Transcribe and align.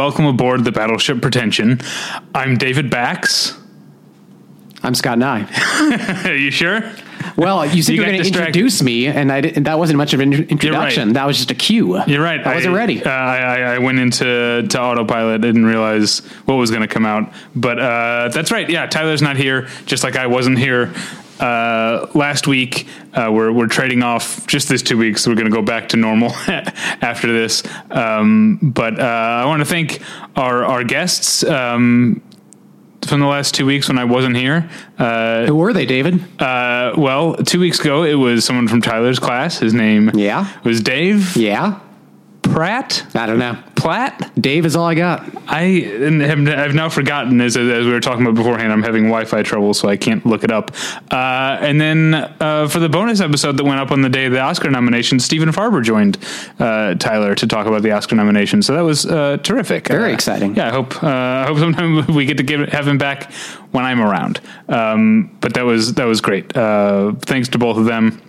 welcome 0.00 0.24
aboard 0.24 0.64
the 0.64 0.72
Battleship 0.72 1.20
Pretension. 1.20 1.78
I'm 2.34 2.56
David 2.56 2.88
Bax. 2.88 3.54
I'm 4.82 4.94
Scott 4.94 5.18
Nye. 5.18 5.46
Are 6.24 6.34
you 6.34 6.50
sure? 6.50 6.90
Well, 7.36 7.66
you 7.66 7.82
said 7.82 7.92
You 7.92 7.96
you, 7.96 8.00
were 8.06 8.10
going 8.10 8.22
to 8.22 8.26
introduce 8.26 8.82
me, 8.82 9.08
and 9.08 9.30
I 9.30 9.42
didn't, 9.42 9.64
that 9.64 9.78
wasn't 9.78 9.98
much 9.98 10.14
of 10.14 10.20
an 10.20 10.32
introduction. 10.32 11.08
right. 11.08 11.14
That 11.14 11.26
was 11.26 11.36
just 11.36 11.50
a 11.50 11.54
cue. 11.54 12.02
You're 12.06 12.22
right. 12.22 12.40
I 12.46 12.54
wasn't 12.54 12.76
ready. 12.76 13.04
Uh, 13.04 13.10
I, 13.10 13.36
I, 13.36 13.74
I 13.74 13.78
went 13.78 13.98
into 13.98 14.66
to 14.66 14.80
autopilot. 14.80 15.42
Didn't 15.42 15.66
realize 15.66 16.20
what 16.46 16.54
was 16.54 16.70
going 16.70 16.80
to 16.80 16.88
come 16.88 17.04
out. 17.04 17.30
But 17.54 17.78
uh, 17.78 18.28
that's 18.32 18.50
right. 18.50 18.70
Yeah, 18.70 18.86
Tyler's 18.86 19.20
not 19.20 19.36
here. 19.36 19.68
Just 19.84 20.02
like 20.02 20.16
I 20.16 20.28
wasn't 20.28 20.58
here 20.58 20.94
uh, 21.40 22.06
last 22.14 22.46
week. 22.46 22.86
Uh, 23.14 23.30
we're 23.32 23.50
we're 23.52 23.66
trading 23.66 24.02
off 24.02 24.46
just 24.46 24.68
this 24.68 24.82
two 24.82 24.96
weeks. 24.98 25.26
We're 25.26 25.34
going 25.34 25.50
to 25.50 25.52
go 25.52 25.62
back 25.62 25.88
to 25.90 25.96
normal 25.96 26.30
after 27.02 27.32
this. 27.32 27.62
Um, 27.90 28.58
but 28.62 28.98
uh, 29.00 29.02
I 29.02 29.44
want 29.46 29.60
to 29.60 29.64
thank 29.66 30.00
our 30.36 30.64
our 30.64 30.84
guests. 30.84 31.42
Um, 31.44 32.22
from 33.06 33.20
the 33.20 33.26
last 33.26 33.54
two 33.54 33.64
weeks 33.64 33.88
when 33.88 33.96
I 33.98 34.04
wasn't 34.04 34.36
here, 34.36 34.68
uh, 34.98 35.46
Who 35.46 35.54
were 35.54 35.72
they, 35.72 35.86
David? 35.86 36.22
uh, 36.38 36.92
well, 36.98 37.34
two 37.34 37.58
weeks 37.58 37.80
ago 37.80 38.02
it 38.04 38.14
was 38.14 38.44
someone 38.44 38.68
from 38.68 38.82
Tyler's 38.82 39.18
class. 39.18 39.58
His 39.58 39.72
name, 39.72 40.10
Yeah. 40.14 40.46
was 40.64 40.82
Dave 40.82 41.34
Yeah. 41.34 41.80
Pratt. 42.52 43.04
I 43.14 43.26
don't 43.26 43.38
know. 43.38 43.56
Platt. 43.76 44.30
Dave 44.38 44.66
is 44.66 44.76
all 44.76 44.84
I 44.84 44.94
got. 44.94 45.26
I 45.50 45.62
have, 45.62 46.46
I've 46.48 46.74
now 46.74 46.90
forgotten 46.90 47.40
as, 47.40 47.56
as 47.56 47.86
we 47.86 47.90
were 47.90 48.00
talking 48.00 48.22
about 48.26 48.34
beforehand. 48.34 48.70
I'm 48.72 48.82
having 48.82 49.04
Wi-Fi 49.04 49.42
trouble, 49.42 49.72
so 49.72 49.88
I 49.88 49.96
can't 49.96 50.24
look 50.26 50.44
it 50.44 50.50
up. 50.50 50.72
Uh, 51.10 51.56
and 51.62 51.80
then 51.80 52.12
uh, 52.40 52.68
for 52.68 52.78
the 52.78 52.90
bonus 52.90 53.20
episode 53.22 53.56
that 53.56 53.64
went 53.64 53.80
up 53.80 53.90
on 53.90 54.02
the 54.02 54.10
day 54.10 54.26
of 54.26 54.32
the 54.32 54.40
Oscar 54.40 54.68
nomination, 54.70 55.18
Stephen 55.18 55.48
Farber 55.48 55.82
joined 55.82 56.18
uh, 56.58 56.94
Tyler 56.96 57.34
to 57.34 57.46
talk 57.46 57.66
about 57.66 57.80
the 57.82 57.92
Oscar 57.92 58.16
nomination. 58.16 58.60
So 58.60 58.74
that 58.74 58.82
was 58.82 59.06
uh, 59.06 59.38
terrific. 59.38 59.88
Very 59.88 60.10
Uh, 60.10 60.14
exciting. 60.14 60.56
Yeah, 60.56 60.66
I 60.68 60.70
hope 60.72 61.02
uh, 61.02 61.06
I 61.08 61.44
hope 61.46 61.56
sometime 61.58 62.06
we 62.14 62.26
get 62.26 62.36
to 62.36 62.42
give, 62.42 62.68
have 62.68 62.86
him 62.86 62.98
back 62.98 63.32
when 63.70 63.84
I'm 63.86 64.02
around. 64.02 64.40
Um, 64.68 65.34
but 65.40 65.54
that 65.54 65.64
was 65.64 65.94
that 65.94 66.04
was 66.04 66.20
great. 66.20 66.54
Uh, 66.54 67.12
thanks 67.22 67.48
to 67.50 67.58
both 67.58 67.78
of 67.78 67.86
them. 67.86 68.20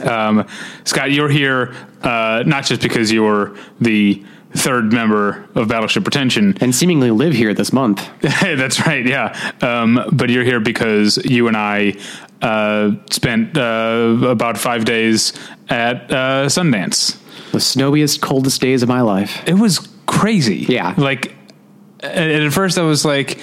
Um, 0.00 0.46
Scott, 0.84 1.10
you're 1.12 1.28
here 1.28 1.74
uh, 2.02 2.42
not 2.46 2.64
just 2.64 2.80
because 2.82 3.12
you're 3.12 3.56
the 3.80 4.24
third 4.54 4.92
member 4.92 5.48
of 5.54 5.68
Battleship 5.68 6.04
Pretension. 6.04 6.56
And 6.60 6.74
seemingly 6.74 7.10
live 7.10 7.34
here 7.34 7.54
this 7.54 7.72
month. 7.72 8.08
That's 8.20 8.86
right, 8.86 9.04
yeah. 9.04 9.52
Um, 9.60 10.04
but 10.12 10.30
you're 10.30 10.44
here 10.44 10.60
because 10.60 11.18
you 11.24 11.48
and 11.48 11.56
I 11.56 11.94
uh, 12.40 12.92
spent 13.10 13.56
uh, 13.56 14.18
about 14.26 14.58
five 14.58 14.84
days 14.84 15.32
at 15.68 16.10
uh, 16.10 16.46
Sundance. 16.46 17.18
The 17.52 17.60
snowiest, 17.60 18.20
coldest 18.20 18.60
days 18.60 18.82
of 18.82 18.88
my 18.88 19.02
life. 19.02 19.42
It 19.46 19.54
was 19.54 19.88
crazy. 20.06 20.66
Yeah. 20.68 20.94
Like, 20.96 21.34
at, 22.00 22.16
at 22.16 22.52
first 22.52 22.78
I 22.78 22.82
was 22.82 23.04
like, 23.04 23.38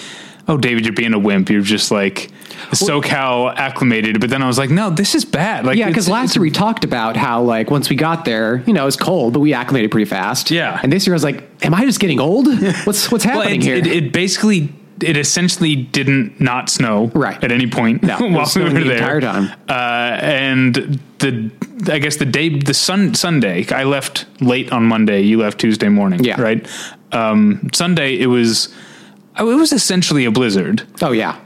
oh, 0.48 0.58
David, 0.58 0.86
you're 0.86 0.94
being 0.94 1.14
a 1.14 1.20
wimp. 1.20 1.50
You're 1.50 1.62
just 1.62 1.92
like 1.92 2.32
SoCal 2.72 3.54
acclimated. 3.56 4.20
But 4.20 4.30
then 4.30 4.42
I 4.42 4.48
was 4.48 4.58
like, 4.58 4.70
no, 4.70 4.90
this 4.90 5.16
is 5.16 5.26
bad. 5.26 5.66
Like, 5.66 5.78
Yeah, 5.78 5.88
because 5.88 6.08
last 6.10 6.36
year 6.36 6.42
we 6.42 6.52
talked 6.52 6.84
about 6.84 7.16
how, 7.18 7.42
like, 7.42 7.70
once 7.72 7.90
we 7.90 7.96
got 7.96 8.26
there, 8.26 8.64
you 8.68 8.74
know, 8.74 8.84
it 8.84 8.86
was 8.86 8.98
cold, 8.98 9.34
but 9.34 9.40
we 9.40 9.54
acclimated 9.54 9.92
pretty 9.92 10.06
fast. 10.10 10.52
Yeah. 10.52 10.80
And 10.82 10.92
this 10.92 11.06
year 11.08 11.14
I 11.14 11.18
was 11.18 11.24
like, 11.24 11.44
am 11.66 11.74
I 11.74 11.86
just 11.86 12.00
getting 12.00 12.20
old? 12.20 12.48
What's 12.86 13.12
what's 13.12 13.26
Well, 13.26 13.42
happening 13.42 13.62
it, 13.62 13.64
here? 13.64 13.76
It, 13.76 13.88
it 13.88 14.14
basically, 14.14 14.74
it 15.02 15.16
essentially 15.18 15.76
didn't 15.76 16.40
not 16.42 16.70
snow 16.70 17.12
Right. 17.14 17.42
at 17.44 17.52
any 17.52 17.68
point 17.68 18.04
No, 18.04 18.18
while 18.20 18.48
we 18.56 18.64
were 18.64 18.70
the 18.70 18.80
there. 18.84 18.98
entire 18.98 19.22
time. 19.22 19.52
Uh, 19.70 20.18
and 20.22 21.00
the, 21.20 21.52
I 21.92 22.00
guess 22.00 22.18
the 22.18 22.26
day, 22.26 22.50
the 22.60 22.74
sun, 22.74 23.14
Sunday, 23.16 23.66
I 23.72 23.84
left 23.86 24.26
late 24.42 24.72
on 24.72 24.84
Monday. 24.84 25.22
You 25.22 25.40
left 25.40 25.60
Tuesday 25.60 25.88
morning. 25.90 26.24
Yeah. 26.24 26.40
Right. 26.42 26.68
Um, 27.14 27.70
Sunday, 27.74 28.20
it 28.20 28.28
was, 28.28 28.68
oh, 29.38 29.50
it 29.50 29.56
was 29.56 29.72
essentially 29.72 30.26
a 30.26 30.32
blizzard. 30.32 30.84
oh, 31.02 31.12
yeah. 31.14 31.40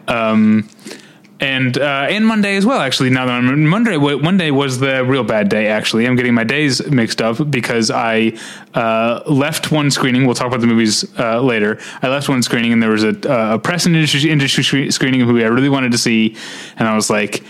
And 1.43 1.77
uh, 1.77 2.07
and 2.09 2.25
Monday 2.25 2.55
as 2.55 2.65
well. 2.65 2.79
Actually, 2.79 3.09
now 3.09 3.25
that 3.25 3.33
I'm 3.33 3.65
Monday, 3.67 3.97
Monday 3.97 4.49
was 4.49 4.79
the 4.79 5.03
real 5.03 5.25
bad 5.25 5.49
day. 5.49 5.67
Actually, 5.67 6.07
I'm 6.07 6.15
getting 6.15 6.33
my 6.33 6.45
days 6.45 6.85
mixed 6.89 7.21
up 7.21 7.51
because 7.51 7.91
I 7.91 8.37
uh, 8.73 9.21
left 9.27 9.69
one 9.69 9.91
screening. 9.91 10.25
We'll 10.25 10.35
talk 10.35 10.47
about 10.47 10.61
the 10.61 10.67
movies 10.67 11.05
uh, 11.19 11.41
later. 11.41 11.79
I 12.01 12.07
left 12.07 12.29
one 12.29 12.41
screening, 12.43 12.71
and 12.71 12.81
there 12.81 12.91
was 12.91 13.03
a, 13.03 13.09
uh, 13.09 13.55
a 13.55 13.59
press 13.59 13.85
and 13.85 13.93
industry, 13.93 14.31
industry 14.31 14.89
screening 14.89 15.21
of 15.21 15.27
a 15.27 15.33
movie 15.33 15.43
I 15.43 15.49
really 15.49 15.69
wanted 15.69 15.91
to 15.91 15.97
see, 15.97 16.35
and 16.77 16.87
I 16.87 16.95
was 16.95 17.09
like. 17.09 17.43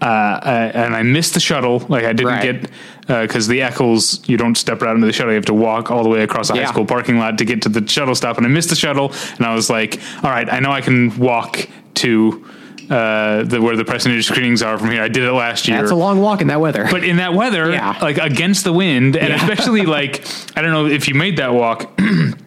Uh, 0.00 0.40
I, 0.42 0.54
and 0.74 0.96
I 0.96 1.04
missed 1.04 1.34
the 1.34 1.38
shuttle. 1.38 1.78
Like 1.78 2.02
I 2.04 2.12
didn't 2.12 2.32
Right. 2.32 2.60
get 2.60 2.70
because 3.06 3.46
the 3.46 3.62
Eccles, 3.62 4.28
you 4.28 4.36
don't 4.36 4.56
step 4.56 4.82
out 4.82 4.96
into 4.96 5.06
the 5.06 5.12
shuttle. 5.12 5.30
You 5.30 5.36
have 5.36 5.44
to 5.44 5.54
walk 5.54 5.92
all 5.92 6.02
the 6.02 6.08
way 6.08 6.24
across 6.24 6.50
a 6.50 6.54
high 6.54 6.64
school 6.64 6.84
parking 6.84 7.18
lot 7.20 7.38
to 7.38 7.44
get 7.44 7.62
to 7.62 7.68
the 7.68 7.86
shuttle 7.86 8.16
stop. 8.16 8.36
And 8.36 8.44
I 8.44 8.48
missed 8.48 8.70
the 8.70 8.74
shuttle, 8.74 9.12
and 9.36 9.46
I 9.46 9.54
was 9.54 9.70
like, 9.70 10.00
"All 10.24 10.30
right, 10.32 10.52
I 10.52 10.58
know 10.58 10.72
I 10.72 10.80
can 10.80 11.16
walk 11.20 11.68
to 12.02 12.44
uh, 12.90 13.42
the 13.44 13.60
where 13.60 13.76
the 13.76 13.84
press 13.84 14.04
and 14.04 14.12
industry 14.12 14.34
screenings 14.36 14.62
are 14.62 14.78
from 14.78 14.90
here. 14.90 15.02
I 15.02 15.08
did 15.08 15.22
it 15.24 15.32
last 15.32 15.68
year. 15.68 15.78
That's 15.78 15.90
a 15.90 15.94
long 15.94 16.20
walk 16.20 16.40
in 16.40 16.48
that 16.48 16.60
weather. 16.60 16.86
but 16.90 17.04
in 17.04 17.16
that 17.16 17.34
weather, 17.34 17.70
Yeah. 17.70 17.96
like 18.02 18.18
against 18.18 18.64
the 18.64 18.72
wind, 18.72 19.16
and 19.16 19.28
Yeah. 19.28 19.36
especially 19.36 19.82
like 19.96 20.24
I 20.56 20.62
don't 20.62 20.72
know 20.72 20.86
if 20.86 21.08
you 21.08 21.14
made 21.14 21.36
that 21.38 21.52
walk. 21.54 21.98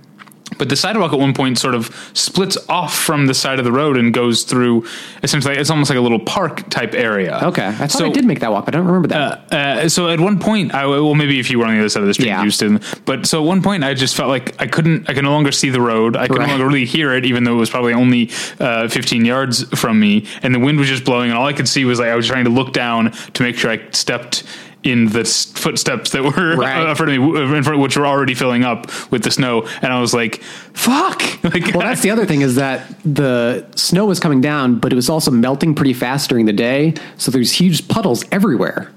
But 0.57 0.69
the 0.69 0.75
sidewalk 0.75 1.13
at 1.13 1.19
one 1.19 1.33
point 1.33 1.57
sort 1.57 1.75
of 1.75 1.93
splits 2.13 2.57
off 2.69 2.95
from 2.97 3.27
the 3.27 3.33
side 3.33 3.59
of 3.59 3.65
the 3.65 3.71
road 3.71 3.97
and 3.97 4.13
goes 4.13 4.43
through 4.43 4.85
essentially 5.23 5.55
it's 5.55 5.69
almost 5.69 5.89
like 5.89 5.97
a 5.97 6.01
little 6.01 6.19
park 6.19 6.69
type 6.69 6.93
area. 6.93 7.39
okay. 7.43 7.67
I 7.67 7.71
thought 7.73 7.91
So- 7.91 8.05
I 8.05 8.09
did 8.09 8.25
make 8.25 8.39
that 8.39 8.51
walk, 8.51 8.65
but 8.65 8.75
I 8.75 8.77
don't 8.77 8.87
remember 8.87 9.07
that. 9.09 9.53
uh, 9.53 9.89
so 9.89 10.09
at 10.09 10.19
one 10.19 10.39
point, 10.39 10.73
I 10.73 10.85
well 10.85 11.15
maybe 11.15 11.39
if 11.39 11.49
you 11.49 11.59
were 11.59 11.65
on 11.65 11.73
the 11.73 11.79
other 11.79 11.89
side 11.89 12.01
of 12.01 12.07
the 12.07 12.13
street, 12.13 12.27
Yeah. 12.27 12.43
you. 12.43 12.79
But 13.05 13.25
so 13.25 13.41
at 13.41 13.45
one 13.47 13.61
point, 13.61 13.83
I 13.83 13.93
just 13.93 14.15
felt 14.15 14.29
like 14.29 14.55
I 14.59 14.67
couldn't. 14.67 15.09
I 15.09 15.13
could 15.13 15.23
no 15.23 15.31
longer 15.31 15.51
see 15.51 15.69
the 15.69 15.81
road. 15.81 16.15
I 16.15 16.27
could 16.27 16.37
Right. 16.37 16.45
no 16.47 16.53
longer 16.53 16.67
really 16.67 16.85
hear 16.85 17.13
it, 17.13 17.25
even 17.25 17.43
though 17.43 17.53
it 17.55 17.59
was 17.59 17.69
probably 17.69 17.93
only 17.93 18.29
uh, 18.59 18.87
15 18.87 19.25
yards 19.25 19.63
from 19.77 19.99
me, 19.99 20.25
and 20.43 20.53
the 20.55 20.59
wind 20.59 20.79
was 20.79 20.87
just 20.87 21.03
blowing, 21.03 21.29
and 21.29 21.37
all 21.37 21.45
I 21.47 21.53
could 21.53 21.67
see 21.67 21.85
was 21.85 21.99
like 21.99 22.09
I 22.09 22.15
was 22.15 22.27
trying 22.27 22.45
to 22.45 22.49
look 22.49 22.71
down 22.73 23.11
to 23.33 23.43
make 23.43 23.57
sure 23.57 23.71
I 23.71 23.79
stepped 23.91 24.43
in 24.85 25.07
the 25.07 25.25
footsteps 25.25 26.11
that 26.11 26.23
were 26.23 26.55
Right. 26.57 26.87
in 26.89 26.95
front 26.95 27.11
of 27.11 27.19
me, 27.19 27.55
in 27.57 27.63
front, 27.63 27.79
which 27.81 27.97
were 27.97 28.05
already 28.05 28.35
filling 28.35 28.63
up 28.63 28.89
with 29.11 29.23
the 29.23 29.31
snow, 29.31 29.67
and 29.81 29.91
I 29.91 29.99
was 29.99 30.13
like, 30.13 30.41
"Fuck!" 30.73 31.21
Like, 31.43 31.73
Well, 31.73 31.81
that's 31.81 32.01
the 32.01 32.09
other 32.11 32.25
thing 32.25 32.41
is 32.41 32.55
that 32.55 32.87
the 33.03 33.65
snow 33.75 34.05
was 34.05 34.19
coming 34.19 34.41
down, 34.41 34.79
but 34.79 34.91
it 34.91 34.95
was 34.95 35.09
also 35.09 35.29
melting 35.31 35.75
pretty 35.75 35.93
fast 35.93 36.29
during 36.29 36.45
the 36.45 36.53
day. 36.53 36.93
So 37.17 37.29
there's 37.31 37.51
huge 37.51 37.87
puddles 37.87 38.23
everywhere. 38.31 38.91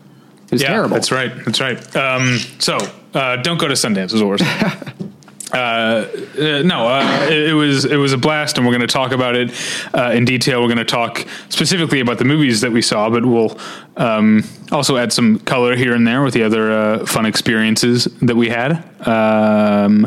It 0.46 0.52
was 0.52 0.62
yeah, 0.62 0.68
terrible. 0.68 0.94
That's 0.94 1.10
right. 1.12 1.30
That's 1.44 1.60
right. 1.60 1.96
Um, 1.96 2.38
so 2.58 2.78
uh, 3.14 3.36
don't 3.36 3.58
go 3.58 3.68
to 3.68 3.74
Sundance. 3.74 4.14
Is 4.14 4.22
what 4.22 4.28
we're 4.28 4.38
saying. 4.38 4.72
Uh, 5.52 6.06
no, 6.36 6.88
uh, 6.88 7.26
it, 7.30 7.50
it 7.50 7.52
was 7.54 7.84
it 7.86 7.96
was 7.96 8.12
a 8.12 8.18
blast, 8.18 8.58
and 8.58 8.66
we're 8.66 8.72
going 8.72 8.86
to 8.86 8.92
talk 8.92 9.12
about 9.12 9.34
it 9.34 9.50
uh, 9.94 10.10
in 10.12 10.24
detail. 10.24 10.60
We're 10.60 10.68
going 10.68 10.78
to 10.78 10.84
talk 10.84 11.26
specifically 11.48 12.00
about 12.00 12.18
the 12.18 12.24
movies 12.24 12.60
that 12.60 12.70
we 12.70 12.82
saw, 12.82 13.08
but 13.08 13.24
we'll 13.24 13.58
um, 13.96 14.44
also 14.70 14.98
add 14.98 15.12
some 15.12 15.38
color 15.40 15.74
here 15.74 15.94
and 15.94 16.06
there 16.06 16.22
with 16.22 16.34
the 16.34 16.42
other 16.42 16.70
uh, 16.70 17.06
fun 17.06 17.24
experiences 17.24 18.04
that 18.20 18.36
we 18.36 18.50
had. 18.50 18.84
Um, 19.06 20.06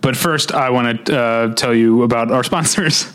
but 0.00 0.16
first, 0.16 0.52
I 0.52 0.70
want 0.70 1.06
to 1.06 1.18
uh, 1.18 1.54
tell 1.54 1.74
you 1.74 2.02
about 2.02 2.32
our 2.32 2.42
sponsors. 2.50 3.12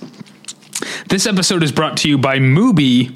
This 1.07 1.25
episode 1.25 1.63
is 1.63 1.72
brought 1.72 1.95
to 1.98 2.10
you 2.10 2.18
by 2.18 2.38
Mubi, 2.38 3.12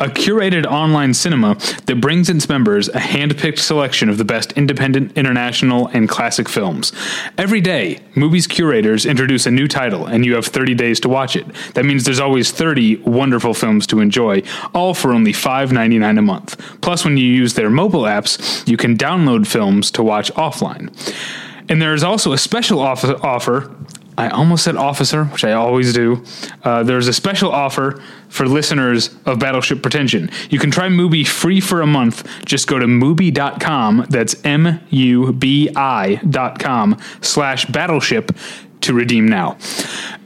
a 0.00 0.08
curated 0.08 0.66
online 0.66 1.14
cinema 1.14 1.54
that 1.84 2.00
brings 2.00 2.28
its 2.28 2.48
members 2.48 2.88
a 2.88 2.98
hand-picked 2.98 3.60
selection 3.60 4.08
of 4.08 4.18
the 4.18 4.24
best 4.24 4.50
independent, 4.52 5.16
international, 5.16 5.86
and 5.88 6.08
classic 6.08 6.48
films. 6.48 6.92
Every 7.38 7.60
day, 7.60 8.00
Mubi's 8.16 8.48
curators 8.48 9.06
introduce 9.06 9.46
a 9.46 9.52
new 9.52 9.68
title, 9.68 10.06
and 10.06 10.26
you 10.26 10.34
have 10.34 10.46
30 10.46 10.74
days 10.74 10.98
to 11.00 11.08
watch 11.08 11.36
it. 11.36 11.46
That 11.74 11.84
means 11.84 12.04
there's 12.04 12.18
always 12.18 12.50
30 12.50 12.96
wonderful 13.02 13.54
films 13.54 13.86
to 13.88 14.00
enjoy, 14.00 14.42
all 14.74 14.92
for 14.92 15.12
only 15.12 15.32
$5.99 15.32 16.18
a 16.18 16.22
month. 16.22 16.80
Plus, 16.80 17.04
when 17.04 17.16
you 17.16 17.26
use 17.26 17.54
their 17.54 17.70
mobile 17.70 18.02
apps, 18.02 18.66
you 18.66 18.76
can 18.76 18.96
download 18.96 19.46
films 19.46 19.92
to 19.92 20.02
watch 20.02 20.32
offline. 20.32 20.90
And 21.68 21.82
there 21.82 21.94
is 21.94 22.04
also 22.04 22.32
a 22.32 22.38
special 22.38 22.80
off- 22.80 23.04
offer. 23.04 23.74
I 24.18 24.28
almost 24.28 24.64
said 24.64 24.76
officer, 24.76 25.24
which 25.24 25.44
I 25.44 25.52
always 25.52 25.92
do. 25.92 26.24
Uh, 26.62 26.82
there's 26.82 27.06
a 27.06 27.12
special 27.12 27.52
offer 27.52 28.02
for 28.28 28.46
listeners 28.46 29.14
of 29.26 29.38
Battleship 29.38 29.82
Pretension. 29.82 30.30
You 30.50 30.58
can 30.58 30.70
try 30.70 30.88
Mubi 30.88 31.26
free 31.26 31.60
for 31.60 31.82
a 31.82 31.86
month. 31.86 32.26
Just 32.44 32.66
go 32.66 32.78
to 32.78 32.86
Mubi.com. 32.86 34.06
That's 34.08 34.42
M 34.44 34.80
U 34.90 35.32
B 35.32 35.68
I.com 35.74 36.98
slash 37.20 37.66
battleship 37.66 38.32
to 38.82 38.94
redeem 38.94 39.26
now. 39.26 39.58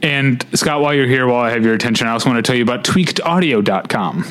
And 0.03 0.45
Scott, 0.55 0.81
while 0.81 0.95
you're 0.95 1.07
here, 1.07 1.27
while 1.27 1.41
I 1.41 1.51
have 1.51 1.65
your 1.65 1.75
attention, 1.75 2.07
I 2.07 2.13
also 2.13 2.31
want 2.31 2.45
to 2.45 2.49
tell 2.49 2.57
you 2.57 2.63
about 2.63 2.85
tweakedaudio.com. 2.85 4.25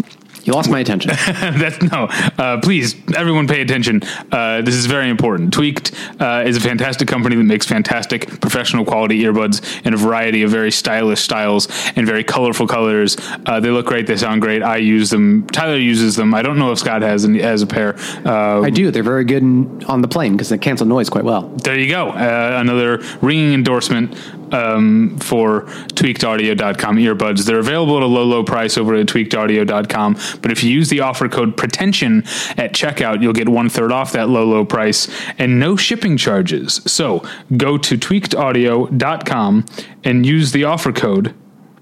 You 0.50 0.56
lost 0.56 0.72
my 0.72 0.80
attention. 0.80 1.12
That's 1.28 1.80
no. 1.80 2.08
Uh, 2.10 2.60
please, 2.60 2.96
everyone, 3.16 3.48
pay 3.48 3.62
attention. 3.62 4.02
Uh, 4.32 4.64
this 4.64 4.74
is 4.74 4.88
very 4.88 5.08
important. 5.08 5.54
Tweaked 5.54 5.92
uh, 6.20 6.44
is 6.44 6.58
a 6.58 6.60
fantastic 6.60 7.08
company 7.08 7.36
that 7.36 7.44
makes 7.44 7.68
fantastic 7.68 8.42
professional 8.42 8.84
quality 8.84 9.22
earbuds 9.22 9.86
in 9.86 9.94
a 9.94 9.98
variety 9.98 10.42
of 10.42 10.50
very 10.50 10.72
stylish 10.72 11.20
styles 11.20 11.68
and 11.96 12.08
very 12.08 12.24
colorful 12.24 12.66
colors. 12.66 13.16
Uh, 13.46 13.60
they 13.60 13.70
look 13.70 13.86
great. 13.86 14.08
They 14.08 14.18
sound 14.18 14.42
great. 14.42 14.64
I 14.64 14.78
use 14.78 15.12
them. 15.12 15.46
Tyler 15.50 15.78
uses 15.78 16.16
them. 16.16 16.34
I 16.34 16.42
don't 16.42 16.58
know 16.58 16.72
if 16.72 16.80
Scott 16.80 17.04
has 17.04 17.26
any, 17.26 17.44
has 17.44 17.62
a 17.62 17.68
pair. 17.68 17.96
Uh, 18.26 18.64
I 18.64 18.72
do. 18.72 18.90
They're 18.90 19.04
very 19.04 19.26
good 19.26 19.44
in, 19.44 19.84
on 19.84 20.02
the 20.02 20.08
plane 20.08 20.32
because 20.32 20.50
they 20.50 20.58
cancel 20.58 20.88
noise 20.88 21.12
quite 21.12 21.26
well. 21.26 21.44
there 21.64 21.78
you 21.78 21.90
go. 21.92 22.10
Uh, 22.10 22.58
another 22.60 23.04
ringing 23.22 23.54
endorsement 23.54 24.18
um, 24.52 25.18
for 25.20 25.64
tweakedaudio.com 25.94 26.98
earbuds. 26.98 27.46
They're 27.46 27.60
available 27.60 27.98
at 27.98 28.04
a 28.04 28.08
low, 28.08 28.24
low 28.24 28.44
price 28.44 28.78
over 28.78 28.96
at 28.96 29.08
tweakedaudio.com. 29.08 30.18
But 30.42 30.52
if 30.52 30.64
you 30.64 30.72
use 30.72 30.90
the 30.90 31.02
offer 31.02 31.30
code 31.30 31.58
pretension 31.58 32.24
at 32.58 32.74
checkout, 32.74 33.22
you'll 33.22 33.34
get 33.34 33.50
one 33.50 33.70
third 33.70 33.92
off 33.92 34.12
that 34.14 34.30
low, 34.30 34.46
low 34.46 34.66
price 34.66 35.10
and 35.38 35.60
no 35.60 35.76
shipping 35.76 36.18
charges. 36.18 36.82
So 36.86 37.24
go 37.58 37.78
to 37.78 37.98
tweakedaudio.com 37.98 39.66
and 40.04 40.26
use 40.26 40.52
the 40.52 40.64
offer 40.64 40.92
code 40.92 41.34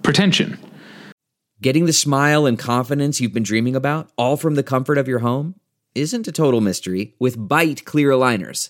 pretension. 0.03 0.59
Getting 1.59 1.85
the 1.85 1.93
smile 1.93 2.45
and 2.45 2.59
confidence 2.59 3.19
you've 3.19 3.33
been 3.33 3.43
dreaming 3.43 3.75
about, 3.75 4.11
all 4.15 4.37
from 4.37 4.55
the 4.55 4.63
comfort 4.63 4.99
of 4.99 5.07
your 5.07 5.19
home, 5.19 5.55
isn't 5.95 6.27
a 6.27 6.31
total 6.31 6.61
mystery 6.61 7.15
with 7.17 7.35
Byte 7.35 7.83
clear 7.83 8.11
aligners. 8.11 8.69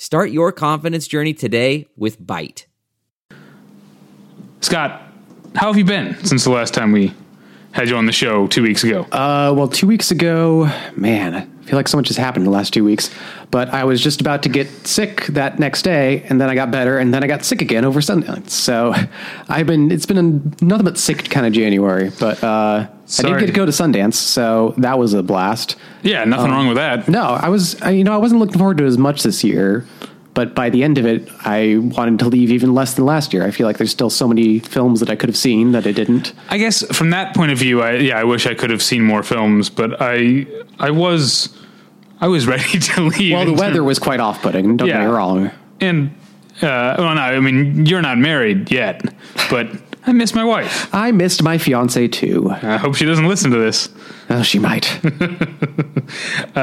Start 0.00 0.30
your 0.30 0.50
confidence 0.50 1.06
journey 1.06 1.34
today 1.34 1.86
with 1.94 2.18
Byte. 2.22 2.64
Scott, 4.62 5.02
how 5.54 5.66
have 5.66 5.76
you 5.76 5.84
been 5.84 6.16
since 6.24 6.42
the 6.42 6.50
last 6.50 6.72
time 6.72 6.90
we 6.90 7.12
had 7.72 7.88
you 7.88 7.96
on 7.96 8.06
the 8.06 8.12
show 8.12 8.46
two 8.48 8.62
weeks 8.62 8.82
ago? 8.84 9.02
Uh, 9.12 9.52
well, 9.56 9.68
two 9.68 9.86
weeks 9.86 10.10
ago, 10.10 10.70
man, 10.96 11.34
I 11.34 11.64
feel 11.64 11.76
like 11.76 11.86
so 11.88 11.96
much 11.96 12.08
has 12.08 12.16
happened 12.16 12.42
in 12.44 12.50
the 12.50 12.56
last 12.56 12.72
two 12.72 12.84
weeks. 12.84 13.10
But 13.50 13.68
I 13.70 13.84
was 13.84 14.00
just 14.00 14.20
about 14.20 14.42
to 14.44 14.48
get 14.48 14.68
sick 14.86 15.26
that 15.26 15.58
next 15.58 15.82
day, 15.82 16.22
and 16.28 16.40
then 16.40 16.48
I 16.48 16.54
got 16.54 16.70
better, 16.70 16.98
and 16.98 17.12
then 17.12 17.22
I 17.24 17.26
got 17.26 17.44
sick 17.44 17.62
again 17.62 17.84
over 17.84 18.00
Sunday. 18.00 18.42
So 18.46 18.94
I've 19.48 19.66
been 19.66 19.90
it's 19.90 20.06
been 20.06 20.18
a, 20.18 20.64
nothing 20.64 20.84
but 20.84 20.98
sick 20.98 21.30
kind 21.30 21.46
of 21.46 21.52
January. 21.52 22.10
But 22.18 22.42
uh, 22.42 22.86
I 23.18 23.22
did 23.22 23.38
get 23.38 23.46
to 23.46 23.52
go 23.52 23.66
to 23.66 23.72
Sundance, 23.72 24.14
so 24.14 24.74
that 24.78 24.98
was 24.98 25.14
a 25.14 25.22
blast. 25.22 25.76
yeah, 26.02 26.24
nothing 26.24 26.50
wrong 26.50 26.68
with 26.68 26.76
that. 26.76 27.08
No, 27.08 27.22
I 27.22 27.48
was 27.48 27.80
I, 27.82 27.90
you 27.90 28.04
know 28.04 28.14
I 28.14 28.18
wasn't 28.18 28.40
looking 28.40 28.58
forward 28.58 28.78
to 28.78 28.84
it 28.84 28.88
as 28.88 28.98
much 28.98 29.22
this 29.22 29.42
year. 29.44 29.86
But 30.32 30.54
by 30.54 30.70
the 30.70 30.84
end 30.84 30.96
of 30.96 31.06
it, 31.06 31.28
I 31.44 31.76
wanted 31.78 32.18
to 32.20 32.28
leave 32.28 32.50
even 32.52 32.72
less 32.72 32.94
than 32.94 33.04
last 33.04 33.32
year. 33.32 33.44
I 33.44 33.50
feel 33.50 33.66
like 33.66 33.78
there's 33.78 33.90
still 33.90 34.10
so 34.10 34.28
many 34.28 34.60
films 34.60 35.00
that 35.00 35.10
I 35.10 35.16
could 35.16 35.28
have 35.28 35.36
seen 35.36 35.72
that 35.72 35.86
I 35.86 35.92
didn't. 35.92 36.32
I 36.48 36.56
guess 36.58 36.84
from 36.96 37.10
that 37.10 37.34
point 37.34 37.50
of 37.50 37.58
view, 37.58 37.82
I 37.82 37.94
yeah, 37.96 38.18
I 38.18 38.24
wish 38.24 38.46
I 38.46 38.54
could 38.54 38.70
have 38.70 38.82
seen 38.82 39.02
more 39.02 39.22
films, 39.24 39.68
but 39.70 40.00
I 40.00 40.46
I 40.78 40.90
was 40.92 41.48
I 42.20 42.28
was 42.28 42.46
ready 42.54 42.78
to 42.78 43.00
leave. 43.02 43.32
Well, 43.32 43.44
the 43.46 43.52
weather 43.54 43.76
term- 43.76 43.86
was 43.86 43.98
quite 43.98 44.20
off-putting. 44.20 44.76
Don't 44.76 44.86
get 44.88 45.00
me 45.00 45.06
wrong. 45.06 45.50
and 45.80 46.10
uh, 46.62 46.94
well, 46.98 47.14
no, 47.14 47.20
I 47.22 47.40
mean 47.40 47.84
you're 47.86 48.02
not 48.02 48.18
married 48.18 48.70
yet, 48.70 49.02
but 49.50 49.66
I 50.06 50.12
miss 50.12 50.34
my 50.34 50.44
wife. 50.44 50.88
I 50.94 51.10
missed 51.10 51.42
my 51.42 51.58
fiance 51.58 52.06
too. 52.08 52.50
I 52.50 52.76
hope 52.76 52.94
she 52.94 53.04
doesn't 53.04 53.26
listen 53.26 53.50
to 53.50 53.58
this. 53.58 53.88
Oh, 54.30 54.42
she 54.42 54.58
might. 54.60 54.86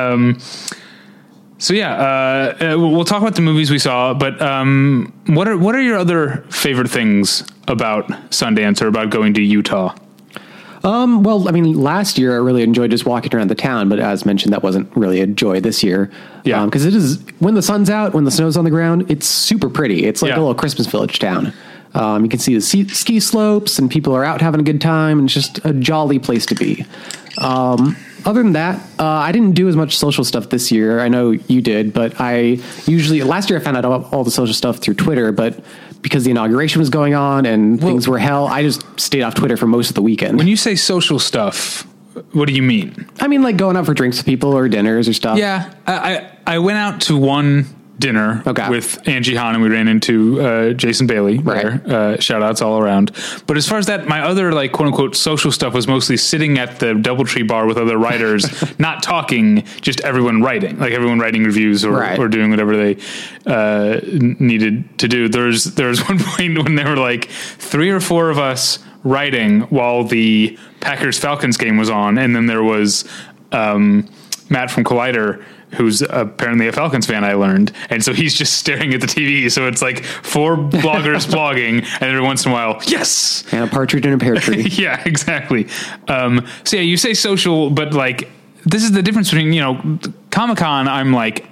So 1.59 1.73
yeah, 1.73 1.93
uh, 1.95 2.73
uh, 2.75 2.77
we'll 2.79 3.03
talk 3.05 3.21
about 3.21 3.35
the 3.35 3.41
movies 3.41 3.71
we 3.71 3.79
saw, 3.79 4.13
but 4.13 4.39
um, 4.41 5.11
what 5.27 5.47
are 5.47 5.57
what 5.57 5.73
are 5.75 5.81
your 5.81 5.97
other 5.97 6.45
favorite 6.49 6.89
things 6.89 7.43
about 7.67 8.07
Sundance 8.29 8.81
or 8.81 8.87
about 8.87 9.09
going 9.09 9.33
to 9.33 9.41
Utah? 9.41 9.95
Um, 10.83 11.23
well, 11.23 11.47
I 11.49 11.51
mean, 11.51 11.73
last 11.73 12.17
year 12.19 12.33
I 12.33 12.37
really 12.37 12.61
enjoyed 12.61 12.91
just 12.91 13.05
walking 13.05 13.33
around 13.35 13.49
the 13.49 13.55
town, 13.55 13.89
but 13.89 13.99
as 13.99 14.25
mentioned, 14.25 14.53
that 14.53 14.61
wasn't 14.61 14.95
really 14.95 15.19
a 15.21 15.27
joy 15.27 15.59
this 15.59 15.83
year. 15.83 16.11
Yeah. 16.45 16.63
because 16.65 16.85
it 16.85 16.93
is 16.93 17.19
when 17.39 17.55
the 17.55 17.61
sun's 17.63 17.89
out, 17.89 18.13
when 18.13 18.23
the 18.23 18.31
snow's 18.31 18.55
on 18.55 18.63
the 18.63 18.69
ground, 18.69 19.09
it's 19.09 19.25
super 19.27 19.69
pretty. 19.69 20.05
It's 20.05 20.21
like 20.21 20.29
Yeah. 20.29 20.37
a 20.37 20.39
little 20.39 20.55
Christmas 20.55 20.87
village 20.87 21.17
town. 21.19 21.51
Um, 21.95 22.23
you 22.23 22.29
can 22.29 22.39
see 22.39 22.53
the 22.53 22.61
ski, 22.61 22.87
ski 22.87 23.19
slopes, 23.19 23.79
and 23.79 23.89
people 23.89 24.15
are 24.15 24.23
out 24.23 24.39
having 24.41 24.59
a 24.59 24.63
good 24.63 24.79
time, 24.79 25.17
and 25.19 25.27
it's 25.27 25.33
just 25.33 25.59
a 25.65 25.73
jolly 25.73 26.19
place 26.19 26.45
to 26.45 26.55
be. 26.55 26.85
Um, 27.39 27.97
other 28.27 28.43
than 28.43 28.53
that, 28.53 28.79
uh, 28.99 29.05
I 29.05 29.31
didn't 29.31 29.53
do 29.53 29.69
as 29.69 29.75
much 29.77 29.97
social 29.97 30.25
stuff 30.25 30.49
this 30.49 30.69
year. 30.69 30.99
I 30.99 31.07
know 31.07 31.31
you 31.31 31.61
did, 31.61 31.93
but 31.93 32.19
I 32.19 32.59
usually 32.85 33.23
last 33.23 33.49
year 33.49 33.57
I 33.57 33.63
found 33.63 33.77
out 33.77 33.85
all, 33.85 34.03
all 34.11 34.23
the 34.25 34.31
social 34.31 34.53
stuff 34.53 34.79
through 34.79 34.95
Twitter, 34.95 35.31
but 35.31 35.63
because 36.01 36.25
the 36.25 36.31
inauguration 36.31 36.79
was 36.79 36.89
going 36.89 37.15
on 37.15 37.45
and 37.45 37.79
things 37.79 38.05
were 38.05 38.19
hell, 38.19 38.45
I 38.45 38.63
just 38.63 38.83
stayed 38.99 39.23
off 39.23 39.33
Twitter 39.33 39.55
for 39.55 39.65
most 39.65 39.89
of 39.89 39.95
the 39.95 40.01
weekend. 40.01 40.37
When 40.37 40.47
you 40.47 40.57
say 40.57 40.75
social 40.75 41.19
stuff, 41.19 41.87
what 42.33 42.49
do 42.49 42.53
you 42.53 42.61
mean? 42.61 43.09
I 43.21 43.29
mean, 43.29 43.43
like 43.43 43.55
going 43.55 43.77
out 43.77 43.85
for 43.85 43.93
drinks 43.93 44.17
with 44.17 44.25
people 44.25 44.51
or 44.53 44.67
dinners 44.67 45.07
or 45.07 45.13
stuff. 45.13 45.37
Yeah, 45.37 45.73
I 45.87 45.93
I, 45.93 46.55
I 46.55 46.59
went 46.59 46.77
out 46.77 47.01
to 47.01 47.17
one 47.17 47.65
dinner 47.99 48.43
Okay. 48.45 48.69
with 48.69 49.07
Angie 49.07 49.35
Han 49.35 49.55
and 49.55 49.63
we 49.63 49.69
ran 49.69 49.87
into 49.87 50.39
uh, 50.41 50.73
Jason 50.73 51.07
Bailey 51.07 51.39
Right. 51.39 51.83
there. 51.85 51.97
Uh, 52.15 52.19
shout 52.19 52.43
outs 52.43 52.61
all 52.61 52.79
around. 52.79 53.11
But 53.47 53.57
as 53.57 53.67
far 53.67 53.77
as 53.79 53.87
that, 53.87 54.07
my 54.07 54.21
other 54.21 54.51
like 54.53 54.71
quote 54.71 54.87
unquote 54.87 55.15
social 55.15 55.51
stuff 55.51 55.73
was 55.73 55.87
mostly 55.87 56.15
sitting 56.17 56.59
at 56.59 56.79
the 56.79 56.93
DoubleTree 56.93 57.47
bar 57.47 57.65
with 57.65 57.77
other 57.77 57.97
writers, 57.97 58.45
not 58.79 59.01
talking, 59.03 59.63
just 59.81 59.99
everyone 60.01 60.41
writing, 60.43 60.77
like 60.79 60.93
everyone 60.93 61.19
writing 61.19 61.43
reviews 61.43 61.83
or, 61.83 61.93
Right. 61.93 62.19
or 62.19 62.27
doing 62.27 62.51
whatever 62.51 62.77
they 62.77 62.97
uh, 63.45 63.99
needed 64.03 64.97
to 64.99 65.07
do. 65.07 65.27
There's 65.29 65.63
there's 65.63 65.99
one 66.07 66.19
point 66.19 66.63
when 66.63 66.75
there 66.75 66.89
were 66.89 66.97
like 66.97 67.29
three 67.29 67.89
or 67.89 67.99
four 67.99 68.29
of 68.29 68.37
us 68.37 68.79
writing 69.03 69.61
while 69.61 70.03
the 70.03 70.57
Packers 70.81 71.17
Falcons 71.17 71.57
game 71.57 71.77
was 71.77 71.89
on, 71.89 72.17
and 72.17 72.35
then 72.35 72.45
there 72.45 72.63
was 72.63 73.05
um, 73.51 74.07
Matt 74.49 74.69
from 74.69 74.83
Collider. 74.83 75.43
Who's 75.71 76.01
apparently 76.01 76.67
a 76.67 76.71
Falcons 76.71 77.05
fan? 77.05 77.25
I 77.25 77.33
learned, 77.33 77.73
and 77.89 78.01
so 78.03 78.13
he's 78.13 78.33
just 78.33 78.53
staring 78.53 78.93
at 78.93 79.01
the 79.01 79.07
TV. 79.07 79.51
So 79.51 79.67
it's 79.67 79.81
like 79.81 80.03
four 80.05 80.55
bloggers 80.55 81.27
blogging, 81.29 81.83
and 81.83 82.03
every 82.03 82.21
once 82.21 82.45
in 82.45 82.51
a 82.51 82.53
while, 82.53 82.81
yes, 82.85 83.43
And 83.51 83.65
a 83.65 83.67
partridge 83.67 84.05
in 84.05 84.13
a 84.13 84.17
pear 84.17 84.35
tree. 84.35 84.61
yeah, 84.71 85.03
exactly. 85.05 85.67
Um, 86.07 86.47
so 86.63 86.77
yeah, 86.77 86.83
you 86.83 86.95
say 86.95 87.13
social, 87.13 87.69
but 87.69 87.93
like 87.93 88.29
this 88.65 88.83
is 88.83 88.93
the 88.93 89.03
difference 89.03 89.29
between 89.29 89.51
you 89.51 89.61
know 89.61 89.99
Comic 90.31 90.57
Con. 90.57 90.87
I'm 90.87 91.13
like. 91.13 91.45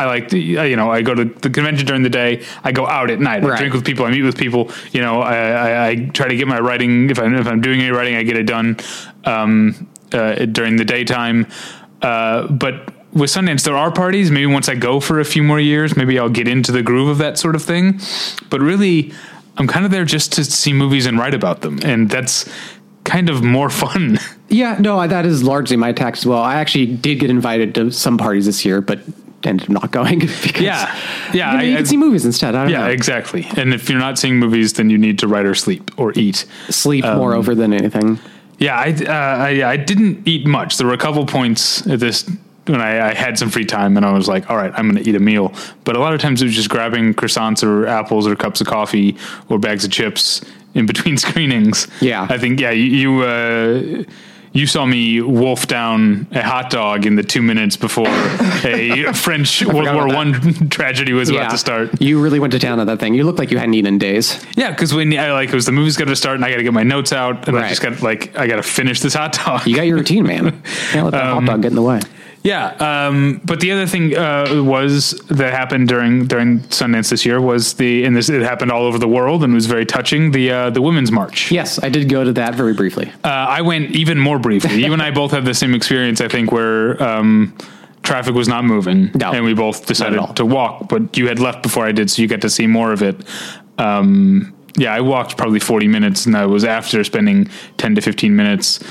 I 0.00 0.04
like 0.04 0.32
you 0.32 0.76
know 0.76 0.92
I 0.92 1.02
go 1.02 1.12
to 1.12 1.24
the 1.24 1.50
convention 1.50 1.84
during 1.84 2.04
the 2.04 2.08
day. 2.08 2.44
I 2.62 2.70
go 2.70 2.86
out 2.86 3.10
at 3.10 3.18
night. 3.18 3.42
I 3.42 3.58
drink 3.58 3.74
with 3.74 3.84
people. 3.84 4.06
I 4.06 4.12
meet 4.12 4.22
with 4.22 4.38
people. 4.38 4.70
You 4.92 5.00
know 5.00 5.22
I, 5.22 5.36
I, 5.36 5.88
I 5.88 5.94
try 5.96 6.28
to 6.28 6.36
get 6.36 6.46
my 6.46 6.60
writing 6.60 7.10
if 7.10 7.18
I'm 7.18 7.34
if 7.34 7.48
I'm 7.48 7.60
doing 7.60 7.80
any 7.80 7.90
writing, 7.90 8.14
I 8.14 8.22
get 8.22 8.36
it 8.36 8.44
done 8.44 8.76
um, 9.24 9.90
uh, 10.12 10.44
during 10.44 10.76
the 10.76 10.84
daytime. 10.84 11.48
Uh, 12.00 12.46
but 12.46 12.94
with 13.18 13.30
Sundance, 13.30 13.64
there 13.64 13.76
are 13.76 13.90
parties. 13.90 14.30
Maybe 14.30 14.46
once 14.46 14.68
I 14.68 14.74
go 14.74 15.00
for 15.00 15.20
a 15.20 15.24
few 15.24 15.42
more 15.42 15.60
years, 15.60 15.96
maybe 15.96 16.18
I'll 16.18 16.28
get 16.28 16.48
into 16.48 16.72
the 16.72 16.82
groove 16.82 17.08
of 17.08 17.18
that 17.18 17.38
sort 17.38 17.54
of 17.54 17.62
thing. 17.62 18.00
But 18.50 18.60
really, 18.60 19.12
I'm 19.56 19.66
kind 19.66 19.84
of 19.84 19.90
there 19.90 20.04
just 20.04 20.32
to 20.34 20.44
see 20.44 20.72
movies 20.72 21.06
and 21.06 21.18
write 21.18 21.34
about 21.34 21.60
them, 21.62 21.78
and 21.82 22.08
that's 22.08 22.48
kind 23.04 23.28
of 23.30 23.42
more 23.42 23.70
fun. 23.84 24.18
yeah, 24.48 24.76
no, 24.78 25.06
that 25.06 25.26
is 25.26 25.42
largely 25.42 25.76
my 25.76 25.92
tax 25.92 26.20
as 26.20 26.26
well. 26.26 26.42
I 26.42 26.56
actually 26.56 26.86
did 26.86 27.20
get 27.20 27.30
invited 27.30 27.74
to 27.76 27.90
some 27.90 28.18
parties 28.18 28.46
this 28.46 28.64
year, 28.64 28.80
but 28.80 29.00
ended 29.44 29.64
up 29.66 29.68
not 29.70 29.90
going 29.98 30.18
because 30.18 30.60
Yeah. 30.60 30.94
Yeah, 31.32 31.52
you, 31.52 31.58
know, 31.58 31.64
you 31.64 31.72
I- 31.74 31.76
can 31.76 31.86
see 31.86 31.96
movies 31.96 32.24
instead. 32.26 32.54
I 32.54 32.62
don't 32.64 32.72
yeah, 32.72 32.80
know. 32.80 32.90
exactly. 32.90 33.46
And 33.56 33.72
if 33.72 33.88
you're 33.88 33.98
not 34.00 34.18
seeing 34.18 34.36
movies, 34.38 34.72
then 34.74 34.90
you 34.90 34.98
need 34.98 35.18
to 35.20 35.28
write 35.28 35.46
or 35.46 35.54
sleep 35.54 35.90
or 35.96 36.12
eat. 36.16 36.44
Sleep 36.70 37.04
Um, 37.04 37.18
moreover 37.18 37.54
than 37.54 37.72
anything. 37.72 38.18
Yeah, 38.58 38.76
I, 38.76 38.90
uh, 38.90 39.44
I, 39.44 39.48
yeah, 39.50 39.68
I 39.68 39.76
didn't 39.76 40.26
eat 40.26 40.44
much. 40.46 40.76
There 40.78 40.86
were 40.88 40.92
a 40.92 40.98
couple 40.98 41.24
points 41.26 41.86
at 41.86 42.00
this 42.00 42.28
when 42.68 42.80
I, 42.80 43.10
I 43.10 43.14
had 43.14 43.38
some 43.38 43.50
free 43.50 43.64
time, 43.64 43.96
and 43.96 44.04
I 44.04 44.12
was 44.12 44.28
like, 44.28 44.50
"All 44.50 44.56
right, 44.56 44.72
I'm 44.74 44.90
going 44.90 45.02
to 45.02 45.08
eat 45.08 45.16
a 45.16 45.20
meal." 45.20 45.52
But 45.84 45.96
a 45.96 46.00
lot 46.00 46.14
of 46.14 46.20
times 46.20 46.42
it 46.42 46.46
was 46.46 46.54
just 46.54 46.68
grabbing 46.68 47.14
croissants 47.14 47.62
or 47.62 47.86
apples 47.86 48.26
or 48.26 48.36
cups 48.36 48.60
of 48.60 48.66
coffee 48.66 49.16
or 49.48 49.58
bags 49.58 49.84
of 49.84 49.90
chips 49.90 50.42
in 50.74 50.86
between 50.86 51.16
screenings. 51.26 51.88
Yeah. 52.00 52.26
I 52.28 52.38
think 52.38 52.60
yeah, 52.60 52.70
you 52.70 52.84
you, 52.84 53.22
uh, 53.22 54.04
you 54.52 54.66
saw 54.66 54.86
me 54.86 55.20
wolf 55.20 55.66
down 55.66 56.26
a 56.32 56.42
hot 56.42 56.70
dog 56.70 57.06
in 57.06 57.16
the 57.16 57.22
two 57.22 57.42
minutes 57.42 57.76
before 57.76 58.08
a 58.08 59.12
French 59.14 59.64
World 59.64 59.94
War 59.94 60.08
One 60.08 60.68
tragedy 60.70 61.12
was 61.12 61.28
about 61.30 61.50
to 61.50 61.58
start. 61.58 62.00
You 62.00 62.20
really 62.20 62.40
went 62.40 62.52
to 62.52 62.58
town 62.58 62.80
on 62.80 62.86
that 62.86 62.98
thing. 62.98 63.14
You 63.14 63.24
looked 63.24 63.38
like 63.38 63.50
you 63.50 63.58
hadn't 63.58 63.74
eaten 63.74 63.94
in 63.94 63.98
days. 63.98 64.44
Yeah, 64.56 64.70
because 64.70 64.94
when 64.94 65.16
I 65.18 65.32
like 65.32 65.50
it 65.50 65.54
was 65.54 65.66
the 65.66 65.72
movie's 65.72 65.96
got 65.96 66.06
to 66.06 66.16
start, 66.16 66.36
and 66.36 66.44
I 66.44 66.50
got 66.50 66.56
to 66.56 66.62
get 66.62 66.72
my 66.72 66.82
notes 66.82 67.12
out, 67.12 67.46
and 67.46 67.58
I 67.58 67.68
just 67.68 67.82
got 67.82 68.00
like 68.02 68.36
I 68.36 68.46
got 68.46 68.56
to 68.56 68.62
finish 68.62 69.00
this 69.00 69.14
hot 69.14 69.32
dog. 69.32 69.66
You 69.66 69.76
got 69.76 69.86
your 69.86 69.96
routine, 69.96 70.24
man. 70.24 70.62
Can't 70.90 71.04
let 71.04 71.12
that 71.12 71.24
hot 71.24 71.44
dog 71.44 71.62
get 71.62 71.68
in 71.68 71.76
the 71.76 71.82
way. 71.82 72.00
Yeah, 72.48 72.68
um, 73.08 73.42
but 73.44 73.60
the 73.60 73.72
other 73.72 73.86
thing 73.86 74.16
uh, 74.16 74.62
was 74.64 75.10
that 75.28 75.52
happened 75.52 75.86
during 75.88 76.26
during 76.26 76.60
Sundance 76.70 77.10
this 77.10 77.26
year 77.26 77.42
was 77.42 77.74
the 77.74 78.04
and 78.04 78.16
this 78.16 78.30
it 78.30 78.40
happened 78.40 78.72
all 78.72 78.84
over 78.84 78.98
the 78.98 79.06
world 79.06 79.44
and 79.44 79.52
was 79.52 79.66
very 79.66 79.84
touching 79.84 80.30
the 80.30 80.50
uh, 80.50 80.70
the 80.70 80.80
women's 80.80 81.12
march. 81.12 81.52
Yes, 81.52 81.78
I 81.82 81.90
did 81.90 82.08
go 82.08 82.24
to 82.24 82.32
that 82.32 82.54
very 82.54 82.72
briefly. 82.72 83.12
Uh, 83.22 83.28
I 83.28 83.60
went 83.60 83.90
even 83.90 84.18
more 84.18 84.38
briefly. 84.38 84.82
you 84.84 84.94
and 84.94 85.02
I 85.02 85.10
both 85.10 85.32
had 85.32 85.44
the 85.44 85.52
same 85.52 85.74
experience, 85.74 86.22
I 86.22 86.28
think, 86.28 86.50
where 86.50 87.00
um, 87.02 87.54
traffic 88.02 88.34
was 88.34 88.48
not 88.48 88.64
moving, 88.64 89.10
No, 89.14 89.32
and 89.32 89.44
we 89.44 89.52
both 89.52 89.84
decided 89.84 90.36
to 90.36 90.46
walk. 90.46 90.88
But 90.88 91.18
you 91.18 91.28
had 91.28 91.40
left 91.40 91.62
before 91.62 91.84
I 91.84 91.92
did, 91.92 92.10
so 92.10 92.22
you 92.22 92.28
got 92.28 92.40
to 92.40 92.50
see 92.50 92.66
more 92.66 92.92
of 92.92 93.02
it. 93.02 93.16
Um, 93.76 94.54
yeah, 94.78 94.94
I 94.94 95.02
walked 95.02 95.36
probably 95.36 95.60
forty 95.60 95.86
minutes, 95.86 96.24
and 96.24 96.34
that 96.34 96.48
was 96.48 96.64
after 96.64 97.04
spending 97.04 97.50
ten 97.76 97.94
to 97.94 98.00
fifteen 98.00 98.34
minutes 98.36 98.82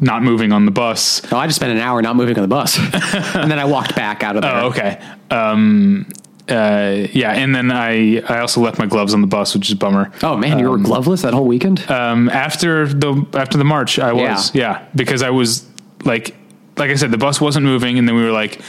not 0.00 0.22
moving 0.22 0.52
on 0.52 0.64
the 0.64 0.72
bus. 0.72 1.28
No, 1.30 1.38
I 1.38 1.46
just 1.46 1.56
spent 1.56 1.72
an 1.72 1.78
hour 1.78 2.02
not 2.02 2.16
moving 2.16 2.36
on 2.36 2.42
the 2.42 2.48
bus, 2.48 2.78
and 3.34 3.50
then 3.50 3.58
I 3.58 3.64
walked 3.64 3.94
back 3.94 4.22
out 4.22 4.36
of 4.36 4.42
there. 4.42 4.54
Oh, 4.54 4.66
okay. 4.68 5.00
Um, 5.30 6.06
uh, 6.48 7.06
yeah, 7.12 7.32
and 7.32 7.54
then 7.54 7.70
I 7.70 8.18
I 8.20 8.40
also 8.40 8.60
left 8.60 8.78
my 8.78 8.86
gloves 8.86 9.14
on 9.14 9.20
the 9.20 9.26
bus, 9.26 9.54
which 9.54 9.68
is 9.68 9.72
a 9.72 9.76
bummer. 9.76 10.12
Oh 10.22 10.36
man, 10.36 10.58
you 10.58 10.68
were 10.68 10.78
gloveless 10.78 11.22
that 11.22 11.32
whole 11.32 11.46
weekend. 11.46 11.88
Um, 11.90 12.28
after 12.28 12.86
the 12.86 13.26
after 13.32 13.56
the 13.56 13.64
march, 13.64 13.98
I 13.98 14.12
was 14.12 14.54
yeah. 14.54 14.86
because 14.94 15.22
I 15.22 15.30
was 15.30 15.66
like 16.04 16.36
like 16.76 16.90
I 16.90 16.94
said, 16.96 17.10
the 17.10 17.18
bus 17.18 17.40
wasn't 17.40 17.64
moving, 17.64 17.98
and 17.98 18.06
then 18.06 18.14
we 18.14 18.22
were 18.22 18.32
like 18.32 18.60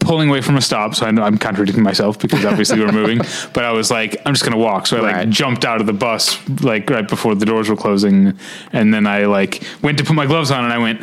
pulling 0.00 0.28
away 0.28 0.40
from 0.40 0.56
a 0.56 0.60
stop. 0.60 0.94
So 0.94 1.06
I 1.06 1.10
know 1.12 1.22
I'm 1.22 1.38
contradicting 1.38 1.84
myself 1.84 2.18
because 2.18 2.44
obviously 2.44 2.80
we're 2.80 2.90
moving, 2.92 3.18
but 3.52 3.64
I 3.64 3.72
was 3.72 3.90
like, 3.90 4.20
I'm 4.26 4.34
just 4.34 4.44
gonna 4.44 4.56
walk. 4.58 4.86
So 4.86 4.96
I 4.96 5.00
like 5.00 5.14
Right. 5.14 5.30
jumped 5.30 5.64
out 5.64 5.80
of 5.80 5.86
the 5.86 5.92
bus 5.92 6.38
like 6.62 6.88
right 6.90 7.06
before 7.06 7.34
the 7.34 7.46
doors 7.46 7.68
were 7.68 7.76
closing, 7.76 8.36
and 8.72 8.92
then 8.92 9.06
I 9.06 9.26
like 9.26 9.62
went 9.82 9.98
to 9.98 10.04
put 10.04 10.14
my 10.16 10.26
gloves 10.26 10.50
on, 10.50 10.64
and 10.64 10.72
I 10.72 10.78
went. 10.78 11.02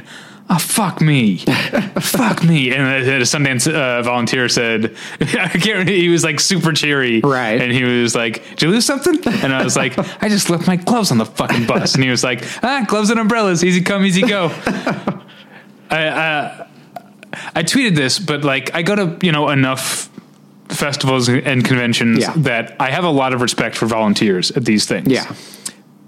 Oh 0.49 0.57
fuck 0.57 1.01
me, 1.01 1.39
fuck 1.99 2.41
me! 2.41 2.73
And 2.73 2.87
a, 3.05 3.19
Sundance 3.23 3.67
uh, 3.69 4.01
volunteer 4.01 4.47
said, 4.47 4.95
"I 5.19 5.25
can't." 5.49 5.65
remember, 5.65 5.91
He 5.91 6.07
was 6.07 6.23
like 6.23 6.39
super 6.39 6.71
cheery, 6.71 7.19
Right. 7.19 7.61
And 7.61 7.69
he 7.73 7.83
was 7.83 8.15
like, 8.15 8.47
"Did 8.51 8.61
you 8.61 8.69
lose 8.69 8.85
something?" 8.85 9.19
And 9.43 9.53
I 9.53 9.61
was 9.61 9.75
like, 9.75 9.97
"I 10.23 10.29
just 10.29 10.49
left 10.49 10.65
my 10.65 10.77
gloves 10.77 11.11
on 11.11 11.17
the 11.17 11.25
fucking 11.25 11.67
bus." 11.67 11.95
And 11.95 12.03
he 12.05 12.09
was 12.09 12.23
like, 12.23 12.45
"Ah, 12.63 12.85
gloves 12.87 13.09
and 13.09 13.19
umbrellas, 13.19 13.61
easy 13.61 13.81
come, 13.81 14.05
easy 14.05 14.21
go." 14.21 14.47
I 15.89 16.05
uh, 16.07 16.66
I 17.55 17.63
tweeted 17.63 17.95
this, 17.95 18.19
but 18.19 18.43
like 18.43 18.73
I 18.73 18.81
go 18.83 18.95
to 18.95 19.17
you 19.25 19.31
know 19.31 19.49
enough 19.49 20.09
festivals 20.69 21.29
and 21.29 21.63
conventions 21.63 22.19
Yeah. 22.19 22.33
that 22.37 22.75
I 22.79 22.91
have 22.91 23.03
a 23.05 23.09
lot 23.09 23.33
of 23.33 23.41
respect 23.41 23.75
for 23.77 23.85
volunteers 23.85 24.51
at 24.51 24.65
these 24.65 24.85
things. 24.85 25.07
yeah, 25.07 25.33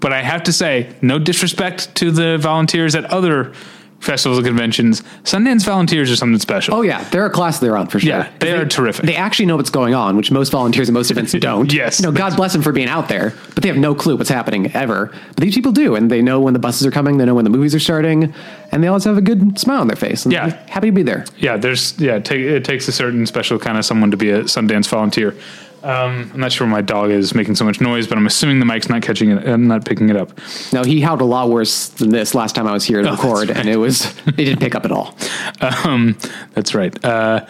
But 0.00 0.12
I 0.12 0.22
have 0.22 0.42
to 0.44 0.52
say, 0.52 0.88
no 1.00 1.18
disrespect 1.18 1.94
to 1.96 2.10
the 2.10 2.36
volunteers 2.38 2.94
at 2.94 3.04
other 3.06 3.52
festivals 4.00 4.38
and 4.38 4.46
conventions. 4.46 5.02
Sundance 5.24 5.64
volunteers 5.64 6.10
are 6.10 6.16
something 6.16 6.38
special. 6.40 6.74
oh 6.74 6.82
yeah, 6.82 7.04
they're 7.10 7.26
a 7.26 7.30
class 7.30 7.58
they're 7.60 7.76
on 7.76 7.86
for 7.86 8.00
sure. 8.00 8.08
Yeah, 8.10 8.30
they 8.40 8.52
are 8.52 8.64
terrific. 8.66 9.04
They 9.06 9.14
actually 9.16 9.46
know 9.46 9.56
what's 9.56 9.70
going 9.70 9.94
on, 9.94 10.16
which 10.16 10.30
most 10.30 10.50
volunteers 10.50 10.88
at 10.88 10.92
most 10.94 11.10
events 11.12 11.32
don't. 11.34 11.72
Yes. 11.72 12.00
you 12.00 12.06
know, 12.06 12.12
God 12.12 12.34
bless 12.36 12.52
them 12.52 12.62
for 12.62 12.72
being 12.72 12.88
out 12.88 13.08
there, 13.08 13.34
but 13.54 13.62
they 13.62 13.68
have 13.68 13.78
no 13.78 13.94
clue 13.94 14.16
what's 14.16 14.30
happening 14.30 14.70
ever. 14.74 15.06
But 15.28 15.36
these 15.36 15.54
people 15.54 15.72
do, 15.72 15.94
and 15.94 16.10
they 16.10 16.22
know 16.22 16.40
when 16.40 16.52
the 16.54 16.58
buses 16.58 16.86
are 16.86 16.90
coming, 16.90 17.18
they 17.18 17.24
know 17.24 17.34
when 17.34 17.44
the 17.44 17.50
movies 17.50 17.74
are 17.74 17.80
starting, 17.80 18.32
and 18.72 18.82
they 18.82 18.88
always 18.88 19.04
have 19.04 19.16
a 19.18 19.22
good 19.22 19.58
smile 19.58 19.80
on 19.80 19.86
their 19.86 19.96
face. 19.96 20.24
And 20.24 20.32
Yeah. 20.32 20.56
happy 20.68 20.88
to 20.88 20.92
be 20.92 21.02
there. 21.02 21.24
Yeah, 21.38 21.56
there's 21.56 21.98
yeah, 22.00 22.18
take, 22.18 22.40
it 22.40 22.64
takes 22.64 22.88
a 22.88 22.92
certain 22.92 23.26
special 23.26 23.58
kind 23.58 23.76
of 23.78 23.84
someone 23.84 24.10
to 24.10 24.16
be 24.16 24.30
a 24.30 24.44
Sundance 24.44 24.88
volunteer. 24.88 25.34
Um, 25.82 26.30
I'm 26.34 26.40
not 26.40 26.52
sure 26.52 26.66
why 26.66 26.72
my 26.72 26.80
dog 26.82 27.10
is 27.10 27.34
making 27.34 27.54
so 27.56 27.64
much 27.64 27.80
noise, 27.80 28.06
but 28.06 28.18
I'm 28.18 28.26
assuming 28.26 28.58
the 28.58 28.66
mic's 28.66 28.88
not 28.88 29.00
catching 29.02 29.30
it, 29.30 29.46
I'm 29.48 29.66
not 29.66 29.84
picking 29.86 30.10
it 30.10 30.16
up. 30.16 30.32
No, 30.72 30.82
he 30.84 31.00
howled 31.00 31.22
a 31.22 31.24
lot 31.24 31.48
worse 31.48 31.88
than 31.88 32.10
this 32.10 32.34
last 32.34 32.54
time 32.54 32.66
I 32.66 32.72
was 32.72 32.84
here 32.84 33.00
to 33.02 33.08
Oh, 33.08 33.12
record, 33.12 33.48
right. 33.48 33.56
and 33.56 33.68
it 33.68 33.76
was 33.76 34.06
it 34.26 34.36
didn't 34.36 34.60
pick 34.60 34.74
up 34.74 34.84
at 34.84 34.92
all. 34.92 35.16
Um, 35.84 36.16
that's 36.54 36.74
right. 36.74 37.02
Uh, 37.04 37.46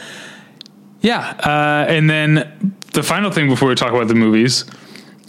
yeah, 1.01 1.31
uh, 1.45 1.87
and 1.91 2.09
then 2.11 2.75
the 2.93 3.03
final 3.03 3.31
thing 3.31 3.49
before 3.49 3.69
we 3.69 3.75
talk 3.75 3.93
about 3.93 4.09
the 4.09 4.15
movies, 4.15 4.65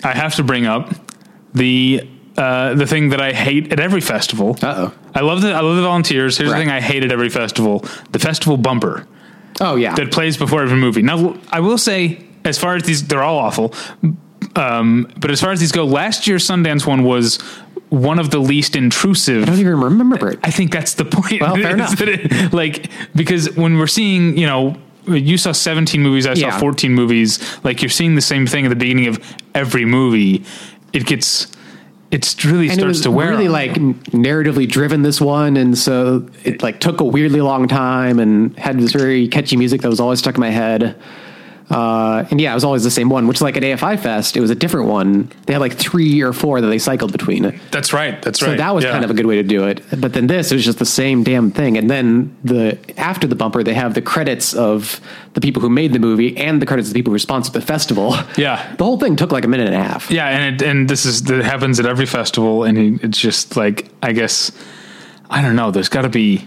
I 0.03 0.11
have 0.13 0.35
to 0.35 0.43
bring 0.43 0.65
up 0.65 0.93
the 1.53 2.07
uh, 2.37 2.73
the 2.75 2.85
thing 2.87 3.09
that 3.09 3.21
I 3.21 3.33
hate 3.33 3.71
at 3.71 3.79
every 3.79 4.01
festival. 4.01 4.57
Uh-oh. 4.61 4.93
I 5.15 5.21
love 5.21 5.41
the 5.41 5.53
I 5.53 5.59
love 5.61 5.75
the 5.75 5.81
volunteers. 5.83 6.37
Here's 6.37 6.49
Right. 6.51 6.57
the 6.59 6.63
thing 6.65 6.71
I 6.71 6.81
hate 6.81 7.03
at 7.03 7.11
every 7.11 7.29
festival: 7.29 7.79
the 8.11 8.19
festival 8.19 8.57
bumper 8.57 9.07
Oh 9.59 9.75
yeah, 9.75 9.93
that 9.95 10.11
plays 10.11 10.37
before 10.37 10.61
every 10.63 10.77
movie. 10.77 11.01
Now, 11.01 11.37
I 11.51 11.59
will 11.59 11.77
say, 11.77 12.25
as 12.45 12.57
far 12.57 12.75
as 12.75 12.83
these, 12.83 13.07
they're 13.07 13.23
all 13.23 13.37
awful. 13.39 13.73
Um, 14.55 15.11
but 15.19 15.31
as 15.31 15.39
far 15.41 15.51
as 15.51 15.59
these 15.59 15.71
go, 15.71 15.85
last 15.85 16.27
year's 16.27 16.45
Sundance 16.45 16.85
one 16.85 17.03
was 17.03 17.37
one 17.89 18.19
of 18.19 18.31
the 18.31 18.39
least 18.39 18.75
intrusive. 18.75 19.43
I 19.43 19.45
don't 19.47 19.59
even 19.59 19.79
remember 19.79 20.29
it. 20.29 20.39
I 20.43 20.51
think 20.51 20.71
that's 20.71 20.93
the 20.95 21.05
point. 21.05 21.41
Well, 21.41 21.55
fair 21.55 21.73
enough. 21.73 21.99
it- 22.01 22.53
like 22.53 22.89
because 23.15 23.55
when 23.55 23.77
we're 23.77 23.87
seeing, 23.87 24.37
you 24.37 24.47
know, 24.47 24.75
you 25.07 25.37
saw 25.37 25.51
17 25.51 26.01
movies, 26.01 26.27
I 26.27 26.33
saw 26.35 26.47
Yeah. 26.47 26.59
14 26.59 26.93
movies. 26.93 27.39
Like 27.63 27.81
you're 27.81 27.89
seeing 27.89 28.15
the 28.15 28.21
same 28.21 28.45
thing 28.47 28.65
at 28.65 28.69
the 28.69 28.75
beginning 28.75 29.07
of 29.07 29.19
every 29.55 29.85
movie. 29.85 30.43
It 30.93 31.05
gets, 31.05 31.47
it's 32.11 32.43
really 32.45 32.65
and 32.69 32.73
it 32.73 32.75
starts 32.81 32.87
was 32.97 33.01
to 33.01 33.11
wear. 33.11 33.29
really 33.29 33.47
on 33.47 33.53
like 33.53 33.73
narratively 33.73 34.67
driven 34.69 35.01
this 35.01 35.19
one 35.21 35.55
and 35.57 35.77
so 35.77 36.27
it 36.43 36.61
like 36.61 36.79
took 36.81 36.99
a 36.99 37.05
weirdly 37.05 37.39
long 37.41 37.67
time 37.67 38.19
and 38.19 38.57
had 38.59 38.77
this 38.79 38.91
very 38.91 39.27
catchy 39.29 39.55
music 39.57 39.81
that 39.81 39.89
was 39.89 39.99
always 40.01 40.19
stuck 40.19 40.35
in 40.35 40.41
my 40.41 40.49
head 40.49 41.01
uh, 41.71 42.25
and 42.29 42.39
yeah 42.41 42.51
it 42.51 42.53
was 42.53 42.63
always 42.63 42.83
the 42.83 42.91
same 42.91 43.09
one 43.09 43.27
which 43.27 43.41
like 43.41 43.55
at 43.57 43.63
afi 43.63 43.97
fest 43.99 44.35
it 44.37 44.41
was 44.41 44.49
a 44.49 44.55
different 44.55 44.87
one 44.87 45.31
they 45.45 45.53
had 45.53 45.59
like 45.59 45.73
three 45.73 46.21
or 46.21 46.33
four 46.33 46.61
that 46.61 46.67
they 46.67 46.77
cycled 46.77 47.11
between 47.11 47.59
that's 47.71 47.93
right. 47.93 48.21
That's 48.21 48.39
so 48.39 48.47
right. 48.47 48.53
So 48.53 48.57
that 48.57 48.75
was 48.75 48.83
Yeah. 48.83 48.91
kind 48.91 49.05
of 49.05 49.11
a 49.11 49.13
good 49.13 49.25
way 49.25 49.35
to 49.37 49.43
do 49.43 49.63
it 49.65 49.81
but 49.99 50.13
then 50.13 50.27
this 50.27 50.51
it 50.51 50.55
was 50.55 50.65
just 50.65 50.79
the 50.79 50.85
same 50.85 51.23
damn 51.23 51.49
thing 51.51 51.77
and 51.77 51.89
then 51.89 52.35
the 52.43 52.77
after 52.99 53.25
the 53.27 53.35
bumper 53.35 53.63
they 53.63 53.73
have 53.73 53.93
the 53.93 54.01
credits 54.01 54.53
of 54.53 54.99
the 55.33 55.41
people 55.41 55.61
who 55.61 55.69
made 55.69 55.93
the 55.93 55.99
movie 55.99 56.35
and 56.37 56.61
the 56.61 56.65
credits 56.65 56.89
of 56.89 56.93
the 56.93 56.99
people 56.99 57.13
who 57.13 57.19
sponsored 57.19 57.53
the 57.53 57.61
festival 57.61 58.15
Yeah. 58.37 58.73
the 58.77 58.83
whole 58.83 58.99
thing 58.99 59.15
took 59.15 59.31
like 59.31 59.45
a 59.45 59.47
minute 59.47 59.67
and 59.67 59.75
a 59.75 59.83
half 59.83 60.11
Yeah, 60.11 60.27
and 60.27 60.61
it, 60.61 60.67
and 60.67 60.89
this 60.89 61.05
is 61.05 61.23
that 61.23 61.43
happens 61.43 61.79
at 61.79 61.85
every 61.85 62.05
festival, 62.05 62.63
and 62.65 62.99
it's 63.03 63.19
just 63.19 63.55
like 63.55 63.87
I 64.03 64.11
guess 64.11 64.51
I 65.29 65.41
don't 65.41 65.55
know. 65.55 65.71
There's 65.71 65.87
got 65.89 66.01
to 66.01 66.09
be 66.09 66.45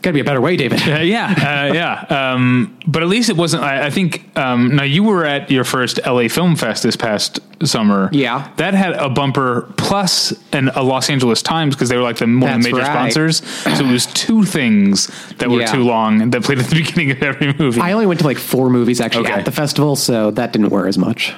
gotta 0.00 0.14
be 0.14 0.20
a 0.20 0.24
better 0.24 0.40
way 0.40 0.56
david 0.56 0.80
uh, 0.88 0.98
yeah, 1.00 1.68
uh, 1.70 1.72
yeah. 1.74 2.32
Um, 2.32 2.76
but 2.86 3.02
at 3.02 3.08
least 3.08 3.28
it 3.28 3.36
wasn't. 3.36 3.62
I, 3.62 3.86
I 3.86 3.90
think 3.90 4.24
um, 4.36 4.76
now 4.76 4.82
you 4.84 5.02
were 5.02 5.24
at 5.24 5.50
your 5.50 5.64
first 5.64 6.00
LA 6.06 6.28
Film 6.28 6.56
Fest 6.56 6.82
this 6.82 6.96
past 6.96 7.40
summer. 7.66 8.08
Yeah. 8.12 8.50
that 8.56 8.72
had 8.74 8.92
a 8.92 9.08
bumper 9.10 9.72
plus 9.76 10.32
an, 10.52 10.68
a 10.70 10.82
Los 10.82 11.10
Angeles 11.10 11.42
Times 11.42 11.74
because 11.74 11.88
they 11.88 11.96
were 11.96 12.02
like 12.02 12.16
the 12.16 12.26
one 12.26 12.42
of 12.44 12.62
the 12.62 12.70
major 12.70 12.76
right. 12.76 12.86
sponsors. 12.86 13.44
So 13.44 13.84
it 13.84 13.92
was 13.92 14.06
two 14.14 14.44
things 14.44 15.08
that 15.36 15.50
were 15.50 15.60
Yeah. 15.60 15.72
too 15.72 15.82
long 15.82 16.30
that 16.30 16.42
played 16.42 16.58
at 16.60 16.66
the 16.66 16.76
beginning 16.82 17.10
of 17.10 17.22
every 17.22 17.52
movie. 17.58 17.80
I 17.80 17.92
only 17.92 18.06
went 18.06 18.20
to 18.20 18.26
like 18.26 18.38
four 18.38 18.70
movies 18.70 19.00
actually 19.00 19.26
Okay. 19.26 19.34
at 19.40 19.44
the 19.44 19.52
festival, 19.52 19.96
so 19.96 20.30
that 20.32 20.52
didn't 20.52 20.70
wear 20.70 20.86
as 20.86 20.96
much. 20.96 21.34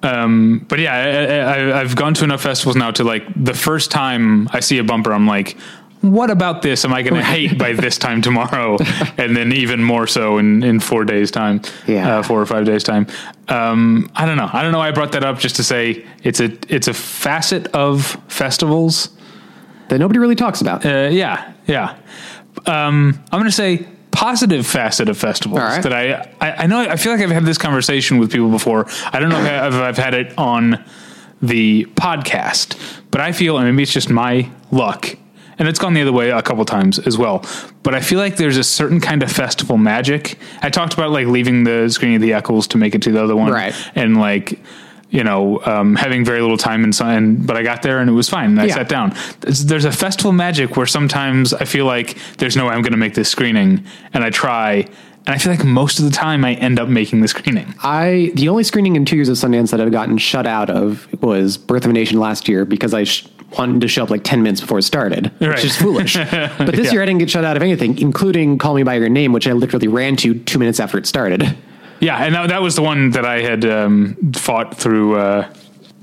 but 0.00 0.78
yeah, 0.78 0.94
I, 0.94 1.60
I, 1.72 1.80
I've 1.80 1.96
gone 1.96 2.14
to 2.14 2.24
enough 2.24 2.42
festivals 2.42 2.76
now 2.76 2.90
to 2.92 3.04
like 3.04 3.24
the 3.36 3.54
first 3.54 3.90
time 3.90 4.48
I 4.52 4.60
see 4.60 4.78
a 4.78 4.84
bumper, 4.84 5.12
I'm 5.12 5.26
like, 5.26 5.56
what 6.00 6.30
about 6.30 6.62
this? 6.62 6.84
Am 6.84 6.92
I 6.92 7.02
going 7.02 7.14
to 7.20 7.24
hate 7.24 7.58
by 7.58 7.72
this 7.72 7.98
time 7.98 8.22
tomorrow? 8.22 8.76
and 9.18 9.36
then 9.36 9.52
even 9.52 9.82
more 9.82 10.06
so 10.06 10.38
in, 10.38 10.62
in 10.62 10.80
four 10.80 11.04
days 11.04 11.30
time, 11.30 11.60
Yeah. 11.86 12.18
uh, 12.18 12.22
four 12.22 12.40
or 12.40 12.46
five 12.46 12.64
days 12.64 12.82
time. 12.82 13.06
Um, 13.48 14.10
I 14.14 14.26
don't 14.26 14.36
know. 14.36 14.48
I 14.52 14.62
don't 14.62 14.72
know. 14.72 14.78
why 14.78 14.88
I 14.88 14.92
brought 14.92 15.12
that 15.12 15.24
up 15.24 15.38
just 15.38 15.56
to 15.56 15.64
say 15.64 16.06
it's 16.22 16.40
a, 16.40 16.56
it's 16.68 16.88
a 16.88 16.94
facet 16.94 17.66
of 17.68 18.16
festivals. 18.28 19.10
That 19.88 19.98
nobody 19.98 20.18
really 20.18 20.36
talks 20.36 20.60
about. 20.60 20.84
Uh, 20.84 21.08
yeah. 21.10 21.52
Yeah. 21.66 21.96
Um, 22.66 23.22
I'm 23.32 23.40
going 23.40 23.44
to 23.44 23.52
say 23.52 23.86
positive 24.10 24.66
facet 24.66 25.08
of 25.08 25.16
festivals 25.16 25.60
right. 25.60 25.82
that 25.82 25.92
I, 25.92 26.28
I, 26.40 26.64
I 26.64 26.66
know, 26.66 26.80
I 26.80 26.96
feel 26.96 27.12
like 27.12 27.20
I've 27.20 27.30
had 27.30 27.44
this 27.44 27.58
conversation 27.58 28.18
with 28.18 28.32
people 28.32 28.50
before. 28.50 28.86
I 29.12 29.20
don't 29.20 29.28
know 29.28 29.38
if 29.40 29.46
I've, 29.46 29.74
I've 29.74 29.96
had 29.96 30.14
it 30.14 30.36
on 30.36 30.84
the 31.40 31.84
podcast, 31.94 32.76
but 33.10 33.20
I 33.20 33.32
feel, 33.32 33.56
and 33.58 33.66
maybe 33.66 33.82
it's 33.82 33.92
just 33.92 34.10
my 34.10 34.50
luck, 34.72 35.16
and 35.58 35.68
it's 35.68 35.78
gone 35.78 35.94
the 35.94 36.02
other 36.02 36.12
way 36.12 36.30
a 36.30 36.42
couple 36.42 36.64
times 36.64 36.98
as 36.98 37.18
well. 37.18 37.44
But 37.82 37.94
I 37.94 38.00
feel 38.00 38.18
like 38.18 38.36
there's 38.36 38.56
a 38.56 38.64
certain 38.64 39.00
kind 39.00 39.22
of 39.22 39.30
festival 39.32 39.76
magic. 39.76 40.38
I 40.62 40.70
talked 40.70 40.94
about 40.94 41.10
like 41.10 41.26
leaving 41.26 41.64
the 41.64 41.88
screening 41.88 42.16
of 42.16 42.22
the 42.22 42.32
Eccles 42.34 42.66
to 42.68 42.78
make 42.78 42.94
it 42.94 43.02
to 43.02 43.12
the 43.12 43.22
other 43.22 43.36
one, 43.36 43.50
Right. 43.52 43.74
And 43.94 44.18
like, 44.18 44.58
you 45.10 45.24
know, 45.24 45.58
um, 45.64 45.96
having 45.96 46.22
very 46.24 46.42
little 46.42 46.58
time 46.58 46.84
and, 46.84 46.94
so- 46.94 47.06
and 47.06 47.46
but 47.46 47.56
I 47.56 47.62
got 47.62 47.80
there 47.82 47.98
and 48.00 48.10
it 48.10 48.12
was 48.12 48.28
fine. 48.28 48.50
And 48.50 48.60
I 48.60 48.66
Yeah. 48.66 48.74
sat 48.74 48.88
down. 48.90 49.14
There's, 49.40 49.64
there's 49.64 49.84
a 49.86 49.92
festival 49.92 50.32
magic 50.32 50.76
where 50.76 50.86
sometimes 50.86 51.54
I 51.54 51.64
feel 51.64 51.86
like 51.86 52.16
there's 52.36 52.56
no 52.56 52.66
way 52.66 52.72
I'm 52.74 52.82
going 52.82 52.92
to 52.92 52.98
make 52.98 53.14
this 53.14 53.30
screening, 53.30 53.84
and 54.12 54.22
I 54.22 54.28
try, 54.28 54.72
and 55.26 55.34
I 55.34 55.38
feel 55.38 55.50
like 55.52 55.64
most 55.64 55.98
of 55.98 56.04
the 56.04 56.10
time 56.10 56.44
I 56.44 56.54
end 56.54 56.78
up 56.78 56.88
making 56.88 57.22
the 57.22 57.28
screening. 57.28 57.74
I 57.82 58.32
the 58.34 58.50
only 58.50 58.64
screening 58.64 58.96
in 58.96 59.06
two 59.06 59.16
years 59.16 59.30
of 59.30 59.36
Sundance 59.38 59.70
that 59.70 59.80
I've 59.80 59.92
gotten 59.92 60.18
shut 60.18 60.46
out 60.46 60.68
of 60.68 61.08
was 61.22 61.56
Birth 61.56 61.84
of 61.84 61.90
a 61.90 61.94
Nation 61.94 62.20
last 62.20 62.46
year 62.48 62.66
because 62.66 62.92
I 62.92 63.04
sh- 63.04 63.26
wanted 63.56 63.80
to 63.80 63.88
show 63.88 64.02
up 64.02 64.10
like 64.10 64.24
ten 64.24 64.42
minutes 64.42 64.60
before 64.60 64.78
it 64.78 64.82
started, 64.82 65.30
Right. 65.40 65.50
which 65.50 65.64
is 65.64 65.76
foolish. 65.76 66.14
but 66.58 66.74
this 66.74 66.86
Yeah. 66.86 66.92
year 66.92 67.02
I 67.02 67.06
didn't 67.06 67.20
get 67.20 67.30
shut 67.30 67.44
out 67.44 67.56
of 67.56 67.62
anything, 67.62 67.98
including 67.98 68.58
Call 68.58 68.74
Me 68.74 68.82
by 68.82 68.94
Your 68.96 69.08
Name, 69.08 69.32
which 69.32 69.46
I 69.46 69.52
literally 69.52 69.88
ran 69.88 70.16
to 70.16 70.34
two 70.34 70.58
minutes 70.58 70.80
after 70.80 70.98
it 70.98 71.06
started. 71.06 71.56
Yeah, 72.00 72.16
and 72.24 72.34
that, 72.34 72.48
that 72.50 72.62
was 72.62 72.76
the 72.76 72.82
one 72.82 73.10
that 73.10 73.24
I 73.24 73.40
had 73.40 73.64
um, 73.64 74.32
fought 74.34 74.76
through. 74.76 75.16
Uh, 75.16 75.48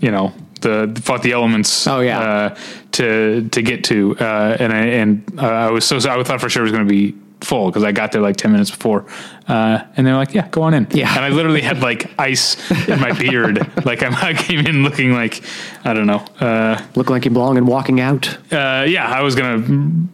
you 0.02 0.12
know, 0.12 0.34
the 0.62 1.00
fought 1.04 1.24
the 1.24 1.32
elements. 1.32 1.88
Oh, 1.88 2.02
yeah. 2.02 2.20
uh, 2.20 2.56
to 2.94 3.48
to 3.50 3.62
get 3.62 3.84
to, 3.86 4.18
uh, 4.20 4.58
and 4.60 4.74
I 4.74 4.78
and 4.88 5.24
uh, 5.40 5.46
I 5.46 5.72
was 5.72 5.86
so 5.86 5.98
I 5.98 6.24
thought 6.24 6.42
for 6.42 6.50
sure 6.50 6.64
it 6.64 6.66
was 6.66 6.72
going 6.74 6.86
to 6.86 6.90
be 6.90 7.16
full 7.46 7.68
because 7.68 7.84
I 7.84 7.92
got 7.92 8.12
there 8.12 8.22
like 8.22 8.36
ten 8.38 8.52
minutes 8.52 8.72
before, 8.72 9.06
uh, 9.48 9.80
and 9.96 10.06
they're 10.06 10.16
like, 10.16 10.34
"Yeah, 10.34 10.48
go 10.50 10.64
on 10.64 10.74
in." 10.74 10.88
Yeah. 10.92 11.16
and 11.16 11.24
I 11.24 11.30
literally 11.30 11.62
had 11.62 11.82
like 11.82 12.12
ice 12.20 12.58
in 12.90 13.00
my 13.00 13.12
beard. 13.14 13.60
like 13.86 14.04
I'm, 14.04 14.14
I 14.16 14.34
came 14.34 14.66
in 14.66 14.84
looking 14.84 15.14
like 15.14 15.42
I 15.86 15.94
don't 15.94 16.08
know. 16.08 16.26
Uh, 16.40 16.82
Look 16.96 17.10
like 17.10 17.26
you 17.26 17.32
belong 17.32 17.58
in 17.58 17.66
walking 17.66 18.00
out. 18.02 18.28
uh, 18.52 18.86
yeah, 18.88 19.08
I 19.08 19.22
was 19.22 19.36
gonna 19.36 19.60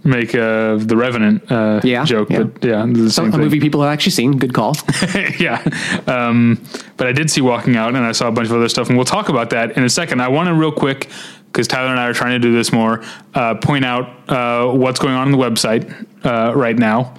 make 0.03 0.35
uh, 0.35 0.75
the 0.77 0.95
Revenant 0.97 1.49
uh, 1.51 1.79
Yeah, 1.83 2.03
joke, 2.05 2.29
yeah. 2.29 2.43
but 2.43 2.63
yeah, 2.63 2.85
the 2.85 3.09
So, 3.09 3.23
same 3.23 3.29
a 3.29 3.31
thing. 3.31 3.41
movie 3.41 3.59
people 3.59 3.81
have 3.81 3.91
actually 3.91 4.11
seen. 4.11 4.37
Good 4.37 4.53
call. 4.53 4.75
yeah. 5.39 5.63
Um, 6.07 6.61
but 6.97 7.07
I 7.07 7.11
did 7.13 7.31
see 7.31 7.41
Walking 7.41 7.75
Out 7.77 7.95
and 7.95 8.05
I 8.05 8.11
saw 8.11 8.27
a 8.27 8.31
bunch 8.31 8.49
of 8.49 8.55
other 8.55 8.69
stuff, 8.69 8.87
and 8.89 8.97
we'll 8.97 9.05
talk 9.05 9.29
about 9.29 9.49
that 9.51 9.77
in 9.77 9.83
a 9.83 9.89
second. 9.89 10.21
I 10.21 10.27
want 10.27 10.47
to 10.49 10.53
real 10.53 10.71
quick, 10.71 11.09
because 11.47 11.67
Tyler 11.67 11.89
and 11.89 11.99
I 11.99 12.07
are 12.07 12.13
trying 12.13 12.31
to 12.33 12.39
do 12.39 12.53
this 12.53 12.71
more, 12.71 13.01
uh, 13.33 13.55
point 13.55 13.85
out 13.85 14.09
uh, 14.29 14.71
what's 14.71 14.99
going 14.99 15.13
on 15.15 15.27
on 15.27 15.31
the 15.31 15.37
website 15.37 16.05
uh, 16.25 16.53
right 16.55 16.77
now. 16.77 17.13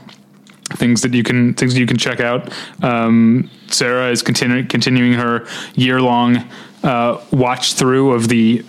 Things 0.76 1.02
that 1.02 1.14
you 1.14 1.22
can 1.22 1.54
things 1.54 1.74
that 1.74 1.80
you 1.80 1.86
can 1.86 1.98
check 1.98 2.20
out. 2.20 2.52
Um, 2.82 3.50
Sarah 3.68 4.10
is 4.10 4.22
continuing 4.22 4.68
continuing 4.68 5.14
her 5.14 5.46
year 5.74 6.00
long 6.00 6.48
uh, 6.82 7.20
watch 7.30 7.74
through 7.74 8.12
of 8.12 8.28
the 8.28 8.64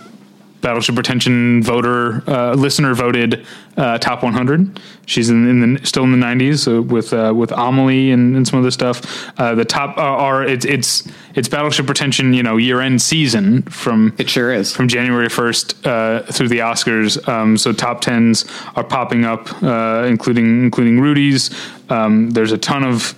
Battleship 0.64 0.94
Pretension 0.94 1.62
voter 1.62 2.28
uh, 2.28 2.54
listener 2.54 2.94
voted 2.94 3.46
uh, 3.76 3.98
top 3.98 4.22
100. 4.22 4.80
She's 5.04 5.28
in, 5.28 5.46
in 5.46 5.74
the 5.74 5.86
still 5.86 6.04
in 6.04 6.18
the 6.18 6.26
90s 6.26 6.66
uh, 6.66 6.82
with 6.82 7.12
uh, 7.12 7.34
with 7.36 7.52
Amelie 7.52 8.10
and, 8.10 8.34
and 8.34 8.48
some 8.48 8.60
other 8.60 8.70
stuff. 8.70 9.30
Uh, 9.38 9.54
the 9.54 9.66
top 9.66 9.98
are, 9.98 10.42
it's 10.42 10.64
it's 10.64 11.06
it's 11.34 11.48
Battleship 11.48 11.84
Pretension 11.84 12.32
you 12.32 12.42
know 12.42 12.56
year 12.56 12.80
end 12.80 13.02
season 13.02 13.60
from 13.62 14.14
It 14.16 14.30
sure 14.30 14.50
is. 14.50 14.74
from 14.74 14.88
January 14.88 15.28
1st 15.28 15.86
uh, 15.86 16.32
through 16.32 16.48
the 16.48 16.60
Oscars. 16.60 17.28
Um, 17.28 17.58
so 17.58 17.74
top 17.74 18.00
tens 18.00 18.46
are 18.74 18.84
popping 18.84 19.26
up, 19.26 19.62
uh, 19.62 20.06
including 20.08 20.64
including 20.64 20.98
Rudy's. 20.98 21.50
Um, 21.90 22.30
there's 22.30 22.52
a 22.52 22.58
ton 22.58 22.84
of 22.84 23.14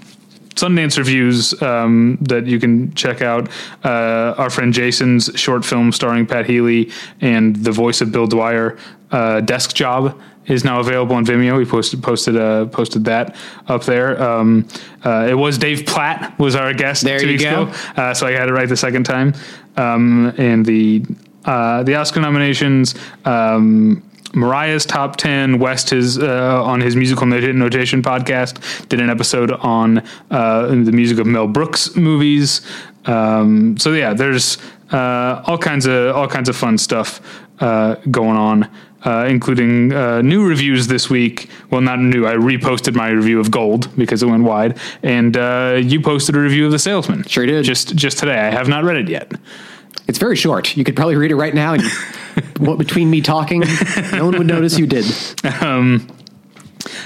Sundance 0.56 0.98
reviews 0.98 1.60
um, 1.62 2.18
that 2.22 2.46
you 2.46 2.58
can 2.58 2.92
check 2.94 3.22
out. 3.22 3.48
Uh, 3.84 4.34
our 4.38 4.50
friend 4.50 4.72
Jason's 4.72 5.30
short 5.34 5.64
film 5.64 5.92
starring 5.92 6.26
Pat 6.26 6.46
Healy 6.46 6.90
and 7.20 7.54
the 7.56 7.72
voice 7.72 8.00
of 8.00 8.10
Bill 8.10 8.26
Dwyer, 8.26 8.78
uh, 9.10 9.40
Desk 9.42 9.74
Job, 9.74 10.18
is 10.46 10.64
now 10.64 10.80
available 10.80 11.14
on 11.16 11.26
Vimeo. 11.26 11.58
We 11.58 11.64
posted 11.66 12.02
posted 12.02 12.36
uh, 12.36 12.66
posted 12.66 13.04
that 13.04 13.36
up 13.68 13.84
there. 13.84 14.20
Um, 14.22 14.66
uh, 15.04 15.26
it 15.28 15.34
was 15.34 15.58
Dave 15.58 15.86
Platt 15.86 16.38
was 16.38 16.54
our 16.56 16.72
guest 16.72 17.04
There 17.04 17.18
two 17.18 17.26
weeks 17.26 17.42
go. 17.42 17.64
ago, 17.64 17.72
uh, 17.96 18.14
so 18.14 18.26
I 18.26 18.32
had 18.32 18.48
it 18.48 18.52
right 18.52 18.68
the 18.68 18.76
second 18.76 19.04
time. 19.04 19.34
Um, 19.76 20.32
and 20.38 20.64
the 20.64 21.04
uh, 21.44 21.82
the 21.82 21.96
Oscar 21.96 22.20
nominations. 22.20 22.94
Um, 23.24 24.02
Mariah's 24.36 24.86
top 24.86 25.16
ten. 25.16 25.58
West 25.58 25.90
his 25.90 26.18
uh, 26.18 26.62
on 26.62 26.80
his 26.80 26.94
musical 26.94 27.26
notation 27.26 28.02
podcast 28.02 28.88
did 28.88 29.00
an 29.00 29.10
episode 29.10 29.50
on 29.50 30.02
uh, 30.30 30.66
the 30.66 30.92
music 30.92 31.18
of 31.18 31.26
Mel 31.26 31.48
Brooks 31.48 31.96
movies. 31.96 32.60
Um, 33.06 33.76
so 33.78 33.92
yeah, 33.92 34.12
there's 34.12 34.58
uh, 34.92 35.42
all 35.46 35.58
kinds 35.58 35.86
of 35.86 36.14
all 36.14 36.28
kinds 36.28 36.48
of 36.48 36.56
fun 36.56 36.78
stuff 36.78 37.20
uh, 37.60 37.96
going 38.10 38.36
on. 38.36 38.70
Uh, 39.04 39.24
including 39.28 39.92
uh, 39.92 40.20
new 40.20 40.44
reviews 40.44 40.88
this 40.88 41.08
week. 41.08 41.48
Well, 41.70 41.80
not 41.80 42.00
new. 42.00 42.26
I 42.26 42.34
reposted 42.34 42.96
my 42.96 43.10
review 43.10 43.38
of 43.38 43.52
Gold 43.52 43.88
because 43.96 44.20
it 44.20 44.26
went 44.26 44.42
wide, 44.42 44.80
and 45.04 45.36
uh, 45.36 45.78
you 45.80 46.00
posted 46.00 46.34
a 46.34 46.40
review 46.40 46.66
of 46.66 46.72
The 46.72 46.80
Salesman. 46.80 47.22
Sure 47.22 47.46
did. 47.46 47.64
Just 47.64 47.94
just 47.94 48.18
today. 48.18 48.36
I 48.36 48.50
have 48.50 48.66
not 48.66 48.82
read 48.82 48.96
it 48.96 49.08
yet. 49.08 49.30
It's 50.08 50.18
very 50.18 50.34
short. 50.34 50.76
You 50.76 50.82
could 50.82 50.96
probably 50.96 51.14
read 51.14 51.30
it 51.30 51.36
right 51.36 51.54
now, 51.54 51.74
and 51.74 51.84
what 52.58 52.78
between 52.78 53.10
me 53.10 53.20
talking, 53.20 53.60
no 54.12 54.26
one 54.26 54.38
would 54.38 54.46
notice 54.46 54.78
you 54.78 54.86
did. 54.86 55.04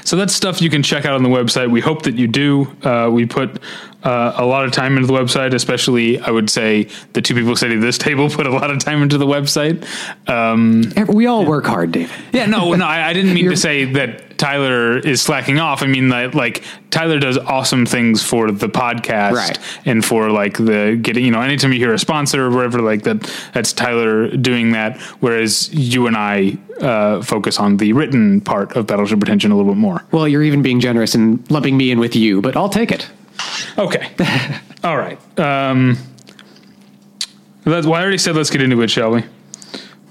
So 0.04 0.16
that's 0.16 0.34
stuff 0.34 0.60
you 0.60 0.70
can 0.70 0.82
check 0.82 1.04
out 1.04 1.14
on 1.14 1.22
the 1.22 1.28
website. 1.28 1.70
We 1.70 1.80
hope 1.80 2.02
that 2.02 2.16
you 2.16 2.26
do. 2.26 2.66
Uh, 2.82 3.08
we 3.10 3.26
put 3.26 3.60
uh, 4.02 4.32
a 4.36 4.46
lot 4.46 4.64
of 4.64 4.72
time 4.72 4.96
into 4.96 5.06
the 5.06 5.12
website, 5.12 5.52
especially 5.54 6.18
I 6.20 6.30
would 6.30 6.48
say 6.50 6.88
the 7.12 7.20
two 7.22 7.34
people 7.34 7.54
sitting 7.56 7.78
at 7.78 7.82
this 7.82 7.98
table 7.98 8.28
put 8.30 8.46
a 8.46 8.50
lot 8.50 8.70
of 8.70 8.78
time 8.78 9.02
into 9.02 9.18
the 9.18 9.26
website. 9.26 9.84
Um, 10.28 10.84
We 11.08 11.26
all 11.26 11.44
work 11.44 11.66
hard, 11.66 11.92
David. 11.92 12.10
yeah, 12.32 12.46
no, 12.46 12.72
no, 12.74 12.84
I, 12.86 13.08
I 13.08 13.12
didn't 13.12 13.34
mean 13.34 13.50
to 13.50 13.56
say 13.56 13.84
that 13.84 14.38
Tyler 14.38 14.98
is 14.98 15.20
slacking 15.20 15.58
off. 15.58 15.82
I 15.82 15.86
mean 15.86 16.08
that 16.08 16.34
like 16.34 16.62
Tyler 16.88 17.18
does 17.18 17.36
awesome 17.36 17.84
things 17.84 18.22
for 18.22 18.50
the 18.50 18.68
podcast 18.70 19.32
Right. 19.32 19.58
and 19.84 20.02
for 20.02 20.30
like 20.30 20.56
the 20.56 20.98
getting, 21.00 21.26
you 21.26 21.30
know, 21.30 21.42
anytime 21.42 21.74
you 21.74 21.78
hear 21.78 21.92
a 21.92 21.98
sponsor 21.98 22.46
or 22.46 22.50
whatever 22.50 22.80
like 22.80 23.02
that, 23.02 23.20
that's 23.52 23.74
Tyler 23.74 24.34
doing 24.34 24.72
that. 24.72 24.98
Whereas 25.20 25.68
you 25.74 26.06
and 26.06 26.16
I 26.16 26.56
uh, 26.80 27.20
focus 27.20 27.58
on 27.58 27.76
the 27.76 27.92
written 27.92 28.40
part 28.40 28.72
of 28.76 28.86
Battleship 28.86 29.20
Pretension 29.20 29.50
a 29.52 29.56
little 29.58 29.72
bit 29.74 29.78
more. 29.78 30.02
Well, 30.10 30.26
you're 30.26 30.42
even 30.42 30.62
being 30.62 30.80
generous 30.80 31.14
and 31.14 31.48
lumping 31.50 31.76
me 31.76 31.90
in 31.90 31.98
with 32.00 32.16
you, 32.16 32.40
but 32.40 32.56
I'll 32.56 32.70
take 32.70 32.90
it. 32.90 33.10
Okay. 33.78 34.10
All 34.84 34.96
right. 34.96 35.18
Um, 35.38 35.96
let 37.64 37.84
well, 37.84 37.94
I 37.94 38.02
already 38.02 38.18
said 38.18 38.36
let's 38.36 38.50
get 38.50 38.62
into 38.62 38.80
it, 38.82 38.90
shall 38.90 39.10
we? 39.10 39.24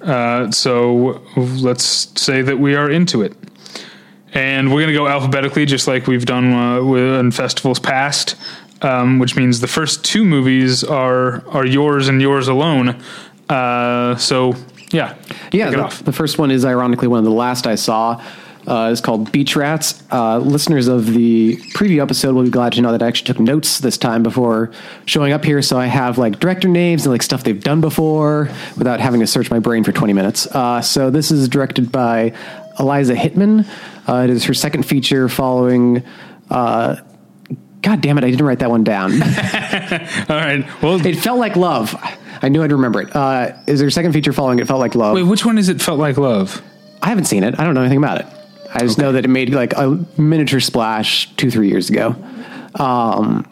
Uh, 0.02 0.50
so 0.52 1.22
let's 1.36 1.84
say 2.20 2.42
that 2.42 2.58
we 2.58 2.76
are 2.76 2.90
into 2.90 3.22
it. 3.22 3.34
And 4.34 4.70
we're 4.72 4.82
going 4.82 4.94
to 4.94 4.94
go 4.94 5.08
alphabetically, 5.08 5.66
just 5.66 5.88
like 5.88 6.06
we've 6.06 6.26
done 6.26 6.54
uh, 6.54 6.84
with, 6.84 7.20
in 7.20 7.32
festivals 7.32 7.80
past, 7.80 8.36
um, 8.84 9.18
which 9.18 9.36
means 9.36 9.60
the 9.60 9.68
first 9.68 10.06
two 10.06 10.24
movies 10.24 10.84
are 10.84 11.48
are 11.50 11.66
yours 11.66 12.08
and 12.08 12.22
yours 12.22 12.48
alone. 12.48 13.02
Uh, 13.50 14.16
so, 14.18 14.54
yeah. 14.92 15.18
Yeah, 15.52 15.72
the, 15.72 16.04
the 16.04 16.14
first 16.14 16.38
one 16.38 16.52
is 16.52 16.64
ironically 16.64 17.08
one 17.08 17.20
of 17.20 17.26
the 17.26 17.32
last 17.32 17.66
I 17.66 17.76
saw. 17.76 18.24
Uh, 18.70 18.90
is 18.92 19.02
called 19.02 19.32
Beach 19.32 19.56
Rats. 19.56 20.04
Uh, 20.12 20.38
listeners 20.38 20.88
of 20.88 21.08
the 21.08 21.58
preview 21.74 22.02
episode 22.02 22.36
will 22.36 22.44
be 22.44 22.52
glad 22.52 22.74
to 22.74 22.82
know 22.82 22.92
that 22.92 23.02
I 23.02 23.08
actually 23.08 23.26
took 23.26 23.40
notes 23.40 23.80
this 23.80 23.98
time 23.98 24.22
before 24.22 24.72
showing 25.06 25.34
up 25.34 25.44
here, 25.44 25.62
so 25.64 25.78
I 25.80 25.88
have 25.88 26.20
like 26.20 26.40
director 26.40 26.68
names 26.68 27.06
and 27.06 27.12
like 27.12 27.24
stuff 27.24 27.44
they've 27.44 27.64
done 27.64 27.82
before 27.82 28.50
without 28.78 29.00
having 29.00 29.22
to 29.22 29.28
search 29.28 29.50
my 29.50 29.58
brain 29.58 29.84
for 29.84 29.92
20 29.92 30.14
minutes. 30.14 30.46
Uh, 30.48 30.82
so 30.82 31.10
this 31.10 31.32
is 31.32 31.50
directed 31.50 31.92
by 31.92 32.34
Eliza 32.80 33.16
Hittman. 33.16 33.66
Uh, 34.08 34.24
it 34.26 34.30
is 34.30 34.44
her 34.46 34.54
second 34.54 34.84
feature 34.84 35.28
following. 35.30 36.04
Uh, 36.50 36.98
God 37.82 38.02
damn 38.02 38.18
it! 38.18 38.24
I 38.24 38.30
didn't 38.30 38.46
write 38.46 38.60
that 38.60 38.70
one 38.70 38.84
down. 38.84 39.14
All 39.14 40.36
right. 40.36 40.66
Well, 40.84 41.04
it 41.06 41.16
felt 41.16 41.40
like 41.40 41.56
love. 41.56 41.96
I 42.42 42.50
knew 42.50 42.62
I'd 42.62 42.72
remember 42.72 43.02
it. 43.02 43.16
Uh, 43.16 43.54
is 43.68 43.82
her 43.82 43.90
second 43.90 44.14
feature 44.14 44.34
following? 44.34 44.60
It 44.60 44.68
felt 44.68 44.80
like 44.80 44.96
love. 44.96 45.16
wait, 45.16 45.24
which 45.24 45.46
one 45.46 45.58
is 45.58 45.70
it 45.70 45.82
felt 45.82 46.00
like 46.00 46.18
love? 46.18 46.62
I 47.02 47.10
haven't 47.10 47.26
seen 47.26 47.44
it. 47.44 47.58
I 47.60 47.64
don't 47.64 47.74
know 47.74 47.82
anything 47.82 47.98
about 47.98 48.20
it. 48.22 48.28
I 48.74 48.80
just 48.80 48.98
know 48.98 49.12
that 49.14 49.26
it 49.26 49.30
made 49.30 49.50
like 49.54 49.74
a 49.74 50.06
miniature 50.18 50.60
splash 50.60 51.34
two, 51.36 51.50
three 51.50 51.70
years 51.70 51.90
ago. 51.90 52.16
Um, 52.76 53.50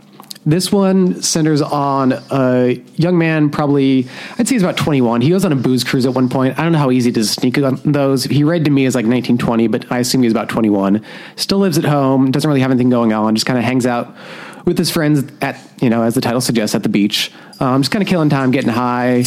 this 0.48 0.72
one 0.72 1.22
centers 1.22 1.62
on 1.62 2.14
a 2.32 2.82
young 2.96 3.18
man, 3.18 3.50
probably, 3.50 4.08
I'd 4.40 4.48
say 4.48 4.56
he's 4.56 4.64
about 4.64 4.78
21. 4.78 5.20
He 5.20 5.30
goes 5.30 5.44
on 5.44 5.52
a 5.52 5.58
booze 5.58 5.84
cruise 5.84 6.06
at 6.06 6.14
one 6.14 6.30
point. 6.30 6.58
I 6.58 6.64
don't 6.64 6.72
know 6.72 6.78
how 6.78 6.90
easy 6.90 7.10
it 7.10 7.18
is 7.18 7.28
to 7.36 7.42
sneak 7.42 7.58
on 7.58 7.82
those. 7.84 8.24
He 8.24 8.46
read 8.46 8.64
to 8.64 8.72
me 8.72 8.86
as 8.86 8.96
like 8.96 9.04
1920, 9.04 9.68
but 9.68 9.92
I 9.92 10.00
assume 10.00 10.24
he's 10.24 10.32
about 10.32 10.48
21. 10.48 11.04
Still 11.36 11.58
lives 11.58 11.78
at 11.78 11.84
home, 11.84 12.32
doesn't 12.32 12.48
really 12.48 12.62
have 12.62 12.72
anything 12.72 12.90
going 12.90 13.12
on, 13.12 13.36
just 13.36 13.46
kind 13.46 13.60
of 13.60 13.66
hangs 13.66 13.86
out 13.86 14.16
with 14.64 14.78
his 14.78 14.90
friends 14.90 15.30
at, 15.42 15.60
you 15.82 15.90
know, 15.90 16.04
as 16.04 16.16
the 16.16 16.22
title 16.22 16.40
suggests, 16.40 16.76
at 16.76 16.84
the 16.84 16.90
beach. 16.90 17.30
Um, 17.60 17.82
just 17.82 17.92
kind 17.92 18.02
of 18.02 18.08
killing 18.08 18.30
time, 18.30 18.52
getting 18.52 18.70
high, 18.70 19.26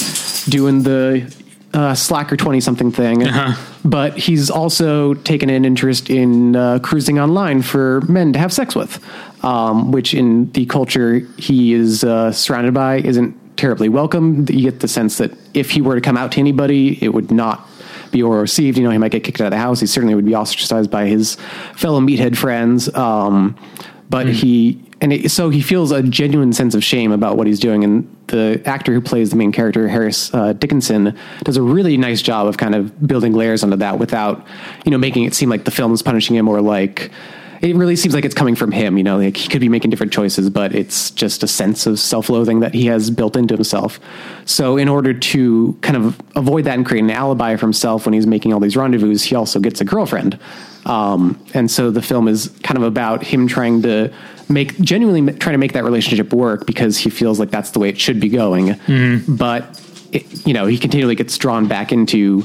doing 0.48 0.84
the 0.84 1.30
uh, 1.72 1.94
slacker 1.94 2.36
20 2.36 2.60
something 2.60 2.90
thing. 2.90 3.22
But 3.84 4.16
he's 4.16 4.50
also 4.50 5.14
taken 5.14 5.50
an 5.50 5.64
interest 5.64 6.10
in 6.10 6.56
uh, 6.56 6.80
cruising 6.80 7.18
online 7.18 7.62
for 7.62 8.00
men 8.02 8.32
to 8.32 8.38
have 8.38 8.52
sex 8.52 8.74
with, 8.74 9.02
um, 9.44 9.92
which 9.92 10.12
in 10.14 10.50
the 10.52 10.66
culture 10.66 11.20
he 11.38 11.72
is 11.72 12.04
uh, 12.04 12.32
surrounded 12.32 12.74
by 12.74 12.96
isn't 12.96 13.36
terribly 13.56 13.88
welcome. 13.88 14.46
You 14.48 14.70
get 14.70 14.80
the 14.80 14.88
sense 14.88 15.18
that 15.18 15.32
if 15.54 15.70
he 15.70 15.80
were 15.80 15.94
to 15.94 16.00
come 16.00 16.16
out 16.16 16.32
to 16.32 16.40
anybody, 16.40 17.02
it 17.02 17.14
would 17.14 17.30
not 17.30 17.66
be 18.10 18.22
well 18.22 18.38
received. 18.38 18.76
You 18.76 18.84
know, 18.84 18.90
he 18.90 18.98
might 18.98 19.12
get 19.12 19.24
kicked 19.24 19.40
out 19.40 19.46
of 19.46 19.50
the 19.52 19.58
house. 19.58 19.80
He 19.80 19.86
certainly 19.86 20.14
would 20.14 20.26
be 20.26 20.34
ostracized 20.34 20.90
by 20.90 21.06
his 21.06 21.36
fellow 21.76 22.00
meathead 22.00 22.36
friends. 22.36 22.92
Um, 22.94 23.56
but 24.08 24.26
he 24.28 24.82
and 25.00 25.12
it, 25.12 25.30
so 25.30 25.48
he 25.48 25.62
feels 25.62 25.92
a 25.92 26.02
genuine 26.02 26.52
sense 26.52 26.74
of 26.74 26.84
shame 26.84 27.10
about 27.12 27.36
what 27.36 27.46
he's 27.46 27.60
doing. 27.60 27.84
And 27.84 28.16
the 28.26 28.60
actor 28.66 28.92
who 28.92 29.00
plays 29.00 29.30
the 29.30 29.36
main 29.36 29.50
character, 29.50 29.88
Harris 29.88 30.32
uh, 30.34 30.52
Dickinson, 30.52 31.16
does 31.42 31.56
a 31.56 31.62
really 31.62 31.96
nice 31.96 32.20
job 32.20 32.46
of 32.46 32.58
kind 32.58 32.74
of 32.74 33.06
building 33.06 33.32
layers 33.32 33.64
onto 33.64 33.76
that 33.76 33.98
without, 33.98 34.46
you 34.84 34.90
know, 34.90 34.98
making 34.98 35.24
it 35.24 35.34
seem 35.34 35.48
like 35.48 35.64
the 35.64 35.70
film 35.70 35.92
is 35.92 36.02
punishing 36.02 36.36
him 36.36 36.48
or 36.48 36.60
like 36.60 37.10
it 37.60 37.76
really 37.76 37.96
seems 37.96 38.14
like 38.14 38.24
it's 38.24 38.34
coming 38.34 38.54
from 38.54 38.72
him. 38.72 38.96
You 38.96 39.04
know, 39.04 39.18
like 39.18 39.36
he 39.36 39.48
could 39.48 39.60
be 39.60 39.68
making 39.68 39.90
different 39.90 40.12
choices, 40.12 40.50
but 40.50 40.74
it's 40.74 41.10
just 41.10 41.42
a 41.42 41.48
sense 41.48 41.86
of 41.86 41.98
self-loathing 41.98 42.60
that 42.60 42.74
he 42.74 42.86
has 42.86 43.10
built 43.10 43.36
into 43.36 43.54
himself. 43.54 44.00
So, 44.46 44.76
in 44.76 44.88
order 44.88 45.12
to 45.12 45.78
kind 45.82 45.96
of 45.96 46.20
avoid 46.36 46.64
that 46.64 46.74
and 46.74 46.86
create 46.86 47.04
an 47.04 47.10
alibi 47.10 47.56
for 47.56 47.66
himself 47.66 48.06
when 48.06 48.14
he's 48.14 48.26
making 48.26 48.52
all 48.52 48.60
these 48.60 48.76
rendezvous, 48.76 49.18
he 49.18 49.34
also 49.34 49.60
gets 49.60 49.80
a 49.80 49.84
girlfriend. 49.84 50.38
Um, 50.86 51.38
and 51.52 51.70
so 51.70 51.90
the 51.90 52.00
film 52.02 52.26
is 52.26 52.48
kind 52.62 52.78
of 52.78 52.84
about 52.84 53.22
him 53.22 53.46
trying 53.46 53.82
to 53.82 54.12
make 54.48 54.78
genuinely 54.80 55.32
trying 55.34 55.54
to 55.54 55.58
make 55.58 55.74
that 55.74 55.84
relationship 55.84 56.32
work 56.32 56.66
because 56.66 56.96
he 56.96 57.10
feels 57.10 57.38
like 57.38 57.50
that's 57.50 57.72
the 57.72 57.78
way 57.78 57.88
it 57.88 58.00
should 58.00 58.18
be 58.18 58.28
going. 58.30 58.80
But 59.28 59.80
it, 60.12 60.46
you 60.46 60.54
know, 60.54 60.66
he 60.66 60.78
continually 60.78 61.14
gets 61.14 61.36
drawn 61.36 61.68
back 61.68 61.92
into 61.92 62.44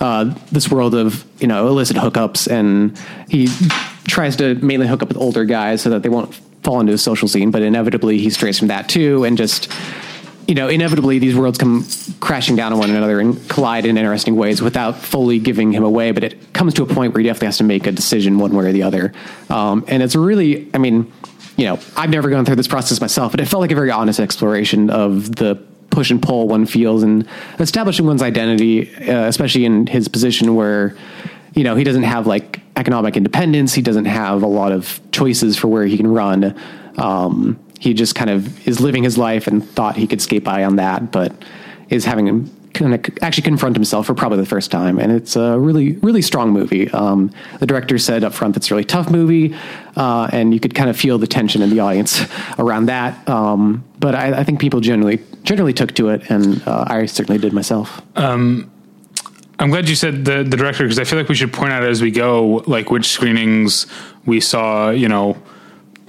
uh, 0.00 0.34
this 0.50 0.70
world 0.70 0.94
of 0.94 1.24
you 1.40 1.46
know 1.46 1.68
illicit 1.68 1.96
hookups, 1.96 2.50
and 2.50 2.98
he 3.28 3.48
tries 4.08 4.36
to 4.36 4.54
mainly 4.56 4.86
hook 4.86 5.02
up 5.02 5.08
with 5.08 5.18
older 5.18 5.44
guys 5.44 5.82
so 5.82 5.90
that 5.90 6.02
they 6.02 6.08
won't 6.08 6.34
fall 6.62 6.80
into 6.80 6.92
a 6.92 6.98
social 6.98 7.28
scene. 7.28 7.50
But 7.50 7.62
inevitably, 7.62 8.18
he 8.18 8.30
strays 8.30 8.58
from 8.58 8.68
that 8.68 8.88
too, 8.88 9.24
and 9.24 9.36
just 9.36 9.72
you 10.50 10.56
know, 10.56 10.66
inevitably 10.66 11.20
these 11.20 11.36
worlds 11.36 11.58
come 11.58 11.86
crashing 12.18 12.56
down 12.56 12.72
on 12.72 12.78
one 12.80 12.90
another 12.90 13.20
and 13.20 13.48
collide 13.48 13.86
in 13.86 13.96
interesting 13.96 14.34
ways 14.34 14.60
without 14.60 14.98
fully 14.98 15.38
giving 15.38 15.70
him 15.70 15.84
away. 15.84 16.10
But 16.10 16.24
it 16.24 16.52
comes 16.52 16.74
to 16.74 16.82
a 16.82 16.86
point 16.86 17.14
where 17.14 17.20
he 17.20 17.28
definitely 17.28 17.46
has 17.46 17.58
to 17.58 17.64
make 17.64 17.86
a 17.86 17.92
decision 17.92 18.36
one 18.36 18.52
way 18.56 18.64
or 18.64 18.72
the 18.72 18.82
other. 18.82 19.12
Um, 19.48 19.84
and 19.86 20.02
it's 20.02 20.16
really, 20.16 20.68
I 20.74 20.78
mean, 20.78 21.12
you 21.56 21.66
know, 21.66 21.78
I've 21.96 22.10
never 22.10 22.30
gone 22.30 22.44
through 22.44 22.56
this 22.56 22.66
process 22.66 23.00
myself, 23.00 23.30
but 23.30 23.38
it 23.38 23.46
felt 23.46 23.60
like 23.60 23.70
a 23.70 23.76
very 23.76 23.92
honest 23.92 24.18
exploration 24.18 24.90
of 24.90 25.36
the 25.36 25.62
push 25.90 26.10
and 26.10 26.22
pull 26.22 26.48
one 26.48 26.66
feels 26.66 27.02
and 27.02 27.26
establishing 27.58 28.06
one's 28.06 28.22
identity, 28.22 28.94
uh, 29.08 29.26
especially 29.26 29.64
in 29.64 29.86
his 29.86 30.08
position 30.08 30.54
where, 30.54 30.96
you 31.54 31.64
know, 31.64 31.74
he 31.74 31.84
doesn't 31.84 32.04
have 32.04 32.26
like 32.26 32.60
economic 32.76 33.16
independence. 33.16 33.74
He 33.74 33.82
doesn't 33.82 34.06
have 34.06 34.42
a 34.42 34.46
lot 34.46 34.72
of 34.72 35.00
choices 35.12 35.56
for 35.56 35.68
where 35.68 35.84
he 35.84 35.96
can 35.96 36.06
run. 36.06 36.54
Um, 36.96 37.58
he 37.78 37.94
just 37.94 38.14
kind 38.14 38.30
of 38.30 38.68
is 38.68 38.80
living 38.80 39.02
his 39.02 39.18
life 39.18 39.46
and 39.46 39.66
thought 39.68 39.96
he 39.96 40.06
could 40.06 40.20
skate 40.20 40.44
by 40.44 40.64
on 40.64 40.76
that, 40.76 41.10
but 41.10 41.32
is 41.88 42.04
having 42.04 42.50
kind 42.74 42.94
of 42.94 43.18
actually 43.22 43.42
confront 43.42 43.76
himself 43.76 44.06
for 44.06 44.14
probably 44.14 44.38
the 44.38 44.46
first 44.46 44.70
time. 44.70 44.98
And 44.98 45.12
it's 45.12 45.36
a 45.36 45.58
really, 45.58 45.92
really 45.98 46.22
strong 46.22 46.50
movie. 46.50 46.90
Um, 46.90 47.30
the 47.58 47.66
director 47.66 47.98
said 47.98 48.24
up 48.24 48.32
front 48.32 48.56
it's 48.56 48.70
a 48.70 48.74
really 48.74 48.84
tough 48.84 49.10
movie, 49.10 49.54
uh, 49.96 50.28
and 50.32 50.54
you 50.54 50.60
could 50.60 50.74
kind 50.74 50.90
of 50.90 50.96
feel 50.96 51.18
the 51.18 51.26
tension 51.26 51.62
in 51.62 51.70
the 51.70 51.80
audience 51.80 52.24
around 52.58 52.86
that. 52.86 53.28
Um, 53.28 53.84
but 53.98 54.14
I, 54.14 54.40
I, 54.40 54.44
think 54.44 54.60
people 54.60 54.80
generally 54.80 55.20
generally 55.42 55.72
took 55.72 55.94
to 55.94 56.08
it, 56.10 56.30
and 56.30 56.62
uh, 56.66 56.84
I 56.86 57.06
certainly 57.06 57.40
did 57.40 57.52
myself. 57.52 58.00
Um, 58.16 58.70
I'm 59.58 59.70
glad 59.70 59.88
you 59.88 59.94
said 59.94 60.24
the 60.24 60.42
the 60.42 60.56
director 60.56 60.84
because 60.84 60.98
I 60.98 61.04
feel 61.04 61.18
like 61.18 61.28
we 61.28 61.34
should 61.34 61.52
point 61.52 61.72
out 61.72 61.82
as 61.82 62.00
we 62.00 62.10
go, 62.10 62.62
like 62.66 62.90
which 62.90 63.08
screenings 63.08 63.86
we 64.24 64.40
saw. 64.40 64.90
You 64.90 65.08
know 65.08 65.36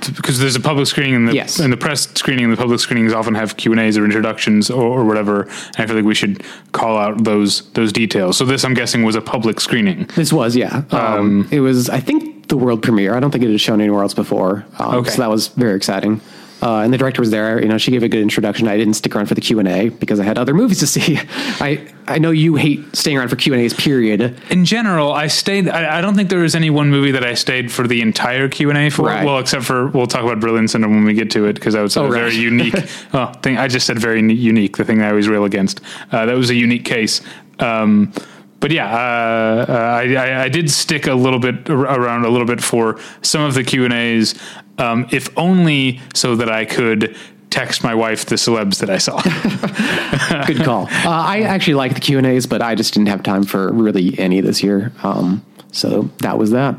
because 0.08 0.40
there's 0.40 0.56
a 0.56 0.60
public 0.60 0.88
screening 0.88 1.16
and 1.16 1.28
the 1.28 1.34
yes. 1.34 1.60
and 1.60 1.72
the 1.72 1.78
press 1.78 2.10
screening 2.14 2.46
and 2.46 2.54
the 2.54 2.58
public 2.58 2.80
screenings 2.80 3.14
often 3.14 3.36
have 3.36 3.58
Q 3.58 3.72
and 3.72 3.82
A's 3.82 3.98
or 3.98 4.06
introductions 4.06 4.70
or, 4.70 5.00
or, 5.00 5.06
whatever. 5.06 5.44
And 5.44 5.80
I 5.80 5.86
feel 5.86 5.96
like 5.96 6.06
we 6.06 6.16
should 6.16 6.44
call 6.72 6.98
out 6.98 7.24
those 7.24 7.72
those 7.72 7.92
details. 7.92 8.38
So 8.38 8.46
this, 8.46 8.64
I'm 8.64 8.74
guessing, 8.74 9.04
was 9.04 9.16
a 9.16 9.22
public 9.22 9.60
screening. 9.60 10.06
This 10.16 10.34
was, 10.34 10.56
yeah. 10.56 10.84
Um, 10.92 11.02
um, 11.02 11.50
it 11.52 11.60
was, 11.60 11.90
I 11.90 12.00
think, 12.00 12.48
the 12.48 12.58
world 12.58 12.84
premiere. 12.84 13.16
I 13.16 13.20
don't 13.20 13.32
think 13.32 13.44
it 13.44 13.50
had 13.50 13.62
shown 13.62 13.82
anywhere 13.82 14.04
else 14.04 14.14
before. 14.14 14.66
Um, 14.78 14.96
okay. 14.96 15.12
So 15.12 15.18
that 15.22 15.30
was 15.30 15.48
very 15.50 15.76
exciting. 15.76 16.22
Uh, 16.62 16.82
and 16.82 16.94
the 16.94 16.98
director 16.98 17.22
was 17.22 17.32
there. 17.32 17.62
You 17.62 17.68
know, 17.68 17.78
she 17.78 17.92
gave 17.92 18.04
a 18.04 18.10
good 18.10 18.22
introduction. 18.22 18.68
I 18.68 18.78
didn't 18.78 18.94
stick 18.94 19.16
around 19.16 19.26
for 19.26 19.34
the 19.34 19.42
Q 19.42 19.60
and 19.60 19.68
A 19.68 19.90
because 19.90 20.20
I 20.20 20.24
had 20.24 20.38
other 20.38 20.54
movies 20.54 20.80
to 20.80 20.88
see. 20.88 21.20
I 21.60 21.88
I 22.08 22.20
know 22.20 22.32
you 22.32 22.56
hate 22.56 22.96
staying 22.96 23.18
around 23.18 23.30
for 23.30 23.36
Q 23.36 23.54
and 23.54 23.62
A's. 23.62 23.74
Period. 23.74 24.40
In 24.50 24.66
general, 24.66 25.12
I 25.12 25.28
stayed. 25.28 25.68
I, 25.68 25.98
I, 25.98 26.02
don't 26.02 26.16
think 26.16 26.30
there 26.30 26.40
was 26.40 26.56
any 26.56 26.70
one 26.70 26.90
movie 26.90 27.12
that 27.12 27.24
I 27.24 27.34
stayed 27.34 27.72
for 27.72 27.88
the 27.88 28.02
entire 28.02 28.48
Q 28.48 28.70
and 28.70 28.78
A 28.78 28.90
for. 28.90 29.04
Right. 29.04 29.26
Well, 29.26 29.40
except 29.40 29.66
for 29.66 29.88
we'll 29.88 30.08
talk 30.08 30.24
about 30.24 30.40
Berlin 30.40 30.68
Syndrome 30.68 30.94
when 30.94 31.06
we 31.06 31.14
get 31.14 31.32
to 31.32 31.46
it 31.46 31.54
because 31.54 31.74
that 31.74 31.82
was 31.82 31.98
oh, 31.98 32.06
a 32.06 32.10
right. 32.10 32.20
very 32.20 32.36
unique. 32.36 32.76
oh, 33.14 33.32
thing. 33.42 33.58
I 33.58 33.68
just 33.68 33.88
said 33.88 33.98
very 33.98 34.20
unique. 34.20 34.78
The 34.78 34.86
thing 34.86 35.02
I 35.02 35.10
always 35.10 35.28
rail 35.28 35.46
against. 35.46 35.82
Uh, 36.12 36.26
that 36.26 36.36
was 36.36 36.50
a 36.50 36.56
unique 36.56 36.86
case. 36.86 37.22
Um, 37.60 38.14
but 38.62 38.70
yeah, 38.70 38.86
uh, 38.86 39.66
uh, 39.68 39.74
I, 39.74 40.44
I, 40.44 40.50
did 40.50 40.70
stick 40.70 41.08
a 41.08 41.16
little 41.16 41.40
bit 41.40 41.68
around 41.68 42.26
a 42.26 42.30
little 42.30 42.46
bit 42.46 42.62
for 42.62 43.00
some 43.24 43.42
of 43.42 43.56
the 43.56 43.64
Q 43.64 43.86
and 43.86 43.94
A's, 43.94 44.36
um, 44.82 45.08
if 45.12 45.36
only 45.38 46.02
so 46.14 46.36
that 46.36 46.50
I 46.50 46.66
could 46.66 47.16
text 47.50 47.84
my 47.84 47.94
wife 47.94 48.26
the 48.26 48.36
celebs 48.36 48.80
that 48.80 48.90
I 48.90 48.98
saw. 48.98 49.22
Good 50.48 50.64
call. 50.64 50.88
Uh, 50.88 51.10
I 51.10 51.42
actually 51.42 51.76
like 51.76 51.94
the 51.94 52.00
Q 52.00 52.18
and 52.18 52.26
A's, 52.26 52.48
but 52.48 52.62
I 52.62 52.76
just 52.76 52.94
didn't 52.94 53.10
have 53.10 53.24
time 53.24 53.44
for 53.44 53.72
really 53.72 54.18
any 54.18 54.42
this 54.42 54.64
year. 54.64 54.92
Um, 55.04 55.46
so 55.72 56.10
that 56.20 56.38
was 56.38 56.52
that. 56.52 56.76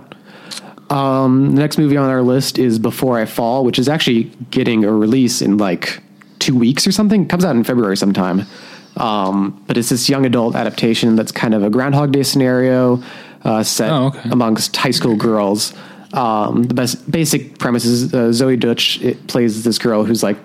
Um, 0.90 1.54
the 1.54 1.60
next 1.60 1.78
movie 1.78 1.96
on 1.96 2.10
our 2.10 2.22
list 2.22 2.58
is 2.58 2.78
Before 2.78 3.18
I 3.18 3.24
Fall, 3.24 3.64
which 3.64 3.78
is 3.78 3.88
actually 3.88 4.24
getting 4.50 4.84
a 4.84 4.92
release 4.92 5.40
in 5.40 5.56
like 5.56 6.02
two 6.38 6.56
weeks 6.56 6.86
or 6.86 6.92
something. 6.92 7.24
It 7.24 7.28
comes 7.28 7.44
out 7.44 7.54
in 7.54 7.64
February 7.64 7.96
sometime. 7.96 8.46
Um, 8.96 9.62
but 9.66 9.78
it's 9.78 9.88
this 9.88 10.10
young 10.10 10.26
adult 10.26 10.54
adaptation 10.54 11.16
that's 11.16 11.32
kind 11.32 11.54
of 11.54 11.62
a 11.62 11.70
Groundhog 11.70 12.12
Day 12.12 12.22
scenario 12.22 13.02
uh, 13.42 13.62
set 13.62 13.90
oh, 13.90 14.08
okay. 14.08 14.28
amongst 14.30 14.76
high 14.76 14.90
school 14.90 15.16
girls. 15.16 15.72
Um, 16.12 16.64
the 16.64 16.74
best 16.74 17.10
basic 17.10 17.58
premise 17.58 17.84
is 17.84 18.12
uh, 18.12 18.28
Zoey 18.28 18.60
Deutch 18.60 19.00
it 19.00 19.26
plays 19.28 19.64
this 19.64 19.78
girl 19.78 20.04
who's 20.04 20.22
like 20.22 20.36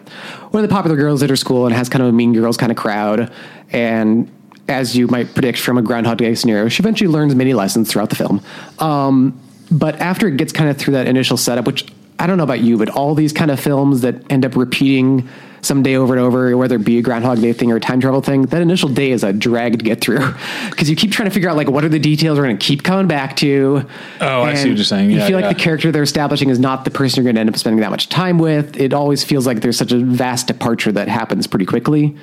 one 0.51 0.63
of 0.63 0.69
the 0.69 0.73
popular 0.73 0.95
girls 0.95 1.21
at 1.23 1.29
her 1.29 1.35
school 1.35 1.65
and 1.65 1.75
has 1.75 1.89
kind 1.89 2.01
of 2.01 2.07
a 2.07 2.11
mean 2.11 2.33
girls 2.33 2.55
kind 2.55 2.71
of 2.71 2.77
crowd. 2.77 3.31
And 3.71 4.31
as 4.69 4.95
you 4.95 5.07
might 5.07 5.33
predict 5.33 5.59
from 5.59 5.77
a 5.77 5.81
Groundhog 5.81 6.17
Day 6.17 6.35
scenario, 6.35 6.69
she 6.69 6.81
eventually 6.81 7.09
learns 7.09 7.35
many 7.35 7.53
lessons 7.53 7.91
throughout 7.91 8.09
the 8.09 8.15
film. 8.15 8.41
Um, 8.79 9.39
but 9.69 9.95
after 9.95 10.27
it 10.27 10.37
gets 10.37 10.53
kind 10.53 10.69
of 10.69 10.77
through 10.77 10.93
that 10.93 11.07
initial 11.07 11.37
setup, 11.37 11.65
which 11.65 11.85
I 12.19 12.27
don't 12.27 12.37
know 12.37 12.43
about 12.43 12.61
you, 12.61 12.77
but 12.77 12.89
all 12.89 13.13
these 13.15 13.33
kind 13.33 13.51
of 13.51 13.59
films 13.59 14.01
that 14.01 14.31
end 14.31 14.45
up 14.45 14.55
repeating 14.55 15.27
someday 15.61 15.95
over 15.95 16.13
and 16.13 16.23
over, 16.23 16.55
whether 16.57 16.75
it 16.75 16.85
be 16.85 16.97
a 16.97 17.01
Groundhog 17.01 17.41
Day 17.41 17.53
thing 17.53 17.71
or 17.71 17.77
a 17.77 17.79
time 17.79 17.99
travel 17.99 18.21
thing, 18.21 18.43
that 18.43 18.61
initial 18.61 18.89
day 18.89 19.11
is 19.11 19.23
a 19.23 19.33
drag 19.33 19.79
to 19.79 19.85
get 19.85 20.01
through 20.01 20.33
because 20.69 20.89
you 20.89 20.95
keep 20.95 21.11
trying 21.11 21.29
to 21.29 21.33
figure 21.33 21.49
out 21.49 21.55
like 21.55 21.69
what 21.69 21.83
are 21.83 21.89
the 21.89 21.99
details 21.99 22.37
we're 22.37 22.45
going 22.45 22.57
to 22.57 22.65
keep 22.65 22.83
coming 22.83 23.07
back 23.07 23.35
to. 23.37 23.85
Oh, 24.21 24.43
I 24.43 24.55
see 24.55 24.69
what 24.69 24.77
you're 24.77 24.85
saying. 24.85 25.11
Yeah, 25.11 25.17
you 25.17 25.27
feel 25.27 25.39
yeah. 25.39 25.47
like 25.47 25.57
the 25.57 25.63
character 25.63 25.91
they're 25.91 26.03
establishing 26.03 26.49
is 26.49 26.59
not 26.59 26.85
the 26.85 26.91
person 26.91 27.17
you're 27.17 27.25
going 27.25 27.35
to 27.35 27.41
end 27.41 27.49
up 27.49 27.57
spending 27.57 27.81
that 27.81 27.91
much 27.91 28.09
time 28.09 28.39
with. 28.39 28.79
It 28.79 28.93
always 28.93 29.23
feels 29.23 29.45
like 29.45 29.61
there's 29.61 29.77
such 29.77 29.91
a 29.91 29.99
vast 29.99 30.47
departure 30.47 30.91
that 30.91 31.07
happens 31.07 31.47
pretty 31.47 31.65
quickly. 31.65 32.15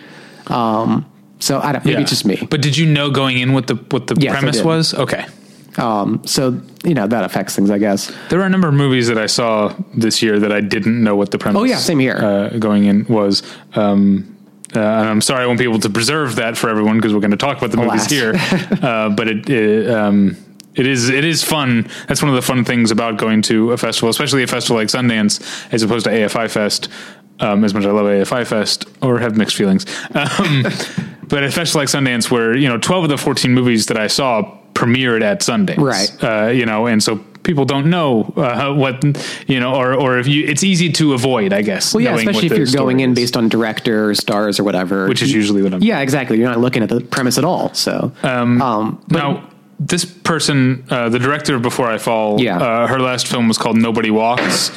Um, 0.48 1.06
so 1.40 1.60
I 1.60 1.72
don't, 1.72 1.84
maybe 1.84 1.94
yeah. 1.94 2.00
it's 2.00 2.10
just 2.10 2.24
me. 2.24 2.46
But 2.48 2.62
did 2.62 2.76
you 2.76 2.86
know 2.86 3.10
going 3.10 3.38
in 3.38 3.52
what 3.52 3.66
the 3.66 3.74
what 3.74 4.06
the 4.06 4.16
yes, 4.18 4.32
premise 4.32 4.62
was? 4.62 4.94
Okay. 4.94 5.26
Um, 5.76 6.22
so 6.24 6.60
you 6.84 6.94
know 6.94 7.06
that 7.06 7.24
affects 7.24 7.56
things, 7.56 7.70
I 7.70 7.78
guess. 7.78 8.12
There 8.28 8.38
were 8.38 8.44
a 8.44 8.50
number 8.50 8.68
of 8.68 8.74
movies 8.74 9.08
that 9.08 9.18
I 9.18 9.26
saw 9.26 9.74
this 9.94 10.22
year 10.22 10.38
that 10.38 10.52
I 10.52 10.60
didn't 10.60 11.02
know 11.02 11.16
what 11.16 11.30
the 11.30 11.38
premise. 11.38 11.60
Oh 11.60 11.64
yeah, 11.64 11.78
same 11.78 11.98
here. 11.98 12.16
Uh, 12.16 12.48
going 12.58 12.84
in 12.84 13.04
was. 13.06 13.42
Um, 13.74 14.30
uh, 14.74 14.80
and 14.80 15.08
I'm 15.08 15.20
sorry 15.20 15.44
I 15.44 15.46
won't 15.46 15.58
be 15.58 15.64
able 15.64 15.78
to 15.80 15.90
preserve 15.90 16.34
that 16.36 16.56
for 16.56 16.68
everyone 16.68 16.96
because 16.96 17.14
we're 17.14 17.20
going 17.20 17.30
to 17.30 17.36
talk 17.36 17.58
about 17.58 17.70
the 17.70 17.80
Alas. 17.80 18.10
movies 18.10 18.10
here. 18.10 18.34
uh, 18.82 19.08
but 19.10 19.28
it, 19.28 19.48
it 19.48 19.88
um, 19.88 20.36
it 20.74 20.86
is 20.86 21.08
it 21.08 21.24
is 21.24 21.44
fun. 21.44 21.88
That's 22.08 22.22
one 22.22 22.28
of 22.28 22.34
the 22.34 22.42
fun 22.42 22.64
things 22.64 22.90
about 22.90 23.16
going 23.16 23.42
to 23.42 23.72
a 23.72 23.76
festival, 23.76 24.08
especially 24.08 24.42
a 24.42 24.46
festival 24.46 24.76
like 24.76 24.88
Sundance, 24.88 25.72
as 25.72 25.82
opposed 25.82 26.04
to 26.04 26.10
AFI 26.10 26.50
Fest. 26.50 26.88
Um, 27.40 27.64
as 27.64 27.74
much 27.74 27.82
as 27.82 27.88
I 27.88 27.90
love 27.90 28.06
AFI 28.06 28.46
Fest, 28.46 28.86
or 29.02 29.18
have 29.18 29.36
mixed 29.36 29.56
feelings, 29.56 29.84
um, 30.14 30.62
but 31.28 31.42
a 31.42 31.50
festival 31.50 31.80
like 31.80 31.88
Sundance, 31.88 32.30
where 32.30 32.56
you 32.56 32.68
know, 32.68 32.78
twelve 32.78 33.04
of 33.04 33.10
the 33.10 33.18
fourteen 33.18 33.52
movies 33.52 33.86
that 33.86 33.96
I 33.96 34.06
saw 34.06 34.56
premiered 34.74 35.22
at 35.22 35.40
Sundance, 35.40 35.78
right? 35.78 36.12
Uh, 36.22 36.50
you 36.50 36.66
know, 36.66 36.86
and 36.86 37.02
so 37.02 37.16
people 37.42 37.64
don't 37.64 37.90
know 37.90 38.32
uh, 38.36 38.74
what 38.74 39.02
you 39.48 39.60
know, 39.60 39.74
or 39.74 39.94
or 39.94 40.18
if 40.18 40.26
you, 40.26 40.44
it's 40.46 40.64
easy 40.64 40.90
to 40.92 41.14
avoid, 41.14 41.52
I 41.52 41.62
guess. 41.62 41.94
Well, 41.94 42.02
yeah, 42.02 42.16
especially 42.16 42.46
if 42.46 42.56
you're 42.56 42.66
going 42.66 43.00
in 43.00 43.14
based 43.14 43.36
on 43.36 43.48
director, 43.48 44.10
or 44.10 44.14
stars, 44.14 44.58
or 44.58 44.64
whatever, 44.64 45.08
which 45.08 45.22
is 45.22 45.32
usually 45.32 45.62
what 45.62 45.74
I'm. 45.74 45.82
Yeah, 45.82 46.00
exactly. 46.00 46.38
You're 46.38 46.48
not 46.48 46.60
looking 46.60 46.82
at 46.82 46.88
the 46.88 47.00
premise 47.00 47.38
at 47.38 47.44
all. 47.44 47.72
So 47.74 48.12
um, 48.22 48.60
um, 48.60 49.04
now. 49.08 49.50
This 49.76 50.04
person, 50.04 50.84
uh, 50.88 51.08
the 51.08 51.18
director 51.18 51.56
of 51.56 51.62
Before 51.62 51.88
I 51.88 51.98
Fall, 51.98 52.40
yeah. 52.40 52.58
Uh, 52.58 52.86
her 52.86 53.00
last 53.00 53.26
film 53.26 53.48
was 53.48 53.58
called 53.58 53.76
Nobody 53.76 54.08
Walks, 54.08 54.70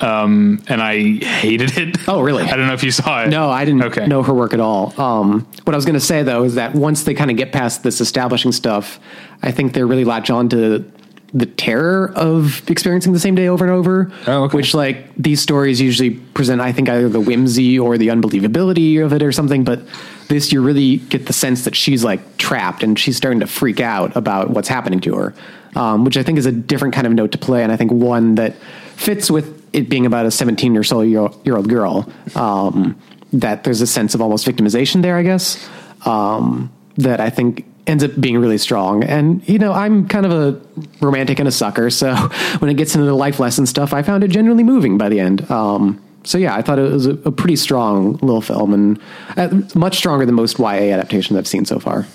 um, 0.00 0.62
and 0.68 0.82
I 0.82 1.16
hated 1.16 1.76
it. 1.76 2.08
Oh, 2.08 2.20
really? 2.20 2.44
I 2.44 2.56
don't 2.56 2.66
know 2.66 2.74
if 2.74 2.82
you 2.82 2.90
saw 2.90 3.24
it. 3.24 3.28
No, 3.28 3.50
I 3.50 3.64
didn't 3.64 3.84
okay. 3.84 4.06
know 4.06 4.22
her 4.22 4.34
work 4.34 4.54
at 4.54 4.60
all. 4.60 4.98
Um, 5.00 5.46
what 5.64 5.74
I 5.74 5.76
was 5.76 5.84
going 5.84 5.94
to 5.94 6.00
say 6.00 6.22
though 6.22 6.44
is 6.44 6.54
that 6.54 6.74
once 6.74 7.04
they 7.04 7.14
kind 7.14 7.30
of 7.30 7.36
get 7.36 7.52
past 7.52 7.82
this 7.82 8.00
establishing 8.00 8.52
stuff, 8.52 8.98
I 9.42 9.52
think 9.52 9.74
they 9.74 9.82
really 9.82 10.04
latch 10.04 10.30
on 10.30 10.48
to 10.50 10.90
the 11.32 11.46
terror 11.46 12.12
of 12.16 12.68
experiencing 12.68 13.12
the 13.12 13.20
same 13.20 13.34
day 13.34 13.48
over 13.48 13.64
and 13.64 13.72
over. 13.72 14.10
Oh, 14.26 14.44
okay. 14.44 14.56
Which 14.56 14.74
like 14.74 15.14
these 15.16 15.40
stories 15.40 15.80
usually 15.80 16.10
present, 16.10 16.60
I 16.60 16.72
think 16.72 16.88
either 16.88 17.08
the 17.08 17.20
whimsy 17.20 17.78
or 17.78 17.98
the 17.98 18.08
unbelievability 18.08 19.04
of 19.04 19.12
it 19.12 19.22
or 19.22 19.30
something. 19.30 19.62
But 19.62 19.82
this, 20.28 20.52
you 20.52 20.60
really 20.62 20.96
get 20.96 21.26
the 21.26 21.32
sense 21.32 21.64
that 21.64 21.76
she's 21.76 22.02
like 22.02 22.36
trapped 22.36 22.82
and 22.82 22.98
she's 22.98 23.16
starting 23.16 23.40
to 23.40 23.46
freak 23.46 23.80
out 23.80 24.16
about 24.16 24.50
what's 24.50 24.68
happening 24.68 25.00
to 25.00 25.14
her, 25.14 25.34
um, 25.76 26.04
which 26.04 26.16
I 26.16 26.22
think 26.22 26.38
is 26.38 26.46
a 26.46 26.52
different 26.52 26.94
kind 26.94 27.06
of 27.06 27.12
note 27.12 27.32
to 27.32 27.38
play, 27.38 27.62
and 27.62 27.70
I 27.70 27.76
think 27.76 27.92
one 27.92 28.34
that 28.34 28.56
fits 28.96 29.30
with 29.30 29.59
it 29.72 29.88
being 29.88 30.06
about 30.06 30.26
a 30.26 30.30
17 30.30 30.74
year 30.74 31.56
old 31.56 31.68
girl. 31.68 32.10
Um, 32.34 33.00
that 33.32 33.64
there's 33.64 33.80
a 33.80 33.86
sense 33.86 34.14
of 34.14 34.20
almost 34.20 34.46
victimization 34.46 35.02
there, 35.02 35.16
I 35.16 35.22
guess. 35.22 35.68
Um, 36.04 36.72
that 36.96 37.20
I 37.20 37.30
think 37.30 37.64
ends 37.86 38.04
up 38.04 38.18
being 38.20 38.38
really 38.38 38.58
strong. 38.58 39.04
And, 39.04 39.46
you 39.48 39.58
know, 39.58 39.72
I'm 39.72 40.08
kind 40.08 40.26
of 40.26 40.32
a 40.32 40.60
romantic 41.00 41.38
and 41.38 41.48
a 41.48 41.52
sucker. 41.52 41.90
So 41.90 42.14
when 42.58 42.70
it 42.70 42.74
gets 42.74 42.94
into 42.94 43.06
the 43.06 43.14
life 43.14 43.40
lesson 43.40 43.66
stuff, 43.66 43.92
I 43.92 44.02
found 44.02 44.24
it 44.24 44.28
genuinely 44.28 44.64
moving 44.64 44.98
by 44.98 45.08
the 45.08 45.20
end. 45.20 45.48
Um, 45.50 46.02
so 46.24 46.38
yeah, 46.38 46.54
I 46.54 46.62
thought 46.62 46.78
it 46.78 46.90
was 46.90 47.06
a, 47.06 47.12
a 47.24 47.32
pretty 47.32 47.56
strong 47.56 48.14
little 48.16 48.42
film 48.42 48.74
and 48.74 49.00
uh, 49.36 49.48
much 49.74 49.96
stronger 49.96 50.26
than 50.26 50.34
most 50.34 50.58
YA 50.58 50.92
adaptations 50.92 51.38
I've 51.38 51.48
seen 51.48 51.64
so 51.64 51.78
far. 51.78 52.06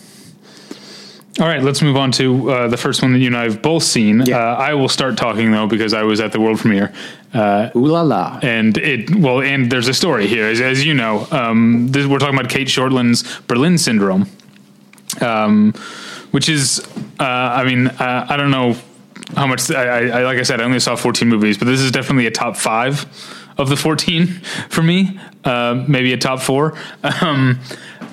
All 1.37 1.47
right, 1.47 1.61
let's 1.61 1.81
move 1.81 1.97
on 1.97 2.13
to 2.13 2.49
uh, 2.49 2.67
the 2.69 2.77
first 2.77 3.01
one 3.01 3.11
that 3.11 3.19
you 3.19 3.27
and 3.27 3.35
I 3.35 3.43
have 3.43 3.61
both 3.61 3.83
seen. 3.83 4.21
Yeah. 4.21 4.37
Uh, 4.37 4.55
I 4.55 4.73
will 4.73 4.87
start 4.87 5.17
talking 5.17 5.51
though 5.51 5.67
because 5.67 5.93
I 5.93 6.03
was 6.03 6.21
at 6.21 6.31
the 6.31 6.39
world 6.39 6.59
premiere. 6.59 6.93
Uh, 7.33 7.69
Ooh 7.75 7.87
la 7.87 8.03
la! 8.03 8.39
And 8.41 8.77
it 8.77 9.13
well, 9.13 9.41
and 9.41 9.69
there's 9.69 9.89
a 9.89 9.93
story 9.93 10.27
here, 10.27 10.47
as, 10.47 10.61
as 10.61 10.85
you 10.85 10.93
know. 10.93 11.27
Um, 11.31 11.89
this, 11.89 12.07
we're 12.07 12.19
talking 12.19 12.39
about 12.39 12.49
Cate 12.49 12.67
Shortland's 12.69 13.23
Berlin 13.41 13.77
Syndrome. 13.77 14.27
Um, 15.21 15.73
which 16.31 16.49
is, 16.49 16.79
uh, 17.19 17.23
I 17.23 17.63
mean, 17.63 17.87
uh, 17.87 18.25
I 18.29 18.35
don't 18.35 18.51
know 18.51 18.75
how 19.35 19.47
much. 19.47 19.69
I, 19.71 20.09
I, 20.09 20.23
like 20.23 20.37
I 20.37 20.43
said, 20.43 20.59
I 20.59 20.63
only 20.63 20.79
saw 20.79 20.95
14 20.95 21.27
movies, 21.27 21.57
but 21.57 21.65
this 21.65 21.79
is 21.79 21.91
definitely 21.91 22.27
a 22.27 22.31
top 22.31 22.57
five 22.57 23.05
of 23.57 23.69
the 23.69 23.77
14 23.77 24.27
for 24.69 24.83
me. 24.83 25.19
Uh, 25.43 25.85
maybe 25.87 26.11
a 26.13 26.17
top 26.17 26.39
four. 26.41 26.77
Um, 27.21 27.59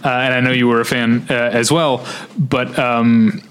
uh, 0.04 0.08
and 0.08 0.34
I 0.34 0.40
know 0.40 0.50
you 0.52 0.68
were 0.68 0.80
a 0.80 0.84
fan 0.84 1.26
uh, 1.30 1.34
as 1.34 1.70
well, 1.72 2.06
but 2.38 2.78
um, 2.78 3.42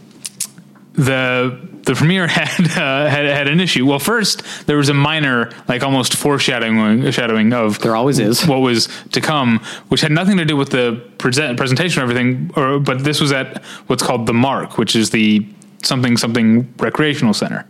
the 0.94 1.70
the 1.84 1.96
premiere 1.96 2.28
had, 2.40 2.66
uh, 2.78 3.10
had 3.10 3.26
had 3.26 3.48
an 3.48 3.60
issue. 3.60 3.86
Well, 3.86 4.00
first 4.00 4.44
there 4.68 4.78
was 4.78 4.90
a 4.90 4.94
minor, 4.94 5.50
like 5.68 5.82
almost 5.84 6.14
foreshadowing, 6.16 7.10
shadowing 7.12 7.54
of 7.54 7.80
There 7.80 7.96
always 7.96 8.20
is. 8.20 8.46
what 8.46 8.60
was 8.60 8.88
to 9.14 9.22
come, 9.22 9.60
which 9.90 10.02
had 10.02 10.12
nothing 10.12 10.38
to 10.38 10.46
do 10.46 10.56
with 10.56 10.70
the 10.70 11.02
present, 11.18 11.58
presentation 11.58 12.02
or 12.02 12.04
everything. 12.04 12.52
Or 12.56 12.80
but 12.80 13.04
this 13.04 13.20
was 13.20 13.32
at 13.32 13.64
what's 13.88 14.04
called 14.04 14.26
the 14.28 14.34
Mark, 14.34 14.78
which 14.78 14.96
is 14.96 15.10
the 15.10 15.46
something 15.84 16.18
something 16.18 16.72
recreational 16.78 17.34
center, 17.34 17.66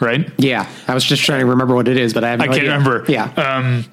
right? 0.00 0.28
Yeah, 0.38 0.68
I 0.88 0.94
was 0.94 1.04
just 1.04 1.22
trying 1.24 1.40
to 1.40 1.46
remember 1.46 1.74
what 1.76 1.86
it 1.86 1.96
is, 1.96 2.12
but 2.12 2.24
I 2.24 2.30
have 2.30 2.38
no 2.40 2.44
I 2.44 2.48
can't 2.48 2.58
idea. 2.60 2.72
remember. 2.72 3.04
Yeah, 3.08 3.24
Um, 3.36 3.84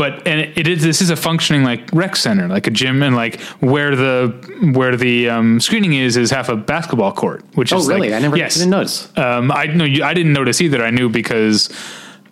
but 0.00 0.26
and 0.26 0.40
it 0.56 0.66
is 0.66 0.82
this 0.82 1.02
is 1.02 1.10
a 1.10 1.16
functioning 1.16 1.62
like 1.62 1.82
rec 1.92 2.16
center, 2.16 2.48
like 2.48 2.66
a 2.66 2.70
gym, 2.70 3.02
and 3.02 3.14
like 3.14 3.38
where 3.60 3.94
the 3.94 4.28
where 4.74 4.96
the 4.96 5.28
um, 5.28 5.60
screening 5.60 5.92
is 5.92 6.16
is 6.16 6.30
half 6.30 6.48
a 6.48 6.56
basketball 6.56 7.12
court, 7.12 7.44
which 7.54 7.70
Oh, 7.74 7.76
is 7.76 7.86
really? 7.86 8.08
Like, 8.08 8.16
I 8.16 8.20
never 8.20 8.38
yes. 8.38 8.54
didn't 8.54 8.70
notice. 8.70 9.12
Um, 9.18 9.52
I 9.52 9.66
know 9.66 9.84
I 9.84 10.14
didn't 10.14 10.32
notice 10.32 10.62
either. 10.62 10.82
I 10.82 10.88
knew 10.88 11.10
because 11.10 11.68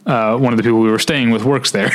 uh, 0.07 0.39
one 0.39 0.55
of 0.55 0.57
the 0.57 0.63
people 0.63 0.81
we 0.81 0.91
were 0.91 0.99
staying 0.99 1.29
with 1.31 1.45
works 1.45 1.71
there. 1.73 1.91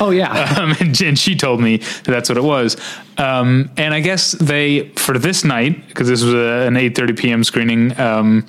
oh 0.00 0.08
yeah, 0.10 0.54
um, 0.58 0.74
and, 0.80 0.98
and 1.02 1.18
she 1.18 1.36
told 1.36 1.60
me 1.60 1.76
that 1.76 2.04
that's 2.06 2.30
what 2.30 2.38
it 2.38 2.44
was. 2.44 2.78
Um, 3.18 3.70
and 3.76 3.92
I 3.92 4.00
guess 4.00 4.32
they 4.32 4.88
for 4.96 5.18
this 5.18 5.44
night 5.44 5.86
because 5.88 6.08
this 6.08 6.22
was 6.24 6.32
a, 6.32 6.66
an 6.66 6.78
eight 6.78 6.94
thirty 6.96 7.12
p.m. 7.12 7.44
screening 7.44 7.92
um, 8.00 8.46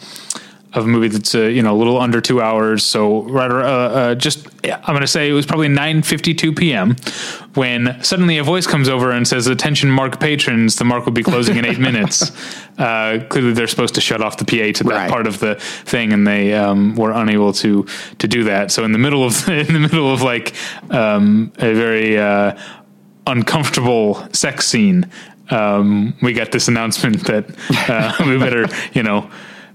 of 0.74 0.86
a 0.86 0.88
movie 0.88 1.10
that's 1.10 1.36
uh, 1.36 1.42
you 1.42 1.62
know 1.62 1.76
a 1.76 1.78
little 1.78 2.00
under 2.00 2.22
two 2.22 2.42
hours. 2.42 2.84
So 2.84 3.24
right, 3.24 3.52
uh, 3.52 3.56
uh, 3.56 4.16
just 4.16 4.48
I'm 4.64 4.80
going 4.94 5.02
to 5.02 5.08
say 5.08 5.30
it 5.30 5.34
was 5.34 5.46
probably 5.46 5.68
nine 5.68 6.02
fifty 6.02 6.34
two 6.34 6.54
p.m. 6.54 6.96
when 7.56 8.02
suddenly 8.04 8.38
a 8.38 8.44
voice 8.44 8.66
comes 8.68 8.88
over 8.88 9.12
and 9.12 9.28
says, 9.28 9.48
"Attention, 9.48 9.90
Mark 9.92 10.20
patrons! 10.20 10.78
The 10.78 10.86
Mark 10.86 11.06
will 11.06 11.12
be 11.12 11.24
closing 11.24 11.58
in 11.58 11.66
eight 11.66 11.80
minutes." 11.90 12.32
Uh, 12.78 13.26
clearly, 13.30 13.52
they're 13.54 13.68
supposed 13.68 13.96
to 13.96 14.02
shut 14.02 14.22
off 14.22 14.38
the 14.38 14.46
PA 14.46 14.72
to 14.78 14.84
that 14.86 14.90
Right. 14.90 15.10
part 15.10 15.28
of 15.28 15.40
the 15.40 15.56
thing, 15.56 16.14
and 16.14 16.26
they 16.26 16.54
um, 16.54 16.96
were 16.96 17.12
unable 17.12 17.52
to 17.54 17.86
to 18.20 18.28
do 18.28 18.46
that. 18.46 18.72
So 18.72 18.84
in 18.86 18.92
the 18.94 18.98
middle 19.00 19.24
of 19.26 19.48
in 19.50 19.74
the 19.74 19.80
middle 19.80 20.12
of 20.14 20.22
like 20.22 20.54
um, 20.90 21.52
a 21.58 21.74
very 21.74 22.18
uh, 22.18 22.58
uncomfortable 23.28 24.26
sex 24.34 24.68
scene, 24.68 25.10
um, 25.50 26.14
we 26.22 26.34
got 26.34 26.52
this 26.52 26.68
announcement 26.68 27.26
that 27.28 27.46
uh, 27.90 28.14
we 28.26 28.38
better 28.38 28.66
you 28.94 29.04
know. 29.04 29.30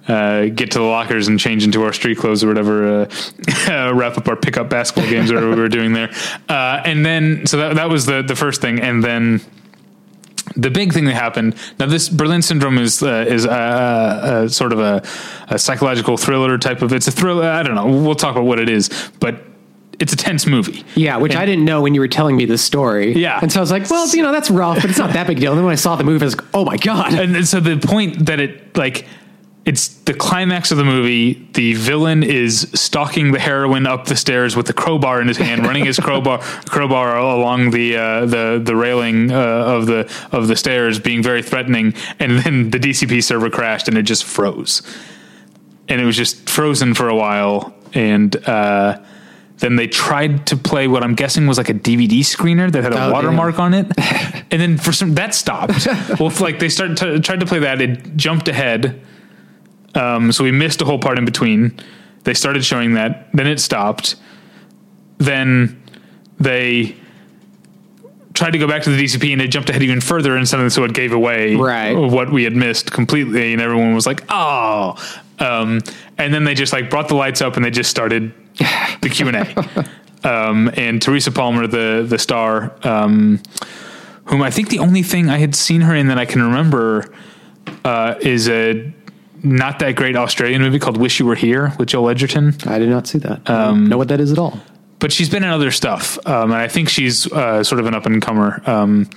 Uh, 0.08 0.46
get 0.46 0.70
to 0.70 0.78
the 0.78 0.84
lockers 0.84 1.26
and 1.26 1.38
change 1.40 1.64
into 1.64 1.82
our 1.82 1.92
street 1.92 2.16
clothes 2.18 2.44
or 2.44 2.48
whatever. 2.48 3.02
Uh, 3.68 3.92
wrap 3.94 4.16
up 4.16 4.28
our 4.28 4.36
pickup 4.36 4.68
basketball 4.70 5.10
games 5.10 5.30
or 5.30 5.34
whatever 5.34 5.54
we 5.56 5.60
were 5.60 5.68
doing 5.68 5.92
there, 5.92 6.10
uh, 6.48 6.80
and 6.84 7.04
then 7.04 7.44
so 7.46 7.56
that 7.56 7.74
that 7.74 7.88
was 7.90 8.06
the 8.06 8.22
the 8.22 8.36
first 8.36 8.60
thing, 8.60 8.80
and 8.80 9.02
then 9.02 9.40
the 10.54 10.70
big 10.70 10.92
thing 10.92 11.04
that 11.06 11.14
happened 11.14 11.56
now 11.80 11.86
this 11.86 12.08
berlin 12.08 12.40
syndrome 12.40 12.78
is 12.78 13.02
uh, 13.02 13.24
is 13.28 13.44
uh, 13.44 13.50
uh, 13.50 14.48
sort 14.48 14.72
of 14.72 14.78
a, 14.78 15.02
a 15.48 15.58
psychological 15.58 16.16
thriller 16.16 16.56
type 16.56 16.82
of 16.82 16.92
it's 16.92 17.08
a 17.08 17.10
thriller 17.10 17.50
i 17.50 17.64
don't 17.64 17.74
know 17.74 17.86
we'll 17.86 18.14
talk 18.14 18.36
about 18.36 18.44
what 18.46 18.60
it 18.60 18.68
is 18.68 19.10
but 19.18 19.42
it's 19.98 20.12
a 20.12 20.16
tense 20.16 20.46
movie 20.46 20.84
yeah. 20.94 21.16
Which 21.16 21.34
I 21.34 21.44
didn't 21.46 21.64
know 21.64 21.82
when 21.82 21.94
you 21.94 22.00
were 22.00 22.08
telling 22.08 22.36
me 22.36 22.44
this 22.44 22.62
story. 22.62 23.14
Yeah. 23.14 23.38
and 23.42 23.50
so 23.50 23.60
I 23.60 23.62
was 23.62 23.70
like, 23.70 23.88
well, 23.90 24.06
you 24.08 24.22
know, 24.22 24.30
that's 24.32 24.50
rough, 24.50 24.80
but 24.80 24.90
it's 24.90 24.98
not 24.98 25.12
that 25.14 25.26
big 25.26 25.40
deal. 25.40 25.52
And 25.52 25.58
then 25.58 25.64
when 25.64 25.72
I 25.72 25.76
saw 25.76 25.96
the 25.96 26.04
movie, 26.04 26.22
I 26.22 26.26
was 26.26 26.36
like, 26.36 26.46
oh 26.54 26.64
my 26.66 26.76
god. 26.76 27.14
and 27.14 27.34
then- 27.34 27.44
so 27.46 27.60
the 27.60 27.78
point 27.78 28.26
that 28.26 28.38
it 28.38 28.76
like 28.76 29.06
it's 29.66 29.88
the 29.88 30.14
climax 30.14 30.70
of 30.70 30.78
the 30.78 30.84
movie. 30.84 31.44
The 31.54 31.74
villain 31.74 32.22
is 32.22 32.70
stalking 32.72 33.32
the 33.32 33.40
heroine 33.40 33.84
up 33.84 34.06
the 34.06 34.14
stairs 34.14 34.54
with 34.54 34.66
the 34.68 34.72
crowbar 34.72 35.20
in 35.20 35.26
his 35.26 35.36
hand, 35.36 35.66
running 35.66 35.84
his 35.84 35.98
crowbar 35.98 36.38
crowbar 36.68 37.18
along 37.18 37.72
the 37.72 37.96
uh, 37.96 38.26
the 38.26 38.60
the 38.64 38.76
railing 38.76 39.32
uh, 39.32 39.36
of 39.36 39.86
the 39.86 40.10
of 40.30 40.46
the 40.46 40.54
stairs, 40.54 41.00
being 41.00 41.20
very 41.20 41.42
threatening. 41.42 41.94
And 42.20 42.38
then 42.38 42.70
the 42.70 42.78
DCP 42.78 43.24
server 43.24 43.50
crashed, 43.50 43.88
and 43.88 43.98
it 43.98 44.02
just 44.02 44.22
froze. 44.22 44.82
And 45.88 46.00
it 46.00 46.04
was 46.04 46.16
just 46.16 46.48
frozen 46.48 46.94
for 46.94 47.08
a 47.08 47.16
while, 47.16 47.74
and 47.92 48.34
uh, 48.48 49.02
then 49.58 49.74
they 49.76 49.88
tried 49.88 50.46
to 50.48 50.56
play 50.56 50.86
what 50.86 51.02
I'm 51.02 51.14
guessing 51.14 51.46
was 51.48 51.58
like 51.58 51.70
a 51.70 51.74
DVD 51.74 52.20
screener 52.20 52.70
that 52.70 52.82
had 52.84 52.92
a 52.92 53.06
Oh, 53.06 53.12
watermark 53.12 53.58
on 53.58 53.74
it, 53.74 53.86
and 53.98 54.60
then 54.60 54.78
for 54.78 54.92
some 54.92 55.14
that 55.14 55.34
stopped. 55.34 55.86
well, 56.20 56.32
like 56.40 56.60
they 56.60 56.68
started 56.68 56.96
to, 56.98 57.20
tried 57.20 57.40
to 57.40 57.46
play 57.46 57.58
that, 57.60 57.80
it 57.80 58.16
jumped 58.16 58.46
ahead. 58.46 59.02
Um, 59.96 60.30
so 60.32 60.44
we 60.44 60.52
missed 60.52 60.80
a 60.82 60.84
whole 60.84 60.98
part 60.98 61.18
in 61.18 61.24
between. 61.24 61.78
They 62.24 62.34
started 62.34 62.64
showing 62.64 62.94
that, 62.94 63.28
then 63.32 63.46
it 63.46 63.58
stopped. 63.60 64.16
Then 65.18 65.82
they 66.38 66.96
tried 68.34 68.50
to 68.50 68.58
go 68.58 68.68
back 68.68 68.82
to 68.82 68.90
the 68.90 69.02
DCP 69.02 69.32
and 69.32 69.40
it 69.40 69.48
jumped 69.48 69.70
ahead 69.70 69.82
even 69.82 70.00
further 70.00 70.36
and 70.36 70.46
something 70.46 70.68
so 70.68 70.84
it 70.84 70.92
gave 70.92 71.12
away 71.12 71.54
Right. 71.56 71.94
what 71.94 72.30
we 72.30 72.44
had 72.44 72.54
missed 72.54 72.92
completely 72.92 73.54
and 73.54 73.62
everyone 73.62 73.94
was 73.94 74.06
like, 74.06 74.22
oh. 74.28 74.94
Um, 75.38 75.80
and 76.18 76.34
then 76.34 76.44
they 76.44 76.52
just 76.54 76.72
like 76.72 76.90
brought 76.90 77.08
the 77.08 77.14
lights 77.14 77.40
up 77.40 77.56
and 77.56 77.64
they 77.64 77.70
just 77.70 77.90
started 77.90 78.34
the 79.00 79.08
Q 79.10 79.28
and 79.28 79.36
A. 79.36 79.88
Um, 80.28 80.70
and 80.74 81.00
Teresa 81.00 81.30
Palmer, 81.30 81.66
the 81.66 82.04
the 82.08 82.18
star, 82.18 82.74
um, 82.82 83.40
whom 84.24 84.42
I 84.42 84.50
think 84.50 84.70
the 84.70 84.80
only 84.80 85.02
thing 85.02 85.30
I 85.30 85.38
had 85.38 85.54
seen 85.54 85.82
her 85.82 85.94
in 85.94 86.08
that 86.08 86.18
I 86.18 86.24
can 86.24 86.42
remember 86.42 87.12
uh, 87.84 88.16
is 88.20 88.48
a 88.48 88.92
not 89.46 89.78
that 89.78 89.96
great 89.96 90.16
Australian 90.16 90.62
movie 90.62 90.78
called 90.78 90.96
"Wish 90.96 91.18
You 91.20 91.26
Were 91.26 91.34
Here" 91.34 91.72
with 91.78 91.88
Joel 91.88 92.10
Edgerton. 92.10 92.54
I 92.66 92.78
did 92.78 92.88
not 92.88 93.06
see 93.06 93.18
that. 93.18 93.48
Um, 93.48 93.88
know 93.88 93.98
what 93.98 94.08
that 94.08 94.20
is 94.20 94.32
at 94.32 94.38
all. 94.38 94.58
But 94.98 95.12
she's 95.12 95.28
been 95.28 95.44
in 95.44 95.50
other 95.50 95.70
stuff, 95.70 96.18
um, 96.26 96.50
and 96.52 96.60
I 96.60 96.68
think 96.68 96.88
she's 96.88 97.30
uh, 97.30 97.62
sort 97.62 97.80
of 97.80 97.86
an 97.86 97.94
up 97.94 98.06
and 98.06 98.20
comer. 98.22 98.62
Um, 98.66 99.08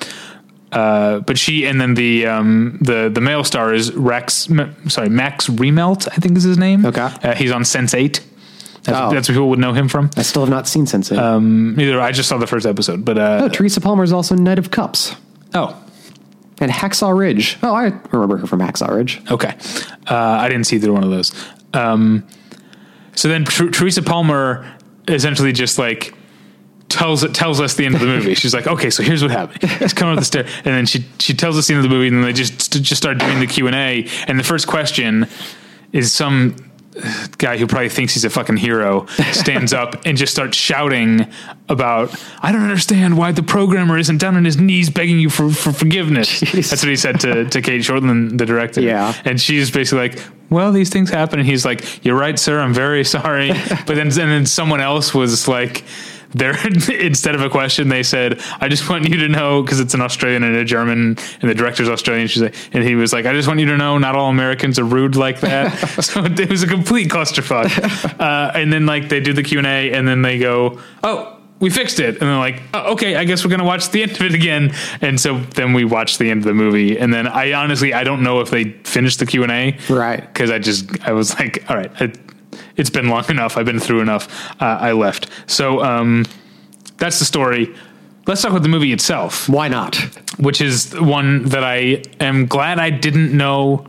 uh, 0.72 1.20
but 1.22 1.38
she 1.38 1.66
and 1.66 1.80
then 1.82 1.96
the 1.96 2.28
um, 2.28 2.78
the 2.82 3.10
the 3.14 3.22
male 3.22 3.44
star 3.44 3.74
is 3.74 3.94
Rex. 3.94 4.50
M- 4.52 4.76
sorry, 4.90 5.10
Max 5.10 5.48
Riemelt, 5.48 6.08
I 6.12 6.16
think 6.16 6.38
is 6.38 6.44
his 6.44 6.58
name. 6.58 6.86
Okay. 6.86 7.02
uh, 7.02 7.34
he's 7.36 7.52
on 7.52 7.66
Sense 7.66 7.94
Eight. 7.94 8.22
That's, 8.84 8.98
Oh. 8.98 9.14
that's 9.14 9.28
what 9.28 9.34
people 9.34 9.50
would 9.50 9.60
know 9.60 9.74
him 9.74 9.90
from. 9.90 10.10
I 10.16 10.22
still 10.22 10.42
have 10.42 10.50
not 10.50 10.68
seen 10.68 10.86
Sense8. 10.86 11.18
Um, 11.18 11.78
either 11.80 12.00
I 12.00 12.12
just 12.14 12.30
saw 12.30 12.38
the 12.38 12.48
first 12.48 12.66
episode, 12.66 13.04
but 13.04 13.18
uh, 13.18 13.42
oh, 13.44 13.50
Teresa 13.50 13.82
Palmer 13.82 14.04
is 14.04 14.14
also 14.14 14.36
Knight 14.36 14.58
of 14.58 14.72
Cups 14.72 15.16
oh, 15.54 15.76
and 16.60 16.72
Hacksaw 16.72 17.18
Ridge. 17.18 17.58
Oh, 17.64 17.74
I 17.74 17.92
remember 18.12 18.38
her 18.38 18.48
from 18.48 18.60
Hacksaw 18.60 18.96
Ridge. 18.96 19.22
Okay. 19.32 19.56
Uh, 20.10 20.16
I 20.16 20.50
didn't 20.50 20.66
see 20.66 20.76
either 20.76 20.92
one 20.94 21.04
of 21.04 21.10
those. 21.10 21.34
Um, 21.74 22.28
so 23.16 23.28
then 23.28 23.46
Ter- 23.46 23.70
Teresa 23.70 24.02
Palmer 24.02 24.70
essentially 25.08 25.52
just 25.52 25.78
like 25.78 26.14
tells 26.90 27.30
tells 27.32 27.62
us 27.62 27.76
the 27.76 27.86
end 27.86 27.96
of 27.96 28.02
the 28.02 28.08
movie. 28.18 28.34
She's 28.34 28.54
like, 28.54 28.68
okay, 28.68 28.90
so 28.90 29.04
here's 29.04 29.22
what 29.22 29.32
happened. 29.32 29.70
He's 29.72 29.94
coming 29.94 30.14
up 30.14 30.20
the 30.20 30.26
stair, 30.26 30.46
and 30.46 30.66
then 30.66 30.86
she 30.86 31.06
she 31.20 31.34
tells 31.34 31.58
us 31.58 31.68
the 31.68 31.74
end 31.74 31.84
of 31.84 31.90
the 31.90 31.96
movie, 31.96 32.08
and 32.08 32.18
then 32.18 32.24
they 32.24 32.34
just 32.34 32.72
just 32.72 32.98
start 32.98 33.18
doing 33.18 33.40
the 33.40 33.48
Q 33.48 33.68
and 33.68 33.76
A. 33.76 34.08
And 34.28 34.40
the 34.40 34.44
first 34.44 34.68
question 34.68 35.28
is 35.92 36.12
some 36.12 36.56
guy 37.38 37.58
who 37.58 37.68
probably 37.68 37.90
thinks 37.90 38.14
he's 38.14 38.26
a 38.26 38.30
fucking 38.30 38.58
hero 38.58 39.06
stands 39.32 39.74
up 39.74 40.06
and 40.06 40.18
just 40.18 40.34
starts 40.34 40.58
shouting 40.58 41.26
about 41.68 42.14
I 42.42 42.52
don't 42.52 42.64
understand 42.64 43.18
why 43.18 43.32
the 43.32 43.44
programmer 43.44 43.98
isn't 43.98 44.18
down 44.18 44.36
on 44.36 44.46
his 44.46 44.58
knees 44.58 44.90
begging 44.90 45.20
you 45.20 45.30
for, 45.30 45.50
for 45.52 45.72
forgiveness. 45.72 46.40
Jeez. 46.42 46.70
That's 46.70 46.84
what 46.84 46.90
he 46.90 46.96
said 46.96 47.20
to, 47.22 47.46
to 47.46 47.62
Cate 47.62 47.82
Shortland, 47.82 48.38
the 48.38 48.46
director. 48.46 48.82
Yeah. 48.82 49.14
And 49.26 49.40
she's 49.40 49.72
basically 49.72 50.10
like, 50.10 50.20
Well, 50.50 50.72
these 50.72 50.90
things 50.90 51.10
happen 51.10 51.40
and 51.40 51.48
he's 51.48 51.66
like, 51.66 52.04
You're 52.06 52.18
right, 52.18 52.38
sir, 52.40 52.60
I'm 52.60 52.74
very 52.74 53.04
sorry. 53.18 53.50
but 53.50 53.96
then 53.96 54.08
and 54.08 54.14
then 54.14 54.46
someone 54.46 54.82
else 54.82 55.14
was 55.14 55.48
like 55.48 55.84
there 56.32 56.56
instead 57.00 57.34
of 57.36 57.42
a 57.42 57.50
question 57.50 57.90
they 57.90 58.04
said 58.04 58.40
i 58.62 58.68
just 58.68 58.88
want 58.90 59.08
you 59.10 59.18
to 59.18 59.28
know 59.28 59.62
because 59.64 59.80
it's 59.80 59.94
an 59.94 60.02
australian 60.02 60.44
and 60.44 60.56
a 60.56 60.64
german 60.64 61.18
and 61.42 61.50
the 61.50 61.56
director's 61.56 61.90
australian 61.90 62.28
she's 62.28 62.42
like 62.42 62.56
and 62.74 62.84
he 62.84 62.96
was 62.96 63.12
like 63.12 63.26
i 63.26 63.34
just 63.34 63.48
want 63.48 63.60
you 63.60 63.66
to 63.66 63.76
know 63.78 63.98
not 63.98 64.16
all 64.16 64.30
americans 64.30 64.78
are 64.78 64.84
rude 64.84 65.16
like 65.16 65.40
that. 65.42 65.70
So 66.04 66.24
it 66.26 66.50
was 66.50 66.64
a 66.64 66.68
complete 66.68 67.10
clusterfuck. 67.10 68.20
Uh, 68.20 68.52
and 68.56 68.72
then 68.72 68.86
like 68.86 69.10
they 69.10 69.20
do 69.20 69.34
the 69.34 69.44
q&a 69.44 69.92
and 69.94 70.08
then 70.08 70.22
they 70.22 70.38
go 70.40 70.80
oh 71.04 71.36
we 71.60 71.70
fixed 71.70 72.00
it. 72.00 72.12
And 72.20 72.22
they're 72.22 72.38
like 72.38 72.62
oh, 72.74 72.94
okay 72.94 73.16
i 73.16 73.24
guess 73.26 73.44
we're 73.44 73.52
gonna 73.52 73.66
watch 73.66 73.90
the 73.90 74.02
end 74.04 74.12
of 74.12 74.22
it 74.22 74.34
again. 74.34 74.74
And 75.02 75.20
so 75.20 75.40
then 75.40 75.74
we 75.74 75.84
watched 75.84 76.20
the 76.20 76.30
end 76.30 76.40
of 76.40 76.46
the 76.46 76.54
movie. 76.54 76.98
And 76.98 77.14
then 77.14 77.28
i 77.28 77.54
honestly 77.54 77.94
i 77.94 78.04
don't 78.04 78.22
know 78.24 78.40
if 78.40 78.50
they 78.50 78.72
finished 78.84 79.20
the 79.20 79.26
q&a 79.26 79.78
Right. 79.90 80.22
because 80.22 80.52
i 80.52 80.60
just 80.60 80.90
i 81.08 81.12
was 81.12 81.38
like 81.40 81.64
all 81.70 81.76
right 81.76 81.92
I, 82.00 82.12
it's 82.80 82.90
been 82.90 83.10
long 83.10 83.24
enough 83.30 83.58
i've 83.58 83.66
been 83.66 83.80
through 83.80 84.02
enough 84.02 84.52
uh, 84.62 84.78
i 84.80 84.92
left 84.92 85.30
so 85.48 85.84
um, 85.84 86.26
that's 86.98 87.20
the 87.20 87.26
story 87.26 87.74
let's 88.28 88.42
talk 88.42 88.52
about 88.52 88.64
the 88.64 88.70
movie 88.70 88.92
itself 88.94 89.48
Why 89.50 89.68
not? 89.68 89.96
which 90.38 90.62
is 90.62 90.94
one 91.00 91.44
that 91.46 91.64
i 91.64 92.04
am 92.20 92.46
glad 92.48 92.80
i 92.80 92.90
didn't 92.90 93.36
know 93.36 93.86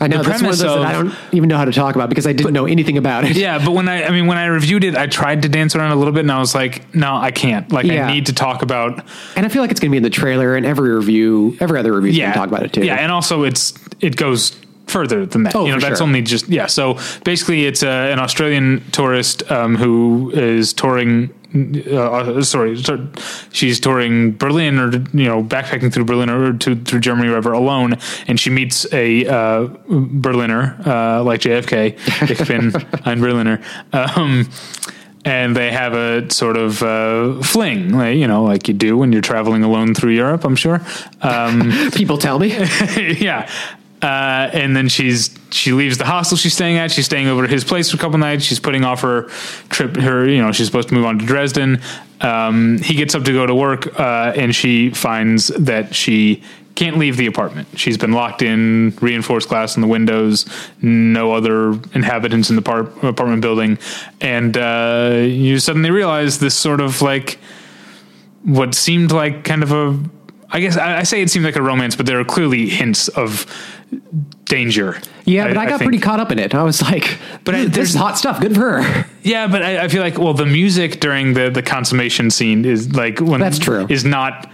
I 0.00 0.08
know 0.08 0.22
the 0.22 0.28
that's 0.28 0.42
one 0.42 0.50
of 0.52 0.58
those 0.58 0.82
that 0.82 0.84
I 0.86 0.92
of- 1.00 1.06
don't 1.06 1.34
even 1.34 1.48
know 1.48 1.56
how 1.56 1.64
to 1.64 1.72
talk 1.72 1.94
about 1.94 2.08
because 2.08 2.26
I 2.26 2.32
didn't 2.32 2.52
know 2.52 2.66
anything 2.66 2.98
about 2.98 3.24
it. 3.24 3.36
Yeah, 3.36 3.64
but 3.64 3.70
when 3.70 3.88
I, 3.88 4.04
I 4.04 4.10
mean, 4.10 4.26
when 4.26 4.36
I 4.36 4.46
reviewed 4.46 4.82
it, 4.84 4.96
I 4.96 5.06
tried 5.06 5.42
to 5.42 5.48
dance 5.48 5.74
around 5.76 5.92
a 5.92 5.96
little 5.96 6.12
bit, 6.12 6.20
and 6.20 6.32
I 6.32 6.40
was 6.40 6.54
like, 6.54 6.92
no, 6.94 7.14
I 7.16 7.30
can't. 7.30 7.70
Like, 7.72 7.86
Yeah. 7.86 8.08
I 8.08 8.12
need 8.12 8.26
to 8.26 8.34
talk 8.34 8.60
about. 8.62 9.02
And 9.36 9.46
I 9.46 9.48
feel 9.48 9.62
like 9.62 9.70
it's 9.70 9.80
going 9.80 9.90
to 9.90 9.92
be 9.92 9.96
in 9.98 10.02
the 10.02 10.10
trailer 10.10 10.56
and 10.56 10.66
every 10.66 10.90
review, 10.90 11.56
every 11.60 11.78
other 11.78 11.92
review 11.92 12.10
Yeah, 12.10 12.32
talk 12.34 12.48
about 12.48 12.64
it 12.64 12.72
too. 12.72 12.84
Yeah, 12.84 12.96
and 12.96 13.12
also 13.12 13.44
it's 13.44 13.72
it 14.00 14.16
goes 14.16 14.50
further 14.86 15.26
than 15.26 15.44
that. 15.44 15.54
Oh, 15.54 15.66
you 15.66 15.72
know, 15.72 15.80
that's 15.80 15.98
sure. 15.98 16.06
only 16.06 16.22
just 16.22 16.48
yeah. 16.48 16.66
So 16.66 16.98
basically, 17.24 17.66
it's 17.66 17.82
uh, 17.82 18.10
an 18.12 18.18
Australian 18.18 18.82
tourist 18.92 19.50
um, 19.50 19.76
who 19.76 20.30
is 20.34 20.72
touring. 20.72 21.32
Uh, 21.54 22.42
sorry, 22.42 22.76
she's 23.52 23.78
touring 23.78 24.36
Berlin 24.36 24.78
or 24.80 24.90
you 24.90 25.26
know 25.26 25.42
backpacking 25.42 25.92
through 25.92 26.04
Berlin 26.04 26.28
or 26.28 26.52
to, 26.52 26.74
through 26.74 26.98
Germany, 27.00 27.28
or 27.28 27.32
whatever, 27.32 27.52
alone, 27.52 27.96
and 28.26 28.40
she 28.40 28.50
meets 28.50 28.92
a 28.92 29.24
uh, 29.26 29.68
Berliner 29.88 30.76
uh, 30.84 31.22
like 31.22 31.40
JFK. 31.40 31.98
Ich 32.34 32.48
bin 32.48 32.72
ein 33.04 33.20
Berliner. 33.20 33.60
Um, 33.92 34.48
and 35.24 35.56
they 35.56 35.70
have 35.72 35.94
a 35.94 36.30
sort 36.30 36.56
of 36.56 36.82
uh, 36.82 37.40
fling, 37.42 37.94
like, 37.94 38.16
you 38.16 38.26
know, 38.26 38.44
like 38.44 38.68
you 38.68 38.74
do 38.74 38.96
when 38.98 39.12
you're 39.12 39.22
traveling 39.22 39.62
alone 39.62 39.94
through 39.94 40.12
Europe. 40.12 40.44
I'm 40.44 40.56
sure. 40.56 40.80
Um, 41.22 41.72
People 41.94 42.18
tell 42.18 42.38
me. 42.38 42.48
yeah. 42.96 43.50
Uh, 44.04 44.50
and 44.52 44.76
then 44.76 44.86
she's 44.86 45.34
she 45.50 45.72
leaves 45.72 45.96
the 45.96 46.04
hostel 46.04 46.36
she's 46.36 46.52
staying 46.52 46.76
at. 46.76 46.90
She's 46.90 47.06
staying 47.06 47.26
over 47.26 47.44
at 47.44 47.50
his 47.50 47.64
place 47.64 47.90
for 47.90 47.96
a 47.96 47.98
couple 47.98 48.18
nights. 48.18 48.44
She's 48.44 48.60
putting 48.60 48.84
off 48.84 49.00
her 49.00 49.22
trip. 49.70 49.96
Her 49.96 50.28
you 50.28 50.42
know 50.42 50.52
she's 50.52 50.66
supposed 50.66 50.88
to 50.88 50.94
move 50.94 51.06
on 51.06 51.18
to 51.20 51.24
Dresden. 51.24 51.80
Um, 52.20 52.76
he 52.82 52.96
gets 52.96 53.14
up 53.14 53.24
to 53.24 53.32
go 53.32 53.46
to 53.46 53.54
work, 53.54 53.98
uh, 53.98 54.34
and 54.36 54.54
she 54.54 54.90
finds 54.90 55.46
that 55.48 55.94
she 55.94 56.42
can't 56.74 56.98
leave 56.98 57.16
the 57.16 57.24
apartment. 57.24 57.66
She's 57.76 57.96
been 57.96 58.12
locked 58.12 58.42
in, 58.42 58.94
reinforced 59.00 59.48
glass 59.48 59.74
in 59.74 59.80
the 59.80 59.88
windows, 59.88 60.44
no 60.82 61.32
other 61.32 61.70
inhabitants 61.94 62.50
in 62.50 62.56
the 62.56 62.62
par- 62.62 62.80
apartment 62.80 63.40
building, 63.40 63.78
and 64.20 64.54
uh, 64.58 65.22
you 65.24 65.58
suddenly 65.58 65.90
realize 65.90 66.40
this 66.40 66.54
sort 66.54 66.82
of 66.82 67.00
like 67.00 67.38
what 68.42 68.74
seemed 68.74 69.12
like 69.12 69.44
kind 69.44 69.62
of 69.62 69.72
a 69.72 69.98
I 70.50 70.60
guess 70.60 70.76
I, 70.76 70.98
I 70.98 71.02
say 71.02 71.20
it 71.20 71.30
seemed 71.30 71.44
like 71.44 71.56
a 71.56 71.62
romance, 71.62 71.96
but 71.96 72.06
there 72.06 72.20
are 72.20 72.24
clearly 72.24 72.68
hints 72.68 73.08
of 73.08 73.44
danger. 74.44 75.00
Yeah, 75.24 75.48
but 75.48 75.56
I, 75.56 75.64
got 75.66 75.78
think. 75.78 75.88
pretty 75.90 75.98
caught 76.02 76.20
up 76.20 76.30
in 76.32 76.38
it. 76.38 76.54
I 76.54 76.62
was 76.62 76.82
like, 76.82 77.18
But 77.44 77.54
I- 77.54 77.64
this 77.64 77.74
there's- 77.74 77.90
is 77.90 77.94
hot 77.96 78.18
stuff. 78.18 78.40
Good 78.40 78.54
for 78.54 78.82
her. 78.82 79.06
Yeah, 79.22 79.46
but 79.46 79.62
I, 79.62 79.84
I 79.84 79.88
feel 79.88 80.02
like 80.02 80.18
well, 80.18 80.34
the 80.34 80.46
music 80.46 81.00
during 81.00 81.34
the 81.34 81.50
the 81.50 81.62
consummation 81.62 82.30
scene 82.30 82.64
is 82.64 82.94
like 82.94 83.20
when 83.20 83.40
That's 83.40 83.58
true. 83.58 83.86
is 83.88 84.04
not 84.04 84.50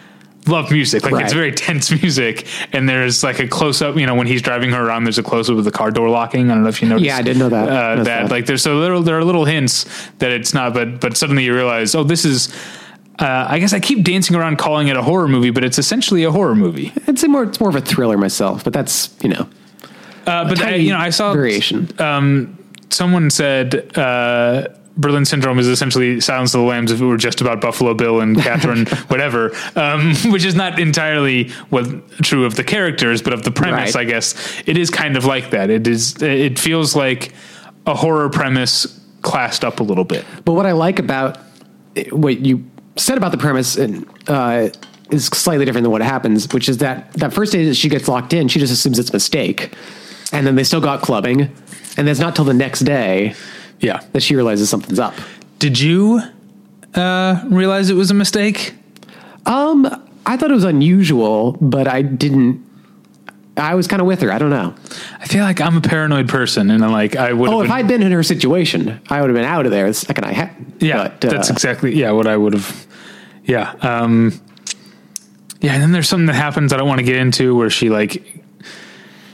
love 0.47 0.71
music. 0.71 1.03
Like 1.11 1.23
it's 1.25 1.33
very 1.33 1.53
tense 1.67 1.91
music, 1.91 2.47
and 2.73 2.89
there's 2.89 3.23
like 3.25 3.41
a 3.41 3.49
close 3.49 3.83
up. 3.83 3.97
You 3.97 4.07
know, 4.07 4.15
when 4.15 4.27
he's 4.27 4.43
driving 4.43 4.71
her 4.71 4.85
around, 4.87 5.05
there's 5.05 5.19
a 5.19 5.23
close 5.23 5.51
up 5.51 5.57
of 5.59 5.65
the 5.65 5.71
car 5.73 5.91
door 5.91 6.09
locking. 6.09 6.51
I 6.51 6.55
don't 6.55 6.63
know 6.63 6.69
if 6.69 6.81
you 6.83 6.89
noticed. 6.89 7.05
Yeah, 7.07 7.17
I 7.17 7.23
didn't 7.23 7.41
know 7.41 7.49
that. 7.49 7.69
Uh, 7.69 7.97
that 7.97 8.05
that. 8.05 8.31
like 8.31 8.47
there's 8.47 8.63
so 8.63 8.77
little 8.79 9.03
there 9.03 9.19
are 9.19 9.25
little 9.25 9.45
hints 9.45 9.85
that 10.19 10.31
it's 10.31 10.55
not, 10.55 10.73
but 10.73 11.01
but 11.01 11.17
suddenly 11.17 11.45
you 11.45 11.55
realize, 11.55 11.95
oh, 11.95 12.05
this 12.05 12.25
is. 12.25 12.55
Uh, 13.21 13.47
I 13.49 13.59
guess 13.59 13.75
I 13.75 13.81
keep 13.81 14.03
dancing 14.03 14.35
around 14.35 14.57
calling 14.57 14.89
it 14.89 14.97
a 14.97 15.03
horror 15.03 15.29
movie, 15.29 15.51
but 15.51 15.63
it's 15.63 15.79
essentially 15.79 16.25
a 16.25 16.31
horror 16.31 16.55
movie. 16.55 16.93
I'd 17.07 17.29
more. 17.29 17.45
It's 17.45 17.61
more 17.61 17.69
of 17.69 17.77
a 17.77 17.81
thriller 17.83 18.17
myself, 18.17 18.65
but 18.65 18.73
that's 18.73 19.15
you 19.23 19.29
know 19.29 19.47
Uh, 20.27 20.49
but 20.49 20.61
I, 20.63 20.77
you 20.77 20.91
know, 20.93 20.99
I 20.99 21.11
saw 21.11 21.33
variation. 21.33 21.89
someone 22.91 23.31
said 23.31 23.97
uh, 23.97 24.69
Berlin 24.97 25.25
Syndrome 25.25 25.59
is 25.59 25.69
essentially 25.69 26.21
Silence 26.21 26.55
of 26.55 26.61
the 26.61 26.67
Lambs 26.67 26.93
if 26.93 27.01
it 27.01 27.05
were 27.05 27.17
just 27.17 27.41
about 27.41 27.61
Buffalo 27.61 27.95
Bill 27.95 28.21
and 28.21 28.37
Catherine, 28.37 28.87
whatever, 29.09 29.53
um, 29.77 30.15
which 30.27 30.45
is 30.45 30.55
not 30.55 30.79
entirely 30.79 31.51
what 31.71 31.87
true 32.23 32.45
of 32.45 32.57
the 32.57 32.65
characters, 32.65 33.23
but 33.23 33.33
of 33.33 33.43
the 33.43 33.51
premise. 33.51 33.95
Right. 33.95 34.07
I 34.07 34.11
guess 34.11 34.63
it 34.67 34.77
is 34.77 34.91
kind 34.91 35.17
of 35.17 35.25
like 35.25 35.51
that. 35.51 35.71
It 35.71 35.87
is. 35.87 36.21
It 36.23 36.59
feels 36.59 36.97
like 36.97 37.33
a 37.87 37.95
horror 37.95 38.29
premise 38.29 38.99
classed 39.23 39.65
up 39.65 39.81
a 39.81 39.83
little 39.83 40.05
bit. 40.05 40.25
But 40.45 40.53
what 40.55 40.67
I 40.67 40.73
like 40.73 40.99
about 40.99 41.39
what 42.13 42.45
you 42.45 42.70
said 43.01 43.17
about 43.19 43.33
the 43.33 43.39
premise 43.39 43.77
and 43.77 44.07
uh, 44.29 44.69
is 45.11 45.27
slightly 45.27 45.65
different 45.65 45.85
than 45.85 45.93
what 45.93 46.03
happens, 46.03 46.53
which 46.53 46.69
is 46.69 46.79
that 46.79 47.13
that 47.15 47.33
first 47.33 47.53
day 47.53 47.65
that 47.67 47.75
she 47.75 47.89
gets 47.89 48.09
locked 48.09 48.33
in, 48.33 48.49
she 48.49 48.59
just 48.61 48.73
assumes 48.73 48.99
it's 48.99 49.11
a 49.11 49.13
mistake, 49.13 49.75
and 50.33 50.47
then 50.47 50.55
they 50.55 50.65
still 50.65 50.81
got 50.81 51.01
clubbing, 51.03 51.53
and 51.97 52.09
it's 52.09 52.21
not 52.21 52.37
till 52.37 52.45
the 52.45 52.55
next 52.55 52.81
day 52.81 53.35
Yeah. 53.81 54.01
that 54.13 54.23
she 54.23 54.37
realizes 54.37 54.69
something's 54.71 54.99
up. 55.01 55.15
Did 55.59 55.79
you 55.81 56.21
uh, 56.95 57.43
realize 57.51 57.91
it 57.91 57.95
was 57.95 58.11
a 58.11 58.15
mistake? 58.15 58.75
Um, 59.47 59.87
I 60.27 60.37
thought 60.37 60.51
it 60.51 60.55
was 60.55 60.65
unusual, 60.65 61.53
but 61.61 61.89
I 61.89 62.03
didn't. 62.03 62.67
I 63.57 63.75
was 63.75 63.87
kind 63.89 64.01
of 64.01 64.07
with 64.07 64.23
her. 64.23 64.33
I 64.33 64.39
don't 64.39 64.51
know. 64.51 64.75
I 65.19 65.27
feel 65.27 65.43
like 65.45 65.61
I'm 65.61 65.77
a 65.77 65.81
paranoid 65.81 66.29
person, 66.29 66.71
and 66.71 66.85
I'm 66.85 66.93
like 66.93 67.17
I 67.17 67.33
would. 67.33 67.51
Oh, 67.51 67.63
if 67.63 67.71
I'd 67.71 67.89
been 67.89 68.03
in 68.03 68.13
her 68.13 68.23
situation, 68.23 69.01
I 69.11 69.21
would 69.21 69.29
have 69.29 69.35
been 69.37 69.45
out 69.45 69.67
of 69.67 69.73
there 69.73 69.87
the 69.89 69.95
second 69.95 70.25
I 70.25 70.33
had. 70.33 70.51
Yeah, 70.79 71.09
but, 71.09 71.25
uh, 71.25 71.31
that's 71.31 71.51
exactly 71.51 71.95
yeah 71.95 72.13
what 72.13 72.27
I 72.27 72.37
would 72.37 72.55
have. 72.55 72.87
Yeah, 73.51 73.75
um, 73.83 74.33
yeah, 75.61 75.75
and 75.75 75.83
then 75.83 75.93
there's 75.93 76.09
something 76.09 76.27
that 76.27 76.35
happens 76.37 76.73
I 76.73 76.77
don't 76.77 76.89
want 76.89 77.01
to 77.01 77.05
get 77.05 77.17
into 77.17 77.55
where 77.57 77.69
she 77.71 77.91
like 77.91 78.23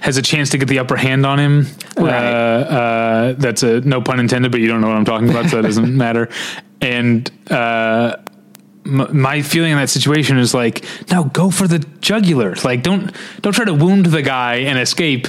has 0.01 0.17
a 0.17 0.23
chance 0.23 0.51
to 0.51 0.59
get 0.59 0.69
the 0.69 0.79
upper 0.79 0.97
hand 0.97 1.27
on 1.27 1.39
him. 1.39 1.67
Right. 1.97 2.15
Uh, 2.15 2.75
uh, 2.79 3.33
that's 3.39 3.63
a 3.63 3.81
no 3.83 4.01
pun 4.01 4.19
intended, 4.21 4.53
but 4.53 4.61
you 4.61 4.69
don't 4.69 4.81
know 4.81 4.89
what 4.89 4.97
I'm 4.97 5.05
talking 5.05 5.29
about, 5.29 5.47
so 5.51 5.57
that 5.57 5.63
doesn't 5.63 5.97
matter. 6.07 6.29
And 6.81 7.31
uh, 7.51 8.17
my 8.85 9.43
feeling 9.43 9.73
in 9.73 9.79
that 9.79 9.91
situation 9.91 10.39
is 10.39 10.55
like, 10.55 10.85
no, 11.11 11.25
go 11.25 11.51
for 11.51 11.67
the 11.69 11.81
jugular. 12.01 12.55
Like, 12.65 12.83
don't 12.83 13.13
don't 13.43 13.53
try 13.53 13.65
to 13.65 13.75
wound 13.75 14.07
the 14.07 14.23
guy 14.23 14.57
and 14.57 14.79
escape. 14.79 15.27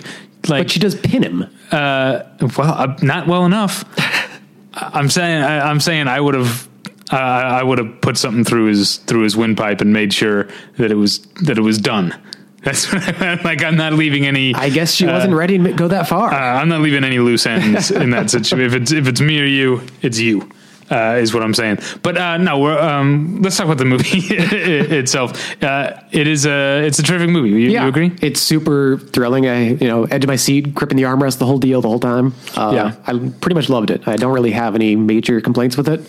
Like, 0.47 0.63
But 0.65 0.71
she 0.71 0.79
does 0.79 0.95
pin 0.95 1.23
him. 1.23 1.43
uh, 1.71 2.23
well, 2.57 2.73
uh, 2.73 2.95
not 3.01 3.27
well 3.27 3.45
enough. 3.45 3.83
I'm 4.73 5.09
saying, 5.09 5.43
I, 5.43 5.69
I'm 5.69 5.79
saying, 5.79 6.07
I 6.07 6.21
would 6.21 6.35
have, 6.35 6.69
uh, 7.11 7.15
I 7.15 7.63
would 7.63 7.77
have 7.77 8.01
put 8.01 8.17
something 8.17 8.43
through 8.43 8.65
his 8.67 8.97
through 8.97 9.21
his 9.23 9.35
windpipe 9.37 9.81
and 9.81 9.93
made 9.93 10.13
sure 10.13 10.47
that 10.77 10.91
it 10.91 10.95
was 10.95 11.19
that 11.43 11.57
it 11.57 11.61
was 11.61 11.77
done. 11.77 12.13
That's 12.63 12.91
what 12.91 13.21
I, 13.21 13.41
like. 13.43 13.63
I'm 13.63 13.77
not 13.77 13.93
leaving 13.93 14.25
any. 14.25 14.53
I 14.53 14.69
guess 14.69 14.91
she 14.93 15.05
wasn't 15.05 15.33
ready 15.35 15.57
to 15.57 15.73
go 15.73 15.87
that 15.87 16.07
far. 16.07 16.33
uh, 16.33 16.37
I'm 16.61 16.67
not 16.67 16.81
leaving 16.81 17.03
any 17.05 17.19
loose 17.19 17.45
ends 17.45 17.91
in 18.03 18.09
that 18.09 18.29
situation. 18.29 18.65
If 18.65 18.73
it's 18.81 18.91
if 18.91 19.07
it's 19.07 19.21
me 19.21 19.39
or 19.39 19.45
you, 19.45 19.81
it's 20.01 20.19
you. 20.19 20.49
Uh, 20.89 21.17
is 21.19 21.33
what 21.33 21.43
I'm 21.43 21.53
saying. 21.53 21.79
But 22.01 22.17
uh, 22.17 22.37
no, 22.37 22.59
we're, 22.59 22.79
um, 22.79 23.41
let's 23.41 23.57
talk 23.57 23.65
about 23.65 23.77
the 23.77 23.83
movie 23.83 24.07
itself. 24.21 25.61
Uh, 25.61 25.99
it 26.11 26.27
is 26.27 26.45
a 26.45 26.85
it's 26.85 26.97
a 26.99 27.03
terrific 27.03 27.29
movie. 27.29 27.49
You, 27.49 27.71
you 27.71 27.81
agree? 27.87 28.13
It's 28.21 28.39
super 28.39 28.97
thrilling. 28.97 29.47
I, 29.47 29.73
you 29.73 29.87
know, 29.87 30.05
edge 30.05 30.23
of 30.23 30.29
my 30.29 30.37
seat, 30.37 30.73
gripping 30.73 30.95
the 30.97 31.03
armrest, 31.03 31.39
the 31.39 31.45
whole 31.45 31.57
deal, 31.59 31.81
the 31.81 31.89
whole 31.89 31.99
time. 31.99 32.33
Uh, 32.55 32.71
Yeah. 32.73 32.95
I 33.05 33.17
pretty 33.41 33.55
much 33.55 33.67
loved 33.69 33.91
it. 33.91 34.07
I 34.07 34.15
don't 34.15 34.33
really 34.33 34.51
have 34.51 34.75
any 34.75 34.95
major 34.95 35.41
complaints 35.41 35.75
with 35.75 35.89
it. 35.89 35.99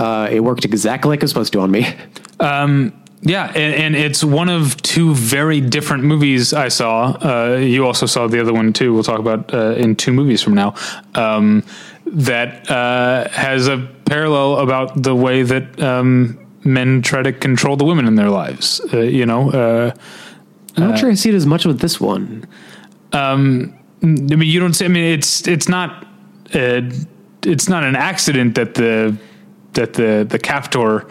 Uh, 0.00 0.28
it 0.30 0.40
worked 0.40 0.64
exactly 0.64 1.10
like 1.10 1.18
it 1.18 1.24
was 1.24 1.30
supposed 1.30 1.52
to 1.52 1.60
on 1.60 1.70
me. 1.70 1.86
Yeah, 3.22 3.52
and, 3.54 3.74
and 3.74 3.96
it's 3.96 4.24
one 4.24 4.48
of 4.48 4.80
two 4.80 5.14
very 5.14 5.60
different 5.60 6.04
movies 6.04 6.54
I 6.54 6.68
saw. 6.68 7.18
Uh, 7.20 7.56
you 7.58 7.86
also 7.86 8.06
saw 8.06 8.26
the 8.26 8.40
other 8.40 8.52
one 8.52 8.72
too. 8.72 8.94
We'll 8.94 9.02
talk 9.02 9.18
about 9.18 9.52
uh, 9.52 9.72
in 9.72 9.94
two 9.96 10.12
movies 10.12 10.42
from 10.42 10.54
now. 10.54 10.74
Um, 11.14 11.62
that 12.06 12.68
uh, 12.70 13.28
has 13.28 13.68
a 13.68 13.78
parallel 14.06 14.56
about 14.60 15.02
the 15.02 15.14
way 15.14 15.42
that 15.42 15.80
um, 15.82 16.38
men 16.64 17.02
try 17.02 17.22
to 17.22 17.32
control 17.32 17.76
the 17.76 17.84
women 17.84 18.06
in 18.06 18.14
their 18.14 18.30
lives. 18.30 18.80
Uh, 18.92 19.00
you 19.00 19.26
know, 19.26 19.50
uh, 19.50 19.94
I'm 20.76 20.88
not 20.88 20.98
sure 20.98 21.10
I 21.10 21.14
see 21.14 21.28
it 21.28 21.34
as 21.34 21.46
much 21.46 21.66
with 21.66 21.80
this 21.80 22.00
one. 22.00 22.48
I 24.02 24.06
mean, 24.06 24.48
you 24.48 24.60
don't 24.60 24.72
say. 24.72 24.86
I 24.86 24.88
mean, 24.88 25.04
it's 25.04 25.46
it's 25.46 25.68
not 25.68 26.04
uh, 26.54 26.80
it's 27.44 27.68
not 27.68 27.84
an 27.84 27.96
accident 27.96 28.54
that 28.54 28.74
the 28.74 29.14
that 29.74 29.94
the 29.94 30.26
the 30.28 30.38
captor 30.38 31.06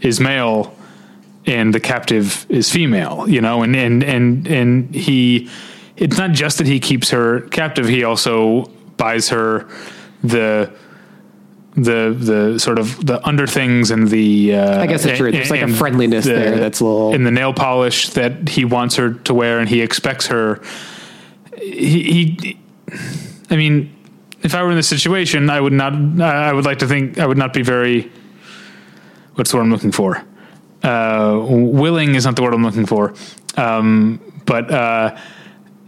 is 0.00 0.20
male 0.20 0.74
and 1.46 1.74
the 1.74 1.80
captive 1.80 2.46
is 2.48 2.70
female. 2.70 3.28
You 3.28 3.40
know, 3.40 3.62
and 3.62 3.74
and 3.76 4.02
and 4.02 4.46
and 4.46 4.94
he. 4.94 5.48
It's 5.96 6.16
not 6.18 6.32
just 6.32 6.58
that 6.58 6.66
he 6.66 6.80
keeps 6.80 7.10
her 7.10 7.42
captive. 7.48 7.86
He 7.86 8.02
also 8.02 8.70
buys 8.96 9.28
her 9.28 9.68
the 10.24 10.72
the 11.74 12.14
the 12.18 12.58
sort 12.58 12.78
of 12.78 13.04
the 13.06 13.24
under 13.26 13.46
things 13.46 13.90
and 13.90 14.08
the 14.08 14.54
uh, 14.54 14.80
I 14.82 14.86
guess 14.86 15.04
that's 15.04 15.18
true. 15.18 15.30
There's 15.32 15.50
like 15.50 15.62
a 15.62 15.68
friendliness 15.68 16.24
the- 16.24 16.32
there 16.32 16.56
that's 16.56 16.80
a 16.80 16.84
little- 16.84 17.14
and 17.14 17.26
the 17.26 17.30
nail 17.30 17.52
polish 17.54 18.10
that 18.10 18.48
he 18.48 18.64
wants 18.64 18.96
her 18.96 19.14
to 19.14 19.34
wear 19.34 19.58
and 19.58 19.68
he 19.68 19.80
expects 19.80 20.26
her 20.26 20.60
he, 21.58 22.02
he 22.02 22.58
I 23.50 23.56
mean, 23.56 23.94
if 24.42 24.54
I 24.54 24.62
were 24.62 24.70
in 24.70 24.76
this 24.76 24.88
situation, 24.88 25.50
I 25.50 25.60
would 25.60 25.72
not. 25.72 25.92
I 26.20 26.52
would 26.52 26.64
like 26.64 26.78
to 26.80 26.86
think 26.86 27.18
I 27.18 27.26
would 27.26 27.38
not 27.38 27.52
be 27.52 27.62
very. 27.62 28.10
What's 29.34 29.50
the 29.50 29.56
word 29.56 29.62
I'm 29.64 29.70
looking 29.70 29.92
for? 29.92 30.22
Uh, 30.82 31.40
willing 31.48 32.14
is 32.14 32.24
not 32.26 32.36
the 32.36 32.42
word 32.42 32.52
I'm 32.54 32.62
looking 32.64 32.86
for. 32.86 33.14
Um, 33.56 34.20
but 34.44 34.70
uh, 34.70 35.16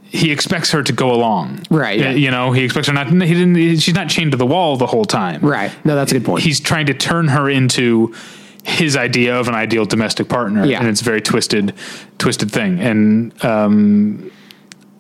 he 0.05 0.31
expects 0.31 0.71
her 0.71 0.83
to 0.83 0.93
go 0.93 1.13
along, 1.13 1.61
Right, 1.71 1.99
yeah. 1.99 2.11
Uh, 2.11 2.13
You 2.13 2.31
know, 2.31 2.53
he 2.53 2.63
expects 2.65 2.87
her 2.87 2.95
not. 2.95 3.09
He 3.09 3.35
didn't. 3.35 3.79
She's 3.81 3.95
not 3.95 4.09
chained 4.09 4.31
to 4.33 4.37
the 4.37 4.47
wall 4.47 4.77
the 4.77 4.87
whole 4.87 5.05
time. 5.05 5.41
Right. 5.43 5.73
No, 5.85 5.95
that's 5.97 6.13
a 6.13 6.15
good 6.15 6.25
point. 6.25 6.43
He's 6.45 6.61
trying 6.61 6.87
to 6.87 6.95
turn 6.95 7.29
her 7.29 7.51
into 7.51 8.15
his 8.63 8.97
idea 8.97 9.39
of 9.39 9.49
an 9.49 9.55
ideal 9.55 9.85
domestic 9.85 10.29
partner, 10.29 10.65
Yeah. 10.65 10.79
and 10.79 10.89
it's 10.89 11.01
a 11.03 11.05
very 11.05 11.21
twisted, 11.21 11.75
twisted 12.19 12.51
thing. 12.51 12.81
And 12.81 13.45
um, 13.45 14.31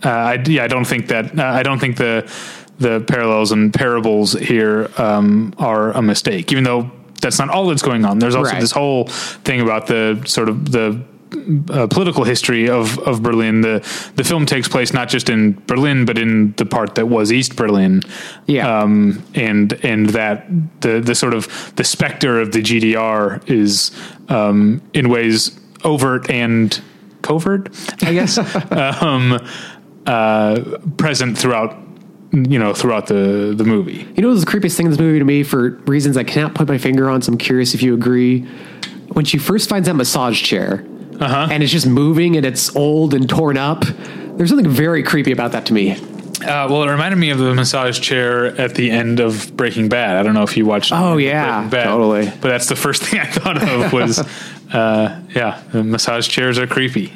uh, 0.04 0.08
I, 0.10 0.42
yeah, 0.44 0.64
I 0.64 0.66
don't 0.66 0.84
think 0.86 1.06
that 1.08 1.38
uh, 1.38 1.42
I 1.44 1.62
don't 1.62 1.78
think 1.78 1.96
the 1.96 2.30
the 2.78 3.00
parallels 3.00 3.52
and 3.52 3.72
parables 3.72 4.32
here 4.32 4.90
um, 4.98 5.54
are 5.58 5.92
a 5.92 6.02
mistake, 6.02 6.52
even 6.52 6.64
though 6.64 6.90
that's 7.20 7.38
not 7.38 7.48
all 7.48 7.66
that's 7.68 7.82
going 7.82 8.04
on. 8.04 8.18
There's 8.18 8.34
also 8.34 8.52
Right. 8.52 8.60
this 8.60 8.72
whole 8.72 9.06
thing 9.44 9.60
about 9.60 9.86
the 9.86 10.22
sort 10.26 10.48
of 10.48 10.72
the 10.72 11.00
uh, 11.70 11.86
political 11.88 12.22
history 12.24 12.68
of, 12.68 12.98
of 13.00 13.22
Berlin. 13.22 13.60
The 13.62 13.80
the 14.16 14.24
film 14.24 14.46
takes 14.46 14.68
place 14.68 14.92
not 14.92 15.08
just 15.08 15.28
in 15.28 15.60
Berlin, 15.66 16.04
but 16.04 16.18
in 16.18 16.52
the 16.56 16.66
part 16.66 16.94
that 16.96 17.06
was 17.08 17.32
East 17.32 17.56
Berlin. 17.56 18.02
Yeah. 18.46 18.80
Um, 18.82 19.22
and 19.34 19.72
and 19.84 20.10
that 20.10 20.46
the 20.80 21.00
the 21.00 21.14
sort 21.14 21.34
of 21.34 21.72
the 21.76 21.84
specter 21.84 22.40
of 22.40 22.52
the 22.52 22.60
GDR 22.60 23.48
is 23.48 23.90
um, 24.28 24.80
in 24.92 25.08
ways 25.08 25.58
overt 25.82 26.30
and 26.30 26.80
covert, 27.22 27.68
I 28.02 28.12
guess, 28.12 28.38
um, 29.02 29.40
uh, 30.06 30.78
present 30.98 31.38
throughout 31.38 31.76
you 32.34 32.58
know 32.58 32.74
throughout 32.74 33.06
the 33.06 33.54
the 33.56 33.64
movie. 33.64 34.06
You 34.16 34.22
know 34.22 34.34
the 34.34 34.44
creepiest 34.46 34.76
thing 34.76 34.86
in 34.86 34.90
this 34.90 34.98
movie 35.00 35.18
to 35.18 35.24
me 35.24 35.42
for 35.44 35.70
reasons 35.86 36.16
I 36.16 36.24
cannot 36.24 36.54
put 36.54 36.68
my 36.68 36.78
finger 36.78 37.08
on, 37.08 37.22
so 37.22 37.32
I'm 37.32 37.38
curious 37.38 37.74
if 37.74 37.82
you 37.82 37.94
agree. 37.94 38.40
When 39.12 39.24
she 39.24 39.38
first 39.38 39.68
finds 39.68 39.86
that 39.86 39.94
massage 39.94 40.42
chair 40.42 40.84
Uh-huh. 41.20 41.48
and 41.50 41.62
it's 41.62 41.70
just 41.70 41.86
moving 41.86 42.36
and 42.36 42.44
it's 42.44 42.74
old 42.74 43.14
and 43.14 43.28
torn 43.28 43.56
up, 43.56 43.84
there's 44.36 44.48
something 44.50 44.68
very 44.68 45.02
creepy 45.04 45.30
about 45.30 45.52
that 45.52 45.66
to 45.66 45.72
me. 45.72 45.92
Uh, 45.92 46.66
well, 46.68 46.82
it 46.82 46.90
reminded 46.90 47.16
me 47.16 47.30
of 47.30 47.38
the 47.38 47.54
massage 47.54 48.00
chair 48.00 48.46
at 48.60 48.74
the 48.74 48.90
end 48.90 49.20
of 49.20 49.56
Breaking 49.56 49.88
Bad. 49.88 50.16
I 50.16 50.22
don't 50.24 50.34
know 50.34 50.42
if 50.42 50.56
you 50.56 50.66
watched. 50.66 50.90
Oh, 50.92 51.16
yeah, 51.16 51.66
Bad, 51.68 51.84
totally. 51.84 52.26
But 52.40 52.48
that's 52.48 52.66
the 52.66 52.76
first 52.76 53.02
thing 53.04 53.20
I 53.20 53.26
thought 53.26 53.62
of 53.62 53.92
was, 53.92 54.18
uh, 54.72 55.20
yeah, 55.34 55.62
the 55.72 55.84
massage 55.84 56.26
chairs 56.28 56.58
are 56.58 56.66
creepy. 56.66 57.12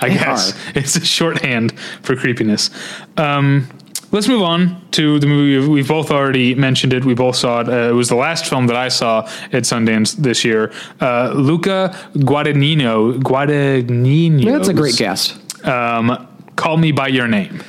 I 0.00 0.08
They 0.08 0.14
guess 0.14 0.52
are. 0.52 0.72
it's 0.78 0.96
a 0.96 1.04
shorthand 1.04 1.78
for 2.02 2.16
creepiness. 2.16 2.70
Um, 3.16 3.68
let's 4.12 4.28
move 4.28 4.42
on 4.42 4.80
to 4.92 5.18
the 5.18 5.26
movie. 5.26 5.66
We've 5.68 5.88
both 5.88 6.10
already 6.10 6.54
mentioned 6.54 6.92
it. 6.92 7.04
We 7.04 7.14
both 7.14 7.36
saw 7.36 7.60
it. 7.60 7.68
Uh, 7.68 7.90
it 7.90 7.94
was 7.94 8.08
the 8.08 8.16
last 8.16 8.46
film 8.46 8.66
that 8.68 8.76
I 8.76 8.88
saw 8.88 9.26
at 9.52 9.64
Sundance 9.64 10.16
this 10.16 10.44
year. 10.44 10.72
Uh, 11.00 11.32
Luca 11.34 11.94
Guadagnino. 12.14 13.18
Guadagnino. 13.20 14.52
That's 14.52 14.68
a 14.68 14.74
great 14.74 14.96
guess. 14.96 15.38
um, 15.64 16.26
"Call 16.56 16.76
Me 16.76 16.92
by 16.92 17.08
Your 17.08 17.28
Name," 17.28 17.62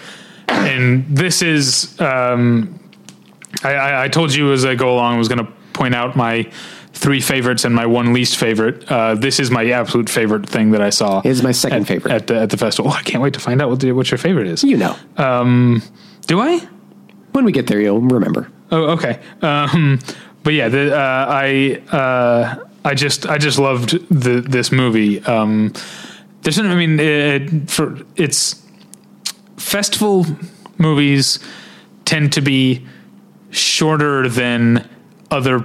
and 0.47 1.05
this 1.07 1.41
is. 1.41 1.99
Um, 1.99 2.79
I, 3.63 3.73
I, 3.73 4.03
I 4.03 4.07
told 4.07 4.33
you 4.35 4.51
as 4.53 4.65
I 4.65 4.75
go 4.75 4.93
along, 4.93 5.15
I 5.15 5.17
was 5.17 5.27
going 5.29 5.43
to 5.43 5.51
point 5.73 5.95
out 5.95 6.15
my 6.15 6.43
three 6.93 7.21
favorites 7.21 7.63
and 7.65 7.73
my 7.73 7.85
one 7.85 8.13
least 8.13 8.37
favorite. 8.37 8.89
Uh, 8.91 9.15
this 9.15 9.39
is 9.39 9.49
my 9.49 9.69
absolute 9.71 10.09
favorite 10.09 10.47
thing 10.47 10.71
that 10.71 10.81
I 10.81 10.89
saw. 10.89 11.21
Is 11.23 11.41
my 11.41 11.51
second 11.51 11.81
at, 11.81 11.87
favorite. 11.87 12.11
at 12.13 12.27
the 12.27 12.39
at 12.41 12.49
the 12.51 12.57
festival. 12.57 12.91
Oh, 12.91 12.95
I 12.99 13.01
can't 13.01 13.23
wait 13.23 13.33
to 13.33 13.39
find 13.39 13.61
out 13.61 13.69
what 13.69 13.79
the, 13.79 13.91
what 13.93 14.11
your 14.11 14.17
favorite 14.17 14.47
is. 14.47 14.63
You 14.63 14.77
know, 14.77 14.95
Do 16.27 16.39
I? 16.39 16.67
when 17.37 17.45
we 17.45 17.51
get 17.51 17.67
there, 17.67 17.79
you'll 17.79 18.01
remember. 18.01 18.49
Oh, 18.71 18.93
okay. 18.93 19.19
Um, 19.43 19.99
but 20.41 20.55
yeah, 20.55 20.69
the, 20.69 20.97
uh, 20.97 21.25
I 21.29 21.81
uh, 21.95 22.65
I 22.83 22.95
just 22.95 23.27
I 23.27 23.37
just 23.37 23.59
loved 23.59 23.91
the 24.09 24.41
this 24.41 24.71
movie. 24.71 25.23
Um, 25.23 25.71
there's 26.41 26.57
I 26.57 26.73
mean 26.73 26.99
it, 26.99 27.69
for 27.69 27.99
it's 28.15 28.65
festival 29.57 30.25
movies 30.79 31.37
tend 32.05 32.33
to 32.33 32.41
be 32.41 32.83
shorter 33.51 34.27
than 34.27 34.89
other 35.29 35.63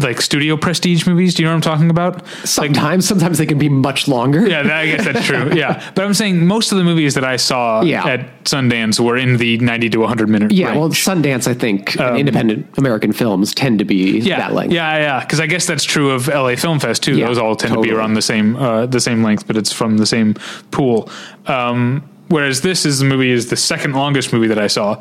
like 0.00 0.20
studio 0.20 0.56
prestige 0.56 1.06
movies. 1.06 1.34
Do 1.34 1.42
you 1.42 1.48
know 1.48 1.52
what 1.54 1.66
I'm 1.66 1.72
talking 1.72 1.90
about? 1.90 2.26
Sometimes, 2.44 3.06
sometimes 3.06 3.38
they 3.38 3.46
can 3.46 3.58
be 3.58 3.68
much 3.68 4.08
longer. 4.08 4.46
Yeah, 4.48 4.62
that, 4.62 4.72
I 4.72 4.86
guess 4.86 5.04
that's 5.04 5.26
true. 5.26 5.50
Yeah, 5.54 5.82
but 5.94 6.04
I'm 6.04 6.14
saying 6.14 6.46
most 6.46 6.72
of 6.72 6.78
the 6.78 6.84
movies 6.84 7.14
that 7.14 7.24
I 7.24 7.36
saw 7.36 7.82
Yeah. 7.82 8.04
at 8.06 8.44
Sundance 8.44 8.98
were 9.00 9.16
in 9.16 9.36
the 9.36 9.58
90 9.58 9.90
to 9.90 9.98
100 10.00 10.28
minute. 10.28 10.52
Yeah, 10.52 10.68
range. 10.68 10.78
well, 10.78 10.88
Sundance, 10.90 11.46
I 11.48 11.54
think, 11.54 11.98
and 12.00 12.16
independent 12.18 12.66
American 12.78 13.12
films 13.12 13.54
tend 13.54 13.78
to 13.80 13.84
be 13.84 14.20
Um, 14.20 14.26
yeah, 14.26 14.38
that 14.38 14.54
length. 14.54 14.72
Yeah, 14.72 14.96
yeah, 14.98 15.20
because 15.20 15.40
I 15.40 15.46
guess 15.46 15.66
that's 15.66 15.84
true 15.84 16.10
of 16.12 16.28
LA 16.28 16.56
Film 16.56 16.78
Fest 16.80 17.02
too. 17.02 17.16
Yeah, 17.18 17.26
Those 17.28 17.38
all 17.38 17.56
tend 17.56 17.74
to 17.74 17.80
be 17.80 17.90
around 17.90 18.14
the 18.14 18.22
same 18.22 18.56
uh, 18.56 18.86
the 18.86 19.00
same 19.00 19.22
length, 19.22 19.46
but 19.46 19.56
it's 19.56 19.72
from 19.72 19.98
the 19.98 20.06
same 20.06 20.34
pool. 20.70 21.08
Um, 21.46 22.02
whereas 22.28 22.62
this 22.62 22.86
is 22.86 22.98
the 23.00 23.04
movie 23.04 23.30
is 23.30 23.50
the 23.50 23.56
second 23.56 23.92
longest 23.94 24.32
movie 24.32 24.48
that 24.48 24.58
I 24.58 24.66
saw 24.68 25.00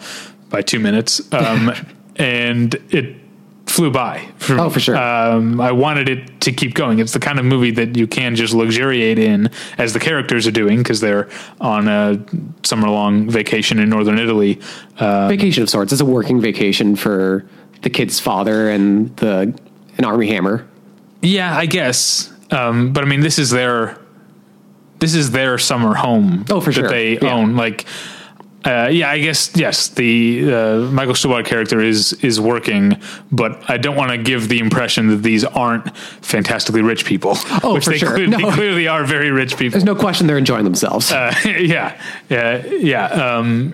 by 0.50 0.62
two 0.62 0.80
minutes, 0.80 1.22
um, 1.34 1.72
and 2.18 2.76
it 2.90 3.16
flew 3.66 3.90
by. 3.92 4.28
For 4.38 4.60
Oh, 4.60 4.70
for 4.70 4.80
sure. 4.80 4.96
Um, 4.98 5.60
I 5.60 5.72
wanted 5.72 6.10
it 6.10 6.42
to 6.42 6.52
keep 6.52 6.74
going. 6.76 7.00
It's 7.00 7.14
the 7.14 7.20
kind 7.20 7.40
of 7.40 7.46
movie 7.46 7.72
that 7.72 7.96
you 7.98 8.06
can 8.08 8.36
just 8.36 8.54
luxuriate 8.54 9.18
in, 9.18 9.50
as 9.78 9.94
the 9.94 10.00
characters 10.00 10.46
are 10.46 10.52
doing, 10.52 10.78
because 10.80 11.00
they're 11.00 11.30
on 11.60 11.88
a 11.88 12.24
summer 12.64 12.90
long 12.90 13.30
vacation 13.30 13.80
in 13.80 13.90
northern 13.90 14.20
Italy. 14.20 14.60
Uh, 15.00 15.28
Vacation 15.28 15.64
of 15.64 15.70
sorts. 15.70 15.92
It's 15.92 16.02
a 16.02 16.06
working 16.06 16.40
vacation 16.42 16.96
for 16.96 17.46
the 17.82 17.90
kid's 17.90 18.20
father 18.20 18.70
and 18.70 19.16
the 19.18 19.58
an 19.98 20.06
Armie 20.06 20.28
Hammer. 20.28 20.68
Yeah, 21.22 21.56
I 21.56 21.66
guess. 21.66 22.32
Um, 22.52 22.94
but 22.94 23.04
I 23.04 23.08
mean, 23.08 23.22
this 23.22 23.40
is 23.40 23.50
their 23.50 23.98
this 25.00 25.16
is 25.16 25.32
their 25.32 25.58
summer 25.58 25.94
home. 25.96 26.46
Oh, 26.50 26.60
for 26.62 26.72
that 26.72 26.76
sure. 26.80 26.90
They 26.90 27.18
Yeah. 27.20 27.34
own 27.34 27.56
like. 27.56 27.86
Uh, 28.66 28.88
yeah, 28.92 29.10
I 29.12 29.20
guess 29.20 29.52
yes. 29.56 29.90
The 29.90 30.54
uh, 30.54 30.78
Michael 30.92 31.14
Stuhlbarg 31.16 31.46
character 31.46 31.82
is 31.82 32.14
is 32.24 32.40
working, 32.40 32.98
but 33.32 33.70
I 33.70 33.76
don't 33.78 33.98
want 33.98 34.12
to 34.12 34.18
give 34.18 34.48
the 34.48 34.60
impression 34.60 35.08
that 35.10 35.18
these 35.18 35.44
aren't 35.44 35.96
fantastically 36.22 36.82
rich 36.82 37.04
people. 37.04 37.34
Oh, 37.62 37.74
which 37.74 37.84
for 37.84 37.92
they, 37.92 37.98
sure. 37.98 38.16
cle- 38.16 38.28
No. 38.28 38.38
they 38.38 38.52
clearly 38.56 38.88
are 38.88 39.04
very 39.04 39.32
rich 39.32 39.58
people. 39.58 39.72
There's 39.72 39.84
no 39.84 39.96
question 39.96 40.28
they're 40.28 40.38
enjoying 40.38 40.64
themselves 40.64 41.12
Uh, 41.12 41.34
yeah, 41.46 42.00
yeah, 42.30 42.66
yeah. 42.66 43.06
Um, 43.08 43.74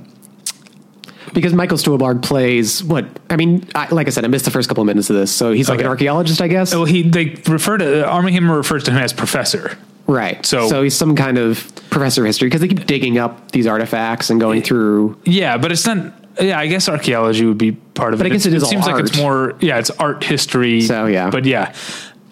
because 1.33 1.53
Michael 1.53 1.77
Stuhlbarg 1.77 2.23
plays 2.23 2.83
what 2.83 3.05
I 3.29 3.35
mean. 3.35 3.67
I, 3.75 3.87
like 3.93 4.07
I 4.07 4.09
said, 4.09 4.25
I 4.25 4.27
missed 4.27 4.45
the 4.45 4.51
first 4.51 4.67
couple 4.69 4.81
of 4.81 4.87
minutes 4.87 5.11
of 5.11 5.15
this, 5.15 5.31
so 5.31 5.51
he's 5.51 5.69
like 5.69 5.77
Okay. 5.77 5.85
an 5.85 5.89
archaeologist, 5.91 6.41
I 6.41 6.47
guess. 6.47 6.73
well, 6.73 6.85
he 6.85 7.03
they 7.03 7.35
refer 7.47 7.77
to 7.77 8.07
Armie 8.07 8.31
Hammer 8.31 8.57
refers 8.57 8.83
to 8.85 8.91
him 8.91 8.97
as 8.97 9.13
professor. 9.13 9.77
Right. 10.09 10.45
so- 10.45 10.67
so 10.67 10.83
he's 10.83 10.95
some 10.95 11.15
kind 11.15 11.37
of 11.37 11.71
professor 11.89 12.21
of 12.21 12.27
history 12.27 12.47
because 12.47 12.61
they 12.61 12.67
keep 12.67 12.85
digging 12.85 13.17
up 13.17 13.51
these 13.51 13.65
artifacts 13.67 14.29
and 14.29 14.39
going 14.39 14.61
through. 14.61 15.17
Yeah, 15.25 15.57
but 15.57 15.71
it's 15.71 15.85
not. 15.85 16.13
Yeah, 16.39 16.57
I 16.57 16.67
guess 16.67 16.87
archaeology 16.87 17.45
would 17.45 17.57
be 17.57 17.73
part 17.73 18.13
of 18.13 18.19
But 18.19 18.27
it. 18.27 18.29
I 18.31 18.33
guess 18.33 18.45
it 18.45 18.53
is 18.53 18.63
all 18.63 18.69
seems 18.69 18.85
like 18.85 19.03
it's 19.03 19.17
more. 19.17 19.55
Yeah, 19.59 19.77
it's 19.79 19.89
art 19.89 20.23
history. 20.23 20.79
So, 20.81 21.05
yeah. 21.05 21.29
but 21.29 21.43
yeah, 21.45 21.73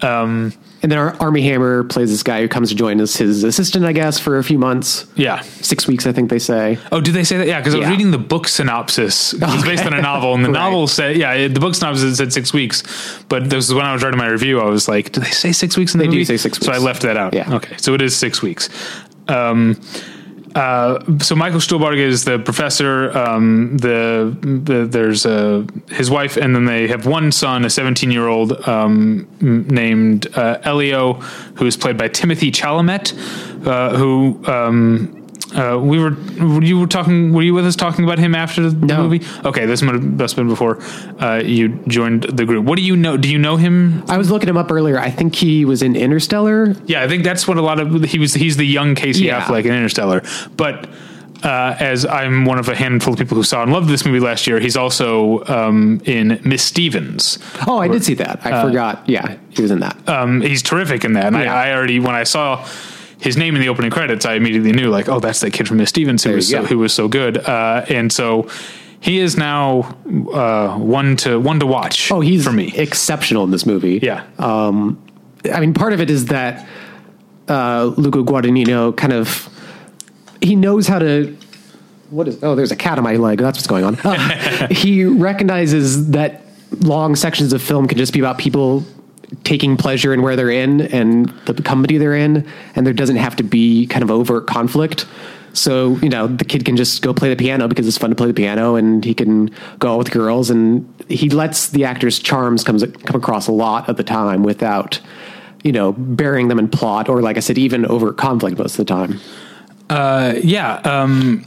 um, 0.02 0.54
And 0.84 0.92
then 0.92 1.00
our 1.00 1.16
Armie 1.20 1.42
Hammer 1.42 1.84
plays 1.86 2.12
this 2.12 2.22
guy 2.22 2.42
who 2.42 2.48
comes 2.48 2.70
to 2.70 2.76
join 2.76 3.00
as 3.02 3.16
his 3.16 3.44
assistant, 3.44 3.84
I 3.84 3.94
guess, 3.94 4.20
for 4.20 4.38
a 4.38 4.44
few 4.44 4.60
months, 4.60 5.08
yeah. 5.16 5.42
six 5.42 5.88
weeks, 5.88 6.06
I 6.06 6.12
think 6.12 6.30
they 6.30 6.38
say. 6.38 6.78
Oh, 6.92 7.02
did 7.02 7.14
they 7.16 7.24
say 7.24 7.38
that? 7.38 7.48
Yeah, 7.48 7.60
because 7.60 7.74
I 7.74 7.78
was 7.80 7.86
Yeah. 7.88 7.92
reading 7.92 8.12
the 8.12 8.20
book 8.20 8.48
synopsis. 8.48 9.34
It's 9.34 9.42
Okay. 9.44 9.64
based 9.70 9.86
on 9.88 9.94
a 9.94 10.02
novel, 10.02 10.36
and 10.36 10.46
the 10.46 10.50
Right. 10.52 10.60
novel 10.60 10.88
said, 10.88 11.18
yeah, 11.18 11.34
it- 11.34 11.56
the 11.56 11.60
book 11.60 11.74
synopsis 11.74 12.18
said 12.18 12.32
six 12.32 12.54
weeks. 12.54 12.84
But 13.28 13.50
this 13.50 13.68
is 13.68 13.74
when 13.74 13.86
I 13.86 13.94
was 13.94 14.04
writing 14.04 14.20
my 14.20 14.28
review. 14.28 14.60
I 14.62 14.66
was 14.70 14.88
like, 14.88 15.12
do 15.14 15.20
they 15.20 15.32
say 15.32 15.52
six 15.52 15.76
weeks 15.78 15.96
in 15.96 15.98
the 16.00 16.06
They 16.06 16.12
do 16.12 16.18
movie? 16.18 16.26
say 16.26 16.38
six 16.38 16.58
weeks, 16.60 16.68
So 16.68 16.72
I 16.72 16.76
weeks. 16.76 16.86
left 16.86 17.02
that 17.02 17.18
out. 17.18 17.34
Yeah. 17.34 17.56
Okay, 17.56 17.76
so 17.78 17.94
it 17.96 18.02
is 18.04 18.16
six 18.16 18.42
weeks. 18.44 18.70
Um, 19.28 19.78
uh, 20.58 21.20
so 21.20 21.36
Michael 21.36 21.60
Stuhlbarg 21.60 21.98
is 22.00 22.26
the 22.26 22.40
professor. 22.40 23.16
Um, 23.16 23.78
the, 23.78 24.36
the 24.42 24.86
there's 24.86 25.24
his 25.96 26.10
wife, 26.10 26.36
and 26.36 26.56
then 26.56 26.66
they 26.66 26.88
have 26.88 27.06
one 27.06 27.32
son, 27.32 27.64
a 27.64 27.70
17 27.70 28.10
year 28.10 28.28
old 28.28 28.54
um, 28.68 29.28
named 29.40 30.28
uh, 30.36 30.58
Elio, 30.64 31.14
who 31.58 31.66
is 31.68 31.78
played 31.78 31.98
by 31.98 32.10
Timothée 32.10 32.52
Chalamet, 32.52 33.14
uh, 33.68 33.96
who. 33.96 34.44
Um, 34.46 35.27
uh, 35.56 35.78
we 35.80 35.98
were 35.98 36.14
you 36.62 36.78
were 36.80 36.88
talking 36.88 37.32
were 37.34 37.42
you 37.42 37.54
with 37.54 37.66
us 37.66 37.76
talking 37.76 38.04
about 38.04 38.20
him 38.20 38.36
after 38.36 38.70
the 38.70 38.86
No. 38.86 39.04
movie 39.04 39.26
okay 39.46 39.66
this 39.66 39.82
might 39.82 39.94
have 39.96 40.04
must 40.04 40.36
have 40.36 40.44
been 40.44 40.50
before 40.50 40.80
uh, 41.22 41.42
you 41.44 41.70
joined 41.88 42.24
the 42.24 42.46
group 42.46 42.66
what 42.66 42.76
do 42.76 42.82
you 42.84 42.96
know 42.98 43.16
do 43.16 43.30
you 43.30 43.38
know 43.38 43.56
him 43.56 44.04
I 44.10 44.18
was 44.18 44.30
looking 44.30 44.50
him 44.50 44.58
up 44.58 44.72
earlier. 44.72 45.00
I 45.00 45.10
think 45.10 45.36
he 45.36 45.64
was 45.66 45.82
in 45.82 45.96
Interstellar. 45.96 46.76
yeah, 46.86 47.02
I 47.04 47.08
think 47.08 47.24
that's 47.24 47.48
what 47.48 47.58
a 47.58 47.62
lot 47.62 47.80
of 47.80 48.04
he 48.04 48.20
was. 48.20 48.34
He's 48.34 48.58
the 48.58 48.66
young 48.66 48.96
Casey 48.96 49.26
Yeah. 49.26 49.42
Affleck 49.42 49.66
in 49.66 49.72
Interstellar. 49.74 50.22
But 50.56 50.88
uh, 51.44 51.76
as 51.80 52.06
I'm 52.06 52.46
one 52.46 52.58
of 52.60 52.68
a 52.68 52.76
handful 52.76 53.14
of 53.14 53.20
people 53.20 53.36
who 53.38 53.44
saw 53.44 53.62
and 53.64 53.72
loved 53.72 53.88
this 53.90 54.06
movie 54.06 54.20
last 54.20 54.48
year, 54.48 54.60
he's 54.60 54.76
also 54.76 55.44
um, 55.46 56.02
in 56.06 56.40
Miss 56.44 56.64
Stevens. 56.64 57.38
Oh, 57.68 57.78
I 57.78 57.88
did 57.88 58.04
see 58.04 58.16
that. 58.16 58.46
I 58.46 58.62
forgot. 58.64 59.08
Yeah, 59.08 59.38
he 59.50 59.62
was 59.62 59.72
in 59.72 59.80
that. 59.82 59.96
Um, 60.10 60.42
he's 60.42 60.62
terrific 60.64 61.06
in 61.06 61.14
that. 61.14 61.26
And 61.28 61.36
Yeah. 61.38 61.54
I, 61.54 61.68
I 61.70 61.74
already 61.74 62.00
when 62.00 62.16
I 62.16 62.24
saw 62.24 62.66
his 63.20 63.38
name 63.38 63.56
in 63.56 63.62
the 63.62 63.70
opening 63.70 63.92
credits, 63.92 64.26
I 64.26 64.34
immediately 64.36 64.72
knew 64.72 64.90
like, 64.90 65.10
oh, 65.10 65.20
that's 65.20 65.40
that 65.40 65.52
kid 65.52 65.68
from 65.68 65.78
Miss 65.78 65.90
Stevens 65.90 66.24
who 66.24 66.30
There 66.30 66.36
was 66.36 66.50
so, 66.50 66.64
who 66.66 66.78
was 66.78 66.94
so 66.94 67.08
good. 67.08 67.38
Uh, 67.38 67.86
and 67.90 68.12
so 68.12 68.50
he 69.00 69.20
is 69.20 69.38
now 69.38 69.96
uh, 70.32 70.78
one 70.78 71.16
to 71.18 71.40
one 71.40 71.60
to 71.60 71.66
watch. 71.66 72.12
oh, 72.12 72.20
he's 72.20 72.44
for 72.44 72.52
me. 72.52 72.74
exceptional 72.76 73.44
in 73.44 73.52
this 73.52 73.66
movie. 73.66 74.00
yeah. 74.02 74.26
I 74.40 75.60
mean, 75.60 75.74
part 75.74 75.94
of 75.94 76.02
it 76.02 76.10
is 76.10 76.26
that 76.26 76.68
uh, 77.48 77.94
Luca 77.98 78.20
Guadagnino 78.20 78.96
kind 78.98 79.14
of 79.14 79.50
he 80.42 80.56
knows 80.56 80.88
how 80.88 81.00
to. 81.00 81.36
What 82.10 82.28
is? 82.28 82.42
Oh, 82.44 82.56
there's 82.56 82.72
a 82.72 82.76
cat 82.76 82.98
on 82.98 83.04
my 83.04 83.16
leg. 83.16 83.40
That's 83.40 83.58
what's 83.58 83.68
going 83.68 83.84
on. 83.84 83.98
He 84.72 85.04
recognizes 85.06 86.12
that 86.12 86.42
long 86.80 87.16
sections 87.16 87.54
of 87.54 87.62
film 87.62 87.88
can 87.88 87.98
just 87.98 88.14
be 88.14 88.20
about 88.20 88.38
people 88.38 88.84
taking 89.44 89.78
pleasure 89.78 90.14
in 90.14 90.22
where 90.22 90.36
they're 90.36 90.50
in 90.50 90.82
and 90.82 91.30
the 91.46 91.62
company 91.62 91.98
they're 91.98 92.16
in, 92.16 92.48
and 92.76 92.86
there 92.86 92.94
doesn't 92.94 93.18
have 93.18 93.36
to 93.38 93.44
be 93.44 93.88
kind 93.88 94.04
of 94.04 94.12
overt 94.12 94.48
conflict. 94.48 95.06
So, 95.54 95.96
you 95.98 96.10
know, 96.10 96.28
the 96.28 96.46
kid 96.46 96.66
can 96.66 96.78
just 96.78 97.02
go 97.02 97.14
play 97.14 97.30
the 97.30 97.36
piano 97.36 97.68
because 97.68 97.88
it's 97.88 97.98
fun 97.98 98.12
to 98.12 98.16
play 98.16 98.28
the 98.28 98.34
piano 98.34 98.76
and 98.76 99.04
he 99.04 99.16
can 99.16 99.50
go 99.80 99.94
out 99.94 99.98
with 99.98 100.12
girls 100.12 100.52
and 100.52 100.88
he 101.10 101.30
lets 101.30 101.70
the 101.70 101.84
actor's 101.84 102.20
charms 102.20 102.64
comes 102.64 102.84
come 103.06 103.16
across 103.16 103.48
a 103.48 103.52
lot 103.52 103.90
of 103.90 103.98
the 103.98 104.04
time 104.04 104.44
without, 104.44 105.00
you 105.64 105.72
know, 105.72 105.94
burying 105.94 106.48
them 106.48 106.60
in 106.60 106.68
plot 106.68 107.10
or 107.10 107.22
like 107.22 107.38
I 107.38 107.40
said, 107.40 107.58
even 107.58 107.88
over 107.88 108.14
conflict 108.14 108.60
most 108.60 108.78
of 108.78 108.86
the 108.86 108.94
time. 108.94 109.20
Uh, 109.90 110.36
yeah. 110.44 110.76
Um, 110.84 111.44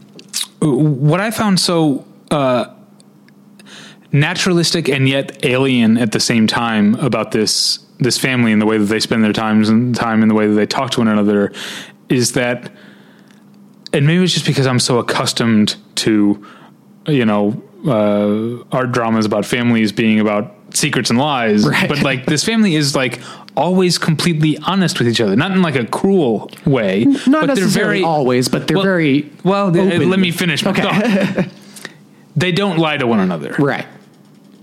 what 0.61 1.21
I 1.21 1.31
found 1.31 1.61
so 1.61 2.05
uh, 2.33 2.67
naturalistic 4.13 4.89
and 4.89 5.09
yet 5.09 5.45
alien 5.45 5.97
at 5.97 6.13
the 6.13 6.21
same 6.21 6.47
time 6.47 6.95
about 6.97 7.31
this 7.33 7.79
this 7.99 8.17
family 8.19 8.51
and 8.51 8.61
the 8.63 8.67
way 8.67 8.79
that 8.79 8.87
they 8.87 8.99
spend 8.99 9.23
their 9.23 9.33
times 9.33 9.69
and 9.69 9.95
time 9.95 10.23
and 10.23 10.31
the 10.31 10.35
way 10.35 10.47
that 10.47 10.55
they 10.55 10.67
talk 10.67 10.91
to 10.91 11.01
one 11.01 11.09
another 11.09 11.53
is 12.09 12.33
that 12.33 12.73
and 13.93 14.07
maybe 14.07 14.23
it's 14.25 14.33
just 14.33 14.47
because 14.47 14.67
I'm 14.67 14.79
so 14.81 14.99
accustomed 14.99 15.77
to 15.97 16.45
you 17.07 17.25
know 17.25 17.63
uh, 17.87 18.65
art 18.77 18.93
dramas 18.93 19.27
about 19.27 19.45
families 19.47 19.93
being 19.93 20.19
about 20.21 20.55
secrets 20.73 21.11
and 21.11 21.19
lies 21.19 21.67
Right. 21.67 21.89
but 21.89 22.03
like 22.03 22.27
this 22.27 22.45
family 22.45 22.75
is 22.77 22.95
like 22.95 23.21
always 23.57 23.99
completely 23.99 24.57
honest 24.59 24.99
with 24.99 25.09
each 25.09 25.21
other 25.21 25.35
not 25.37 25.51
in 25.53 25.63
like 25.63 25.75
a 25.77 25.85
cruel 25.87 26.51
way 26.65 27.05
Not 27.05 27.15
but 27.25 27.31
they're 27.31 27.47
necessarily 27.65 28.01
very 28.01 28.05
always, 28.05 28.49
but 28.49 28.67
they're 28.69 28.77
well, 28.77 28.85
very 28.85 29.31
well 29.45 29.67
open. 29.69 30.09
let 30.11 30.19
me 30.21 30.31
finish 30.31 30.65
my 30.65 30.73
thought 30.73 31.47
they 32.37 32.53
don't 32.53 32.79
lie 32.79 32.97
to 32.97 33.07
one 33.07 33.19
another 33.21 33.55
right. 33.59 33.87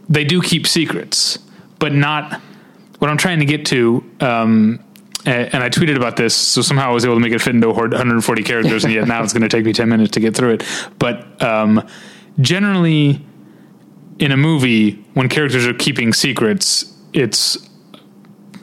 They 0.10 0.24
do 0.24 0.41
keep 0.41 0.68
secrets, 0.68 1.39
but 1.80 1.93
not 1.93 2.41
what 2.99 3.10
I'm 3.10 3.18
trying 3.18 3.39
to 3.39 3.45
get 3.45 3.66
to. 3.68 4.03
Um, 4.20 4.84
and 5.26 5.62
I 5.62 5.70
tweeted 5.70 5.97
about 5.97 6.16
this, 6.16 6.34
so 6.34 6.62
somehow 6.62 6.91
I 6.91 6.93
was 6.93 7.03
able 7.03 7.16
to 7.16 7.20
make 7.20 7.34
it 7.34 7.41
fit 7.41 7.53
into 7.53 7.68
140 7.68 8.43
characters, 8.43 8.86
and 8.86 8.93
yet 8.93 9.08
now 9.08 9.22
it's 9.24 9.34
going 9.34 9.41
to 9.41 9.49
take 9.49 9.66
me 9.66 9.74
10 9.74 9.89
minutes 9.89 10.12
to 10.12 10.22
get 10.22 10.36
through 10.36 10.53
it. 10.53 10.64
But 10.99 11.41
um, 11.43 11.86
generally, 12.39 13.26
in 14.20 14.32
a 14.32 14.38
movie, 14.38 14.91
when 15.16 15.28
characters 15.28 15.68
are 15.68 15.74
keeping 15.74 16.14
secrets, 16.14 16.93
it's 17.14 17.58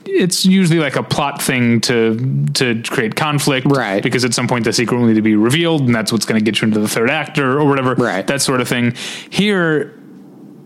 it's 0.07 0.47
usually 0.47 0.79
like 0.79 0.97
a 0.97 1.03
plot 1.03 1.43
thing 1.43 1.81
to 1.83 2.47
to 2.55 2.83
create 2.85 3.17
conflict, 3.17 3.67
Right. 3.67 4.03
Because 4.03 4.25
at 4.25 4.33
some 4.33 4.47
point 4.47 4.65
the 4.65 4.73
secret 4.73 4.97
will 4.97 5.07
need 5.07 5.15
to 5.15 5.23
be 5.23 5.37
revealed, 5.37 5.83
and 5.83 5.95
that's 5.95 6.13
what's 6.13 6.25
going 6.25 6.43
to 6.43 6.45
get 6.45 6.61
you 6.61 6.69
into 6.69 6.81
the 6.81 6.89
third 6.89 7.11
act 7.11 7.39
or, 7.39 7.61
or 7.61 7.69
whatever, 7.69 7.95
Right. 7.95 8.27
That 8.27 8.41
sort 8.41 8.61
of 8.61 8.69
thing. 8.69 8.95
Here, 9.31 9.99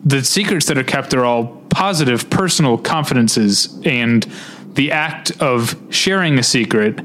the 0.04 0.22
secrets 0.24 0.66
that 0.66 0.78
are 0.78 0.84
kept 0.84 1.12
are 1.14 1.24
all 1.24 1.46
positive 1.70 2.30
personal 2.30 2.78
confidences 2.78 3.78
and 3.84 4.26
the 4.74 4.92
act 4.92 5.32
of 5.40 5.76
sharing 5.90 6.38
a 6.38 6.42
secret 6.42 7.00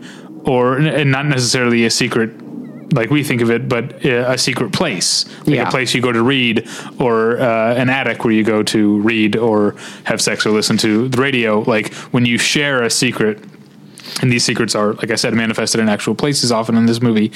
or 0.46 0.78
and 0.78 1.12
not 1.12 1.26
necessarily 1.26 1.86
a 1.86 1.89
secret 1.89 2.32
like 2.94 3.10
we 3.10 3.24
think 3.24 3.41
of 3.41 3.50
it 3.50 3.68
but 3.68 4.06
a 4.06 4.38
secret 4.38 4.72
place 4.72 5.26
like 5.48 5.56
Yeah. 5.56 5.68
a 5.68 5.72
place 5.72 5.96
you 5.96 6.02
go 6.02 6.12
to 6.12 6.22
read 6.22 6.68
or 7.00 7.39
uh, 7.39 7.74
an 7.76 7.89
attic 7.89 8.24
where 8.24 8.34
you 8.34 8.44
go 8.44 8.62
to 8.64 9.00
read 9.02 9.36
or 9.36 9.76
have 10.04 10.22
sex 10.22 10.46
or 10.46 10.52
listen 10.52 10.78
to 10.78 11.08
the 11.10 11.20
radio 11.20 11.62
like 11.62 11.94
when 12.14 12.26
you 12.26 12.38
share 12.38 12.84
a 12.84 12.89
secret 12.91 13.39
and 14.22 14.32
these 14.32 14.43
secrets 14.43 14.76
are, 14.76 14.93
like 14.93 15.11
I 15.11 15.16
said, 15.16 15.34
manifested 15.34 15.80
in 15.82 15.89
actual 15.89 16.16
places 16.16 16.51
often 16.51 16.76
in 16.78 16.86
this 16.86 17.01
movie. 17.01 17.32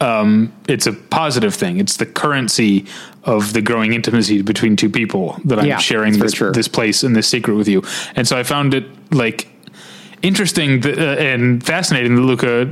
Um, 0.00 0.52
it's 0.68 0.86
a 0.86 0.92
positive 0.92 1.54
thing. 1.54 1.78
It's 1.80 1.96
the 1.96 2.06
currency 2.06 2.86
of 3.24 3.52
the 3.52 3.62
growing 3.62 3.92
intimacy 3.92 4.42
between 4.42 4.76
two 4.76 4.88
people 4.90 5.38
that 5.44 5.58
I'm 5.58 5.66
Yeah, 5.66 5.78
sharing 5.78 6.18
this, 6.18 6.32
true. 6.32 6.52
this 6.52 6.68
place 6.68 7.02
and 7.02 7.14
this 7.14 7.28
secret 7.28 7.54
with 7.54 7.68
you. 7.68 7.82
And 8.16 8.26
so 8.26 8.38
I 8.38 8.42
found 8.42 8.74
it 8.74 8.84
like 9.12 9.48
interesting 10.22 10.80
th- 10.80 10.98
uh, 10.98 11.16
and 11.18 11.64
fascinating 11.64 12.14
that 12.16 12.22
Luca 12.22 12.64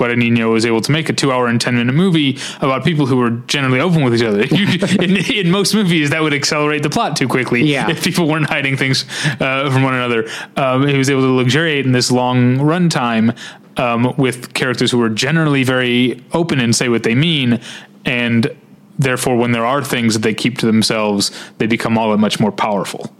Guadagnino 0.00 0.50
was 0.50 0.64
able 0.64 0.80
to 0.80 0.90
make 0.90 1.08
a 1.08 1.12
two 1.12 1.30
hour 1.30 1.46
and 1.46 1.60
10 1.60 1.76
minute 1.76 1.92
movie 1.92 2.38
about 2.60 2.84
people 2.84 3.06
who 3.06 3.16
were 3.16 3.30
generally 3.30 3.80
open 3.80 4.02
with 4.02 4.14
each 4.14 4.22
other. 4.22 4.40
in, 5.04 5.16
in 5.16 5.50
most 5.50 5.74
movies, 5.74 6.10
that 6.10 6.22
would 6.22 6.32
accelerate 6.32 6.82
the 6.82 6.90
plot 6.90 7.16
too 7.16 7.28
quickly. 7.28 7.62
Yeah. 7.64 7.90
If 7.90 8.02
people 8.02 8.26
weren't 8.26 8.48
hiding 8.48 8.76
things 8.76 9.04
uh, 9.40 9.70
from 9.70 9.82
one 9.82 9.94
another. 9.94 10.28
Um, 10.56 10.86
he 10.86 10.96
was 10.96 11.10
able 11.10 11.22
to 11.22 11.32
luxuriate 11.32 11.84
in 11.84 11.92
this 11.92 12.10
long 12.10 12.56
runtime 12.58 13.36
um, 13.76 14.14
with 14.16 14.54
characters 14.54 14.90
who 14.90 14.98
were 14.98 15.10
generally 15.10 15.62
very 15.64 16.22
open 16.32 16.60
and 16.60 16.74
say 16.74 16.88
what 16.88 17.02
they 17.02 17.14
mean. 17.14 17.60
And 18.04 18.50
therefore, 18.98 19.36
when 19.36 19.52
there 19.52 19.66
are 19.66 19.84
things 19.84 20.14
that 20.14 20.20
they 20.20 20.34
keep 20.34 20.58
to 20.58 20.66
themselves, 20.66 21.30
they 21.58 21.66
become 21.66 21.98
all 21.98 22.10
that 22.10 22.18
much 22.18 22.40
more 22.40 22.52
powerful. 22.52 23.12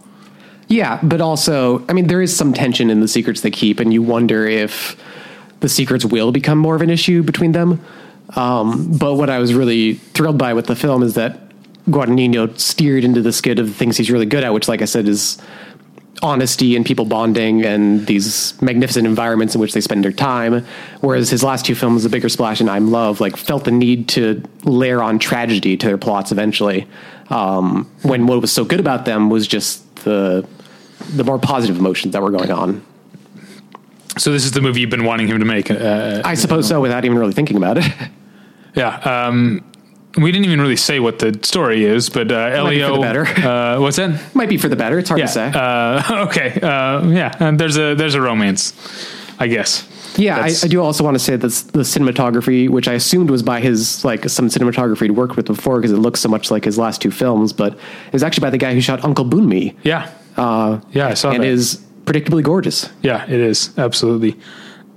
Yeah, 0.69 1.01
but 1.03 1.21
also, 1.21 1.85
I 1.89 1.93
mean, 1.93 2.07
there 2.07 2.23
is 2.23 2.35
some 2.35 2.53
tension 2.53 2.91
in 2.91 3.01
the 3.01 3.09
secrets 3.09 3.41
they 3.41 3.51
keep, 3.51 3.81
and 3.81 3.93
you 3.93 4.03
wonder 4.03 4.47
if 4.47 4.97
the 5.61 5.69
secrets 5.69 6.05
will 6.05 6.33
become 6.33 6.59
more 6.59 6.75
of 6.75 6.83
an 6.83 6.91
issue 6.91 7.23
between 7.23 7.53
them. 7.53 7.81
Um, 8.37 8.97
but 8.97 9.15
what 9.15 9.31
I 9.31 9.39
was 9.39 9.55
really 9.55 9.95
thrilled 9.95 10.39
by 10.39 10.55
with 10.55 10.67
the 10.67 10.77
film 10.77 11.03
is 11.03 11.15
that 11.15 11.39
Guadagnino 11.87 12.59
steered 12.59 13.05
into 13.05 13.23
the 13.23 13.33
skid 13.33 13.59
of 13.59 13.67
the 13.67 13.75
things 13.75 13.97
he's 13.97 14.11
really 14.11 14.27
good 14.27 14.45
at, 14.45 14.53
which, 14.53 14.69
like 14.69 14.83
I 14.83 14.85
said, 14.85 15.09
is 15.09 15.41
honesty 16.23 16.77
and 16.77 16.85
people 16.85 17.05
bonding 17.07 17.65
and 17.65 18.07
these 18.07 18.61
magnificent 18.61 19.07
environments 19.07 19.55
in 19.55 19.61
which 19.61 19.73
they 19.73 19.81
spend 19.81 20.05
their 20.05 20.13
time. 20.13 20.65
Whereas 21.01 21.31
his 21.31 21.43
last 21.43 21.65
two 21.65 21.75
films, 21.75 22.03
The 22.03 22.09
Bigger 22.09 22.29
Splash 22.29 22.61
and 22.61 22.69
I'm 22.69 22.91
Love, 22.91 23.21
like 23.21 23.37
felt 23.37 23.65
the 23.65 23.71
need 23.71 24.09
to 24.11 24.43
layer 24.65 25.03
on 25.03 25.19
tragedy 25.19 25.77
to 25.77 25.87
their 25.87 25.99
plots 25.99 26.31
eventually. 26.31 26.87
Um, 27.31 27.91
when 28.03 28.27
what 28.27 28.41
was 28.41 28.53
so 28.53 28.65
good 28.65 28.81
about 28.81 29.05
them 29.05 29.31
was 29.31 29.47
just 29.47 29.97
the 30.05 30.47
the 31.11 31.25
more 31.25 31.39
positive 31.39 31.79
emotions 31.79 32.13
that 32.13 32.23
were 32.23 32.31
going 32.31 32.51
on. 32.51 32.85
So 34.21 34.33
this 34.33 34.45
is 34.45 34.53
the 34.53 34.61
movie 34.61 34.81
you've 34.83 34.91
been 34.91 35.05
wanting 35.05 35.29
him 35.29 35.39
to 35.39 35.45
make. 35.47 35.71
Uh, 35.71 36.21
I 36.25 36.35
suppose 36.35 36.69
so, 36.69 36.81
without 36.81 37.05
even 37.07 37.19
really 37.19 37.33
thinking 37.33 37.57
about 37.57 37.79
it. 37.79 37.85
yeah. 38.75 38.97
Um, 38.99 39.65
we 40.19 40.31
didn't 40.31 40.45
even 40.45 40.61
really 40.61 40.77
say 40.77 41.01
what 41.01 41.21
the 41.21 41.39
story 41.43 41.85
is, 41.85 42.11
but 42.11 42.31
uh, 42.31 42.51
be 42.51 42.53
for 42.53 42.57
Elio. 42.85 42.95
the 42.97 43.01
better. 43.01 43.27
Uh, 43.27 43.81
what's 43.81 43.97
that? 43.97 44.35
Might 44.35 44.51
be 44.51 44.59
for 44.59 44.69
the 44.69 44.77
better. 44.77 44.99
It's 44.99 45.09
hard 45.09 45.21
Yeah. 45.21 45.27
to 45.27 45.33
say. 45.33 45.51
Uh, 45.55 46.25
okay. 46.27 46.61
Uh, 46.61 47.07
yeah. 47.09 47.35
And 47.41 47.59
there's 47.59 47.79
a 47.79 47.95
there's 47.95 48.15
a 48.15 48.21
romance, 48.21 48.75
I 49.39 49.47
guess. 49.47 49.87
yeah, 50.19 50.37
I, 50.39 50.51
I 50.65 50.67
do 50.69 50.83
also 50.83 51.03
want 51.05 51.15
to 51.15 51.19
say 51.21 51.37
that 51.37 51.49
the 51.73 51.83
cinematography, 51.85 52.69
which 52.69 52.89
I 52.89 52.95
assumed 52.95 53.31
was 53.31 53.43
by 53.43 53.61
his 53.61 54.05
like 54.05 54.29
some 54.29 54.49
cinematography 54.49 55.03
he'd 55.03 55.13
worked 55.13 55.37
with 55.37 55.47
before, 55.47 55.79
because 55.79 55.93
it 55.93 55.99
looks 55.99 56.21
so 56.21 56.29
much 56.29 56.51
like 56.51 56.65
his 56.65 56.77
last 56.77 57.01
two 57.01 57.11
films, 57.13 57.53
but 57.55 57.73
it 57.75 58.13
was 58.13 58.23
actually 58.23 58.43
by 58.43 58.51
the 58.51 58.59
guy 58.59 58.75
who 58.75 58.81
shot 58.83 59.03
Uncle 59.05 59.25
Boonmee. 59.25 59.77
Yeah. 59.83 60.11
Uh, 60.37 60.81
Yeah, 60.93 61.07
I 61.09 61.15
saw 61.15 61.31
and 61.31 61.43
that. 61.43 61.49
is 61.49 61.81
predictably 62.11 62.43
gorgeous. 62.43 62.91
Yeah, 63.03 63.25
it 63.25 63.41
is 63.41 63.77
absolutely. 63.79 64.37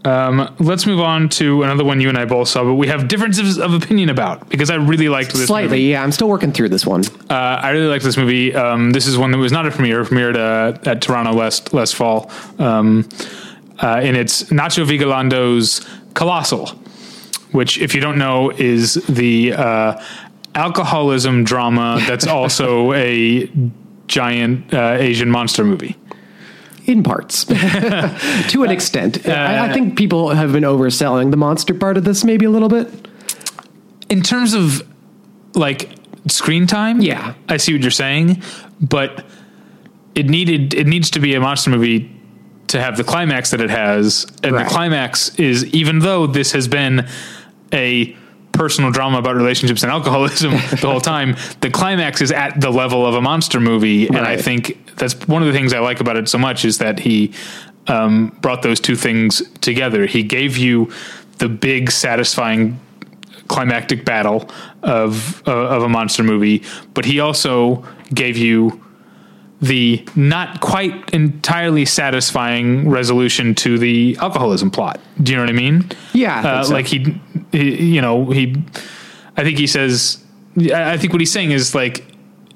Um, 0.05 0.53
let's 0.59 0.85
move 0.85 0.99
on 0.99 1.29
to 1.29 1.63
another 1.63 1.85
one 1.85 2.01
you 2.01 2.09
and 2.09 2.17
I 2.17 2.25
both 2.25 2.49
saw, 2.49 2.63
but 2.65 2.73
we 2.73 2.87
have 2.87 3.07
differences 3.07 3.57
of 3.57 3.73
opinion 3.73 4.09
about 4.09 4.49
because 4.49 4.69
I 4.69 4.75
really 4.75 5.07
liked 5.07 5.31
this 5.33 5.47
Slightly, 5.47 5.77
movie. 5.77 5.81
yeah. 5.91 6.03
I'm 6.03 6.11
still 6.11 6.27
working 6.27 6.51
through 6.51 6.69
this 6.69 6.85
one. 6.85 7.05
Uh, 7.29 7.33
I 7.35 7.69
really 7.69 7.87
like 7.87 8.01
this 8.01 8.17
movie. 8.17 8.53
Um, 8.53 8.91
this 8.91 9.07
is 9.07 9.17
one 9.17 9.31
that 9.31 9.37
was 9.37 9.53
not 9.53 9.65
a 9.65 9.71
premiere. 9.71 10.01
It 10.01 10.07
premiered 10.07 10.35
uh, 10.35 10.89
at 10.89 11.01
Toronto 11.01 11.31
last 11.31 11.73
last 11.73 11.95
fall, 11.95 12.29
um, 12.59 13.07
uh, 13.81 14.01
and 14.03 14.17
it's 14.17 14.43
Nacho 14.43 14.85
Vigalondo's 14.85 15.87
Colossal, 16.15 16.67
which, 17.53 17.77
if 17.77 17.95
you 17.95 18.01
don't 18.01 18.17
know, 18.17 18.49
is 18.51 18.95
the 19.07 19.53
uh, 19.53 20.03
alcoholism 20.53 21.45
drama 21.45 22.03
that's 22.05 22.27
also 22.27 22.91
a 23.11 23.49
giant 24.07 24.73
uh, 24.73 24.97
Asian 24.99 25.31
monster 25.31 25.63
movie. 25.63 25.95
In 26.85 27.03
parts 27.03 27.45
to 27.45 28.63
an 28.63 28.69
extent. 28.71 29.27
Uh, 29.27 29.31
I, 29.31 29.69
I 29.69 29.73
think 29.73 29.97
people 29.97 30.29
have 30.29 30.51
been 30.51 30.63
overselling 30.63 31.31
the 31.31 31.37
monster 31.37 31.73
part 31.73 31.97
of 31.97 32.03
this 32.03 32.23
maybe 32.23 32.45
a 32.45 32.49
little 32.49 32.69
bit. 32.69 32.89
in 34.09 34.21
terms 34.21 34.53
of 34.53 34.81
like 35.55 35.95
screen 36.27 36.67
time, 36.67 37.01
Yeah. 37.01 37.33
I 37.49 37.57
see 37.57 37.73
what 37.73 37.81
you're 37.81 37.91
saying, 37.91 38.41
but 38.81 39.25
it 40.15 40.27
needed 40.29 40.73
it 40.73 40.87
needs 40.87 41.09
to 41.11 41.19
be 41.19 41.33
a 41.35 41.39
monster 41.39 41.69
movie 41.69 42.09
to 42.67 42.81
have 42.81 42.97
the 42.97 43.03
climax 43.03 43.51
that 43.51 43.61
it 43.61 43.69
has, 43.69 44.25
and 44.43 44.53
Right. 44.53 44.63
the 44.63 44.69
climax 44.69 45.35
is 45.35 45.65
even 45.67 45.99
though 45.99 46.27
this 46.27 46.51
has 46.53 46.67
been 46.67 47.07
a 47.71 48.15
personal 48.53 48.91
drama 48.91 49.17
about 49.17 49.35
relationships 49.35 49.83
and 49.83 49.91
alcoholism 49.91 50.51
the 50.81 50.89
whole 50.89 51.01
time, 51.01 51.35
the 51.61 51.69
climax 51.69 52.21
is 52.21 52.31
at 52.31 52.59
the 52.61 52.69
level 52.69 53.05
of 53.05 53.15
a 53.15 53.21
monster 53.21 53.59
movie, 53.59 54.07
and 54.07 54.19
I 54.19 54.37
think 54.37 54.95
that's 54.95 55.15
one 55.27 55.41
of 55.41 55.47
the 55.47 55.53
things 55.53 55.73
I 55.73 55.79
like 55.79 55.99
about 55.99 56.17
it 56.17 56.29
so 56.29 56.37
much 56.37 56.63
is 56.63 56.77
that 56.77 56.99
he 56.99 57.33
um, 57.87 58.37
brought 58.41 58.61
those 58.61 58.79
two 58.79 58.95
things 58.95 59.41
together. 59.59 60.05
He 60.05 60.23
gave 60.23 60.57
you 60.57 60.91
the 61.39 61.49
big, 61.49 61.91
satisfying 61.91 62.79
climactic 63.47 64.05
battle 64.05 64.49
of 64.81 65.45
uh, 65.47 65.51
of 65.51 65.83
a 65.83 65.89
monster 65.89 66.23
movie, 66.23 66.63
but 66.93 67.05
he 67.05 67.19
also 67.19 67.85
gave 68.13 68.37
you 68.37 68.82
the 69.63 70.05
not 70.15 70.59
quite 70.59 71.09
entirely 71.13 71.85
satisfying 71.85 72.89
resolution 72.89 73.55
to 73.55 73.77
the 73.77 74.17
alcoholism 74.19 74.69
plot. 74.69 74.99
Do 75.21 75.31
you 75.31 75.37
know 75.37 75.43
what 75.43 75.49
I 75.49 75.53
mean? 75.53 75.89
Yeah, 76.13 76.41
I 76.41 76.49
uh, 76.49 76.63
so. 76.63 76.73
like 76.73 76.85
he, 76.85 77.19
he, 77.51 77.95
you 77.95 78.01
know, 78.01 78.29
he. 78.29 78.61
I 79.37 79.43
think 79.43 79.57
he 79.57 79.67
says. 79.67 80.23
I 80.57 80.93
I 80.93 80.97
think 80.97 81.13
what 81.13 81.21
he's 81.21 81.31
saying 81.31 81.51
is 81.51 81.73
like 81.73 82.05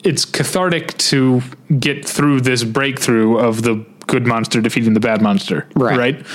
it's 0.03 0.26
cathartic 0.26 0.97
to 0.97 1.41
get 1.80 2.05
through 2.05 2.41
this 2.41 2.64
breakthrough 2.64 3.38
of 3.38 3.64
the 3.64 3.86
good 4.08 4.28
monster 4.28 4.62
defeating 4.62 4.93
the 4.93 4.99
bad 4.99 5.22
monster, 5.22 5.68
Right. 5.76 5.97
Right. 5.97 6.26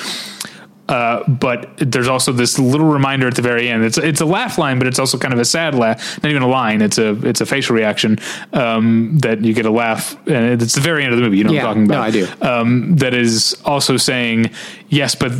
Uh, 0.93 1.27
but 1.27 1.71
there's 1.79 2.07
also 2.07 2.33
this 2.33 2.59
little 2.59 2.87
reminder 2.87 3.27
at 3.27 3.35
the 3.35 3.41
very 3.41 3.67
end. 3.71 3.83
It's 3.83 3.97
it's 3.97 4.21
a 4.21 4.27
laugh 4.27 4.59
line, 4.59 4.79
but 4.79 4.87
it's 4.87 4.99
also 4.99 5.17
kind 5.17 5.33
of 5.33 5.41
a 5.41 5.45
sad 5.45 5.75
laugh. 5.75 6.23
Not 6.23 6.29
even 6.29 6.43
a 6.43 6.49
line. 6.49 6.83
It's 6.83 6.99
a 6.99 7.13
it's 7.27 7.41
a 7.41 7.47
facial 7.47 7.75
reaction 7.75 8.19
um, 8.53 9.17
that 9.23 9.43
you 9.43 9.55
get 9.55 9.65
a 9.65 9.71
laugh, 9.71 10.15
and 10.29 10.61
it's 10.61 10.75
the 10.75 10.83
very 10.83 11.03
end 11.03 11.15
of 11.15 11.19
the 11.19 11.25
movie. 11.25 11.39
You 11.39 11.45
know 11.45 11.53
Yeah, 11.53 11.65
what 11.65 11.77
I'm 11.79 11.89
talking 11.89 11.89
no, 11.89 11.95
about? 11.95 12.07
I 12.07 12.11
do. 12.11 12.61
Um, 12.61 12.97
that 12.97 13.15
is 13.15 13.57
also 13.65 13.97
saying 13.97 14.51
yes, 14.91 15.15
but 15.15 15.33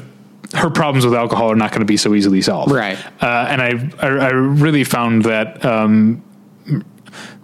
her 0.55 0.71
problems 0.71 1.05
with 1.05 1.15
alcohol 1.15 1.53
are 1.53 1.57
not 1.57 1.71
going 1.71 1.81
to 1.81 1.87
be 1.87 1.99
so 1.99 2.15
easily 2.15 2.41
solved. 2.41 2.73
Right. 2.73 2.99
Uh, 3.23 3.47
and 3.51 3.61
I, 3.61 3.91
I 4.01 4.09
I 4.09 4.31
really 4.31 4.85
found 4.85 5.25
that 5.25 5.63
um, 5.67 6.23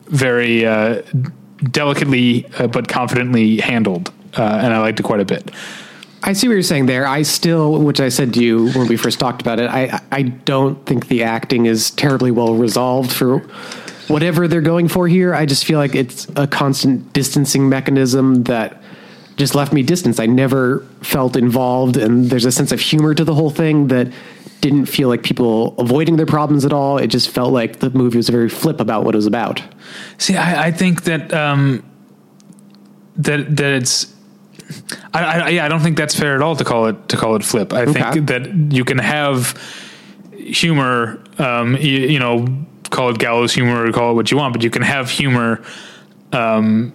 very 0.07 0.65
uh, 0.65 1.03
delicately 1.71 2.47
uh, 2.59 2.69
but 2.69 2.89
confidently 2.89 3.59
handled, 3.59 4.13
uh, 4.39 4.43
and 4.63 4.73
I 4.73 4.79
liked 4.81 4.99
it 4.99 5.03
quite 5.03 5.21
a 5.21 5.27
bit. 5.27 5.51
I 6.23 6.33
see 6.33 6.49
what 6.49 6.55
you're 6.55 6.63
saying 6.63 6.87
there. 6.87 7.07
I 7.07 7.23
still, 7.23 7.81
which 7.81 8.01
I 8.01 8.09
said 8.09 8.35
to 8.35 8.43
you 8.43 8.71
when 8.73 8.89
we 8.89 8.97
first 8.97 9.21
talked 9.21 9.41
about 9.41 9.61
it, 9.61 9.71
I 9.71 10.01
I 10.11 10.23
don't 10.23 10.85
think 10.85 11.09
the 11.09 11.23
acting 11.23 11.67
is 11.67 11.91
terribly 11.93 12.31
well 12.31 12.55
resolved 12.55 13.13
for 13.13 13.39
whatever 14.09 14.49
they're 14.49 14.61
going 14.61 14.89
for 14.89 15.07
here. 15.07 15.35
I 15.35 15.47
just 15.47 15.65
feel 15.65 15.79
like 15.79 15.95
it's 15.95 16.27
a 16.35 16.47
constant 16.47 17.13
distancing 17.13 17.69
mechanism 17.69 18.45
that 18.45 18.83
just 19.37 19.55
left 19.55 19.73
me 19.73 19.83
distanced. 19.83 20.19
I 20.19 20.27
never 20.27 20.81
felt 21.03 21.37
involved, 21.37 21.97
and 21.97 22.27
there's 22.27 22.45
a 22.45 22.53
sense 22.53 22.73
of 22.73 22.81
humor 22.81 23.15
to 23.15 23.25
the 23.25 23.35
whole 23.35 23.51
thing 23.51 23.89
that 23.89 24.13
didn't 24.61 24.87
feel 24.87 25.09
like 25.09 25.23
people 25.23 25.77
avoiding 25.79 26.17
their 26.17 26.27
problems 26.27 26.65
at 26.65 26.73
all. 26.73 26.99
It 26.99 27.07
just 27.07 27.31
felt 27.31 27.53
like 27.53 27.79
the 27.79 27.91
movie 27.91 28.17
was 28.17 28.29
very 28.29 28.49
flip 28.49 28.81
about 28.81 29.05
what 29.05 29.15
it 29.15 29.19
was 29.19 29.27
about. 29.27 29.63
See, 30.19 30.37
I, 30.37 30.67
I 30.67 30.71
think 30.73 31.05
that 31.05 31.33
um, 31.33 31.85
that 33.17 33.57
that 33.57 33.73
it's. 33.75 34.15
I, 35.15 35.25
I, 35.25 35.49
yeah, 35.51 35.65
I 35.65 35.69
don't 35.69 35.81
think 35.81 35.97
that's 35.97 36.15
fair 36.19 36.35
at 36.37 36.43
all 36.43 36.57
to 36.57 36.65
call 36.65 36.87
it 36.87 37.09
to 37.09 37.17
call 37.17 37.37
it 37.37 37.45
flip. 37.45 37.73
I 37.73 37.83
Okay. 37.83 37.93
think 38.13 38.27
that 38.29 38.73
you 38.73 38.85
can 38.85 38.99
have 38.99 39.57
humor, 40.33 41.23
um, 41.39 41.77
you, 41.77 41.99
you 42.01 42.19
know, 42.19 42.47
call 42.91 43.11
it 43.11 43.19
gallows 43.19 43.53
humor 43.55 43.87
or 43.87 43.93
call 43.93 44.13
it 44.13 44.15
what 44.15 44.31
you 44.31 44.37
want, 44.37 44.53
but 44.53 44.63
you 44.63 44.71
can 44.71 44.83
have 44.83 45.11
humor 45.11 45.63
um, 46.33 46.93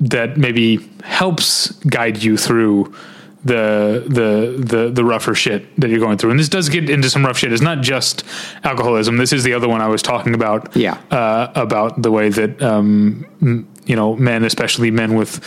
that 0.00 0.36
maybe 0.36 0.78
helps 1.04 1.72
guide 1.84 2.22
you 2.22 2.36
through 2.36 2.94
the 3.42 4.04
the 4.06 4.62
the 4.62 4.90
the 4.90 5.02
rougher 5.04 5.34
shit 5.34 5.64
that 5.80 5.88
you're 5.88 5.98
going 6.00 6.18
through. 6.18 6.30
And 6.30 6.38
this 6.38 6.48
does 6.50 6.68
get 6.68 6.90
into 6.90 7.08
some 7.08 7.24
rough 7.24 7.38
shit. 7.38 7.52
It's 7.52 7.62
not 7.62 7.80
just 7.80 8.22
alcoholism. 8.64 9.16
This 9.16 9.32
is 9.32 9.44
the 9.44 9.54
other 9.54 9.68
one 9.68 9.80
I 9.80 9.88
was 9.88 10.02
talking 10.02 10.34
about. 10.34 10.76
Yeah. 10.76 10.98
uh, 11.10 11.50
about 11.54 12.02
the 12.02 12.10
way 12.10 12.28
that 12.28 12.60
um, 12.62 13.26
m- 13.40 13.66
you 13.86 13.96
know 13.96 14.14
men, 14.16 14.44
especially 14.44 14.90
men 14.90 15.14
with 15.14 15.40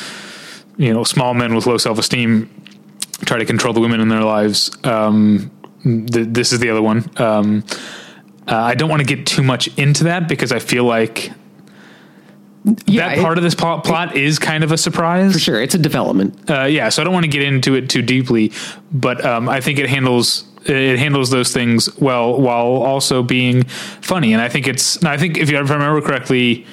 you 0.77 0.93
know 0.93 1.03
small 1.03 1.33
men 1.33 1.53
with 1.55 1.65
low 1.65 1.77
self 1.77 1.97
esteem, 1.99 2.49
try 3.25 3.37
to 3.37 3.45
control 3.45 3.73
the 3.73 3.79
women 3.79 3.99
in 3.99 4.07
their 4.09 4.23
lives. 4.23 4.71
Um, 4.83 5.51
th- 5.83 6.27
this 6.29 6.51
is 6.53 6.59
the 6.59 6.69
other 6.69 6.81
one. 6.81 7.09
Um, 7.17 7.63
uh, 8.47 8.55
I 8.57 8.75
don't 8.75 8.89
want 8.89 9.01
to 9.01 9.15
get 9.15 9.25
too 9.25 9.43
much 9.43 9.67
into 9.77 10.05
that 10.05 10.27
because 10.27 10.51
I 10.51 10.59
feel 10.59 10.83
like 10.83 11.31
Yeah, 12.85 13.09
that 13.09 13.17
it- 13.17 13.21
part 13.21 13.37
of 13.37 13.43
this 13.43 13.55
plot, 13.55 13.83
plot 13.83 14.15
is 14.15 14.39
kind 14.39 14.63
of 14.63 14.71
a 14.71 14.77
surprise. 14.77 15.33
for 15.33 15.39
sure, 15.39 15.61
it's 15.61 15.75
a 15.75 15.79
development. 15.79 16.49
Uh, 16.49 16.63
yeah, 16.63 16.89
so 16.89 17.01
I 17.01 17.05
don't 17.05 17.13
want 17.13 17.25
to 17.25 17.29
get 17.31 17.41
into 17.43 17.75
it 17.75 17.89
too 17.89 18.01
deeply, 18.01 18.51
but 18.91 19.23
um, 19.25 19.49
I 19.49 19.61
think 19.61 19.79
it 19.79 19.89
handles 19.89 20.45
it 20.65 20.97
handles 20.97 21.29
those 21.29 21.51
things 21.51 21.93
well 21.99 22.39
while 22.39 22.65
also 22.83 23.21
being 23.21 23.63
funny. 24.01 24.31
And 24.31 24.41
I 24.41 24.47
think 24.47 24.65
it's 24.65 25.03
I 25.03 25.17
think 25.17 25.37
if 25.37 25.49
you 25.51 25.57
if 25.59 25.69
I 25.69 25.73
remember 25.73 25.99
correctly 26.01 26.65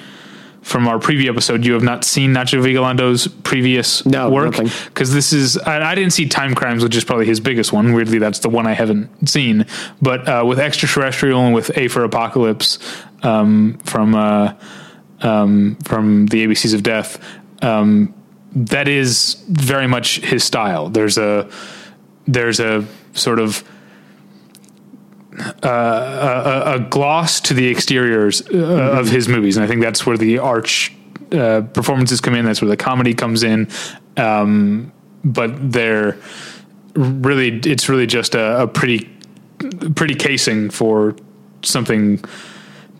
from 0.61 0.87
our 0.87 0.99
preview 0.99 1.29
episode, 1.29 1.65
you 1.65 1.73
have 1.73 1.83
not 1.83 2.03
seen 2.03 2.33
Nacho 2.33 2.63
Vigalondo's 2.63 3.27
previous 3.27 4.05
No, 4.05 4.29
work 4.29 4.55
because 4.85 5.13
this 5.13 5.33
is 5.33 5.57
I, 5.57 5.91
I 5.91 5.95
didn't 5.95 6.13
see 6.13 6.27
Time 6.27 6.53
Crimes, 6.53 6.83
which 6.83 6.95
is 6.95 7.03
probably 7.03 7.25
his 7.25 7.39
biggest 7.39 7.73
one. 7.73 7.93
Weirdly, 7.93 8.19
that's 8.19 8.39
the 8.39 8.49
one 8.49 8.67
I 8.67 8.73
haven't 8.73 9.27
seen. 9.27 9.65
But 10.01 10.27
uh, 10.27 10.43
with 10.45 10.59
Extraterrestrial 10.59 11.41
and 11.41 11.55
with 11.55 11.75
A 11.77 11.87
for 11.87 12.03
Apocalypse 12.03 12.77
um, 13.23 13.79
from 13.85 14.13
uh, 14.15 14.53
um, 15.21 15.77
from 15.83 16.27
the 16.27 16.45
ABCs 16.45 16.73
of 16.73 16.83
Death. 16.83 17.23
Um, 17.63 18.13
that 18.53 18.87
is 18.87 19.43
very 19.47 19.87
much 19.87 20.19
his 20.19 20.43
style. 20.43 20.89
There's 20.89 21.17
a 21.17 21.49
there's 22.27 22.59
a 22.59 22.85
sort 23.13 23.39
of 23.39 23.63
uh, 25.63 26.63
a, 26.65 26.75
a 26.75 26.79
gloss 26.79 27.39
to 27.41 27.53
the 27.53 27.69
exteriors 27.69 28.41
uh, 28.49 28.97
of 28.99 29.09
his 29.09 29.27
movies, 29.27 29.57
and 29.57 29.63
I 29.63 29.67
think 29.67 29.81
that's 29.81 30.05
where 30.05 30.17
the 30.17 30.39
arch 30.39 30.93
uh, 31.31 31.61
performances 31.73 32.19
come 32.21 32.35
in. 32.35 32.45
That's 32.45 32.61
where 32.61 32.69
the 32.69 32.77
comedy 32.77 33.13
comes 33.13 33.43
in. 33.43 33.69
Um, 34.17 34.91
but 35.23 35.71
they're 35.71 36.17
really 36.95 37.59
it's 37.59 37.87
really 37.87 38.07
just 38.07 38.35
a, 38.35 38.63
a 38.63 38.67
pretty 38.67 39.09
pretty 39.95 40.15
casing 40.15 40.69
for 40.69 41.15
something 41.61 42.23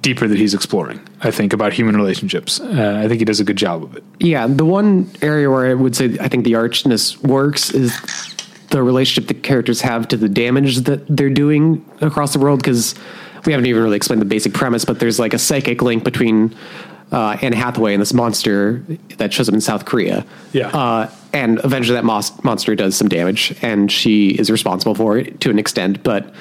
deeper 0.01 0.27
that 0.27 0.37
he's 0.37 0.53
exploring. 0.53 0.99
I 1.21 1.31
think 1.31 1.53
about 1.53 1.73
human 1.73 1.95
relationships. 1.95 2.59
Uh, 2.59 3.01
I 3.03 3.07
think 3.07 3.19
he 3.19 3.25
does 3.25 3.39
a 3.39 3.43
good 3.43 3.57
job 3.57 3.83
of 3.83 3.95
it. 3.95 4.03
Yeah, 4.19 4.47
the 4.47 4.65
one 4.65 5.11
area 5.21 5.49
where 5.49 5.69
I 5.69 5.73
would 5.73 5.95
say 5.95 6.17
I 6.19 6.27
think 6.27 6.43
the 6.43 6.53
archness 6.53 7.21
works 7.21 7.71
is 7.71 7.95
the 8.71 8.81
relationship 8.81 9.27
the 9.27 9.39
characters 9.39 9.81
have 9.81 10.07
to 10.09 10.17
the 10.17 10.29
damage 10.29 10.79
that 10.79 11.05
they're 11.07 11.29
doing 11.29 11.85
across 12.01 12.33
the 12.33 12.39
world. 12.39 12.59
Because 12.59 12.95
we 13.45 13.53
haven't 13.53 13.67
even 13.67 13.81
really 13.83 13.97
explained 13.97 14.21
the 14.21 14.25
basic 14.25 14.53
premise, 14.53 14.85
but 14.85 14.99
there's 14.99 15.19
like 15.19 15.33
a 15.33 15.39
psychic 15.39 15.81
link 15.81 16.03
between 16.03 16.55
uh, 17.11 17.37
Anne 17.41 17.53
Hathaway 17.53 17.93
and 17.93 18.01
this 18.01 18.13
monster 18.13 18.83
that 19.17 19.33
shows 19.33 19.49
up 19.49 19.53
in 19.53 19.61
South 19.61 19.85
Korea. 19.85 20.25
Yeah. 20.53 20.69
uh, 20.69 21.09
and 21.33 21.59
eventually 21.63 21.95
that 21.95 22.03
mos- 22.03 22.43
monster 22.43 22.75
does 22.75 22.95
some 22.95 23.07
damage, 23.07 23.55
and 23.61 23.91
she 23.91 24.29
is 24.29 24.49
responsible 24.49 24.95
for 24.95 25.17
it 25.17 25.39
to 25.41 25.49
an 25.49 25.59
extent. 25.59 26.03
But 26.03 26.33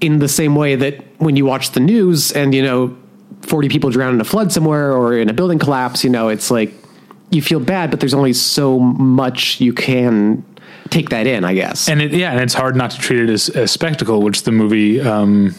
in 0.00 0.18
the 0.18 0.28
same 0.28 0.54
way 0.54 0.76
that 0.76 1.04
when 1.18 1.36
you 1.36 1.44
watch 1.44 1.72
the 1.72 1.80
news 1.80 2.32
and 2.32 2.54
you 2.54 2.62
know 2.62 2.96
40 3.42 3.68
people 3.68 3.90
drown 3.90 4.14
in 4.14 4.20
a 4.20 4.24
flood 4.24 4.52
somewhere 4.52 4.92
or 4.92 5.16
in 5.16 5.28
a 5.28 5.32
building 5.32 5.58
collapse, 5.58 6.04
you 6.04 6.10
know, 6.10 6.28
it's 6.28 6.50
like 6.50 6.72
you 7.30 7.42
feel 7.42 7.60
bad, 7.60 7.90
but 7.90 8.00
there's 8.00 8.14
only 8.14 8.32
so 8.32 8.78
much 8.78 9.60
you 9.60 9.72
can 9.72 10.44
take 10.88 11.10
that 11.10 11.26
in, 11.26 11.44
I 11.44 11.54
guess. 11.54 11.88
and 11.88 12.00
it, 12.00 12.12
yeah, 12.12 12.32
and 12.32 12.40
it's 12.40 12.54
hard 12.54 12.76
not 12.76 12.90
to 12.92 12.98
treat 12.98 13.20
it 13.20 13.30
as 13.30 13.48
a 13.50 13.68
spectacle, 13.68 14.22
which 14.22 14.42
the 14.44 14.52
movie 14.52 15.00
um, 15.00 15.54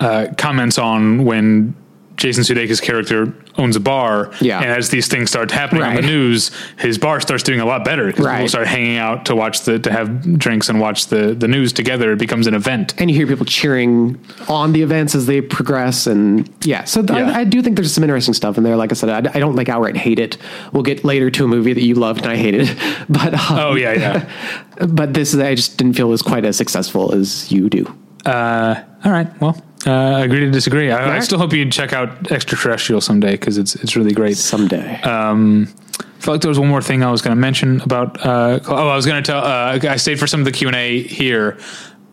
uh, 0.00 0.28
comments 0.36 0.78
on 0.78 1.24
when 1.24 1.74
Jason 2.16 2.44
Sudeikis' 2.44 2.80
character 2.80 3.34
owns 3.56 3.74
a 3.76 3.80
bar. 3.80 4.30
Yeah. 4.40 4.60
and 4.60 4.70
as 4.70 4.90
these 4.90 5.08
things 5.08 5.30
start 5.30 5.50
happening 5.50 5.82
on 5.82 5.94
the 5.96 6.02
news, 6.02 6.50
his 6.78 6.96
bar 6.96 7.20
starts 7.20 7.42
doing 7.42 7.58
a 7.60 7.64
lot 7.64 7.84
better 7.84 8.06
because 8.06 8.26
people 8.26 8.48
start 8.48 8.66
hanging 8.68 8.96
out 8.98 9.26
to 9.26 9.34
watch 9.34 9.62
the 9.62 9.78
to 9.80 9.90
have 9.92 10.38
drinks 10.38 10.68
and 10.68 10.80
watch 10.80 11.06
the 11.08 11.34
the 11.34 11.48
news 11.48 11.72
together. 11.72 12.12
It 12.12 12.18
becomes 12.18 12.46
an 12.46 12.54
event. 12.54 12.94
and 12.98 13.10
you 13.10 13.16
hear 13.16 13.26
people 13.26 13.44
cheering 13.46 14.18
on 14.48 14.72
the 14.72 14.82
events 14.82 15.14
as 15.14 15.26
they 15.26 15.40
progress, 15.40 16.06
and 16.06 16.48
yeah. 16.64 16.84
So 16.84 17.02
th- 17.02 17.18
Yeah. 17.18 17.30
I, 17.32 17.40
I 17.40 17.44
do 17.44 17.60
think 17.62 17.76
there's 17.76 17.92
some 17.92 18.04
interesting 18.04 18.34
stuff 18.34 18.56
in 18.58 18.64
there. 18.64 18.76
Like 18.76 18.92
I 18.92 18.94
said, 18.94 19.10
I, 19.10 19.30
I 19.34 19.40
don't 19.40 19.56
like 19.56 19.68
outright 19.68 19.96
hate 19.96 20.18
it. 20.20 20.36
We'll 20.72 20.82
get 20.84 21.04
later 21.04 21.30
to 21.30 21.44
a 21.44 21.48
movie 21.48 21.72
that 21.72 21.82
you 21.82 21.94
loved 21.96 22.22
and 22.22 22.30
I 22.30 22.36
hated, 22.36 22.68
but 23.08 23.34
um, 23.34 23.58
Oh 23.58 23.74
yeah, 23.74 23.92
yeah. 23.92 24.30
but 24.88 25.14
this 25.14 25.34
is 25.34 25.40
I 25.40 25.54
just 25.56 25.78
didn't 25.78 25.94
feel 25.94 26.08
was 26.08 26.22
quite 26.22 26.44
as 26.44 26.56
successful 26.56 27.12
as 27.12 27.50
you 27.50 27.68
do. 27.68 27.92
Uh, 28.24 28.82
all 29.04 29.12
right. 29.12 29.28
Well, 29.40 29.60
uh, 29.86 30.22
agree 30.22 30.40
to 30.40 30.50
disagree. 30.50 30.90
I, 30.90 31.16
I 31.16 31.20
still 31.20 31.38
hope 31.38 31.52
you 31.52 31.68
check 31.70 31.92
out 31.92 32.30
Extraterrestrial 32.30 33.00
someday 33.00 33.32
because 33.32 33.58
it's 33.58 33.74
it's 33.76 33.96
really 33.96 34.12
great. 34.12 34.36
Someday, 34.36 35.00
Um, 35.02 35.68
I 36.00 36.02
felt 36.24 36.34
like 36.34 36.40
there 36.40 36.48
was 36.48 36.58
one 36.58 36.68
more 36.68 36.82
thing 36.82 37.02
I 37.02 37.10
was 37.10 37.20
going 37.20 37.36
to 37.36 37.40
mention 37.40 37.80
about. 37.82 38.24
Uh, 38.24 38.60
oh, 38.66 38.88
I 38.88 38.96
was 38.96 39.04
going 39.06 39.22
to 39.22 39.32
tell. 39.32 39.44
Uh, 39.44 39.78
I 39.88 39.96
stayed 39.96 40.18
for 40.18 40.26
some 40.26 40.40
of 40.40 40.46
the 40.46 40.52
Q 40.52 40.68
and 40.68 40.76
A 40.76 41.02
here, 41.02 41.58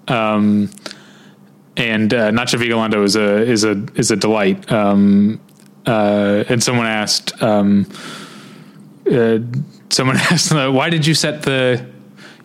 um, 0.07 0.69
and 1.77 2.13
uh, 2.13 2.31
Nacho 2.31 2.59
Vigalondo 2.59 3.03
is 3.03 3.15
a 3.15 3.41
is 3.41 3.63
a 3.63 3.85
is 3.95 4.11
a 4.11 4.15
delight. 4.15 4.69
Um, 4.71 5.39
uh, 5.85 6.43
and 6.47 6.61
someone 6.61 6.85
asked, 6.85 7.41
um, 7.41 7.87
uh, 9.11 9.39
someone 9.89 10.15
asked, 10.29 10.53
why 10.53 10.89
did 10.89 11.07
you 11.07 11.13
set 11.13 11.41
the 11.43 11.83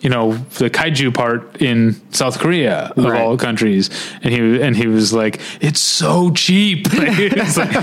you 0.01 0.11
know 0.11 0.33
the 0.59 0.69
kaiju 0.71 1.13
part 1.15 1.61
in 1.63 1.95
South 2.13 2.39
Korea 2.39 2.93
of 2.97 3.05
Right. 3.05 3.21
all 3.21 3.37
countries, 3.37 3.89
and 4.23 4.33
he 4.33 4.61
and 4.63 4.77
he 4.77 4.87
was 4.87 5.13
like, 5.13 5.41
"It's 5.61 5.81
so 5.81 6.31
cheap." 6.33 6.87
It's 6.93 7.57
like- 7.57 7.75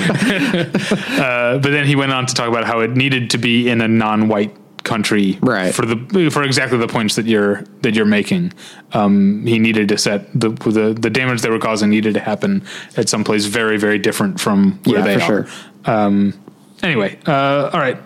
uh, 1.20 1.58
but 1.60 1.72
then 1.72 1.86
he 1.86 1.96
went 1.96 2.12
on 2.12 2.26
to 2.26 2.34
talk 2.34 2.48
about 2.48 2.66
how 2.66 2.80
it 2.82 2.92
needed 2.96 3.30
to 3.32 3.38
be 3.38 3.70
in 3.70 3.82
a 3.82 3.88
non-white 3.88 4.56
country 4.84 5.38
Right. 5.42 5.74
for 5.74 5.86
the 5.86 6.30
for 6.30 6.44
exactly 6.44 6.78
the 6.78 6.88
points 6.88 7.16
that 7.16 7.26
you're 7.26 7.64
that 7.82 7.96
you're 7.96 8.06
making. 8.06 8.54
Um, 8.94 9.46
he 9.46 9.58
needed 9.60 9.88
to 9.90 9.98
set 9.98 10.28
the 10.40 10.50
the 10.50 10.94
the 10.94 11.10
damage 11.10 11.42
they 11.42 11.50
were 11.50 11.60
causing 11.60 11.90
needed 11.90 12.14
to 12.16 12.20
happen 12.20 12.64
at 12.98 13.08
some 13.10 13.24
place 13.24 13.46
very 13.46 13.78
very 13.78 13.98
different 13.98 14.40
from 14.42 14.80
where 14.84 15.00
Yeah, 15.00 15.06
they 15.06 15.16
for 15.16 15.22
are. 15.22 15.26
sure. 15.26 15.48
Um, 15.86 16.34
anyway, 16.82 17.18
uh, 17.26 17.70
all 17.74 17.80
right, 17.80 17.98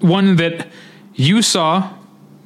one 0.00 0.36
that 0.36 0.66
you 1.14 1.40
saw 1.42 1.88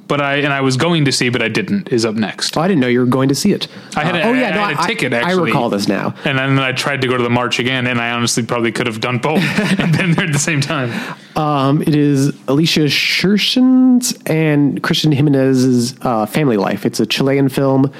but 0.09 0.19
I 0.19 0.37
and 0.37 0.51
I 0.51 0.59
was 0.59 0.75
going 0.75 1.05
to 1.05 1.11
see, 1.13 1.29
but 1.29 1.41
I 1.41 1.47
didn't. 1.47 1.93
Is 1.93 2.03
up 2.03 2.15
next. 2.15 2.57
Oh, 2.57 2.61
I 2.61 2.67
didn't 2.67 2.81
know 2.81 2.87
you 2.87 2.99
were 2.99 3.05
going 3.05 3.29
to 3.29 3.35
see 3.35 3.53
it. 3.53 3.69
I 3.95 4.03
had 4.03 4.15
a- 4.15 4.23
oh 4.23 4.33
yeah, 4.33 4.49
I 4.49 4.55
no, 4.55 4.75
had 4.75 4.83
a 4.83 4.87
ticket, 4.87 5.13
I, 5.13 5.19
actually. 5.21 5.51
recall 5.51 5.69
this 5.69 5.87
now. 5.87 6.15
And 6.25 6.37
then 6.37 6.59
I 6.59 6.73
tried 6.73 7.01
to 7.01 7.07
go 7.07 7.15
to 7.15 7.23
the 7.23 7.29
march 7.29 7.59
again, 7.59 7.87
and 7.87 8.01
I 8.01 8.11
honestly 8.11 8.43
probably 8.43 8.73
could 8.73 8.87
have 8.87 8.99
done 8.99 9.19
both 9.19 9.41
and 9.79 9.95
been 9.95 10.11
there 10.11 10.25
at 10.25 10.33
the 10.33 10.39
same 10.39 10.59
time. 10.59 10.91
Um, 11.37 11.81
it 11.83 11.95
is 11.95 12.35
Alicia 12.49 12.89
Scherson's 12.89 14.17
and 14.25 14.83
Christian 14.83 15.11
Jimenez's 15.13 15.95
uh, 16.01 16.25
Family 16.25 16.57
Life. 16.57 16.85
It's 16.85 16.99
a 16.99 17.05
Chilean 17.05 17.47
film 17.47 17.93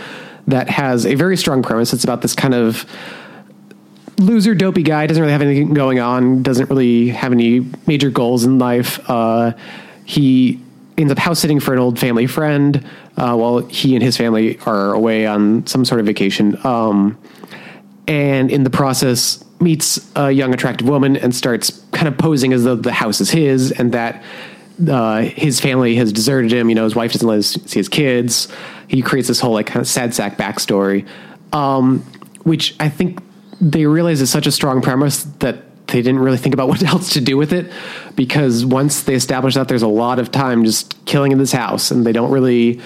that 0.48 0.68
has 0.68 1.06
a 1.06 1.14
very 1.14 1.38
strong 1.38 1.62
premise. 1.62 1.94
It's 1.94 2.04
about 2.04 2.24
this 2.24 2.34
kind 2.34 2.56
of 2.56 2.86
loser, 4.18 4.56
dopey 4.56 4.82
guy. 4.82 5.06
Doesn't 5.06 5.22
really 5.22 5.32
have 5.32 5.44
anything 5.44 5.76
going 5.76 6.00
on. 6.00 6.42
Doesn't 6.42 6.70
really 6.72 7.10
have 7.10 7.32
any 7.32 7.68
major 7.86 8.10
goals 8.10 8.46
in 8.46 8.58
life. 8.58 9.00
Uh, 9.08 9.54
he 10.06 10.60
ends 11.00 11.12
up 11.12 11.18
house 11.18 11.40
sitting 11.40 11.60
for 11.60 11.74
an 11.74 11.80
old 11.80 11.98
family 11.98 12.28
friend 12.28 12.86
uh, 13.18 13.36
while 13.36 13.60
he 13.60 13.96
and 13.96 14.04
his 14.04 14.18
family 14.18 14.60
are 14.66 14.94
away 14.94 15.26
on 15.26 15.66
some 15.66 15.86
sort 15.86 16.00
of 16.00 16.06
vacation. 16.06 16.58
Um, 16.66 17.18
and 18.08 18.52
in 18.52 18.64
the 18.64 18.70
process 18.70 19.44
meets 19.62 20.10
a 20.16 20.32
young 20.32 20.54
attractive 20.54 20.88
woman 20.88 21.18
and 21.18 21.36
starts 21.36 21.84
kind 21.92 22.08
of 22.08 22.18
posing 22.18 22.54
as 22.54 22.64
though 22.64 22.76
the 22.76 22.92
house 22.92 23.22
is 23.22 23.30
his 23.30 23.72
and 23.72 23.92
that 23.92 24.24
uh, 24.88 25.22
his 25.22 25.60
family 25.60 25.96
has 25.96 26.14
deserted 26.14 26.52
him. 26.52 26.70
You 26.70 26.76
know, 26.76 26.86
his 26.86 26.96
wife 26.96 27.12
doesn't 27.12 27.28
let 27.28 27.40
us 27.40 27.58
see 27.66 27.80
his 27.80 27.90
kids. 27.90 28.48
He 28.88 29.02
creates 29.02 29.28
this 29.28 29.40
whole 29.40 29.54
like 29.54 29.68
kind 29.68 29.82
of 29.82 29.88
sad 29.88 30.14
sack 30.14 30.38
backstory, 30.38 31.08
um, 31.54 32.00
which 32.44 32.76
I 32.80 32.90
think 32.90 33.22
they 33.62 33.86
realize 33.86 34.22
is 34.22 34.30
such 34.30 34.48
a 34.48 34.52
strong 34.52 34.82
premise 34.82 35.24
that 35.40 35.69
they 35.92 36.02
didn't 36.02 36.20
really 36.20 36.38
think 36.38 36.54
about 36.54 36.68
what 36.70 36.84
else 36.84 37.14
to 37.14 37.22
do 37.22 37.38
with 37.38 37.54
it 37.54 37.72
because 38.16 38.66
once 38.66 39.04
they 39.04 39.14
establish 39.14 39.56
that 39.56 39.68
there's 39.68 39.82
a 39.82 39.88
lot 39.88 40.20
of 40.20 40.32
time 40.32 40.66
just 40.66 41.04
killing 41.06 41.32
in 41.32 41.38
this 41.38 41.52
house 41.52 41.92
and 41.92 42.06
they 42.06 42.12
don't 42.12 42.32
really 42.32 42.80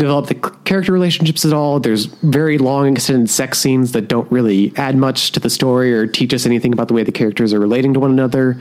develop 0.00 0.28
the 0.28 0.34
character 0.64 0.92
relationships 0.92 1.44
at 1.44 1.52
all. 1.52 1.78
There's 1.78 2.06
very 2.06 2.56
long 2.56 2.94
extended 2.94 3.28
sex 3.28 3.58
scenes 3.58 3.92
that 3.92 4.08
don't 4.08 4.30
really 4.32 4.72
add 4.76 4.96
much 4.96 5.32
to 5.32 5.40
the 5.40 5.50
story 5.50 5.92
or 5.92 6.06
teach 6.06 6.32
us 6.32 6.46
anything 6.46 6.72
about 6.72 6.88
the 6.88 6.94
way 6.94 7.04
the 7.04 7.12
characters 7.12 7.52
are 7.52 7.60
relating 7.60 7.92
to 7.94 8.00
one 8.00 8.10
another. 8.10 8.60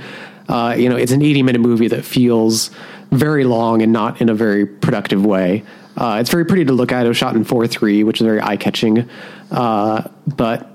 Uh, 0.50 0.76
you 0.78 0.90
know, 0.90 0.98
it's 0.98 1.14
an 1.14 1.22
80 1.22 1.44
minute 1.44 1.62
movie 1.62 1.88
that 1.88 2.04
feels 2.04 2.72
very 3.12 3.46
long 3.46 3.82
and 3.82 3.94
not 3.94 4.20
in 4.22 4.28
a 4.28 4.34
very 4.34 4.66
productive 4.66 5.26
way. 5.26 5.64
Uh, 5.96 6.18
it's 6.20 6.30
very 6.30 6.46
pretty 6.46 6.66
to 6.66 6.74
look 6.74 6.92
at. 6.92 7.06
It 7.06 7.10
was 7.10 7.18
shot 7.18 7.36
in 7.36 7.44
4 7.46 7.68
3, 7.68 8.04
which 8.04 8.20
is 8.20 8.26
very 8.26 8.42
eye 8.42 8.58
catching. 8.58 9.10
Uh, 9.50 10.10
but 10.28 10.70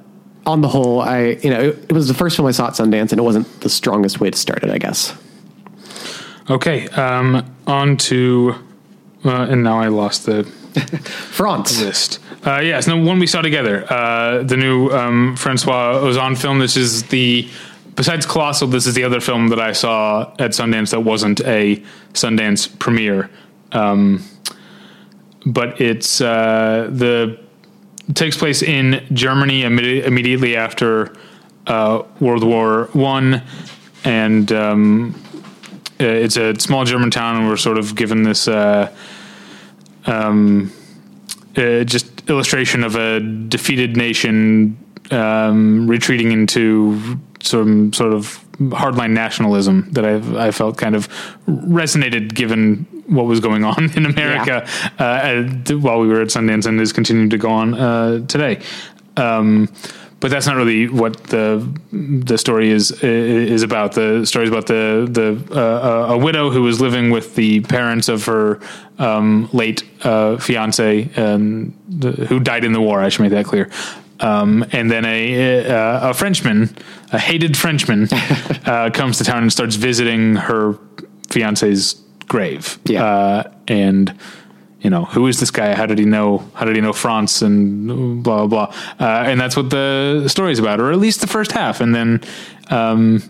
on 0.47 0.61
the 0.61 0.69
whole, 0.69 1.01
I, 1.01 1.39
you 1.43 1.51
know, 1.51 1.61
it, 1.61 1.87
it 1.89 1.93
was 1.93 2.09
the 2.09 2.15
first 2.15 2.37
film 2.37 2.47
I 2.47 2.53
saw 2.53 2.69
at 2.69 2.75
Sundance 2.75 3.11
and 3.11 3.19
it 3.19 3.23
wasn't 3.23 3.61
the 3.61 3.69
strongest 3.69 4.21
way 4.21 4.31
to 4.31 4.39
start 4.39 4.63
it, 4.63 4.71
I 4.71 4.79
guess. 4.79 5.17
Okay, 6.51 6.89
um, 6.89 7.45
on 7.67 7.97
to, 7.97 8.55
uh, 9.25 9.47
and 9.49 9.63
now 9.63 9.79
I 9.81 9.89
lost 9.89 10.27
the 10.27 10.45
France. 11.05 11.81
list. 11.81 12.19
Uh, 12.45 12.61
yes, 12.61 12.87
no, 12.87 12.97
one 12.97 13.19
we 13.19 13.27
saw 13.27 13.41
together. 13.41 13.91
Uh, 13.91 14.43
the 14.43 14.57
new 14.57 14.91
um, 14.91 15.35
Francois 15.37 15.95
Ozon 15.95 16.37
film. 16.37 16.59
This 16.59 16.77
is 16.77 17.05
the 17.05 17.49
besides 17.95 18.27
Colossal. 18.27 18.69
This 18.69 18.87
is 18.87 18.95
the 18.95 19.05
other 19.05 19.21
film 19.21 19.49
that 19.49 19.61
I 19.61 19.73
saw 19.73 20.35
at 20.39 20.51
Sundance 20.51 20.91
that 20.91 21.01
wasn't 21.01 21.41
a 21.43 21.83
Sundance 22.13 22.79
premiere. 22.79 23.31
Um, 23.73 24.23
but 25.47 25.81
it's 25.81 26.21
uh, 26.21 26.89
the 26.93 27.39
takes 28.13 28.37
place 28.37 28.63
in 28.63 29.07
Germany 29.13 29.63
imme- 29.63 30.05
immediately 30.05 30.57
after 30.57 31.17
uh, 31.67 32.03
World 32.21 32.45
War 32.45 32.91
One, 32.93 33.43
and 34.05 34.53
um, 34.53 35.15
uh, 36.01 36.05
it's 36.05 36.37
a 36.37 36.59
small 36.59 36.85
German 36.85 37.11
town, 37.11 37.37
and 37.37 37.49
we're 37.49 37.57
sort 37.57 37.79
of 37.79 37.95
given 37.95 38.23
this. 38.23 38.49
Uh, 38.49 38.95
um, 40.07 40.71
uh, 41.57 41.85
just 41.85 42.29
illustration 42.29 42.83
of 42.83 42.97
a 42.97 43.21
defeated 43.21 43.97
nation 43.97 44.77
um, 45.11 45.87
retreating 45.87 46.33
into 46.33 47.19
some 47.43 47.93
sort 47.93 48.13
of 48.13 48.44
hardline 48.59 49.11
nationalism 49.11 49.89
that 49.93 50.05
I 50.05 50.47
I 50.47 50.51
felt 50.51 50.79
kind 50.79 50.95
of 50.95 51.09
resonated 51.47 52.35
given 52.35 52.87
what 53.07 53.27
was 53.27 53.41
going 53.41 53.65
on 53.65 53.91
in 53.97 54.07
America 54.07 54.67
uh, 54.99 55.43
while 55.77 56.01
we 56.01 56.09
were 56.09 56.21
at 56.21 56.29
Sundance 56.29 56.67
and 56.67 56.81
is 56.81 56.93
continuing 56.93 57.31
to 57.31 57.39
go 57.39 57.51
on 57.51 57.75
uh, 57.75 58.27
today. 58.27 58.61
Um, 59.17 59.69
but 60.21 60.31
that's 60.31 60.47
not 60.47 60.57
really 60.57 60.89
what 60.89 61.23
the 61.25 61.69
the 61.93 62.39
story 62.39 62.71
is 62.71 62.93
is 63.03 63.63
about. 63.63 63.93
The 63.93 64.25
story 64.25 64.45
is 64.47 64.51
about 64.51 64.67
the 64.67 65.07
the 65.11 65.55
uh, 65.55 66.15
a 66.15 66.17
widow 66.17 66.49
who 66.49 66.63
was 66.63 66.81
living 66.81 67.11
with 67.11 67.35
the 67.35 67.61
parents 67.61 68.09
of 68.09 68.25
her 68.25 68.59
um, 68.99 69.51
late 69.53 69.85
uh, 70.03 70.39
fiance, 70.39 71.11
um, 71.17 71.75
the, 71.89 72.13
who 72.13 72.41
died 72.41 72.65
in 72.65 72.73
the 72.73 72.81
war. 72.81 73.01
I 73.01 73.11
should 73.11 73.21
make 73.21 73.33
that 73.33 73.45
clear. 73.45 73.71
Um, 74.21 74.65
and 74.73 74.91
then 74.91 75.05
a 75.05 75.69
uh, 75.69 76.11
a 76.11 76.15
Frenchman, 76.15 76.77
a 77.13 77.19
hated 77.19 77.57
Frenchman, 77.57 78.09
uh, 78.67 78.91
comes 78.93 79.19
to 79.19 79.25
town 79.25 79.43
and 79.43 79.53
starts 79.53 79.77
visiting 79.77 80.37
her 80.37 80.79
fiance's 81.29 81.95
grave. 82.29 82.79
Yeah. 82.85 83.05
Uh, 83.05 83.53
and 83.69 84.17
you 84.81 84.91
know 84.91 85.07
who 85.07 85.27
is 85.27 85.41
this 85.41 85.51
guy 85.51 85.75
how 85.75 85.87
did 85.87 85.99
he 85.99 86.05
know 86.05 86.47
how 86.53 86.67
did 86.67 86.77
he 86.77 86.83
know 86.83 86.93
Frantz 86.93 87.41
and 87.41 88.23
blah 88.23 88.47
blah 88.47 88.67
blah 88.67 88.77
uh, 89.01 89.25
and 89.25 89.41
that's 89.41 89.57
what 89.57 89.71
the 89.71 90.29
story 90.29 90.53
is 90.53 90.59
about 90.59 90.79
or 90.79 90.93
at 90.93 90.99
least 90.99 91.23
the 91.23 91.27
first 91.27 91.53
half 91.53 91.81
and 91.81 91.95
then 91.95 92.21
um, 92.69 93.23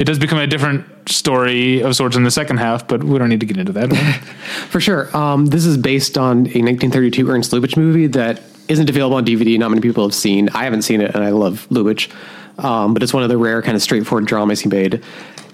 it 0.00 0.04
does 0.04 0.18
become 0.18 0.38
a 0.38 0.48
different 0.48 0.84
story 1.08 1.80
of 1.80 1.94
sorts 1.94 2.16
in 2.16 2.24
the 2.24 2.30
second 2.30 2.56
half 2.56 2.88
but 2.88 3.04
we 3.04 3.16
don't 3.20 3.28
need 3.28 3.38
to 3.38 3.46
get 3.46 3.56
into 3.56 3.72
that 3.72 3.92
For 4.70 4.80
sure. 4.80 5.14
Um, 5.16 5.46
this 5.46 5.66
is 5.66 5.76
based 5.76 6.16
on 6.16 6.38
a 6.38 6.62
1932 6.62 7.28
Ernst 7.28 7.50
Lubitsch 7.50 7.76
movie 7.76 8.06
that 8.08 8.40
isn't 8.70 8.88
available 8.88 9.16
on 9.16 9.26
DVD. 9.26 9.58
Not 9.58 9.70
many 9.70 9.82
people 9.82 10.04
have 10.04 10.14
seen. 10.14 10.48
I 10.50 10.64
haven't 10.64 10.82
seen 10.82 11.00
it, 11.00 11.14
and 11.14 11.24
I 11.24 11.30
love 11.30 11.66
Lubitsch. 11.70 12.10
Um, 12.58 12.94
but 12.94 13.02
it's 13.02 13.12
one 13.12 13.22
of 13.22 13.28
the 13.28 13.38
rare 13.38 13.62
kind 13.62 13.74
of 13.74 13.82
straightforward 13.82 14.26
dramas 14.26 14.60
he 14.60 14.68
made. 14.68 15.02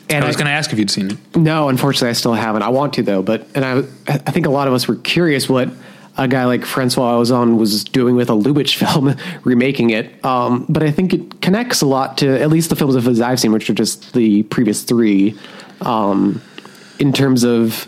And 0.08 0.24
i 0.24 0.26
was 0.26 0.36
going 0.36 0.46
to 0.46 0.52
ask 0.52 0.72
if 0.72 0.78
you'd 0.78 0.90
seen 0.90 1.10
it 1.10 1.36
No, 1.36 1.68
unfortunately, 1.68 2.10
I 2.10 2.12
still 2.12 2.34
haven't. 2.34 2.62
I 2.62 2.68
want 2.68 2.94
to 2.94 3.02
though, 3.02 3.22
but 3.22 3.46
and 3.56 3.64
I, 3.64 3.78
I 4.08 4.30
think 4.30 4.46
a 4.46 4.50
lot 4.50 4.68
of 4.68 4.74
us 4.74 4.86
were 4.86 4.94
curious 4.96 5.48
what 5.48 5.68
a 6.16 6.28
guy 6.28 6.44
like 6.44 6.64
Francois 6.64 7.20
Ozon 7.20 7.58
was 7.58 7.82
doing 7.84 8.14
with 8.14 8.30
a 8.30 8.32
Lubitsch 8.32 8.76
film, 8.86 9.16
remaking 9.44 9.90
it. 9.90 10.24
Um, 10.24 10.64
but 10.68 10.82
I 10.82 10.90
think 10.90 11.12
it 11.12 11.40
connects 11.42 11.82
a 11.82 11.86
lot 11.86 12.18
to 12.18 12.40
at 12.40 12.50
least 12.50 12.70
the 12.70 12.76
films 12.76 12.94
of 12.94 13.04
his 13.04 13.20
I've 13.20 13.40
seen, 13.40 13.52
which 13.52 13.68
are 13.68 13.74
just 13.74 14.12
the 14.12 14.44
previous 14.44 14.82
three. 14.82 15.36
Um, 15.80 16.40
in 16.98 17.12
terms 17.12 17.44
of 17.44 17.86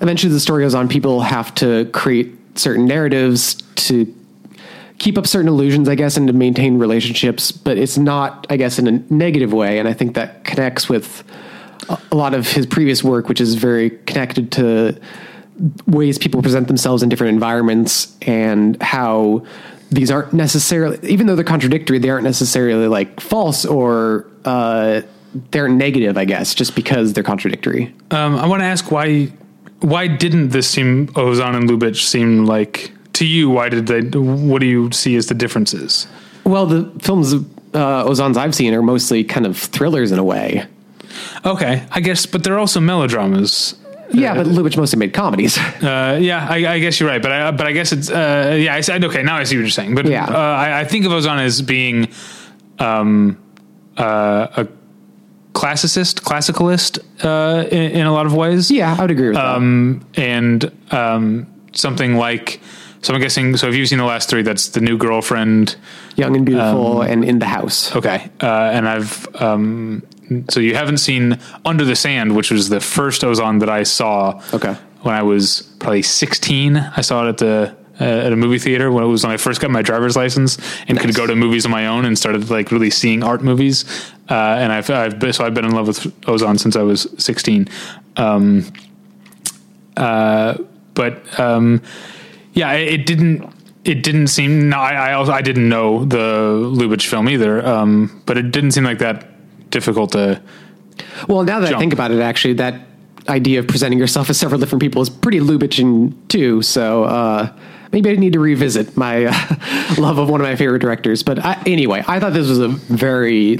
eventually, 0.00 0.32
the 0.32 0.40
story 0.40 0.64
goes 0.64 0.74
on. 0.74 0.88
People 0.88 1.20
have 1.20 1.54
to 1.56 1.84
create 1.92 2.34
certain 2.58 2.86
narratives 2.86 3.54
to 3.76 4.06
keep 4.98 5.16
up 5.16 5.26
certain 5.26 5.48
illusions, 5.48 5.88
I 5.88 5.94
guess, 5.94 6.16
and 6.16 6.26
to 6.26 6.32
maintain 6.32 6.78
relationships, 6.78 7.52
but 7.52 7.78
it's 7.78 7.96
not, 7.96 8.46
I 8.50 8.56
guess, 8.56 8.78
in 8.78 8.86
a 8.86 9.02
negative 9.12 9.52
way. 9.52 9.78
And 9.78 9.86
I 9.88 9.92
think 9.92 10.14
that 10.14 10.44
connects 10.44 10.88
with 10.88 11.22
a- 11.88 12.14
lot 12.16 12.34
of 12.34 12.48
his 12.48 12.66
previous 12.66 13.02
work, 13.04 13.28
which 13.28 13.40
is 13.40 13.54
very 13.54 13.90
connected 14.06 14.50
to 14.52 14.98
ways 15.86 16.18
people 16.18 16.42
present 16.42 16.68
themselves 16.68 17.02
in 17.02 17.08
different 17.08 17.32
environments 17.34 18.16
and 18.22 18.80
how 18.82 19.44
these 19.90 20.10
aren't 20.10 20.32
necessarily, 20.32 20.98
even 21.08 21.26
though 21.26 21.34
they're 21.34 21.44
contradictory, 21.44 21.98
they 21.98 22.10
aren't 22.10 22.24
necessarily 22.24 22.88
like 22.88 23.20
false 23.20 23.64
or 23.64 24.26
uh, 24.44 25.00
they're 25.50 25.68
negative, 25.68 26.16
I 26.18 26.24
guess, 26.24 26.54
just 26.54 26.74
because 26.74 27.12
they're 27.12 27.22
contradictory. 27.24 27.94
um, 28.10 28.36
i 28.36 28.46
want 28.46 28.60
to 28.60 28.66
ask 28.66 28.90
why 28.90 29.26
why 29.80 30.08
didn't 30.08 30.48
this 30.48 30.68
seem 30.68 31.06
ozon 31.08 31.54
and 31.54 31.68
lubitsch 31.70 32.02
seem 32.06 32.44
like 32.46 32.90
to 33.14 33.24
you 33.26 33.50
why 33.50 33.68
did 33.68 33.86
they 33.86 34.00
what 34.18 34.60
do 34.60 34.66
you 34.66 34.90
see 34.92 35.16
as 35.16 35.26
the 35.26 35.34
differences 35.34 36.06
Well, 36.44 36.66
the 36.66 36.90
films 37.00 37.34
uh, 37.34 38.04
Ozon's 38.04 38.36
I've 38.36 38.54
seen 38.54 38.72
are 38.74 38.82
mostly 38.82 39.24
kind 39.24 39.44
of 39.46 39.56
thrillers 39.56 40.12
in 40.12 40.18
a 40.18 40.24
way. 40.24 40.64
okay 41.44 41.84
i 41.90 42.00
guess 42.00 42.26
but 42.26 42.42
they're 42.44 42.58
also 42.58 42.80
melodramas 42.80 43.74
Yeah, 44.10 44.34
but 44.34 44.46
Lubitsch 44.46 44.76
mostly 44.78 44.98
made 44.98 45.12
comedies. 45.12 45.58
Uh, 45.82 46.16
yeah, 46.18 46.46
I, 46.48 46.56
I 46.74 46.78
guess 46.80 46.98
you're 46.98 47.08
right, 47.10 47.20
but 47.22 47.30
I, 47.30 47.50
but 47.50 47.66
I 47.66 47.72
guess 47.72 47.92
it's 47.92 48.08
uh, 48.10 48.56
yeah. 48.58 48.74
I 48.74 48.80
said 48.80 49.04
okay. 49.04 49.22
Now 49.22 49.36
I 49.36 49.44
see 49.44 49.56
what 49.56 49.60
you're 49.68 49.70
saying, 49.80 49.94
but 49.94 50.06
Yeah. 50.06 50.24
uh, 50.24 50.64
I, 50.64 50.80
I 50.80 50.84
think 50.86 51.04
of 51.06 51.12
Ozon 51.12 51.38
as 51.44 51.60
being 51.60 52.08
um, 52.78 53.36
uh, 53.98 54.62
a 54.62 54.66
classicist, 55.52 56.22
classicalist 56.22 56.98
uh, 57.22 57.66
in, 57.68 57.90
in 58.00 58.06
a 58.06 58.12
lot 58.12 58.26
of 58.26 58.32
ways. 58.34 58.70
yeah, 58.70 58.96
I 58.98 59.02
would 59.02 59.10
agree 59.10 59.28
with 59.28 59.36
that. 59.36 59.44
um, 59.56 60.00
and 60.16 60.70
um, 60.90 61.46
something 61.72 62.16
like. 62.16 62.60
So 63.02 63.14
I'm 63.14 63.20
guessing. 63.20 63.56
So 63.56 63.66
have 63.66 63.74
you 63.74 63.86
seen 63.86 63.98
the 63.98 64.04
last 64.04 64.28
three? 64.28 64.42
That's 64.42 64.68
the 64.68 64.80
new 64.80 64.98
girlfriend. 64.98 65.76
Young 66.16 66.36
and 66.36 66.44
Beautiful 66.44 67.02
um, 67.02 67.06
and 67.06 67.24
In 67.24 67.38
the 67.38 67.46
House. 67.46 67.94
Okay, 67.94 68.28
uh, 68.42 68.46
and 68.46 68.88
I've 68.88 69.26
um, 69.36 70.02
so 70.48 70.60
you 70.60 70.74
haven't 70.74 70.98
seen 70.98 71.38
Under 71.64 71.84
the 71.84 71.96
Sand, 71.96 72.36
which 72.36 72.50
was 72.50 72.68
the 72.68 72.80
first 72.80 73.22
Ozon 73.22 73.60
that 73.60 73.70
I 73.70 73.82
saw. 73.84 74.42
Okay. 74.52 74.74
when 75.02 75.14
I 75.14 75.22
was 75.22 75.62
probably 75.78 76.02
16, 76.02 76.76
I 76.76 77.00
saw 77.00 77.26
it 77.26 77.28
at 77.28 77.38
the 77.38 77.76
uh, 78.00 78.04
at 78.04 78.32
a 78.32 78.36
movie 78.36 78.58
theater 78.58 78.92
when 78.92 79.02
it 79.02 79.08
was 79.08 79.24
when 79.24 79.32
I 79.32 79.36
first 79.36 79.60
got 79.60 79.70
my 79.70 79.82
driver's 79.82 80.16
license 80.16 80.56
and 80.86 81.00
could 81.00 81.14
go 81.14 81.26
to 81.26 81.34
movies 81.34 81.64
on 81.64 81.72
my 81.72 81.86
own 81.86 82.04
and 82.04 82.16
started 82.16 82.48
like 82.48 82.70
really 82.70 82.90
seeing 82.90 83.24
art 83.24 83.42
movies. 83.42 83.84
Uh, 84.30 84.34
and 84.34 84.72
I've, 84.72 84.88
I've 84.90 85.18
been, 85.18 85.32
so 85.32 85.44
I've 85.44 85.54
been 85.54 85.64
in 85.64 85.72
love 85.72 85.88
with 85.88 86.00
Ozon 86.22 86.60
since 86.60 86.76
I 86.76 86.82
was 86.82 87.08
16. 87.18 87.68
Um, 88.16 88.64
uh, 89.96 90.58
but 90.94 91.40
um, 91.40 91.82
yeah, 92.58 92.72
it, 92.72 92.92
it 93.00 93.06
didn't. 93.06 93.54
It 93.84 94.02
didn't 94.02 94.26
seem. 94.26 94.68
No, 94.68 94.78
I 94.78 94.92
I, 95.10 95.12
also, 95.14 95.32
I 95.32 95.40
didn't 95.42 95.68
know 95.68 96.04
the 96.04 96.26
Lubitsch 96.78 97.06
film 97.06 97.28
either, 97.28 97.64
um, 97.66 98.22
but 98.26 98.36
it 98.36 98.50
didn't 98.50 98.72
seem 98.72 98.84
like 98.84 98.98
that 98.98 99.70
difficult 99.70 100.12
to. 100.12 100.42
Well, 101.28 101.44
now 101.44 101.60
that 101.60 101.72
I 101.74 101.78
think 101.78 101.92
about 101.92 102.10
it, 102.10 102.20
actually, 102.20 102.54
that 102.54 102.74
idea 103.28 103.60
of 103.60 103.66
presenting 103.68 103.98
yourself 103.98 104.28
as 104.30 104.38
several 104.38 104.58
different 104.60 104.82
people 104.82 105.00
is 105.00 105.08
pretty 105.10 105.38
Lubitsch 105.40 105.78
too. 106.28 106.60
So 106.62 107.04
uh, 107.04 107.52
maybe 107.92 108.10
I 108.10 108.16
need 108.16 108.32
to 108.32 108.40
revisit 108.40 108.96
my 108.96 109.26
uh, 109.26 109.32
love 109.98 110.18
of 110.18 110.28
one 110.28 110.40
of 110.40 110.46
my 110.46 110.56
favorite 110.56 110.80
directors. 110.80 111.22
But 111.22 111.38
I, 111.38 111.62
anyway, 111.66 112.02
I 112.08 112.18
thought 112.20 112.32
this 112.32 112.48
was 112.48 112.58
a 112.58 112.68
very 112.68 113.58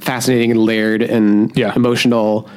fascinating 0.00 0.50
and 0.50 0.60
layered 0.60 1.02
and 1.02 1.54
Yeah. 1.56 1.72
emotional 1.76 2.48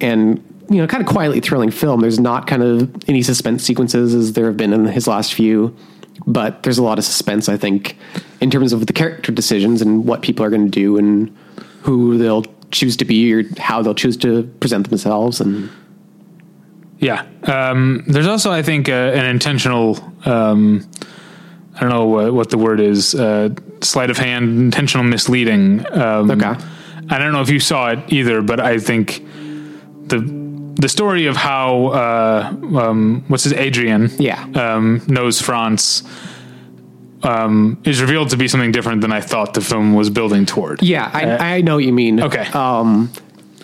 and 0.00 0.40
you 0.68 0.76
know 0.76 0.86
kind 0.86 1.02
of 1.02 1.08
quietly 1.08 1.40
thrilling 1.40 1.70
film. 1.70 2.00
There's 2.00 2.20
not 2.20 2.46
kind 2.46 2.62
of 2.62 2.94
any 3.08 3.22
suspense 3.22 3.62
sequences 3.62 4.14
as 4.14 4.32
there 4.34 4.46
have 4.46 4.56
been 4.56 4.72
in 4.72 4.84
his 4.86 5.06
last 5.06 5.34
few, 5.34 5.74
but 6.26 6.62
there's 6.62 6.78
a 6.78 6.82
lot 6.82 6.98
of 6.98 7.04
suspense. 7.04 7.48
I 7.48 7.56
think 7.56 7.96
in 8.40 8.50
terms 8.50 8.72
of 8.72 8.86
the 8.86 8.92
character 8.92 9.32
decisions 9.32 9.82
and 9.82 10.06
what 10.06 10.22
people 10.22 10.44
are 10.44 10.50
going 10.50 10.64
to 10.64 10.70
do 10.70 10.98
and 10.98 11.36
who 11.82 12.18
they'll 12.18 12.44
choose 12.70 12.96
to 12.98 13.04
be 13.04 13.32
or 13.32 13.44
how 13.58 13.82
they'll 13.82 13.94
choose 13.94 14.16
to 14.18 14.42
present 14.60 14.88
themselves. 14.90 15.40
And 15.40 15.70
Yeah. 16.98 17.24
Um, 17.44 18.04
there's 18.06 18.26
also, 18.26 18.50
I 18.50 18.62
think, 18.62 18.88
uh, 18.88 18.92
an 18.92 19.24
intentional. 19.24 19.98
Um, 20.24 20.86
I 21.76 21.80
don't 21.80 21.90
know 21.90 22.06
what, 22.06 22.34
what 22.34 22.50
the 22.50 22.58
word 22.58 22.80
is. 22.80 23.14
Uh, 23.14 23.50
sleight 23.80 24.10
of 24.10 24.18
hand, 24.18 24.58
intentional 24.58 25.04
misleading. 25.04 25.86
Um, 25.96 26.30
Okay. 26.30 26.54
I 27.10 27.18
don't 27.18 27.32
know 27.32 27.40
if 27.40 27.48
you 27.48 27.60
saw 27.60 27.90
it 27.90 28.00
either, 28.08 28.42
but 28.42 28.60
I 28.60 28.78
think 28.78 29.24
the 30.08 30.18
the 30.78 30.88
story 30.88 31.26
of 31.26 31.36
how 31.36 31.86
uh, 31.88 32.54
um, 32.78 33.24
what's 33.28 33.44
his 33.44 33.52
Adrian, 33.52 34.10
Yeah. 34.18 34.42
um, 34.54 35.02
knows 35.06 35.40
Frantz. 35.40 36.02
Um, 37.20 37.82
is 37.84 38.00
revealed 38.00 38.30
to 38.30 38.36
be 38.36 38.46
something 38.46 38.70
different 38.70 39.00
than 39.00 39.10
I 39.10 39.20
thought 39.20 39.54
the 39.54 39.60
film 39.60 39.94
was 39.94 40.08
building 40.08 40.46
toward. 40.46 40.80
yeah, 40.82 41.10
I, 41.12 41.56
I 41.56 41.60
know 41.62 41.74
what 41.74 41.84
you 41.84 41.92
mean. 41.92 42.22
Okay. 42.22 42.46
Um, 42.52 43.10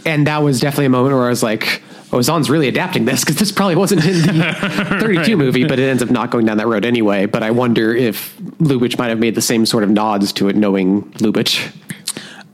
and 0.04 0.26
that 0.26 0.38
was 0.42 0.58
definitely 0.58 0.86
a 0.86 0.90
moment 0.90 1.14
where 1.14 1.26
I 1.26 1.28
was 1.28 1.44
like, 1.44 1.80
oh, 2.12 2.18
Ozon's 2.18 2.50
really 2.50 2.66
adapting 2.66 3.04
this 3.04 3.20
because 3.20 3.36
this 3.36 3.52
probably 3.52 3.76
wasn't 3.76 4.04
in 4.04 4.22
the 4.22 4.96
32 5.00 5.36
movie, 5.36 5.64
but 5.64 5.78
it 5.78 5.84
ends 5.88 6.02
up 6.02 6.10
not 6.10 6.30
going 6.30 6.46
down 6.46 6.56
that 6.56 6.66
road 6.66 6.84
anyway. 6.84 7.26
But 7.26 7.44
I 7.44 7.52
wonder 7.52 7.94
if 7.94 8.36
Lubitsch 8.58 8.98
might 8.98 9.10
have 9.10 9.20
made 9.20 9.36
the 9.36 9.40
same 9.40 9.66
sort 9.66 9.84
of 9.84 9.90
nods 9.90 10.32
to 10.32 10.48
it, 10.48 10.56
knowing 10.56 11.02
Lubitsch. 11.12 11.72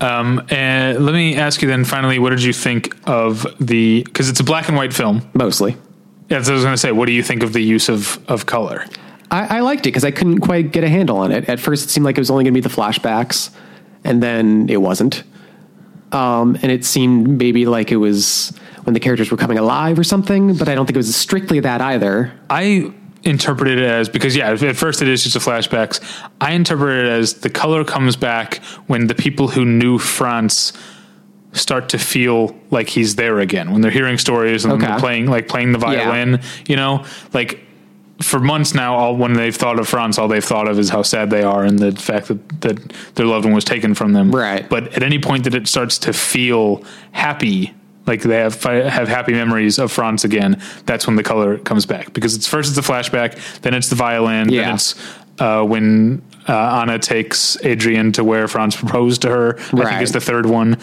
Um, 0.00 0.46
and 0.48 1.04
let 1.04 1.12
me 1.12 1.36
ask 1.36 1.60
you 1.60 1.68
then, 1.68 1.84
finally, 1.84 2.18
what 2.18 2.30
did 2.30 2.42
you 2.42 2.52
think 2.52 2.96
of 3.06 3.46
the? 3.60 4.02
Because 4.02 4.28
it's 4.28 4.40
a 4.40 4.44
black 4.44 4.68
and 4.68 4.76
white 4.76 4.92
film. 4.92 5.28
Mostly. 5.34 5.72
What 6.28 6.32
I 6.32 6.38
was 6.38 6.48
going 6.48 6.74
to 6.74 6.78
say. 6.78 6.92
What 6.92 7.06
do 7.06 7.12
you 7.12 7.22
think 7.22 7.42
of 7.42 7.52
the 7.52 7.60
use 7.60 7.88
of 7.88 8.18
of 8.28 8.46
color? 8.46 8.84
I, 9.30 9.58
I 9.58 9.60
liked 9.60 9.80
it 9.80 9.90
because 9.90 10.04
I 10.04 10.10
couldn't 10.10 10.40
quite 10.40 10.72
get 10.72 10.84
a 10.84 10.88
handle 10.88 11.18
on 11.18 11.32
it. 11.32 11.48
At 11.48 11.60
first, 11.60 11.84
it 11.84 11.90
seemed 11.90 12.04
like 12.04 12.16
it 12.16 12.20
was 12.20 12.30
only 12.30 12.44
going 12.44 12.54
to 12.54 12.60
be 12.60 12.66
the 12.66 12.74
flashbacks, 12.74 13.50
and 14.04 14.22
then 14.22 14.68
it 14.68 14.78
wasn't. 14.78 15.22
Um, 16.12 16.56
and 16.62 16.72
it 16.72 16.84
seemed 16.84 17.38
maybe 17.38 17.66
like 17.66 17.92
it 17.92 17.96
was 17.96 18.52
when 18.84 18.94
the 18.94 19.00
characters 19.00 19.30
were 19.30 19.36
coming 19.36 19.58
alive 19.58 19.98
or 19.98 20.04
something, 20.04 20.56
but 20.56 20.68
I 20.68 20.74
don't 20.74 20.86
think 20.86 20.96
it 20.96 20.98
was 20.98 21.14
strictly 21.14 21.60
that 21.60 21.80
either. 21.80 22.32
I 22.48 22.92
interpret 23.22 23.68
it 23.70 23.78
as 23.78 24.08
because 24.08 24.34
yeah, 24.36 24.50
at 24.50 24.76
first 24.76 25.02
it 25.02 25.08
is 25.08 25.22
just 25.22 25.36
a 25.36 25.38
flashbacks. 25.38 26.00
I 26.40 26.52
interpret 26.52 27.04
it 27.04 27.10
as 27.10 27.34
the 27.34 27.50
color 27.50 27.84
comes 27.84 28.16
back 28.16 28.56
when 28.86 29.06
the 29.08 29.14
people 29.14 29.48
who 29.48 29.64
knew 29.64 29.98
Frantz 29.98 30.72
start 31.52 31.88
to 31.90 31.98
feel 31.98 32.56
like 32.70 32.88
he's 32.88 33.16
there 33.16 33.40
again 33.40 33.72
when 33.72 33.80
they're 33.80 33.90
hearing 33.90 34.16
stories 34.18 34.64
and 34.64 34.74
Okay. 34.74 34.86
they're 34.86 34.98
playing 35.00 35.26
like 35.26 35.48
playing 35.48 35.72
the 35.72 35.78
violin. 35.78 36.40
You 36.66 36.76
know, 36.76 37.04
like 37.32 37.60
for 38.22 38.38
months 38.38 38.74
now, 38.74 38.94
all 38.94 39.16
when 39.16 39.32
they've 39.32 39.54
thought 39.56 39.78
of 39.78 39.88
Frantz, 39.88 40.18
all 40.18 40.28
they've 40.28 40.44
thought 40.44 40.68
of 40.68 40.78
is 40.78 40.90
how 40.90 41.02
sad 41.02 41.30
they 41.30 41.42
are 41.42 41.64
and 41.64 41.78
the 41.78 41.92
fact 41.92 42.28
that 42.28 42.60
that 42.60 42.92
their 43.16 43.26
loved 43.26 43.44
one 43.46 43.54
was 43.54 43.64
taken 43.64 43.94
from 43.94 44.12
them. 44.12 44.30
Right. 44.30 44.68
But 44.68 44.94
at 44.94 45.02
any 45.02 45.18
point 45.18 45.44
that 45.44 45.54
it 45.54 45.66
starts 45.66 45.98
to 46.00 46.12
feel 46.12 46.84
happy, 47.12 47.74
like 48.06 48.22
they 48.22 48.36
have 48.38 48.62
have 48.62 49.08
happy 49.08 49.32
memories 49.32 49.78
of 49.78 49.92
Frantz 49.92 50.24
again, 50.24 50.60
that's 50.86 51.06
when 51.06 51.16
the 51.16 51.22
color 51.22 51.58
comes 51.58 51.86
back. 51.86 52.12
Because 52.12 52.34
it's 52.34 52.46
first 52.46 52.76
it's 52.76 52.88
a 52.88 52.92
flashback, 52.92 53.60
then 53.60 53.74
it's 53.74 53.88
the 53.88 53.96
violin, 53.96 54.48
Yeah. 54.48 54.62
then 54.64 54.74
it's 54.74 54.94
uh, 55.38 55.62
when 55.62 56.22
uh, 56.48 56.80
Anna 56.82 56.98
takes 56.98 57.56
Adrian 57.64 58.12
to 58.12 58.24
where 58.24 58.46
Frantz 58.48 58.76
proposed 58.76 59.22
to 59.22 59.28
her. 59.28 59.56
I 59.58 59.62
think 59.62 59.84
Right. 59.84 60.02
is 60.02 60.12
the 60.12 60.20
third 60.20 60.46
one. 60.46 60.76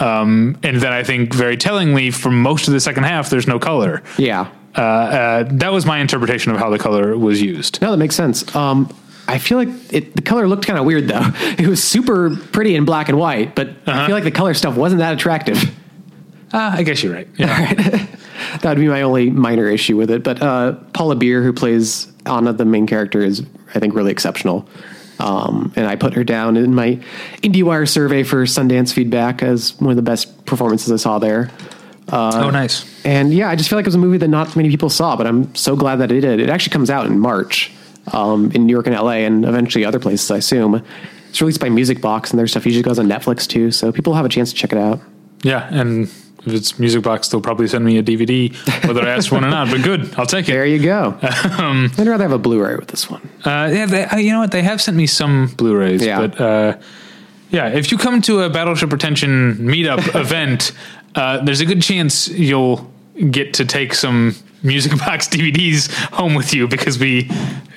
Um, 0.00 0.58
and 0.62 0.76
then 0.76 0.92
I 0.92 1.02
think 1.02 1.34
very 1.34 1.56
tellingly, 1.56 2.10
for 2.12 2.30
most 2.30 2.68
of 2.68 2.74
the 2.74 2.80
second 2.80 3.02
half, 3.04 3.30
there's 3.30 3.46
no 3.48 3.58
color. 3.58 4.02
Yeah. 4.16 4.46
Uh, 4.76 4.80
uh, 4.80 5.44
that 5.50 5.72
was 5.72 5.84
my 5.86 5.98
interpretation 5.98 6.52
of 6.52 6.58
how 6.58 6.70
the 6.70 6.78
color 6.78 7.16
was 7.18 7.42
used. 7.42 7.82
No, 7.82 7.90
that 7.90 7.96
makes 7.96 8.14
sense. 8.14 8.54
Um, 8.54 8.94
I 9.26 9.38
feel 9.38 9.58
like 9.58 9.68
it, 9.92 10.14
the 10.14 10.22
color 10.22 10.46
looked 10.46 10.66
kind 10.66 10.78
of 10.78 10.84
weird 10.84 11.08
though. 11.08 11.26
It 11.58 11.66
was 11.66 11.82
super 11.82 12.34
pretty 12.52 12.76
in 12.76 12.84
black 12.84 13.08
and 13.08 13.18
white, 13.18 13.54
but 13.56 13.70
I 13.86 14.06
feel 14.06 14.14
like 14.14 14.24
the 14.24 14.30
color 14.30 14.54
stuff 14.54 14.76
wasn't 14.76 15.00
that 15.00 15.12
attractive. 15.14 15.74
Uh, 16.52 16.74
I 16.76 16.82
guess 16.82 17.02
you're 17.02 17.12
right. 17.12 17.28
Yeah. 17.36 17.72
that 18.60 18.64
would 18.64 18.78
be 18.78 18.88
my 18.88 19.02
only 19.02 19.30
minor 19.30 19.68
issue 19.68 19.96
with 19.96 20.10
it. 20.10 20.22
But 20.22 20.40
uh, 20.42 20.72
Paula 20.92 21.16
Beer, 21.16 21.42
who 21.42 21.52
plays 21.52 22.10
Anna, 22.26 22.52
the 22.52 22.64
main 22.64 22.86
character, 22.86 23.20
is 23.20 23.44
I 23.74 23.78
think 23.78 23.94
really 23.94 24.12
exceptional. 24.12 24.68
Um, 25.18 25.72
and 25.76 25.86
I 25.86 25.96
put 25.96 26.14
her 26.14 26.24
down 26.24 26.56
in 26.56 26.74
my 26.74 27.00
IndieWire 27.42 27.88
survey 27.88 28.22
for 28.22 28.44
Sundance 28.44 28.92
feedback 28.92 29.42
as 29.42 29.78
one 29.80 29.90
of 29.90 29.96
the 29.96 30.02
best 30.02 30.46
performances 30.46 30.92
I 30.92 30.96
saw 30.96 31.18
there. 31.18 31.50
oh, 32.44 32.50
nice. 32.50 33.04
And 33.04 33.34
yeah, 33.34 33.50
I 33.50 33.56
just 33.56 33.68
feel 33.68 33.76
like 33.78 33.84
it 33.84 33.88
was 33.88 33.94
a 33.94 33.98
movie 33.98 34.18
that 34.18 34.28
not 34.28 34.56
many 34.56 34.70
people 34.70 34.88
saw, 34.88 35.16
but 35.16 35.26
I'm 35.26 35.54
so 35.54 35.76
glad 35.76 35.96
that 35.96 36.10
it 36.12 36.20
did. 36.20 36.40
It 36.40 36.48
actually 36.48 36.72
comes 36.72 36.88
out 36.88 37.06
in 37.06 37.18
March 37.18 37.72
um, 38.12 38.50
in 38.52 38.66
New 38.66 38.72
York 38.72 38.86
and 38.86 38.96
LA, 38.96 39.18
and 39.26 39.44
eventually 39.44 39.84
other 39.84 39.98
places, 39.98 40.30
I 40.30 40.38
assume. 40.38 40.82
It's 41.28 41.40
released 41.40 41.60
by 41.60 41.68
Music 41.68 42.00
Box, 42.00 42.30
and 42.30 42.38
their 42.38 42.46
stuff 42.46 42.64
usually 42.64 42.82
goes 42.82 42.98
on 42.98 43.06
Netflix 43.06 43.46
too, 43.46 43.70
so 43.70 43.92
people 43.92 44.14
have 44.14 44.24
a 44.24 44.28
chance 44.28 44.50
to 44.50 44.56
check 44.56 44.72
it 44.72 44.78
out. 44.78 45.00
Yeah, 45.42 45.68
and 45.70 46.10
if 46.48 46.54
it's 46.54 46.78
Music 46.78 47.02
Box, 47.02 47.28
they'll 47.28 47.40
probably 47.40 47.68
send 47.68 47.84
me 47.84 47.98
a 47.98 48.02
DVD, 48.02 48.54
whether 48.86 49.02
I 49.02 49.10
asked 49.10 49.28
for 49.28 49.36
one 49.36 49.44
or 49.44 49.50
not. 49.50 49.70
But 49.70 49.82
good, 49.82 50.14
I'll 50.18 50.26
take 50.26 50.48
it. 50.48 50.52
There 50.52 50.66
you 50.66 50.82
go. 50.82 51.16
I'd 51.22 51.98
rather 51.98 52.22
have 52.24 52.32
a 52.32 52.38
Blu-ray 52.38 52.76
with 52.76 52.88
this 52.88 53.10
one. 53.10 53.22
Uh, 53.44 53.70
yeah, 53.72 53.86
they, 53.86 54.04
uh, 54.04 54.16
you 54.16 54.32
know 54.32 54.40
what? 54.40 54.50
They 54.52 54.62
have 54.62 54.80
sent 54.80 54.96
me 54.96 55.06
some 55.06 55.48
Blu-rays, 55.56 56.04
Yeah. 56.04 56.26
but 56.26 56.40
uh, 56.40 56.76
yeah, 57.50 57.68
if 57.68 57.90
you 57.92 57.98
come 57.98 58.20
to 58.22 58.42
a 58.42 58.50
Battleship 58.50 58.90
Pretension 58.90 59.54
meetup 59.56 60.14
event, 60.20 60.72
uh, 61.14 61.42
there's 61.44 61.60
a 61.60 61.66
good 61.66 61.82
chance 61.82 62.28
you'll 62.28 62.90
get 63.30 63.54
to 63.54 63.64
take 63.64 63.94
some 63.94 64.34
Music 64.62 64.92
Box 64.98 65.28
DVDs 65.34 65.92
home 66.12 66.34
with 66.34 66.52
you 66.54 66.68
because 66.68 66.98
we 66.98 67.30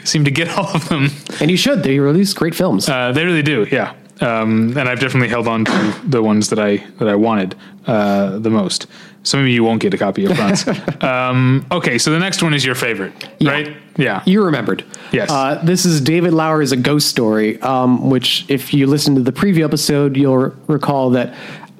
seem 0.03 0.25
to 0.25 0.31
get 0.31 0.49
all 0.57 0.67
of 0.67 0.89
them. 0.89 1.09
And 1.39 1.49
you 1.51 1.57
should. 1.57 1.83
They 1.83 1.99
release 1.99 2.33
great 2.33 2.55
films. 2.55 2.89
Uh, 2.89 3.11
they 3.11 3.23
really 3.23 3.43
do, 3.43 3.67
yeah. 3.71 3.93
Um, 4.21 4.77
and 4.77 4.87
I've 4.87 4.99
definitely 4.99 5.29
held 5.29 5.47
on 5.47 5.65
to 5.65 6.01
the 6.05 6.21
ones 6.21 6.49
that 6.49 6.59
I 6.59 6.77
that 6.99 7.07
I 7.07 7.15
wanted 7.15 7.55
uh, 7.87 8.37
the 8.39 8.49
most. 8.49 8.87
So 9.23 9.37
maybe 9.37 9.51
you 9.51 9.63
won't 9.63 9.81
get 9.81 9.93
a 9.93 9.97
copy 9.97 10.25
of 10.25 10.31
Frantz. 10.35 10.67
um, 11.03 11.65
okay, 11.71 11.97
so 11.97 12.11
the 12.11 12.19
next 12.19 12.41
one 12.41 12.53
is 12.53 12.65
your 12.65 12.75
favorite, 12.75 13.13
right? 13.41 13.75
Yeah. 13.97 14.23
You 14.25 14.43
remembered. 14.43 14.83
Yes. 15.11 15.29
Uh, 15.29 15.61
this 15.63 15.85
is 15.85 16.01
David 16.01 16.33
Lowery's 16.33 16.71
A 16.71 16.77
Ghost 16.77 17.07
Story, 17.07 17.61
um, 17.61 18.09
which, 18.09 18.45
if 18.49 18.73
you 18.73 18.87
listen 18.87 19.13
to 19.15 19.21
the 19.21 19.31
preview 19.31 19.63
episode, 19.63 20.17
you'll 20.17 20.33
r- 20.33 20.53
recall 20.67 21.11
that 21.11 21.35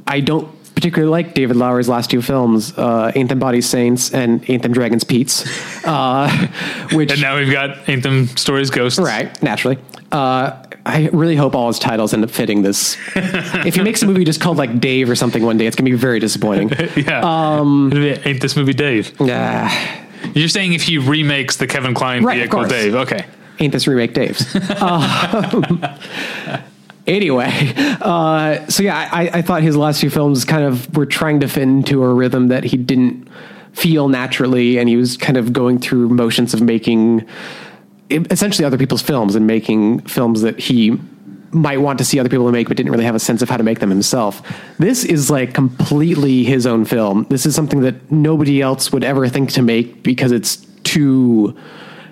I 0.06 0.20
don't 0.20 0.48
particularly 0.76 1.12
like 1.12 1.34
David 1.34 1.58
Lowery's 1.58 1.90
last 1.90 2.10
two 2.10 2.22
films, 2.22 2.78
uh, 2.78 3.12
Ain't 3.16 3.30
Them 3.30 3.40
Bodies 3.40 3.68
Saints 3.68 4.14
and 4.14 4.48
Anthem 4.50 4.72
Dragons 4.72 5.04
Pete's, 5.04 5.46
uh, 5.86 6.30
which. 6.94 7.12
and 7.12 7.22
now 7.22 7.38
we've 7.38 7.52
got 7.52 7.88
Anthem 7.90 8.28
Stories 8.28 8.70
Ghosts. 8.70 9.00
Right, 9.00 9.42
naturally. 9.42 9.78
Uh, 10.12 10.64
I 10.86 11.10
really 11.14 11.36
hope 11.36 11.54
all 11.56 11.68
his 11.68 11.78
titles 11.80 12.14
end 12.14 12.24
up 12.24 12.32
fitting 12.32 12.64
this. 12.64 12.98
if 13.16 13.76
he 13.76 13.82
makes 13.84 14.02
a 14.02 14.08
movie 14.08 14.24
just 14.24 14.42
called 14.42 14.58
like 14.58 14.80
Dave 14.80 15.10
or 15.10 15.16
something 15.16 15.44
one 15.44 15.58
day, 15.58 15.68
it's 15.68 15.76
gonna 15.76 15.90
be 15.90 15.96
very 15.96 16.20
disappointing. 16.20 16.72
Yeah. 16.96 17.22
Um, 17.24 17.92
Ain't 17.94 18.42
this 18.42 18.56
movie 18.56 18.74
Dave? 18.74 19.14
Ah, 19.22 20.02
You're 20.34 20.50
saying 20.50 20.74
if 20.74 20.84
he 20.84 20.98
remakes 20.98 21.58
the 21.58 21.68
Kevin 21.68 21.94
Kline 21.94 22.24
Right, 22.24 22.38
vehicle. 22.40 22.66
Dave? 22.66 22.96
Okay. 22.96 23.26
ain't 23.60 23.72
this 23.74 23.88
remake 23.88 24.14
Dave's? 24.14 24.56
Um, 24.82 25.84
anyway, 27.08 27.74
uh, 28.02 28.66
so 28.68 28.84
yeah, 28.84 29.10
I, 29.12 29.30
I 29.34 29.42
thought 29.42 29.62
his 29.62 29.76
last 29.78 30.00
few 30.02 30.10
films 30.10 30.46
kind 30.46 30.64
of 30.64 30.96
were 30.96 31.06
trying 31.06 31.40
to 31.42 31.48
fit 31.48 31.64
into 31.64 32.04
a 32.04 32.14
rhythm 32.14 32.48
that 32.48 32.64
he 32.64 32.78
didn't 32.78 33.28
feel 33.74 34.08
naturally, 34.10 34.78
and 34.78 34.90
he 34.90 34.96
was 34.98 35.18
kind 35.18 35.38
of 35.38 35.54
going 35.54 35.80
through 35.80 36.10
motions 36.10 36.54
of 36.54 36.62
making 36.62 37.26
essentially 38.12 38.66
other 38.66 38.78
people's 38.78 39.02
films 39.02 39.36
and 39.36 39.48
making 39.48 40.02
films 40.02 40.42
that 40.42 40.60
he 40.60 41.00
might 41.54 41.78
want 41.82 42.00
to 42.00 42.06
see 42.06 42.20
other 42.20 42.30
people 42.30 42.50
make 42.52 42.68
but 42.68 42.78
didn't 42.78 42.92
really 42.92 43.06
have 43.06 43.16
a 43.16 43.20
sense 43.20 43.42
of 43.42 43.50
how 43.50 43.58
to 43.58 43.64
make 43.64 43.80
them 43.80 43.90
himself. 43.90 44.42
This 44.80 45.04
is 45.04 45.30
like 45.30 45.54
completely 45.54 46.44
his 46.44 46.66
own 46.66 46.86
film. 46.86 47.26
This 47.30 47.46
is 47.46 47.56
something 47.56 47.82
that 47.82 48.12
nobody 48.12 48.62
else 48.62 48.92
would 48.92 49.04
ever 49.04 49.28
think 49.28 49.52
to 49.52 49.62
make 49.62 50.04
because 50.04 50.32
it's 50.32 50.58
too 50.84 51.58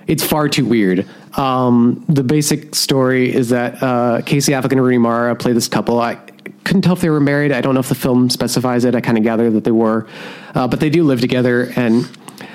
it's 0.08 0.24
far 0.24 0.50
too 0.50 0.66
weird. 0.66 1.08
Um, 1.38 2.04
the 2.10 2.24
basic 2.24 2.74
story 2.74 3.34
is 3.34 3.50
that 3.50 3.82
uh, 3.82 4.22
Casey 4.26 4.54
Affleck 4.54 4.72
and 4.72 4.82
Rooney 4.82 4.98
Mara 4.98 5.36
play 5.36 5.54
this 5.54 5.68
couple. 5.68 6.02
I 6.02 6.16
couldn't 6.64 6.82
tell 6.82 6.94
if 6.94 7.02
they 7.02 7.12
were 7.12 7.20
married. 7.20 7.52
I 7.52 7.62
don't 7.62 7.76
know 7.76 7.80
if 7.80 7.90
the 7.90 7.96
film 7.96 8.30
specifies 8.30 8.86
it. 8.86 8.96
I 8.96 9.02
kind 9.02 9.18
of 9.18 9.24
gather 9.24 9.52
that 9.52 9.64
they 9.64 9.72
were, 9.72 10.08
uh, 10.56 10.68
but 10.68 10.80
they 10.80 10.90
do 10.90 11.04
live 11.04 11.22
together 11.22 11.72
and 11.76 12.10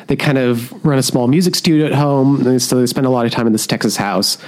They 0.07 0.17
kind 0.17 0.39
of 0.39 0.73
run 0.85 0.99
a 0.99 1.03
small 1.03 1.29
music 1.29 1.55
studio 1.55 1.87
at 1.87 1.95
home, 1.95 2.47
and 2.47 2.61
so 2.61 2.79
they 2.79 2.87
spend 2.87 3.07
a 3.07 3.11
lot 3.11 3.27
of 3.27 3.33
time 3.33 3.47
in 3.47 3.53
this 3.53 3.67
Texas 3.67 3.97
house. 3.97 4.39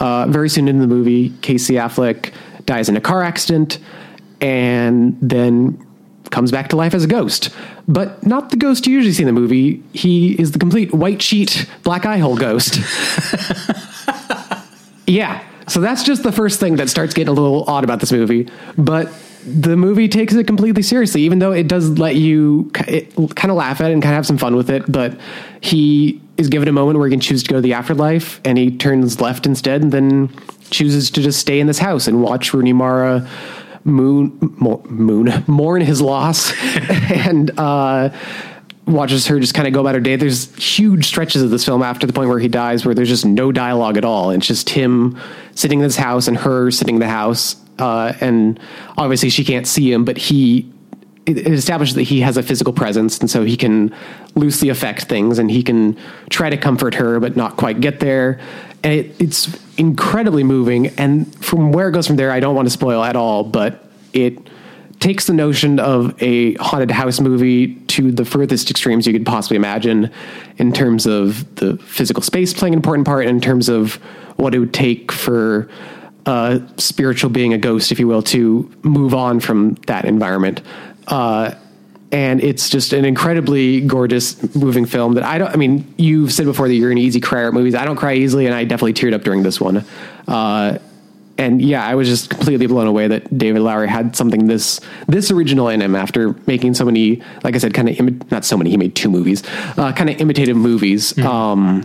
Uh, 0.00 0.26
very 0.28 0.48
soon 0.48 0.68
in 0.68 0.80
the 0.80 0.86
movie, 0.86 1.30
Casey 1.40 1.74
Affleck 1.74 2.32
dies 2.66 2.88
in 2.88 2.96
a 2.96 3.00
car 3.00 3.22
accident, 3.22 3.78
and 4.40 5.16
then 5.20 5.80
comes 6.30 6.50
back 6.50 6.68
to 6.68 6.76
life 6.76 6.94
as 6.94 7.04
a 7.04 7.06
ghost. 7.06 7.50
But 7.86 8.26
not 8.26 8.50
the 8.50 8.56
ghost 8.56 8.86
you 8.86 8.94
usually 8.94 9.12
see 9.12 9.22
in 9.22 9.26
the 9.26 9.32
movie. 9.32 9.82
He 9.92 10.38
is 10.40 10.52
the 10.52 10.58
complete 10.58 10.92
white 10.92 11.22
sheet, 11.22 11.68
black 11.84 12.04
eye 12.04 12.18
hole 12.18 12.36
ghost. 12.36 12.76
yeah. 15.06 15.44
So 15.68 15.80
that's 15.80 16.02
just 16.02 16.22
the 16.22 16.32
first 16.32 16.60
thing 16.60 16.76
that 16.76 16.90
starts 16.90 17.14
getting 17.14 17.28
a 17.28 17.32
little 17.32 17.64
odd 17.64 17.84
about 17.84 18.00
this 18.00 18.10
movie. 18.10 18.48
But 18.76 19.12
the 19.46 19.76
movie 19.76 20.08
takes 20.08 20.34
it 20.34 20.46
completely 20.46 20.82
seriously, 20.82 21.22
even 21.22 21.38
though 21.38 21.52
it 21.52 21.68
does 21.68 21.90
let 21.98 22.16
you 22.16 22.70
kind 22.72 23.50
of 23.50 23.56
laugh 23.56 23.80
at 23.80 23.90
it 23.90 23.94
and 23.94 24.02
kind 24.02 24.14
of 24.14 24.16
have 24.16 24.26
some 24.26 24.38
fun 24.38 24.56
with 24.56 24.70
it. 24.70 24.90
But 24.90 25.18
he 25.60 26.20
is 26.36 26.48
given 26.48 26.68
a 26.68 26.72
moment 26.72 26.98
where 26.98 27.08
he 27.08 27.12
can 27.12 27.20
choose 27.20 27.42
to 27.42 27.48
go 27.48 27.56
to 27.56 27.60
the 27.60 27.74
afterlife, 27.74 28.40
and 28.44 28.58
he 28.58 28.76
turns 28.76 29.20
left 29.20 29.46
instead, 29.46 29.82
and 29.82 29.92
then 29.92 30.34
chooses 30.70 31.10
to 31.12 31.22
just 31.22 31.38
stay 31.38 31.60
in 31.60 31.66
this 31.66 31.78
house 31.78 32.08
and 32.08 32.22
watch 32.22 32.52
Rooney 32.54 32.72
Mara 32.72 33.28
moon 33.84 34.36
moon 34.88 35.44
mourn 35.46 35.82
his 35.82 36.00
loss 36.00 36.52
and 37.10 37.50
uh, 37.58 38.08
watches 38.86 39.26
her 39.26 39.38
just 39.38 39.54
kind 39.54 39.66
of 39.68 39.74
go 39.74 39.80
about 39.80 39.94
her 39.94 40.00
day. 40.00 40.16
There's 40.16 40.54
huge 40.56 41.06
stretches 41.06 41.42
of 41.42 41.50
this 41.50 41.64
film 41.64 41.82
after 41.82 42.06
the 42.06 42.12
point 42.12 42.28
where 42.28 42.38
he 42.38 42.48
dies 42.48 42.84
where 42.84 42.94
there's 42.94 43.08
just 43.08 43.24
no 43.26 43.52
dialogue 43.52 43.96
at 43.96 44.04
all. 44.04 44.30
It's 44.30 44.46
just 44.46 44.70
him 44.70 45.18
sitting 45.54 45.80
in 45.80 45.84
this 45.84 45.96
house 45.96 46.28
and 46.28 46.36
her 46.36 46.70
sitting 46.70 46.96
in 46.96 47.00
the 47.00 47.08
house. 47.08 47.56
Uh, 47.78 48.12
and 48.20 48.60
obviously 48.96 49.28
she 49.30 49.44
can't 49.44 49.66
see 49.66 49.92
him, 49.92 50.04
but 50.04 50.16
he 50.16 50.70
it 51.26 51.46
establishes 51.46 51.94
that 51.94 52.02
he 52.02 52.20
has 52.20 52.36
a 52.36 52.42
physical 52.42 52.72
presence 52.72 53.18
and 53.18 53.30
so 53.30 53.44
he 53.44 53.56
can 53.56 53.94
loosely 54.34 54.68
affect 54.68 55.04
things 55.04 55.38
and 55.38 55.50
he 55.50 55.62
can 55.62 55.96
try 56.28 56.50
to 56.50 56.56
comfort 56.58 56.94
her 56.94 57.18
but 57.18 57.34
not 57.34 57.56
quite 57.56 57.80
get 57.80 57.98
there. 58.00 58.38
And 58.82 58.92
it, 58.92 59.16
it's 59.18 59.58
incredibly 59.78 60.44
moving 60.44 60.88
and 60.98 61.34
from 61.42 61.72
where 61.72 61.88
it 61.88 61.92
goes 61.92 62.06
from 62.06 62.16
there 62.16 62.30
i 62.30 62.38
don't 62.38 62.54
want 62.54 62.66
to 62.66 62.70
spoil 62.70 63.02
at 63.02 63.16
all 63.16 63.42
but 63.42 63.88
it 64.12 64.38
takes 65.00 65.26
the 65.26 65.32
notion 65.32 65.80
of 65.80 66.14
a 66.22 66.54
haunted 66.54 66.90
house 66.90 67.20
movie 67.20 67.74
to 67.86 68.12
the 68.12 68.24
furthest 68.24 68.70
extremes 68.70 69.06
you 69.06 69.12
could 69.12 69.26
possibly 69.26 69.56
imagine 69.56 70.10
in 70.58 70.72
terms 70.72 71.06
of 71.06 71.56
the 71.56 71.76
physical 71.78 72.22
space 72.22 72.54
playing 72.54 72.72
an 72.72 72.78
important 72.78 73.04
part 73.04 73.26
in 73.26 73.40
terms 73.40 73.68
of 73.68 73.94
what 74.36 74.54
it 74.54 74.58
would 74.60 74.74
take 74.74 75.10
for 75.10 75.68
a 76.26 76.62
spiritual 76.76 77.30
being 77.30 77.52
a 77.52 77.58
ghost 77.58 77.92
if 77.92 77.98
you 77.98 78.06
will 78.06 78.22
to 78.22 78.70
move 78.82 79.14
on 79.14 79.40
from 79.40 79.74
that 79.86 80.04
environment. 80.04 80.62
Uh, 81.06 81.54
and 82.12 82.42
it's 82.42 82.70
just 82.70 82.92
an 82.92 83.04
incredibly 83.04 83.80
gorgeous 83.80 84.54
moving 84.54 84.86
film 84.86 85.14
that 85.14 85.24
I 85.24 85.38
don't 85.38 85.48
I 85.48 85.56
mean 85.56 85.92
you've 85.98 86.32
said 86.32 86.46
before 86.46 86.68
that 86.68 86.74
you're 86.74 86.92
an 86.92 86.98
easy 86.98 87.20
crier 87.20 87.48
at 87.48 87.54
movies. 87.54 87.74
I 87.74 87.84
don't 87.84 87.96
cry 87.96 88.14
easily 88.14 88.46
and 88.46 88.54
I 88.54 88.64
definitely 88.64 88.94
teared 88.94 89.14
up 89.14 89.22
during 89.22 89.42
this 89.42 89.60
one. 89.60 89.84
Uh, 90.28 90.78
and 91.36 91.60
yeah 91.60 91.84
I 91.84 91.96
was 91.96 92.08
just 92.08 92.30
completely 92.30 92.66
blown 92.68 92.86
away 92.86 93.08
that 93.08 93.36
David 93.36 93.62
Lowery 93.62 93.88
had 93.88 94.14
something 94.14 94.46
this 94.46 94.80
this 95.08 95.32
original 95.32 95.68
in 95.68 95.82
him 95.82 95.96
after 95.96 96.34
making 96.46 96.74
so 96.74 96.84
many 96.84 97.20
like 97.42 97.56
I 97.56 97.58
said 97.58 97.74
kind 97.74 97.88
of 97.88 97.96
imi- 97.96 98.30
not 98.30 98.44
so 98.44 98.56
many 98.56 98.70
he 98.70 98.76
made 98.76 98.94
two 98.94 99.10
movies 99.10 99.42
uh, 99.76 99.92
kind 99.92 100.08
of 100.08 100.20
imitative 100.20 100.56
movies 100.56 101.12
mm-hmm. 101.14 101.26
um, 101.26 101.84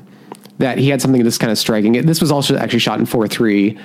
that 0.59 0.77
he 0.77 0.89
had 0.89 1.01
something 1.01 1.23
this 1.23 1.37
kind 1.37 1.51
of 1.51 1.57
striking. 1.57 1.93
This 2.05 2.21
was 2.21 2.31
also 2.31 2.55
actually 2.57 2.79
shot 2.79 2.99
in 2.99 3.05
4-3 3.05 3.79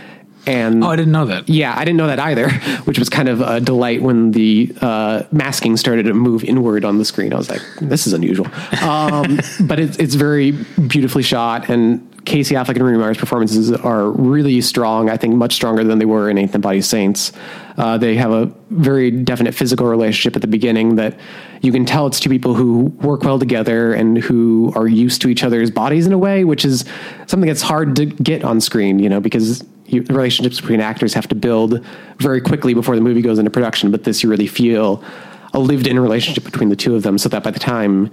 and 0.47 0.85
oh, 0.85 0.89
I 0.89 0.97
didn't 0.97 1.13
know 1.13 1.27
that. 1.27 1.49
Yeah, 1.49 1.75
I 1.77 1.85
didn't 1.85 1.97
know 1.97 2.07
that 2.07 2.19
either, 2.19 2.51
which 2.85 2.99
was 2.99 3.09
kind 3.09 3.29
of 3.29 3.41
a 3.41 3.61
delight 3.61 4.03
when 4.03 4.33
the 4.33 4.75
uh, 4.81 5.23
masking 5.33 5.77
started 5.77 6.05
to 6.05 6.15
move 6.15 6.45
inward 6.45 6.85
on 6.85 6.99
the 6.99 7.05
screen. 7.05 7.33
I 7.33 7.37
was 7.37 7.51
like, 7.51 7.63
this 7.81 8.07
is 8.07 8.13
unusual. 8.13 8.47
Um, 8.83 9.41
but 9.61 9.79
it's, 9.79 9.97
it's 9.99 10.15
very 10.15 10.53
beautifully 10.53 11.23
shot, 11.23 11.69
and 11.69 12.11
Casey 12.25 12.55
Affleck 12.55 12.77
and 12.77 12.83
Rooney 12.83 12.99
Mara's 12.99 13.19
performances 13.19 13.71
are 13.71 14.11
really 14.11 14.61
strong. 14.61 15.11
I 15.11 15.17
think 15.17 15.35
much 15.35 15.55
stronger 15.55 15.85
than 15.85 15.99
they 15.99 16.05
were 16.05 16.31
in 16.31 16.39
Ain't 16.39 16.59
Body 16.61 16.81
Saints. 16.81 17.33
Uh, 17.77 17.99
they 17.99 18.15
have 18.17 18.31
a 18.31 18.47
very 18.71 19.11
definite 19.11 19.55
physical 19.55 19.87
relationship 19.87 20.37
at 20.37 20.43
the 20.43 20.49
beginning 20.49 20.97
that 20.97 21.19
you 21.61 21.73
can 21.73 21.85
tell 21.85 22.07
it's 22.07 22.21
two 22.21 22.31
people 22.31 22.55
who 22.55 22.85
work 23.03 23.23
well 23.23 23.39
together 23.39 23.93
and 23.93 24.19
who 24.19 24.73
are 24.77 24.87
used 24.87 25.23
to 25.23 25.29
each 25.29 25.43
other's 25.43 25.71
bodies 25.71 26.07
in 26.07 26.13
a 26.13 26.19
way, 26.19 26.45
which 26.45 26.65
is 26.65 26.85
something 27.27 27.49
that's 27.49 27.63
hard 27.63 27.97
to 27.97 28.07
get 28.07 28.45
on 28.45 28.61
screen, 28.61 28.99
you 28.99 29.09
know, 29.09 29.21
because 29.21 29.65
you, 29.87 30.03
the 30.03 30.15
relationships 30.15 30.61
between 30.61 30.81
actors 30.81 31.15
have 31.15 31.29
to 31.29 31.35
build 31.35 31.85
very 32.19 32.41
quickly 32.41 32.75
before 32.75 32.97
the 32.97 33.03
movie 33.03 33.23
goes 33.23 33.39
into 33.39 33.51
production. 33.51 33.91
But 33.91 34.05
this, 34.05 34.23
you 34.23 34.31
really 34.31 34.47
feel 34.47 35.05
a 35.53 35.59
lived-in 35.59 35.99
relationship 36.01 36.45
between 36.45 36.69
the 36.69 36.77
two 36.77 36.97
of 36.97 37.03
them, 37.03 37.17
so 37.17 37.29
that 37.29 37.45
by 37.45 37.51
the 37.51 37.61
time 37.61 38.11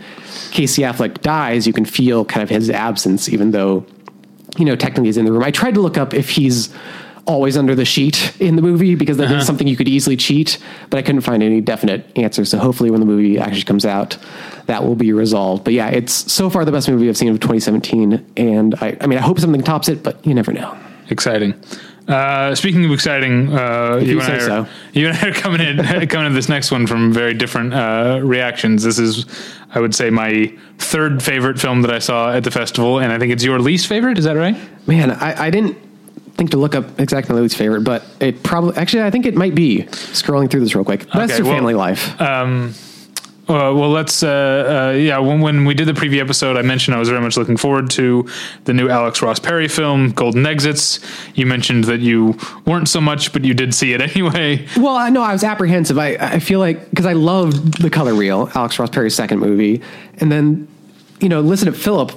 Casey 0.51 0.83
Affleck 0.83 1.21
dies, 1.21 1.65
you 1.65 1.73
can 1.73 1.85
feel 1.85 2.23
kind 2.23 2.43
of 2.43 2.49
his 2.49 2.69
absence, 2.69 3.29
even 3.29 3.51
though 3.51 3.85
you 4.57 4.65
know 4.65 4.75
technically 4.75 5.07
he's 5.07 5.17
in 5.17 5.25
the 5.25 5.31
room. 5.31 5.43
I 5.43 5.51
tried 5.51 5.73
to 5.73 5.81
look 5.81 5.97
up 5.97 6.13
if 6.13 6.29
he's 6.29 6.73
always 7.25 7.55
under 7.55 7.75
the 7.75 7.85
sheet 7.85 8.35
in 8.39 8.55
the 8.55 8.61
movie 8.61 8.95
because 8.95 9.17
that 9.17 9.25
uh-huh. 9.25 9.35
is 9.35 9.45
something 9.45 9.67
you 9.67 9.77
could 9.77 9.87
easily 9.87 10.17
cheat, 10.17 10.57
but 10.89 10.97
I 10.97 11.01
couldn't 11.01 11.21
find 11.21 11.41
any 11.41 11.61
definite 11.61 12.05
answer. 12.17 12.45
So 12.45 12.59
hopefully, 12.59 12.91
when 12.91 12.99
the 12.99 13.05
movie 13.07 13.39
actually 13.39 13.63
comes 13.63 13.85
out, 13.85 14.17
that 14.67 14.83
will 14.83 14.95
be 14.95 15.11
resolved. 15.13 15.63
But 15.63 15.73
yeah, 15.73 15.89
it's 15.89 16.31
so 16.31 16.49
far 16.49 16.63
the 16.63 16.71
best 16.71 16.89
movie 16.89 17.09
I've 17.09 17.17
seen 17.17 17.29
of 17.29 17.39
2017, 17.39 18.33
and 18.37 18.75
I, 18.75 18.97
I 19.01 19.07
mean, 19.07 19.17
I 19.17 19.21
hope 19.21 19.39
something 19.39 19.63
tops 19.63 19.89
it, 19.89 20.03
but 20.03 20.23
you 20.25 20.35
never 20.35 20.53
know 20.53 20.77
exciting. 21.11 21.53
Uh, 22.07 22.55
speaking 22.55 22.83
of 22.83 22.91
exciting, 22.91 23.53
uh, 23.53 23.97
you, 23.97 24.19
and 24.19 24.31
I 24.31 24.35
are, 24.35 24.39
so. 24.39 24.67
you 24.93 25.07
and 25.07 25.17
I 25.17 25.29
are 25.29 25.33
coming 25.33 25.61
in 25.61 25.77
coming 26.07 26.27
in 26.27 26.33
this 26.33 26.49
next 26.49 26.71
one 26.71 26.87
from 26.87 27.13
very 27.13 27.33
different 27.33 27.73
uh, 27.73 28.19
reactions. 28.23 28.83
This 28.83 28.97
is, 28.97 29.25
I 29.73 29.79
would 29.79 29.95
say, 29.95 30.09
my 30.09 30.51
third 30.77 31.21
favorite 31.21 31.59
film 31.59 31.83
that 31.83 31.91
I 31.91 31.99
saw 31.99 32.33
at 32.33 32.43
the 32.43 32.51
festival, 32.51 32.99
and 32.99 33.13
I 33.13 33.19
think 33.19 33.31
it's 33.31 33.43
your 33.43 33.59
least 33.59 33.87
favorite. 33.87 34.17
Is 34.17 34.25
that 34.25 34.35
right? 34.35 34.57
Man, 34.87 35.11
I, 35.11 35.45
I 35.45 35.49
didn't 35.51 35.77
think 36.33 36.51
to 36.51 36.57
look 36.57 36.75
up 36.75 36.99
exactly 36.99 37.35
my 37.35 37.41
least 37.41 37.55
favorite, 37.55 37.81
but 37.81 38.03
it 38.19 38.41
probably 38.43 38.75
actually 38.77 39.03
I 39.03 39.11
think 39.11 39.25
it 39.25 39.35
might 39.35 39.55
be 39.55 39.83
scrolling 39.83 40.49
through 40.49 40.61
this 40.61 40.75
real 40.75 40.83
quick. 40.83 41.05
Best 41.11 41.33
okay, 41.33 41.43
well, 41.43 41.53
Family 41.53 41.75
Life. 41.75 42.19
Um, 42.19 42.73
uh, 43.51 43.73
well, 43.73 43.89
let's. 43.89 44.23
Uh, 44.23 44.91
uh, 44.93 44.97
yeah, 44.97 45.19
when, 45.19 45.41
when 45.41 45.65
we 45.65 45.73
did 45.73 45.87
the 45.87 45.93
preview 45.93 46.21
episode, 46.21 46.57
I 46.57 46.61
mentioned 46.61 46.95
I 46.95 46.99
was 46.99 47.09
very 47.09 47.21
much 47.21 47.35
looking 47.37 47.57
forward 47.57 47.89
to 47.91 48.27
the 48.63 48.73
new 48.73 48.89
Alex 48.89 49.21
Ross 49.21 49.39
Perry 49.39 49.67
film, 49.67 50.11
Golden 50.11 50.45
Exits. 50.45 50.99
You 51.35 51.45
mentioned 51.45 51.83
that 51.85 51.99
you 51.99 52.37
weren't 52.65 52.87
so 52.87 53.01
much, 53.01 53.33
but 53.33 53.43
you 53.43 53.53
did 53.53 53.73
see 53.73 53.93
it 53.93 54.01
anyway. 54.15 54.65
Well, 54.77 54.95
I 54.95 55.09
know 55.09 55.21
I 55.21 55.33
was 55.33 55.43
apprehensive. 55.43 55.97
I, 55.97 56.15
I 56.15 56.39
feel 56.39 56.59
like 56.59 56.89
because 56.89 57.05
I 57.05 57.13
loved 57.13 57.81
the 57.81 57.89
Color 57.89 58.15
Wheel, 58.15 58.49
Alex 58.55 58.79
Ross 58.79 58.89
Perry's 58.89 59.15
second 59.15 59.39
movie, 59.39 59.81
and 60.19 60.31
then 60.31 60.67
you 61.19 61.29
know, 61.29 61.41
listen 61.41 61.71
to 61.71 61.77
Philip. 61.77 62.11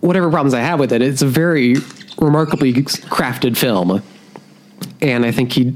Whatever 0.00 0.28
problems 0.28 0.52
I 0.52 0.60
have 0.60 0.78
with 0.78 0.92
it, 0.92 1.00
it's 1.00 1.22
a 1.22 1.26
very 1.26 1.76
remarkably 2.18 2.74
crafted 2.74 3.56
film, 3.56 4.02
and 5.00 5.24
I 5.24 5.32
think 5.32 5.54
he 5.54 5.74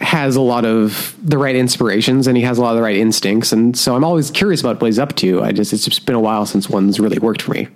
has 0.00 0.34
a 0.34 0.40
lot 0.40 0.64
of 0.64 1.14
the 1.22 1.36
right 1.36 1.54
inspirations 1.54 2.26
and 2.26 2.36
he 2.36 2.42
has 2.42 2.58
a 2.58 2.62
lot 2.62 2.70
of 2.70 2.76
the 2.76 2.82
right 2.82 2.96
instincts. 2.96 3.52
And 3.52 3.76
so 3.76 3.94
I'm 3.94 4.04
always 4.04 4.30
curious 4.30 4.60
about 4.60 4.80
what 4.80 4.86
he's 4.86 4.98
up 4.98 5.14
to. 5.16 5.42
I 5.42 5.52
just, 5.52 5.72
it's 5.72 5.84
just 5.84 6.06
been 6.06 6.14
a 6.14 6.20
while 6.20 6.46
since 6.46 6.68
one's 6.68 6.98
really 6.98 7.18
worked 7.18 7.42
for 7.42 7.52
me. 7.52 7.68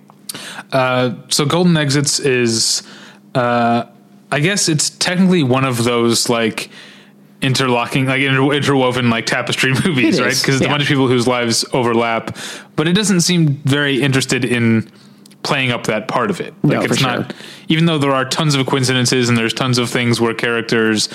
Uh, 0.71 1.15
so 1.29 1.45
Golden 1.45 1.77
Exits 1.77 2.19
is, 2.19 2.83
uh, 3.35 3.85
I 4.31 4.39
guess 4.39 4.67
it's 4.67 4.89
technically 4.89 5.43
one 5.43 5.65
of 5.65 5.83
those 5.83 6.27
like 6.27 6.71
interlocking, 7.41 8.07
like 8.07 8.21
inter- 8.21 8.53
interwoven 8.53 9.09
like 9.11 9.27
tapestry 9.27 9.73
movies, 9.85 10.19
right? 10.19 10.35
Because 10.35 10.55
it's 10.55 10.61
yeah. 10.61 10.67
a 10.67 10.71
bunch 10.71 10.81
of 10.83 10.87
people 10.87 11.07
whose 11.07 11.27
lives 11.27 11.63
overlap, 11.73 12.35
but 12.75 12.87
it 12.87 12.93
doesn't 12.93 13.21
seem 13.21 13.61
very 13.65 14.01
interested 14.01 14.43
in 14.43 14.89
playing 15.43 15.71
up 15.71 15.83
that 15.85 16.07
part 16.07 16.31
of 16.31 16.41
it. 16.41 16.55
Like 16.63 16.79
no, 16.79 16.81
it's 16.81 17.01
not, 17.01 17.31
sure. 17.31 17.41
even 17.67 17.85
though 17.85 17.99
there 17.99 18.11
are 18.11 18.25
tons 18.25 18.55
of 18.55 18.65
coincidences 18.65 19.29
and 19.29 19.37
there's 19.37 19.53
tons 19.53 19.77
of 19.77 19.91
things 19.91 20.19
where 20.19 20.33
characters 20.33 21.07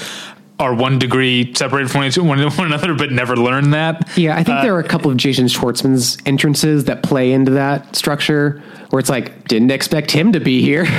are 0.61 0.75
one 0.75 0.99
degree 0.99 1.53
separated 1.55 1.91
from 1.91 2.05
each 2.05 2.19
one 2.19 2.39
another, 2.39 2.95
but 2.95 3.11
never 3.11 3.37
learn 3.37 3.71
that. 3.71 4.17
Yeah, 4.17 4.37
I 4.37 4.45
think 4.45 4.59
uh, 4.59 4.63
there 4.63 4.75
are 4.75 4.81
a 4.81 4.87
couple 4.87 5.11
of 5.11 5.17
Jason 5.17 5.47
Schwartzman's 5.47 6.19
entrances 6.27 6.85
that 6.85 7.03
play 7.03 7.33
into 7.33 7.51
that 7.53 7.97
structure, 7.97 8.63
where 8.91 9.01
it's 9.01 9.09
like 9.09 9.49
didn't 9.49 9.71
expect 9.71 10.11
him 10.11 10.33
to 10.33 10.41
be 10.41 10.63
here. 10.63 10.87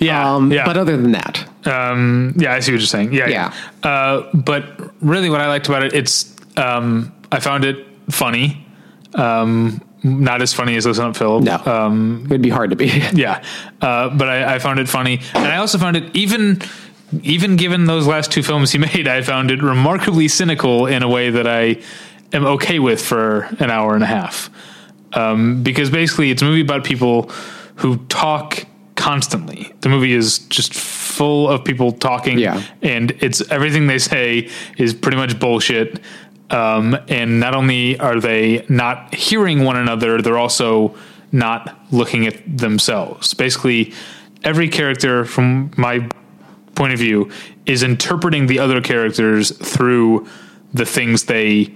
Yeah, 0.00 0.34
um, 0.34 0.52
yeah. 0.52 0.66
But 0.66 0.76
other 0.76 0.96
than 0.96 1.12
that, 1.12 1.48
um, 1.66 2.34
yeah, 2.36 2.52
I 2.52 2.60
see 2.60 2.72
what 2.72 2.80
you're 2.80 2.86
saying. 2.86 3.12
Yeah, 3.12 3.28
yeah. 3.28 3.54
yeah. 3.82 3.88
Uh, 3.88 4.30
but 4.34 4.92
really, 5.00 5.30
what 5.30 5.40
I 5.40 5.46
liked 5.46 5.68
about 5.68 5.84
it, 5.84 5.94
it's 5.94 6.34
um, 6.56 7.14
I 7.30 7.40
found 7.40 7.64
it 7.64 7.86
funny. 8.10 8.66
Um, 9.14 9.80
not 10.02 10.42
as 10.42 10.52
funny 10.52 10.76
as 10.76 10.84
Listen 10.84 11.06
Up 11.06 11.16
Philip. 11.16 11.44
No, 11.44 11.56
um, 11.64 12.24
it'd 12.26 12.42
be 12.42 12.50
hard 12.50 12.70
to 12.70 12.76
be. 12.76 12.86
yeah, 13.12 13.42
uh, 13.80 14.10
but 14.10 14.28
I, 14.28 14.56
I 14.56 14.58
found 14.58 14.80
it 14.80 14.88
funny, 14.88 15.20
and 15.32 15.46
I 15.46 15.56
also 15.56 15.78
found 15.78 15.96
it 15.96 16.14
even 16.14 16.60
even 17.22 17.56
given 17.56 17.86
those 17.86 18.06
last 18.06 18.32
two 18.32 18.42
films 18.42 18.72
he 18.72 18.78
made, 18.94 19.08
I 19.08 19.22
found 19.22 19.50
it 19.50 19.62
remarkably 19.62 20.28
cynical 20.28 20.86
in 20.86 21.02
a 21.02 21.08
way 21.08 21.30
that 21.30 21.46
I 21.46 21.80
am 22.32 22.44
okay 22.46 22.78
with 22.78 23.00
for 23.04 23.42
an 23.58 23.70
hour 23.70 23.94
and 23.94 24.02
a 24.02 24.06
half. 24.06 24.50
Um, 25.12 25.62
because 25.62 25.90
basically, 25.90 26.30
it's 26.30 26.42
a 26.42 26.44
movie 26.44 26.60
about 26.60 26.84
people 26.84 27.30
who 27.76 27.98
talk 28.06 28.64
constantly. 28.96 29.72
The 29.80 29.88
movie 29.88 30.12
is 30.12 30.40
just 30.40 30.74
full 30.74 31.48
of 31.48 31.64
people 31.64 31.92
talking, 31.92 32.38
yeah. 32.38 32.62
and 32.82 33.12
it's 33.20 33.48
everything 33.50 33.86
they 33.86 33.98
say 33.98 34.50
is 34.76 34.92
pretty 34.92 35.16
much 35.16 35.38
bullshit. 35.38 36.00
Um, 36.50 36.96
and 37.08 37.40
not 37.40 37.54
only 37.54 37.98
are 37.98 38.20
they 38.20 38.64
not 38.68 39.14
hearing 39.14 39.64
one 39.64 39.76
another, 39.76 40.20
they're 40.20 40.38
also 40.38 40.94
not 41.32 41.78
looking 41.90 42.26
at 42.26 42.58
themselves. 42.58 43.34
Basically, 43.34 43.92
every 44.42 44.68
character, 44.68 45.24
from 45.24 45.72
my 45.76 46.08
point 46.74 46.92
of 46.92 46.98
view, 46.98 47.30
is 47.66 47.82
interpreting 47.82 48.46
the 48.46 48.58
other 48.58 48.80
characters 48.80 49.50
through 49.50 50.26
the 50.72 50.84
things 50.84 51.24
they 51.24 51.74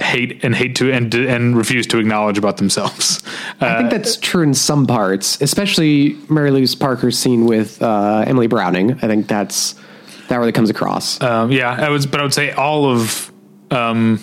hate 0.00 0.42
and 0.42 0.54
hate 0.54 0.74
to 0.76 0.90
and 0.92 1.14
and 1.14 1.56
refuse 1.56 1.86
to 1.86 1.98
acknowledge 1.98 2.38
about 2.38 2.56
themselves. 2.56 3.22
I 3.60 3.78
think 3.78 3.90
that's 3.90 4.16
true 4.16 4.42
in 4.42 4.54
some 4.54 4.86
parts, 4.86 5.40
especially 5.40 6.16
Mary 6.28 6.50
Louise 6.50 6.74
Parker's 6.74 7.18
scene 7.18 7.46
with 7.46 7.80
uh, 7.82 8.24
Emily 8.26 8.46
Browning. 8.46 8.92
I 8.94 9.06
think 9.06 9.28
that's 9.28 9.74
that 10.28 10.36
really 10.38 10.52
comes 10.52 10.70
across. 10.70 11.20
Um, 11.20 11.52
yeah, 11.52 11.70
I 11.70 11.90
was, 11.90 12.06
but 12.06 12.20
I 12.20 12.22
would 12.22 12.34
say 12.34 12.52
all 12.52 12.90
of 12.90 13.30
um, 13.70 14.22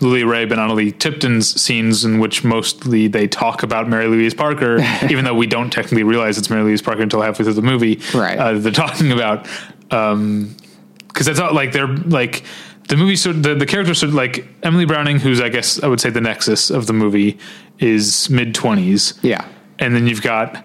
Lily 0.00 0.22
Rabe 0.22 0.50
and 0.52 0.60
Analeigh 0.60 0.98
Tipton's 0.98 1.60
scenes 1.60 2.04
in 2.04 2.18
which 2.18 2.44
mostly 2.44 3.08
they 3.08 3.26
talk 3.26 3.62
about 3.62 3.88
Mary 3.88 4.06
Louise 4.08 4.34
Parker, 4.34 4.78
even 5.10 5.24
though 5.24 5.34
we 5.34 5.46
don't 5.46 5.70
technically 5.70 6.02
realize 6.02 6.36
it's 6.36 6.50
Mary 6.50 6.62
Louise 6.62 6.82
Parker 6.82 7.02
until 7.02 7.22
halfway 7.22 7.44
through 7.44 7.54
the 7.54 7.62
movie. 7.62 8.00
Right. 8.14 8.38
Uh, 8.38 8.58
they're 8.58 8.72
talking 8.72 9.12
about 9.12 9.46
because 9.88 11.24
that's 11.26 11.38
all 11.38 11.54
like 11.54 11.72
they're 11.72 11.86
like 11.88 12.44
the 12.88 12.96
movie. 12.96 13.16
So 13.16 13.32
the 13.32 13.54
the 13.54 13.66
characters 13.66 13.98
sort 13.98 14.08
of 14.08 14.14
like 14.14 14.46
Emily 14.62 14.84
Browning, 14.84 15.18
who's 15.18 15.40
I 15.40 15.48
guess 15.48 15.82
I 15.82 15.88
would 15.88 16.00
say 16.00 16.10
the 16.10 16.20
nexus 16.20 16.70
of 16.70 16.86
the 16.86 16.92
movie 16.92 17.38
is 17.78 18.28
mid 18.28 18.54
twenties. 18.54 19.14
yeah, 19.22 19.46
and 19.78 19.94
then 19.94 20.06
you've 20.06 20.22
got 20.22 20.64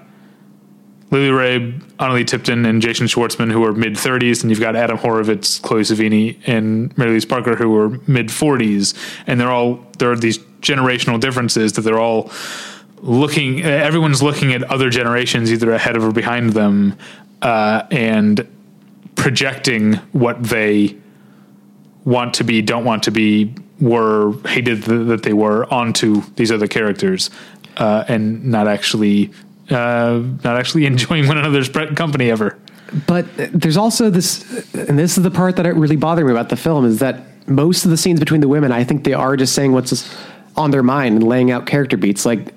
Lily 1.12 1.30
Rabe, 1.30 1.82
Analeigh 1.98 2.26
Tipton, 2.26 2.66
and 2.66 2.82
Jason 2.82 3.06
Schwartzman, 3.06 3.52
who 3.52 3.64
are 3.66 3.74
mid 3.74 3.94
30s, 3.94 4.42
and 4.42 4.50
you've 4.50 4.62
got 4.62 4.76
Adam 4.76 4.98
Horovitz, 4.98 5.60
Chloë 5.62 5.82
Sevigny, 5.82 6.38
and 6.48 6.98
Mary 6.98 7.12
Louise 7.12 7.26
Parker, 7.26 7.56
who 7.56 7.76
are 7.78 7.90
mid 8.08 8.28
40s, 8.28 8.96
and 9.28 9.40
they're 9.40 9.52
all 9.52 9.86
there 10.00 10.12
are 10.12 10.16
these 10.16 10.40
generational 10.62 11.20
differences 11.20 11.74
that 11.74 11.82
they're 11.82 12.00
all 12.00 12.32
looking. 13.02 13.62
Everyone's 13.62 14.24
looking 14.24 14.54
at 14.54 14.64
other 14.64 14.90
generations, 14.90 15.52
either 15.52 15.74
ahead 15.74 15.98
of 15.98 16.04
or 16.04 16.12
behind 16.12 16.52
them, 16.52 16.98
uh, 17.42 17.84
and 17.92 18.48
projecting 19.16 19.96
what 20.14 20.42
they 20.42 20.96
want 22.06 22.34
to 22.36 22.44
be, 22.44 22.62
don't 22.62 22.86
want 22.86 23.04
to 23.04 23.12
be, 23.12 23.54
were 23.80 24.34
hated 24.48 24.84
th- 24.84 25.08
that 25.08 25.24
they 25.24 25.34
were 25.34 25.72
onto 25.72 26.22
these 26.36 26.52
other 26.52 26.68
characters, 26.68 27.30
uh, 27.78 28.06
and 28.08 28.46
not 28.46 28.68
actually, 28.68 29.32
uh, 29.72 30.22
not 30.44 30.58
actually 30.58 30.86
enjoying 30.94 31.28
one 31.28 31.38
another's 31.38 31.70
company 31.70 32.30
ever. 32.30 32.58
but 33.08 33.26
there's 33.38 33.78
also 33.78 34.10
this, 34.10 34.44
and 34.74 35.00
this 35.00 35.18
is 35.18 35.24
the 35.24 35.32
part 35.32 35.56
that 35.56 35.66
really 35.76 35.96
bothered 35.96 36.26
me 36.26 36.32
about 36.32 36.50
the 36.50 36.58
film 36.58 36.86
is 36.86 37.00
that 37.00 37.24
most 37.48 37.86
of 37.86 37.92
the 37.92 37.98
scenes 37.98 38.20
between 38.20 38.42
the 38.42 38.48
women, 38.48 38.72
I 38.72 38.84
think 38.84 39.04
they 39.04 39.14
are 39.14 39.36
just 39.36 39.54
saying 39.56 39.72
what's 39.72 40.14
on 40.56 40.72
their 40.72 40.84
mind 40.84 41.16
and 41.16 41.28
laying 41.28 41.52
out 41.52 41.66
character 41.66 41.98
beats. 41.98 42.26
Like, 42.26 42.54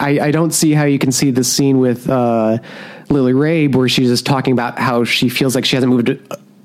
I, 0.00 0.20
I 0.20 0.30
don't 0.30 0.52
see 0.52 0.72
how 0.72 0.84
you 0.84 0.98
can 0.98 1.12
see 1.12 1.30
the 1.30 1.44
scene 1.44 1.78
with 1.78 2.08
uh, 2.08 2.58
Lily 3.08 3.32
Rabe 3.32 3.74
where 3.74 3.88
she's 3.88 4.08
just 4.08 4.26
talking 4.26 4.52
about 4.52 4.78
how 4.78 5.04
she 5.04 5.28
feels 5.28 5.54
like 5.54 5.64
she 5.64 5.76
hasn't 5.76 5.92
moved 5.92 6.18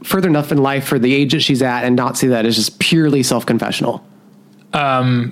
further 0.03 0.27
enough 0.27 0.51
in 0.51 0.57
life 0.57 0.85
for 0.85 0.97
the 0.97 1.13
age 1.13 1.33
that 1.33 1.41
she's 1.41 1.61
at, 1.61 1.83
and 1.83 1.95
not 1.95 2.17
see 2.17 2.27
that 2.27 2.45
as 2.45 2.55
just 2.55 2.79
purely 2.79 3.23
self 3.23 3.45
confessional. 3.45 4.03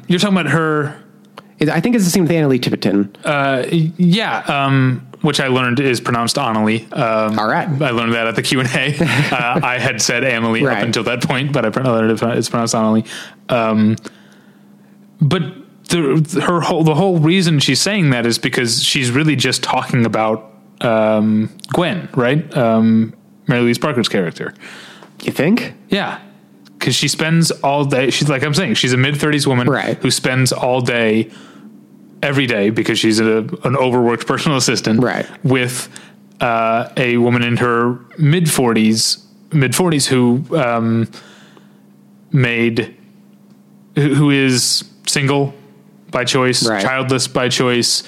You're 0.08 0.20
talking 0.20 0.38
about 0.38 0.52
her, 0.52 1.02
I 1.62 1.80
think 1.82 1.96
it's 1.96 2.06
the 2.06 2.12
same 2.12 2.24
with 2.24 2.32
Analeigh 2.32 2.62
Tipton. 2.62 3.16
uh, 3.26 3.66
yeah, 3.72 4.40
um, 4.48 5.06
which 5.22 5.40
I 5.42 5.48
learned 5.48 5.80
is 5.82 6.00
pronounced 6.00 6.38
Annalie. 6.38 6.84
Um, 6.98 7.38
All 7.38 7.48
right. 7.50 7.68
I 7.82 7.90
learned 7.90 8.14
that 8.14 8.28
at 8.28 8.36
the 8.36 8.42
Q 8.42 8.62
and 8.62 8.70
A. 8.76 8.96
Uh, 9.36 9.60
I 9.64 9.78
had 9.78 10.02
said 10.02 10.24
Emily 10.24 10.64
Right. 10.64 10.78
up 10.78 10.84
until 10.84 11.04
that 11.04 11.22
point, 11.24 11.52
but 11.52 11.66
I 11.78 11.82
learned 11.82 12.12
it's 12.12 12.50
pronounced 12.50 12.74
Annalie. 12.74 13.06
Um, 13.50 13.98
but 15.22 15.42
the, 15.90 16.42
her 16.46 16.62
whole 16.62 16.84
the 16.84 16.96
whole 16.96 17.18
reason 17.20 17.60
she's 17.60 17.82
saying 17.82 18.12
that 18.12 18.26
is 18.26 18.38
because 18.38 18.84
she's 18.84 19.12
really 19.12 19.36
just 19.36 19.64
talking 19.64 20.06
about 20.06 20.54
um, 20.82 21.50
Gwen, 21.74 22.08
right? 22.16 22.56
Um, 22.56 23.14
Mary 23.48 23.62
Louise 23.64 23.78
Parker's 23.80 24.08
character. 24.08 24.54
You 25.24 25.32
think? 25.32 25.74
Yeah. 25.90 26.22
Because 26.78 26.96
she 26.96 27.10
spends 27.10 27.52
all 27.52 27.84
day, 27.84 28.10
she's 28.10 28.30
like 28.30 28.44
I'm 28.44 28.54
saying, 28.54 28.76
she's 28.76 28.94
a 28.94 28.98
mid 28.98 29.16
30s 29.16 29.46
woman 29.46 29.68
Right. 29.70 29.98
who 29.98 30.12
spends 30.12 30.54
all 30.54 30.80
day, 30.80 31.30
every 32.22 32.46
day, 32.48 32.70
because 32.70 33.00
she's 33.00 33.20
a, 33.20 33.40
an 33.64 33.76
overworked 33.78 34.28
personal 34.28 34.58
assistant, 34.58 35.02
Right. 35.02 35.26
with 35.44 35.90
uh, 36.42 36.90
a 36.98 37.18
woman 37.18 37.44
in 37.44 37.58
her 37.58 38.00
mid 38.18 38.46
40s, 38.46 39.24
mid 39.54 39.72
40s 39.74 40.06
who 40.08 40.44
um, 40.58 41.08
made, 42.32 42.96
who 43.96 44.30
is 44.30 44.84
single 45.08 45.54
by 46.12 46.24
choice, 46.24 46.68
Right. 46.68 46.82
childless 46.82 47.28
by 47.28 47.50
choice, 47.50 48.04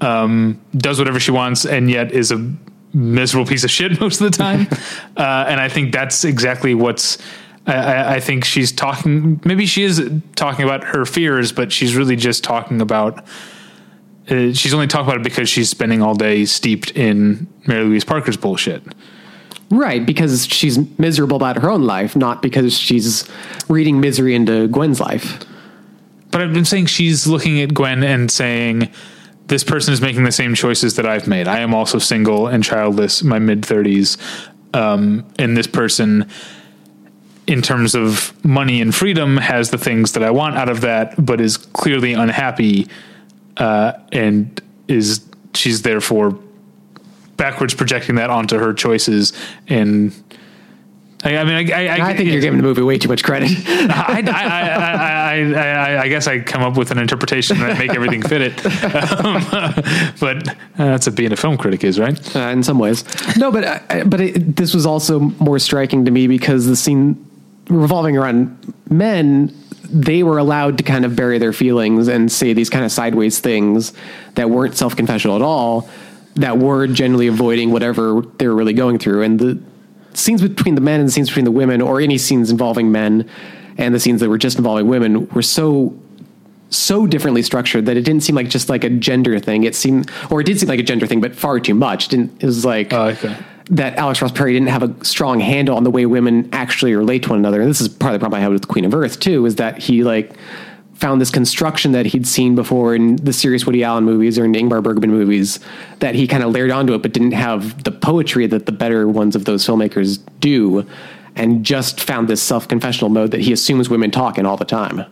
um, 0.00 0.60
does 0.76 0.98
whatever 0.98 1.20
she 1.20 1.30
wants, 1.30 1.64
and 1.64 1.90
yet 1.90 2.12
is 2.12 2.30
a 2.32 2.52
miserable 2.92 3.46
piece 3.46 3.64
of 3.64 3.70
shit 3.70 4.00
most 4.00 4.20
of 4.20 4.30
the 4.30 4.36
time. 4.36 4.66
uh, 5.16 5.46
and 5.48 5.60
I 5.60 5.68
think 5.68 5.92
that's 5.92 6.24
exactly 6.24 6.74
what's. 6.74 7.18
I, 7.66 8.16
I 8.16 8.20
think 8.20 8.44
she's 8.44 8.72
talking. 8.72 9.40
Maybe 9.44 9.64
she 9.66 9.84
is 9.84 10.10
talking 10.36 10.64
about 10.66 10.84
her 10.84 11.06
fears, 11.06 11.50
but 11.50 11.72
she's 11.72 11.96
really 11.96 12.16
just 12.16 12.44
talking 12.44 12.80
about. 12.82 13.24
Uh, 14.28 14.52
she's 14.52 14.72
only 14.72 14.86
talking 14.86 15.06
about 15.06 15.20
it 15.20 15.24
because 15.24 15.48
she's 15.48 15.68
spending 15.68 16.00
all 16.00 16.14
day 16.14 16.44
steeped 16.44 16.90
in 16.92 17.46
Mary 17.66 17.84
Louise 17.84 18.04
Parker's 18.04 18.36
bullshit. 18.36 18.82
Right, 19.70 20.04
because 20.04 20.46
she's 20.46 20.78
miserable 20.98 21.36
about 21.36 21.60
her 21.60 21.70
own 21.70 21.82
life, 21.84 22.14
not 22.14 22.42
because 22.42 22.76
she's 22.76 23.28
reading 23.68 24.00
misery 24.00 24.34
into 24.34 24.68
Gwen's 24.68 25.00
life. 25.00 25.44
But 26.30 26.42
I've 26.42 26.52
been 26.52 26.64
saying 26.64 26.86
she's 26.86 27.26
looking 27.26 27.60
at 27.60 27.74
Gwen 27.74 28.02
and 28.02 28.30
saying, 28.30 28.88
"This 29.46 29.64
person 29.64 29.92
is 29.92 30.00
making 30.00 30.24
the 30.24 30.32
same 30.32 30.54
choices 30.54 30.96
that 30.96 31.06
I've 31.06 31.26
made. 31.26 31.48
I 31.48 31.60
am 31.60 31.74
also 31.74 31.98
single 31.98 32.46
and 32.46 32.62
childless, 32.62 33.22
my 33.22 33.38
mid 33.38 33.64
thirties, 33.64 34.16
um, 34.72 35.24
and 35.38 35.56
this 35.56 35.66
person." 35.66 36.26
In 37.46 37.60
terms 37.60 37.94
of 37.94 38.32
money 38.42 38.80
and 38.80 38.94
freedom, 38.94 39.36
has 39.36 39.68
the 39.68 39.76
things 39.76 40.12
that 40.12 40.22
I 40.22 40.30
want 40.30 40.56
out 40.56 40.70
of 40.70 40.80
that, 40.80 41.14
but 41.22 41.42
is 41.42 41.58
clearly 41.58 42.14
unhappy, 42.14 42.88
uh, 43.56 43.92
and 44.12 44.60
is 44.88 45.24
she's 45.54 45.82
therefore 45.82 46.38
backwards 47.36 47.74
projecting 47.74 48.16
that 48.16 48.30
onto 48.30 48.58
her 48.58 48.72
choices. 48.72 49.32
And 49.68 50.12
I, 51.24 51.38
I 51.38 51.44
mean, 51.44 51.72
I, 51.72 51.86
I, 51.86 52.10
I 52.10 52.16
think 52.16 52.30
you're 52.30 52.40
giving 52.40 52.58
the 52.58 52.62
movie 52.62 52.82
way 52.82 52.98
too 52.98 53.08
much 53.08 53.24
credit. 53.24 53.50
I, 53.66 54.22
I, 54.26 54.42
I, 54.42 55.34
I, 55.34 55.96
I, 55.96 56.02
I 56.02 56.08
guess 56.08 56.26
I 56.26 56.40
come 56.40 56.62
up 56.62 56.76
with 56.76 56.90
an 56.90 56.98
interpretation 56.98 57.56
and 57.60 57.72
I 57.72 57.78
make 57.78 57.94
everything 57.94 58.22
fit 58.22 58.42
it. 58.42 58.66
Um, 59.24 59.42
but 60.20 60.48
uh, 60.48 60.54
that's 60.76 61.06
what 61.06 61.16
being 61.16 61.32
a 61.32 61.36
film 61.36 61.56
critic 61.56 61.82
is, 61.82 61.98
right? 61.98 62.36
uh, 62.36 62.40
in 62.50 62.62
some 62.62 62.78
ways. 62.78 63.04
No, 63.36 63.50
but 63.50 63.64
uh, 63.64 64.04
but 64.04 64.20
it, 64.20 64.56
this 64.56 64.74
was 64.74 64.84
also 64.84 65.18
more 65.18 65.58
striking 65.58 66.04
to 66.04 66.10
me 66.10 66.26
because 66.26 66.66
the 66.66 66.76
scene 66.76 67.24
revolving 67.68 68.16
around 68.16 68.74
men, 68.90 69.54
they 69.94 70.24
were 70.24 70.38
allowed 70.38 70.76
to 70.78 70.84
kind 70.84 71.04
of 71.04 71.14
bury 71.14 71.38
their 71.38 71.52
feelings 71.52 72.08
and 72.08 72.30
say 72.30 72.52
these 72.52 72.68
kind 72.68 72.84
of 72.84 72.90
sideways 72.90 73.38
things 73.38 73.92
that 74.34 74.50
weren't 74.50 74.76
self 74.76 74.96
confessional 74.96 75.36
at 75.36 75.42
all, 75.42 75.88
that 76.34 76.58
were 76.58 76.88
generally 76.88 77.28
avoiding 77.28 77.70
whatever 77.70 78.20
they 78.38 78.48
were 78.48 78.56
really 78.56 78.72
going 78.72 78.98
through, 78.98 79.22
and 79.22 79.38
the 79.38 79.62
scenes 80.12 80.42
between 80.42 80.74
the 80.74 80.80
men 80.80 81.00
and 81.00 81.08
the 81.08 81.12
scenes 81.12 81.28
between 81.28 81.44
the 81.44 81.52
women, 81.52 81.80
or 81.80 82.00
any 82.00 82.18
scenes 82.18 82.50
involving 82.50 82.90
men, 82.90 83.28
and 83.78 83.94
the 83.94 84.00
scenes 84.00 84.20
that 84.20 84.28
were 84.28 84.38
just 84.38 84.58
involving 84.58 84.88
women, 84.88 85.28
were 85.28 85.42
so 85.42 85.96
so 86.70 87.06
differently 87.06 87.42
structured 87.42 87.86
that 87.86 87.96
it 87.96 88.02
didn't 88.02 88.24
seem 88.24 88.34
like 88.34 88.48
just 88.48 88.68
like 88.68 88.82
a 88.82 88.90
gender 88.90 89.38
thing. 89.38 89.62
It 89.62 89.76
seemed, 89.76 90.10
or 90.28 90.40
it 90.40 90.44
did 90.44 90.58
seem 90.58 90.68
like 90.68 90.80
a 90.80 90.84
gender 90.84 91.06
thing, 91.06 91.20
but 91.20 91.36
far 91.36 91.60
too 91.60 91.74
much. 91.74 92.06
It 92.06 92.10
didn't 92.10 92.42
it 92.42 92.46
was 92.46 92.64
like 92.64 92.92
Oh, 92.92 93.06
okay. 93.10 93.36
That 93.70 93.96
Alex 93.96 94.20
Ross 94.20 94.32
Perry 94.32 94.52
didn't 94.52 94.68
have 94.68 94.82
a 94.82 95.04
strong 95.04 95.40
handle 95.40 95.76
on 95.76 95.84
the 95.84 95.90
way 95.90 96.06
women 96.06 96.48
actually 96.52 96.94
relate 96.94 97.22
to 97.24 97.30
one 97.30 97.38
another. 97.38 97.60
And 97.60 97.70
this 97.70 97.80
is 97.80 97.88
part 97.88 98.14
of 98.14 98.20
the 98.20 98.22
problem 98.22 98.38
I 98.38 98.42
had 98.42 98.52
with 98.52 98.68
Queen 98.68 98.84
of 98.84 98.94
Earth 98.94 99.20
too, 99.20 99.46
is 99.46 99.56
that 99.56 99.78
he 99.78 100.04
like 100.04 100.34
found 100.94 101.20
this 101.20 101.30
construction 101.30 101.92
that 101.92 102.06
he'd 102.06 102.26
seen 102.26 102.54
before 102.54 102.94
in 102.94 103.16
the 103.16 103.32
serious 103.32 103.66
Woody 103.66 103.82
Allen 103.82 104.04
movies 104.04 104.38
or 104.38 104.44
in 104.44 104.52
Ingmar 104.52 104.82
Bergman 104.82 105.10
movies 105.10 105.60
that 105.98 106.14
he 106.14 106.26
kind 106.26 106.42
of 106.42 106.52
layered 106.52 106.70
onto 106.70 106.94
it, 106.94 107.02
but 107.02 107.12
didn't 107.12 107.32
have 107.32 107.82
the 107.84 107.90
poetry 107.90 108.46
that 108.46 108.66
the 108.66 108.72
better 108.72 109.08
ones 109.08 109.34
of 109.34 109.44
those 109.44 109.66
filmmakers 109.66 110.20
do. 110.40 110.86
And 111.36 111.64
just 111.64 112.00
found 112.00 112.28
this 112.28 112.40
self 112.40 112.68
confessional 112.68 113.10
mode 113.10 113.32
that 113.32 113.40
he 113.40 113.52
assumes 113.52 113.90
women 113.90 114.12
talk 114.12 114.38
in 114.38 114.46
all 114.46 114.56
the 114.56 114.64
time. 114.64 115.04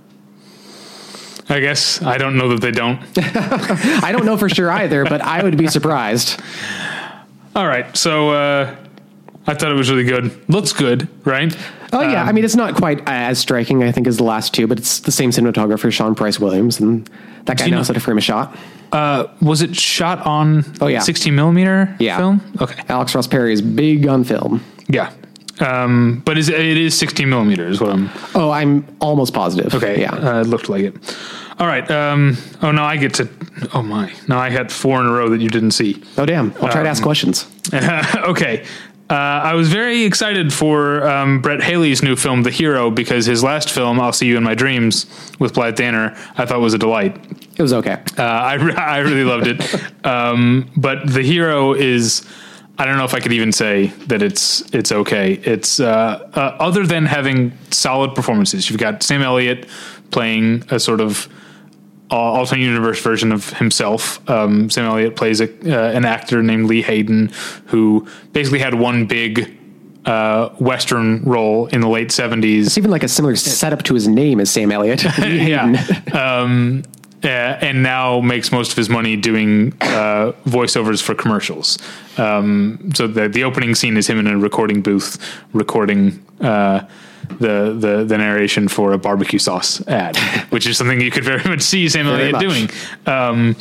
I 1.48 1.58
guess 1.58 2.00
I 2.00 2.16
don't 2.16 2.36
know 2.36 2.48
that 2.50 2.60
they 2.60 2.70
don't. 2.70 3.00
I 4.04 4.12
don't 4.12 4.24
know 4.24 4.36
for 4.36 4.48
sure 4.48 4.70
either, 4.70 5.04
but 5.04 5.20
I 5.20 5.42
would 5.42 5.58
be 5.58 5.66
surprised. 5.66 6.40
All 7.54 7.66
right, 7.66 7.94
so 7.96 8.30
uh, 8.30 8.74
I 9.46 9.54
thought 9.54 9.70
it 9.70 9.74
was 9.74 9.90
really 9.90 10.04
good. 10.04 10.48
Looks 10.48 10.72
good, 10.72 11.08
right? 11.26 11.54
Oh 11.92 12.00
yeah, 12.00 12.22
Um, 12.22 12.28
I 12.28 12.32
mean 12.32 12.44
it's 12.44 12.56
not 12.56 12.74
quite 12.74 13.02
as 13.06 13.38
striking, 13.38 13.82
I 13.82 13.92
think, 13.92 14.06
as 14.06 14.16
the 14.16 14.24
last 14.24 14.54
two, 14.54 14.66
but 14.66 14.78
it's 14.78 15.00
the 15.00 15.12
same 15.12 15.30
cinematographer, 15.30 15.92
Sean 15.92 16.14
Price 16.14 16.40
Williams, 16.40 16.80
and 16.80 17.08
that 17.44 17.58
guy 17.58 17.66
you 17.66 17.72
knows 17.72 17.88
know- 17.88 17.92
how 17.92 17.98
to 17.98 18.00
frame 18.00 18.18
a 18.18 18.22
shot. 18.22 18.56
Uh, 18.92 19.26
was 19.40 19.62
it 19.62 19.74
shot 19.74 20.24
on 20.26 20.64
Oh, 20.82 20.86
yeah. 20.86 21.00
16 21.00 21.34
millimeter 21.34 21.94
Yeah. 21.98 22.18
film? 22.18 22.42
Okay, 22.60 22.82
Alex 22.90 23.14
Ross 23.14 23.26
Perry 23.26 23.52
is 23.52 23.62
big 23.62 24.06
on 24.06 24.24
film. 24.24 24.62
yeah. 24.88 25.10
Um, 25.60 26.22
but 26.24 26.38
is, 26.38 26.48
it 26.48 26.58
is 26.78 26.96
16 26.98 27.28
millimeter 27.28 27.68
is 27.68 27.80
what 27.80 27.90
I'm 27.90 28.10
Oh, 28.34 28.50
I'm 28.50 28.84
almost 29.00 29.32
positive. 29.34 29.74
Okay. 29.74 30.00
yeah. 30.00 30.12
Uh, 30.14 30.40
it 30.40 30.46
looked 30.46 30.68
like 30.68 30.82
it. 30.82 31.16
All 31.62 31.68
right. 31.68 31.88
Um, 31.92 32.36
oh 32.60 32.72
no, 32.72 32.82
I 32.82 32.96
get 32.96 33.14
to. 33.14 33.28
Oh 33.72 33.82
my. 33.82 34.12
No, 34.26 34.36
I 34.36 34.50
had 34.50 34.72
four 34.72 35.00
in 35.00 35.06
a 35.06 35.12
row 35.12 35.28
that 35.28 35.40
you 35.40 35.48
didn't 35.48 35.70
see. 35.70 36.02
Oh 36.18 36.26
damn! 36.26 36.52
I'll 36.54 36.68
try 36.68 36.82
to 36.82 36.88
ask 36.88 37.00
questions. 37.04 37.46
okay. 37.72 38.66
Uh, 39.08 39.14
I 39.14 39.54
was 39.54 39.68
very 39.68 40.02
excited 40.02 40.52
for 40.52 41.06
um, 41.08 41.40
Brett 41.40 41.62
Haley's 41.62 42.02
new 42.02 42.16
film, 42.16 42.42
The 42.42 42.50
Hero, 42.50 42.90
because 42.90 43.26
his 43.26 43.44
last 43.44 43.70
film, 43.70 44.00
I'll 44.00 44.12
See 44.12 44.26
You 44.26 44.38
in 44.38 44.42
My 44.42 44.56
Dreams, 44.56 45.06
with 45.38 45.54
Blythe 45.54 45.76
Danner, 45.76 46.16
I 46.36 46.46
thought 46.46 46.60
was 46.60 46.74
a 46.74 46.78
delight. 46.78 47.16
It 47.56 47.62
was 47.62 47.72
okay. 47.74 48.02
Uh, 48.18 48.22
I, 48.22 48.54
re- 48.54 48.74
I 48.74 48.98
really 48.98 49.24
loved 49.24 49.46
it. 49.46 49.82
Um, 50.04 50.68
but 50.76 51.06
The 51.06 51.22
Hero 51.22 51.74
is, 51.74 52.26
I 52.76 52.86
don't 52.86 52.96
know 52.96 53.04
if 53.04 53.14
I 53.14 53.20
could 53.20 53.32
even 53.32 53.52
say 53.52 53.86
that 54.08 54.20
it's 54.20 54.62
it's 54.74 54.90
okay. 54.90 55.34
It's 55.34 55.78
uh, 55.78 56.28
uh, 56.34 56.56
other 56.58 56.84
than 56.84 57.06
having 57.06 57.52
solid 57.70 58.16
performances. 58.16 58.68
You've 58.68 58.80
got 58.80 59.04
Sam 59.04 59.22
Elliott 59.22 59.68
playing 60.10 60.64
a 60.70 60.80
sort 60.80 61.00
of 61.00 61.28
alternate 62.16 62.62
universe 62.62 63.00
version 63.00 63.32
of 63.32 63.50
himself. 63.54 64.28
Um, 64.28 64.70
Sam 64.70 64.86
Elliott 64.86 65.16
plays 65.16 65.40
a, 65.40 65.46
uh, 65.46 65.92
an 65.92 66.04
actor 66.04 66.42
named 66.42 66.66
Lee 66.66 66.82
Hayden 66.82 67.30
who 67.66 68.06
basically 68.32 68.58
had 68.58 68.74
one 68.74 69.06
big 69.06 69.58
uh, 70.04 70.48
Western 70.58 71.22
role 71.24 71.66
in 71.66 71.80
the 71.80 71.88
late 71.88 72.12
seventies. 72.12 72.66
It's 72.66 72.78
even 72.78 72.90
like 72.90 73.02
a 73.02 73.08
similar 73.08 73.36
setup 73.36 73.82
to 73.84 73.94
his 73.94 74.08
name 74.08 74.40
as 74.40 74.50
Sam 74.50 74.72
Elliott. 74.72 75.04
yeah. 75.18 76.00
Um, 76.12 76.82
uh, 77.24 77.28
and 77.28 77.84
now 77.84 78.20
makes 78.20 78.50
most 78.50 78.72
of 78.72 78.76
his 78.76 78.88
money 78.88 79.16
doing 79.16 79.72
uh, 79.80 80.32
voiceovers 80.44 81.00
for 81.00 81.14
commercials. 81.14 81.78
Um, 82.18 82.90
so 82.94 83.06
the 83.06 83.28
the 83.28 83.44
opening 83.44 83.74
scene 83.74 83.96
is 83.96 84.08
him 84.08 84.18
in 84.18 84.26
a 84.26 84.36
recording 84.36 84.82
booth 84.82 85.18
recording 85.52 86.24
uh, 86.40 86.86
the, 87.28 87.74
the 87.78 88.04
the 88.04 88.18
narration 88.18 88.68
for 88.68 88.92
a 88.92 88.98
barbecue 88.98 89.38
sauce 89.38 89.86
ad, 89.88 90.16
which 90.50 90.66
is 90.66 90.76
something 90.76 91.00
you 91.00 91.10
could 91.10 91.24
very 91.24 91.42
much 91.48 91.62
see 91.62 91.88
Sam 91.88 92.06
Elliott 92.06 92.38
doing. 92.38 92.68
Um, 93.06 93.56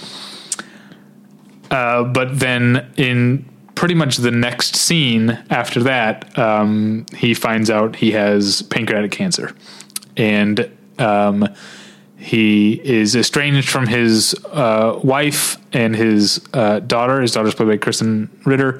uh, 1.69 2.03
but 2.03 2.39
then 2.39 2.91
in 2.97 3.45
pretty 3.75 3.95
much 3.95 4.17
the 4.17 4.31
next 4.31 4.75
scene 4.75 5.39
after 5.49 5.81
that, 5.83 6.37
um, 6.37 7.05
he 7.15 7.33
finds 7.33 7.69
out 7.69 7.95
he 7.95 8.11
has 8.11 8.61
pancreatic 8.63 9.11
cancer, 9.11 9.55
and 10.17 10.69
um, 10.99 11.47
he 12.17 12.73
is 12.83 13.15
estranged 13.15 13.67
from 13.67 13.87
his 13.87 14.35
uh, 14.51 14.99
wife 15.03 15.57
and 15.73 15.95
his 15.95 16.39
uh, 16.53 16.79
daughter. 16.79 17.21
His 17.21 17.31
daughter's 17.31 17.55
played 17.55 17.69
by 17.69 17.77
Krysten 17.77 18.29
Ritter. 18.45 18.79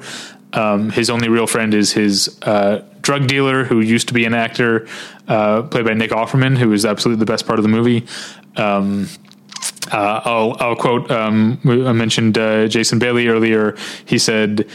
Um, 0.52 0.90
his 0.90 1.10
only 1.10 1.28
real 1.28 1.46
friend 1.46 1.74
is 1.74 1.92
his 1.92 2.38
uh, 2.42 2.82
drug 3.02 3.26
dealer, 3.26 3.64
who 3.64 3.80
used 3.80 4.08
to 4.08 4.14
be 4.14 4.24
an 4.24 4.34
actor, 4.34 4.86
uh, 5.28 5.62
played 5.62 5.84
by 5.84 5.94
Nick 5.94 6.10
Offerman, 6.10 6.56
who 6.56 6.72
is 6.72 6.86
absolutely 6.86 7.20
the 7.20 7.30
best 7.30 7.46
part 7.46 7.58
of 7.58 7.62
the 7.62 7.68
movie. 7.68 8.06
Um, 8.56 9.08
uh, 9.92 10.20
I'll, 10.24 10.56
I'll 10.60 10.76
quote. 10.76 11.10
Um, 11.10 11.60
I 11.64 11.92
mentioned 11.92 12.38
uh, 12.38 12.68
Jason 12.68 12.98
Bailey 12.98 13.28
earlier. 13.28 13.76
He 14.04 14.18
said, 14.18 14.68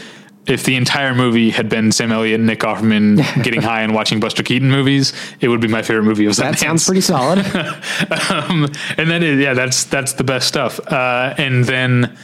"If 0.45 0.64
the 0.64 0.76
entire 0.76 1.16
movie 1.16 1.49
had 1.49 1.70
been 1.70 1.91
Sam 1.91 2.12
Elliott 2.12 2.40
and 2.40 2.48
Nick 2.48 2.60
Offerman 2.60 3.18
getting 3.44 3.62
high 3.62 3.82
and 3.82 3.94
watching 3.94 4.20
Buster 4.20 4.44
Keaton 4.44 4.70
movies, 4.70 5.14
it 5.40 5.48
would 5.48 5.62
be 5.62 5.68
my 5.68 5.82
favorite 5.82 6.04
movie 6.04 6.26
of 6.26 6.38
all 6.40 6.45
that 6.45 6.60
sounds 6.60 6.86
pretty 6.86 7.02
solid. 7.02 7.40
um, 8.30 8.68
and 8.98 9.10
then, 9.10 9.40
yeah, 9.40 9.54
that's 9.54 9.86
that's 9.86 10.14
the 10.14 10.24
best 10.24 10.48
stuff. 10.48 10.80
Uh, 10.88 11.34
and 11.38 11.66
then 11.66 12.18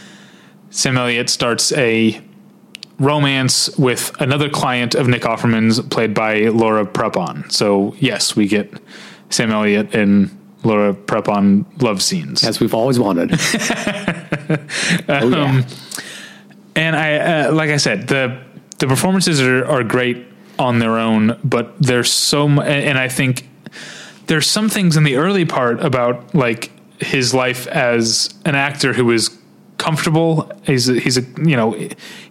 Sam 0.69 0.97
Elliott 0.97 1.29
starts 1.29 1.71
a 1.73 2.21
romance 2.99 3.75
with 3.77 4.11
another 4.19 4.49
client 4.49 4.95
of 4.95 5.07
Nick 5.07 5.23
Offerman's, 5.23 5.79
played 5.81 6.13
by 6.13 6.43
Laura 6.49 6.85
Prepon. 6.85 7.51
So 7.51 7.95
yes, 7.99 8.35
we 8.35 8.47
get 8.47 8.71
Sam 9.29 9.51
Elliott 9.51 9.93
and 9.95 10.37
Laura 10.63 10.93
Prepon 10.93 11.65
love 11.81 12.01
scenes. 12.01 12.43
as 12.43 12.59
we've 12.59 12.73
always 12.73 12.99
wanted. 12.99 13.31
oh, 15.09 15.29
yeah. 15.29 15.63
and 16.75 16.95
I 16.95 17.15
uh, 17.17 17.53
like 17.53 17.69
I 17.69 17.77
said 17.77 18.07
the 18.07 18.41
the 18.79 18.87
performances 18.87 19.41
are, 19.41 19.65
are 19.65 19.83
great 19.83 20.25
on 20.59 20.79
their 20.79 20.97
own, 20.97 21.37
but 21.43 21.75
there's 21.79 22.11
so 22.11 22.47
and 22.47 22.97
I 22.97 23.09
think 23.09 23.47
there's 24.27 24.49
some 24.49 24.69
things 24.69 24.95
in 24.95 25.03
the 25.03 25.15
early 25.15 25.45
part 25.45 25.83
about 25.83 26.33
like 26.33 26.71
his 26.99 27.33
life 27.33 27.67
as 27.67 28.33
an 28.45 28.55
actor 28.55 28.93
who 28.93 29.11
is 29.11 29.37
comfortable. 29.83 30.51
He's 30.63 30.89
a, 30.89 30.99
he's 30.99 31.17
a 31.17 31.21
you 31.49 31.55
know 31.55 31.77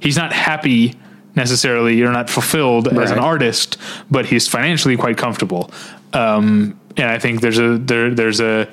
he's 0.01 0.17
not 0.17 0.33
happy 0.33 0.95
necessarily 1.35 1.97
You're 1.97 2.13
not 2.13 2.29
fulfilled 2.29 2.89
as 2.89 3.11
an 3.11 3.19
artist, 3.19 3.79
but 4.11 4.27
he's 4.27 4.49
financially 4.49 4.97
quite 4.97 5.17
comfortable. 5.17 5.71
Um, 6.13 6.79
and 6.97 7.07
I 7.07 7.19
think 7.19 7.41
there's 7.41 7.59
a 7.59 7.79
there 7.79 8.15
there's 8.15 8.41
a 8.41 8.71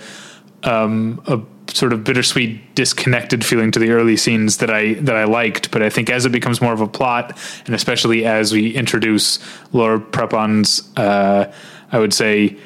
um, 0.63 1.21
a 1.27 1.41
sort 1.73 1.93
of 1.93 2.03
bittersweet, 2.03 2.75
disconnected 2.75 3.45
feeling 3.45 3.71
to 3.71 3.79
the 3.79 3.91
early 3.91 4.17
scenes 4.17 4.57
that 4.57 4.69
I 4.69 4.95
that 4.95 5.15
I 5.15 5.23
liked. 5.23 5.71
But 5.71 5.83
I 5.83 5.89
think 5.89 6.09
as 6.09 6.25
it 6.25 6.31
becomes 6.31 6.61
more 6.61 6.73
of 6.73 6.81
a 6.81 6.87
plot, 6.87 7.37
and 7.65 7.75
especially 7.75 8.25
as 8.25 8.51
we 8.51 8.75
introduce 8.75 9.39
Laura 9.71 9.99
Prepon's, 9.99 10.91
uh, 10.97 11.53
I 11.91 11.99
would 11.99 12.13
say, 12.13 12.57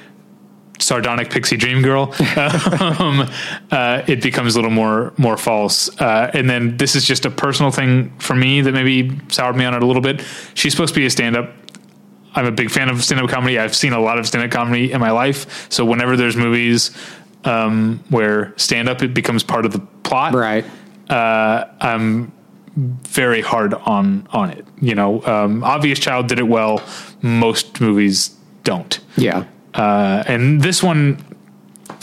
sardonic 0.84 1.30
pixie 1.30 1.58
dream 1.58 1.82
girl, 1.82 2.14
um, 2.80 3.30
uh, 3.72 4.04
it 4.08 4.22
becomes 4.22 4.56
a 4.56 4.58
little 4.58 4.72
more 4.72 5.14
more 5.18 5.38
false. 5.38 5.90
Uh, 6.00 6.30
and 6.34 6.50
then 6.50 6.78
this 6.78 6.96
is 6.96 7.06
just 7.06 7.26
a 7.26 7.32
personal 7.32 7.72
thing 7.72 8.12
for 8.20 8.36
me 8.36 8.62
that 8.62 8.74
maybe 8.74 9.20
soured 9.30 9.56
me 9.56 9.66
on 9.66 9.74
it 9.74 9.82
a 9.82 9.86
little 9.86 10.02
bit. 10.02 10.24
She's 10.54 10.74
supposed 10.74 10.94
to 10.94 11.00
be 11.00 11.06
a 11.06 11.10
stand 11.10 11.36
up. 11.36 11.52
I'm 12.36 12.46
a 12.46 12.52
big 12.52 12.72
fan 12.72 12.90
of 12.90 13.04
stand 13.04 13.22
up 13.22 13.30
comedy. 13.30 13.60
I've 13.60 13.76
seen 13.76 13.94
a 13.94 14.00
lot 14.00 14.18
of 14.18 14.28
stand 14.28 14.44
up 14.44 14.52
comedy 14.52 14.92
in 14.92 15.00
my 15.00 15.12
life. 15.12 15.72
So 15.72 15.86
whenever 15.86 16.18
there's 16.18 16.36
movies 16.36 16.92
um, 17.46 18.04
where 18.10 18.54
stand 18.58 18.90
up 18.90 19.02
it 19.02 19.14
becomes 19.14 19.44
part 19.44 19.66
of 19.66 19.72
the 19.72 19.80
plot, 19.80 20.34
right. 20.34 20.66
uh, 21.10 21.66
I'm 21.80 22.32
very 22.76 23.42
hard 23.42 23.74
on 23.74 24.28
on 24.32 24.50
it. 24.50 24.66
You 24.82 24.96
know, 24.96 25.24
um, 25.26 25.64
Obvious 25.64 26.00
Child 26.00 26.28
did 26.28 26.40
it 26.40 26.48
well. 26.48 26.82
Most 27.22 27.80
movies 27.80 28.36
don't. 28.64 29.00
Yeah. 29.16 29.46
Uh, 29.74 30.24
and 30.28 30.62
this 30.62 30.82
one, 30.84 31.18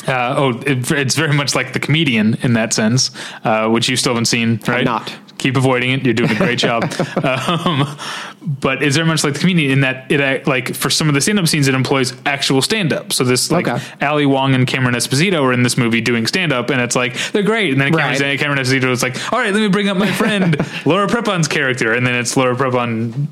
uh, 0.08 0.34
oh, 0.36 0.50
it, 0.66 0.90
it's 0.90 1.14
very 1.16 1.32
much 1.34 1.54
like 1.54 1.72
the 1.72 1.80
comedian 1.80 2.34
in 2.42 2.54
that 2.54 2.72
sense, 2.72 3.10
uh, 3.44 3.68
which 3.68 3.88
you 3.88 3.96
still 3.96 4.12
haven't 4.12 4.26
seen, 4.26 4.60
right? 4.66 4.84
not. 4.84 5.14
Keep 5.38 5.56
avoiding 5.56 5.92
it. 5.92 6.04
You're 6.04 6.12
doing 6.12 6.32
a 6.32 6.34
great 6.34 6.58
job. 6.68 6.84
um, 7.24 7.96
but 8.42 8.82
it's 8.82 8.94
very 8.96 9.08
much 9.08 9.24
like 9.24 9.32
the 9.32 9.40
comedian 9.40 9.70
in 9.72 9.80
that 9.80 10.12
it 10.12 10.46
like 10.46 10.74
for 10.74 10.90
some 10.90 11.08
of 11.08 11.14
the 11.14 11.20
stand-up 11.22 11.48
scenes 11.48 11.66
it 11.66 11.74
employs 11.74 12.12
actual 12.26 12.60
stand-up. 12.60 13.10
So 13.14 13.24
this 13.24 13.50
like 13.50 13.66
Okay. 13.66 13.82
Ali 14.06 14.26
Wong 14.26 14.54
and 14.54 14.66
Cameron 14.66 14.94
Esposito 14.94 15.42
are 15.42 15.52
in 15.54 15.62
this 15.62 15.78
movie 15.78 16.02
doing 16.02 16.26
stand-up, 16.26 16.68
and 16.68 16.78
it's 16.82 16.94
like 16.94 17.16
they're 17.32 17.42
great. 17.42 17.72
And 17.72 17.80
then 17.80 17.90
Cameron, 17.94 18.20
Right. 18.20 18.38
Cameron 18.38 18.58
Esposito 18.58 18.90
is 18.90 19.02
like, 19.02 19.32
all 19.32 19.38
right, 19.38 19.52
let 19.54 19.60
me 19.60 19.68
bring 19.68 19.88
up 19.88 19.96
my 19.96 20.12
friend 20.12 20.56
Laura 20.84 21.06
Prepon's 21.06 21.48
character, 21.48 21.94
and 21.94 22.06
then 22.06 22.14
it's 22.16 22.36
Laura 22.36 22.54
Prepon 22.54 23.28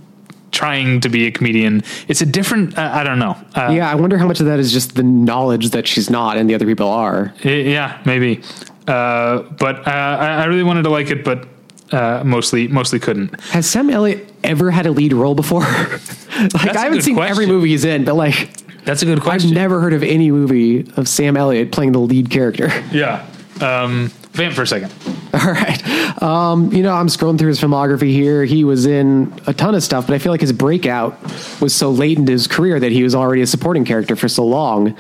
trying 0.50 1.00
to 1.00 1.08
be 1.08 1.26
a 1.26 1.30
comedian. 1.30 1.82
It's 2.08 2.20
a 2.20 2.26
different. 2.26 2.76
Uh, 2.78 2.90
I 2.94 3.04
don't 3.04 3.18
know. 3.18 3.36
Uh, 3.54 3.70
Yeah, 3.72 3.90
I 3.90 3.94
wonder 3.94 4.18
how 4.18 4.26
much 4.26 4.40
of 4.40 4.46
that 4.46 4.58
is 4.58 4.72
just 4.72 4.94
the 4.94 5.02
knowledge 5.02 5.70
that 5.70 5.86
she's 5.86 6.10
not 6.10 6.36
and 6.36 6.48
the 6.48 6.54
other 6.54 6.66
people 6.66 6.88
are. 6.88 7.34
Yeah, 7.42 8.00
maybe. 8.04 8.40
Uh, 8.86 9.40
but 9.42 9.86
uh, 9.86 9.90
I, 9.90 10.42
I 10.42 10.44
really 10.46 10.62
wanted 10.62 10.82
to 10.84 10.90
like 10.90 11.10
it, 11.10 11.22
but 11.24 11.46
uh, 11.92 12.22
mostly 12.24 12.68
mostly 12.68 12.98
couldn't. 12.98 13.38
Has 13.50 13.68
Sam 13.68 13.90
Elliott 13.90 14.32
ever 14.44 14.70
had 14.70 14.86
a 14.86 14.90
lead 14.92 15.12
role 15.12 15.34
before? 15.34 15.60
like 16.54 16.76
I 16.76 16.84
haven't 16.84 17.02
seen 17.02 17.18
every 17.18 17.46
movie 17.46 17.68
he's 17.70 17.84
in, 17.84 18.04
but 18.04 18.14
like 18.14 18.50
That's 18.84 19.02
a 19.02 19.06
good 19.06 19.20
question. 19.20 19.50
I've 19.50 19.54
never 19.56 19.80
heard 19.80 19.92
of 19.92 20.02
any 20.02 20.30
movie 20.30 20.90
of 20.96 21.08
Sam 21.08 21.36
Elliott 21.36 21.72
playing 21.72 21.92
the 21.92 21.98
lead 22.00 22.30
character. 22.30 22.68
yeah. 22.92 23.26
Um, 23.60 24.10
vamp 24.38 24.54
for 24.54 24.62
a 24.62 24.66
second. 24.66 24.92
All 25.34 25.52
right. 25.52 26.22
Um, 26.22 26.72
you 26.72 26.82
know, 26.82 26.92
I'm 26.94 27.08
scrolling 27.08 27.38
through 27.38 27.48
his 27.48 27.60
filmography 27.60 28.10
here. 28.10 28.44
He 28.44 28.64
was 28.64 28.86
in 28.86 29.38
a 29.46 29.52
ton 29.52 29.74
of 29.74 29.82
stuff, 29.82 30.06
but 30.06 30.14
I 30.14 30.18
feel 30.18 30.32
like 30.32 30.40
his 30.40 30.52
breakout 30.52 31.20
was 31.60 31.74
so 31.74 31.90
late 31.90 32.16
into 32.18 32.32
his 32.32 32.46
career 32.46 32.80
that 32.80 32.90
he 32.92 33.02
was 33.02 33.14
already 33.14 33.42
a 33.42 33.46
supporting 33.46 33.84
character 33.84 34.16
for 34.16 34.28
so 34.28 34.44
long 34.46 34.96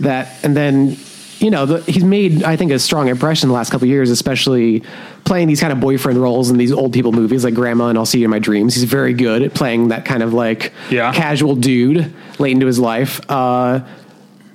that, 0.00 0.42
and 0.44 0.56
then, 0.56 0.96
you 1.38 1.50
know, 1.50 1.66
the, 1.66 1.82
he's 1.90 2.04
made, 2.04 2.42
I 2.42 2.56
think, 2.56 2.72
a 2.72 2.78
strong 2.78 3.08
impression 3.08 3.48
the 3.50 3.54
last 3.54 3.70
couple 3.70 3.86
years, 3.86 4.10
especially 4.10 4.82
playing 5.24 5.48
these 5.48 5.60
kind 5.60 5.72
of 5.72 5.80
boyfriend 5.80 6.18
roles 6.20 6.48
in 6.50 6.56
these 6.56 6.72
old 6.72 6.92
people 6.94 7.12
movies 7.12 7.44
like 7.44 7.52
Grandma 7.54 7.88
and 7.88 7.98
I'll 7.98 8.06
See 8.06 8.20
You 8.20 8.24
in 8.24 8.30
My 8.30 8.38
Dreams. 8.38 8.74
He's 8.74 8.84
very 8.84 9.12
good 9.12 9.42
at 9.42 9.52
playing 9.54 9.88
that 9.88 10.04
kind 10.06 10.22
of 10.22 10.32
like 10.32 10.72
Yeah. 10.90 11.12
casual 11.12 11.54
dude 11.56 12.14
late 12.38 12.52
into 12.52 12.66
his 12.66 12.78
life. 12.78 13.20
Uh, 13.28 13.80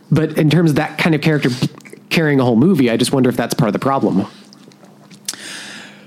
but 0.09 0.37
in 0.37 0.49
terms 0.49 0.71
of 0.71 0.75
that 0.77 0.97
kind 0.97 1.13
of 1.15 1.21
character 1.21 1.49
carrying 2.11 2.39
a 2.39 2.43
whole 2.45 2.55
movie, 2.55 2.91
I 2.91 2.97
just 2.97 3.11
wonder 3.11 3.29
if 3.29 3.35
that's 3.37 3.53
part 3.55 3.69
of 3.69 3.73
the 3.73 3.79
problem. 3.79 4.27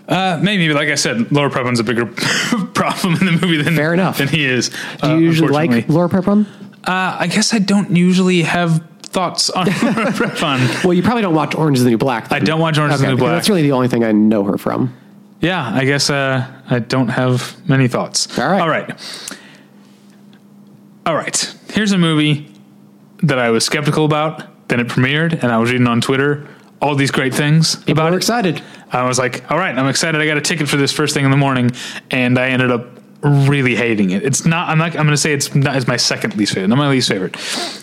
Uh, 0.06 0.39
maybe, 0.43 0.68
but 0.68 0.76
like 0.76 0.89
I 0.90 0.97
said, 0.97 1.32
Laura 1.32 1.51
Prepon's 1.51 1.81
a 1.81 1.85
bigger 1.85 2.05
problem 2.74 3.14
in 3.14 3.24
the 3.26 3.32
movie 3.32 3.60
than 3.62 3.74
Fair 3.74 3.94
enough. 3.94 4.18
than 4.18 4.28
he 4.28 4.44
is. 4.44 4.70
Do 5.02 5.09
you 5.12 5.16
usually 5.18 5.48
like 5.51 5.89
Laura 5.89 6.09
Prepon? 6.10 6.47
Uh, 6.86 7.16
I 7.20 7.26
guess 7.26 7.55
I 7.55 7.59
don't 7.59 7.90
usually 7.97 8.43
have 8.43 8.86
thoughts 9.01 9.48
on 9.48 9.64
Laura 9.82 10.12
Prepon. 10.12 10.85
Well, 10.85 10.93
you 10.93 11.02
probably 11.02 11.22
don't 11.22 11.35
watch 11.35 11.55
Orange 11.55 11.78
is 11.78 11.85
the 11.85 11.90
New 11.90 11.97
Black. 11.98 12.31
I 12.31 12.39
don't 12.39 12.60
watch 12.60 12.76
Orange 12.76 12.94
is 12.94 13.01
the 13.01 13.09
New 13.09 13.16
Black. 13.16 13.32
That's 13.32 13.48
really 13.48 13.62
the 13.62 13.72
only 13.72 13.89
thing 13.89 14.05
I 14.05 14.12
know 14.12 14.44
her 14.44 14.59
from. 14.59 14.94
Yeah, 15.40 15.66
I 15.74 15.85
guess 15.86 16.10
uh, 16.10 16.47
I 16.68 16.81
don't 16.81 17.09
have 17.09 17.56
many 17.68 17.89
thoughts. 17.89 18.39
All 18.39 18.47
right. 18.48 18.60
All 18.60 18.68
right. 18.68 18.90
All 21.06 21.14
right. 21.14 21.55
Here's 21.72 21.93
a 21.93 21.98
movie 21.98 22.51
that 23.22 23.39
I 23.39 23.51
was 23.51 23.64
skeptical 23.64 24.05
about. 24.05 24.43
Then 24.74 24.84
it 24.84 24.90
premiered, 24.90 25.40
and 25.40 25.52
I 25.52 25.59
was 25.59 25.70
reading 25.70 25.86
on 25.86 26.01
Twitter 26.01 26.48
all 26.82 26.96
these 26.96 27.12
great 27.12 27.32
things 27.32 27.76
People 27.76 27.92
about 27.92 28.10
are 28.10 28.14
it. 28.14 28.16
excited. 28.16 28.60
I 28.90 29.06
was 29.06 29.20
like, 29.20 29.48
all 29.48 29.56
right, 29.56 29.72
I'm 29.72 29.86
excited. 29.86 30.20
I 30.20 30.26
got 30.26 30.36
a 30.36 30.40
ticket 30.40 30.68
for 30.68 30.76
this 30.76 30.90
first 30.90 31.14
thing 31.14 31.24
in 31.24 31.30
the 31.30 31.36
morning, 31.36 31.70
and 32.10 32.36
I 32.36 32.48
ended 32.48 32.72
up 32.72 32.84
really 33.22 33.76
hating 33.76 34.10
it. 34.10 34.24
It's 34.24 34.44
not. 34.44 34.68
I'm 34.68 34.78
not. 34.78 34.88
I'm 34.96 35.05
going 35.06 35.10
to 35.10 35.16
say 35.16 35.32
it's 35.32 35.55
not. 35.55 35.76
It's 35.76 35.86
my 35.86 35.96
second 35.96 36.34
least 36.36 36.55
favorite. 36.55 36.66
Not 36.70 36.78
my 36.78 36.88
least 36.90 37.09
favorite, 37.09 37.36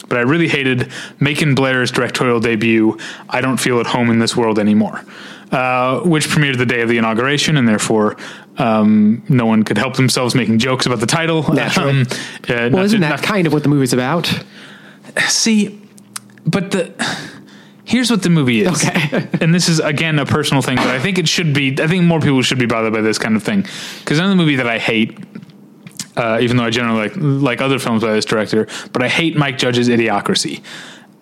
but 0.10 0.18
I 0.18 0.22
really 0.24 0.50
hated 0.50 0.92
Macon 1.22 1.56
Blair's 1.56 1.92
directorial 1.92 2.42
debut. 2.42 2.98
I 3.30 3.40
don't 3.40 3.56
feel 3.58 3.80
at 3.80 3.86
home 3.86 4.10
in 4.12 4.20
this 4.20 4.36
world 4.36 4.60
anymore. 4.60 5.02
Uh, 5.50 6.02
which 6.02 6.28
premiered 6.28 6.58
the 6.58 6.66
day 6.66 6.82
of 6.82 6.90
the 6.90 6.98
inauguration, 6.98 7.56
and 7.56 7.66
therefore 7.70 8.18
um, 8.58 9.24
no 9.30 9.46
one 9.46 9.64
could 9.64 9.78
help 9.78 9.96
themselves 9.96 10.36
making 10.36 10.60
jokes 10.60 10.86
about 10.86 11.00
the 11.00 11.06
title. 11.08 11.44
Naturally. 11.54 11.92
Um, 12.02 12.08
uh, 12.50 12.70
Well, 12.74 12.84
isn't 12.84 13.00
to- 13.02 13.08
that 13.08 13.24
kind 13.24 13.48
of 13.48 13.54
what 13.54 13.64
the 13.64 13.70
movie's 13.70 13.94
about? 13.94 14.28
See, 15.28 15.81
but 16.46 16.72
the 16.72 16.94
here's 17.86 18.10
what 18.10 18.24
the 18.24 18.30
movie 18.30 18.62
is. 18.62 18.84
Okay. 18.84 19.28
and 19.42 19.54
this 19.54 19.68
is 19.68 19.80
again 19.80 20.20
a 20.20 20.26
personal 20.26 20.62
thing, 20.62 20.78
but 20.78 20.88
I 20.88 21.00
think 21.00 21.18
it 21.18 21.28
should 21.28 21.54
be. 21.54 21.76
I 21.80 21.88
think 21.88 22.04
more 22.06 22.20
people 22.20 22.42
should 22.42 22.60
be 22.60 22.66
bothered 22.66 22.94
by 22.94 23.02
this 23.02 23.18
kind 23.18 23.36
of 23.36 23.44
thing 23.44 23.66
because 24.00 24.18
another 24.18 24.36
movie 24.36 24.56
that 24.56 24.68
I 24.68 24.80
hate. 24.80 25.18
Uh, 26.18 26.40
even 26.42 26.58
though 26.58 26.66
I 26.66 26.70
generally 26.72 27.08
like 27.08 27.14
like 27.16 27.62
other 27.62 27.80
films 27.80 28.04
by 28.04 28.12
this 28.12 28.26
director, 28.26 28.68
but 28.92 29.02
I 29.02 29.08
hate 29.08 29.38
Mike 29.38 29.58
Judge's 29.58 29.88
Idiocracy, 29.88 30.62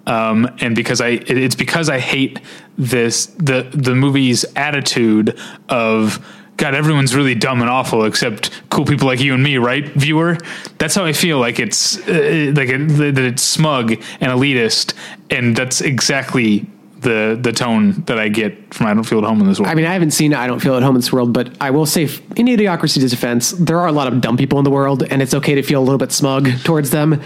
um, 0.07 0.51
and 0.61 0.75
because 0.75 0.99
I 0.99 1.09
it, 1.09 1.29
it's 1.29 1.53
because 1.53 1.89
I 1.89 1.99
hate 1.99 2.39
this 2.75 3.27
the 3.37 3.69
the 3.71 3.93
movie's 3.93 4.45
attitude 4.55 5.39
of 5.69 6.25
God, 6.59 6.75
everyone's 6.75 7.15
really 7.15 7.35
dumb 7.35 7.61
and 7.61 7.69
awful 7.69 8.03
except 8.03 8.51
cool 8.69 8.85
people 8.85 9.07
like 9.07 9.21
you 9.21 9.33
and 9.33 9.41
me, 9.41 9.57
right, 9.57 9.85
viewer? 9.85 10.37
That's 10.77 10.93
how 10.93 11.05
I 11.05 11.13
feel. 11.13 11.39
Like 11.39 11.57
it's 11.57 11.97
uh, 11.99 12.51
like 12.53 12.67
it, 12.67 12.87
that 13.15 13.17
it's 13.17 13.41
smug 13.41 13.93
and 13.93 14.31
elitist, 14.31 14.93
and 15.29 15.55
that's 15.55 15.79
exactly 15.79 16.67
the 16.99 17.39
the 17.41 17.53
tone 17.53 18.03
that 18.07 18.19
I 18.19 18.27
get 18.27 18.73
from 18.73 18.87
I 18.87 18.93
don't 18.93 19.05
feel 19.05 19.19
at 19.19 19.23
home 19.23 19.39
in 19.39 19.47
this 19.47 19.57
world. 19.57 19.71
I 19.71 19.75
mean, 19.75 19.85
I 19.85 19.93
haven't 19.93 20.11
seen 20.11 20.33
I 20.33 20.47
Don't 20.47 20.59
Feel 20.59 20.75
at 20.75 20.83
Home 20.83 20.95
in 20.95 21.01
this 21.01 21.13
world, 21.13 21.31
but 21.31 21.49
I 21.61 21.71
will 21.71 21.85
say, 21.85 22.03
in 22.35 22.47
Idiocracy's 22.47 23.09
defense, 23.09 23.51
there 23.51 23.79
are 23.79 23.87
a 23.87 23.93
lot 23.93 24.11
of 24.11 24.19
dumb 24.19 24.35
people 24.35 24.57
in 24.57 24.65
the 24.65 24.69
world, 24.69 25.03
and 25.03 25.21
it's 25.21 25.33
okay 25.33 25.55
to 25.55 25.63
feel 25.63 25.79
a 25.79 25.85
little 25.85 25.97
bit 25.97 26.11
smug 26.11 26.49
towards 26.65 26.89
them. 26.89 27.21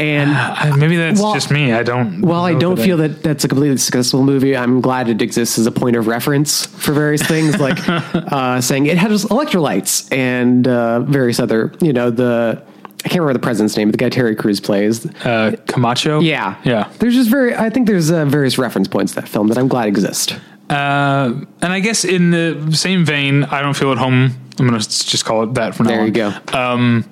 And 0.00 0.30
Uh, 0.70 0.76
Maybe 0.76 0.96
that's 0.96 1.20
Well- 1.20 1.34
just 1.34 1.50
me. 1.50 1.72
I 1.72 1.82
don't. 1.82 2.22
while 2.22 2.44
I 2.44 2.54
don't 2.54 2.76
that 2.76 2.84
feel 2.84 2.96
that 2.98 3.22
that's 3.22 3.44
a 3.44 3.48
completely 3.48 3.76
successful 3.76 4.22
movie, 4.24 4.56
I'm 4.56 4.80
glad 4.80 5.08
it 5.08 5.20
exists 5.22 5.58
as 5.58 5.66
a 5.66 5.70
point 5.72 5.94
of 5.96 6.06
reference 6.06 6.64
for 6.66 6.92
various 6.92 7.22
things, 7.22 7.58
like 7.60 7.78
uh, 7.88 8.60
saying 8.60 8.86
it 8.86 8.96
has 8.98 9.24
electrolytes 9.26 10.10
and 10.12 10.66
uh, 10.66 11.00
various 11.00 11.38
other, 11.38 11.72
you 11.80 11.92
know, 11.92 12.10
the 12.10 12.62
I 13.04 13.08
can't 13.08 13.20
remember 13.20 13.32
the 13.34 13.38
president's 13.42 13.76
name, 13.76 13.88
but 13.88 13.92
the 13.92 14.04
guy 14.04 14.08
Terry 14.10 14.34
Crews 14.36 14.60
plays. 14.60 15.06
uh, 15.24 15.56
Camacho. 15.66 16.20
Yeah, 16.20 16.56
yeah. 16.64 16.90
There's 16.98 17.14
just 17.14 17.30
very, 17.30 17.54
I 17.56 17.70
think 17.70 17.86
there's 17.86 18.10
uh, 18.10 18.24
various 18.26 18.58
reference 18.58 18.88
points 18.88 19.14
to 19.14 19.20
that 19.22 19.28
film 19.28 19.48
that 19.48 19.56
I'm 19.58 19.68
glad 19.68 19.88
exist. 19.88 20.38
Uh, 20.68 21.32
and 21.62 21.72
I 21.72 21.80
guess 21.80 22.04
in 22.04 22.30
the 22.30 22.70
same 22.76 23.04
vein, 23.06 23.44
I 23.44 23.62
don't 23.62 23.74
feel 23.74 23.90
at 23.92 23.98
home. 23.98 24.32
I'm 24.58 24.68
going 24.68 24.78
to 24.78 24.86
just 24.88 25.24
call 25.24 25.42
it 25.44 25.54
that 25.54 25.74
for 25.74 25.82
now. 25.84 25.88
There 25.90 26.06
you 26.06 26.24
on. 26.52 27.02
go. 27.02 27.08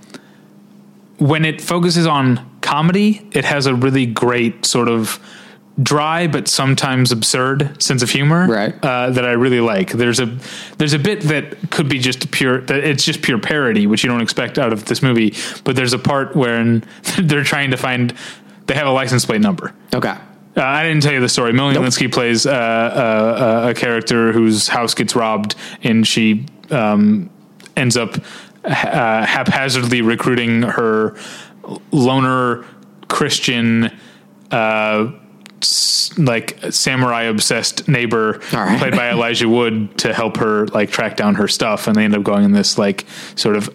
When 1.24 1.44
it 1.44 1.60
focuses 1.60 2.06
on 2.06 2.47
comedy, 2.60 3.26
it 3.32 3.44
has 3.44 3.66
a 3.66 3.74
really 3.74 4.06
great 4.06 4.64
sort 4.66 4.88
of 4.88 5.18
dry 5.80 6.26
but 6.26 6.48
sometimes 6.48 7.12
absurd 7.12 7.80
sense 7.80 8.02
of 8.02 8.10
humor 8.10 8.48
Right. 8.48 8.74
uh, 8.84 9.10
that 9.10 9.24
I 9.24 9.32
really 9.32 9.60
like. 9.60 9.92
There's 9.92 10.18
a 10.18 10.36
there's 10.78 10.92
a 10.92 10.98
bit 10.98 11.20
that 11.22 11.70
could 11.70 11.88
be 11.88 12.00
just 12.00 12.32
pure 12.32 12.62
that 12.62 12.82
it's 12.82 13.04
just 13.04 13.22
pure 13.22 13.38
parody, 13.38 13.86
which 13.86 14.02
you 14.02 14.10
don't 14.10 14.20
expect 14.20 14.58
out 14.58 14.72
of 14.72 14.86
this 14.86 15.02
movie. 15.02 15.34
But 15.62 15.76
there's 15.76 15.92
a 15.92 15.98
part 15.98 16.34
where 16.34 16.64
they're 17.18 17.44
trying 17.44 17.70
to 17.70 17.76
find 17.76 18.12
they 18.66 18.74
have 18.74 18.88
a 18.88 18.90
license 18.92 19.24
plate 19.24 19.40
number. 19.40 19.72
Okay. 19.94 20.14
Uh, 20.56 20.62
I 20.62 20.82
didn't 20.82 21.04
tell 21.04 21.12
you 21.12 21.20
the 21.20 21.28
story. 21.28 21.52
Melanie 21.52 21.78
Lynskey 21.78 22.12
plays 22.12 22.44
uh, 22.44 22.50
uh, 22.50 23.66
a 23.70 23.74
character 23.74 24.32
whose 24.32 24.66
house 24.66 24.94
gets 24.94 25.14
robbed, 25.14 25.54
and 25.84 26.04
she 26.04 26.46
um, 26.70 27.30
ends 27.76 27.96
up 27.96 28.16
uh, 28.64 29.24
haphazardly 29.24 30.02
recruiting 30.02 30.62
her 30.62 31.16
loner 31.92 32.64
Christian, 33.08 33.90
uh, 34.50 35.10
s- 35.60 36.16
like 36.18 36.58
samurai 36.70 37.22
obsessed 37.24 37.88
neighbor, 37.88 38.40
right. 38.52 38.78
played 38.78 38.92
by 38.94 39.10
Elijah 39.12 39.48
Wood, 39.48 39.96
to 39.98 40.12
help 40.14 40.36
her 40.38 40.66
like 40.68 40.90
track 40.90 41.16
down 41.16 41.34
her 41.36 41.48
stuff, 41.48 41.86
and 41.86 41.96
they 41.96 42.04
end 42.04 42.14
up 42.14 42.22
going 42.22 42.44
in 42.44 42.52
this 42.52 42.78
like 42.78 43.06
sort 43.34 43.56
of 43.56 43.68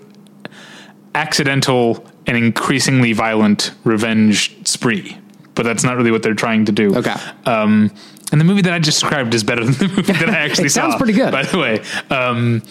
accidental 1.15 2.05
and 2.25 2.37
increasingly 2.37 3.13
violent 3.13 3.71
revenge 3.83 4.55
spree. 4.67 5.17
But 5.55 5.63
that's 5.63 5.83
not 5.83 5.97
really 5.97 6.09
what 6.11 6.23
they're 6.23 6.33
trying 6.33 6.65
to 6.65 6.71
do. 6.71 6.95
Okay. 6.95 7.13
Um, 7.45 7.91
and 8.31 8.41
the 8.41 8.45
movie 8.45 8.63
that 8.63 8.73
I 8.73 8.79
just 8.79 8.99
described 9.01 9.35
is 9.35 9.43
better 9.43 9.63
than 9.63 9.73
the 9.75 9.87
movie 9.95 10.13
that 10.13 10.29
I 10.29 10.37
actually 10.45 10.65
It 10.65 10.69
saw. 10.71 10.81
sounds 10.89 10.95
pretty 10.95 11.13
good. 11.13 11.31
by 11.31 11.43
the 11.43 11.57
way. 11.59 11.81
Um, 12.09 12.63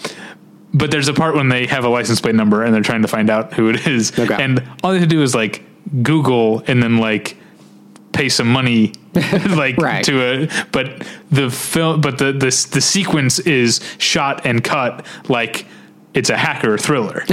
but 0.73 0.91
there's 0.91 1.07
a 1.07 1.13
part 1.13 1.35
when 1.35 1.49
they 1.49 1.65
have 1.67 1.83
a 1.85 1.89
license 1.89 2.19
plate 2.21 2.35
number 2.35 2.63
and 2.63 2.73
they're 2.73 2.81
trying 2.81 3.01
to 3.03 3.07
find 3.07 3.29
out 3.29 3.53
who 3.53 3.69
it 3.69 3.85
is, 3.87 4.17
Okay. 4.17 4.41
and 4.43 4.63
all 4.83 4.91
they 4.91 4.99
have 4.99 5.07
to 5.09 5.15
do 5.15 5.21
is 5.21 5.33
like 5.35 5.63
Google 6.01 6.63
and 6.67 6.81
then 6.81 6.97
like 6.97 7.37
pay 8.13 8.29
some 8.29 8.47
money 8.47 8.93
like 9.55 9.77
Right. 9.77 10.03
to 10.05 10.21
a 10.21 10.65
but 10.71 11.07
the 11.31 11.49
film 11.49 11.99
but 12.01 12.17
the 12.19 12.31
the 12.31 12.67
the 12.71 12.81
sequence 12.81 13.39
is 13.39 13.79
shot 13.97 14.45
and 14.45 14.63
cut 14.63 15.05
like 15.29 15.65
it's 16.13 16.29
a 16.29 16.37
hacker 16.37 16.77
thriller. 16.77 17.23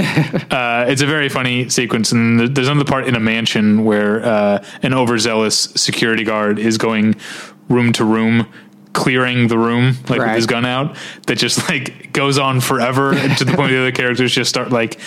uh, 0.49 0.85
it's 0.87 1.03
a 1.03 1.05
very 1.05 1.29
funny 1.29 1.69
sequence, 1.69 2.11
and 2.11 2.39
there's 2.55 2.67
another 2.67 2.83
part 2.89 3.07
in 3.07 3.13
a 3.15 3.19
mansion 3.19 3.83
where 3.85 4.25
uh, 4.25 4.65
an 4.81 4.95
overzealous 4.95 5.55
security 5.75 6.23
guard 6.23 6.57
is 6.57 6.79
going 6.79 7.13
room 7.69 7.93
to 7.93 8.03
room, 8.03 8.47
clearing 8.93 9.47
the 9.47 9.57
room 9.57 9.95
like 10.09 10.19
with 10.19 10.35
his 10.35 10.45
gun 10.45 10.65
out. 10.65 10.97
That 11.27 11.37
just 11.37 11.69
like 11.69 12.11
goes 12.13 12.37
on 12.37 12.59
forever 12.61 13.11
to 13.37 13.45
the 13.45 13.51
point 13.55 13.57
where 13.59 13.69
the 13.69 13.79
other 13.79 13.91
characters 13.91 14.33
just 14.33 14.49
start 14.49 14.69
like 14.71 14.99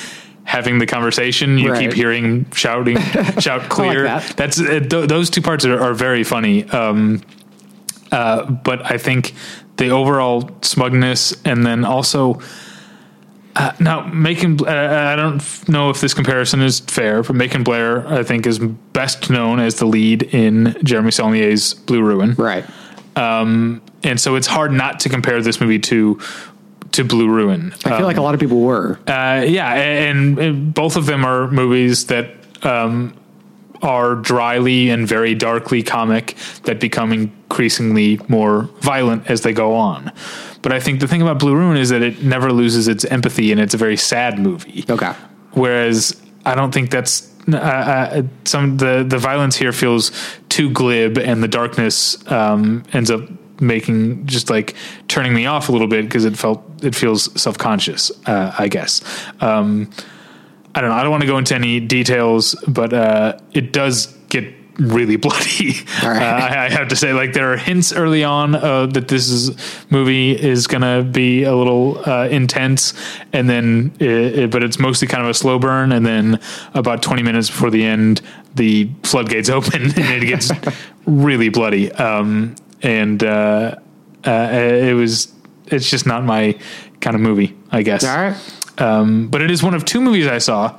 having 0.45 0.79
the 0.79 0.87
conversation. 0.87 1.59
You 1.59 1.73
Right. 1.73 1.81
keep 1.81 1.93
hearing 1.93 2.51
shouting, 2.53 2.99
shout 3.41 3.69
clear. 3.71 4.05
that. 4.05 4.37
That's 4.37 4.61
uh, 4.61 4.81
th- 4.81 5.09
those 5.09 5.31
two 5.31 5.43
parts 5.43 5.65
are, 5.65 5.81
are 5.81 5.95
very 5.95 6.25
funny. 6.25 6.65
Um, 6.71 7.23
uh, 8.13 8.45
but 8.51 8.91
I 8.91 8.99
think 8.99 9.35
the 9.77 9.89
overall 9.91 10.51
smugness, 10.63 11.35
and 11.45 11.67
then 11.67 11.85
also 11.85 12.41
uh, 13.57 13.73
now 13.81 14.07
Macon. 14.07 14.59
Uh, 14.67 14.71
I 15.13 15.17
don't 15.17 15.69
know 15.69 15.91
if 15.91 16.01
this 16.01 16.13
comparison 16.15 16.61
is 16.61 16.81
fair, 16.81 17.23
but 17.23 17.35
Macon 17.37 17.63
Blair, 17.65 18.07
I 18.07 18.23
think, 18.23 18.47
is 18.47 18.59
best 18.59 19.31
known 19.31 19.61
as 19.61 19.77
the 19.77 19.87
lead 19.87 20.23
in 20.35 20.77
Jeremy 20.85 21.11
Saulnier's 21.11 21.75
Blue 21.75 22.03
Ruin, 22.03 22.35
Right. 22.35 22.65
And 23.17 24.21
so 24.21 24.35
it's 24.37 24.47
hard 24.47 24.73
not 24.73 25.01
to 25.01 25.09
compare 25.09 25.41
this 25.43 25.61
movie 25.61 25.79
to 25.81 26.21
to 26.93 27.05
Blue 27.05 27.29
Ruin. 27.29 27.75
I 27.85 27.97
feel 27.97 28.07
like 28.07 28.19
a 28.19 28.23
lot 28.23 28.35
of 28.35 28.41
people 28.41 28.61
were. 28.61 29.01
Uh, 29.07 29.45
yeah, 29.47 29.75
and, 29.75 30.39
and 30.39 30.73
both 30.73 30.97
of 30.97 31.07
them 31.07 31.25
are 31.25 31.51
movies 31.51 32.07
that 32.07 32.31
um, 32.63 33.17
are 33.83 34.15
dryly 34.15 34.91
and 34.91 35.07
very 35.07 35.35
darkly 35.35 35.83
comic 35.83 36.37
that 36.63 36.79
become 36.79 37.13
increasingly 37.13 38.21
more 38.29 38.71
violent 38.81 39.29
as 39.29 39.43
they 39.43 39.53
go 39.53 39.75
on. 39.75 40.13
But 40.63 40.73
I 40.73 40.81
think 40.81 41.01
the 41.01 41.09
thing 41.09 41.21
about 41.21 41.41
Blue 41.41 41.55
Ruin 41.55 41.77
is 41.77 41.91
that 41.91 42.01
it 42.01 42.23
never 42.23 42.53
loses 42.53 42.87
its 42.87 43.05
empathy, 43.05 43.51
and 43.51 43.61
it's 43.61 43.75
a 43.75 43.79
very 43.79 43.97
sad 43.97 44.39
movie. 44.39 44.85
Okay. 44.89 45.13
Whereas 45.53 46.21
I 46.47 46.55
don't 46.55 46.73
think 46.73 46.91
that's 46.91 47.31
uh, 47.53 47.57
uh, 47.57 48.23
some 48.45 48.77
the 48.77 49.05
the 49.07 49.19
violence 49.19 49.57
here 49.57 49.73
feels 49.73 50.13
too 50.49 50.71
glib, 50.71 51.19
and 51.19 51.43
the 51.43 51.49
darkness 51.49 52.17
um, 52.31 52.85
ends 52.93 53.11
up 53.11 53.29
making 53.61 54.27
just 54.27 54.51
like 54.51 54.75
turning 55.09 55.33
me 55.33 55.47
off 55.47 55.69
a 55.69 55.73
little 55.73 55.87
bit 55.87 56.05
because 56.05 56.25
it 56.25 56.37
felt 56.37 56.63
it 56.83 56.95
feels 56.95 57.41
self 57.41 57.59
conscious. 57.59 58.11
Uh, 58.27 58.55
I 58.59 58.69
guess. 58.69 59.03
Um, 59.41 59.91
I 60.75 60.81
don't 60.81 60.91
know. 60.91 60.97
I 60.97 61.03
don't 61.03 61.13
want 61.13 61.21
to 61.23 61.29
go 61.29 61.39
into 61.39 61.55
any 61.55 61.79
details, 61.79 62.57
but 62.67 62.93
uh, 62.93 63.39
it 63.53 63.73
does 63.73 64.14
really 64.79 65.17
bloody. 65.25 65.75
Right. 66.03 66.23
Uh, 66.23 66.47
I, 66.47 66.65
I 66.67 66.71
have 66.71 66.89
to 66.89 66.97
say, 66.97 67.13
like 67.13 67.33
there 67.33 67.53
are 67.53 67.57
hints 67.57 67.93
early 67.93 68.25
on 68.25 68.55
uh, 68.55 68.87
that 68.87 69.09
this 69.09 69.29
is 69.29 69.51
movie 69.91 70.33
is 70.33 70.67
gonna 70.67 71.03
be 71.03 71.45
a 71.45 71.55
little 71.55 72.03
uh, 72.09 72.27
intense, 72.29 72.93
and 73.33 73.49
then, 73.49 73.93
it, 74.01 74.11
it- 74.11 74.51
but 74.51 74.63
it's 74.63 74.79
mostly 74.79 75.09
kind 75.09 75.23
of 75.23 75.29
a 75.31 75.35
slow 75.35 75.59
burn, 75.59 75.93
and 75.93 76.05
then 76.05 76.41
about 76.75 77.03
twenty 77.03 77.23
minutes 77.23 77.49
before 77.51 77.71
the 77.71 77.85
end, 77.85 78.21
the 78.55 78.91
floodgates 79.03 79.49
open 79.59 79.83
and 79.83 80.23
it 80.23 80.27
gets 80.27 80.51
really 81.07 81.49
bloody. 81.49 81.91
Um, 81.93 82.55
and 82.83 83.23
uh, 83.25 83.77
uh, 84.27 84.31
it 84.53 84.95
was, 84.95 85.33
it's 85.67 85.89
just 85.91 86.07
not 86.07 86.23
my 86.25 86.59
kind 87.01 87.15
of 87.17 87.21
movie, 87.23 87.57
I 87.71 87.83
guess. 87.83 88.05
All 88.05 88.17
right. 88.17 88.37
Um, 88.79 89.29
but 89.29 89.41
it 89.41 89.51
is 89.51 89.63
one 89.63 89.75
of 89.75 89.85
two 89.85 90.01
movies 90.01 90.27
I 90.27 90.39
saw. 90.39 90.79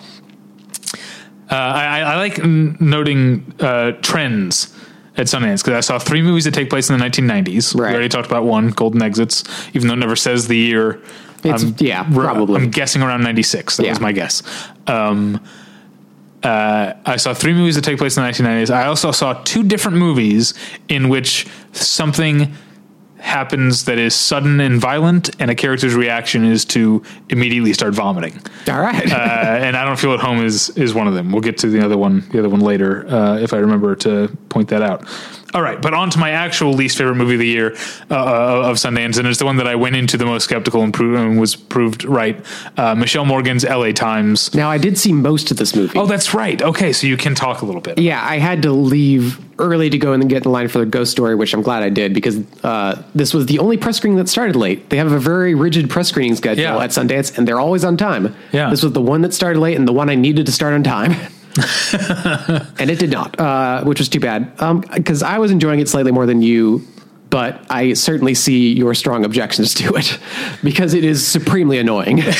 Uh, 1.49 1.55
I, 1.55 1.99
I 1.99 2.15
like 2.17 2.39
n- 2.39 2.75
noting 2.79 3.53
uh, 3.59 3.91
trends 4.01 4.75
at 5.17 5.27
Sundance 5.27 5.63
because 5.63 5.73
I 5.77 5.79
saw 5.81 5.99
three 5.99 6.21
movies 6.21 6.45
that 6.45 6.53
take 6.53 6.69
place 6.69 6.89
in 6.89 6.97
the 6.97 7.05
1990s. 7.05 7.73
Right. 7.79 7.89
We 7.89 7.93
already 7.95 8.09
talked 8.09 8.27
about 8.27 8.43
one, 8.45 8.69
Golden 8.69 9.01
Exits, 9.01 9.43
even 9.73 9.87
though 9.87 9.93
it 9.93 9.97
never 9.97 10.15
says 10.15 10.47
the 10.47 10.57
year. 10.57 11.01
It's- 11.43 11.63
I'm- 11.63 11.75
yeah, 11.77 12.03
probably. 12.03 12.55
I'm 12.61 12.71
guessing 12.71 13.01
around 13.03 13.21
96. 13.23 13.77
That 13.77 13.83
Yeah. 13.85 13.91
was 13.91 13.99
my 13.99 14.11
guess. 14.11 14.41
Um, 14.87 15.39
uh, 16.43 16.93
I 17.05 17.15
saw 17.17 17.33
three 17.33 17.53
movies 17.53 17.75
that 17.75 17.83
take 17.83 17.97
place 17.97 18.17
in 18.17 18.23
the 18.23 18.27
1990s. 18.29 18.69
I 18.71 18.87
also 18.87 19.11
saw 19.11 19.33
two 19.43 19.63
different 19.63 19.97
movies 19.97 20.53
in 20.89 21.09
which 21.09 21.47
something 21.71 22.53
happens 23.25 23.85
that 23.85 23.97
is 23.97 24.15
sudden 24.15 24.59
and 24.59 24.79
violent, 24.79 25.29
and 25.39 25.49
a 25.49 25.55
character's 25.55 25.95
reaction 25.95 26.45
is 26.45 26.63
to 26.65 27.01
immediately 27.29 27.73
start 27.73 27.93
vomiting. 27.93 28.39
All 28.69 28.79
right. 28.79 29.11
Uh, 29.11 29.15
and 29.15 29.75
I 29.75 29.83
don't 29.83 29.99
feel 29.99 30.13
at 30.13 30.19
home 30.19 30.45
is 30.45 30.69
is 30.77 30.93
one 30.93 31.07
of 31.07 31.13
them. 31.13 31.31
We'll 31.31 31.41
get 31.41 31.57
to 31.59 31.67
the 31.67 31.83
other 31.83 31.97
one, 31.97 32.27
the 32.31 32.39
other 32.39 32.49
one 32.49 32.61
later, 32.61 33.07
uh, 33.07 33.37
if 33.39 33.53
I 33.53 33.57
remember 33.57 33.95
to 33.97 34.29
point 34.49 34.69
that 34.69 34.81
out. 34.81 35.05
All 35.55 35.61
right, 35.61 35.81
but 35.81 35.93
on 35.93 36.09
to 36.09 36.19
my 36.19 36.31
actual 36.31 36.73
least 36.73 36.97
favorite 36.97 37.15
movie 37.15 37.35
of 37.35 37.39
the 37.39 37.47
year 37.47 37.71
uh, 38.11 38.69
of 38.69 38.75
Sundance, 38.75 39.17
and 39.17 39.25
it's 39.25 39.39
the 39.39 39.45
one 39.45 39.55
that 39.55 39.67
I 39.67 39.75
went 39.75 39.95
into 39.95 40.17
the 40.17 40.25
most 40.25 40.43
skeptical 40.43 40.83
and, 40.83 40.93
pro- 40.93 41.15
and 41.15 41.39
was 41.39 41.55
proved 41.55 42.03
right. 42.03 42.45
Uh, 42.77 42.93
Michelle 42.93 43.23
Morgan's 43.23 43.63
L.A. 43.63 43.93
Times. 43.93 44.53
now 44.53 44.69
I 44.69 44.77
did 44.77 44.97
see 44.97 45.13
most 45.13 45.51
of 45.51 45.57
this 45.57 45.73
movie. 45.73 45.97
Oh, 45.97 46.07
that's 46.07 46.33
right. 46.33 46.61
Okay, 46.61 46.91
so 46.91 47.07
you 47.07 47.15
can 47.15 47.35
talk 47.35 47.61
a 47.61 47.65
little 47.65 47.79
bit. 47.79 47.97
Yeah, 47.99 48.21
I 48.21 48.37
had 48.37 48.63
to 48.63 48.71
leave 48.73 49.39
early 49.57 49.89
to 49.89 49.97
go 49.97 50.11
and 50.11 50.27
get 50.27 50.45
in 50.45 50.51
line 50.51 50.67
for 50.67 50.79
the 50.79 50.85
ghost 50.85 51.11
story, 51.11 51.33
which 51.35 51.53
I'm 51.53 51.61
glad 51.61 51.81
I 51.83 51.89
did 51.89 52.13
because 52.13 52.37
uh, 52.65 53.01
this 53.15 53.33
was 53.33 53.45
the 53.45 53.59
only 53.59 53.77
press 53.77 53.95
screening 53.95 54.17
that 54.17 54.27
started 54.27 54.57
late. 54.57 54.89
They 54.89 54.97
have 54.97 55.09
a 55.13 55.19
very 55.19 55.55
rigid 55.55 55.89
press 55.89 56.09
screening 56.09 56.35
schedule 56.35 56.63
Yeah. 56.63 56.77
at 56.83 56.89
Sundance, 56.89 57.37
and 57.37 57.47
they're 57.47 57.61
always 57.61 57.85
on 57.85 57.95
time. 57.95 58.35
Yeah. 58.51 58.69
this 58.69 58.83
was 58.83 58.91
the 58.91 59.01
one 59.01 59.21
that 59.21 59.33
started 59.33 59.61
late 59.61 59.77
and 59.77 59.87
the 59.87 59.93
one 59.93 60.09
I 60.09 60.15
needed 60.15 60.45
to 60.47 60.51
start 60.51 60.73
on 60.73 60.83
time. 60.83 61.15
and 62.79 62.89
it 62.89 62.99
did 62.99 63.11
not, 63.11 63.39
uh, 63.39 63.83
which 63.83 63.99
was 63.99 64.09
too 64.09 64.19
bad. 64.19 64.55
Because 64.93 65.23
I 65.23 65.37
was 65.39 65.51
enjoying 65.51 65.79
it 65.79 65.87
slightly 65.87 66.11
more 66.11 66.25
than 66.25 66.41
you, 66.41 66.85
but 67.29 67.65
I 67.69 67.93
certainly 67.93 68.33
see 68.33 68.73
your 68.73 68.93
strong 68.93 69.25
objections 69.25 69.73
to 69.75 69.95
it 69.95 70.19
because 70.63 70.93
it 70.93 71.03
is 71.03 71.25
supremely 71.25 71.79
annoying. 71.79 72.21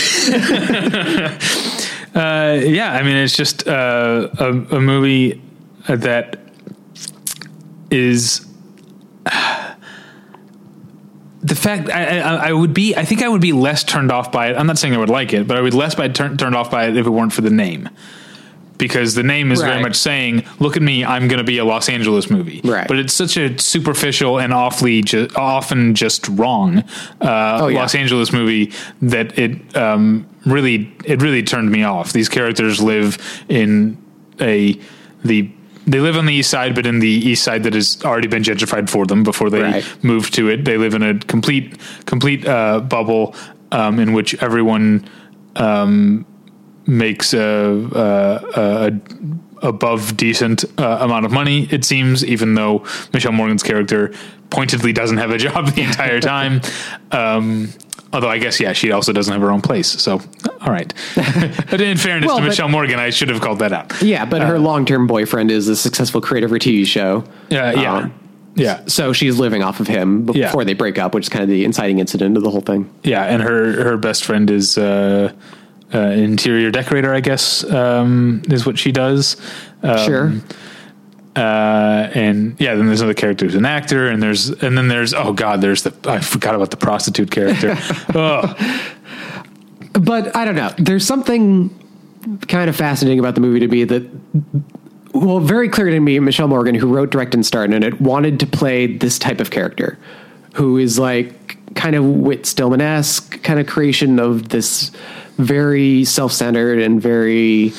Uh, 2.16 2.62
yeah, 2.64 2.94
I 2.94 3.04
mean, 3.04 3.18
it's 3.18 3.36
just 3.36 3.68
uh, 3.68 4.30
a, 4.40 4.50
a 4.78 4.82
movie 4.82 5.42
that 5.88 6.40
is. 7.92 8.46
The 11.42 11.54
fact 11.54 11.92
I, 11.92 12.22
I, 12.22 12.48
I 12.48 12.54
would 12.54 12.74
be, 12.74 12.96
I 12.96 13.06
think 13.06 13.22
I 13.22 13.28
would 13.28 13.40
be 13.40 13.52
less 13.52 13.84
turned 13.84 14.12
off 14.12 14.32
by 14.32 14.48
it. 14.48 14.58
I'm 14.58 14.66
not 14.66 14.80
saying 14.80 14.96
I 14.96 14.98
would 14.98 15.12
like 15.12 15.32
it, 15.32 15.48
but 15.48 15.58
I 15.58 15.62
would 15.62 15.76
less 15.76 15.94
be 15.94 16.10
turn, 16.10 16.38
turned 16.38 16.56
off 16.56 16.72
by 16.72 16.88
it 16.88 16.98
if 16.98 17.06
it 17.06 17.10
weren't 17.12 17.34
for 17.34 17.42
the 17.42 17.52
name, 17.52 17.88
because 18.78 19.16
the 19.16 19.24
name 19.24 19.52
is 19.52 19.62
very 19.62 19.82
much 19.82 19.96
saying, 19.96 20.44
"Look 20.60 20.76
at 20.76 20.82
me, 20.84 21.04
I'm 21.06 21.28
going 21.28 21.38
to 21.38 21.44
be 21.44 21.58
a 21.58 21.66
Los 21.66 21.90
Angeles 21.90 22.30
movie." 22.30 22.62
Right. 22.64 22.88
But 22.88 23.00
it's 23.00 23.14
such 23.14 23.38
a 23.38 23.58
superficial 23.60 24.40
and 24.40 24.54
awfully, 24.54 25.02
ju- 25.02 25.28
often 25.36 25.96
just 25.96 26.28
wrong 26.30 26.80
uh, 27.22 27.60
Oh, 27.62 27.68
yeah. 27.68 27.80
Los 27.80 27.96
Angeles 27.96 28.32
movie 28.34 28.72
that 29.02 29.38
it 29.40 29.76
um, 29.78 30.28
really, 30.46 30.94
it 31.06 31.22
really 31.22 31.44
turned 31.44 31.72
me 31.72 31.84
off. 31.84 32.14
These 32.14 32.30
characters 32.30 32.82
live 32.82 33.18
in 33.50 33.98
a 34.42 34.80
the 35.24 35.50
they 35.88 36.00
live 36.00 36.18
on 36.18 36.26
the 36.26 36.34
east 36.34 36.50
side, 36.50 36.74
but 36.74 36.88
in 36.88 36.98
the 37.00 37.08
east 37.08 37.44
side 37.44 37.62
that 37.64 37.74
has 37.76 38.04
already 38.04 38.28
been 38.28 38.42
gentrified 38.42 38.90
for 38.90 39.06
them 39.06 39.22
before 39.24 39.52
they 39.52 39.62
Right. 39.62 40.04
move 40.04 40.32
to 40.32 40.50
it. 40.50 40.66
They 40.66 40.78
live 40.78 40.96
in 40.96 41.04
a 41.04 41.20
complete 41.20 41.78
complete 42.08 42.46
uh, 42.48 42.80
bubble 42.80 43.36
um, 43.72 44.00
in 44.00 44.12
which 44.14 44.34
everyone 44.42 45.08
um, 45.56 46.26
makes 46.88 47.34
a, 47.34 47.40
a, 47.96 48.92
a 49.62 49.68
above 49.68 50.16
decent 50.18 50.64
uh, 50.80 50.98
amount 51.02 51.26
of 51.26 51.32
money. 51.32 51.68
It 51.72 51.84
seems, 51.86 52.24
even 52.26 52.54
though 52.56 52.86
Michelle 53.14 53.32
Morgan's 53.32 53.64
character 53.64 54.14
pointedly 54.50 54.94
doesn't 54.94 55.18
have 55.18 55.32
a 55.32 55.38
job 55.48 55.68
the 55.74 55.82
entire 55.82 56.20
time. 56.20 56.62
Um, 57.12 57.70
although 58.14 58.30
I 58.30 58.38
guess 58.38 58.60
yeah, 58.60 58.74
she 58.74 58.92
also 58.92 59.12
doesn't 59.12 59.32
have 59.34 59.42
her 59.42 59.52
own 59.52 59.62
place. 59.62 59.88
So 59.88 60.22
all 60.62 60.72
right. 60.72 60.94
but 61.16 61.82
in 61.82 61.98
fairness 61.98 62.28
Well, 62.28 62.38
to 62.38 62.44
but- 62.44 62.50
Michelle 62.50 62.70
Morgan, 62.70 63.00
I 63.00 63.10
should 63.10 63.30
have 63.30 63.42
called 63.42 63.60
that 63.60 63.74
out. 63.74 64.02
yeah, 64.02 64.26
but 64.26 64.42
her 64.42 64.60
long 64.60 64.86
term 64.86 65.08
boyfriend 65.08 65.52
is 65.52 65.68
a 65.68 65.76
successful 65.76 66.22
creator 66.22 66.46
of 66.46 66.52
a 66.52 66.60
TV 66.60 66.86
show. 66.86 67.24
Yeah, 67.50 67.72
yeah, 67.74 67.94
Um, 67.98 68.14
yeah. 68.56 68.82
So 68.88 69.12
she's 69.14 69.38
living 69.40 69.64
off 69.64 69.80
of 69.80 69.88
him 69.88 70.26
before 70.26 70.62
Yeah. 70.62 70.66
they 70.66 70.74
break 70.76 70.98
up, 71.00 71.14
which 71.16 71.26
is 71.26 71.30
kind 71.30 71.44
of 71.44 71.50
the 71.50 71.66
inciting 71.66 72.00
incident 72.00 72.38
of 72.38 72.44
the 72.44 72.52
whole 72.52 72.62
thing. 72.62 72.90
Yeah, 73.04 73.24
and 73.24 73.42
her 73.42 73.84
her 73.84 73.98
best 73.98 74.24
friend 74.24 74.50
is 74.52 74.78
uh, 74.78 75.34
uh, 75.96 76.00
interior 76.12 76.72
decorator, 76.72 77.14
I 77.14 77.22
guess, 77.22 77.64
um, 77.64 78.44
is 78.50 78.66
what 78.66 78.78
she 78.78 78.92
does. 78.92 79.38
Um, 79.82 79.98
sure. 80.00 80.34
Uh, 81.36 82.10
and 82.14 82.60
yeah, 82.60 82.76
then 82.76 82.88
there's 82.88 83.02
another 83.02 83.14
character 83.14 83.46
who's 83.46 83.56
an 83.56 83.66
actor, 83.66 84.08
and 84.08 84.22
there's 84.22 84.50
and 84.50 84.78
then 84.78 84.88
there's 84.88 85.14
oh 85.14 85.34
god, 85.34 85.62
there's 85.62 85.84
the 85.84 85.94
I 86.10 86.20
forgot 86.20 86.56
about 86.56 86.72
the 86.72 86.78
prostitute 86.78 87.32
character. 87.32 87.76
oh, 88.16 88.56
But 90.00 90.36
I 90.36 90.44
don't 90.44 90.56
know. 90.56 90.74
There's 90.78 91.08
something 91.08 91.70
kind 92.48 92.70
of 92.70 92.76
fascinating 92.76 93.20
about 93.20 93.36
the 93.36 93.42
movie 93.42 93.62
to 93.62 93.68
me 93.68 93.86
that, 93.86 94.04
well, 95.14 95.40
very 95.40 95.70
clear 95.70 95.90
to 95.90 96.00
me, 96.00 96.20
Michelle 96.20 96.50
Morgan, 96.50 96.76
who 96.76 96.94
wrote, 96.94 97.12
directed, 97.12 97.36
and 97.36 97.46
starred 97.46 97.72
in 97.72 97.82
it, 97.82 98.02
wanted 98.02 98.40
to 98.42 98.48
play 98.48 98.88
this 98.88 99.18
type 99.18 99.40
of 99.40 99.52
character 99.52 99.98
who 100.54 100.78
is 100.78 101.00
like 101.00 101.74
kind 101.76 101.96
of 101.96 102.04
Whit 102.04 102.46
Stillman 102.46 102.82
esque 102.82 103.42
kind 103.44 103.60
of 103.60 103.68
creation 103.68 104.20
of 104.20 104.50
this 104.50 104.92
very 105.38 106.04
self 106.06 106.32
centered 106.32 106.80
and 106.80 107.02
very. 107.02 107.74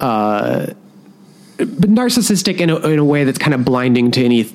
Uh, 0.00 0.66
but 1.58 1.90
narcissistic 1.90 2.58
in 2.58 2.70
a, 2.70 2.76
in 2.88 2.98
a 2.98 3.04
way 3.04 3.24
that's 3.24 3.38
kind 3.38 3.54
of 3.54 3.64
blinding 3.64 4.10
to 4.10 4.24
any 4.24 4.52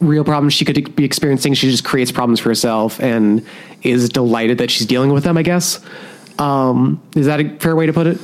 real 0.00 0.24
problems 0.24 0.54
she 0.54 0.64
could 0.64 0.94
be 0.94 1.04
experiencing. 1.04 1.54
She 1.54 1.70
just 1.70 1.84
creates 1.84 2.12
problems 2.12 2.38
for 2.40 2.48
herself 2.50 3.00
and 3.00 3.44
is 3.82 4.08
delighted 4.08 4.58
that 4.58 4.70
she's 4.70 4.86
dealing 4.86 5.12
with 5.12 5.24
them. 5.24 5.36
I 5.36 5.42
guess. 5.42 5.80
Um, 6.38 7.02
is 7.14 7.26
that 7.26 7.40
a 7.40 7.58
fair 7.58 7.76
way 7.76 7.86
to 7.86 7.92
put 7.92 8.06
it? 8.06 8.18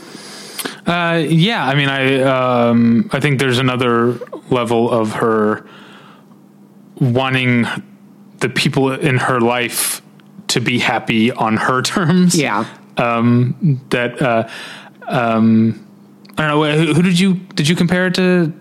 uh, 0.86 1.22
yeah. 1.28 1.64
I 1.66 1.74
mean, 1.74 1.88
I 1.88 2.22
um, 2.22 3.10
I 3.12 3.20
think 3.20 3.38
there's 3.38 3.58
another 3.58 4.18
level 4.50 4.90
of 4.90 5.12
her 5.12 5.66
wanting 7.00 7.66
the 8.38 8.48
people 8.48 8.92
in 8.92 9.18
her 9.18 9.40
life 9.40 10.02
to 10.48 10.60
be 10.60 10.78
happy 10.78 11.30
on 11.30 11.56
her 11.56 11.82
terms. 11.82 12.34
Yeah. 12.34 12.64
Um, 12.98 13.80
that 13.90 14.20
uh, 14.20 14.48
um, 15.06 15.84
I 16.36 16.46
don't 16.48 16.60
know 16.60 16.84
who, 16.86 16.94
who 16.94 17.02
did 17.02 17.18
you 17.18 17.34
did 17.34 17.68
you 17.68 17.76
compare 17.76 18.06
it 18.08 18.14
to 18.16 18.52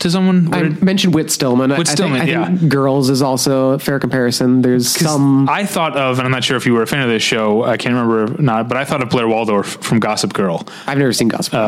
to 0.00 0.10
someone? 0.10 0.52
I 0.54 0.62
did- 0.62 0.82
mentioned 0.82 1.14
Whit 1.14 1.30
Stillman. 1.30 1.72
I- 1.72 1.78
Whit 1.78 1.88
Stillman, 1.88 2.20
I 2.20 2.24
think, 2.26 2.38
I 2.38 2.46
think 2.46 2.62
yeah. 2.62 2.68
Girls 2.68 3.10
is 3.10 3.20
also 3.20 3.70
a 3.70 3.78
fair 3.78 3.98
comparison. 3.98 4.62
There's 4.62 4.88
some. 4.88 5.48
I 5.48 5.64
thought 5.66 5.96
of, 5.96 6.18
and 6.18 6.26
I'm 6.26 6.30
not 6.32 6.44
sure 6.44 6.56
if 6.56 6.66
you 6.66 6.74
were 6.74 6.82
a 6.82 6.86
fan 6.86 7.02
of 7.02 7.08
this 7.08 7.22
show. 7.22 7.64
I 7.64 7.76
can't 7.76 7.94
remember 7.94 8.34
or 8.34 8.42
not, 8.42 8.68
but 8.68 8.76
I 8.76 8.84
thought 8.84 9.02
of 9.02 9.10
Blair 9.10 9.26
Waldorf 9.28 9.66
from 9.82 9.98
Gossip 10.00 10.32
Girl. 10.32 10.66
I've 10.86 10.98
never 10.98 11.12
seen 11.12 11.28
Gospel 11.28 11.58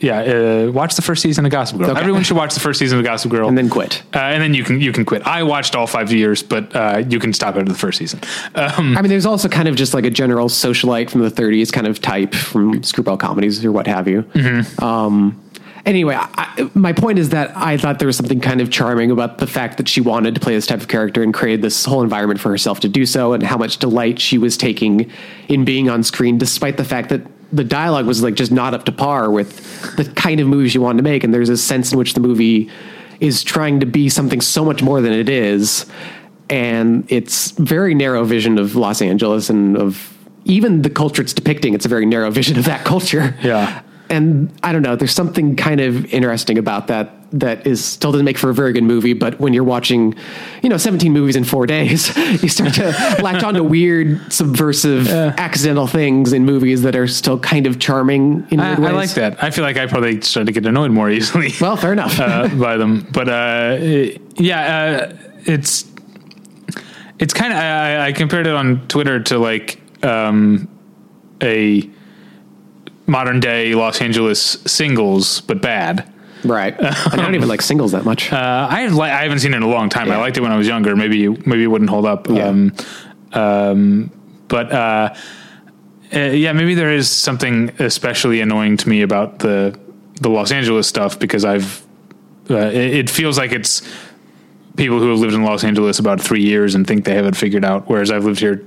Yeah, 0.00 0.66
uh, 0.66 0.72
watch 0.72 0.94
the 0.94 1.02
first 1.02 1.22
season 1.22 1.46
of 1.46 1.52
Gossip 1.52 1.78
Girl. 1.78 1.90
Okay. 1.90 2.00
Everyone 2.00 2.22
should 2.22 2.36
watch 2.36 2.54
the 2.54 2.60
first 2.60 2.78
season 2.78 2.98
of 2.98 3.04
Gossip 3.04 3.30
Girl, 3.30 3.48
and 3.48 3.56
then 3.56 3.70
quit. 3.70 4.02
uh, 4.14 4.18
and 4.18 4.42
then 4.42 4.54
you 4.54 4.62
can 4.64 4.80
you 4.80 4.92
can 4.92 5.04
quit. 5.04 5.22
I 5.22 5.42
watched 5.42 5.74
all 5.74 5.86
five 5.86 6.12
years, 6.12 6.42
but 6.42 6.74
uh, 6.76 7.02
you 7.08 7.18
can 7.18 7.32
stop 7.32 7.56
after 7.56 7.64
the 7.64 7.74
first 7.78 7.98
season. 7.98 8.20
Um, 8.54 8.96
I 8.96 9.02
mean, 9.02 9.08
there's 9.08 9.26
also 9.26 9.48
kind 9.48 9.68
of 9.68 9.76
just 9.76 9.94
like 9.94 10.04
a 10.04 10.10
general 10.10 10.48
socialite 10.48 11.10
from 11.10 11.22
the 11.22 11.30
30s 11.30 11.72
kind 11.72 11.86
of 11.86 12.00
type 12.00 12.34
from 12.34 12.82
screwball 12.82 13.16
comedies 13.16 13.64
or 13.64 13.72
what 13.72 13.86
have 13.86 14.06
you. 14.06 14.22
Mm-hmm. 14.22 14.84
Um, 14.84 15.42
anyway, 15.86 16.16
I, 16.18 16.70
my 16.74 16.92
point 16.92 17.18
is 17.18 17.30
that 17.30 17.56
I 17.56 17.76
thought 17.78 17.98
there 17.98 18.06
was 18.06 18.16
something 18.16 18.40
kind 18.40 18.60
of 18.60 18.70
charming 18.70 19.10
about 19.10 19.38
the 19.38 19.46
fact 19.46 19.78
that 19.78 19.88
she 19.88 20.00
wanted 20.00 20.34
to 20.34 20.40
play 20.40 20.54
this 20.54 20.66
type 20.66 20.80
of 20.80 20.88
character 20.88 21.22
and 21.22 21.32
created 21.32 21.62
this 21.62 21.84
whole 21.84 22.02
environment 22.02 22.40
for 22.40 22.50
herself 22.50 22.80
to 22.80 22.88
do 22.88 23.06
so, 23.06 23.32
and 23.32 23.42
how 23.42 23.56
much 23.56 23.78
delight 23.78 24.20
she 24.20 24.36
was 24.36 24.56
taking 24.56 25.10
in 25.48 25.64
being 25.64 25.88
on 25.88 26.02
screen, 26.02 26.36
despite 26.36 26.76
the 26.76 26.84
fact 26.84 27.08
that 27.08 27.22
the 27.52 27.64
dialogue 27.64 28.06
was 28.06 28.22
like 28.22 28.34
just 28.34 28.52
not 28.52 28.74
up 28.74 28.84
to 28.84 28.92
par 28.92 29.30
with 29.30 29.96
the 29.96 30.04
kind 30.04 30.40
of 30.40 30.46
movies 30.46 30.74
you 30.74 30.80
wanted 30.80 30.98
to 30.98 31.02
make. 31.04 31.24
And 31.24 31.32
there's 31.32 31.48
a 31.48 31.56
sense 31.56 31.92
in 31.92 31.98
which 31.98 32.14
the 32.14 32.20
movie 32.20 32.70
is 33.20 33.42
trying 33.42 33.80
to 33.80 33.86
be 33.86 34.08
something 34.08 34.40
so 34.40 34.64
much 34.64 34.82
more 34.82 35.00
than 35.00 35.12
it 35.12 35.28
is 35.28 35.86
and 36.48 37.04
it's 37.08 37.52
very 37.52 37.94
narrow 37.94 38.24
vision 38.24 38.58
of 38.58 38.76
Los 38.76 39.02
Angeles 39.02 39.50
and 39.50 39.76
of 39.76 40.12
even 40.44 40.82
the 40.82 40.90
culture 40.90 41.22
it's 41.22 41.32
depicting. 41.32 41.74
It's 41.74 41.86
a 41.86 41.88
very 41.88 42.06
narrow 42.06 42.30
vision 42.40 42.58
of 42.58 42.64
that 42.66 42.84
culture. 42.84 43.34
Yeah. 43.42 43.82
And 44.08 44.52
I 44.62 44.72
don't 44.72 44.82
know, 44.82 44.94
there's 44.94 45.14
something 45.14 45.56
kind 45.56 45.80
of 45.80 46.12
interesting 46.14 46.58
about 46.58 46.86
that 46.86 47.12
that 47.32 47.66
is 47.66 47.84
still 47.84 48.12
doesn't 48.12 48.24
make 48.24 48.38
for 48.38 48.50
a 48.50 48.54
very 48.54 48.72
good 48.72 48.84
movie, 48.84 49.12
but 49.12 49.38
when 49.40 49.52
you're 49.52 49.64
watching, 49.64 50.14
you 50.62 50.68
know, 50.68 50.76
17 50.76 51.12
movies 51.12 51.34
in 51.36 51.44
four 51.44 51.66
days, 51.76 52.16
you 52.42 52.48
start 52.48 52.74
to 52.74 52.84
latch 53.22 53.42
onto 53.42 53.62
weird, 53.62 54.32
subversive, 54.32 55.08
accidental 55.08 55.86
things 55.86 56.32
in 56.32 56.44
movies 56.44 56.82
that 56.82 56.94
are 56.94 57.08
still 57.08 57.38
kind 57.38 57.66
of 57.66 57.78
charming 57.80 58.46
in 58.50 58.60
I. 58.60 58.74
I 58.74 58.92
like 58.92 59.10
that. 59.14 59.42
I 59.42 59.50
feel 59.50 59.64
like 59.64 59.76
I 59.76 59.86
probably 59.86 60.20
started 60.20 60.46
to 60.46 60.52
get 60.60 60.66
annoyed 60.68 60.92
more 60.92 61.10
easily. 61.18 61.52
Well, 61.60 61.76
fair 61.76 61.92
enough. 61.92 62.18
uh, 62.20 62.48
by 62.48 62.76
them. 62.76 63.06
But 63.12 63.28
uh, 63.28 63.76
it- 63.80 64.22
yeah, 64.36 65.08
uh, 65.10 65.16
it's 65.46 65.84
it's 67.18 67.32
kind 67.34 67.52
of 67.52 67.58
I, 67.58 68.06
I 68.06 68.12
compared 68.12 68.46
it 68.46 68.54
on 68.54 68.86
Twitter 68.88 69.20
to 69.24 69.38
like 69.38 69.80
um, 70.04 70.68
a 71.42 71.88
modern 73.06 73.40
day 73.40 73.74
Los 73.74 74.00
Angeles 74.00 74.40
singles, 74.66 75.40
but 75.42 75.60
bad. 75.62 76.12
Right. 76.48 76.74
I 76.80 77.16
don't 77.16 77.34
even 77.34 77.48
like 77.48 77.62
singles 77.62 77.92
that 77.92 78.04
much. 78.04 78.32
Uh, 78.32 78.68
I 78.70 78.86
li- 78.88 79.10
I 79.10 79.22
haven't 79.22 79.40
seen 79.40 79.54
it 79.54 79.58
in 79.58 79.62
a 79.62 79.68
long 79.68 79.88
time. 79.88 80.10
I 80.10 80.16
liked 80.16 80.36
it 80.36 80.40
when 80.40 80.52
I 80.52 80.56
was 80.56 80.66
younger. 80.66 80.96
Maybe 80.96 81.28
maybe 81.28 81.64
it 81.64 81.68
wouldn't 81.68 81.90
hold 81.90 82.06
up. 82.06 82.28
Yeah. 82.28 82.46
Um, 82.46 82.72
um, 83.32 84.10
but 84.48 84.72
uh, 84.72 85.14
uh, 86.14 86.18
yeah, 86.18 86.52
maybe 86.52 86.74
there 86.74 86.92
is 86.92 87.10
something 87.10 87.70
especially 87.78 88.40
annoying 88.40 88.76
to 88.78 88.88
me 88.88 89.02
about 89.02 89.40
the 89.40 89.78
the 90.20 90.30
Los 90.30 90.52
Angeles 90.52 90.86
stuff 90.86 91.18
because 91.18 91.44
I've 91.44 91.84
uh, 92.50 92.56
it, 92.56 92.94
it 92.94 93.10
feels 93.10 93.38
like 93.38 93.52
it's 93.52 93.82
people 94.76 94.98
who 94.98 95.10
have 95.10 95.18
lived 95.18 95.34
in 95.34 95.42
Los 95.42 95.64
Angeles 95.64 95.98
about 95.98 96.20
three 96.20 96.42
years 96.42 96.74
and 96.74 96.86
think 96.86 97.04
they 97.04 97.14
have 97.14 97.26
it 97.26 97.34
figured 97.34 97.64
out. 97.64 97.88
Whereas 97.88 98.10
I've 98.10 98.24
lived 98.24 98.40
here, 98.40 98.62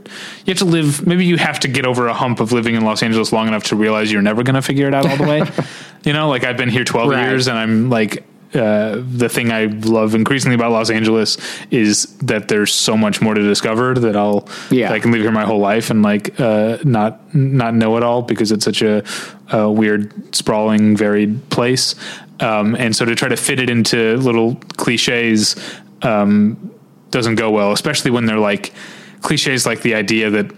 you 0.45 0.51
have 0.51 0.57
to 0.57 0.65
live. 0.65 1.05
Maybe 1.05 1.25
you 1.25 1.37
have 1.37 1.59
to 1.61 1.67
get 1.67 1.85
over 1.85 2.07
a 2.07 2.13
hump 2.13 2.39
of 2.39 2.51
living 2.51 2.75
in 2.75 2.83
Los 2.83 3.03
Angeles 3.03 3.31
long 3.31 3.47
enough 3.47 3.63
to 3.65 3.75
realize 3.75 4.11
you're 4.11 4.21
never 4.21 4.43
going 4.43 4.55
to 4.55 4.61
figure 4.61 4.87
it 4.87 4.93
out 4.93 5.05
all 5.07 5.17
the 5.17 5.23
way. 5.23 5.41
you 6.03 6.13
know, 6.13 6.29
like 6.29 6.43
I've 6.43 6.57
been 6.57 6.69
here 6.69 6.83
twelve 6.83 7.09
Right. 7.09 7.27
years, 7.27 7.47
and 7.47 7.57
I'm 7.57 7.89
like. 7.89 8.23
Uh, 8.51 9.03
the 9.07 9.29
thing 9.29 9.51
I 9.51 9.65
love 9.65 10.15
increasingly 10.15 10.55
about 10.55 10.71
Los 10.71 10.89
Angeles 10.89 11.37
is 11.69 12.17
that 12.17 12.47
there's 12.47 12.73
so 12.73 12.97
much 12.97 13.21
more 13.21 13.35
to 13.35 13.43
discover 13.43 13.93
that 13.93 14.15
I'll 14.15 14.49
Yeah. 14.71 14.91
I 14.91 14.97
can 14.97 15.11
live 15.11 15.21
here 15.21 15.31
my 15.31 15.45
whole 15.45 15.59
life 15.59 15.91
and 15.91 16.01
like 16.01 16.39
uh, 16.39 16.79
not 16.83 17.35
not 17.35 17.75
know 17.75 17.95
it 17.97 18.01
all 18.01 18.23
because 18.23 18.51
it's 18.51 18.65
such 18.65 18.81
a, 18.81 19.03
a 19.51 19.69
weird, 19.71 20.35
sprawling, 20.35 20.97
varied 20.97 21.47
place. 21.51 21.93
Um, 22.39 22.73
and 22.73 22.95
so 22.95 23.05
to 23.05 23.13
try 23.13 23.27
to 23.29 23.37
fit 23.37 23.59
it 23.59 23.69
into 23.69 24.17
little 24.17 24.55
cliches 24.77 25.55
um, 26.01 26.71
doesn't 27.11 27.35
go 27.35 27.51
well, 27.51 27.71
especially 27.71 28.09
when 28.09 28.25
they're 28.25 28.39
like 28.39 28.73
cliches 29.21 29.67
like 29.67 29.83
the 29.83 29.93
idea 29.93 30.31
that 30.31 30.51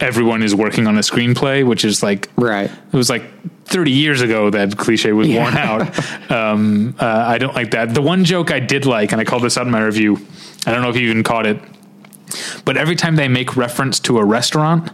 everyone 0.00 0.42
is 0.42 0.54
working 0.54 0.86
on 0.86 0.96
a 0.96 1.00
screenplay, 1.00 1.64
which 1.66 1.84
is 1.84 2.02
like 2.02 2.28
Right. 2.36 2.70
it 2.70 2.96
was 2.96 3.08
like 3.10 3.24
30 3.66 3.90
years 3.90 4.20
ago 4.20 4.50
that 4.50 4.76
cliche 4.76 5.12
was 5.12 5.28
Yeah. 5.28 5.42
worn 5.42 5.56
out. 5.56 6.00
Um, 6.30 6.94
uh, 6.98 7.24
I 7.26 7.38
don't 7.38 7.54
like 7.54 7.70
that. 7.72 7.94
The 7.94 8.02
one 8.02 8.24
joke 8.24 8.50
I 8.50 8.58
did 8.60 8.86
like, 8.86 9.12
and 9.12 9.20
I 9.20 9.24
called 9.24 9.42
this 9.42 9.56
out 9.56 9.66
in 9.66 9.72
my 9.72 9.82
review, 9.82 10.18
I 10.66 10.72
don't 10.72 10.82
know 10.82 10.88
if 10.90 10.96
you 10.96 11.08
even 11.10 11.22
caught 11.22 11.46
it, 11.46 11.58
but 12.64 12.76
every 12.76 12.96
time 12.96 13.16
they 13.16 13.28
make 13.28 13.56
reference 13.56 14.00
to 14.00 14.18
a 14.18 14.24
restaurant, 14.24 14.90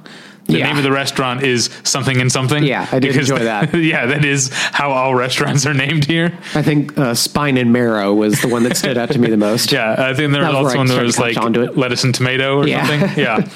the 0.47 0.59
Yeah. 0.59 0.67
name 0.67 0.77
of 0.79 0.83
the 0.83 0.91
restaurant 0.93 1.43
is 1.45 1.71
something 1.85 2.21
and 2.21 2.31
something. 2.31 2.65
Yeah, 2.65 2.87
I 2.91 2.99
did 2.99 3.17
enjoy 3.17 3.39
that. 3.39 3.73
Yeah, 3.75 4.07
that 4.07 4.25
is 4.25 4.51
how 4.73 4.91
all 4.91 5.15
restaurants 5.15 5.65
are 5.67 5.75
named 5.75 6.05
here. 6.07 6.33
I 6.55 6.63
think 6.63 6.99
uh, 6.99 7.15
spine 7.15 7.57
and 7.57 7.73
marrow 7.73 8.13
was 8.13 8.41
the 8.43 8.49
one 8.49 8.65
that 8.65 8.77
stood 8.77 8.99
out 8.99 9.11
to 9.13 9.19
me 9.19 9.29
the 9.31 9.37
most. 9.37 9.71
Yeah, 9.77 9.95
I 9.99 10.13
think 10.15 10.33
there 10.33 10.43
was 10.43 10.49
was 10.55 10.57
also 10.67 10.79
one 10.79 10.87
that 10.89 11.03
was 11.03 11.19
like 11.19 11.35
catch 11.35 11.45
on 11.45 11.53
to 11.55 11.63
it. 11.63 11.79
lettuce 11.79 12.03
and 12.05 12.15
tomato 12.15 12.59
or 12.59 12.67
Yeah. 12.67 12.85
something. 12.87 13.19
Yeah. 13.19 13.47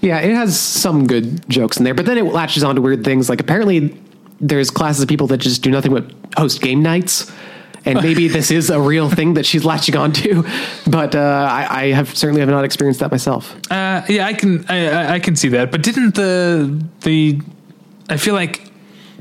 Yeah, 0.00 0.18
it 0.20 0.34
has 0.34 0.58
some 0.58 1.06
good 1.06 1.48
jokes 1.48 1.76
in 1.78 1.84
there, 1.84 1.94
but 1.94 2.06
then 2.06 2.18
it 2.18 2.24
latches 2.24 2.62
on 2.64 2.74
to 2.76 2.80
weird 2.82 3.04
things. 3.04 3.28
Like 3.28 3.40
apparently, 3.40 4.00
there's 4.40 4.70
classes 4.70 5.02
of 5.02 5.08
people 5.08 5.26
that 5.28 5.38
just 5.38 5.62
do 5.62 5.70
nothing 5.70 5.92
but 5.92 6.04
host 6.36 6.60
game 6.60 6.82
nights, 6.82 7.30
and 7.84 8.00
maybe 8.02 8.28
this 8.38 8.50
is 8.50 8.70
a 8.70 8.80
real 8.80 9.08
thing 9.10 9.34
that 9.34 9.46
she's 9.46 9.64
latching 9.64 9.96
on 9.96 10.12
to. 10.12 10.44
But 10.86 11.14
uh, 11.14 11.48
I, 11.50 11.82
I 11.82 11.92
have 11.92 12.14
certainly 12.16 12.40
have 12.40 12.50
not 12.50 12.64
experienced 12.64 13.00
that 13.00 13.10
myself. 13.10 13.54
Uh, 13.70 14.02
yeah, 14.08 14.26
I 14.26 14.34
can 14.34 14.66
I, 14.68 15.14
I- 15.14 15.18
can 15.20 15.34
see 15.36 15.48
that. 15.50 15.70
But 15.72 15.82
didn't 15.82 16.14
the 16.14 16.84
the 17.00 17.40
I 18.08 18.16
feel 18.18 18.34
like 18.34 18.70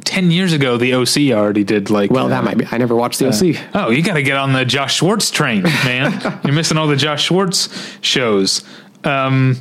ten 0.04 0.30
years 0.30 0.52
ago 0.54 0.78
the 0.78 0.94
OC 0.94 1.32
already 1.36 1.64
did 1.64 1.90
like 1.90 2.12
Well, 2.12 2.26
uh, 2.26 2.30
that 2.30 2.44
might 2.44 2.58
be. 2.58 2.66
I 2.70 2.78
never 2.78 2.96
watched 2.96 3.20
the 3.20 3.28
OC. 3.30 3.58
Oh, 3.74 3.90
you 3.92 4.04
got 4.04 4.16
to 4.16 4.24
get 4.24 4.38
on 4.38 4.52
the 4.54 4.66
Josh 4.66 4.98
Schwartz 4.98 5.32
train, 5.32 5.64
man. 5.64 6.12
You're 6.44 6.54
missing 6.54 6.78
all 6.78 6.88
the 6.88 6.96
Josh 6.98 7.24
Schwartz 7.24 7.70
shows. 8.02 8.64
Um, 9.04 9.58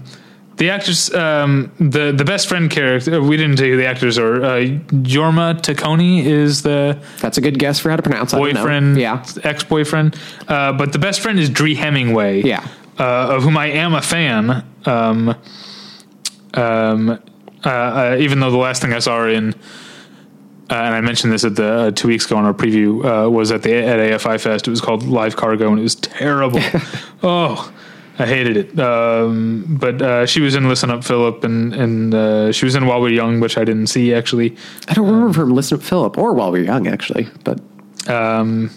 the 0.57 0.71
actors, 0.71 1.13
um, 1.15 1.73
the 1.81 2.13
the 2.13 2.25
best 2.25 2.49
friend 2.49 2.71
character. 2.71 3.21
We 3.21 3.37
didn't 3.37 3.57
tell 3.57 3.67
you 3.67 3.77
the 3.77 3.87
actors 3.87 4.19
are. 4.19 4.45
Uh, 4.45 4.61
Jorma 5.03 5.61
Taccone 5.61 6.25
is 6.25 6.63
the 6.63 6.99
That's 7.21 7.39
a 7.39 7.41
good 7.41 7.59
guess 7.59 7.81
for 7.81 7.91
how 7.91 7.97
to 7.97 8.03
pronounce. 8.03 8.33
I 8.33 8.39
don't 8.39 8.55
know. 8.55 8.61
boyfriend, 8.61 8.97
Yeah, 8.99 9.25
ex 9.43 9.65
boyfriend. 9.65 10.17
Uh, 10.47 10.73
but 10.73 10.93
the 10.93 10.99
best 10.99 11.21
friend 11.21 11.39
is 11.41 11.51
Dree 11.51 11.75
Hemingway, 11.75 12.43
Yeah. 12.43 12.65
uh, 12.99 13.35
of 13.37 13.43
whom 13.43 13.57
I 13.57 13.67
am 13.67 13.95
a 13.95 14.03
fan. 14.03 14.65
Um, 14.87 15.35
um, 16.55 17.11
uh, 17.65 17.69
uh, 17.69 18.17
even 18.21 18.41
though 18.41 18.51
the 18.51 18.57
last 18.57 18.81
thing 18.83 18.93
I 18.93 18.99
saw 19.01 19.27
in, 19.27 19.55
uh, 20.71 20.75
and 20.75 20.95
I 20.95 21.01
mentioned 21.01 21.33
this 21.33 21.45
at 21.45 21.57
the 21.57 21.67
uh, 21.73 21.91
two 21.91 22.09
weeks 22.09 22.27
ago 22.27 22.37
on 22.37 22.45
our 22.45 22.55
preview, 22.55 23.05
uh, 23.27 23.29
was 23.31 23.51
at 23.51 23.63
the 23.63 23.75
at 23.75 23.99
AFI 23.99 24.41
Fest. 24.41 24.67
It 24.69 24.71
was 24.71 24.81
called 24.81 25.03
Live 25.03 25.35
Cargo, 25.37 25.69
and 25.71 25.79
it 25.79 25.83
was 25.83 25.95
terrible. 25.97 26.61
oh. 27.23 27.73
I 28.17 28.27
hated 28.27 28.57
it, 28.57 28.79
um, 28.79 29.65
but 29.69 30.01
uh, 30.01 30.25
she 30.27 30.41
was 30.41 30.55
in 30.55 30.69
Listen 30.69 30.89
Up, 30.91 31.03
Philip, 31.03 31.43
and 31.43 31.75
and 31.75 32.15
uh, 32.15 32.53
she 32.53 32.65
was 32.65 32.77
in 32.77 32.87
While 32.87 33.01
We're 33.01 33.09
Young, 33.09 33.41
which 33.41 33.59
I 33.59 33.65
didn't 33.65 33.89
see 33.89 34.15
actually. 34.15 34.57
I 34.89 34.95
don't 34.95 35.07
remember 35.07 35.33
from 35.33 35.53
Listen 35.53 35.79
to 35.81 35.85
Philip 35.85 36.17
or 36.17 36.33
While 36.33 36.53
We 36.53 36.61
Were 36.61 36.65
Young, 36.67 36.87
actually. 36.87 37.27
But 37.43 37.61
Um, 38.09 38.71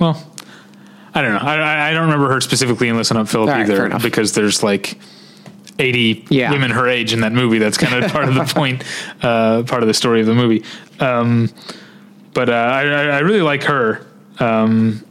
well, 0.00 0.16
I 1.14 1.22
don't 1.22 1.32
know. 1.34 1.38
I, 1.40 1.90
I- 1.90 1.92
don't 1.92 2.04
remember 2.06 2.30
her 2.32 2.40
specifically 2.40 2.88
in 2.88 2.96
Listen 2.96 3.16
Up, 3.16 3.28
Philip 3.28 3.48
right, 3.50 3.60
either, 3.68 3.96
because 4.00 4.32
there's 4.32 4.62
like 4.64 4.98
80 5.78 6.26
Yeah. 6.30 6.50
women 6.50 6.70
her 6.72 6.88
age 6.88 7.12
in 7.12 7.20
that 7.20 7.32
movie. 7.32 7.58
That's 7.58 7.78
kind 7.78 8.02
of 8.04 8.10
part 8.10 8.28
of 8.28 8.34
the 8.34 8.44
point, 8.54 8.82
uh, 9.22 9.62
part 9.64 9.82
of 9.82 9.86
the 9.86 9.94
story 9.94 10.20
of 10.20 10.26
the 10.26 10.34
movie. 10.34 10.64
Um, 10.98 11.48
but 12.34 12.48
uh, 12.48 12.52
I, 12.52 12.82
I 12.86 13.02
I 13.06 13.18
really 13.20 13.42
like 13.42 13.62
her, 13.64 14.04
um, 14.40 15.04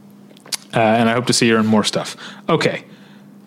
uh, 0.74 0.78
and 0.80 1.08
I 1.08 1.12
hope 1.14 1.26
to 1.26 1.32
see 1.32 1.48
her 1.50 1.58
in 1.58 1.64
more 1.66 1.84
stuff. 1.84 2.16
Okay. 2.48 2.84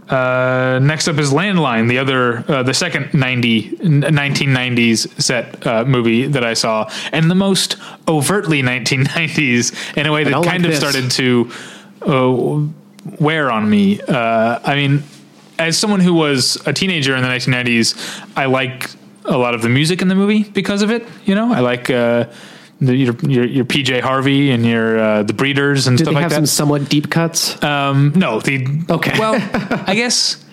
Uh, 0.10 0.80
next 0.82 1.08
up 1.08 1.18
is 1.18 1.32
Landline, 1.32 1.88
the 1.88 1.98
other, 1.98 2.44
uh, 2.52 2.64
the 2.64 2.74
second 2.74 3.14
90, 3.14 3.78
1990s 3.78 5.22
set 5.22 5.66
uh, 5.66 5.86
movie 5.86 6.28
that 6.28 6.44
I 6.44 6.54
saw, 6.54 6.90
and 7.12 7.32
the 7.32 7.36
most 7.36 7.78
overtly 8.08 8.62
1990s 8.62 9.98
in 9.98 10.06
a 10.06 10.12
way 10.12 10.24
that 10.24 10.34
kind 10.34 10.46
like 10.46 10.56
of 10.58 10.64
this. 10.64 10.80
started 10.80 11.12
to 11.12 11.52
uh, 12.02 12.68
wear 13.20 13.52
on 13.52 13.70
me. 13.70 14.02
Uh, 14.02 14.60
I 14.64 14.76
mean, 14.76 15.04
as 15.58 15.78
someone 15.78 16.00
who 16.00 16.14
was 16.14 16.58
a 16.68 16.74
teenager 16.74 17.16
in 17.16 17.22
the 17.22 17.30
1990s, 17.30 18.26
I 18.36 18.46
like 18.46 18.90
a 19.26 19.38
lot 19.38 19.54
of 19.54 19.62
the 19.62 19.70
music 19.70 20.02
in 20.02 20.08
the 20.10 20.16
movie 20.16 20.44
because 20.44 20.82
of 20.82 20.92
it. 20.92 21.08
You 21.26 21.36
know, 21.36 21.54
I 21.54 21.60
like 21.60 21.90
uh, 21.90 22.26
the, 22.82 22.96
your, 22.96 23.16
your 23.22 23.46
your 23.46 23.66
PJ 23.66 24.02
Harvey 24.02 24.52
and 24.52 24.66
your 24.66 25.00
uh, 25.00 25.24
the 25.24 25.34
Breeders 25.34 25.88
and 25.88 25.98
did 25.98 26.06
stuff 26.06 26.12
they 26.14 26.16
like 26.16 26.22
have 26.24 26.32
that. 26.32 26.36
some 26.36 26.46
somewhat 26.46 26.90
deep 26.90 27.10
cuts? 27.10 27.62
Um, 27.64 28.12
no, 28.16 28.40
the 28.40 28.84
Okay. 28.90 29.18
Well, 29.18 29.36
I 29.88 29.96
guess 29.96 30.44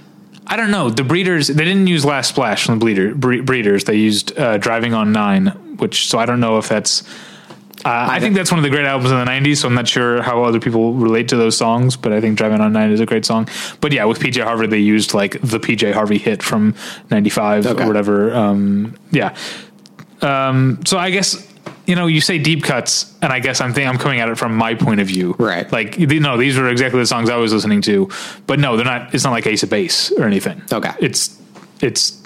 I 0.47 0.56
don't 0.56 0.70
know. 0.70 0.90
The 0.90 1.05
breeders 1.05 1.47
they 1.48 1.64
didn't 1.64 1.86
use 1.86 2.05
Last 2.05 2.28
Splash 2.28 2.66
from 2.66 2.78
the 2.78 2.80
bleeder, 2.84 3.14
bre- 3.14 3.42
breeders. 3.42 3.84
They 3.84 3.97
used 3.97 4.36
uh, 4.38 4.59
Driving 4.59 4.94
on 4.94 5.12
Nine, 5.12 5.47
which 5.78 6.09
so 6.09 6.18
I 6.18 6.26
don't 6.26 6.40
know 6.40 6.59
if 6.59 6.68
that's. 6.68 7.02
Uh, 7.82 7.88
I 8.10 8.20
think 8.20 8.34
that's 8.34 8.51
one 8.51 8.59
of 8.59 8.62
the 8.64 8.68
great 8.68 8.84
albums 8.84 9.10
in 9.10 9.18
the 9.18 9.24
'90s. 9.24 9.59
So 9.59 9.68
I'm 9.68 9.74
not 9.74 9.88
sure 9.88 10.20
how 10.22 10.42
other 10.44 10.60
people 10.60 10.92
relate 10.92 11.28
to 11.28 11.36
those 11.36 11.56
songs, 11.56 11.97
but 11.97 12.12
I 12.12 12.20
think 12.20 12.36
Driving 12.36 12.60
on 12.60 12.72
Nine 12.74 12.90
is 12.90 13.01
a 13.01 13.06
great 13.06 13.24
song. 13.24 13.48
But 13.80 13.92
yeah, 13.92 14.05
with 14.05 14.18
PJ 14.18 14.42
Harvey, 14.44 14.66
they 14.66 14.78
used 14.78 15.14
like 15.14 15.40
the 15.40 15.59
PJ 15.59 15.92
Harvey 15.94 16.18
hit 16.18 16.42
from 16.42 16.74
'95 17.10 17.66
Okay. 17.66 17.82
or 17.82 17.86
whatever. 17.86 18.34
Um, 18.34 18.97
yeah. 19.12 19.34
Um, 20.20 20.80
so 20.84 20.98
I 20.98 21.10
guess 21.10 21.49
you 21.86 21.94
know 21.94 22.07
you 22.07 22.20
say 22.20 22.39
deep 22.39 22.62
cuts, 22.62 23.15
and 23.23 23.32
I 23.32 23.40
guess 23.40 23.61
I'm 23.61 23.73
thinking 23.73 23.89
I'm 23.89 23.98
coming 23.98 24.20
at 24.20 24.28
it 24.28 24.39
from 24.39 24.55
my 24.55 24.74
point 24.74 25.01
of 25.01 25.07
view, 25.07 25.35
Right. 25.39 25.70
Like 25.70 25.98
you 25.98 26.20
know, 26.20 26.36
these 26.36 26.59
were 26.59 26.69
exactly 26.69 27.01
the 27.01 27.07
songs 27.07 27.31
I 27.31 27.36
was 27.36 27.52
listening 27.52 27.82
to, 27.82 28.09
but 28.47 28.59
no, 28.59 28.77
they're 28.77 28.85
not. 28.85 29.15
It's 29.15 29.24
not 29.24 29.31
like 29.31 29.47
Ace 29.47 29.62
of 29.62 29.70
Base 29.70 30.12
or 30.12 30.24
anything. 30.24 30.62
Okay. 30.73 30.93
it's 31.01 31.40
it's 31.81 32.20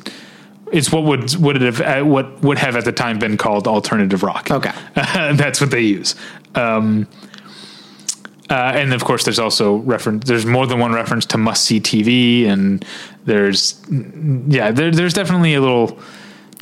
it's 0.72 0.90
what 0.90 1.04
would 1.04 1.34
would 1.36 1.56
it 1.56 1.62
have 1.62 1.80
uh, 1.80 2.04
what 2.04 2.42
would 2.42 2.58
have 2.58 2.76
at 2.76 2.84
the 2.84 2.92
time 2.92 3.18
been 3.18 3.36
called 3.36 3.68
alternative 3.68 4.22
rock. 4.22 4.50
Okay. 4.50 4.72
that's 4.94 5.60
what 5.60 5.70
they 5.70 5.82
use. 5.82 6.14
Um, 6.54 7.06
uh, 8.50 8.72
and 8.74 8.92
of 8.92 9.04
course, 9.04 9.24
there's 9.24 9.38
also 9.38 9.76
reference. 9.76 10.26
There's 10.26 10.44
more 10.44 10.66
than 10.66 10.78
one 10.78 10.92
reference 10.92 11.24
to 11.26 11.38
must 11.38 11.64
see 11.64 11.80
TV, 11.80 12.46
and 12.46 12.84
there's 13.24 13.80
yeah, 14.48 14.70
there, 14.70 14.90
there's 14.90 15.14
definitely 15.14 15.54
a 15.54 15.60
little 15.60 15.98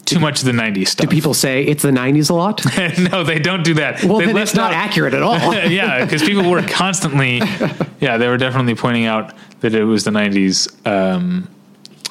too 0.05 0.19
much 0.19 0.41
of 0.41 0.47
the 0.47 0.53
'90s 0.53 0.89
stuff. 0.89 1.09
Do 1.09 1.15
people 1.15 1.35
say 1.35 1.65
it's 1.65 1.83
the 1.83 1.91
90s 1.91 2.31
a 2.31 2.35
lot. 2.35 2.65
no, 3.13 3.25
they 3.25 3.39
don't 3.39 3.65
do 3.65 3.75
that. 3.75 4.03
Well, 4.05 4.19
they 4.19 4.27
then 4.27 4.37
it's 4.37 4.55
not 4.55 4.73
out- 4.73 4.89
accurate 4.89 5.15
at 5.15 5.23
all. 5.23 5.55
yeah, 5.55 6.05
because 6.05 6.23
people 6.23 6.51
were 6.51 6.63
constantly, 6.63 7.37
yeah, 8.01 8.19
they 8.19 8.29
were 8.29 8.37
definitely 8.37 8.75
pointing 8.75 9.07
out 9.07 9.35
that 9.61 9.75
it 9.75 9.85
was 9.85 10.05
the 10.05 10.11
'90s 10.11 10.87
um, 10.87 11.49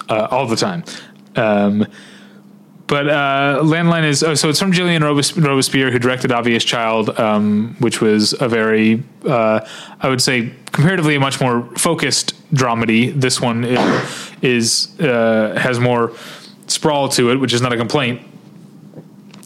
uh, 0.09 0.27
all 0.31 0.47
the 0.47 0.55
time. 0.55 0.84
Um, 1.35 1.85
but 2.88 3.07
uh, 3.07 3.59
Landline 3.63 4.03
is 4.03 4.22
oh, 4.22 4.35
so 4.35 4.49
it's 4.49 4.59
from 4.59 4.73
Gillian 4.73 5.01
Robes- 5.01 5.38
Robespierre, 5.38 5.91
who 5.91 5.99
directed 5.99 6.34
Obvious 6.34 6.65
Child, 6.65 7.18
um, 7.19 7.77
which 7.80 8.01
was 8.01 8.34
a 8.41 8.49
very, 8.49 9.01
uh, 9.26 9.65
I 10.01 10.09
would 10.09 10.22
say, 10.22 10.51
comparatively 10.73 11.15
a 11.15 11.19
much 11.22 11.39
more 11.39 11.63
focused 11.77 12.35
dramedy. 12.53 13.13
This 13.13 13.39
one 13.39 13.63
is, 13.63 14.31
is 14.41 14.99
uh, 14.99 15.57
has 15.57 15.80
more 15.80 16.11
sprawl 16.72 17.10
to 17.10 17.31
it, 17.31 17.35
which 17.35 17.53
is 17.53 17.61
not 17.61 17.73
a 17.73 17.77
complaint. 17.77 18.22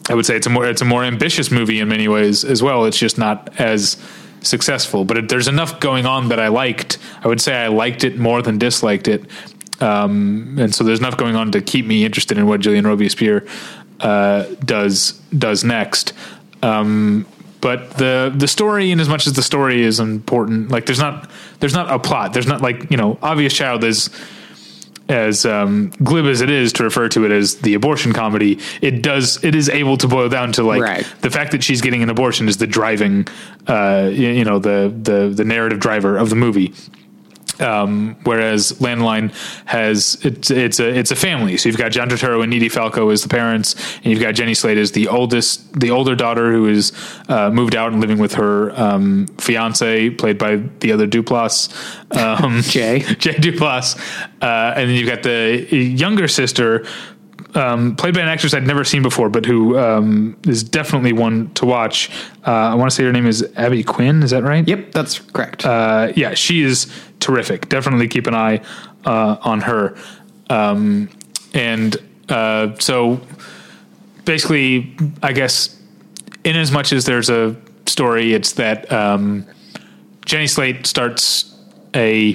I 0.08 0.14
would 0.14 0.24
say 0.24 0.36
it's 0.36 0.46
a 0.46 0.50
more 0.50 0.66
it's 0.66 0.82
a 0.82 0.84
more 0.84 1.04
ambitious 1.04 1.50
movie 1.50 1.80
in 1.80 1.88
many 1.88 2.08
ways 2.08 2.44
as 2.44 2.62
well. 2.62 2.84
It's 2.84 2.98
just 2.98 3.18
not 3.18 3.58
as 3.58 3.96
successful, 4.40 5.04
but 5.04 5.16
it, 5.16 5.28
there's 5.28 5.48
enough 5.48 5.80
going 5.80 6.06
on 6.06 6.28
that 6.28 6.38
I 6.38 6.48
liked. 6.48 6.98
I 7.22 7.28
would 7.28 7.40
say 7.40 7.54
I 7.54 7.68
liked 7.68 8.04
it 8.04 8.16
more 8.16 8.40
than 8.40 8.58
disliked 8.58 9.08
it, 9.08 9.24
um, 9.80 10.56
and 10.60 10.72
so 10.74 10.84
there's 10.84 11.00
enough 11.00 11.16
going 11.16 11.34
on 11.34 11.52
to 11.52 11.60
keep 11.60 11.86
me 11.86 12.04
interested 12.04 12.38
in 12.38 12.46
what 12.46 12.60
Gillian 12.60 12.86
Robespierre 12.86 13.44
uh, 14.00 14.44
does 14.64 15.12
does 15.36 15.64
next. 15.64 16.12
Um, 16.62 17.26
but 17.60 17.96
the 17.98 18.32
the 18.34 18.46
story, 18.46 18.92
in 18.92 19.00
as 19.00 19.08
much 19.08 19.26
as 19.26 19.32
the 19.32 19.42
story 19.42 19.82
is 19.82 19.98
important, 19.98 20.70
like 20.70 20.86
there's 20.86 21.00
not 21.00 21.28
there's 21.58 21.74
not 21.74 21.90
a 21.90 21.98
plot. 21.98 22.32
There's 22.32 22.46
not 22.46 22.62
like 22.62 22.92
you 22.92 22.96
know, 22.96 23.18
obvious 23.22 23.52
child 23.52 23.82
is 23.82 24.08
as 25.08 25.46
um, 25.46 25.90
glib 26.02 26.26
as 26.26 26.40
it 26.40 26.50
is 26.50 26.72
to 26.74 26.84
refer 26.84 27.08
to 27.10 27.24
it 27.24 27.30
as 27.32 27.56
the 27.56 27.74
abortion 27.74 28.12
comedy, 28.12 28.58
it 28.82 29.02
does 29.02 29.42
it 29.44 29.54
is 29.54 29.68
able 29.68 29.96
to 29.98 30.08
boil 30.08 30.28
down 30.28 30.52
to 30.52 30.62
like 30.62 30.82
Right. 30.82 31.06
the 31.20 31.30
fact 31.30 31.52
that 31.52 31.62
she's 31.62 31.80
getting 31.80 32.02
an 32.02 32.10
abortion 32.10 32.48
is 32.48 32.56
the 32.56 32.66
driving, 32.66 33.26
uh, 33.68 34.08
you, 34.12 34.28
you 34.28 34.44
know, 34.44 34.58
the 34.58 34.92
the 35.02 35.28
the 35.34 35.44
narrative 35.44 35.78
driver 35.80 36.16
of 36.16 36.30
the 36.30 36.36
movie. 36.36 36.74
Um, 37.60 38.16
whereas 38.24 38.72
Landline 38.72 39.32
has 39.66 40.18
it's 40.22 40.50
it's 40.50 40.78
a 40.80 40.88
it's 40.88 41.10
a 41.10 41.16
family. 41.16 41.56
So 41.56 41.68
you've 41.68 41.78
got 41.78 41.90
John 41.92 42.08
Turturro 42.08 42.42
and 42.44 42.52
Edie 42.52 42.68
Falco 42.68 43.10
as 43.10 43.22
the 43.22 43.28
parents, 43.28 43.74
and 43.96 44.06
you've 44.06 44.20
got 44.20 44.34
Jenny 44.34 44.54
Slate 44.54 44.78
as 44.78 44.92
the 44.92 45.08
oldest, 45.08 45.78
the 45.78 45.90
older 45.90 46.14
daughter 46.14 46.52
who 46.52 46.68
is 46.68 46.92
uh, 47.28 47.50
moved 47.50 47.74
out 47.74 47.92
and 47.92 48.00
living 48.00 48.18
with 48.18 48.34
her 48.34 48.78
um, 48.78 49.26
fiance, 49.38 50.10
played 50.10 50.38
by 50.38 50.56
the 50.80 50.92
other 50.92 51.06
Duplass, 51.06 51.72
um, 52.16 52.60
Jay. 52.62 53.00
Jay 53.18 53.34
Duplass, 53.34 53.98
uh, 54.42 54.74
and 54.76 54.88
then 54.90 54.96
you've 54.96 55.08
got 55.08 55.22
the 55.22 55.66
younger 55.74 56.28
sister. 56.28 56.86
Um, 57.54 57.96
played 57.96 58.12
by 58.12 58.20
an 58.20 58.28
actress 58.28 58.52
I'd 58.52 58.66
never 58.66 58.84
seen 58.84 59.02
before, 59.02 59.30
but 59.30 59.46
who 59.46 59.78
um, 59.78 60.36
is 60.46 60.62
definitely 60.62 61.14
one 61.14 61.50
to 61.54 61.64
watch. 61.64 62.10
Uh, 62.46 62.50
I 62.50 62.74
want 62.74 62.90
to 62.90 62.94
say 62.94 63.02
her 63.04 63.12
name 63.12 63.26
is 63.26 63.46
Abby 63.56 63.82
Quinn. 63.82 64.22
Is 64.22 64.30
that 64.30 64.42
right? 64.42 64.66
Yep, 64.68 64.92
that's 64.92 65.20
correct. 65.20 65.64
uh, 65.64 66.12
yeah, 66.14 66.34
she 66.34 66.60
is 66.62 66.92
terrific. 67.20 67.68
Definitely 67.68 68.08
keep 68.08 68.26
an 68.26 68.34
eye 68.34 68.60
uh, 69.04 69.36
on 69.42 69.60
her. 69.62 69.96
Um, 70.50 71.08
and 71.54 71.96
uh, 72.28 72.74
so 72.78 73.20
basically, 74.24 74.96
I 75.22 75.32
guess, 75.32 75.80
in 76.44 76.56
as 76.56 76.70
much 76.70 76.92
as 76.92 77.04
there's 77.04 77.30
a 77.30 77.56
story, 77.86 78.34
it's 78.34 78.52
that 78.52 78.90
um, 78.92 79.46
Jenny 80.24 80.46
Slate 80.46 80.86
starts 80.86 81.54
a 81.94 82.34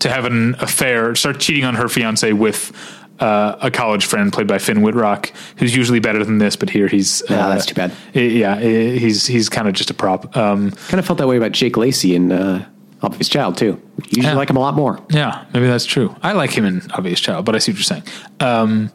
to 0.00 0.10
have 0.10 0.24
an 0.24 0.54
affair, 0.60 1.14
start 1.14 1.40
cheating 1.40 1.64
on 1.64 1.74
her 1.76 1.88
fiance 1.88 2.32
with 2.32 2.72
uh, 3.20 3.56
a 3.60 3.70
college 3.70 4.06
friend 4.06 4.32
played 4.32 4.46
by 4.46 4.58
Finn 4.58 4.82
Wittrock, 4.82 5.32
who's 5.56 5.74
usually 5.74 6.00
better 6.00 6.24
than 6.24 6.38
this, 6.38 6.56
but 6.56 6.68
here 6.68 6.88
he's 6.88 7.22
Yeah, 7.28 7.48
that's 7.48 7.66
too 7.66 7.74
bad. 7.74 7.92
Yeah, 8.12 8.58
he's 8.58 9.26
he's 9.26 9.48
kind 9.48 9.68
of 9.68 9.74
just 9.74 9.90
a 9.90 9.94
prop. 9.94 10.36
Um, 10.36 10.72
kind 10.72 10.98
of 10.98 11.06
felt 11.06 11.18
that 11.18 11.28
way 11.28 11.36
about 11.36 11.52
Jake 11.52 11.76
Lacy 11.76 12.14
in 12.14 12.32
uh, 12.32 12.68
Obvious 13.04 13.28
Child 13.28 13.56
too. 13.56 13.80
Usually 14.06 14.22
Yeah. 14.26 14.34
like 14.34 14.50
him 14.50 14.56
a 14.56 14.60
lot 14.60 14.74
more. 14.74 14.98
Yeah, 15.10 15.44
maybe 15.52 15.66
that's 15.66 15.84
true. 15.84 16.14
I 16.22 16.32
like 16.32 16.50
him 16.50 16.64
in 16.64 16.82
Obvious 16.92 17.20
Child, 17.20 17.44
but 17.44 17.54
I 17.54 17.58
see 17.58 17.72
what 17.72 17.78
you're 17.78 17.84
saying. 17.84 18.02
Um, 18.40 18.90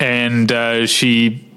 and 0.00 0.50
uh, 0.52 0.86
she 0.86 1.48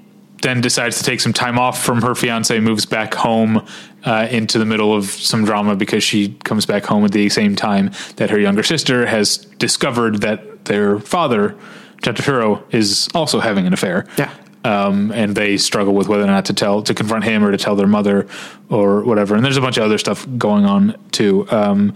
then 0.42 0.60
decides 0.60 0.98
to 0.98 1.04
take 1.04 1.20
some 1.20 1.32
time 1.32 1.58
off 1.58 1.82
from 1.82 2.00
her 2.02 2.14
fiance, 2.14 2.58
moves 2.60 2.86
back 2.86 3.14
home 3.14 3.66
uh, 4.04 4.28
into 4.30 4.58
the 4.58 4.64
middle 4.64 4.94
of 4.94 5.06
some 5.06 5.44
drama 5.44 5.74
because 5.74 6.04
she 6.04 6.28
comes 6.44 6.64
back 6.64 6.84
home 6.84 7.04
at 7.04 7.10
the 7.12 7.28
same 7.28 7.56
time 7.56 7.90
that 8.16 8.30
her 8.30 8.38
younger 8.38 8.62
sister 8.62 9.06
has 9.06 9.38
discovered 9.58 10.20
that 10.20 10.64
their 10.66 11.00
father, 11.00 11.56
John 12.02 12.62
is 12.70 13.08
also 13.14 13.40
having 13.40 13.66
an 13.66 13.72
affair. 13.72 14.06
Yeah. 14.16 14.30
Um, 14.64 15.12
and 15.12 15.36
they 15.36 15.56
struggle 15.56 15.94
with 15.94 16.08
whether 16.08 16.24
or 16.24 16.26
not 16.26 16.46
to 16.46 16.52
tell, 16.52 16.82
to 16.82 16.92
confront 16.92 17.24
him 17.24 17.44
or 17.44 17.52
to 17.52 17.56
tell 17.56 17.76
their 17.76 17.86
mother 17.86 18.26
or 18.68 19.02
whatever. 19.04 19.36
And 19.36 19.44
there's 19.44 19.56
a 19.56 19.60
bunch 19.60 19.76
of 19.76 19.84
other 19.84 19.98
stuff 19.98 20.26
going 20.36 20.64
on 20.64 20.96
too. 21.12 21.46
Um, 21.50 21.94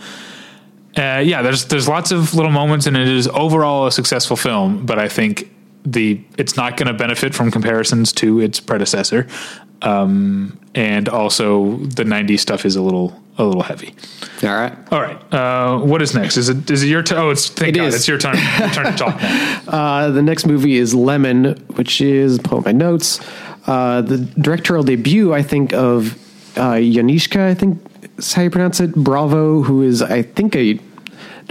uh, 0.96 1.22
yeah, 1.24 1.42
there's 1.42 1.64
there's 1.66 1.88
lots 1.88 2.10
of 2.10 2.34
little 2.34 2.52
moments, 2.52 2.86
and 2.86 2.96
it 2.96 3.08
is 3.08 3.26
overall 3.28 3.86
a 3.86 3.92
successful 3.92 4.36
film. 4.36 4.84
But 4.84 4.98
I 4.98 5.08
think 5.08 5.50
the 5.84 6.22
it's 6.36 6.56
not 6.56 6.76
going 6.76 6.86
to 6.86 6.92
benefit 6.92 7.34
from 7.34 7.50
comparisons 7.50 8.12
to 8.14 8.40
its 8.40 8.60
predecessor, 8.60 9.26
um, 9.80 10.60
and 10.74 11.08
also 11.08 11.76
the 11.76 12.04
'90s 12.04 12.40
stuff 12.40 12.66
is 12.66 12.76
a 12.76 12.82
little 12.82 13.21
a 13.38 13.44
little 13.44 13.62
heavy. 13.62 13.94
All 14.42 14.50
right. 14.50 14.76
All 14.92 15.00
right, 15.00 15.32
uh, 15.34 15.78
what 15.78 16.02
is 16.02 16.14
next? 16.14 16.36
Is 16.36 16.48
it 16.48 16.70
is 16.70 16.82
it 16.82 16.88
your 16.88 17.02
turn? 17.02 17.18
Oh, 17.18 17.30
it's 17.30 17.48
thank 17.48 17.76
It 17.76 17.78
God, 17.78 17.86
is. 17.88 17.94
it's 17.94 18.08
your 18.08 18.18
turn. 18.18 18.36
Your 18.58 18.68
turn 18.70 18.86
to 18.86 18.92
talk 18.96 19.20
now. 19.20 19.60
Uh, 19.72 20.10
the 20.10 20.22
next 20.22 20.46
movie 20.46 20.76
is 20.76 20.94
Lemon, 20.94 21.54
which 21.76 22.00
is 22.00 22.38
pull 22.40 22.58
up 22.58 22.64
my 22.66 22.72
notes. 22.72 23.20
Uh, 23.66 24.02
the 24.02 24.18
directorial 24.18 24.82
debut, 24.84 25.32
I 25.32 25.42
think, 25.42 25.72
of 25.72 26.14
uh, 26.58 26.74
Janicza, 26.74 27.40
I 27.48 27.54
think 27.54 27.80
is 28.18 28.32
how 28.34 28.42
you 28.42 28.50
pronounce 28.50 28.80
it. 28.80 28.94
Bravo, 28.94 29.62
who 29.62 29.82
is, 29.82 30.02
I 30.02 30.22
think, 30.22 30.54
a 30.56 30.78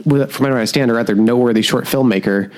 from 0.04 0.20
what 0.20 0.44
I 0.44 0.46
understand, 0.52 0.92
a 0.92 0.94
rather 0.94 1.16
noteworthy 1.16 1.62
short 1.62 1.86
filmmaker. 1.86 2.52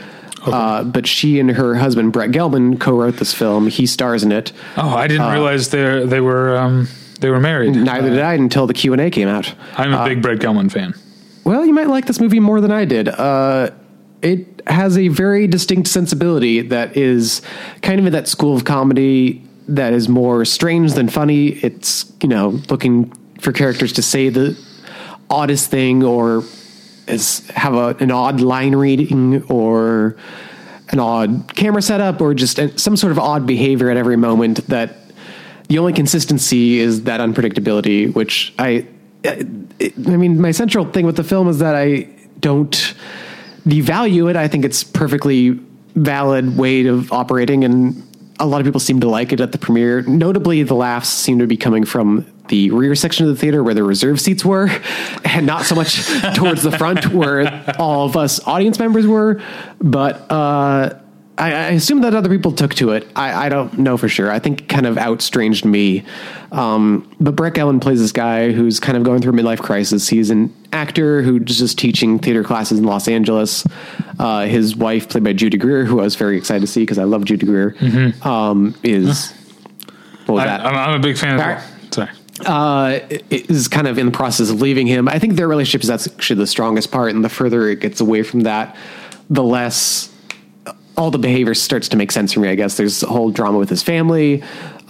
Uh, 0.46 0.84
but 0.84 1.08
she 1.08 1.40
and 1.40 1.52
her 1.52 1.76
husband 1.76 2.12
Brett 2.12 2.32
Gelman 2.32 2.78
co-wrote 2.80 3.16
this 3.18 3.34
film. 3.34 3.68
He 3.68 3.86
stars 3.86 4.24
in 4.24 4.32
it. 4.34 4.52
Oh, 4.76 4.90
I 4.90 5.08
didn't 5.08 5.32
realize 5.32 5.70
they 5.70 6.06
they 6.06 6.20
were 6.20 6.58
um, 6.58 6.88
they 7.24 7.30
were 7.30 7.40
married. 7.40 7.74
Neither 7.74 8.10
did 8.10 8.20
I 8.20 8.34
until 8.34 8.68
the 8.68 8.74
Q 8.74 8.92
and 8.92 9.02
A 9.02 9.10
came 9.10 9.30
out. 9.30 9.56
I'm 9.78 9.94
a 9.94 10.04
big 10.04 10.22
Brett 10.22 10.40
Gelman 10.40 10.70
fan. 10.70 10.94
Well, 11.46 11.66
you 11.66 11.74
might 11.74 11.88
like 11.88 12.06
this 12.06 12.20
movie 12.20 12.42
more 12.42 12.60
than 12.60 12.70
I 12.72 12.84
did. 12.84 13.08
Uh, 13.08 13.72
it 14.22 14.62
has 14.68 14.98
a 14.98 15.08
very 15.08 15.48
distinct 15.48 15.88
sensibility 15.88 16.62
that 16.62 16.98
is 16.98 17.42
kind 17.82 18.00
of 18.00 18.06
in 18.06 18.12
that 18.12 18.28
school 18.28 18.56
of 18.56 18.66
comedy 18.66 19.42
that 19.70 19.94
is 19.94 20.10
more 20.10 20.44
strange 20.44 20.94
than 20.94 21.08
funny. 21.08 21.48
It's, 21.48 22.12
you 22.22 22.28
know, 22.28 22.60
looking 22.70 23.12
for 23.40 23.54
characters 23.54 23.94
to 23.94 24.02
say 24.02 24.28
the 24.28 24.58
oddest 25.30 25.72
thing 25.72 26.04
or 26.04 26.44
is 27.08 27.48
have 27.52 27.74
a, 27.74 27.96
an 28.02 28.12
odd 28.12 28.42
line 28.42 28.76
reading 28.76 29.44
or 29.44 30.18
an 30.90 31.00
odd 31.00 31.56
camera 31.56 31.82
setup 31.82 32.20
or 32.20 32.34
just 32.34 32.60
some 32.78 32.98
sort 32.98 33.12
of 33.12 33.20
odd 33.20 33.48
behavior 33.48 33.90
at 33.90 33.96
every 33.96 34.18
moment 34.18 34.68
that 34.68 34.98
the 35.74 35.80
only 35.80 35.94
consistency 35.94 36.78
is 36.78 37.06
that 37.06 37.20
unpredictability, 37.20 38.14
which 38.14 38.54
I, 38.60 38.86
I 39.26 39.42
mean, 39.96 40.40
my 40.40 40.52
central 40.52 40.86
thing 40.86 41.04
with 41.04 41.16
the 41.16 41.24
film 41.24 41.48
is 41.48 41.58
that 41.60 41.74
I 41.74 42.08
don't 42.40 42.94
devalue 43.66 44.30
it. 44.30 44.36
I 44.36 44.48
think 44.48 44.66
it's 44.66 44.84
perfectly 44.84 45.60
valid 45.96 46.60
way 46.60 46.86
of 46.86 47.12
operating, 47.12 47.64
and 47.64 48.08
a 48.40 48.46
lot 48.46 48.62
of 48.62 48.66
people 48.66 48.80
seem 48.80 49.00
to 49.00 49.10
like 49.10 49.34
it 49.34 49.40
at 49.42 49.52
the 49.52 49.58
premiere. 49.58 50.04
Notably, 50.04 50.62
the 50.62 50.76
laughs 50.76 51.10
seem 51.10 51.40
to 51.40 51.48
be 51.48 51.58
coming 51.58 51.86
from 51.86 52.32
the 52.50 52.70
rear 52.70 52.94
section 52.94 53.26
of 53.26 53.34
the 53.34 53.42
theater 53.42 53.64
where 53.64 53.74
the 53.74 53.82
reserve 53.82 54.22
seats 54.22 54.46
were, 54.46 54.70
and 55.26 55.48
not 55.48 55.66
so 55.66 55.74
much 55.74 56.06
towards 56.36 56.62
the 56.62 56.72
front 56.72 57.08
where 57.08 57.66
all 57.80 58.06
of 58.06 58.16
us 58.16 58.46
audience 58.46 58.78
members 58.78 59.08
were. 59.08 59.42
But 59.80 60.32
uh, 60.32 61.00
I, 61.44 61.50
I 61.52 61.70
assume 61.72 62.00
that 62.02 62.16
other 62.16 62.30
people 62.30 62.54
took 62.54 62.74
to 62.76 62.92
it. 62.92 63.06
I, 63.18 63.48
I 63.48 63.50
don't 63.50 63.78
know 63.78 63.98
for 63.98 64.08
sure. 64.08 64.32
I 64.32 64.40
think 64.40 64.62
it 64.62 64.70
kind 64.70 64.86
of 64.86 64.98
outstranged 64.98 65.66
me. 65.66 66.06
Um, 66.54 67.14
but 67.20 67.36
Brett 67.36 67.54
Gelman 67.56 67.82
plays 67.82 68.00
this 68.00 68.14
guy 68.14 68.54
who's 68.54 68.80
kind 68.80 68.98
of 68.98 69.04
going 69.04 69.22
through 69.22 69.34
a 69.34 69.36
midlife 69.36 69.60
crisis. 69.60 70.08
He's 70.08 70.30
an 70.30 70.54
actor 70.72 71.22
who's 71.22 71.44
just 71.44 71.78
teaching 71.78 72.18
theater 72.18 72.46
classes 72.46 72.80
in 72.80 72.86
Los 72.86 73.10
Angeles. 73.10 73.66
Uh, 74.20 74.46
his 74.46 74.78
wife, 74.78 75.10
played 75.10 75.26
by 75.26 75.34
Judy 75.34 75.58
Greer, 75.58 75.84
who 75.84 76.00
I 76.00 76.04
was 76.04 76.16
very 76.16 76.38
excited 76.38 76.62
to 76.62 76.68
see 76.68 76.82
because 76.82 76.98
I 76.98 77.04
love 77.04 77.26
Judy 77.26 77.46
Greer, 77.46 77.76
um, 78.22 78.74
is 78.82 79.34
what 80.26 80.36
was 80.36 80.44
I, 80.44 80.46
that? 80.46 80.66
I'm, 80.66 80.76
I'm 80.76 81.00
a 81.00 81.04
big 81.04 81.18
fan. 81.18 81.42
All 81.42 81.42
Of 81.42 81.58
right. 81.58 81.94
Sorry. 81.94 82.10
uh, 82.46 83.00
is 83.30 83.68
kind 83.68 83.88
of 83.88 83.98
in 83.98 84.06
the 84.06 84.12
process 84.14 84.50
of 84.50 84.62
leaving 84.62 84.88
him. 84.88 85.10
I 85.10 85.20
think 85.20 85.34
their 85.34 85.50
relationship 85.50 85.84
is 85.84 85.90
actually 85.90 86.38
the 86.38 86.48
strongest 86.48 86.90
part, 86.90 87.12
and 87.12 87.22
the 87.22 87.30
further 87.30 87.68
it 87.68 87.82
gets 87.82 88.00
away 88.00 88.24
from 88.24 88.42
that, 88.42 88.78
the 89.30 89.44
less 89.44 90.13
all 90.98 91.12
the 91.12 91.18
behavior 91.18 91.54
starts 91.54 91.90
to 91.90 91.98
make 91.98 92.12
sense 92.12 92.34
for 92.34 92.40
me. 92.40 92.50
I 92.50 92.56
guess 92.56 92.78
there's 92.78 93.04
a 93.04 93.08
whole 93.08 93.32
drama 93.32 93.58
with 93.58 93.70
his 93.70 93.84
family. 93.84 94.44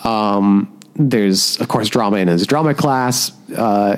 Um, 0.04 0.70
there's 0.96 1.60
of 1.60 1.68
course 1.68 1.90
drama 1.90 2.18
in 2.18 2.28
his 2.28 2.46
drama 2.46 2.74
class. 2.74 3.32
Uh, 3.52 3.98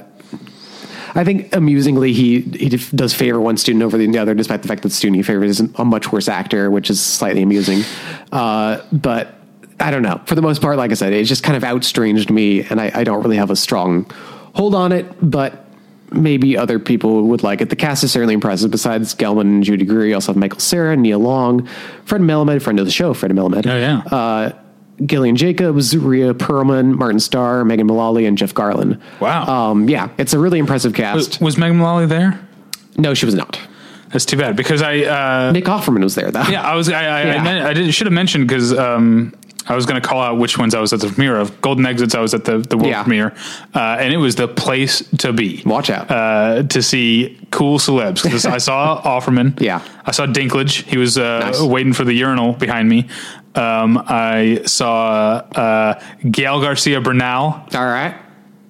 I 1.16 1.24
think 1.24 1.56
amusingly 1.56 2.12
he 2.12 2.42
he 2.42 2.70
does 2.70 3.14
favor 3.14 3.40
one 3.40 3.58
student 3.58 3.84
over 3.84 3.98
the 3.98 4.18
other, 4.18 4.34
despite 4.34 4.62
the 4.62 4.68
fact 4.68 4.82
that 4.84 4.90
the 4.90 4.96
student 4.96 5.16
he 5.16 5.24
favors 5.24 5.60
is 5.60 5.70
a 5.76 5.86
much 5.86 6.12
worse 6.12 6.28
actor, 6.28 6.70
which 6.70 6.90
is 6.90 7.02
slightly 7.02 7.42
amusing. 7.42 7.84
Uh, 8.34 8.82
but 8.92 9.36
I 9.80 9.92
don't 9.92 10.02
know. 10.02 10.22
For 10.26 10.36
the 10.36 10.42
most 10.42 10.62
part, 10.62 10.78
like 10.78 10.92
I 10.92 10.94
said, 10.94 11.14
it 11.14 11.24
just 11.24 11.44
kind 11.44 11.56
of 11.56 11.64
outstranged 11.64 12.30
me, 12.30 12.64
and 12.64 12.82
I, 12.82 12.92
I 12.94 13.04
don't 13.06 13.24
really 13.24 13.38
have 13.38 13.50
a 13.50 13.56
strong 13.56 14.12
hold 14.54 14.76
on 14.76 14.92
it. 14.92 15.06
But 15.22 15.65
maybe 16.12 16.58
other 16.58 16.80
people 16.80 17.24
would 17.24 17.44
like 17.44 17.62
it. 17.62 17.70
The 17.70 17.76
cast 17.76 18.04
is 18.04 18.12
certainly 18.12 18.34
impressive. 18.34 18.72
Besides 18.72 19.16
Gelman 19.16 19.42
and 19.42 19.64
Judy 19.64 19.86
Greer, 19.86 20.08
you 20.08 20.14
also 20.16 20.32
have 20.32 20.38
Michael 20.38 20.60
Cera, 20.60 20.96
Nia 20.96 21.18
Long, 21.18 21.68
Fred 22.06 22.22
Melamed, 22.22 22.62
friend 22.62 22.80
of 22.80 22.86
the 22.86 22.92
show, 22.92 23.14
Fred 23.14 23.32
Melamed. 23.32 23.66
Oh 23.68 23.78
yeah. 23.78 23.98
Uh, 24.16 24.52
Gillian 25.06 25.36
Jacobs, 25.36 25.96
Rhea 25.98 26.34
Perlman, 26.34 26.96
Martin 26.96 27.20
Starr, 27.20 27.66
Megan 27.66 27.88
Mullally, 27.88 28.26
and 28.26 28.38
Jeff 28.38 28.54
Garlin. 28.54 29.02
Wow. 29.20 29.72
Um, 29.72 29.90
yeah, 29.90 30.10
it's 30.18 30.34
a 30.34 30.40
really 30.40 30.58
impressive 30.60 30.94
cast. 30.94 31.16
was, 31.16 31.42
was 31.42 31.58
Megan 31.58 31.78
Mullally 31.78 32.06
there? 32.06 32.40
No, 32.98 33.14
she 33.14 33.26
was 33.26 33.36
not. 33.36 33.60
That's 34.10 34.24
too 34.24 34.38
bad 34.38 34.56
because 34.56 34.82
I 34.82 35.00
uh, 35.00 35.52
Nick 35.52 35.66
Offerman 35.66 36.02
was 36.02 36.16
there, 36.16 36.32
though. 36.32 36.44
yeah 36.44 36.62
I 36.62 36.76
was 36.76 36.88
I 36.90 37.04
I, 37.04 37.24
Yeah. 37.24 37.66
I, 37.66 37.70
I 37.70 37.74
did, 37.74 37.94
should 37.94 38.08
have 38.08 38.14
mentioned 38.14 38.48
because 38.48 38.72
um, 38.72 39.34
I 39.68 39.76
was 39.76 39.86
going 39.86 40.02
to 40.02 40.08
call 40.08 40.22
out 40.22 40.38
which 40.38 40.58
ones 40.58 40.76
I 40.76 40.80
was 40.80 40.94
at 40.94 41.00
the 41.00 41.08
premiere 41.08 41.38
of. 41.38 41.60
Golden 41.62 41.86
Exits 41.86 42.14
I 42.16 42.20
was 42.20 42.34
at 42.34 42.46
the 42.46 42.60
the 42.60 42.78
world 42.78 42.90
Yeah. 42.90 43.04
premiere, 43.04 43.34
uh, 43.74 43.98
and 44.00 44.14
it 44.14 44.18
was 44.18 44.36
the 44.36 44.48
place 44.48 45.02
to 45.20 45.34
be. 45.34 45.64
Watch 45.66 45.90
out. 45.90 46.10
uh, 46.12 46.64
to 46.64 46.82
see 46.82 47.38
cool 47.52 47.80
celebs. 47.80 48.26
I 48.46 48.58
saw 48.60 49.02
Offerman. 49.20 49.60
Yeah. 49.62 49.82
I 50.06 50.12
saw 50.12 50.26
Dinklage. 50.28 50.84
He 50.84 50.98
was 50.98 51.18
uh, 51.18 51.40
Nice. 51.40 51.62
waiting 51.62 51.94
for 51.94 52.04
the 52.04 52.14
urinal 52.14 52.54
behind 52.54 52.90
me. 52.90 53.08
Um, 53.56 54.04
I 54.08 54.62
saw 54.66 55.38
uh, 55.56 56.00
Gael 56.30 56.60
Garcia 56.62 57.00
Bernal. 57.02 57.62
All 57.74 57.86
right. 57.86 58.16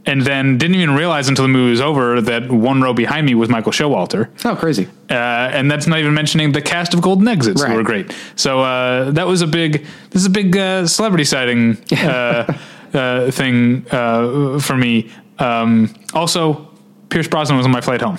And 0.07 0.21
then 0.21 0.57
didn't 0.57 0.75
even 0.75 0.95
realize 0.95 1.27
until 1.29 1.43
the 1.43 1.49
movie 1.49 1.71
was 1.71 1.81
over 1.81 2.21
that 2.21 2.51
one 2.51 2.81
row 2.81 2.93
behind 2.93 3.25
me 3.25 3.33
was 3.35 3.49
Michael 3.49 3.71
Showalter. 3.71 4.29
Oh, 4.45 4.55
crazy. 4.55 4.87
Uh, 5.09 5.13
and 5.13 5.69
that's 5.69 5.87
not 5.87 5.99
even 5.99 6.13
mentioning 6.13 6.51
the 6.51 6.61
cast 6.61 6.93
of 6.93 7.01
Golden 7.01 7.27
Exits 7.27 7.63
who 7.63 7.73
were 7.73 7.83
great. 7.83 8.13
So 8.35 8.61
uh, 8.61 9.11
that 9.11 9.25
was 9.27 9.41
a 9.41 9.47
big. 9.47 9.85
This 10.11 10.21
is 10.21 10.25
a 10.25 10.29
big 10.31 10.55
uh, 10.55 10.85
celebrity 10.87 11.23
sighting 11.23 11.77
uh, 11.91 12.57
uh, 12.93 13.31
thing 13.31 13.85
uh, 13.91 14.59
for 14.59 14.77
me. 14.77 15.09
Um, 15.39 15.93
also, 16.13 16.69
Pierce 17.09 17.27
Brosnan 17.27 17.57
was 17.57 17.65
on 17.65 17.71
my 17.71 17.81
flight 17.81 18.01
home. 18.01 18.17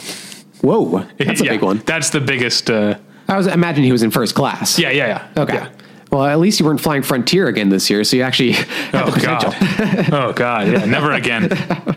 Whoa, 0.62 1.06
that's 1.18 1.40
a 1.40 1.44
Yeah, 1.46 1.50
big 1.52 1.62
one. 1.62 1.78
That's 1.86 2.10
the 2.10 2.20
biggest. 2.20 2.70
Uh, 2.70 2.98
I 3.28 3.36
was 3.36 3.46
imagining 3.46 3.84
he 3.86 3.92
was 3.92 4.02
in 4.02 4.10
first 4.10 4.34
class. 4.34 4.78
yeah, 4.78 4.90
yeah, 4.90 5.06
yeah. 5.36 5.42
Okay. 5.42 5.54
Yeah. 5.54 5.70
Well, 6.16 6.24
at 6.24 6.38
least 6.38 6.58
you 6.58 6.64
weren't 6.64 6.80
flying 6.80 7.02
Frontier 7.02 7.46
again 7.46 7.68
this 7.68 7.90
year, 7.90 8.02
so 8.02 8.16
you 8.16 8.22
actually 8.22 8.54
Oh 8.94 9.14
god. 9.22 9.44
oh 10.12 10.32
god. 10.32 10.68
Yeah. 10.68 10.84
Never 10.86 11.12
again. 11.12 11.50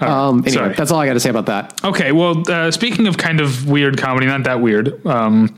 Um, 0.00 0.38
anyway, 0.40 0.50
Sorry. 0.50 0.74
that's 0.74 0.90
all 0.90 0.98
I 0.98 1.06
got 1.06 1.14
to 1.14 1.20
say 1.20 1.30
about 1.30 1.46
that. 1.46 1.82
Okay, 1.82 2.10
well, 2.12 2.42
uh, 2.50 2.70
speaking 2.72 3.06
of 3.06 3.16
kind 3.16 3.40
of 3.40 3.66
weird 3.66 3.96
comedy, 3.96 4.26
not 4.26 4.42
that 4.42 4.60
weird, 4.60 5.06
um, 5.06 5.56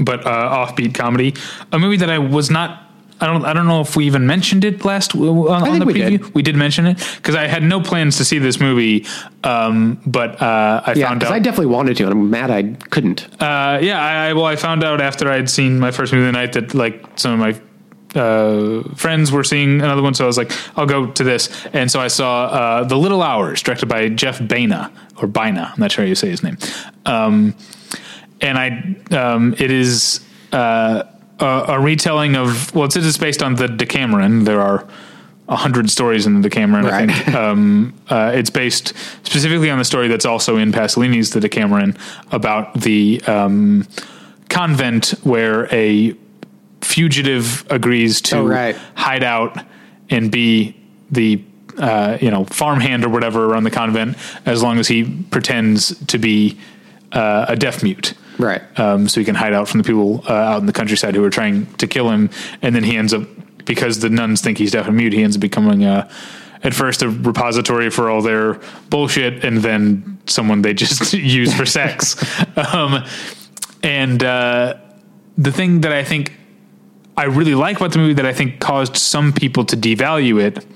but 0.00 0.26
uh, 0.26 0.66
offbeat 0.66 0.94
comedy, 0.94 1.34
a 1.70 1.78
movie 1.78 1.98
that 1.98 2.10
I 2.10 2.18
was 2.18 2.50
not. 2.50 2.87
I 3.20 3.26
don't. 3.26 3.44
I 3.44 3.52
don't 3.52 3.66
know 3.66 3.80
if 3.80 3.96
we 3.96 4.06
even 4.06 4.26
mentioned 4.26 4.64
it 4.64 4.84
last 4.84 5.14
on, 5.14 5.22
on 5.68 5.78
the 5.80 5.84
we 5.86 5.94
preview. 5.94 6.22
did. 6.22 6.34
We 6.34 6.42
did 6.42 6.54
mention 6.56 6.86
it 6.86 6.98
because 7.16 7.34
I 7.34 7.46
had 7.46 7.62
no 7.62 7.80
plans 7.80 8.16
to 8.18 8.24
see 8.24 8.38
this 8.38 8.60
movie, 8.60 9.06
um, 9.44 10.00
but 10.06 10.40
uh, 10.40 10.82
I 10.86 10.92
Yeah, 10.94 11.08
found 11.08 11.24
out. 11.24 11.32
I 11.32 11.38
definitely 11.38 11.66
wanted 11.74 11.96
to, 11.96 12.04
and 12.04 12.12
I'm 12.12 12.30
mad 12.30 12.50
I 12.50 12.62
couldn't. 12.90 13.24
Uh, 13.42 13.78
yeah, 13.82 14.00
I, 14.00 14.28
I 14.28 14.32
well, 14.34 14.44
I 14.46 14.56
found 14.56 14.84
out 14.84 15.00
after 15.00 15.30
I'd 15.30 15.50
seen 15.50 15.80
my 15.80 15.90
first 15.90 16.12
movie 16.12 16.26
of 16.28 16.32
the 16.32 16.38
night 16.38 16.52
that 16.52 16.74
like 16.74 17.04
some 17.16 17.32
of 17.32 17.38
my 17.40 18.20
uh, 18.20 18.82
friends 18.94 19.30
were 19.32 19.44
seeing 19.44 19.80
another 19.80 20.02
one, 20.02 20.14
so 20.14 20.24
I 20.24 20.26
was 20.26 20.38
like, 20.38 20.52
I'll 20.78 20.86
go 20.86 21.06
to 21.10 21.24
this, 21.24 21.66
and 21.72 21.90
so 21.90 22.00
I 22.00 22.08
saw 22.08 22.44
uh, 22.46 22.84
The 22.84 22.96
Little 22.96 23.22
Hours, 23.22 23.62
directed 23.62 23.86
by 23.86 24.08
Jeff 24.10 24.38
Baena 24.46 24.92
or 25.20 25.26
Baena. 25.28 25.72
I'm 25.74 25.80
not 25.80 25.92
sure 25.92 26.04
how 26.04 26.08
you 26.08 26.14
say 26.14 26.28
his 26.30 26.42
name. 26.42 26.56
Um, 27.04 27.54
and 28.40 28.56
I, 28.56 28.96
um, 29.16 29.54
it 29.58 29.70
is 29.70 30.20
uh, 30.52 31.02
a, 31.40 31.64
a 31.68 31.80
retelling 31.80 32.36
of 32.36 32.74
well, 32.74 32.84
it's, 32.86 32.96
it's 32.96 33.16
based 33.18 33.42
on 33.42 33.54
the 33.56 33.68
Decameron. 33.68 34.44
There 34.44 34.60
are 34.60 34.86
a 35.48 35.56
hundred 35.56 35.88
stories 35.90 36.26
in 36.26 36.42
the 36.42 36.48
Decameron. 36.48 36.86
I 36.86 37.06
think 37.06 37.34
um, 37.34 37.94
uh, 38.10 38.32
it's 38.34 38.50
based 38.50 38.88
specifically 39.22 39.70
on 39.70 39.78
the 39.78 39.84
story 39.84 40.06
that's 40.08 40.26
also 40.26 40.56
in 40.58 40.72
Pasolini's 40.72 41.30
The 41.30 41.40
Decameron 41.40 41.96
about 42.32 42.74
the 42.80 43.22
um, 43.26 43.86
convent 44.50 45.10
where 45.22 45.72
a 45.74 46.14
fugitive 46.80 47.66
agrees 47.70 48.20
to 48.22 48.38
Oh, 48.38 48.46
right. 48.46 48.76
hide 48.94 49.24
out 49.24 49.58
and 50.10 50.30
be 50.30 50.76
the 51.10 51.42
uh, 51.78 52.18
you 52.20 52.30
know 52.30 52.44
farmhand 52.44 53.04
or 53.04 53.08
whatever 53.08 53.44
around 53.46 53.64
the 53.64 53.70
convent 53.70 54.16
as 54.46 54.62
long 54.62 54.78
as 54.78 54.88
he 54.88 55.04
pretends 55.30 55.96
to 56.06 56.18
be 56.18 56.58
uh, 57.12 57.46
a 57.48 57.56
deaf 57.56 57.82
mute 57.82 58.14
Right. 58.38 58.62
um, 58.78 59.08
so 59.08 59.20
he 59.20 59.24
can 59.24 59.34
hide 59.34 59.52
out 59.52 59.68
from 59.68 59.78
the 59.82 59.84
people 59.84 60.22
uh, 60.28 60.32
out 60.32 60.60
in 60.60 60.66
the 60.66 60.72
countryside 60.72 61.14
who 61.14 61.24
are 61.24 61.30
trying 61.30 61.66
to 61.74 61.86
kill 61.86 62.10
him. 62.10 62.30
And 62.62 62.74
then 62.74 62.84
he 62.84 62.96
ends 62.96 63.12
up 63.12 63.22
because 63.64 64.00
the 64.00 64.08
nuns 64.08 64.40
think 64.40 64.58
he's 64.58 64.72
deaf 64.72 64.86
and 64.86 64.96
mute. 64.96 65.12
He 65.12 65.22
ends 65.22 65.36
up 65.36 65.40
becoming 65.40 65.84
a, 65.84 66.08
at 66.62 66.74
first 66.74 67.02
a 67.02 67.08
repository 67.08 67.90
for 67.90 68.10
all 68.10 68.22
their 68.22 68.60
bullshit, 68.90 69.44
and 69.44 69.58
then 69.58 70.18
someone 70.26 70.62
they 70.62 70.74
just 70.74 71.12
use 71.38 71.54
for 71.54 71.66
sex. 71.66 72.16
Um, 72.56 73.04
and 73.84 74.24
uh, 74.24 74.74
the 75.36 75.52
thing 75.52 75.82
that 75.82 75.92
I 75.92 76.02
think 76.02 76.32
I 77.16 77.24
really 77.24 77.54
like 77.54 77.76
about 77.76 77.92
the 77.92 77.98
movie 77.98 78.14
that 78.14 78.26
I 78.26 78.32
think 78.32 78.58
caused 78.58 78.96
some 78.96 79.32
people 79.32 79.64
to 79.66 79.76
devalue 79.76 80.42
it 80.42 80.66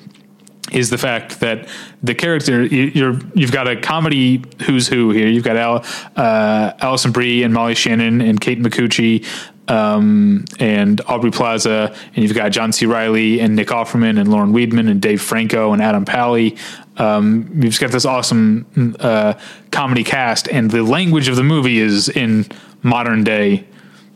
is 0.72 0.90
the 0.90 0.98
fact 0.98 1.40
that 1.40 1.68
the 2.02 2.14
character 2.14 2.64
you- 2.64 2.90
you're 2.94 3.18
you've 3.34 3.52
got 3.52 3.68
a 3.68 3.76
comedy 3.76 4.42
who's 4.64 4.88
who 4.88 5.10
here. 5.10 5.28
You've 5.28 5.44
got 5.44 5.56
Al, 5.56 5.84
uh, 6.16 6.72
Alison 6.80 7.12
Brie 7.12 7.42
and 7.42 7.52
Molly 7.54 7.74
Shannon 7.74 8.20
and 8.20 8.40
Kate 8.40 8.60
Micucci 8.60 9.24
um, 9.68 10.44
and 10.58 11.00
Aubrey 11.06 11.30
Plaza, 11.30 11.94
and 12.14 12.24
you've 12.24 12.34
got 12.34 12.50
John 12.50 12.72
C. 12.72 12.84
Reilly 12.86 13.40
and 13.40 13.54
Nick 13.54 13.68
Offerman 13.68 14.18
and 14.20 14.28
Lauren 14.30 14.52
Weedman 14.52 14.90
and 14.90 15.00
Dave 15.00 15.22
Franco 15.22 15.72
and 15.72 15.80
Adam 15.80 16.04
Pally. 16.04 16.56
Um, 16.98 17.48
you've 17.62 17.78
got 17.78 17.90
this 17.90 18.04
awesome 18.04 18.96
uh, 19.00 19.34
comedy 19.70 20.04
cast, 20.04 20.48
and 20.48 20.70
the 20.70 20.82
language 20.82 21.28
of 21.28 21.36
the 21.36 21.44
movie 21.44 21.78
is 21.78 22.08
in 22.08 22.46
modern 22.82 23.22
day 23.24 23.64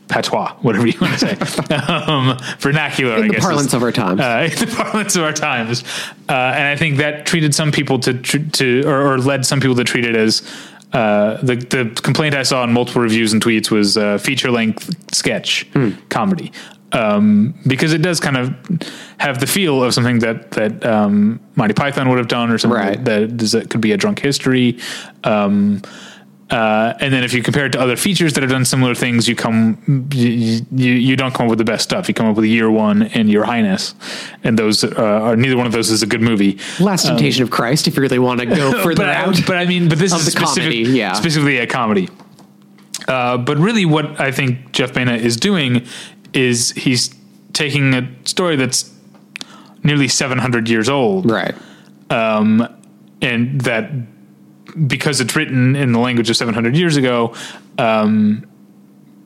patois, 0.07 0.53
whatever 0.61 0.87
you 0.87 0.99
want 0.99 1.19
to 1.19 1.19
say, 1.19 1.75
um, 1.75 2.37
vernacular. 2.59 3.17
In 3.17 3.23
I 3.23 3.27
the 3.27 3.33
guess 3.33 3.43
parlance 3.43 3.67
is- 3.67 3.73
of 3.73 3.83
our 3.83 3.91
times. 3.91 4.19
uh, 4.21 4.49
in 4.51 4.57
the 4.59 4.75
parlance 4.75 5.15
of 5.15 5.23
our 5.23 5.33
times, 5.33 5.83
uh, 6.29 6.31
and 6.33 6.67
I 6.67 6.75
think 6.75 6.97
that 6.97 7.25
treated 7.25 7.53
some 7.53 7.71
people 7.71 7.99
to 7.99 8.13
to 8.13 8.83
or, 8.87 9.13
or 9.13 9.17
led 9.17 9.45
some 9.45 9.59
people 9.59 9.75
to 9.75 9.83
treat 9.83 10.05
it 10.05 10.15
as 10.15 10.41
uh, 10.93 11.37
the 11.43 11.55
the 11.55 12.01
complaint 12.01 12.35
I 12.35 12.43
saw 12.43 12.63
in 12.63 12.71
multiple 12.73 13.01
reviews 13.01 13.33
and 13.33 13.41
tweets 13.43 13.69
was 13.69 13.97
feature 14.23 14.51
length 14.51 15.13
sketch 15.13 15.65
Hmm. 15.73 15.91
comedy. 16.09 16.51
Um, 16.93 17.53
because 17.67 17.91
it 17.91 18.01
does 18.01 18.21
kind 18.21 18.37
of 18.37 18.53
have 19.17 19.41
the 19.41 19.45
feel 19.45 19.83
of 19.83 19.93
something 19.93 20.19
that 20.19 20.51
that 20.51 20.85
um, 20.85 21.41
Monty 21.57 21.73
Python 21.73 22.07
would 22.07 22.17
have 22.17 22.29
done, 22.29 22.49
or 22.49 22.57
something 22.57 22.79
Right. 22.79 23.03
that, 23.03 23.37
that, 23.37 23.45
that 23.51 23.69
could 23.69 23.81
be 23.81 23.91
a 23.91 23.97
drunk 23.97 24.19
history. 24.19 24.79
Um, 25.25 25.81
uh, 26.49 26.93
and 27.01 27.13
then 27.13 27.25
if 27.25 27.33
you 27.33 27.43
compare 27.43 27.65
it 27.65 27.73
to 27.73 27.79
other 27.79 27.97
features 27.97 28.33
that 28.33 28.41
have 28.41 28.49
done 28.49 28.63
similar 28.63 28.95
things, 28.95 29.27
you 29.27 29.35
come 29.35 30.07
you, 30.13 30.61
you 30.71 30.93
you 30.93 31.15
don't 31.17 31.33
come 31.33 31.47
up 31.47 31.49
with 31.49 31.59
the 31.59 31.65
best 31.65 31.83
stuff. 31.83 32.07
You 32.07 32.13
come 32.13 32.27
up 32.27 32.37
with 32.37 32.45
Year 32.45 32.71
One 32.71 33.03
and 33.03 33.29
Your 33.29 33.43
Highness, 33.43 33.95
and 34.45 34.57
those 34.57 34.81
uh, 34.83 34.95
are 34.95 35.35
neither 35.35 35.57
one 35.57 35.65
of 35.65 35.73
those 35.73 35.89
is 35.89 36.03
a 36.03 36.07
good 36.07 36.21
movie. 36.21 36.57
Last 36.79 37.05
Temptation 37.05 37.43
of 37.43 37.49
Christ, 37.49 37.87
if 37.87 37.97
you 37.97 38.01
really 38.01 38.19
want 38.19 38.39
to 38.39 38.45
go 38.45 38.71
further 38.83 38.95
but, 38.95 39.09
I, 39.09 39.15
out. 39.15 39.35
but 39.45 39.57
I 39.57 39.65
mean, 39.65 39.89
but 39.89 39.99
this 39.99 40.13
is 40.13 40.21
specific, 40.21 40.63
comedy, 40.63 40.77
yeah. 40.83 41.13
specifically 41.13 41.57
a 41.57 41.67
comedy. 41.67 42.07
Uh, 43.09 43.37
but 43.37 43.57
really, 43.57 43.85
what 43.85 44.19
I 44.19 44.31
think 44.31 44.71
Jeff 44.71 44.93
Baena 44.93 45.15
is 45.15 45.35
doing 45.35 45.85
is 46.33 46.71
he's 46.71 47.13
taking 47.51 47.93
a 47.93 48.09
story 48.23 48.55
that's 48.55 48.93
nearly 49.83 50.07
700 50.07 50.69
years 50.69 50.87
old, 50.87 51.29
right. 51.29 51.55
and 52.09 53.59
that 53.61 53.91
because 54.85 55.21
it's 55.21 55.35
written 55.35 55.75
in 55.75 55.91
the 55.91 55.99
language 55.99 56.29
of 56.29 56.37
700 56.37 56.75
years 56.75 56.97
ago, 56.97 57.33
um, 57.77 58.45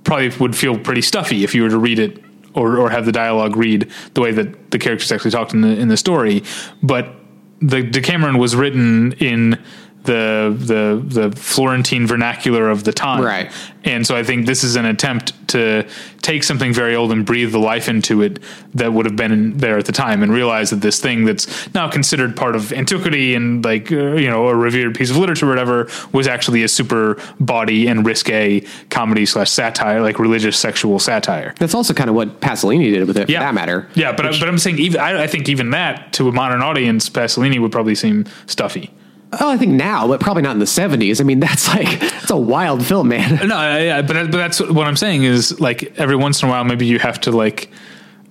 probably 0.03 0.29
would 0.39 0.55
feel 0.55 0.77
pretty 0.77 1.01
stuffy 1.01 1.43
if 1.43 1.53
you 1.53 1.63
were 1.63 1.69
to 1.69 1.77
read 1.77 1.99
it 1.99 2.23
or, 2.53 2.77
or 2.77 2.89
have 2.89 3.05
the 3.05 3.11
dialogue 3.11 3.55
read 3.55 3.89
the 4.13 4.21
way 4.21 4.31
that 4.31 4.71
the 4.71 4.79
characters 4.79 5.11
actually 5.11 5.31
talked 5.31 5.53
in 5.53 5.61
the 5.61 5.79
in 5.79 5.87
the 5.87 5.97
story. 5.97 6.43
But 6.81 7.15
the 7.61 7.83
Decameron 7.83 8.37
was 8.37 8.55
written 8.55 9.13
in 9.13 9.61
the 10.03 10.55
the 10.57 11.29
the 11.29 11.35
Florentine 11.35 12.07
vernacular 12.07 12.69
of 12.69 12.83
the 12.83 12.93
time, 12.93 13.23
Right. 13.23 13.51
And 13.83 14.05
so 14.05 14.15
I 14.15 14.23
think 14.23 14.45
this 14.45 14.63
is 14.63 14.75
an 14.75 14.85
attempt 14.85 15.33
to 15.49 15.87
take 16.21 16.43
something 16.43 16.71
very 16.71 16.95
old 16.95 17.11
and 17.11 17.25
breathe 17.25 17.51
the 17.51 17.59
life 17.59 17.89
into 17.89 18.21
it 18.21 18.39
that 18.75 18.93
would 18.93 19.05
have 19.05 19.15
been 19.15 19.31
in 19.31 19.57
there 19.57 19.77
at 19.77 19.85
the 19.85 19.91
time, 19.91 20.21
and 20.21 20.31
realize 20.31 20.69
that 20.69 20.81
this 20.81 20.99
thing 20.99 21.25
that's 21.25 21.73
now 21.73 21.89
considered 21.89 22.35
part 22.35 22.55
of 22.55 22.71
antiquity 22.73 23.33
and 23.35 23.63
like 23.65 23.91
uh, 23.91 24.13
you 24.13 24.29
know 24.29 24.47
a 24.47 24.55
revered 24.55 24.95
piece 24.95 25.09
of 25.09 25.17
literature 25.17 25.45
or 25.45 25.49
whatever 25.49 25.89
was 26.11 26.27
actually 26.27 26.63
a 26.63 26.67
super 26.67 27.17
body 27.39 27.87
and 27.87 28.05
risque 28.05 28.63
comedy 28.89 29.25
slash 29.25 29.49
satire, 29.49 30.01
like 30.01 30.19
religious 30.19 30.57
sexual 30.57 30.99
satire. 30.99 31.53
That's 31.57 31.75
also 31.75 31.93
kind 31.93 32.09
of 32.09 32.15
what 32.15 32.39
Pasolini 32.39 32.91
did 32.91 33.07
with 33.07 33.17
it, 33.17 33.25
for 33.25 33.31
that 33.31 33.55
matter. 33.55 33.87
Yeah, 33.95 34.11
but 34.11 34.25
I, 34.25 34.29
but 34.31 34.47
I'm 34.47 34.57
saying 34.57 34.79
even 34.79 34.99
I, 34.99 35.23
I 35.23 35.27
think 35.27 35.49
even 35.49 35.71
that 35.71 36.13
to 36.13 36.27
a 36.27 36.31
modern 36.31 36.61
audience, 36.61 37.09
Pasolini 37.09 37.59
would 37.59 37.71
probably 37.71 37.95
seem 37.95 38.25
stuffy. 38.45 38.91
Oh, 39.39 39.49
I 39.49 39.57
think 39.57 39.71
now, 39.71 40.07
but 40.07 40.19
probably 40.19 40.43
not 40.43 40.51
in 40.51 40.59
the 40.59 40.65
70s. 40.65 41.21
I 41.21 41.23
mean, 41.23 41.39
that's 41.39 41.67
like, 41.69 41.87
it's 42.01 42.29
a 42.29 42.35
wild 42.37 42.85
film, 42.85 43.07
man. 43.07 43.47
No, 43.47 43.77
yeah, 43.77 44.01
but 44.01 44.29
but 44.29 44.37
that's 44.37 44.59
what 44.59 44.87
I'm 44.87 44.97
saying 44.97 45.23
is 45.23 45.59
like 45.59 45.97
every 45.97 46.15
once 46.15 46.41
in 46.41 46.49
a 46.49 46.51
while, 46.51 46.63
maybe 46.63 46.85
you 46.85 46.99
have 46.99 47.19
to 47.21 47.31
like 47.31 47.71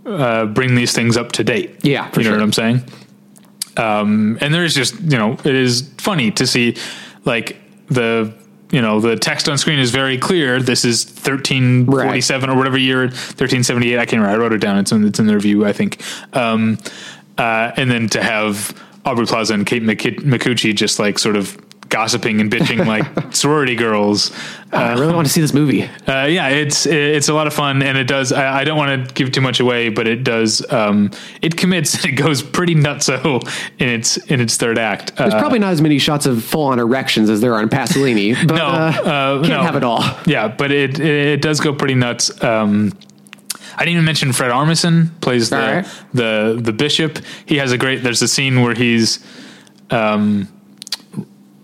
uh, 0.05 0.47
bring 0.47 0.75
these 0.75 0.93
things 0.93 1.17
up 1.17 1.33
to 1.33 1.45
date. 1.45 1.77
Yeah, 1.83 2.11
for 2.11 2.21
you 2.21 2.25
know 2.25 2.31
sure. 2.31 2.39
what 2.39 2.45
I'm 2.45 2.53
saying. 2.53 2.85
Um, 3.77 4.39
and 4.41 4.53
there's 4.53 4.75
just 4.75 5.01
you 5.01 5.17
know 5.17 5.33
it 5.33 5.55
is 5.55 5.91
funny 5.99 6.31
to 6.33 6.47
see 6.47 6.77
like 7.25 7.57
the 7.89 8.35
you 8.71 8.83
know 8.83 9.01
the 9.01 9.17
text 9.17 9.49
on 9.49 9.59
screen 9.59 9.79
is 9.79 9.91
very 9.91 10.19
clear. 10.19 10.61
This 10.61 10.85
is 10.85 11.07
1347 11.07 12.51
or 12.51 12.57
whatever 12.57 12.79
year 12.79 13.03
1378. 13.03 13.99
I 13.99 14.05
can't 14.05 14.21
remember. 14.21 14.39
I 14.39 14.43
wrote 14.43 14.53
it 14.53 14.61
down. 14.61 14.79
It's 14.79 14.93
in 14.93 15.07
it's 15.07 15.19
in 15.19 15.27
the 15.27 15.35
review. 15.35 15.65
I 15.65 15.73
think. 15.73 16.03
Um, 16.35 16.79
uh, 17.39 17.73
and 17.77 17.91
then 17.91 18.09
to 18.11 18.23
have 18.23 18.79
Aubrey 19.05 19.27
Plaza 19.27 19.55
and 19.55 19.67
Kate 19.67 19.83
McK- 19.83 20.21
Micucci 20.21 20.75
just 20.75 20.99
like 20.99 21.19
sort 21.19 21.37
of 21.37 21.57
gossiping 21.91 22.41
and 22.41 22.51
bitching 22.51 22.87
like 22.87 23.05
sorority 23.35 23.75
girls. 23.75 24.33
I 24.73 24.93
really 24.93 25.13
want 25.13 25.27
to 25.27 25.33
see 25.33 25.41
this 25.41 25.53
movie. 25.53 25.83
Uh, 26.07 26.27
yeah, 26.27 26.49
it's 26.49 26.87
it's 26.87 27.29
a 27.29 27.35
lot 27.35 27.49
of 27.49 27.53
fun, 27.53 27.83
and 27.83 27.99
it 27.99 28.05
does. 28.05 28.33
I, 28.33 28.61
I 28.61 28.65
don't 28.65 28.79
want 28.79 29.09
to 29.09 29.15
give 29.15 29.33
too 29.33 29.41
much 29.41 29.59
away, 29.61 29.89
but 29.89 30.07
it 30.07 30.23
does. 30.23 30.65
Um, 30.73 31.11
it 31.43 31.57
commits. 31.57 31.97
And 31.97 32.05
it 32.13 32.13
goes 32.13 32.43
pretty 32.43 32.77
nutso 32.77 33.43
in 33.79 33.89
its 33.89 34.17
in 34.17 34.41
its 34.41 34.57
third 34.57 34.79
act. 34.79 35.13
Uh, 35.13 35.29
There's 35.29 35.41
probably 35.41 35.59
not 35.59 35.73
as 35.73 35.83
many 35.83 35.99
shots 35.99 36.25
of 36.25 36.43
full 36.45 36.65
on 36.67 36.79
erections 36.79 37.29
as 37.29 37.41
there 37.41 37.55
are 37.55 37.63
in 37.63 37.69
Pasolini, 37.69 38.35
but 38.47 38.55
no, 38.55 38.67
uh, 38.67 38.69
uh, 38.71 39.35
can't 39.41 39.49
no. 39.49 39.63
have 39.63 39.77
it 39.77 39.85
all. 39.85 40.05
Yeah, 40.27 40.49
but 40.49 40.71
it 40.71 41.01
it, 41.01 41.07
it 41.07 41.43
does 41.43 41.61
go 41.61 41.75
pretty 41.75 41.95
nuts. 41.95 42.43
Um, 42.43 42.93
I 43.77 43.81
didn't 43.81 43.93
even 43.95 44.05
mention 44.05 44.33
Fred 44.33 44.51
Armisen 44.51 45.21
plays 45.21 45.51
the 45.51 45.57
right. 45.57 45.87
the 46.13 46.59
the 46.61 46.73
bishop. 46.73 47.19
He 47.47 47.57
has 47.57 47.73
a 47.73 47.79
great. 47.79 48.03
There's 48.03 48.23
a 48.23 48.29
scene 48.29 48.63
where 48.63 48.75
he's 48.75 49.25
um, 49.91 50.49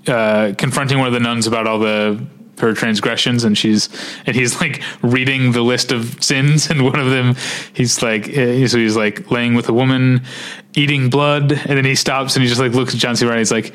uh, 0.07 0.53
confronting 0.57 0.99
one 0.99 1.07
of 1.07 1.13
the 1.13 1.21
nuns 1.21 1.47
about 1.47 1.67
all 1.67 1.79
the 1.79 2.25
her 2.59 2.73
transgressions 2.73 3.45
and 3.45 3.57
she's 3.59 3.91
and 4.25 4.35
he's 4.35 4.61
like 4.63 4.83
reading 5.03 5.53
the 5.53 5.61
list 5.61 5.93
of 5.93 6.23
sins 6.23 6.71
and 6.71 6.83
one 6.85 6.99
of 6.99 7.11
them 7.11 7.37
he's 7.75 8.03
like 8.03 8.31
uh, 8.31 8.67
so 8.67 8.79
he's 8.79 8.97
like 8.97 9.31
laying 9.31 9.55
with 9.55 9.69
a 9.69 9.75
woman 9.75 10.23
eating 10.75 11.11
blood 11.11 11.53
and 11.53 11.77
then 11.77 11.85
he 11.85 11.95
stops 11.95 12.35
and 12.35 12.43
he 12.43 12.49
just 12.49 12.59
like 12.59 12.73
looks 12.73 12.95
at 12.95 13.01
John 13.01 13.15
C. 13.15 13.27
Reilly 13.27 13.41
he's 13.41 13.53
like 13.53 13.75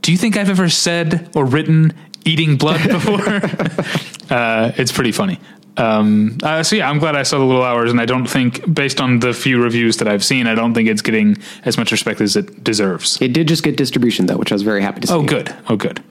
do 0.00 0.12
you 0.12 0.18
think 0.18 0.36
I've 0.36 0.50
ever 0.50 0.68
said 0.68 1.28
or 1.34 1.44
written 1.44 1.92
eating 2.24 2.56
blood 2.56 2.82
before. 2.88 3.20
uh, 4.30 4.72
it's 4.76 4.92
pretty 4.92 5.12
funny. 5.12 5.38
Um, 5.76 6.38
uh, 6.42 6.62
so 6.62 6.76
yeah, 6.76 6.88
I'm 6.88 6.98
glad 6.98 7.16
I 7.16 7.24
saw 7.24 7.38
the 7.38 7.44
Little 7.44 7.64
Hours, 7.64 7.90
and 7.90 8.00
I 8.00 8.06
don't 8.06 8.26
think, 8.26 8.72
based 8.72 9.00
on 9.00 9.20
the 9.20 9.32
few 9.32 9.62
reviews 9.62 9.96
that 9.96 10.08
I've 10.08 10.24
seen, 10.24 10.46
I 10.46 10.54
don't 10.54 10.74
think 10.74 10.88
it's 10.88 11.02
getting 11.02 11.36
as 11.64 11.76
much 11.76 11.90
respect 11.90 12.20
as 12.20 12.36
it 12.36 12.62
deserves. 12.62 13.20
It 13.20 13.32
did 13.32 13.48
just 13.48 13.62
get 13.62 13.76
distribution 13.76 14.26
though, 14.26 14.36
which 14.36 14.52
I 14.52 14.54
was 14.54 14.62
very 14.62 14.82
happy 14.82 15.00
to 15.00 15.06
see. 15.06 15.14
Oh, 15.14 15.22
good. 15.22 15.54
Oh, 15.68 15.76
good. 15.76 16.02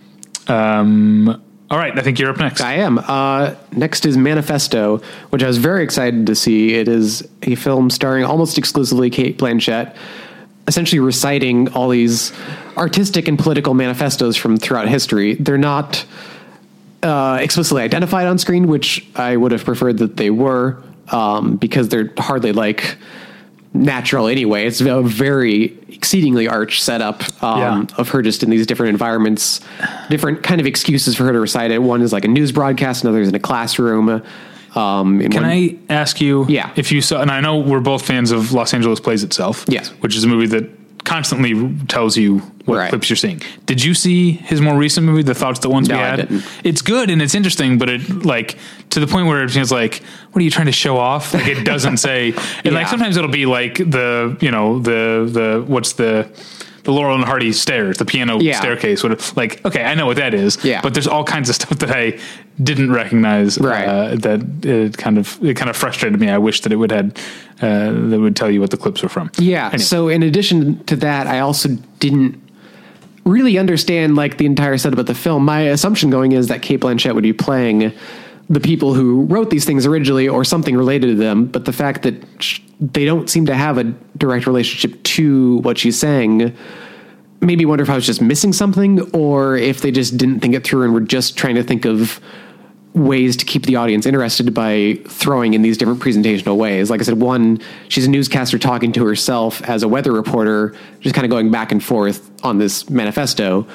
Um, 0.48 1.42
all 1.72 1.78
right, 1.80 1.98
I 1.98 2.02
think 2.02 2.20
you're 2.20 2.30
up 2.30 2.38
next. 2.38 2.62
I 2.62 2.74
am. 2.76 3.00
Uh, 3.00 3.56
next 3.72 4.06
is 4.06 4.18
Manifesto, 4.18 4.98
which 5.30 5.44
I 5.44 5.48
was 5.48 5.58
very 5.58 5.84
excited 5.84 6.28
to 6.28 6.36
see. 6.36 6.74
It 6.76 6.88
is 6.88 7.28
a 7.42 7.56
film 7.56 7.90
starring 7.90 8.26
almost 8.26 8.58
exclusively 8.58 9.10
Cate 9.10 9.40
Blanchett, 9.40 9.96
essentially 10.68 11.00
reciting 11.00 11.70
all 11.74 11.90
these 11.90 12.32
artistic 12.78 13.28
and 13.28 13.40
political 13.40 13.74
manifestos 13.74 14.36
from 14.36 14.58
throughout 14.58 14.88
history. 14.88 15.36
They're 15.36 15.58
not 15.58 16.06
uh, 17.04 17.38
explicitly 17.42 17.84
identified 17.84 18.28
on 18.28 18.38
screen, 18.38 18.68
which 18.68 19.06
I 19.16 19.36
would 19.38 19.52
have 19.52 19.64
preferred 19.66 19.98
that 20.00 20.18
they 20.18 20.30
were, 20.30 20.82
um, 21.10 21.58
because 21.58 21.90
they're 21.90 22.12
hardly 22.18 22.52
like 22.54 22.96
natural 23.74 24.28
anyway. 24.28 24.66
It's 24.68 24.82
a 24.82 25.02
very 25.02 25.78
exceedingly 25.90 26.48
arch 26.48 26.82
setup 26.82 27.22
um, 27.44 27.60
Yeah. 27.60 27.86
of 27.98 28.10
her 28.10 28.22
just 28.22 28.44
in 28.44 28.50
these 28.50 28.66
different 28.68 28.92
environments, 28.92 29.62
different 30.10 30.44
kind 30.44 30.62
of 30.62 30.68
excuses 30.68 31.16
for 31.16 31.24
her 31.26 31.34
to 31.34 31.40
recite 31.40 31.72
it. 31.72 31.82
One 31.82 32.02
is 32.02 32.14
like 32.14 32.24
a 32.26 32.28
news 32.28 32.52
broadcast, 32.52 33.04
another 33.04 33.22
is 33.22 33.30
in 33.30 33.36
a 33.36 33.40
classroom. 33.40 34.22
Um, 34.76 35.20
Can 35.20 35.32
one- 35.34 35.44
I 35.46 35.76
ask 35.90 36.22
you 36.22 36.46
Yeah. 36.50 36.70
if 36.76 36.92
you 36.92 37.02
saw, 37.02 37.22
and 37.22 37.30
I 37.32 37.42
know 37.42 37.58
we're 37.60 37.80
both 37.80 38.04
fans 38.06 38.32
of 38.32 38.54
Los 38.54 38.74
Angeles 38.74 39.00
Plays 39.00 39.24
Itself, 39.24 39.66
Yes. 39.68 39.90
which 40.00 40.16
is 40.16 40.24
a 40.24 40.28
movie 40.28 40.48
that 40.48 40.70
constantly 41.04 41.76
tells 41.88 42.18
you 42.18 42.40
what 42.66 42.78
Right. 42.78 42.90
clips 42.90 43.10
you're 43.10 43.18
seeing. 43.18 43.42
Did 43.66 43.84
you 43.84 43.94
see 43.94 44.32
his 44.32 44.62
more 44.62 44.78
recent 44.78 45.06
movie, 45.06 45.22
The 45.24 45.36
Thoughts 45.36 45.60
That 45.60 45.70
Once 45.70 45.90
No, 45.90 45.96
We 45.96 46.02
Had? 46.02 46.44
It's 46.64 46.82
good 46.82 47.10
and 47.10 47.22
it's 47.22 47.36
interesting, 47.36 47.78
but 47.78 47.90
it 47.90 48.26
like 48.26 48.58
to 48.92 49.00
the 49.00 49.08
point 49.08 49.28
where 49.28 49.44
it's 49.44 49.72
like, 49.72 50.02
what 50.32 50.40
are 50.40 50.44
you 50.44 50.52
trying 50.52 50.68
to 50.68 50.72
show 50.72 50.98
off? 50.98 51.34
Like 51.34 51.48
it 51.48 51.64
doesn't 51.66 51.98
say, 52.08 52.34
and 52.64 52.74
like 52.74 52.88
sometimes 52.88 53.18
it'll 53.18 53.30
be 53.30 53.46
like 53.46 53.76
the, 53.78 54.38
you 54.40 54.52
know, 54.52 54.80
the, 54.80 55.30
the, 55.32 55.64
what's 55.68 55.94
the, 55.94 56.30
the 56.84 56.92
Laurel 56.92 57.16
and 57.16 57.24
Hardy 57.24 57.54
stairs, 57.54 57.98
the 57.98 58.06
piano 58.06 58.40
Yeah. 58.40 58.60
staircase. 58.60 59.04
What, 59.04 59.34
like, 59.38 59.64
okay, 59.66 59.84
I 59.84 59.96
know 59.96 60.06
what 60.06 60.18
that 60.18 60.34
is. 60.34 60.64
Yeah. 60.64 60.82
But 60.82 60.94
there's 60.94 61.08
all 61.08 61.24
kinds 61.24 61.50
of 61.50 61.56
stuff 61.56 61.80
that 61.80 61.92
I 61.92 62.20
didn't 62.62 62.92
recognize. 62.92 63.58
Right. 63.58 63.86
Uh, 63.86 64.16
that 64.16 64.42
it 64.66 64.98
kind 64.98 65.18
of 65.18 65.40
it 65.44 65.56
kind 65.56 65.70
of 65.70 65.78
frustrated 65.78 66.20
me. 66.20 66.30
I 66.30 66.38
wish 66.38 66.62
that 66.62 66.72
it 66.72 66.76
would 66.76 66.92
had 66.92 67.18
uh, 67.62 67.92
that 67.92 68.20
would 68.20 68.36
tell 68.36 68.52
you 68.52 68.60
what 68.60 68.72
the 68.72 68.78
clips 68.78 69.02
were 69.02 69.10
from. 69.10 69.32
Yeah. 69.38 69.66
Anyway. 69.68 69.78
So 69.80 70.10
in 70.10 70.24
addition 70.24 70.84
to 70.86 70.96
that, 70.98 71.28
I 71.28 71.40
also 71.40 71.70
didn't 72.00 72.42
really 73.26 73.58
understand 73.58 74.16
like 74.16 74.38
the 74.38 74.46
entire 74.46 74.78
setup 74.78 75.00
of 75.00 75.06
the 75.06 75.16
film. 75.16 75.46
My 75.46 75.62
assumption 75.62 76.10
going 76.10 76.34
is 76.34 76.48
that 76.48 76.62
Cate 76.62 76.82
Blanchett 76.82 77.16
would 77.16 77.24
be 77.24 77.32
playing 77.34 77.94
the 78.50 78.60
people 78.60 78.94
who 78.94 79.26
wrote 79.26 79.50
these 79.50 79.66
things 79.66 79.86
originally 79.86 80.28
or 80.28 80.44
something 80.44 80.76
related 80.76 81.08
to 81.08 81.16
them. 81.16 81.46
But 81.46 81.66
the 81.66 81.74
fact 81.74 82.04
that 82.04 82.16
they 82.80 83.06
don't 83.06 83.30
seem 83.30 83.46
to 83.46 83.56
have 83.56 83.78
a 83.78 83.86
direct 84.18 84.46
relationship 84.46 85.02
to 85.04 85.58
what 85.60 85.78
she's 85.78 85.98
saying 85.98 86.56
made 87.42 87.58
me 87.58 87.66
wonder 87.66 87.84
if 87.84 87.90
I 87.90 87.96
was 87.96 88.06
just 88.06 88.22
missing 88.22 88.54
something 88.54 89.02
or 89.12 89.58
if 89.58 89.82
they 89.82 89.92
just 89.92 90.18
didn't 90.18 90.40
think 90.40 90.56
it 90.56 90.64
through 90.64 90.84
and 90.84 90.94
were 90.94 91.02
just 91.02 91.38
trying 91.38 91.56
to 91.56 91.64
think 91.64 91.86
of 91.86 92.20
ways 92.94 93.36
to 93.38 93.46
keep 93.46 93.66
the 93.66 93.76
audience 93.76 94.06
interested 94.06 94.54
by 94.54 95.00
throwing 95.08 95.54
in 95.54 95.62
these 95.62 95.78
different 95.78 96.00
presentational 96.00 96.56
ways. 96.58 96.90
Like 96.90 97.02
I 97.02 97.04
said, 97.04 97.20
one, 97.20 97.60
she's 97.90 98.06
a 98.06 98.10
newscaster 98.10 98.60
talking 98.60 98.92
to 98.94 99.06
herself 99.06 99.62
as 99.64 99.84
a 99.84 99.88
weather 99.88 100.12
reporter, 100.12 100.76
just 101.00 101.16
kind 101.16 101.26
of 101.26 101.32
going 101.32 101.50
back 101.50 101.72
and 101.72 101.84
forth 101.84 102.30
on 102.44 102.60
this 102.60 102.90
manifesto. 102.90 103.68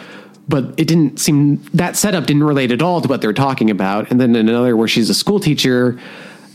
But 0.48 0.64
it 0.78 0.88
didn't 0.88 1.20
seem 1.20 1.56
that 1.74 1.96
setup 1.96 2.26
didn't 2.26 2.44
relate 2.44 2.72
at 2.72 2.80
all 2.80 3.00
to 3.00 3.08
what 3.08 3.20
they're 3.20 3.32
talking 3.34 3.70
about. 3.70 4.10
And 4.10 4.20
then 4.20 4.34
another 4.34 4.76
where 4.76 4.88
she's 4.88 5.10
a 5.10 5.14
school 5.14 5.40
teacher, 5.40 6.00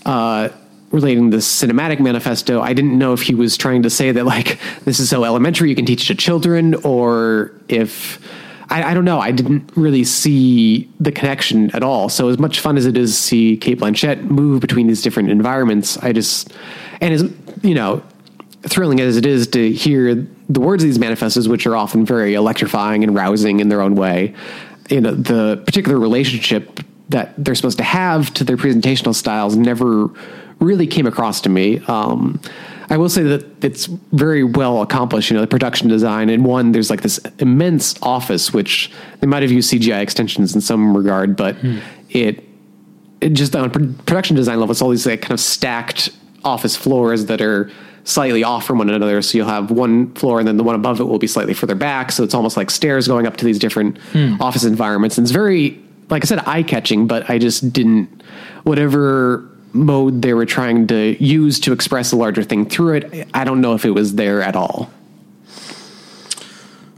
uh, 0.06 0.50
relating 0.92 1.30
the 1.32 1.38
cinematic 1.38 2.00
manifesto, 2.00 2.62
I 2.62 2.74
didn't 2.74 2.98
know 2.98 3.14
if 3.14 3.22
he 3.22 3.36
was 3.36 3.58
trying 3.58 3.84
to 3.84 3.90
say 3.90 4.12
that 4.12 4.26
like 4.26 4.60
this 4.86 5.00
is 5.00 5.10
so 5.10 5.24
elementary 5.24 5.70
you 5.70 5.76
can 5.76 5.86
teach 5.86 6.04
it 6.04 6.08
to 6.08 6.16
children, 6.16 6.76
or 6.84 7.52
if 7.68 8.20
I, 8.70 8.84
I 8.84 8.94
don't 8.94 9.06
know. 9.06 9.20
I 9.20 9.32
didn't 9.32 9.72
really 9.76 10.04
see 10.04 10.90
the 11.00 11.12
connection 11.12 11.70
at 11.76 11.84
all. 11.84 12.10
So 12.10 12.30
as 12.30 12.40
much 12.40 12.60
fun 12.60 12.78
as 12.78 12.86
it 12.86 12.98
is 12.98 13.12
to 13.12 13.22
see 13.22 13.58
Cate 13.58 13.80
Blanchett 13.80 14.24
move 14.24 14.62
between 14.62 14.88
these 14.88 15.02
different 15.02 15.30
environments, 15.30 15.98
I 15.98 16.14
just 16.14 16.52
and 17.00 17.14
as 17.14 17.32
you 17.62 17.76
know, 17.76 18.04
thrilling 18.64 19.00
as 19.00 19.18
it 19.18 19.26
is 19.26 19.48
to 19.48 19.72
hear 19.72 20.16
the 20.50 20.60
words 20.60 20.84
of 20.84 20.88
these 20.88 21.00
manifestos, 21.00 21.48
which 21.48 21.68
are 21.68 21.76
often 21.76 22.06
very 22.06 22.34
electrifying 22.34 23.04
and 23.04 23.14
rousing 23.16 23.60
in 23.60 23.70
their 23.70 23.82
own 23.82 23.96
way. 23.96 24.34
You 24.90 25.02
know, 25.02 25.14
the 25.14 25.62
particular 25.66 26.00
relationship 26.00 26.80
that 27.10 27.34
they're 27.38 27.56
supposed 27.56 27.78
to 27.78 27.84
have 27.84 28.34
to 28.36 28.44
their 28.44 28.58
presentational 28.58 29.14
styles 29.14 29.56
never 29.56 30.10
really 30.60 30.88
came 30.88 31.06
across 31.06 31.42
to 31.42 31.50
me. 31.50 31.80
Um, 31.88 32.40
I 32.90 32.98
will 32.98 33.10
say 33.10 33.24
that 33.24 33.64
it's 33.64 33.86
very 33.86 34.44
well 34.44 34.82
accomplished. 34.82 35.30
You 35.30 35.36
know, 35.36 35.42
the 35.42 35.48
production 35.48 35.88
design 35.88 36.30
and 36.30 36.46
one, 36.46 36.72
there's 36.72 36.90
like 36.90 37.02
this 37.02 37.20
immense 37.40 37.96
office, 38.02 38.54
which 38.54 38.92
they 39.20 39.28
might 39.28 39.42
have 39.42 39.52
used 39.52 39.72
CGI 39.72 40.02
extensions 40.02 40.56
in 40.56 40.62
some 40.62 40.96
regard, 40.96 41.36
but 41.36 41.58
it 42.10 42.44
it 43.22 43.34
just 43.34 43.56
on 43.56 43.70
production 43.72 44.36
design 44.36 44.60
level, 44.60 44.72
it's 44.72 44.82
all 44.82 44.90
these 44.90 45.06
like 45.06 45.22
kind 45.22 45.32
of 45.32 45.40
stacked 45.40 46.10
office 46.44 46.76
floors 46.76 47.26
that 47.26 47.42
are 47.42 47.72
slightly 48.06 48.44
off 48.44 48.66
from 48.66 48.78
one 48.80 48.90
another. 48.90 49.22
So 49.22 49.38
you'll 49.38 49.48
have 49.48 49.72
one 49.72 50.14
floor 50.16 50.40
and 50.40 50.48
then 50.48 50.58
the 50.58 50.64
one 50.64 50.76
above 50.76 51.00
it 51.00 51.06
will 51.06 51.20
be 51.20 51.28
slightly 51.28 51.54
further 51.54 51.76
back. 51.76 52.12
So 52.12 52.24
it's 52.24 52.34
almost 52.34 52.58
like 52.58 52.70
stairs 52.70 53.08
going 53.08 53.26
up 53.28 53.38
to 53.38 53.46
these 53.46 53.60
different 53.60 53.98
office 54.42 54.64
environments. 54.66 55.18
And 55.18 55.24
it's 55.26 55.32
very, 55.32 55.82
like 56.10 56.24
I 56.24 56.28
said, 56.28 56.40
eye 56.46 56.64
catching, 56.64 57.08
but 57.08 57.30
I 57.30 57.38
just 57.38 57.72
didn't, 57.72 58.22
whatever 58.64 59.50
mode 59.72 60.22
they 60.22 60.34
were 60.34 60.46
trying 60.46 60.86
to 60.88 61.24
use 61.24 61.60
to 61.62 61.72
express 61.74 62.12
a 62.12 62.16
larger 62.18 62.44
thing 62.44 62.68
through 62.70 62.96
it, 62.96 63.28
I 63.34 63.44
don't 63.46 63.62
know 63.62 63.74
if 63.74 63.86
it 63.86 63.92
was 63.92 64.16
there 64.16 64.42
at 64.42 64.56
all. 64.56 64.92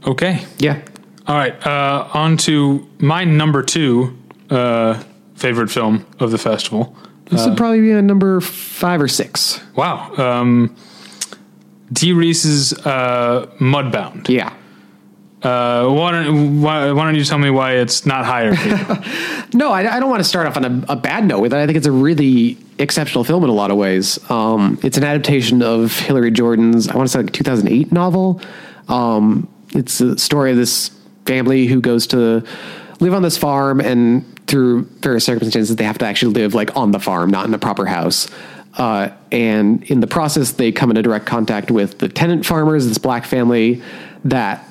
okay, 0.06 0.44
Yeah. 0.58 0.80
all 1.26 1.36
right. 1.36 1.66
Uh, 1.66 2.06
on 2.14 2.36
to 2.38 2.86
my 2.98 3.24
number 3.24 3.62
two 3.62 4.16
uh, 4.50 5.02
favorite 5.34 5.70
film 5.70 6.04
of 6.20 6.30
the 6.30 6.38
festival. 6.38 6.96
This 7.30 7.44
would 7.44 7.56
probably 7.56 7.80
be 7.80 7.90
a 7.90 8.00
number 8.02 8.40
five 8.40 9.00
or 9.02 9.08
six. 9.08 9.60
Wow. 9.74 10.14
Um, 10.16 10.76
Dee 11.92 12.12
Rees's 12.12 12.72
uh, 12.86 13.46
Mudbound. 13.58 14.28
Yeah. 14.28 14.52
Uh, 15.42 15.88
why, 15.90 16.10
don't, 16.10 16.62
why, 16.62 16.90
why 16.92 17.04
don't 17.04 17.14
you 17.14 17.24
tell 17.24 17.38
me 17.38 17.50
why 17.50 17.74
it's 17.74 18.06
not 18.06 18.24
higher? 18.24 18.54
No, 19.54 19.70
I, 19.70 19.96
I 19.96 20.00
don't 20.00 20.10
want 20.10 20.20
to 20.20 20.28
start 20.28 20.46
off 20.46 20.56
on 20.56 20.64
a, 20.64 20.92
a 20.92 20.96
bad 20.96 21.24
note 21.24 21.40
with 21.40 21.54
it. 21.54 21.56
I 21.56 21.66
think 21.66 21.76
it's 21.76 21.86
a 21.86 21.92
really 21.92 22.58
exceptional 22.78 23.24
film 23.24 23.44
in 23.44 23.48
a 23.48 23.52
lot 23.54 23.70
of 23.70 23.76
ways. 23.76 24.18
Um, 24.30 24.78
it's 24.82 24.98
an 24.98 25.04
adaptation 25.04 25.62
of 25.62 25.96
Hillary 25.98 26.30
Jordan's, 26.30 26.88
I 26.88 26.96
want 26.96 27.08
to 27.08 27.12
say, 27.12 27.22
like 27.22 27.32
2008 27.32 27.92
novel. 27.92 28.40
Um, 28.88 29.48
it's 29.70 29.98
the 29.98 30.18
story 30.18 30.50
of 30.50 30.56
this 30.56 30.90
family 31.26 31.66
who 31.66 31.80
goes 31.80 32.06
to 32.08 32.44
live 33.00 33.14
on 33.14 33.22
this 33.22 33.38
farm, 33.38 33.80
and 33.80 34.24
through 34.46 34.82
various 35.00 35.24
circumstances, 35.24 35.76
they 35.76 35.84
have 35.84 35.98
to 35.98 36.06
actually 36.06 36.34
live 36.34 36.54
like 36.54 36.76
on 36.76 36.90
the 36.90 37.00
farm, 37.00 37.30
not 37.30 37.46
in 37.46 37.54
a 37.54 37.58
proper 37.58 37.86
house. 37.86 38.28
Uh, 38.76 39.08
and 39.32 39.82
in 39.84 40.00
the 40.00 40.06
process, 40.06 40.52
they 40.52 40.70
come 40.70 40.90
into 40.90 41.02
direct 41.02 41.24
contact 41.26 41.70
with 41.70 41.98
the 41.98 42.08
tenant 42.08 42.44
farmers, 42.44 42.86
this 42.86 42.98
black 42.98 43.24
family 43.24 43.82
that 44.24 44.66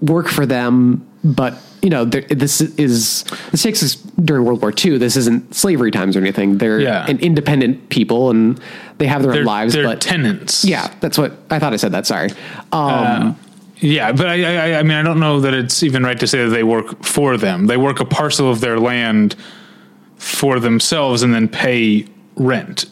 work 0.00 0.26
for 0.28 0.44
them, 0.44 1.06
but 1.22 1.56
you 1.80 1.90
know, 1.90 2.04
there- 2.06 2.22
this 2.22 2.60
is 2.62 3.24
this 3.50 3.62
takes 3.62 3.82
us 3.82 3.94
during 4.24 4.44
World 4.44 4.62
War 4.62 4.72
II. 4.72 4.96
This 4.98 5.16
isn't 5.16 5.54
slavery 5.54 5.90
times 5.90 6.16
or 6.16 6.20
anything. 6.20 6.56
They're 6.58 6.80
Yeah. 6.80 7.04
an 7.06 7.18
independent 7.18 7.90
people 7.90 8.30
and 8.30 8.58
they 8.98 9.06
have 9.06 9.22
their 9.22 9.32
they're 9.32 9.40
own 9.42 9.46
lives. 9.46 9.74
they're 9.74 9.84
but 9.84 10.00
tenants. 10.00 10.64
yeah, 10.64 10.88
that's 11.00 11.18
what 11.18 11.32
I 11.50 11.58
thought. 11.58 11.74
I 11.74 11.76
said 11.76 11.92
that. 11.92 12.06
Sorry. 12.06 12.30
Um, 12.72 13.36
Yeah, 13.80 14.12
but 14.12 14.28
I, 14.28 14.72
I, 14.72 14.78
I 14.78 14.82
mean, 14.82 14.96
I 14.96 15.02
don't 15.02 15.20
know 15.20 15.40
that 15.40 15.52
it's 15.52 15.82
even 15.82 16.04
right 16.04 16.18
to 16.20 16.26
say 16.26 16.42
that 16.44 16.50
they 16.50 16.62
work 16.62 17.04
for 17.04 17.36
them. 17.36 17.66
They 17.66 17.76
work 17.76 18.00
a 18.00 18.04
parcel 18.06 18.50
of 18.50 18.60
their 18.62 18.78
land 18.80 19.36
for 20.16 20.58
themselves 20.60 21.22
and 21.22 21.34
then 21.34 21.48
pay 21.48 22.06
rent. 22.36 22.86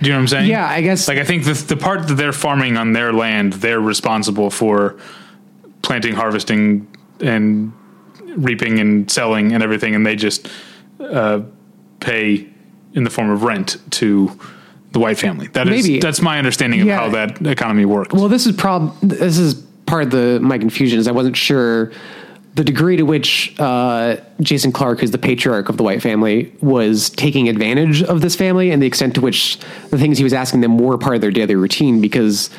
Do 0.00 0.06
you 0.06 0.12
know 0.12 0.18
what 0.18 0.22
I'm 0.22 0.28
saying? 0.28 0.50
Yeah, 0.50 0.66
I 0.68 0.82
guess- 0.82 1.08
Like, 1.08 1.18
I 1.18 1.24
think 1.24 1.44
the 1.44 1.54
the 1.54 1.76
part 1.76 2.06
that 2.08 2.14
they're 2.14 2.32
farming 2.32 2.76
on 2.76 2.92
their 2.92 3.12
land, 3.12 3.54
they're 3.54 3.80
responsible 3.80 4.50
for 4.50 4.96
planting, 5.82 6.14
harvesting, 6.14 6.86
and 7.20 7.72
reaping 8.36 8.78
and 8.78 9.10
selling 9.10 9.52
and 9.52 9.62
everything, 9.62 9.94
and 9.94 10.04
they 10.06 10.16
just 10.16 10.48
uh, 11.00 11.40
pay 12.00 12.46
in 12.92 13.04
the 13.04 13.10
form 13.10 13.30
of 13.30 13.42
rent 13.42 13.78
to 13.92 14.30
the 14.92 14.98
white 14.98 15.18
family. 15.18 15.46
That 15.48 15.68
is 15.68 15.86
Maybe. 15.86 16.00
that's 16.00 16.20
my 16.20 16.38
understanding 16.38 16.80
of 16.82 16.86
Yeah. 16.86 16.98
how 16.98 17.08
that 17.10 17.40
economy 17.46 17.84
works. 17.86 18.12
Well, 18.14 18.28
this 18.28 18.46
is 18.46 18.54
prob. 18.56 18.94
This 19.00 19.38
is 19.38 19.54
part 19.86 20.02
of 20.04 20.10
the 20.10 20.40
my 20.40 20.58
confusion 20.58 20.98
is 20.98 21.08
I 21.08 21.12
wasn't 21.12 21.36
sure 21.36 21.90
the 22.56 22.64
degree 22.64 22.96
to 22.96 23.02
which 23.04 23.54
uh, 23.60 24.16
Jason 24.40 24.72
Clarke, 24.72 25.00
who's 25.00 25.10
the 25.12 25.18
patriarch 25.18 25.68
of 25.68 25.76
the 25.76 25.82
White 25.82 26.02
family, 26.02 26.52
was 26.60 27.10
taking 27.10 27.48
advantage 27.48 28.02
of 28.02 28.22
this 28.22 28.34
family, 28.34 28.70
and 28.70 28.82
the 28.82 28.86
extent 28.86 29.14
to 29.14 29.20
which 29.20 29.58
the 29.90 29.98
things 29.98 30.18
he 30.18 30.24
was 30.24 30.32
asking 30.32 30.62
them 30.62 30.78
were 30.78 30.96
part 30.98 31.14
of 31.14 31.20
their 31.20 31.30
daily 31.30 31.54
routine. 31.54 32.00
Because 32.00 32.50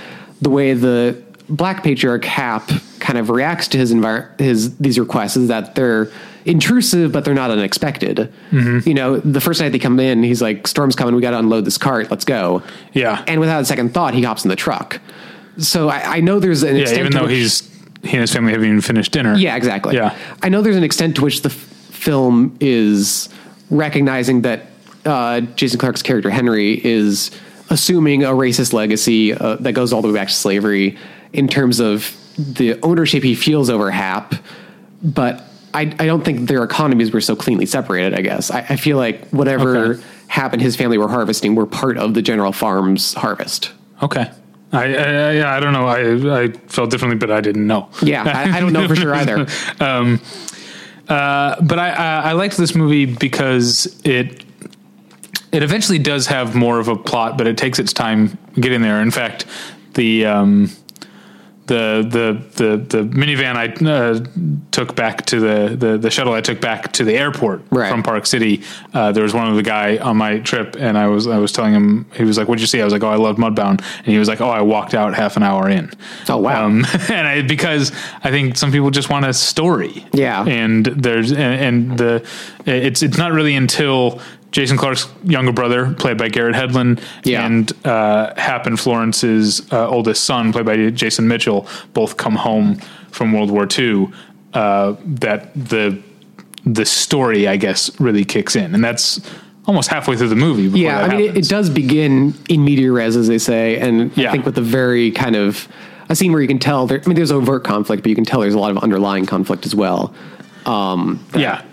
the 0.41 0.49
way 0.49 0.73
the 0.73 1.21
black 1.49 1.83
patriarch 1.83 2.23
Hap 2.25 2.69
kind 2.99 3.17
of 3.17 3.29
reacts 3.29 3.67
to 3.69 3.77
his 3.77 3.93
envir- 3.93 4.39
his 4.39 4.77
these 4.77 4.99
requests 4.99 5.35
is 5.35 5.47
that 5.47 5.75
they're 5.75 6.11
intrusive, 6.45 7.11
but 7.11 7.25
they're 7.25 7.33
not 7.33 7.49
unexpected. 7.51 8.31
You 8.51 8.93
know, 8.93 9.17
the 9.17 9.41
first 9.41 9.59
night 9.59 9.69
they 9.73 9.79
come 9.79 9.99
in, 9.99 10.23
he's 10.23 10.41
like, 10.41 10.67
"Storm's 10.67 10.95
coming. 10.95 11.15
We 11.15 11.21
got 11.21 11.31
to 11.31 11.39
unload 11.39 11.65
this 11.65 11.77
cart. 11.77 12.11
Let's 12.11 12.23
go." 12.25 12.61
Yeah. 12.93 13.23
And 13.27 13.39
without 13.41 13.61
a 13.61 13.65
second 13.65 13.93
thought, 13.93 14.13
he 14.13 14.21
hops 14.21 14.45
in 14.45 14.49
the 14.49 14.55
truck. 14.55 15.01
So 15.57 15.89
I, 15.89 16.17
I 16.17 16.19
know 16.19 16.39
there's 16.39 16.61
an 16.63 16.75
Yeah, 16.75 16.81
extent 16.83 16.99
even 16.99 17.11
though 17.13 17.23
which- 17.23 17.31
he's 17.31 17.76
he 18.07 18.13
and 18.13 18.21
his 18.21 18.33
family 18.33 18.51
haven't 18.53 18.67
even 18.67 18.81
finished 18.81 19.11
dinner. 19.11 19.35
yeah, 19.35 19.55
exactly. 19.55 19.95
Yeah. 19.95 20.17
I 20.41 20.49
know 20.49 20.61
there's 20.61 20.75
an 20.77 20.83
extent 20.83 21.15
to 21.17 21.21
which 21.23 21.41
the 21.41 21.49
f- 21.49 21.55
film 21.55 22.55
is 22.59 23.29
recognizing 23.69 24.41
that 24.43 24.67
uh, 25.05 25.41
Jason 25.41 25.79
Clarke's 25.79 26.01
character 26.01 26.29
Henry 26.29 26.83
is 26.85 27.31
assuming 27.69 28.23
a 28.23 28.29
racist 28.29 28.73
legacy 28.73 29.33
uh, 29.33 29.55
that 29.57 29.73
goes 29.73 29.91
all 29.93 30.01
the 30.01 30.07
way 30.07 30.13
back 30.13 30.27
to 30.29 30.33
slavery 30.33 30.97
in 31.33 31.47
terms 31.47 31.79
of 31.79 32.15
the 32.37 32.79
ownership 32.81 33.23
he 33.23 33.35
feels 33.35 33.69
over 33.69 33.91
Hap, 33.91 34.35
but 35.03 35.43
I, 35.73 35.81
I 35.81 36.05
don't 36.05 36.23
think 36.23 36.47
their 36.47 36.63
economies 36.63 37.11
were 37.11 37.21
so 37.21 37.35
cleanly 37.35 37.65
separated. 37.65 38.13
I 38.17 38.21
guess 38.21 38.51
I, 38.51 38.59
I 38.69 38.75
feel 38.77 38.97
like 38.97 39.27
whatever 39.29 39.77
Okay. 39.93 40.03
Hap 40.27 40.53
and 40.53 40.61
his 40.61 40.75
family 40.75 40.97
were 40.97 41.07
harvesting 41.09 41.55
were 41.55 41.65
part 41.65 41.97
of 41.97 42.13
the 42.13 42.21
General 42.21 42.51
Farms 42.51 43.13
harvest. 43.15 43.71
Okay. 44.03 44.29
I, 44.71 44.83
I 44.83 45.31
yeah 45.31 45.55
I 45.55 45.59
don't 45.59 45.73
know 45.73 45.87
I 45.87 46.43
I 46.43 46.47
felt 46.67 46.89
differently 46.89 47.17
but 47.17 47.31
I 47.31 47.41
didn't 47.41 47.67
know. 47.67 47.89
Yeah, 48.01 48.23
I, 48.23 48.57
I 48.57 48.59
don't 48.59 48.73
know 48.73 48.87
for 48.87 48.95
sure 48.95 49.13
either. 49.13 49.47
um, 49.79 50.19
uh, 51.07 51.61
but 51.61 51.79
I, 51.79 51.89
I 51.91 52.21
I 52.29 52.31
liked 52.33 52.57
this 52.57 52.75
movie 52.75 53.05
because 53.05 53.99
it 54.03 54.43
it 55.51 55.63
eventually 55.63 55.99
does 55.99 56.27
have 56.27 56.55
more 56.55 56.79
of 56.79 56.87
a 56.87 56.95
plot, 56.95 57.37
but 57.37 57.47
it 57.47 57.57
takes 57.57 57.79
its 57.79 57.93
time 57.93 58.37
getting 58.55 58.81
there. 58.81 59.01
In 59.01 59.11
fact, 59.11 59.45
the 59.93 60.25
um, 60.25 60.69
the 61.67 62.05
the 62.09 62.63
the 62.63 62.77
the 62.77 63.03
minivan 63.03 63.55
I 63.55 63.67
uh, 63.89 64.19
took 64.71 64.95
back 64.95 65.25
to 65.27 65.39
the, 65.39 65.75
the 65.75 65.97
the 65.97 66.09
shuttle 66.09 66.33
I 66.33 66.41
took 66.41 66.59
back 66.61 66.91
to 66.93 67.03
the 67.03 67.13
airport 67.13 67.61
Right. 67.69 67.89
from 67.91 68.03
Park 68.03 68.25
City. 68.25 68.63
Uh, 68.93 69.11
there 69.11 69.23
was 69.23 69.33
one 69.33 69.47
of 69.47 69.55
the 69.55 69.63
guy 69.63 69.97
on 69.97 70.17
my 70.17 70.39
trip, 70.39 70.75
and 70.79 70.97
I 70.97 71.07
was 71.07 71.27
I 71.27 71.37
was 71.37 71.51
telling 71.51 71.73
him 71.73 72.05
he 72.15 72.23
was 72.23 72.37
like, 72.37 72.47
"What'd 72.47 72.61
you 72.61 72.67
see?" 72.67 72.81
I 72.81 72.83
was 72.85 72.93
like, 72.93 73.03
"Oh, 73.03 73.09
I 73.09 73.15
love 73.17 73.37
Mudbound," 73.37 73.81
and 73.97 74.05
he 74.07 74.17
was 74.17 74.27
like, 74.27 74.41
"Oh, 74.41 74.49
I 74.49 74.61
walked 74.61 74.93
out 74.93 75.13
half 75.13 75.37
an 75.37 75.43
hour 75.43 75.69
in." 75.69 75.91
Oh, 76.29 76.37
wow. 76.37 76.65
Um, 76.65 76.85
and 77.09 77.27
I, 77.27 77.41
because 77.41 77.91
I 78.23 78.31
think 78.31 78.57
some 78.57 78.71
people 78.71 78.89
just 78.89 79.09
want 79.09 79.25
a 79.25 79.33
story. 79.33 80.05
Yeah. 80.13 80.45
And 80.47 80.85
there's 80.85 81.31
and, 81.31 81.39
and 81.39 81.97
the 81.97 82.27
it's 82.65 83.03
it's 83.03 83.17
not 83.17 83.31
really 83.33 83.55
until 83.55 84.21
Jason 84.51 84.77
Clarke's 84.77 85.07
younger 85.23 85.51
brother, 85.51 85.93
played 85.93 86.17
by 86.17 86.29
Garrett 86.29 86.55
Hedlund, 86.55 87.01
Yeah. 87.23 87.45
and 87.45 87.71
uh, 87.85 88.33
Hap 88.39 88.65
and 88.65 88.79
Florence's 88.79 89.71
uh, 89.71 89.87
oldest 89.89 90.23
son, 90.23 90.51
played 90.53 90.65
by 90.65 90.89
Jason 90.89 91.27
Mitchell, 91.27 91.67
both 91.93 92.17
come 92.17 92.35
home 92.35 92.75
from 93.11 93.33
World 93.33 93.51
War 93.51 93.67
II. 93.77 94.09
Uh, 94.53 94.95
that 95.05 95.53
the 95.53 96.01
the 96.65 96.85
story, 96.85 97.47
I 97.47 97.55
guess, 97.57 97.97
really 97.99 98.25
kicks 98.25 98.55
in, 98.55 98.73
and 98.73 98.83
that's 98.83 99.21
almost 99.67 99.89
halfway 99.89 100.15
through 100.17 100.29
the 100.29 100.35
movie. 100.35 100.63
before 100.67 100.79
Yeah, 100.79 101.01
I 101.01 101.07
mean, 101.09 101.19
it, 101.29 101.37
it 101.37 101.47
does 101.49 101.69
begin 101.69 102.33
in 102.49 102.63
media 102.63 102.91
res, 102.91 103.15
as 103.17 103.27
they 103.27 103.37
say, 103.37 103.77
and 103.79 104.15
Yeah. 104.17 104.29
I 104.29 104.31
think 104.31 104.45
with 104.45 104.57
a 104.57 104.61
very 104.61 105.11
kind 105.11 105.35
of 105.35 105.67
a 106.09 106.15
scene 106.15 106.31
where 106.31 106.41
you 106.41 106.47
can 106.47 106.59
tell 106.59 106.87
there. 106.87 107.01
I 107.03 107.07
mean, 107.07 107.15
there's 107.15 107.31
overt 107.33 107.63
conflict, 107.65 108.01
but 108.03 108.09
you 108.09 108.15
can 108.15 108.23
tell 108.25 108.39
there's 108.41 108.53
a 108.53 108.59
lot 108.59 108.71
of 108.71 108.77
underlying 108.79 109.25
conflict 109.25 109.65
as 109.65 109.75
well. 109.75 110.13
Um, 110.65 111.25
yeah. 111.35 111.63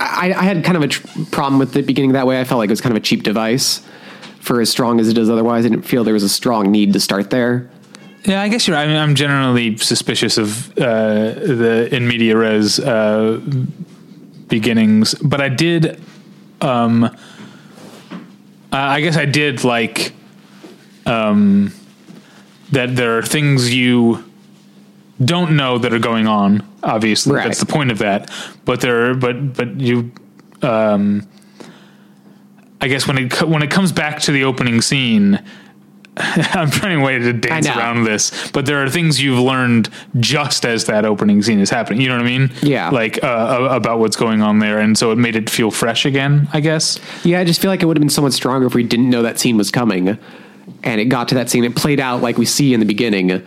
I, 0.00 0.32
I 0.32 0.42
had 0.42 0.64
kind 0.64 0.76
of 0.76 0.82
a 0.82 0.88
tr- 0.88 1.06
problem 1.30 1.58
with 1.58 1.72
the 1.72 1.82
beginning 1.82 2.12
that 2.12 2.26
way. 2.26 2.40
I 2.40 2.44
felt 2.44 2.58
like 2.58 2.68
it 2.68 2.72
was 2.72 2.80
kind 2.80 2.92
of 2.92 3.02
a 3.02 3.04
cheap 3.04 3.22
device 3.22 3.84
for 4.40 4.60
as 4.60 4.70
strong 4.70 5.00
as 5.00 5.08
it 5.08 5.16
is. 5.16 5.30
Otherwise, 5.30 5.64
I 5.64 5.68
didn't 5.68 5.84
feel 5.84 6.04
there 6.04 6.14
was 6.14 6.22
a 6.22 6.28
strong 6.28 6.70
need 6.70 6.92
to 6.92 7.00
start 7.00 7.30
there. 7.30 7.70
Yeah, 8.24 8.40
I 8.40 8.48
guess 8.48 8.66
you're. 8.66 8.76
right. 8.76 8.84
I 8.84 8.86
mean, 8.86 8.96
I'm 8.96 9.14
generally 9.14 9.76
suspicious 9.76 10.38
of 10.38 10.70
uh, 10.78 11.34
the 11.34 11.88
in 11.92 12.08
media 12.08 12.36
res 12.36 12.78
uh, 12.80 13.40
beginnings, 14.48 15.14
but 15.14 15.40
I 15.40 15.50
did. 15.50 16.00
Um, 16.60 17.14
I 18.72 19.00
guess 19.02 19.16
I 19.16 19.26
did 19.26 19.62
like 19.62 20.12
um, 21.06 21.72
that. 22.72 22.96
There 22.96 23.18
are 23.18 23.22
things 23.22 23.74
you 23.74 24.24
don't 25.22 25.56
know 25.56 25.78
that 25.78 25.92
are 25.92 25.98
going 25.98 26.26
on. 26.26 26.66
Obviously, 26.82 27.34
Right. 27.34 27.44
that's 27.44 27.60
the 27.60 27.66
point 27.66 27.90
of 27.90 27.98
that. 27.98 28.30
But 28.64 28.80
there, 28.80 29.14
but 29.14 29.54
but 29.54 29.80
you. 29.80 30.10
Um, 30.62 31.26
I 32.80 32.88
guess 32.88 33.06
when 33.06 33.18
it 33.18 33.42
when 33.42 33.62
it 33.62 33.70
comes 33.70 33.92
back 33.92 34.20
to 34.22 34.32
the 34.32 34.44
opening 34.44 34.80
scene, 34.82 35.40
I'm 36.16 36.70
trying 36.70 37.00
a 37.00 37.04
way 37.04 37.18
to 37.18 37.32
dance 37.32 37.66
around 37.66 38.04
this, 38.04 38.50
but 38.52 38.66
there 38.66 38.82
are 38.84 38.90
things 38.90 39.22
you've 39.22 39.38
learned 39.38 39.88
just 40.20 40.66
as 40.66 40.84
that 40.86 41.04
opening 41.04 41.42
scene 41.42 41.60
is 41.60 41.70
happening. 41.70 42.00
You 42.02 42.08
know 42.08 42.16
what 42.16 42.26
I 42.26 42.38
mean? 42.38 42.50
Yeah. 42.62 42.90
Like 42.90 43.22
uh, 43.24 43.68
about 43.70 44.00
what's 44.00 44.16
going 44.16 44.42
on 44.42 44.58
there, 44.58 44.78
and 44.80 44.98
so 44.98 45.12
it 45.12 45.16
made 45.16 45.34
it 45.36 45.48
feel 45.48 45.70
fresh 45.70 46.04
again. 46.04 46.48
I 46.52 46.60
guess. 46.60 46.98
Yeah, 47.24 47.40
I 47.40 47.44
just 47.44 47.60
feel 47.62 47.70
like 47.70 47.82
it 47.82 47.86
would 47.86 47.96
have 47.96 48.02
been 48.02 48.10
somewhat 48.10 48.32
stronger 48.32 48.66
if 48.66 48.74
we 48.74 48.82
didn't 48.82 49.08
know 49.10 49.22
that 49.22 49.38
scene 49.38 49.56
was 49.56 49.70
coming, 49.70 50.18
and 50.82 51.00
it 51.00 51.06
got 51.06 51.28
to 51.28 51.34
that 51.36 51.48
scene. 51.50 51.64
It 51.64 51.74
played 51.76 52.00
out 52.00 52.20
like 52.20 52.36
we 52.36 52.46
see 52.46 52.74
in 52.74 52.80
the 52.80 52.86
beginning, 52.86 53.42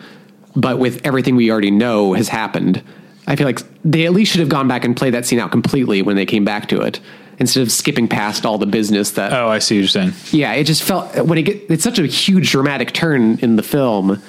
but 0.58 0.80
with 0.80 1.06
everything 1.06 1.36
we 1.36 1.52
already 1.52 1.72
know 1.72 2.14
has 2.14 2.28
happened. 2.28 2.84
I 3.28 3.36
feel 3.36 3.46
like 3.46 3.60
they 3.86 4.06
at 4.06 4.12
least 4.14 4.32
should 4.32 4.40
have 4.40 4.50
gone 4.50 4.68
back 4.68 4.84
and 4.84 4.96
played 4.98 5.14
that 5.14 5.26
scene 5.26 5.40
out 5.40 5.52
completely 5.52 6.02
when 6.02 6.16
they 6.16 6.26
came 6.26 6.44
back 6.44 6.68
to 6.70 6.82
it, 6.82 7.00
instead 7.40 7.62
of 7.62 7.72
skipping 7.72 8.08
past 8.08 8.46
all 8.46 8.58
the 8.58 8.66
business 8.66 9.12
that. 9.12 9.32
Oh, 9.34 9.48
I 9.50 9.60
see 9.60 9.76
what 9.76 9.80
you're 9.82 9.88
saying. 9.90 10.14
yeah, 10.32 10.54
it 10.54 10.64
just 10.64 10.82
felt 10.84 11.16
when 11.26 11.38
it 11.38 11.44
get 11.44 11.70
it's 11.70 11.84
such 11.84 12.00
a 12.00 12.06
huge 12.08 12.52
dramatic 12.52 12.94
turn 12.94 13.38
in 13.40 13.56
the 13.56 13.64
film 13.64 14.22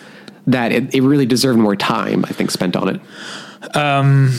that 0.46 0.72
it, 0.72 0.94
it 0.94 1.02
really 1.02 1.26
deserved 1.26 1.58
more 1.58 1.76
time. 1.76 2.24
I 2.24 2.32
think 2.32 2.50
spent 2.50 2.76
on 2.76 2.88
it. 2.88 3.76
Um, 3.76 4.32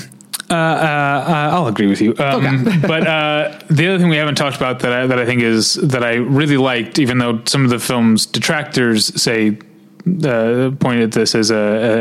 Uh, 0.49 1.49
I'll 1.53 1.67
agree 1.67 1.85
with 1.87 2.01
you. 2.01 2.15
Um, 2.17 2.65
but 2.81 3.05
uh, 3.05 3.59
the 3.69 3.87
other 3.87 3.99
thing 3.99 4.09
we 4.09 4.17
haven't 4.17 4.35
talked 4.35 4.57
about 4.57 4.79
that 4.79 4.91
I, 4.91 5.05
that 5.05 5.19
I 5.19 5.25
think 5.25 5.41
is 5.43 5.75
that 5.75 6.03
I 6.03 6.15
really 6.15 6.57
liked, 6.57 6.97
even 6.97 7.19
though 7.19 7.41
some 7.45 7.63
of 7.63 7.69
the 7.69 7.77
film's 7.79 8.25
detractors 8.25 9.21
say 9.21 9.59
uh, 10.25 10.71
point 10.79 11.01
at 11.01 11.11
this 11.11 11.35
as 11.35 11.51
a 11.51 11.55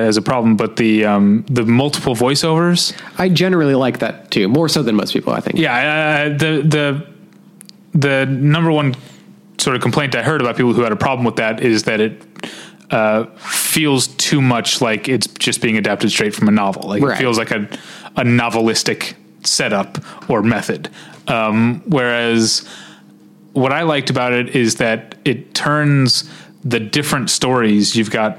as 0.09 0.17
a 0.17 0.23
problem, 0.23 0.57
but 0.57 0.77
the 0.77 1.05
um, 1.05 1.45
the 1.49 1.65
multiple 1.65 2.15
voiceovers. 2.15 2.93
I 3.19 3.29
generally 3.29 3.75
like 3.75 3.99
that 4.01 4.31
too, 4.31 4.49
more 4.49 4.69
so 4.69 4.83
than 4.83 4.97
most 4.97 5.13
people. 5.13 5.33
I 5.33 5.41
think. 5.41 5.59
Yeah, 5.59 5.75
uh, 5.75 6.39
the 6.39 6.63
the 6.63 7.07
the 7.95 8.27
number 8.27 8.71
one 8.71 8.95
sort 9.59 9.75
of 9.77 9.83
complaint 9.83 10.15
I 10.15 10.23
heard 10.23 10.41
about 10.41 10.57
people 10.57 10.73
who 10.73 10.83
had 10.83 10.93
a 10.93 10.97
problem 10.97 11.25
with 11.25 11.37
that 11.37 11.61
is 11.61 11.83
that 11.85 12.01
it 12.01 12.23
uh, 12.91 13.25
feels 13.37 14.07
too 14.07 14.41
much 14.41 14.81
like 14.81 15.09
it's 15.09 15.27
just 15.27 15.61
being 15.61 15.77
adapted 15.77 16.11
straight 16.11 16.35
from 16.35 16.49
a 16.49 16.53
novel. 16.53 16.89
Like 16.89 17.03
Right. 17.03 17.15
it 17.17 17.19
feels 17.19 17.39
like 17.39 17.51
a 17.51 17.69
a 18.17 18.23
novelistic 18.25 19.15
setup 19.45 19.99
or 20.31 20.43
method. 20.43 20.89
Um, 21.27 21.83
whereas 21.87 22.67
what 23.53 23.73
I 23.73 23.83
liked 23.83 24.11
about 24.11 24.33
it 24.33 24.55
is 24.55 24.77
that 24.77 25.17
it 25.25 25.55
turns 25.55 26.31
the 26.65 26.81
different 26.81 27.31
stories. 27.31 27.95
You've 27.97 28.11
got 28.11 28.39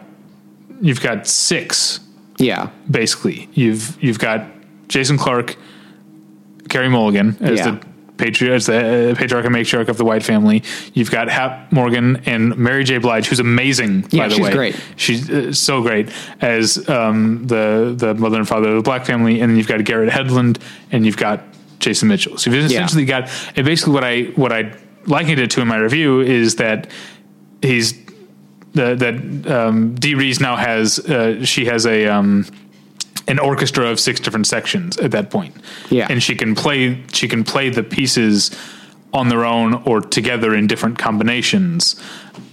you've 0.82 1.02
got 1.02 1.28
six 1.28 2.00
Yeah. 2.38 2.70
basically. 2.90 3.50
You've 3.54 3.98
you've 4.02 4.20
got 4.20 4.46
Jason 4.88 5.18
Clarke, 5.18 5.56
Carey 6.70 6.90
Mulligan 6.90 7.38
as 7.42 7.60
Yeah. 7.60 7.72
the 7.72 7.80
patriarch, 8.18 8.56
as 8.56 8.66
the 8.66 9.12
uh, 9.12 9.16
patriarch 9.16 9.46
and 9.46 9.56
matriarch 9.56 9.88
of 9.88 9.98
the 9.98 10.04
White 10.06 10.24
family. 10.24 10.62
You've 10.94 11.10
got 11.12 11.30
Hap 11.30 11.72
Morgan 11.72 12.22
and 12.26 12.58
Mary 12.58 12.84
J. 12.84 12.98
Blige, 12.98 13.28
who's 13.28 13.40
amazing. 13.40 14.06
Yeah, 14.12 14.24
by 14.24 14.28
the 14.30 14.36
she's 14.36 14.44
way, 14.46 14.52
great. 14.52 14.76
She's 14.98 15.30
uh, 15.30 15.54
so 15.54 15.82
great 15.82 16.10
as 16.42 16.88
um, 16.90 17.48
the 17.48 17.94
the 17.98 18.14
mother 18.16 18.38
and 18.38 18.48
father 18.48 18.70
of 18.70 18.76
the 18.76 18.82
Black 18.82 19.06
family, 19.06 19.40
and 19.40 19.50
then 19.50 19.58
you've 19.58 19.68
got 19.68 19.84
Garrett 19.86 20.10
Hedlund, 20.12 20.58
and 20.92 21.06
you've 21.06 21.18
got 21.18 21.42
Jason 21.80 22.10
Mitchell. 22.10 22.38
So 22.38 22.52
you've 22.52 22.70
Yeah. 22.70 22.78
essentially 22.80 23.06
got. 23.06 23.30
And 23.56 23.66
basically, 23.66 23.94
what 23.94 24.04
I 24.04 24.24
what 24.36 24.52
I 24.52 24.74
likened 25.06 25.40
it 25.40 25.50
to 25.52 25.62
in 25.62 25.68
my 25.68 25.78
review 25.78 26.20
is 26.20 26.56
that 26.56 26.88
he's 27.62 27.94
the, 28.80 28.96
that 28.96 29.52
um, 29.52 29.96
Dee 29.96 30.16
Rees 30.16 30.40
now 30.40 30.56
has 30.56 31.00
uh, 31.00 31.44
she 31.44 31.66
has 31.66 31.86
a 31.86 32.08
um, 32.08 32.46
an 33.28 33.40
orchestra 33.40 33.88
of 33.88 34.00
six 34.00 34.20
different 34.20 34.48
sections 34.48 34.98
at 34.98 35.12
that 35.12 35.30
point. 35.30 35.56
Yeah. 35.90 36.08
and 36.10 36.22
she 36.24 36.36
can 36.36 36.56
play 36.56 37.04
she 37.12 37.28
can 37.28 37.44
play 37.44 37.70
the 37.70 37.84
pieces 37.84 38.52
on 39.14 39.30
their 39.30 39.44
own 39.44 39.74
or 39.86 40.02
together 40.02 40.54
in 40.56 40.68
different 40.68 40.98
combinations. 40.98 42.02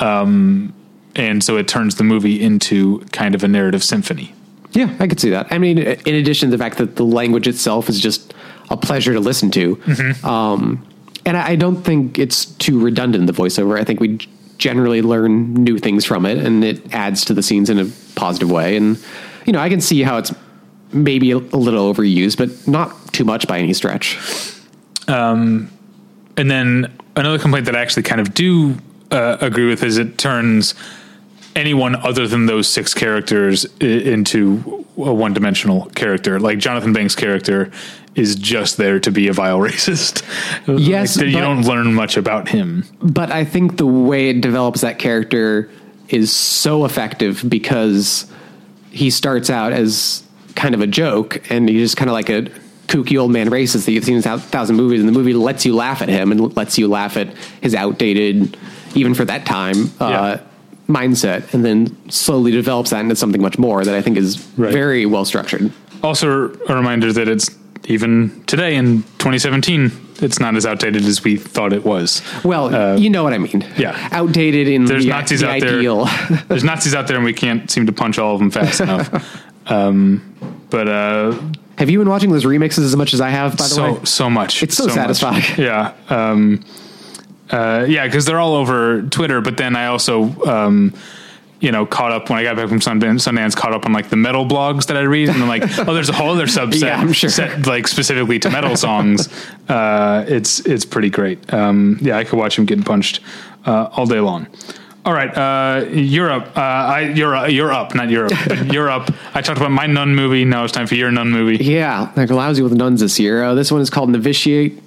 Um, 0.00 0.74
and 1.14 1.42
so 1.44 1.56
it 1.56 1.68
turns 1.68 1.94
the 1.94 2.04
movie 2.04 2.42
into 2.42 3.00
kind 3.12 3.34
of 3.34 3.44
a 3.44 3.48
narrative 3.48 3.84
symphony. 3.84 4.34
Yeah, 4.72 4.94
I 4.98 5.06
could 5.06 5.20
see 5.20 5.30
that. 5.30 5.46
I 5.50 5.58
mean, 5.58 5.78
in 5.78 6.14
addition 6.14 6.50
to 6.50 6.56
the 6.56 6.62
fact 6.62 6.78
that 6.78 6.96
the 6.96 7.04
language 7.04 7.46
itself 7.46 7.88
is 7.88 7.98
just 8.00 8.34
a 8.68 8.76
pleasure 8.76 9.14
to 9.14 9.20
listen 9.20 9.50
to, 9.52 9.80
um, 10.24 10.86
and 11.24 11.36
I 11.36 11.52
I 11.52 11.56
don't 11.56 11.82
think 11.82 12.18
it's 12.18 12.44
too 12.44 12.78
redundant. 12.78 13.26
The 13.26 13.32
voiceover, 13.32 13.80
I 13.80 13.84
think 13.84 14.00
we 14.00 14.18
generally 14.58 15.02
learn 15.02 15.54
new 15.54 15.78
things 15.78 16.04
from 16.04 16.26
it, 16.26 16.38
and 16.38 16.64
it 16.64 16.94
adds 16.94 17.24
to 17.26 17.34
the 17.34 17.42
scenes 17.42 17.70
in 17.70 17.78
a 17.78 17.90
positive 18.14 18.50
way. 18.50 18.76
And 18.76 18.98
you 19.46 19.52
know, 19.52 19.60
I 19.60 19.68
can 19.68 19.80
see 19.80 20.02
how 20.02 20.18
it's 20.18 20.34
maybe 20.92 21.30
a, 21.30 21.38
little 21.38 21.92
overused, 21.92 22.38
but 22.38 22.66
not 22.68 23.12
too 23.12 23.24
much 23.24 23.46
by 23.46 23.58
any 23.58 23.72
stretch. 23.72 24.18
And 26.36 26.50
then 26.50 26.92
another 27.16 27.38
complaint 27.38 27.66
that 27.66 27.76
I 27.76 27.80
actually 27.80 28.02
kind 28.04 28.20
of 28.20 28.34
do 28.34 28.76
uh, 29.10 29.38
agree 29.40 29.68
with 29.68 29.82
is 29.82 29.98
it 29.98 30.18
turns 30.18 30.74
anyone 31.54 31.96
other 31.96 32.28
than 32.28 32.46
those 32.46 32.68
six 32.68 32.92
characters 32.92 33.64
into 33.80 34.84
a 34.98 35.12
one 35.14 35.32
dimensional 35.32 35.86
character. 35.90 36.38
Like 36.38 36.58
Jonathan 36.58 36.92
Banks' 36.92 37.14
character 37.14 37.70
is 38.16 38.34
just 38.34 38.76
there 38.78 38.98
to 39.00 39.10
be 39.12 39.28
a 39.28 39.32
vile 39.32 39.58
racist. 39.68 40.22
Yes, 40.66 41.16
Like, 41.16 41.26
you 41.28 41.34
but- 41.34 41.40
don't 41.40 41.62
learn 41.62 41.94
much 41.94 42.16
about 42.16 42.48
him. 42.48 42.84
but 43.00 43.30
I 43.30 43.44
think 43.44 43.76
the 43.76 43.86
way 43.86 44.30
it 44.30 44.40
develops 44.40 44.80
that 44.80 44.98
character 44.98 45.70
is 46.08 46.32
so 46.32 46.84
effective 46.84 47.44
because 47.48 48.30
he 48.90 49.10
starts 49.10 49.50
out 49.50 49.72
as 49.72 50.22
kind 50.54 50.74
of 50.74 50.80
a 50.80 50.86
joke 50.86 51.50
and 51.50 51.68
he's 51.68 51.82
just 51.82 51.96
kind 51.96 52.08
of 52.08 52.14
like 52.14 52.28
a 52.30 52.42
kooky 52.86 53.20
old 53.20 53.32
man 53.32 53.50
racist 53.50 53.84
that 53.84 53.92
you've 53.92 54.04
seen 54.04 54.16
in 54.16 54.26
a 54.26 54.38
thousand 54.38 54.76
movies 54.76 55.00
and 55.00 55.08
the 55.08 55.12
movie 55.12 55.34
lets 55.34 55.66
you 55.66 55.74
laugh 55.74 56.00
at 56.00 56.08
him 56.08 56.30
and 56.32 56.56
lets 56.56 56.78
you 56.78 56.86
laugh 56.88 57.16
at 57.16 57.26
his 57.60 57.74
outdated 57.74 58.56
even 58.94 59.12
for 59.12 59.24
that 59.24 59.44
time 59.44 59.90
uh, 60.00 60.38
mindset 60.88 61.52
and 61.52 61.64
then 61.64 61.94
slowly 62.10 62.52
develops 62.52 62.90
that 62.90 63.00
into 63.00 63.16
something 63.16 63.42
much 63.42 63.58
more 63.58 63.84
that 63.84 63.94
I 63.94 64.00
think 64.00 64.16
is 64.16 64.46
Right. 64.56 64.72
very 64.72 65.04
well 65.04 65.24
structured. 65.24 65.72
Also, 66.04 66.54
a 66.68 66.74
reminder 66.74 67.12
that 67.12 67.26
it's 67.28 67.50
even 67.86 68.42
today 68.46 68.74
in 68.76 69.02
2017, 69.18 69.90
it's 70.20 70.40
not 70.40 70.56
as 70.56 70.64
outdated 70.66 71.04
as 71.04 71.22
we 71.22 71.36
thought 71.36 71.72
it 71.72 71.84
was. 71.84 72.22
Well, 72.44 72.98
you 72.98 73.10
know 73.10 73.22
what 73.22 73.32
I 73.34 73.38
mean. 73.38 73.64
yeah. 73.76 74.08
Outdated 74.12 74.66
in 74.68 74.86
There's 74.86 75.04
the, 75.04 75.10
Nazis 75.10 75.40
the 75.40 75.48
out 75.48 75.62
ideal. 75.62 76.04
there. 76.06 76.44
There's 76.48 76.64
Nazis 76.64 76.94
out 76.94 77.06
there, 77.06 77.16
and 77.16 77.24
we 77.24 77.32
can't 77.34 77.70
seem 77.70 77.86
to 77.86 77.92
punch 77.92 78.18
all 78.18 78.34
of 78.34 78.40
them 78.40 78.50
fast 78.50 78.80
enough. 78.80 79.42
Um, 79.68 80.22
but 80.70 80.86
uh, 80.86 81.32
Have 81.78 81.90
you 81.90 81.98
been 81.98 82.08
watching 82.08 82.30
those 82.30 82.44
remixes 82.44 82.84
as 82.84 82.94
much 82.94 83.12
as 83.14 83.20
I 83.20 83.30
have, 83.30 83.56
by 83.56 83.64
the 83.64 83.68
so 83.68 83.92
way? 83.94 84.00
so 84.04 84.30
much. 84.30 84.62
It's 84.62 84.76
so 84.76 84.86
much. 84.86 84.94
satisfying. 84.94 85.42
Yeah. 85.58 85.92
Um, 86.08 86.64
uh, 87.50 87.84
yeah, 87.88 88.06
because 88.06 88.26
they're 88.26 88.38
all 88.38 88.54
over 88.54 89.02
Twitter. 89.02 89.40
But 89.40 89.56
then 89.56 89.74
I 89.74 89.86
also, 89.86 90.32
um, 90.44 90.94
you 91.60 91.72
know, 91.72 91.86
caught 91.86 92.12
up 92.12 92.28
when 92.28 92.38
I 92.38 92.42
got 92.42 92.56
back 92.56 92.68
from 92.68 92.80
Sundance. 92.80 93.26
Sundance 93.26 93.56
caught 93.56 93.72
up 93.72 93.86
on 93.86 93.92
like 93.92 94.08
the 94.10 94.16
metal 94.16 94.44
blogs 94.44 94.86
that 94.86 94.96
I 94.96 95.00
read, 95.02 95.28
and 95.30 95.42
I'm 95.42 95.48
like, 95.48 95.62
oh, 95.88 95.94
there's 95.94 96.08
a 96.10 96.12
whole 96.12 96.30
other 96.30 96.46
subset, 96.58 96.82
Yeah, 96.82 96.98
I'm 97.00 97.12
sure. 97.12 97.30
set 97.30 97.66
like 97.66 97.88
specifically 97.88 98.38
to 98.40 98.50
metal 98.50 98.76
songs. 98.76 99.28
Uh, 99.68 100.24
it's 100.28 100.60
it's 100.60 100.84
pretty 100.84 101.10
great. 101.10 101.52
Um, 101.52 101.98
yeah, 102.00 102.16
I 102.16 102.22
could 102.22 102.38
watch 102.38 102.56
him 102.56 102.66
getting 102.66 102.84
punched 102.84 103.18
uh, 103.64 103.88
all 103.92 104.06
day 104.06 104.20
long. 104.20 104.46
All 105.04 105.12
right, 105.12 105.28
uh, 105.36 105.86
Europe. 105.88 106.56
Uh, 106.56 106.60
I 106.60 107.00
you're 107.16 107.48
you're 107.48 107.72
up, 107.72 107.92
not 107.94 108.08
Europe, 108.08 108.32
but 108.46 108.72
Europe. 108.72 109.12
I 109.34 109.40
talked 109.42 109.58
about 109.58 109.72
my 109.72 109.86
nun 109.88 110.14
movie. 110.14 110.44
Now 110.44 110.62
it's 110.62 110.72
time 110.72 110.86
for 110.86 110.94
your 110.94 111.10
nun 111.10 111.30
movie. 111.30 111.64
Yeah, 111.64 112.12
like 112.14 112.30
lousy 112.30 112.62
with 112.62 112.74
nuns 112.74 113.00
this 113.00 113.18
year. 113.18 113.42
Uh, 113.42 113.54
this 113.54 113.72
one 113.72 113.80
is 113.80 113.90
called 113.90 114.08
Novitiate. 114.10 114.80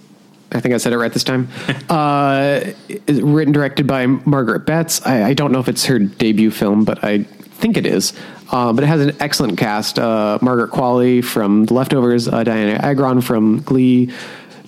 I 0.51 0.59
think 0.59 0.73
I 0.73 0.77
said 0.77 0.93
it 0.93 0.97
right 0.97 1.11
this 1.13 1.23
time. 1.23 1.47
uh, 1.89 2.61
written 3.07 3.51
directed 3.53 3.85
by 3.87 4.05
Margaret 4.07 4.65
Betts. 4.65 5.01
I, 5.05 5.23
I 5.29 5.33
don't 5.33 5.51
know 5.51 5.59
if 5.59 5.67
it's 5.67 5.85
her 5.85 5.99
debut 5.99 6.51
film, 6.51 6.85
but 6.85 7.03
I 7.03 7.19
think 7.23 7.77
it 7.77 7.85
is. 7.85 8.13
Uh, 8.51 8.73
but 8.73 8.83
it 8.83 8.87
has 8.87 9.01
an 9.01 9.15
excellent 9.19 9.57
cast: 9.59 9.99
uh, 9.99 10.39
Margaret 10.41 10.71
Qualley 10.71 11.23
from 11.23 11.65
The 11.65 11.73
Leftovers, 11.75 12.27
uh, 12.27 12.43
Dianna 12.43 12.79
Agron 12.79 13.21
from 13.21 13.61
Glee, 13.61 14.11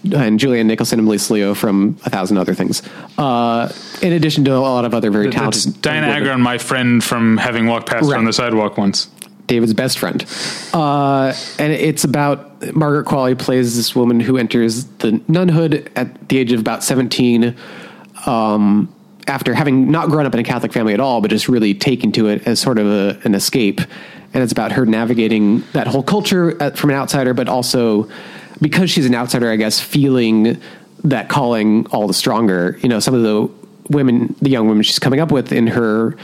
and 0.03 0.39
Julianne 0.39 0.65
Nicholson 0.67 0.99
and 0.99 1.05
Melissa 1.07 1.33
Leo 1.33 1.53
from 1.55 1.97
a 2.05 2.09
thousand 2.11 2.37
other 2.37 2.53
things. 2.53 2.83
Uh, 3.17 3.71
in 4.03 4.13
addition 4.13 4.45
to 4.45 4.55
a 4.55 4.57
lot 4.59 4.85
of 4.85 4.93
other 4.93 5.09
very 5.09 5.29
That's 5.31 5.63
talented 5.65 5.73
Dianna 5.81 6.01
women. 6.07 6.09
Agron, 6.09 6.41
my 6.41 6.57
friend 6.59 7.03
from 7.03 7.37
having 7.37 7.65
walked 7.67 7.89
past 7.89 8.05
her 8.05 8.11
Right. 8.11 8.17
on 8.19 8.25
the 8.25 8.33
sidewalk 8.33 8.77
once. 8.77 9.07
David's 9.51 9.73
best 9.73 9.99
friend. 9.99 10.25
Uh, 10.73 11.33
and 11.59 11.73
it's 11.73 12.05
about 12.05 12.73
Margaret 12.73 13.05
Qualley 13.05 13.37
plays 13.37 13.75
this 13.75 13.93
woman 13.93 14.21
who 14.21 14.37
enters 14.37 14.85
the 14.85 15.11
nunhood 15.27 15.91
at 15.97 16.29
the 16.29 16.37
age 16.37 16.53
of 16.53 16.61
about 16.61 16.85
17 16.85 17.53
um, 18.25 18.95
after 19.27 19.53
having 19.53 19.91
not 19.91 20.07
grown 20.07 20.25
up 20.25 20.33
in 20.33 20.39
a 20.39 20.43
Catholic 20.43 20.71
family 20.71 20.93
at 20.93 21.01
all, 21.01 21.19
but 21.19 21.29
just 21.29 21.49
really 21.49 21.73
taken 21.73 22.13
to 22.13 22.29
it 22.29 22.47
as 22.47 22.61
sort 22.61 22.79
of 22.79 22.87
a, 22.87 23.19
an 23.25 23.35
escape. 23.35 23.81
And 24.33 24.41
it's 24.41 24.53
about 24.53 24.71
her 24.71 24.85
navigating 24.85 25.65
that 25.73 25.85
whole 25.85 26.03
culture 26.03 26.55
uh, 26.63 26.69
from 26.69 26.91
an 26.91 26.95
outsider, 26.95 27.33
but 27.33 27.49
also 27.49 28.09
because 28.61 28.89
she's 28.89 29.05
an 29.05 29.15
outsider, 29.15 29.51
I 29.51 29.57
guess, 29.57 29.81
feeling 29.81 30.61
that 31.03 31.27
calling 31.27 31.87
all 31.87 32.07
the 32.07 32.13
stronger. 32.13 32.79
You 32.81 32.87
know, 32.87 33.01
some 33.01 33.13
of 33.13 33.23
the 33.23 33.49
women, 33.89 34.33
the 34.41 34.49
young 34.49 34.69
women 34.69 34.83
she's 34.83 34.99
coming 34.99 35.19
up 35.19 35.29
with 35.29 35.51
in 35.51 35.67
her 35.67 36.15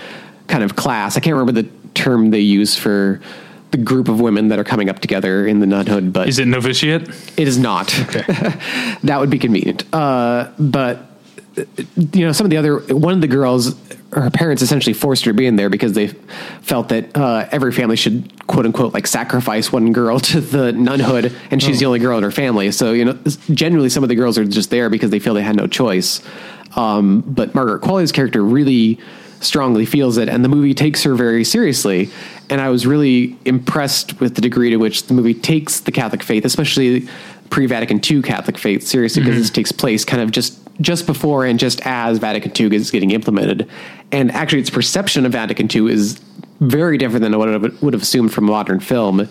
kind 0.47 0.63
of 0.63 0.75
class. 0.75 1.17
I 1.17 1.19
can't 1.19 1.35
remember 1.35 1.61
the 1.61 1.69
term 1.97 2.31
they 2.31 2.39
use 2.39 2.75
for 2.77 3.19
the 3.71 3.77
group 3.77 4.07
of 4.07 4.21
women 4.21 4.47
that 4.47 4.59
are 4.59 4.63
coming 4.63 4.89
up 4.89 4.99
together 4.99 5.45
in 5.45 5.59
the 5.59 5.65
nunhood, 5.65 6.13
but 6.13 6.29
Is 6.29 6.39
it 6.39 6.47
novitiate? 6.47 7.09
it 7.37 7.47
is 7.47 7.57
not. 7.57 7.93
Okay. 8.07 8.21
that 9.03 9.17
would 9.19 9.29
be 9.29 9.39
convenient. 9.39 9.83
Uh, 9.93 10.51
but 10.57 11.03
you 12.13 12.25
know, 12.25 12.31
some 12.31 12.45
of 12.45 12.51
the 12.51 12.57
other 12.57 12.77
one 12.95 13.13
of 13.13 13.21
the 13.21 13.27
girls, 13.27 13.75
her 14.13 14.29
parents 14.29 14.61
essentially 14.61 14.93
forced 14.93 15.25
her 15.25 15.31
to 15.31 15.35
be 15.35 15.47
in 15.47 15.55
there 15.55 15.69
because 15.69 15.93
they 15.93 16.07
felt 16.61 16.89
that 16.89 17.17
uh, 17.17 17.47
every 17.51 17.71
family 17.71 17.95
should 17.95 18.31
quote 18.47 18.65
unquote 18.65 18.93
like 18.93 19.07
sacrifice 19.07 19.71
one 19.71 19.91
girl 19.91 20.19
to 20.31 20.39
the 20.39 20.71
nunhood, 20.71 21.35
and 21.51 21.61
she's 21.61 21.79
the 21.79 21.85
only 21.87 21.99
girl 21.99 22.17
in 22.17 22.23
her 22.23 22.31
family. 22.31 22.71
So 22.71 22.93
you 22.93 23.05
know, 23.05 23.17
generally 23.51 23.89
some 23.89 24.03
of 24.03 24.09
the 24.09 24.15
girls 24.15 24.37
are 24.37 24.45
just 24.45 24.69
there 24.69 24.89
because 24.89 25.09
they 25.09 25.19
feel 25.19 25.33
they 25.33 25.41
had 25.41 25.55
no 25.55 25.67
choice. 25.67 26.21
Um, 26.75 27.21
but 27.21 27.55
Margaret 27.55 27.81
Qualley's 27.81 28.11
character 28.11 28.43
really 28.43 28.99
strongly 29.39 29.85
feels 29.85 30.17
it, 30.17 30.29
and 30.29 30.43
the 30.43 30.49
movie 30.49 30.73
takes 30.73 31.03
her 31.03 31.15
very 31.15 31.43
seriously. 31.43 32.09
And 32.49 32.61
I 32.61 32.69
was 32.69 32.87
really 32.87 33.37
impressed 33.45 34.19
with 34.19 34.35
the 34.35 34.41
degree 34.41 34.69
to 34.69 34.77
which 34.77 35.03
the 35.03 35.13
movie 35.13 35.33
takes 35.33 35.81
the 35.81 35.91
Catholic 35.91 36.23
faith, 36.23 36.45
especially 36.45 37.07
pre-Vatican 37.49 38.01
II 38.09 38.21
Catholic 38.21 38.57
faith, 38.57 38.83
seriously, 38.83 39.21
because 39.21 39.35
mm-hmm. 39.35 39.41
this 39.41 39.49
takes 39.49 39.71
place 39.71 40.05
kind 40.05 40.21
of 40.21 40.31
just 40.31 40.59
just 40.79 41.07
before 41.07 41.43
and 41.43 41.57
just 41.57 41.81
as 41.85 42.19
Vatican 42.19 42.51
II 42.59 42.75
is 42.75 42.91
getting 42.91 43.11
implemented. 43.11 43.67
And 44.11 44.31
actually, 44.31 44.61
its 44.61 44.69
perception 44.69 45.25
of 45.25 45.31
Vatican 45.31 45.67
II 45.73 45.91
is 45.91 46.19
very 46.59 46.97
different 46.97 47.23
than 47.23 47.37
what 47.37 47.49
I 47.49 47.57
would 47.57 47.81
would 47.81 47.93
have 47.93 48.01
assumed 48.01 48.33
from 48.33 48.45
modern 48.45 48.79
film, 48.79 49.19
and 49.19 49.29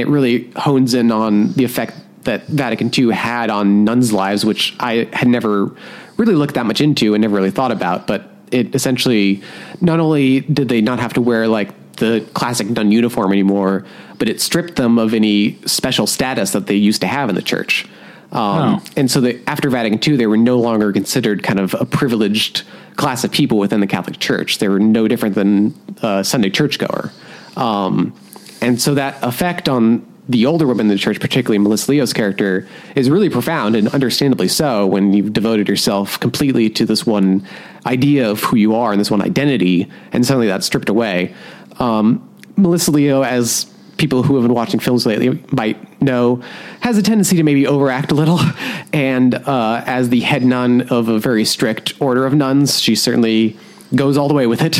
it 0.00 0.08
really 0.08 0.50
hones 0.52 0.94
in 0.94 1.10
on 1.10 1.52
the 1.52 1.64
effect 1.64 1.94
that 2.24 2.46
Vatican 2.48 2.90
II 2.96 3.12
had 3.12 3.50
on 3.50 3.84
nuns' 3.84 4.12
lives, 4.12 4.44
which 4.44 4.74
I 4.80 5.08
had 5.12 5.28
never 5.28 5.74
really 6.16 6.34
looked 6.34 6.54
that 6.54 6.66
much 6.66 6.80
into 6.80 7.14
and 7.14 7.22
never 7.22 7.36
really 7.36 7.50
thought 7.50 7.72
about. 7.72 8.06
But 8.06 8.30
it 8.50 8.74
essentially 8.74 9.42
not 9.80 10.00
only 10.00 10.40
did 10.40 10.68
they 10.68 10.80
not 10.80 10.98
have 11.00 11.12
to 11.14 11.20
wear 11.20 11.48
like 11.48 11.70
the 11.96 12.26
classic 12.34 12.68
nun 12.68 12.92
uniform 12.92 13.32
anymore, 13.32 13.84
but 14.18 14.28
it 14.28 14.40
stripped 14.40 14.76
them 14.76 14.98
of 14.98 15.14
any 15.14 15.58
special 15.66 16.06
status 16.06 16.52
that 16.52 16.66
they 16.66 16.74
used 16.74 17.00
to 17.00 17.06
have 17.06 17.28
in 17.28 17.34
the 17.34 17.42
church. 17.42 17.86
Um, 18.32 18.76
Oh. 18.76 18.84
And 18.96 19.10
so 19.10 19.20
the, 19.20 19.40
after 19.48 19.70
Vatican 19.70 20.00
II, 20.06 20.16
they 20.16 20.26
were 20.26 20.36
no 20.36 20.58
longer 20.58 20.92
considered 20.92 21.42
kind 21.42 21.58
of 21.58 21.74
a 21.74 21.84
privileged 21.84 22.64
class 22.96 23.24
of 23.24 23.30
people 23.30 23.58
within 23.58 23.80
the 23.80 23.86
Catholic 23.86 24.18
Church. 24.18 24.58
They 24.58 24.68
were 24.68 24.80
no 24.80 25.08
different 25.08 25.34
than 25.34 25.74
a 26.02 26.24
Sunday 26.24 26.50
churchgoer. 26.50 27.12
Um, 27.56 28.14
and 28.60 28.80
so 28.80 28.94
that 28.94 29.22
effect 29.22 29.68
on 29.68 30.06
the 30.28 30.46
older 30.46 30.66
women 30.66 30.86
in 30.86 30.88
the 30.88 30.98
church, 30.98 31.20
particularly 31.20 31.58
Melissa 31.58 31.90
Leo's 31.92 32.12
character, 32.12 32.66
is 32.96 33.08
really 33.08 33.30
profound 33.30 33.76
and 33.76 33.88
understandably 33.88 34.48
so 34.48 34.86
when 34.86 35.12
you've 35.12 35.32
devoted 35.32 35.68
yourself 35.68 36.18
completely 36.18 36.68
to 36.70 36.84
this 36.84 37.06
one 37.06 37.46
idea 37.86 38.28
of 38.28 38.42
who 38.42 38.56
you 38.56 38.74
are 38.74 38.90
and 38.90 39.00
this 39.00 39.10
one 39.10 39.22
identity, 39.22 39.88
and 40.12 40.26
suddenly 40.26 40.48
that's 40.48 40.66
stripped 40.66 40.88
away. 40.88 41.34
Um, 41.78 42.28
Melissa 42.56 42.90
Leo, 42.90 43.22
as 43.22 43.66
people 43.98 44.22
who 44.22 44.34
have 44.34 44.42
been 44.42 44.54
watching 44.54 44.80
films 44.80 45.06
lately 45.06 45.40
might 45.52 46.02
know, 46.02 46.42
has 46.80 46.98
a 46.98 47.02
tendency 47.02 47.36
to 47.36 47.42
maybe 47.42 47.66
overact 47.66 48.12
a 48.12 48.14
little. 48.14 48.40
And 48.92 49.34
uh, 49.34 49.82
as 49.84 50.08
the 50.08 50.20
head 50.20 50.42
nun 50.42 50.88
of 50.88 51.08
a 51.08 51.18
very 51.18 51.44
strict 51.44 52.00
order 52.00 52.24
of 52.24 52.32
nuns, 52.32 52.80
she 52.80 52.94
certainly 52.94 53.58
goes 53.94 54.16
all 54.16 54.26
the 54.26 54.32
way 54.32 54.46
with 54.46 54.62
it. 54.62 54.78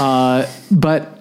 Uh, 0.00 0.50
but 0.72 1.20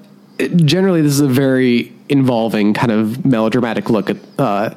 generally, 0.55 1.03
this 1.03 1.11
is 1.11 1.19
a 1.19 1.27
very 1.27 1.93
involving 2.11 2.73
kind 2.73 2.91
of 2.91 3.25
melodramatic 3.25 3.89
look 3.89 4.09
at. 4.09 4.17
Uh, 4.37 4.75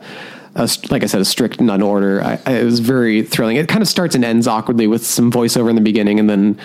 a, 0.57 0.71
like 0.89 1.03
I 1.03 1.07
said, 1.07 1.21
a 1.21 1.25
strict 1.25 1.61
nun 1.61 1.83
order. 1.83 2.23
I, 2.23 2.39
I, 2.47 2.53
it 2.59 2.65
was 2.65 2.79
very 2.79 3.25
thrilling. 3.25 3.57
It 3.57 3.67
kind 3.67 3.83
of 3.83 3.89
starts 3.89 4.15
and 4.15 4.25
ends 4.25 4.47
awkwardly 4.47 4.87
with 4.87 5.05
some 5.05 5.33
voiceover 5.33 5.69
in 5.69 5.75
the 5.75 5.83
beginning, 5.83 6.21
and 6.21 6.31
then 6.31 6.61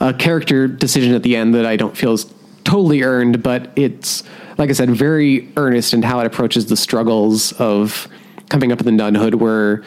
a 0.00 0.14
character 0.14 0.66
decision 0.66 1.14
at 1.14 1.22
the 1.22 1.36
end 1.36 1.54
that 1.54 1.66
I 1.66 1.76
don't 1.76 1.94
feel 1.94 2.14
is 2.14 2.32
totally 2.64 3.02
earned, 3.02 3.42
but 3.42 3.70
it's 3.76 4.24
like 4.58 4.70
I 4.70 4.72
said, 4.72 4.90
very 4.90 5.50
earnest 5.56 5.94
in 5.94 6.02
how 6.02 6.20
it 6.20 6.26
approaches 6.26 6.66
the 6.66 6.76
struggles 6.76 7.52
of 7.52 8.08
coming 8.48 8.72
up 8.72 8.80
in 8.80 8.86
the 8.86 9.02
nunhood. 9.02 9.34
Where, 9.34 9.84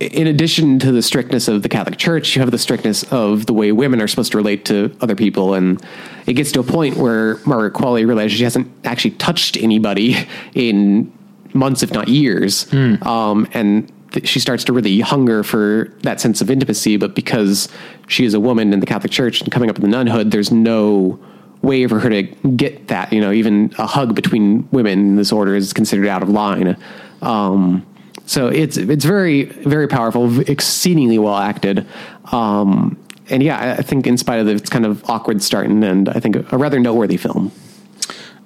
in 0.00 0.26
addition 0.26 0.78
to 0.78 0.92
the 0.92 1.02
strictness 1.02 1.46
of 1.46 1.62
the 1.62 1.68
Catholic 1.68 1.98
Church, 1.98 2.34
you 2.34 2.40
have 2.40 2.50
the 2.50 2.58
strictness 2.58 3.02
of 3.12 3.44
the 3.44 3.52
way 3.52 3.70
women 3.70 4.00
are 4.00 4.08
supposed 4.08 4.32
to 4.32 4.38
relate 4.38 4.64
to 4.64 4.96
other 5.02 5.14
people, 5.14 5.52
and 5.54 5.84
it 6.26 6.32
gets 6.32 6.52
to 6.52 6.60
a 6.60 6.64
point 6.64 6.96
where 6.96 7.36
Margaret 7.44 7.74
Qualley 7.74 8.06
realizes 8.06 8.38
she 8.38 8.44
hasn't 8.44 8.70
actually 8.84 9.12
touched 9.12 9.58
anybody 9.58 10.16
in 10.54 11.12
months, 11.52 11.82
if 11.82 11.92
not 11.92 12.08
years, 12.08 12.72
um, 13.02 13.46
and 13.52 13.92
th- 14.12 14.26
she 14.26 14.40
starts 14.40 14.64
to 14.64 14.72
really 14.72 15.00
hunger 15.00 15.42
for 15.42 15.92
that 16.02 16.20
sense 16.20 16.40
of 16.40 16.50
intimacy. 16.50 16.96
But 16.96 17.14
because 17.14 17.68
she 18.08 18.24
is 18.24 18.32
a 18.32 18.40
woman 18.40 18.72
in 18.72 18.80
the 18.80 18.86
Catholic 18.86 19.12
Church 19.12 19.42
and 19.42 19.52
coming 19.52 19.68
up 19.68 19.76
in 19.78 19.82
the 19.82 19.94
nunhood, 19.94 20.30
there's 20.30 20.50
no 20.50 21.18
way 21.60 21.86
for 21.86 21.98
her 21.98 22.08
to 22.08 22.22
get 22.22 22.88
that. 22.88 23.12
You 23.12 23.20
know, 23.20 23.32
even 23.32 23.74
a 23.76 23.86
hug 23.86 24.14
between 24.14 24.66
women 24.70 24.98
in 24.98 25.16
this 25.16 25.30
order 25.30 25.54
is 25.54 25.74
considered 25.74 26.06
out 26.06 26.22
of 26.22 26.30
line. 26.30 26.76
Um, 27.20 27.84
so 28.30 28.46
it's 28.46 28.76
it's 28.76 29.04
very 29.04 29.44
very 29.44 29.88
powerful, 29.88 30.38
exceedingly 30.48 31.18
well 31.18 31.36
acted. 31.36 31.84
Um, 32.30 32.96
and 33.28 33.42
yeah, 33.42 33.76
I- 33.78 33.82
think 33.82 34.06
in 34.06 34.16
spite 34.16 34.38
of 34.38 34.46
the, 34.46 34.52
its 34.52 34.70
kind 34.70 34.86
of 34.86 35.02
awkward 35.10 35.42
start 35.42 35.66
and 35.66 35.82
end, 35.82 36.08
I 36.08 36.20
think 36.20 36.36
a, 36.36 36.44
a 36.52 36.58
rather 36.58 36.78
noteworthy 36.78 37.16
film. 37.16 37.50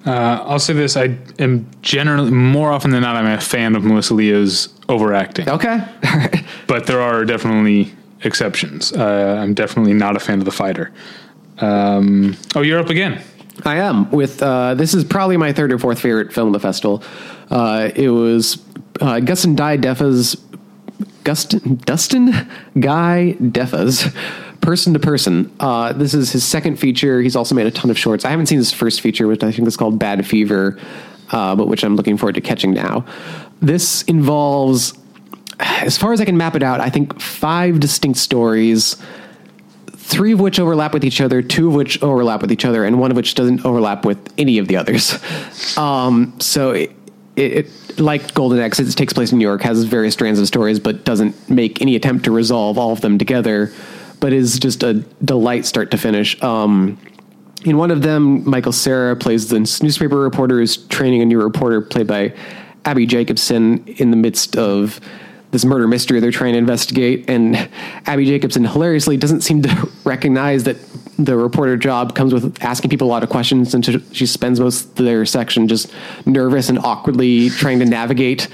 Uh, 0.07 0.43
I'll 0.49 0.57
say 0.59 0.73
this: 0.73 0.97
I 0.97 1.15
am 1.37 1.67
generally 1.83 2.31
more 2.31 2.71
often 2.71 2.89
than 2.91 3.01
not, 3.03 3.15
I'm 3.15 3.27
a 3.27 3.39
fan 3.39 3.75
of 3.75 3.83
Melissa 3.83 4.15
Leo's 4.15 4.69
overacting, 4.89 5.47
Okay. 5.49 5.77
but 6.67 6.87
there 6.87 7.01
are 7.01 7.23
definitely 7.25 7.91
exceptions. 8.23 8.91
Uh, 8.91 9.37
I'm 9.39 9.53
definitely 9.53 9.93
not 9.93 10.15
a 10.15 10.19
fan 10.19 10.39
of 10.39 10.45
the 10.45 10.51
fighter. 10.51 10.91
Um, 11.59 12.35
oh, 12.55 12.61
you're 12.61 12.79
up 12.79 12.89
again. 12.89 13.21
I 13.65 13.77
am 13.77 14.09
with 14.11 14.41
uh, 14.41 14.73
this 14.73 14.93
is 14.95 15.03
probably 15.03 15.37
my 15.37 15.53
third 15.53 15.71
or 15.71 15.77
fourth 15.79 15.99
favorite 15.99 16.33
film 16.33 16.47
of 16.47 16.53
the 16.53 16.59
festival. 16.59 17.03
Uh, 17.49 17.91
it 17.95 18.09
was 18.09 18.57
uh, 19.01 19.19
Gustin 19.21 19.55
Guy 19.55 19.77
Defa's 19.77 20.35
Gustin 21.23 21.83
Dustin 21.85 22.49
Guy 22.79 23.33
Defa's 23.33 24.07
Person 24.61 24.93
to 24.93 24.99
Person. 24.99 25.55
Uh, 25.59 25.93
this 25.93 26.13
is 26.13 26.31
his 26.31 26.43
second 26.43 26.77
feature. 26.77 27.21
He's 27.21 27.35
also 27.35 27.55
made 27.55 27.67
a 27.67 27.71
ton 27.71 27.91
of 27.91 27.99
shorts. 27.99 28.25
I 28.25 28.29
haven't 28.29 28.47
seen 28.47 28.57
his 28.57 28.71
first 28.71 29.01
feature, 29.01 29.27
which 29.27 29.43
I 29.43 29.51
think 29.51 29.67
is 29.67 29.77
called 29.77 29.99
Bad 29.99 30.25
Fever, 30.25 30.79
uh, 31.31 31.55
but 31.55 31.67
which 31.67 31.83
I'm 31.83 31.95
looking 31.95 32.17
forward 32.17 32.35
to 32.35 32.41
catching 32.41 32.73
now. 32.73 33.05
This 33.61 34.01
involves, 34.03 34.93
as 35.59 35.97
far 35.97 36.13
as 36.13 36.21
I 36.21 36.25
can 36.25 36.37
map 36.37 36.55
it 36.55 36.63
out, 36.63 36.79
I 36.79 36.89
think 36.89 37.19
five 37.21 37.79
distinct 37.79 38.19
stories 38.19 38.95
three 40.05 40.33
of 40.33 40.39
which 40.39 40.59
overlap 40.59 40.93
with 40.93 41.03
each 41.03 41.19
other, 41.19 41.41
two 41.41 41.67
of 41.67 41.73
which 41.73 42.01
overlap 42.03 42.39
with 42.39 42.51
each 42.51 42.63
other, 42.63 42.85
and 42.85 42.99
one 42.99 43.09
of 43.09 43.17
which 43.17 43.33
doesn't 43.33 43.65
overlap 43.65 44.05
with 44.05 44.33
any 44.37 44.59
of 44.59 44.67
the 44.67 44.77
others. 44.77 45.17
Um, 45.77 46.39
so 46.39 46.87
it, 47.35 47.99
like 47.99 48.33
Golden 48.33 48.59
Exits, 48.59 48.91
it 48.91 48.95
takes 48.95 49.13
place 49.13 49.31
in 49.31 49.37
New 49.37 49.43
York, 49.45 49.61
has 49.61 49.83
various 49.83 50.13
strands 50.13 50.39
of 50.39 50.47
stories, 50.47 50.79
but 50.79 51.03
doesn't 51.03 51.49
make 51.49 51.81
any 51.81 51.95
attempt 51.95 52.25
to 52.25 52.31
resolve 52.31 52.77
all 52.77 52.91
of 52.91 53.01
them 53.01 53.17
together, 53.17 53.71
but 54.19 54.33
is 54.33 54.59
just 54.59 54.83
a 54.83 54.95
delight 55.23 55.65
start 55.65 55.91
to 55.91 55.97
finish. 55.97 56.41
Um, 56.41 56.97
in 57.63 57.77
one 57.77 57.91
of 57.91 58.01
them, 58.03 58.47
Michael 58.47 58.71
Cera 58.71 59.15
plays 59.15 59.49
the 59.49 59.59
newspaper 59.59 60.17
reporter 60.17 60.59
who's 60.59 60.77
training 60.77 61.21
a 61.21 61.25
new 61.25 61.41
reporter 61.41 61.81
played 61.81 62.07
by 62.07 62.33
Abby 62.85 63.05
Jacobson 63.05 63.85
in 63.87 64.11
the 64.11 64.17
midst 64.17 64.55
of 64.55 65.01
this 65.55 65.63
murder 65.63 65.87
mystery 65.87 66.19
they're 66.19 66.31
trying 66.31 66.51
to 66.51 66.57
investigate. 66.59 67.29
And 67.29 67.69
Abby 68.05 68.25
Jacobson 68.25 68.65
hilariously 68.65 69.15
doesn't 69.15 69.39
seem 69.41 69.61
to 69.61 69.89
recognize 70.03 70.65
that 70.65 70.75
the 71.17 71.37
reporter 71.37 71.77
job 71.77 72.13
comes 72.13 72.33
with 72.33 72.61
asking 72.61 72.89
people 72.89 73.07
a 73.07 73.11
lot 73.11 73.23
of 73.23 73.29
questions. 73.29 73.73
And 73.73 74.03
she- 74.11 74.25
spends 74.25 74.59
most 74.59 74.99
of 74.99 75.05
their 75.05 75.25
section 75.25 75.69
just 75.69 75.93
nervous 76.25 76.67
and 76.67 76.77
awkwardly 76.79 77.49
trying 77.51 77.79
to 77.79 77.85
navigate 77.85 78.49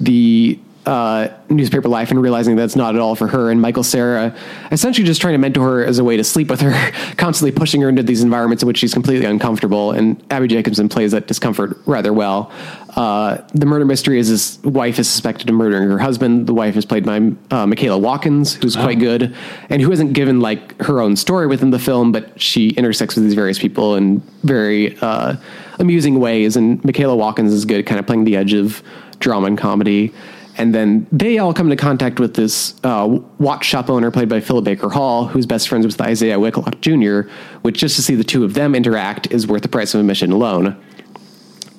the 0.00 0.58
uh, 0.86 1.28
newspaper 1.48 1.88
life 1.88 2.10
and 2.10 2.20
realizing 2.20 2.56
that's 2.56 2.74
not 2.74 2.96
at 2.96 3.00
all 3.00 3.14
for 3.14 3.28
her. 3.28 3.50
And 3.50 3.60
Michael 3.60 3.84
Cera 3.84 4.34
essentially 4.72 5.06
just 5.06 5.20
trying 5.20 5.34
to 5.34 5.38
mentor 5.38 5.62
her 5.62 5.84
as 5.84 5.98
a 6.00 6.04
way 6.04 6.16
to 6.16 6.24
sleep 6.24 6.48
with 6.48 6.60
her, 6.62 6.72
constantly 7.16 7.52
pushing 7.52 7.80
her 7.82 7.88
into 7.88 8.02
these 8.02 8.22
environments 8.22 8.64
in 8.64 8.66
which 8.66 8.78
she's 8.78 8.94
completely 8.94 9.26
uncomfortable. 9.26 9.92
And 9.92 10.20
Abby 10.30 10.48
Jacobson 10.48 10.88
plays 10.88 11.12
that 11.12 11.28
discomfort 11.28 11.78
rather 11.86 12.12
well. 12.12 12.50
Uh, 12.96 13.38
the 13.54 13.66
murder 13.66 13.84
mystery 13.84 14.18
is 14.18 14.28
his 14.28 14.58
wife 14.64 14.98
is 14.98 15.08
suspected 15.08 15.48
of 15.48 15.54
murdering 15.54 15.88
her 15.88 15.98
husband. 15.98 16.46
The 16.46 16.54
wife 16.54 16.76
is 16.76 16.84
played 16.84 17.06
by 17.06 17.16
uh, 17.50 17.66
Michaela 17.66 17.98
Watkins, 17.98 18.54
who's 18.54 18.74
quite 18.74 18.98
good 18.98 19.34
and 19.68 19.80
who 19.80 19.92
isn't 19.92 20.12
given 20.12 20.40
like 20.40 20.80
her 20.82 21.00
own 21.00 21.16
story 21.16 21.46
within 21.46 21.70
the 21.70 21.78
film, 21.78 22.10
but 22.10 22.40
she 22.40 22.70
intersects 22.70 23.14
with 23.14 23.24
these 23.24 23.34
various 23.34 23.58
people 23.58 23.94
in 23.94 24.18
very 24.42 24.98
uh, 24.98 25.36
amusing 25.78 26.18
ways. 26.18 26.56
And 26.56 26.84
Michaela 26.84 27.14
Watkins 27.14 27.52
is 27.52 27.64
good, 27.64 27.86
kind 27.86 27.98
of 28.00 28.06
playing 28.06 28.24
the 28.24 28.36
edge 28.36 28.54
of 28.54 28.82
drama 29.20 29.46
and 29.46 29.58
comedy. 29.58 30.12
And 30.58 30.74
then 30.74 31.06
they 31.12 31.38
all 31.38 31.54
come 31.54 31.70
into 31.70 31.80
contact 31.80 32.20
with 32.20 32.34
this 32.34 32.74
uh, 32.84 33.20
watch 33.38 33.64
shop 33.64 33.88
owner 33.88 34.10
played 34.10 34.28
by 34.28 34.40
Philip 34.40 34.64
Baker 34.64 34.88
Hall, 34.88 35.26
who's 35.26 35.46
best 35.46 35.68
friends 35.68 35.86
with 35.86 35.98
Isiah 36.00 36.38
Whitlock 36.38 36.80
Jr., 36.80 37.22
which 37.62 37.78
just 37.78 37.96
to 37.96 38.02
see 38.02 38.14
the 38.14 38.24
two 38.24 38.44
of 38.44 38.54
them 38.54 38.74
interact 38.74 39.30
is 39.30 39.46
worth 39.46 39.62
the 39.62 39.68
price 39.68 39.94
of 39.94 40.00
admission 40.00 40.32
alone. 40.32 40.78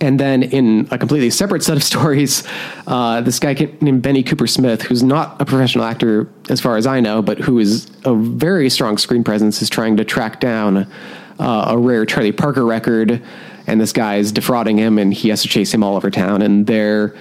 And 0.01 0.19
then 0.19 0.41
in 0.43 0.87
a 0.91 0.97
completely 0.97 1.29
separate 1.29 1.63
set 1.63 1.77
of 1.77 1.83
stories, 1.91 2.43
uh, 2.87 3.21
this 3.21 3.39
guy 3.39 3.53
named 3.79 4.01
Bene 4.01 4.23
Coopersmith, 4.23 4.81
who's 4.81 5.03
not 5.03 5.39
a 5.39 5.45
professional 5.45 5.85
actor 5.85 6.27
as 6.49 6.59
far 6.59 6.75
as 6.75 6.85
I 6.85 6.99
know, 6.99 7.21
but 7.21 7.37
who 7.37 7.59
is 7.59 7.89
a 8.03 8.13
very 8.15 8.69
strong 8.69 8.97
screen 8.97 9.23
presence, 9.23 9.61
is 9.61 9.69
trying 9.69 9.97
to 9.97 10.03
track 10.03 10.39
down 10.39 10.91
uh, 11.39 11.65
a 11.69 11.77
rare 11.77 12.05
Charlie 12.05 12.31
Parker 12.31 12.65
record. 12.65 13.21
And 13.67 13.79
this 13.79 13.93
guy 13.93 14.15
is 14.15 14.31
defrauding 14.31 14.77
him, 14.77 14.97
and 14.97 15.13
he 15.13 15.29
has 15.29 15.43
to 15.43 15.47
chase 15.47 15.73
him 15.73 15.83
all 15.83 15.95
over 15.95 16.09
town. 16.09 16.41
And 16.41 16.65
their 16.65 17.15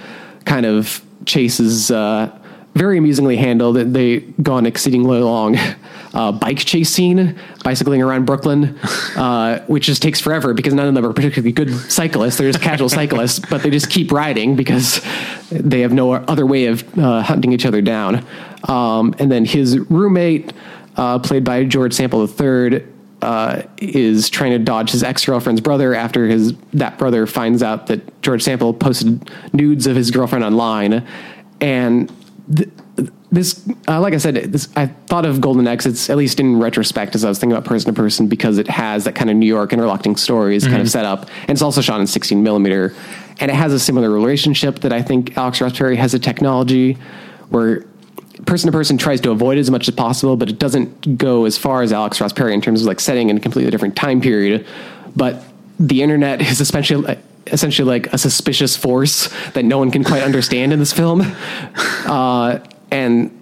kind 0.45 0.65
of 0.65 1.03
chases 1.25 1.91
uh, 1.91 2.35
very 2.73 2.97
amusingly 2.97 3.37
handled. 3.37 3.75
They 3.75 4.19
go 4.19 4.53
on 4.53 4.65
exceedingly 4.65 5.19
long 5.19 5.57
uh, 6.13 6.31
bike 6.31 6.59
chase 6.59 6.89
scene, 6.89 7.37
bicycling 7.63 8.01
around 8.01 8.25
Brooklyn, 8.25 8.77
uh, 9.15 9.63
which 9.65 9.85
just 9.85 10.01
takes 10.01 10.19
forever 10.19 10.53
because 10.53 10.73
none 10.73 10.87
of 10.87 10.93
them 10.93 11.05
are 11.05 11.13
particularly 11.13 11.51
good 11.51 11.73
cyclists. 11.91 12.37
They're 12.37 12.51
just 12.51 12.63
casual 12.63 12.89
cyclists, 13.01 13.39
but 13.39 13.63
they 13.63 13.69
just 13.69 13.89
keep 13.89 14.11
riding 14.11 14.55
because 14.55 15.01
they 15.49 15.81
have 15.81 15.93
no 15.93 16.13
other 16.13 16.45
way 16.45 16.67
of 16.67 16.97
uh, 16.97 17.21
hunting 17.21 17.51
each 17.51 17.65
other 17.65 17.81
down. 17.81 18.25
Um, 18.67 19.15
and 19.19 19.31
then 19.31 19.45
his 19.45 19.79
roommate, 19.79 20.53
uh, 20.95 21.19
played 21.19 21.43
by 21.43 21.65
George 21.65 21.93
Sample 21.93 22.27
III, 22.27 22.83
uh, 23.21 23.61
is 23.77 24.29
trying 24.29 24.51
to 24.51 24.59
dodge 24.59 24.91
his 24.91 25.03
ex 25.03 25.23
girlfriend's 25.25 25.61
brother 25.61 25.93
after 25.93 26.25
his 26.25 26.53
that 26.73 26.97
brother 26.97 27.27
finds 27.27 27.61
out 27.61 27.85
that 27.87 28.21
George 28.23 28.41
Sample 28.41 28.73
posted 28.73 29.29
nudes 29.53 29.85
of 29.85 29.95
his 29.95 30.09
girlfriend 30.09 30.43
online, 30.43 31.05
and 31.59 32.11
th- 32.55 32.69
this, 33.31 33.67
uh, 33.87 33.99
like 34.01 34.13
I 34.13 34.17
said, 34.17 34.35
this, 34.35 34.67
I 34.75 34.87
thought 34.87 35.25
of 35.25 35.39
Golden 35.39 35.65
Exits 35.65 36.09
at 36.09 36.17
least 36.17 36.39
in 36.39 36.59
retrospect 36.59 37.15
as 37.15 37.23
I 37.23 37.29
was 37.29 37.39
thinking 37.39 37.55
about 37.55 37.65
Person 37.65 37.93
to 37.93 37.99
Person 37.99 38.27
because 38.27 38.57
it 38.57 38.67
has 38.67 39.05
that 39.05 39.15
kind 39.15 39.29
of 39.29 39.37
New 39.37 39.45
York 39.45 39.71
interlocking 39.71 40.17
stories 40.17 40.67
kind 40.67 40.81
of 40.81 40.89
set 40.89 41.05
up, 41.05 41.29
and 41.41 41.51
it's 41.51 41.61
also 41.61 41.81
shot 41.81 42.01
in 42.01 42.07
16 42.07 42.43
millimeter, 42.43 42.93
and 43.39 43.49
it 43.49 43.53
has 43.53 43.71
a 43.71 43.79
similar 43.79 44.09
relationship 44.09 44.79
that 44.79 44.91
I 44.91 45.01
think 45.01 45.37
Alex 45.37 45.61
Ross 45.61 45.77
Perry 45.77 45.95
has 45.95 46.13
a 46.13 46.19
technology 46.19 46.97
where 47.49 47.85
person 48.45 48.67
to 48.67 48.71
person 48.71 48.97
tries 48.97 49.21
to 49.21 49.31
avoid 49.31 49.57
as 49.57 49.71
much 49.71 49.87
as 49.87 49.95
possible, 49.95 50.35
but 50.35 50.49
it 50.49 50.59
doesn't 50.59 51.17
go 51.17 51.45
as 51.45 51.57
far 51.57 51.81
as 51.81 51.93
Alex 51.93 52.19
Ross 52.19 52.33
Perry 52.33 52.53
in 52.53 52.61
terms 52.61 52.81
of 52.81 52.87
like 52.87 52.99
setting 52.99 53.29
in 53.29 53.37
a 53.37 53.39
completely 53.39 53.71
different 53.71 53.95
time 53.95 54.19
period. 54.19 54.65
But 55.15 55.43
the 55.79 56.01
internet 56.01 56.41
is 56.51 56.59
essentially 56.59 57.17
essentially 57.47 57.87
like 57.87 58.11
a 58.13 58.17
suspicious 58.17 58.75
force 58.75 59.29
that 59.53 59.65
no 59.65 59.77
one 59.77 59.91
can 59.91 60.03
quite 60.03 60.23
understand 60.23 60.73
in 60.73 60.79
this 60.79 60.93
film, 60.93 61.21
uh, 62.05 62.59
and 62.91 63.37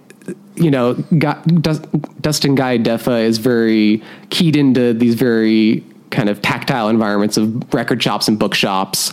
you 0.56 0.70
know, 0.70 0.94
Dust, 0.94 1.86
Dustin 2.20 2.54
Guy 2.54 2.78
Defa 2.78 3.22
is 3.22 3.38
very 3.38 4.02
keyed 4.28 4.56
into 4.56 4.92
these 4.92 5.14
very 5.14 5.84
kind 6.10 6.28
of 6.28 6.42
tactile 6.42 6.88
environments 6.88 7.36
of 7.36 7.72
record 7.72 8.02
shops 8.02 8.28
and 8.28 8.38
bookshops 8.38 9.12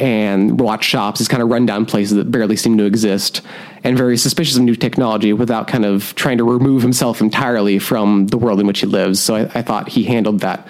and 0.00 0.58
watch 0.58 0.84
shops, 0.84 1.20
these 1.20 1.28
kind 1.28 1.42
of 1.42 1.50
rundown 1.50 1.84
places 1.84 2.16
that 2.16 2.30
barely 2.30 2.56
seem 2.56 2.78
to 2.78 2.84
exist, 2.84 3.42
and 3.84 3.98
very 3.98 4.16
suspicious 4.16 4.56
of 4.56 4.62
new 4.62 4.74
technology 4.74 5.34
without 5.34 5.68
kind 5.68 5.84
of 5.84 6.14
trying 6.14 6.38
to 6.38 6.44
remove 6.44 6.80
himself 6.80 7.20
entirely 7.20 7.78
from 7.78 8.26
the 8.28 8.38
world 8.38 8.58
in 8.60 8.66
which 8.66 8.80
he 8.80 8.86
lives. 8.86 9.20
So 9.20 9.36
I, 9.36 9.40
I 9.54 9.62
thought 9.62 9.90
he 9.90 10.04
handled 10.04 10.40
that 10.40 10.66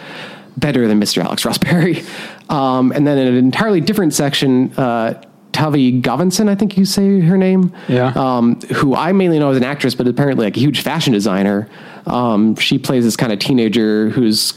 better 0.57 0.89
than 0.89 1.01
Mr. 1.01 1.23
Alex 1.25 1.45
Ross 1.45 1.59
Perry. 1.59 2.03
Um, 2.51 2.93
and 2.93 3.07
then 3.07 3.17
in 3.17 3.29
an 3.29 3.37
entirely 3.37 3.81
different 3.81 4.13
section, 4.13 4.73
uh, 4.77 5.23
Tavi 5.53 6.01
Gevinson, 6.01 6.49
I 6.49 6.55
think 6.55 6.77
you 6.77 6.85
say 6.85 7.21
her 7.21 7.37
name. 7.37 7.73
Yeah. 7.89 8.13
Um, 8.17 8.61
who 8.75 8.95
I 8.95 9.13
mainly 9.13 9.39
know 9.39 9.51
as 9.51 9.57
an 9.57 9.65
actress, 9.65 9.95
but 9.95 10.07
apparently 10.07 10.45
like 10.47 10.57
a 10.57 10.61
huge 10.61 10.83
fashion 10.83 11.13
designer. 11.13 11.69
Um, 12.07 12.55
she 12.57 12.79
plays 12.79 13.05
this 13.05 13.17
kind 13.17 13.33
of 13.33 13.39
teenager 13.39 14.11
who's 14.11 14.55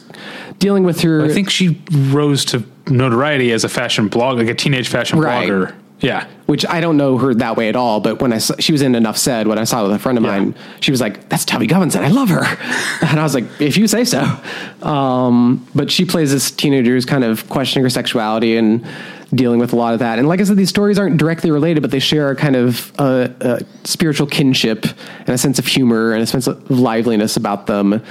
dealing 0.59 0.83
with 0.83 1.01
her. 1.01 1.23
I 1.25 1.29
think 1.29 1.49
she 1.49 1.81
rose 1.91 2.45
to 2.45 2.63
notoriety 2.87 3.51
as 3.51 3.63
a 3.63 3.69
fashion 3.69 4.07
blog, 4.07 4.37
like 4.37 4.47
a 4.49 4.53
teenage 4.55 4.87
fashion 4.87 5.19
Right. 5.19 5.47
blogger. 5.49 5.73
Yeah. 6.03 6.27
which 6.45 6.65
I 6.67 6.81
don't 6.81 6.97
know 6.97 7.17
her 7.17 7.33
that 7.35 7.55
way 7.57 7.69
at 7.69 7.75
all. 7.75 7.99
But 8.01 8.21
when 8.21 8.33
I 8.33 8.37
saw, 8.37 8.53
she 8.59 8.71
was 8.73 8.81
in 8.81 8.93
Enough 8.93 9.17
Said, 9.17 9.47
when 9.47 9.57
I 9.57 9.63
saw 9.63 9.79
it 9.79 9.87
with 9.87 9.95
a 9.95 9.99
friend 9.99 10.17
of 10.17 10.23
Yeah. 10.25 10.31
mine, 10.37 10.55
she 10.81 10.91
was 10.91 10.99
like, 11.01 11.29
"That's 11.29 11.45
Tavi 11.45 11.65
Gevinson. 11.67 12.01
I 12.03 12.09
love 12.09 12.29
her," 12.29 12.43
and 13.01 13.19
I 13.19 13.23
was 13.23 13.33
like, 13.33 13.45
"If 13.59 13.77
you 13.77 13.87
say 13.87 14.03
so." 14.03 14.21
Um, 14.81 15.65
but 15.73 15.89
she 15.89 16.05
plays 16.05 16.31
this 16.31 16.51
teenager 16.51 16.91
who's 16.91 17.05
kind 17.05 17.23
of 17.23 17.47
questioning 17.49 17.83
her 17.85 17.89
sexuality 17.89 18.57
and 18.57 18.85
dealing 19.33 19.59
with 19.59 19.73
a 19.73 19.75
lot 19.75 19.93
of 19.93 19.99
that. 19.99 20.19
And 20.19 20.27
like 20.27 20.41
I 20.41 20.43
said, 20.43 20.57
these 20.57 20.69
stories 20.69 20.99
aren't 20.99 21.17
directly 21.17 21.49
related, 21.49 21.81
but 21.81 21.89
they 21.91 21.99
share 21.99 22.29
a 22.29 22.35
kind 22.35 22.55
of 22.55 22.91
uh, 22.99 23.29
uh, 23.41 23.59
spiritual 23.83 24.27
kinship 24.27 24.85
and 25.19 25.29
a 25.29 25.37
sense 25.37 25.57
of 25.57 25.65
humor 25.65 26.11
and 26.13 26.21
a 26.21 26.27
sense 26.27 26.45
of 26.47 26.69
liveliness 26.69 27.35
about 27.37 27.65
them. 27.65 28.01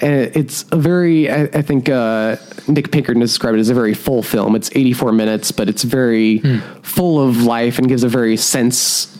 And 0.00 0.36
it's 0.36 0.64
a 0.72 0.76
very, 0.76 1.30
I, 1.30 1.44
I 1.44 1.62
think 1.62 1.88
uh, 1.88 2.36
Nick 2.68 2.92
Pinkerton 2.92 3.20
described 3.20 3.56
it 3.56 3.60
as 3.60 3.70
a 3.70 3.74
very 3.74 3.94
full 3.94 4.22
film. 4.22 4.54
It's 4.54 4.70
84 4.74 5.12
minutes, 5.12 5.52
but 5.52 5.68
it's 5.68 5.84
very 5.84 6.40
full 6.82 7.26
of 7.26 7.42
life 7.42 7.78
and 7.78 7.88
gives 7.88 8.04
a 8.04 8.08
very 8.08 8.36
sense, 8.36 9.16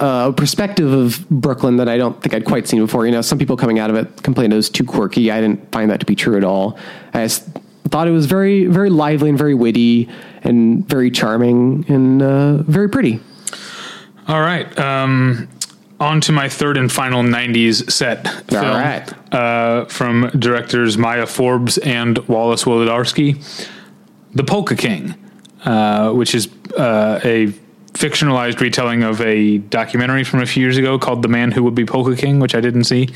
uh, 0.00 0.32
perspective 0.32 0.92
of 0.92 1.28
Brooklyn 1.30 1.78
that 1.78 1.88
I 1.88 1.96
don't 1.96 2.20
think 2.22 2.34
I'd 2.34 2.44
quite 2.44 2.68
seen 2.68 2.80
before. 2.80 3.06
You 3.06 3.12
know, 3.12 3.22
some 3.22 3.38
people 3.38 3.56
coming 3.56 3.78
out 3.78 3.90
of 3.90 3.96
it 3.96 4.22
complained 4.22 4.52
it 4.52 4.56
was 4.56 4.70
too 4.70 4.84
quirky. 4.84 5.30
I 5.30 5.40
didn't 5.40 5.72
find 5.72 5.90
that 5.90 6.00
to 6.00 6.06
be 6.06 6.14
true 6.14 6.36
at 6.36 6.44
all. 6.44 6.78
I 7.12 7.26
thought 7.28 8.08
it 8.08 8.12
was 8.12 8.26
very, 8.26 8.66
very 8.66 8.90
lively 8.90 9.28
and 9.28 9.38
very 9.38 9.54
witty 9.54 10.08
and 10.42 10.88
very 10.88 11.10
charming 11.10 11.84
and 11.88 12.22
uh, 12.22 12.56
very 12.62 12.88
pretty. 12.88 13.20
All 14.26 14.40
right. 14.40 14.78
Um, 14.78 15.48
on 16.04 16.20
to 16.22 16.32
my 16.32 16.48
third 16.48 16.76
and 16.76 16.90
final 16.90 17.22
'90s 17.22 17.90
set 17.90 18.28
film 18.48 18.64
right. 18.64 19.34
uh, 19.34 19.86
from 19.86 20.30
directors 20.38 20.96
Maya 20.96 21.26
Forbes 21.26 21.78
and 21.78 22.18
Wallace 22.28 22.64
Wolodarsky, 22.64 23.42
"The 24.34 24.44
Polka 24.44 24.76
King," 24.76 25.14
uh, 25.64 26.12
which 26.12 26.34
is 26.34 26.48
uh, 26.76 27.20
a 27.24 27.48
fictionalized 27.94 28.60
retelling 28.60 29.02
of 29.02 29.20
a 29.20 29.58
documentary 29.58 30.24
from 30.24 30.40
a 30.40 30.46
few 30.46 30.62
years 30.62 30.76
ago 30.76 30.98
called 30.98 31.22
"The 31.22 31.28
Man 31.28 31.50
Who 31.52 31.62
Would 31.64 31.74
Be 31.74 31.84
Polka 31.84 32.16
King," 32.16 32.38
which 32.38 32.54
I 32.54 32.60
didn't 32.60 32.84
see, 32.84 33.08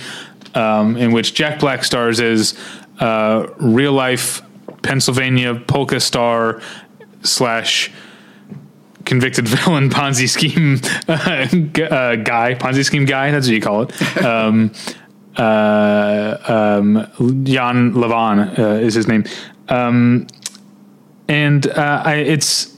um, 0.55 0.97
in 0.97 1.13
which 1.13 1.35
Jack 1.35 1.61
Black 1.61 1.85
stars 1.85 2.21
as 2.21 2.59
uh, 3.01 3.47
real 3.59 3.93
life 3.93 4.43
Pennsylvania 4.83 5.55
polka 5.55 6.01
star 6.01 6.61
slash 7.23 7.91
convicted 9.09 9.49
villain 9.65 9.91
Ponzi 9.91 10.29
scheme 10.29 10.81
uh, 11.09 11.95
uh, 11.95 12.17
guy, 12.17 12.55
Ponzi 12.55 12.85
scheme 12.85 13.07
guy. 13.07 13.33
That's 13.33 13.47
what 13.47 13.55
you 13.55 13.61
call 13.61 13.83
it. 13.83 14.25
Um, 14.25 14.71
uh, 15.37 16.37
um, 16.47 17.45
Jan 17.45 17.95
Lewan 17.95 18.59
uh, 18.59 18.63
is 18.75 18.95
his 18.95 19.09
name, 19.09 19.25
um, 19.69 20.27
and 21.27 21.67
uh, 21.67 22.03
I, 22.05 22.15
it's 22.17 22.77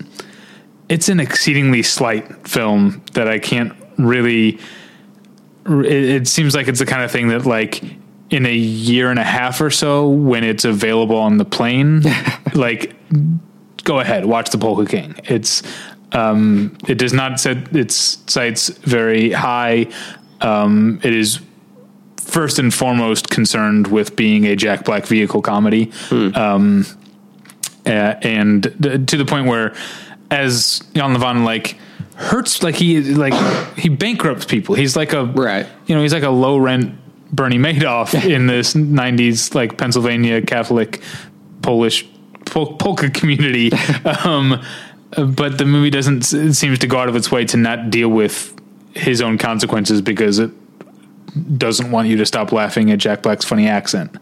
it's 0.88 1.08
an 1.08 1.20
exceedingly 1.20 1.82
slight 1.82 2.48
film 2.48 3.02
that 3.12 3.28
I 3.28 3.38
can't 3.38 3.74
really. 3.98 4.58
It, 5.66 5.92
it 5.92 6.28
seems 6.28 6.54
like 6.54 6.68
it's 6.68 6.78
the 6.78 6.86
kind 6.86 7.02
of 7.02 7.10
thing 7.10 7.28
that 7.28 7.44
like 7.44 7.82
in 8.30 8.46
a 8.46 8.54
year 8.54 9.10
and 9.10 9.18
a 9.18 9.24
half 9.24 9.60
or 9.60 9.70
so 9.70 10.08
when 10.08 10.44
it's 10.44 10.64
available 10.64 11.16
on 11.16 11.36
the 11.38 11.44
plane 11.44 12.02
like 12.54 12.94
go 13.82 13.98
ahead 13.98 14.24
watch 14.24 14.50
the 14.50 14.58
polka 14.58 14.88
king 14.88 15.16
it's 15.24 15.64
um 16.12 16.76
it 16.88 16.98
does 16.98 17.12
not 17.12 17.38
set 17.40 17.74
its 17.76 18.18
sights 18.26 18.68
very 18.68 19.30
high 19.30 19.86
um 20.40 21.00
it 21.04 21.14
is 21.14 21.40
first 22.20 22.58
and 22.58 22.72
foremost 22.72 23.28
concerned 23.30 23.86
with 23.88 24.14
being 24.16 24.46
a 24.46 24.54
jack 24.56 24.84
black 24.84 25.04
vehicle 25.06 25.42
comedy. 25.42 25.90
Um 26.34 26.86
uh, 27.86 28.14
and 28.22 28.62
to 29.08 29.16
the 29.16 29.24
point 29.24 29.46
where 29.46 29.74
as 30.30 30.80
Jan 30.94 31.14
Lewan 31.16 31.44
like 31.44 31.76
hurts 32.16 32.62
like 32.62 32.74
he 32.76 33.00
like 33.14 33.34
he 33.78 33.88
bankrupts 33.88 34.44
people. 34.44 34.74
He's 34.74 34.94
like 34.96 35.12
a 35.12 35.24
Right. 35.24 35.66
you 35.86 35.94
know 35.94 36.02
he's 36.02 36.12
like 36.12 36.22
a 36.22 36.30
low 36.30 36.56
rent 36.58 36.94
Bernie 37.32 37.58
Madoff 37.58 38.12
in 38.30 38.46
this 38.46 38.74
90s 38.74 39.54
like 39.54 39.76
Pennsylvania 39.78 40.42
Catholic 40.42 41.00
Polish 41.62 42.06
pol- 42.46 42.74
polka 42.76 43.10
community. 43.10 43.70
Um 44.24 44.60
but 45.16 45.58
the 45.58 45.64
movie 45.64 45.90
doesn't 45.90 46.32
it 46.32 46.54
seems 46.54 46.78
to 46.78 46.86
go 46.86 46.98
out 46.98 47.08
of 47.08 47.16
its 47.16 47.30
way 47.32 47.44
to 47.44 47.56
not 47.56 47.90
deal 47.90 48.08
with 48.08 48.54
his 48.94 49.20
own 49.20 49.38
consequences 49.38 50.00
because 50.00 50.38
it 50.38 50.50
doesn't 51.58 51.90
want 51.90 52.08
you 52.08 52.16
to 52.16 52.26
stop 52.26 52.52
laughing 52.52 52.90
at 52.90 52.98
Jack 52.98 53.22
Black's 53.22 53.44
funny 53.44 53.68
accent 53.68 54.16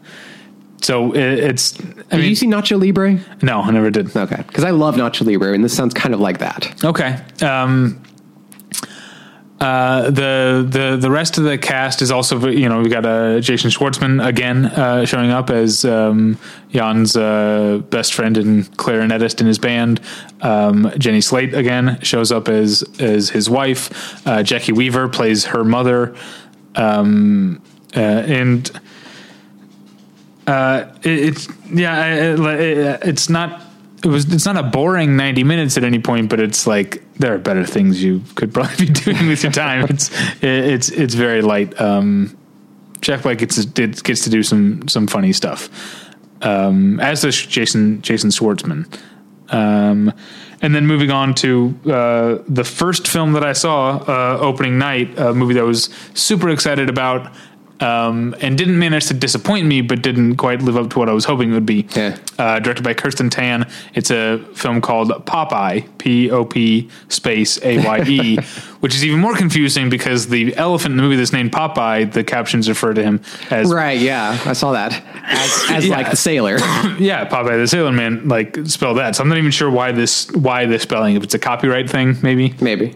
so 0.81 1.11
it, 1.13 1.39
it's 1.39 1.79
I 1.79 1.83
Did 1.83 2.11
mean 2.21 2.29
you 2.29 2.35
see 2.35 2.47
Nacho 2.47 2.79
Libre? 2.79 3.19
no 3.41 3.61
I 3.61 3.71
never 3.71 3.91
did 3.91 4.15
Okay, 4.15 4.43
because 4.47 4.63
I 4.63 4.71
love 4.71 4.95
Nacho 4.95 5.25
Libre, 5.25 5.53
and 5.53 5.63
this 5.63 5.75
sounds 5.75 5.93
kind 5.93 6.13
of 6.13 6.19
like 6.19 6.39
that. 6.39 6.83
Okay. 6.83 7.19
Um, 7.41 8.01
uh, 9.61 10.09
the 10.09 10.65
the 10.69 10.97
the 10.97 11.11
rest 11.11 11.37
of 11.37 11.43
the 11.43 11.57
cast 11.57 12.01
is 12.01 12.11
also 12.11 12.47
you 12.47 12.69
know 12.69 12.79
we 12.81 12.87
got 12.87 13.05
uh, 13.05 13.41
Jason 13.41 13.69
Schwartzman 13.69 14.25
again 14.25 14.67
uh, 14.67 15.05
showing 15.05 15.31
up 15.31 15.49
as 15.49 15.83
um, 15.83 16.37
Jan's 16.69 17.17
uh, 17.17 17.81
best 17.89 18.13
friend 18.13 18.37
and 18.37 18.65
clarinetist 18.77 19.41
in 19.41 19.47
his 19.47 19.59
band. 19.59 19.99
Um, 20.41 20.89
Jenny 20.97 21.19
Slate 21.19 21.53
again 21.53 21.99
shows 22.01 22.31
up 22.31 22.47
as 22.47 22.83
as 22.99 23.29
his 23.29 23.49
wife. 23.49 24.25
Uh, 24.25 24.43
Jacki 24.43 24.73
Weaver 24.73 25.09
plays 25.09 25.43
her 25.45 25.65
mother, 25.65 26.15
um, 26.75 27.61
uh, 27.97 27.99
and 27.99 28.71
it, 30.47 30.89
it's 31.03 31.47
yeah, 31.69 32.15
it, 32.15 32.39
it, 32.39 32.99
it's 33.03 33.29
not. 33.29 33.61
It 34.05 34.07
was. 34.07 34.31
It's 34.33 34.45
not 34.45 34.55
a 34.55 34.63
boring 34.63 35.17
ninety 35.17 35.43
minutes 35.43 35.75
at 35.75 35.83
any 35.83 35.99
point, 35.99 36.29
but 36.29 36.39
it's 36.39 36.65
like 36.65 37.03
there 37.19 37.33
are 37.33 37.37
better 37.37 37.65
things 37.65 38.01
you 38.01 38.23
could 38.35 38.53
probably 38.53 38.87
be 38.87 38.93
doing 39.05 39.27
with 39.27 39.43
your 39.43 39.51
time. 39.51 39.85
It's 39.89 40.09
it's 40.41 40.89
it's 40.89 41.13
very 41.13 41.41
light. 41.41 41.79
Um, 41.79 42.35
Jack 43.01 43.23
Black 43.23 43.37
gets 43.37 43.63
to, 43.63 43.87
gets 43.87 44.23
to 44.23 44.29
do 44.29 44.41
some 44.41 44.87
some 44.87 45.05
funny 45.07 45.33
stuff, 45.33 45.69
um, 46.41 46.99
as 46.99 47.21
does 47.21 47.45
Jason 47.45 48.01
Jason 48.01 48.29
Schwartzman. 48.29 48.99
Um, 49.49 50.13
and 50.61 50.75
then 50.75 50.85
moving 50.85 51.09
on 51.09 51.33
to 51.35 51.77
uh, 51.85 52.43
the 52.47 52.63
first 52.63 53.07
film 53.07 53.33
that 53.33 53.43
I 53.43 53.53
saw 53.53 53.97
uh, 53.97 54.37
opening 54.39 54.77
night, 54.77 55.17
a 55.17 55.33
movie 55.33 55.53
that 55.55 55.61
I 55.61 55.63
was 55.63 55.89
super 56.13 56.49
excited 56.49 56.89
about, 56.89 57.33
um, 57.81 58.35
and 58.41 58.57
didn't 58.57 58.77
manage 58.77 59.07
to 59.07 59.13
disappoint 59.13 59.65
me, 59.65 59.81
but 59.81 60.01
didn't 60.01 60.35
quite 60.35 60.61
live 60.61 60.75
up 60.75 60.89
to 60.91 60.99
what 60.99 61.07
I 61.07 61.13
was 61.13 61.25
hoping 61.25 61.51
it 61.51 61.53
would 61.53 61.65
be. 61.65 61.87
Yeah. 61.95 62.17
Uh, 62.37 62.59
directed 62.59 62.83
by 62.83 62.93
Kirsten 62.93 63.29
Tan. 63.29 63.69
It's 63.93 64.11
a 64.11 64.39
film 64.53 64.81
called 64.81 65.09
Popeye, 65.25 65.87
P 65.97 66.29
O 66.31 66.43
P 66.45 66.89
space 67.07 67.57
A 67.63 67.77
Y 67.85 68.03
E, 68.07 68.35
which 68.81 68.95
is 68.95 69.05
even 69.05 69.19
more 69.19 69.35
confusing 69.35 69.89
because 69.89 70.27
the 70.27 70.55
elephant 70.57 70.91
in 70.93 70.97
the 70.97 71.03
movie 71.03 71.15
that's 71.15 71.31
named 71.33 71.51
Popeye, 71.51 72.11
the 72.11 72.23
captions 72.23 72.67
refer 72.67 72.93
to 72.93 73.01
him 73.03 73.21
as 73.49 73.71
Right? 73.71 73.99
Yeah, 73.99 74.37
I 74.45 74.53
saw 74.53 74.73
that 74.73 74.93
as, 75.23 75.65
as 75.69 75.85
Yeah. 75.87 75.95
like 75.95 76.09
the 76.09 76.17
sailor. 76.17 76.57
yeah, 76.99 77.27
Popeye 77.29 77.57
the 77.61 77.67
Sailor 77.67 77.91
Man, 77.91 78.27
like 78.27 78.57
spell 78.65 78.95
that. 78.95 79.15
So 79.15 79.23
I'm 79.23 79.29
not 79.29 79.37
even 79.37 79.51
sure 79.51 79.69
why 79.69 79.91
this 79.93 80.29
why 80.31 80.65
this 80.65 80.83
spelling. 80.83 81.15
If 81.15 81.23
it's 81.23 81.33
a 81.33 81.39
copyright 81.39 81.89
thing, 81.89 82.17
maybe 82.21 82.55
Maybe. 82.61 82.95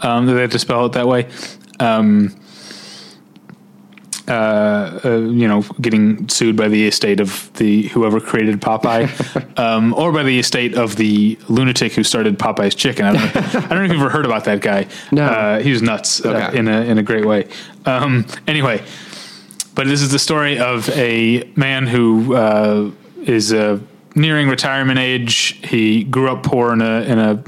um, 0.00 0.26
they 0.26 0.40
have 0.40 0.50
to 0.50 0.58
spell 0.58 0.86
it 0.86 0.92
that 0.92 1.06
way. 1.08 1.28
Um, 1.80 2.34
uh, 4.28 5.00
uh, 5.04 5.16
you 5.18 5.46
know, 5.46 5.62
getting 5.80 6.28
sued 6.28 6.56
by 6.56 6.68
the 6.68 6.86
estate 6.86 7.20
of 7.20 7.50
the 7.54 7.88
whoever 7.88 8.20
created 8.20 8.60
Popeye, 8.60 9.58
um, 9.58 9.92
or 9.94 10.12
by 10.12 10.22
the 10.22 10.38
estate 10.38 10.74
of 10.74 10.96
the 10.96 11.38
lunatic 11.48 11.92
who 11.92 12.02
started 12.02 12.38
Popeye's 12.38 12.74
Chicken. 12.74 13.04
I 13.06 13.12
don't, 13.12 13.22
know, 13.34 13.40
I 13.60 13.68
don't 13.68 13.70
know 13.78 13.84
if 13.84 13.92
you've 13.92 14.00
ever 14.00 14.08
heard 14.10 14.24
about 14.26 14.44
that 14.44 14.60
guy. 14.60 14.86
No. 15.12 15.24
uh, 15.26 15.58
he 15.60 15.70
was 15.72 15.82
nuts 15.82 16.24
uh, 16.24 16.30
Okay. 16.30 16.58
in 16.58 16.68
a 16.68 16.80
in 16.82 16.98
a 16.98 17.02
great 17.02 17.26
way. 17.26 17.48
Um, 17.84 18.24
anyway, 18.46 18.82
but 19.74 19.86
this 19.86 20.00
is 20.00 20.10
the 20.10 20.18
story 20.18 20.58
of 20.58 20.88
a 20.90 21.50
man 21.56 21.86
who 21.86 22.34
uh, 22.34 22.90
is 23.24 23.52
uh, 23.52 23.78
nearing 24.14 24.48
retirement 24.48 24.98
age. 24.98 25.58
He 25.64 26.04
grew 26.04 26.30
up 26.30 26.42
poor 26.44 26.72
in 26.72 26.80
a 26.80 27.00
in 27.02 27.18
a 27.18 27.42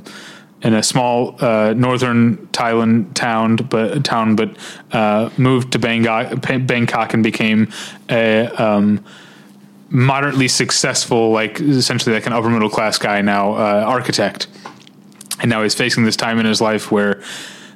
in 0.62 0.74
a 0.74 0.82
small 0.82 1.36
uh, 1.44 1.74
northern 1.74 2.38
Thailand 2.48 3.14
town, 3.14 3.56
but 3.56 4.04
town, 4.04 4.36
but 4.36 4.56
uh, 4.92 5.30
moved 5.36 5.72
to 5.72 5.78
Bangkok, 5.78 6.40
Bangkok 6.66 7.14
and 7.14 7.22
became 7.22 7.70
a 8.08 8.46
um, 8.46 9.04
moderately 9.90 10.48
successful, 10.48 11.30
like 11.30 11.60
essentially 11.60 12.14
like 12.14 12.26
an 12.26 12.32
upper 12.32 12.48
middle 12.48 12.70
class 12.70 12.98
guy 12.98 13.20
now, 13.20 13.52
uh, 13.52 13.84
architect. 13.86 14.48
And 15.40 15.50
now 15.50 15.62
he's 15.62 15.74
facing 15.74 16.04
this 16.04 16.16
time 16.16 16.38
in 16.38 16.46
his 16.46 16.60
life 16.60 16.90
where 16.90 17.22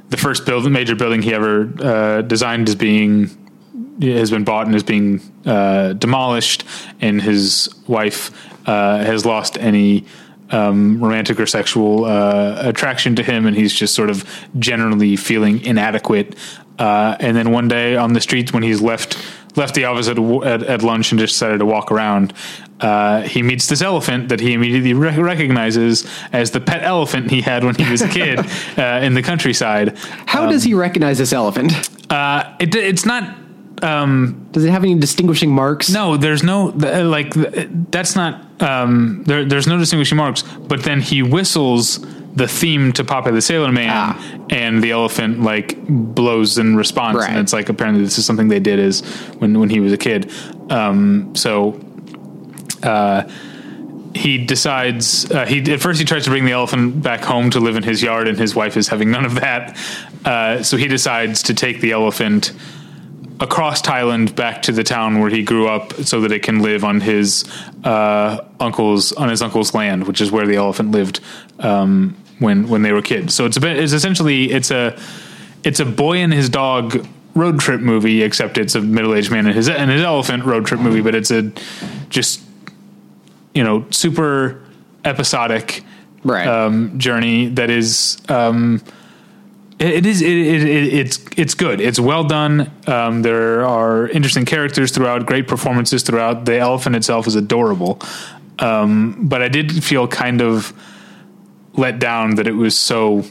the 0.08 0.16
first 0.16 0.46
build, 0.46 0.70
major 0.70 0.96
building 0.96 1.22
he 1.22 1.34
ever 1.34 1.70
uh, 1.80 2.22
designed 2.22 2.68
is 2.68 2.74
being 2.74 3.36
has 4.02 4.30
been 4.30 4.44
bought 4.44 4.66
and 4.66 4.74
is 4.74 4.82
being 4.82 5.20
uh, 5.44 5.92
demolished, 5.92 6.64
and 7.02 7.20
his 7.20 7.68
wife 7.86 8.30
uh, 8.66 8.98
has 8.98 9.26
lost 9.26 9.58
any 9.58 10.06
um, 10.50 11.02
romantic 11.02 11.38
or 11.38 11.46
sexual 11.46 12.04
uh, 12.04 12.56
attraction 12.60 13.16
to 13.16 13.22
him, 13.22 13.46
and 13.46 13.56
he's 13.56 13.72
just 13.72 13.94
sort 13.94 14.10
of 14.10 14.24
generally 14.58 15.16
feeling 15.16 15.62
inadequate. 15.64 16.36
Uh, 16.78 17.16
and 17.20 17.36
then 17.36 17.50
one 17.50 17.68
day 17.68 17.96
on 17.96 18.14
the 18.14 18.20
streets, 18.20 18.52
when 18.52 18.62
he's 18.62 18.80
left 18.80 19.16
left 19.56 19.74
the 19.74 19.84
office 19.84 20.06
at, 20.08 20.16
at, 20.18 20.62
at 20.62 20.82
lunch 20.82 21.10
and 21.10 21.18
just 21.18 21.34
decided 21.34 21.58
to 21.58 21.66
walk 21.66 21.90
around, 21.90 22.32
uh, 22.80 23.22
he 23.22 23.42
meets 23.42 23.66
this 23.66 23.82
elephant 23.82 24.28
that 24.28 24.40
he 24.40 24.54
immediately 24.54 24.94
rec- 24.94 25.18
recognizes 25.18 26.08
as 26.32 26.52
the 26.52 26.60
pet 26.60 26.82
elephant 26.82 27.30
he 27.30 27.40
had 27.40 27.64
when 27.64 27.74
he 27.74 27.90
was 27.90 28.00
a 28.00 28.08
kid 28.08 28.38
uh, 28.78 29.00
in 29.02 29.14
the 29.14 29.22
countryside. 29.22 29.98
How 30.26 30.46
does 30.46 30.62
he 30.62 30.72
recognize 30.72 31.18
this 31.18 31.32
elephant? 31.32 31.72
Uh, 32.10 32.56
it, 32.60 32.74
it's 32.74 33.04
not 33.04 33.36
Does 33.80 34.64
it 34.64 34.70
have 34.70 34.82
any 34.82 34.98
distinguishing 34.98 35.50
marks? 35.52 35.90
No, 35.90 36.16
there's 36.16 36.42
no 36.42 36.66
like 36.66 37.32
that's 37.90 38.16
not 38.16 38.46
um, 38.60 39.22
there. 39.24 39.44
There's 39.44 39.66
no 39.66 39.78
distinguishing 39.78 40.16
marks. 40.18 40.42
But 40.42 40.82
then 40.82 41.00
he 41.00 41.22
whistles 41.22 41.98
the 42.34 42.46
theme 42.46 42.92
to 42.92 43.02
Popeye 43.04 43.32
the 43.32 43.42
Sailor 43.42 43.72
Man, 43.72 43.90
Ah. 43.92 44.46
and 44.50 44.82
the 44.82 44.92
elephant 44.92 45.42
like 45.42 45.76
blows 45.88 46.58
in 46.58 46.76
response. 46.76 47.16
Right. 47.18 47.30
And 47.30 47.38
it's 47.38 47.52
like 47.52 47.68
apparently 47.68 48.04
this 48.04 48.18
is 48.18 48.24
something 48.24 48.48
they 48.48 48.60
did 48.60 48.78
is 48.78 49.00
when 49.38 49.58
when 49.58 49.70
he 49.70 49.80
was 49.80 49.92
a 49.92 49.98
kid. 49.98 50.30
Um, 50.70 51.34
so. 51.34 51.80
Uh, 52.82 53.28
he 54.14 54.44
decides 54.44 55.30
uh, 55.30 55.46
he 55.46 55.60
at 55.72 55.80
first 55.80 56.00
he 56.00 56.04
tries 56.04 56.24
to 56.24 56.30
bring 56.30 56.44
the 56.44 56.50
elephant 56.50 57.00
back 57.00 57.20
home 57.20 57.48
to 57.50 57.60
live 57.60 57.76
in 57.76 57.84
his 57.84 58.02
yard, 58.02 58.26
and 58.26 58.36
his 58.36 58.56
wife 58.56 58.76
is 58.76 58.88
having 58.88 59.10
none 59.10 59.24
of 59.24 59.36
that. 59.36 59.78
Uh, 60.24 60.62
so 60.64 60.76
he 60.76 60.88
decides 60.88 61.44
to 61.44 61.54
take 61.54 61.80
the 61.80 61.92
elephant 61.92 62.52
across 63.40 63.80
Thailand 63.82 64.36
back 64.36 64.62
to 64.62 64.72
the 64.72 64.84
town 64.84 65.18
where 65.18 65.30
he 65.30 65.42
grew 65.42 65.66
up, 65.66 65.94
so 65.94 66.20
that 66.20 66.30
it 66.32 66.42
can 66.42 66.60
live 66.60 66.84
on 66.84 67.00
his 67.00 67.44
uh, 67.84 68.44
uncle's 68.60 69.12
on 69.12 69.28
his 69.28 69.42
uncle's 69.42 69.74
land, 69.74 70.06
which 70.06 70.20
is 70.20 70.30
where 70.30 70.46
the 70.46 70.56
elephant 70.56 70.90
lived 70.90 71.20
um, 71.60 72.16
when 72.38 72.68
when 72.68 72.82
they 72.82 72.92
were 72.92 73.02
kids. 73.02 73.34
So 73.34 73.46
it's 73.46 73.56
a 73.56 73.60
bit 73.60 73.78
it's 73.78 73.92
essentially 73.92 74.50
it's 74.52 74.70
a 74.70 74.98
it's 75.64 75.80
a 75.80 75.84
boy 75.86 76.18
and 76.18 76.32
his 76.32 76.48
dog 76.48 77.06
road 77.34 77.60
trip 77.60 77.80
movie, 77.80 78.22
except 78.22 78.58
it's 78.58 78.74
a 78.74 78.80
middle 78.80 79.14
aged 79.14 79.30
man 79.30 79.46
and 79.46 79.54
his 79.54 79.68
and 79.68 79.90
his 79.90 80.02
elephant 80.02 80.44
road 80.44 80.66
trip 80.66 80.80
movie, 80.80 81.00
but 81.00 81.14
it's 81.14 81.30
a 81.30 81.50
just 82.08 82.42
you 83.54 83.64
know 83.64 83.84
super 83.90 84.62
episodic 85.04 85.82
Right. 86.22 86.46
um, 86.46 86.98
journey 86.98 87.46
that 87.48 87.70
is 87.70 88.18
um, 88.28 88.82
it, 89.80 90.04
is 90.06 90.20
it, 90.22 90.28
it, 90.28 90.62
it, 90.62 90.92
it's 90.94 91.24
it's 91.36 91.54
good. 91.54 91.80
It's 91.80 91.98
well 91.98 92.24
done. 92.24 92.70
Um, 92.86 93.22
there 93.22 93.64
are 93.66 94.08
interesting 94.08 94.44
characters 94.44 94.92
throughout, 94.92 95.26
great 95.26 95.48
performances 95.48 96.02
throughout. 96.02 96.44
The 96.44 96.58
elephant 96.58 96.96
itself 96.96 97.26
is 97.26 97.34
adorable, 97.34 97.98
um, 98.58 99.16
but 99.28 99.40
I 99.42 99.48
did 99.48 99.82
feel 99.82 100.06
kind 100.06 100.42
of 100.42 100.72
let 101.74 101.98
down 101.98 102.34
that 102.36 102.46
it 102.46 102.52
was 102.52 102.76
so 102.78 103.24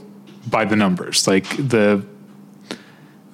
by 0.48 0.66
the 0.66 0.76
numbers. 0.76 1.28
Like 1.28 1.48
the 1.58 2.04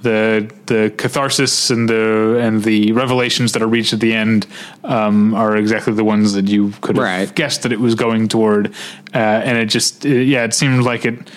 the 0.01 0.51
the 0.65 0.93
catharsis 0.97 1.69
and 1.71 1.87
the 1.89 2.37
and 2.41 2.63
the 2.63 2.91
revelations 2.91 3.53
that 3.53 3.61
are 3.61 3.67
reached 3.67 3.93
at 3.93 3.99
the 4.01 4.13
end 4.13 4.45
um, 4.83 5.33
are 5.33 5.55
exactly 5.55 5.93
the 5.93 6.03
ones 6.03 6.33
that 6.33 6.47
you 6.47 6.73
could 6.81 6.97
have 6.97 7.05
Right. 7.05 7.33
guessed 7.35 7.63
that 7.63 7.71
it 7.71 7.79
was 7.79 7.95
going 7.95 8.27
toward, 8.27 8.67
uh, 9.13 9.17
and 9.17 9.57
it 9.57 9.65
just 9.67 10.05
it, 10.05 10.25
yeah, 10.25 10.43
it 10.43 10.53
seemed 10.53 10.83
like 10.83 11.05
it. 11.05 11.29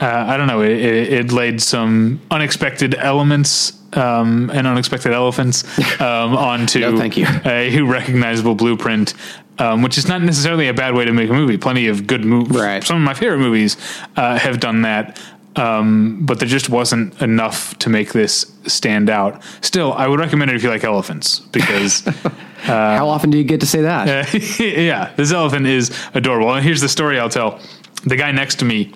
Uh, 0.00 0.06
I 0.28 0.36
don't 0.36 0.46
know. 0.46 0.62
It, 0.62 0.70
it, 0.70 1.12
it 1.12 1.32
laid 1.32 1.60
some 1.60 2.20
unexpected 2.30 2.94
elements 2.94 3.72
um, 3.94 4.50
and 4.50 4.66
unexpected 4.66 5.12
elephants 5.12 5.64
um, 6.00 6.36
onto 6.36 6.80
No, 6.80 6.96
thank 6.96 7.16
you. 7.16 7.26
a 7.44 7.80
recognizable 7.80 8.54
blueprint, 8.54 9.14
um, 9.58 9.82
which 9.82 9.98
is 9.98 10.06
not 10.06 10.22
necessarily 10.22 10.68
a 10.68 10.74
bad 10.74 10.94
way 10.94 11.04
to 11.04 11.12
make 11.12 11.30
a 11.30 11.32
movie. 11.32 11.56
Plenty 11.58 11.88
of 11.88 12.06
good 12.06 12.24
movies. 12.24 12.56
Right. 12.56 12.84
Some 12.84 12.96
of 12.96 13.02
my 13.02 13.14
favorite 13.14 13.38
movies 13.38 13.76
uh, 14.16 14.38
have 14.38 14.60
done 14.60 14.82
that. 14.82 15.20
Um, 15.56 16.24
but 16.24 16.38
there 16.38 16.46
just 16.46 16.68
wasn't 16.68 17.20
enough 17.20 17.76
to 17.78 17.90
make 17.90 18.12
this 18.12 18.52
stand 18.66 19.10
out. 19.10 19.42
Still, 19.60 19.92
I 19.92 20.06
would 20.06 20.20
recommend 20.20 20.52
it 20.52 20.56
if 20.56 20.62
you 20.62 20.68
like 20.68 20.84
elephants 20.84 21.40
because 21.40 22.00
How 22.62 23.08
often 23.08 23.30
do 23.30 23.38
you 23.38 23.44
get 23.44 23.60
to 23.60 23.66
say 23.66 23.82
that? 23.82 24.32
yeah, 24.60 25.12
this 25.16 25.32
elephant 25.32 25.66
is 25.66 25.90
adorable. 26.14 26.52
And 26.52 26.64
here's 26.64 26.80
the 26.80 26.88
story 26.88 27.18
I'll 27.18 27.28
tell. 27.28 27.60
The 28.04 28.16
guy 28.16 28.30
next 28.30 28.56
to 28.60 28.64
me, 28.64 28.92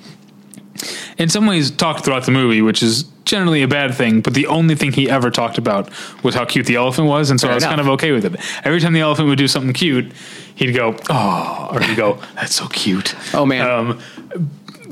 in 1.18 1.28
some 1.28 1.46
ways, 1.46 1.70
talked 1.70 2.04
throughout 2.04 2.24
the 2.24 2.32
movie, 2.32 2.62
which 2.62 2.82
is 2.82 3.04
generally 3.24 3.62
a 3.62 3.68
bad 3.68 3.94
thing. 3.94 4.20
But 4.20 4.34
the 4.34 4.46
only 4.46 4.74
thing 4.74 4.92
he 4.92 5.08
ever 5.08 5.30
talked 5.30 5.58
about 5.58 5.90
was 6.24 6.34
how 6.34 6.44
cute 6.44 6.66
the 6.66 6.76
elephant 6.76 7.08
was, 7.08 7.30
and 7.30 7.40
so 7.40 7.46
Fair 7.46 7.52
I 7.52 7.54
was 7.54 7.64
enough. 7.64 7.70
kind 7.76 7.80
of 7.80 7.88
okay 7.94 8.12
with 8.12 8.24
it. 8.24 8.40
Every 8.64 8.80
time 8.80 8.92
the 8.92 9.00
elephant 9.00 9.28
would 9.28 9.38
do 9.38 9.48
something 9.48 9.72
cute, 9.72 10.12
he'd 10.54 10.72
go, 10.72 10.96
"Oh," 11.08 11.68
or 11.72 11.80
he'd 11.80 11.96
go, 11.96 12.18
"That's 12.34 12.54
so 12.54 12.66
cute." 12.68 13.14
Oh, 13.34 13.46
man. 13.46 13.68
Um, 13.70 14.00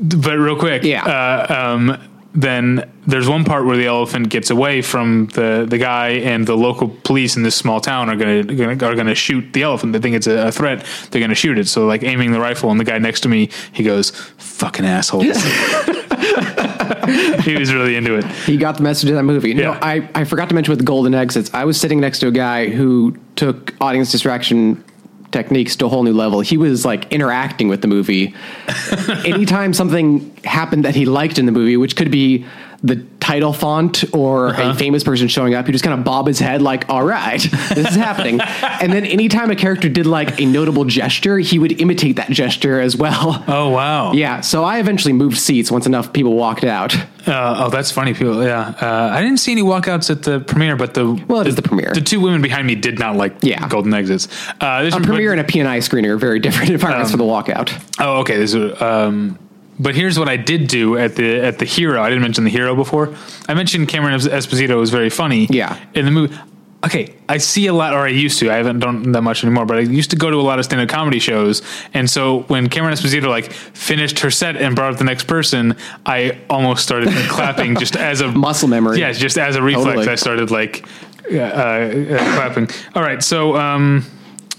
but 0.03 0.37
real 0.37 0.55
quick, 0.55 0.83
Yeah. 0.83 1.03
Uh, 1.03 1.73
um, 1.75 1.97
then 2.33 2.89
there's 3.05 3.27
one 3.27 3.43
part 3.43 3.65
where 3.65 3.75
the 3.75 3.87
elephant 3.87 4.29
gets 4.29 4.49
away 4.49 4.81
from 4.81 5.27
the, 5.33 5.65
the 5.69 5.77
guy, 5.77 6.09
and 6.09 6.47
the 6.47 6.55
local 6.55 6.87
police 7.03 7.35
in 7.35 7.43
this 7.43 7.55
small 7.55 7.81
town 7.81 8.09
are 8.09 8.15
gonna, 8.15 8.43
gonna 8.43 8.85
are 8.85 8.95
gonna 8.95 9.15
shoot 9.15 9.51
the 9.53 9.63
elephant. 9.63 9.93
They 9.93 9.99
think 9.99 10.15
it's 10.15 10.27
a, 10.27 10.47
a 10.47 10.51
threat. 10.51 10.85
They're 11.09 11.21
gonna 11.21 11.35
shoot 11.35 11.57
it. 11.57 11.67
So 11.67 11.85
like 11.85 12.03
aiming 12.03 12.31
the 12.31 12.39
rifle, 12.39 12.71
and 12.71 12.79
the 12.79 12.85
guy 12.85 12.97
next 12.99 13.21
to 13.21 13.29
me, 13.29 13.49
he 13.73 13.83
goes, 13.83 14.11
"Fucking 14.37 14.85
assholes." 14.85 15.25
he 17.43 17.55
was 17.57 17.73
really 17.73 17.95
into 17.95 18.15
it. 18.15 18.25
He 18.25 18.57
got 18.57 18.77
the 18.77 18.83
message 18.83 19.09
of 19.09 19.15
that 19.15 19.23
movie. 19.23 19.53
No, 19.53 19.73
Yeah. 19.73 19.79
I, 19.81 20.09
I 20.15 20.23
forgot 20.23 20.49
to 20.49 20.55
mention 20.55 20.71
with 20.71 20.79
the 20.79 20.85
golden 20.85 21.13
exits. 21.13 21.49
I 21.53 21.65
was 21.65 21.79
sitting 21.79 21.99
next 21.99 22.19
to 22.19 22.27
a 22.27 22.31
guy 22.31 22.69
who 22.69 23.17
took 23.35 23.73
audience 23.81 24.11
distraction 24.11 24.83
techniques 25.31 25.75
to 25.77 25.85
a 25.85 25.89
whole 25.89 26.03
new 26.03 26.13
level. 26.13 26.41
He 26.41 26.57
was 26.57 26.85
like 26.85 27.11
interacting 27.11 27.67
with 27.67 27.81
the 27.81 27.87
movie. 27.87 28.33
Anytime 29.25 29.73
something 29.73 30.35
happened 30.43 30.85
that 30.85 30.95
he 30.95 31.05
liked 31.05 31.39
in 31.39 31.45
the 31.45 31.51
movie, 31.51 31.77
which 31.77 31.95
could 31.95 32.11
be 32.11 32.45
the 32.83 32.95
title 33.19 33.53
font 33.53 34.03
or 34.11 34.47
a 34.55 34.73
famous 34.73 35.03
person 35.03 35.27
showing 35.27 35.53
up, 35.53 35.67
he 35.67 35.71
just 35.71 35.83
kind 35.83 35.97
of 35.97 36.03
bob 36.03 36.25
his 36.25 36.39
head 36.39 36.63
like, 36.63 36.89
all 36.89 37.03
right, 37.03 37.39
this 37.39 37.89
is 37.89 37.95
happening. 37.95 38.41
and 38.41 38.91
then 38.91 39.05
anytime 39.05 39.51
a 39.51 39.55
character 39.55 39.87
did 39.87 40.07
like 40.07 40.41
a 40.41 40.45
notable 40.45 40.83
gesture, 40.85 41.37
he 41.37 41.59
would 41.59 41.79
imitate 41.79 42.15
that 42.15 42.31
gesture 42.31 42.79
as 42.81 42.97
well. 42.97 43.43
Oh 43.47 43.69
wow. 43.69 44.13
Yeah, 44.13 44.41
so 44.41 44.63
I 44.63 44.79
eventually 44.79 45.13
moved 45.13 45.37
seats 45.37 45.69
once 45.71 45.85
enough 45.85 46.11
people 46.11 46.33
walked 46.33 46.63
out. 46.63 46.95
Uh, 47.27 47.65
oh, 47.65 47.69
that's 47.69 47.91
funny. 47.91 48.15
People. 48.15 48.43
Yeah. 48.43 48.73
Uh, 48.81 49.11
I 49.13 49.21
didn't 49.21 49.37
see 49.37 49.51
any 49.51 49.61
walkouts 49.61 50.09
at 50.09 50.23
the 50.23 50.39
premiere, 50.39 50.75
but 50.75 50.95
the 50.95 51.05
Well, 51.27 51.41
it 51.41 51.47
is 51.47 51.55
the 51.55 51.61
premiere. 51.61 51.91
The 51.93 52.01
two 52.01 52.19
women 52.19 52.41
behind 52.41 52.65
me 52.65 52.73
did 52.73 52.97
not 52.97 53.15
like 53.15 53.35
Yeah. 53.43 53.67
golden 53.67 53.93
exits. 53.93 54.27
Uh, 54.59 54.89
A 54.91 54.99
premiere 55.01 55.31
and 55.31 55.39
a 55.39 55.43
P&I 55.43 55.77
screener 55.79 56.09
are 56.09 56.17
very 56.17 56.39
different 56.45 56.71
environments 56.71 57.11
for 57.11 57.17
the 57.17 57.23
walkout. 57.23 57.71
Oh, 57.99 58.21
okay. 58.21 58.37
This 58.37 58.55
is, 58.55 58.81
um, 58.81 59.37
but 59.81 59.95
here's 59.95 60.19
what 60.19 60.29
I 60.29 60.37
did 60.37 60.67
do 60.67 60.97
at 60.97 61.15
the 61.15 61.41
at 61.41 61.59
the 61.59 61.65
hero. 61.65 62.01
I 62.01 62.09
didn't 62.09 62.21
mention 62.21 62.43
the 62.43 62.49
hero 62.49 62.75
before. 62.75 63.15
I 63.47 63.53
mentioned 63.53 63.87
Cameron 63.87 64.19
Esposito 64.19 64.77
was 64.77 64.91
very 64.91 65.09
funny. 65.09 65.47
Yeah. 65.49 65.77
In 65.93 66.05
the 66.05 66.11
movie. 66.11 66.37
Okay, 66.83 67.15
I 67.29 67.37
see 67.37 67.67
a 67.67 67.73
lot, 67.73 67.93
or 67.93 67.99
I 67.99 68.07
used 68.07 68.39
to. 68.39 68.51
I 68.51 68.55
haven't 68.55 68.79
done 68.79 69.11
that 69.11 69.21
much 69.21 69.43
anymore, 69.43 69.67
but 69.67 69.77
I 69.77 69.81
used 69.81 70.09
to 70.11 70.15
go 70.15 70.31
to 70.31 70.37
a 70.37 70.41
lot 70.41 70.57
of 70.57 70.65
stand-up 70.65 70.89
comedy 70.89 71.19
shows, 71.19 71.61
and 71.93 72.09
so 72.09 72.41
when 72.43 72.69
Cameron 72.69 72.95
Esposito 72.95 73.27
like 73.27 73.51
finished 73.51 74.17
her 74.19 74.31
set 74.31 74.55
and 74.55 74.75
brought 74.75 74.93
up 74.93 74.97
the 74.97 75.03
next 75.03 75.25
person, 75.25 75.75
I 76.07 76.39
almost 76.49 76.81
started 76.81 77.09
clapping 77.29 77.75
just 77.75 77.95
as 77.95 78.21
a 78.21 78.31
Muscle 78.31 78.67
memory. 78.67 78.99
Yeah, 78.99 79.11
just 79.11 79.37
as 79.37 79.55
a 79.55 79.61
reflex, 79.61 79.85
Totally. 79.85 80.07
I 80.07 80.15
started 80.15 80.49
like 80.49 80.83
uh, 81.31 81.37
uh, 81.37 82.17
clapping. 82.17 82.67
All 82.95 83.03
right, 83.03 83.21
so 83.21 83.55
um, 83.55 84.03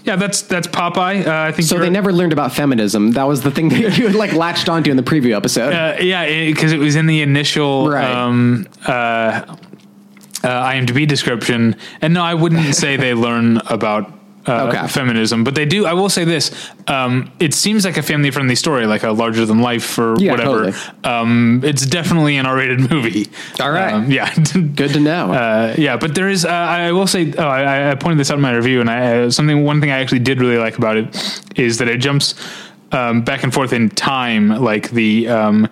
yeah, 0.04 0.16
that's 0.16 0.42
that's 0.42 0.66
Popeye. 0.66 1.26
Uh, 1.26 1.48
I 1.48 1.52
think 1.52 1.68
So 1.68 1.78
they 1.78 1.90
never 1.90 2.12
learned 2.12 2.32
about 2.32 2.52
feminism. 2.52 3.12
That 3.12 3.24
was 3.24 3.42
the 3.42 3.50
thing 3.50 3.68
that 3.70 3.96
you 3.98 4.06
had 4.06 4.14
like 4.16 4.32
latched 4.32 4.68
onto 4.68 4.90
in 4.90 4.96
the 4.96 5.02
preview 5.02 5.36
episode. 5.36 5.72
Uh, 5.72 5.96
yeah, 6.02 6.26
because 6.46 6.72
it, 6.72 6.78
was 6.78 6.96
in 6.96 7.06
the 7.06 7.22
initial 7.22 7.88
Right. 7.88 8.10
um, 8.10 8.66
uh, 8.86 8.90
uh, 8.90 9.56
IMDb 10.44 11.06
description. 11.06 11.76
And 12.00 12.14
no, 12.14 12.22
I 12.22 12.34
wouldn't 12.34 12.74
say 12.74 12.96
they 12.96 13.14
learn 13.14 13.58
about 13.68 14.12
uh, 14.46 14.68
Okay. 14.68 14.86
feminism, 14.88 15.44
but 15.44 15.54
they 15.54 15.64
do. 15.64 15.86
I 15.86 15.92
will 15.92 16.08
say 16.08 16.24
this: 16.24 16.50
um, 16.88 17.30
it 17.38 17.54
seems 17.54 17.84
like 17.84 17.96
a 17.96 18.02
family-friendly 18.02 18.56
story, 18.56 18.86
like 18.86 19.02
a 19.04 19.12
larger 19.12 19.46
than 19.46 19.60
life 19.60 19.98
or 19.98 20.16
Yeah, 20.18 20.32
whatever. 20.32 20.64
totally. 20.72 20.72
Um, 21.04 21.60
it's 21.64 21.86
definitely 21.86 22.36
an 22.38 22.46
R-rated 22.46 22.90
movie. 22.90 23.28
All 23.60 23.70
right. 23.70 23.92
Um, 23.94 24.10
yeah. 24.10 24.34
Good 24.74 24.90
to 24.94 25.00
know. 25.00 25.32
Uh, 25.32 25.74
yeah, 25.78 25.96
but 25.96 26.14
there 26.14 26.28
is. 26.28 26.44
Uh, 26.44 26.50
I 26.50 26.92
will 26.92 27.06
say. 27.06 27.32
Oh, 27.38 27.46
I, 27.46 27.90
I 27.92 27.94
pointed 27.94 28.18
this 28.18 28.30
out 28.30 28.36
in 28.36 28.40
my 28.42 28.52
review, 28.54 28.80
and 28.80 28.90
I 28.90 29.22
uh, 29.22 29.30
something. 29.30 29.62
One 29.64 29.80
thing 29.80 29.90
I 29.90 30.00
actually 30.00 30.20
did 30.20 30.40
really 30.40 30.58
like 30.58 30.76
about 30.78 30.96
it 30.96 31.06
is 31.56 31.78
that 31.78 31.88
it 31.88 31.98
jumps 31.98 32.34
um, 32.90 33.22
back 33.22 33.42
and 33.44 33.52
forth 33.54 33.72
in 33.72 33.90
time. 33.90 34.48
Like 34.48 34.90
the 34.90 35.28
um, 35.28 35.68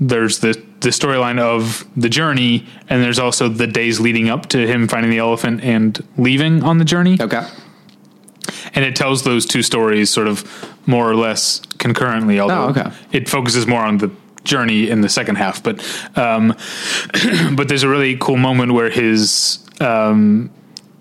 there's 0.00 0.40
the 0.40 0.60
the 0.80 0.90
storyline 0.90 1.38
of 1.40 1.84
the 1.96 2.08
journey, 2.08 2.64
and 2.88 3.02
there's 3.02 3.18
also 3.18 3.48
the 3.48 3.66
days 3.66 3.98
leading 4.00 4.28
up 4.28 4.46
to 4.48 4.66
him 4.66 4.86
finding 4.88 5.10
the 5.10 5.18
elephant 5.18 5.62
and 5.62 6.02
leaving 6.16 6.62
on 6.62 6.78
the 6.78 6.84
journey. 6.84 7.16
okay. 7.20 7.42
And 8.74 8.84
it 8.84 8.94
tells 8.96 9.22
those 9.24 9.46
two 9.46 9.62
stories 9.62 10.10
sort 10.10 10.28
of 10.28 10.44
more 10.86 11.10
or 11.10 11.14
less 11.16 11.60
concurrently. 11.78 12.40
Although 12.40 12.64
Oh, 12.66 12.68
okay. 12.70 12.90
it 13.12 13.28
focuses 13.28 13.66
more 13.66 13.82
on 13.82 13.98
the 13.98 14.10
journey 14.44 14.88
in 14.88 15.00
the 15.02 15.08
second 15.08 15.36
half, 15.36 15.62
but 15.62 15.80
um, 16.16 16.54
but 17.54 17.68
there's 17.68 17.82
a 17.82 17.88
really 17.88 18.16
cool 18.16 18.36
moment 18.36 18.72
where 18.72 18.88
his 18.90 19.58
um, 19.80 20.50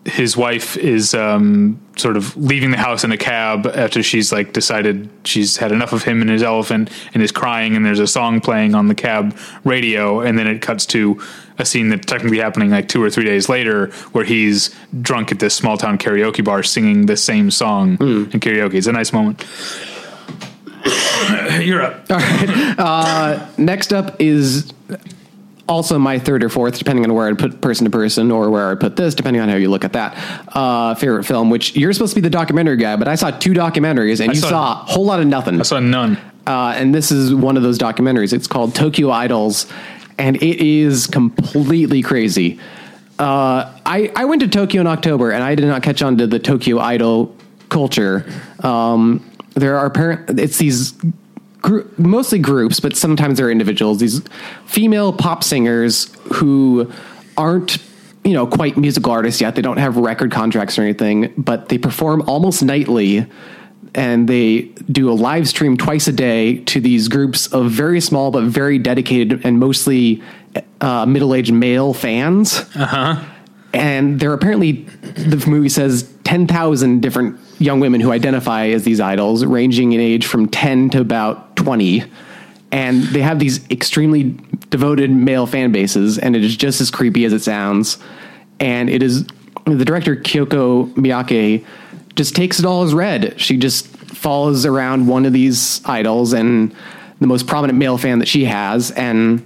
his 0.07 0.37
wife 0.37 0.77
is 0.77 1.13
um, 1.13 1.79
sort 1.97 2.15
of 2.15 2.35
leaving 2.37 2.71
the 2.71 2.77
house 2.77 3.03
in 3.03 3.11
a 3.11 3.17
cab 3.17 3.67
after 3.67 4.01
she's 4.01 4.31
like 4.31 4.53
decided 4.53 5.09
she's 5.25 5.57
had 5.57 5.71
enough 5.73 5.91
of 5.91 6.03
him 6.03 6.21
and 6.21 6.29
his 6.29 6.41
elephant 6.41 6.89
and 7.13 7.21
is 7.21 7.31
crying 7.31 7.75
and 7.75 7.85
there's 7.85 7.99
a 7.99 8.07
song 8.07 8.39
playing 8.39 8.73
on 8.73 8.87
the 8.87 8.95
cab 8.95 9.37
radio 9.65 10.21
and 10.21 10.39
then 10.39 10.47
it 10.47 10.61
cuts 10.61 10.85
to 10.85 11.21
a 11.57 11.65
scene 11.65 11.89
that's 11.89 12.05
technically 12.05 12.37
happening 12.37 12.69
like 12.69 12.87
two 12.87 13.03
or 13.03 13.09
three 13.09 13.25
days 13.25 13.49
later 13.49 13.87
where 14.13 14.23
he's 14.23 14.73
drunk 15.01 15.31
at 15.31 15.39
this 15.39 15.53
small 15.53 15.75
town 15.75 15.97
karaoke 15.97 16.43
bar 16.43 16.63
singing 16.63 17.07
the 17.07 17.17
same 17.17 17.51
song 17.51 17.97
in 18.31 18.39
karaoke. 18.39 18.75
It's 18.75 18.87
a 18.87 18.93
nice 18.93 19.11
moment. 19.11 19.43
You're 21.61 21.81
up. 21.81 22.09
All 22.09 22.17
right. 22.17 23.45
Next 23.57 23.91
up 23.91 24.21
is 24.21 24.71
also 25.67 25.99
my 25.99 26.17
third 26.19 26.43
or 26.43 26.49
fourth, 26.49 26.77
depending 26.77 27.03
on 27.05 27.13
where 27.13 27.27
I 27.27 27.33
put 27.33 27.61
person 27.61 27.85
to 27.85 27.91
person 27.91 28.31
or 28.31 28.49
where 28.49 28.69
I 28.71 28.75
put 28.75 28.95
this, 28.95 29.13
depending 29.15 29.41
on 29.41 29.49
how 29.49 29.55
you 29.55 29.69
look 29.69 29.83
at 29.83 29.93
that. 29.93 30.15
Uh, 30.55 30.95
favorite 30.95 31.25
film, 31.25 31.49
which 31.49 31.75
you're 31.75 31.93
supposed 31.93 32.11
to 32.11 32.15
be 32.15 32.21
the 32.21 32.29
documentary 32.29 32.77
guy, 32.77 32.95
but 32.95 33.07
I 33.07 33.15
saw 33.15 33.31
two 33.31 33.53
documentaries 33.53 34.19
and 34.19 34.33
you 34.33 34.39
saw- 34.39 34.49
saw 34.49 34.71
a 34.71 34.85
whole 34.85 35.05
lot 35.05 35.19
of 35.19 35.27
nothing. 35.27 35.59
I 35.59 35.63
saw 35.63 35.79
none 35.79 36.17
Uh, 36.45 36.73
and 36.77 36.95
this 36.95 37.11
is 37.11 37.33
one 37.35 37.57
of 37.57 37.63
those 37.63 37.77
documentaries. 37.77 38.31
It's 38.31 38.47
called 38.47 38.73
Tokyo 38.73 39.11
Idols, 39.11 39.67
and 40.17 40.37
it 40.37 40.65
is 40.65 41.05
completely 41.05 42.01
crazy. 42.01 42.59
Uh, 43.19 43.73
I, 43.85 44.11
I 44.15 44.25
went 44.25 44.41
to 44.43 44.47
Tokyo 44.47 44.79
in 44.79 44.87
October, 44.87 45.31
and 45.31 45.43
I 45.43 45.55
did 45.55 45.65
not 45.65 45.83
catch 45.83 46.01
on 46.01 46.17
to 46.19 46.27
the 46.27 46.39
Tokyo 46.39 46.79
Idol 46.79 47.35
culture. 47.69 48.25
Um, 48.63 49.29
there 49.55 49.77
are 49.77 49.87
apparent 49.87 50.39
it's 50.39 50.57
these 50.57 50.93
gr- 51.61 51.81
mostly 51.97 52.39
groups, 52.39 52.79
but 52.79 52.95
sometimes 52.95 53.37
they're 53.37 53.51
individuals. 53.51 53.99
These 53.99 54.21
female 54.65 55.13
pop 55.13 55.43
singers 55.43 56.13
who 56.35 56.91
aren't 57.37 57.77
you 58.23 58.33
know 58.33 58.47
quite 58.47 58.77
musical 58.77 59.11
artists 59.11 59.41
yet. 59.41 59.55
They 59.55 59.61
don't 59.61 59.77
have 59.77 59.97
record 59.97 60.31
contracts 60.31 60.77
or 60.77 60.81
anything, 60.81 61.33
but 61.37 61.69
they 61.69 61.77
perform 61.77 62.21
almost 62.23 62.63
nightly 62.63 63.25
and 63.95 64.27
they 64.27 64.61
do 64.91 65.09
a 65.09 65.13
live 65.13 65.47
stream 65.47 65.77
twice 65.77 66.07
a 66.07 66.11
day 66.11 66.59
to 66.65 66.79
these 66.79 67.07
groups 67.07 67.47
of 67.47 67.71
very 67.71 68.01
small 68.01 68.31
but 68.31 68.43
very 68.43 68.77
dedicated 68.77 69.45
and 69.45 69.59
mostly 69.59 70.21
uh, 70.81 71.05
middle 71.05 71.33
aged 71.33 71.53
male 71.53 71.93
fans. 71.93 72.59
Uh 72.75 72.85
huh. 72.85 73.23
And 73.73 74.19
there 74.19 74.31
are 74.31 74.33
apparently, 74.33 74.83
the 75.03 75.43
movie 75.47 75.69
says, 75.69 76.11
10,000 76.23 77.01
different 77.01 77.39
young 77.59 77.79
women 77.79 78.01
who 78.01 78.11
identify 78.11 78.67
as 78.67 78.83
these 78.83 78.99
idols, 78.99 79.45
ranging 79.45 79.93
in 79.93 79.99
age 79.99 80.25
from 80.25 80.47
10 80.47 80.91
to 80.91 81.01
about 81.01 81.55
20. 81.55 82.03
And 82.71 83.03
they 83.03 83.21
have 83.21 83.39
these 83.39 83.67
extremely 83.69 84.35
devoted 84.69 85.09
male 85.09 85.47
fan 85.47 85.71
bases, 85.71 86.17
and 86.17 86.35
it 86.35 86.43
is 86.43 86.55
just 86.55 86.81
as 86.81 86.91
creepy 86.91 87.25
as 87.25 87.33
it 87.33 87.41
sounds. 87.41 87.97
And 88.59 88.89
it 88.89 89.01
is 89.01 89.25
the 89.65 89.85
director, 89.85 90.15
Kyoko 90.15 90.93
Miyake, 90.93 91.65
just 92.15 92.35
takes 92.35 92.59
it 92.59 92.65
all 92.65 92.83
as 92.83 92.93
read. 92.93 93.39
She 93.39 93.57
just 93.57 93.87
follows 93.87 94.65
around 94.65 95.07
one 95.07 95.25
of 95.25 95.33
these 95.33 95.81
idols 95.85 96.33
and 96.33 96.75
the 97.19 97.27
most 97.27 97.47
prominent 97.47 97.77
male 97.77 97.97
fan 97.97 98.19
that 98.19 98.27
she 98.27 98.45
has, 98.45 98.91
and 98.91 99.45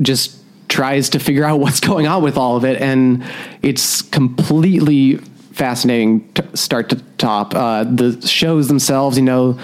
just 0.00 0.36
tries 0.68 1.10
to 1.10 1.18
figure 1.18 1.44
out 1.44 1.60
what's 1.60 1.80
going 1.80 2.06
on 2.06 2.22
with 2.22 2.36
all 2.36 2.56
of 2.56 2.64
it. 2.64 2.80
And 2.80 3.24
it's 3.62 4.02
completely 4.02 5.20
fascinating, 5.60 6.26
t- 6.32 6.42
start 6.54 6.88
to 6.88 6.96
top. 7.18 7.54
Uh, 7.54 7.84
the 7.84 8.26
shows 8.26 8.66
themselves, 8.66 9.18
you 9.18 9.22
know, 9.22 9.58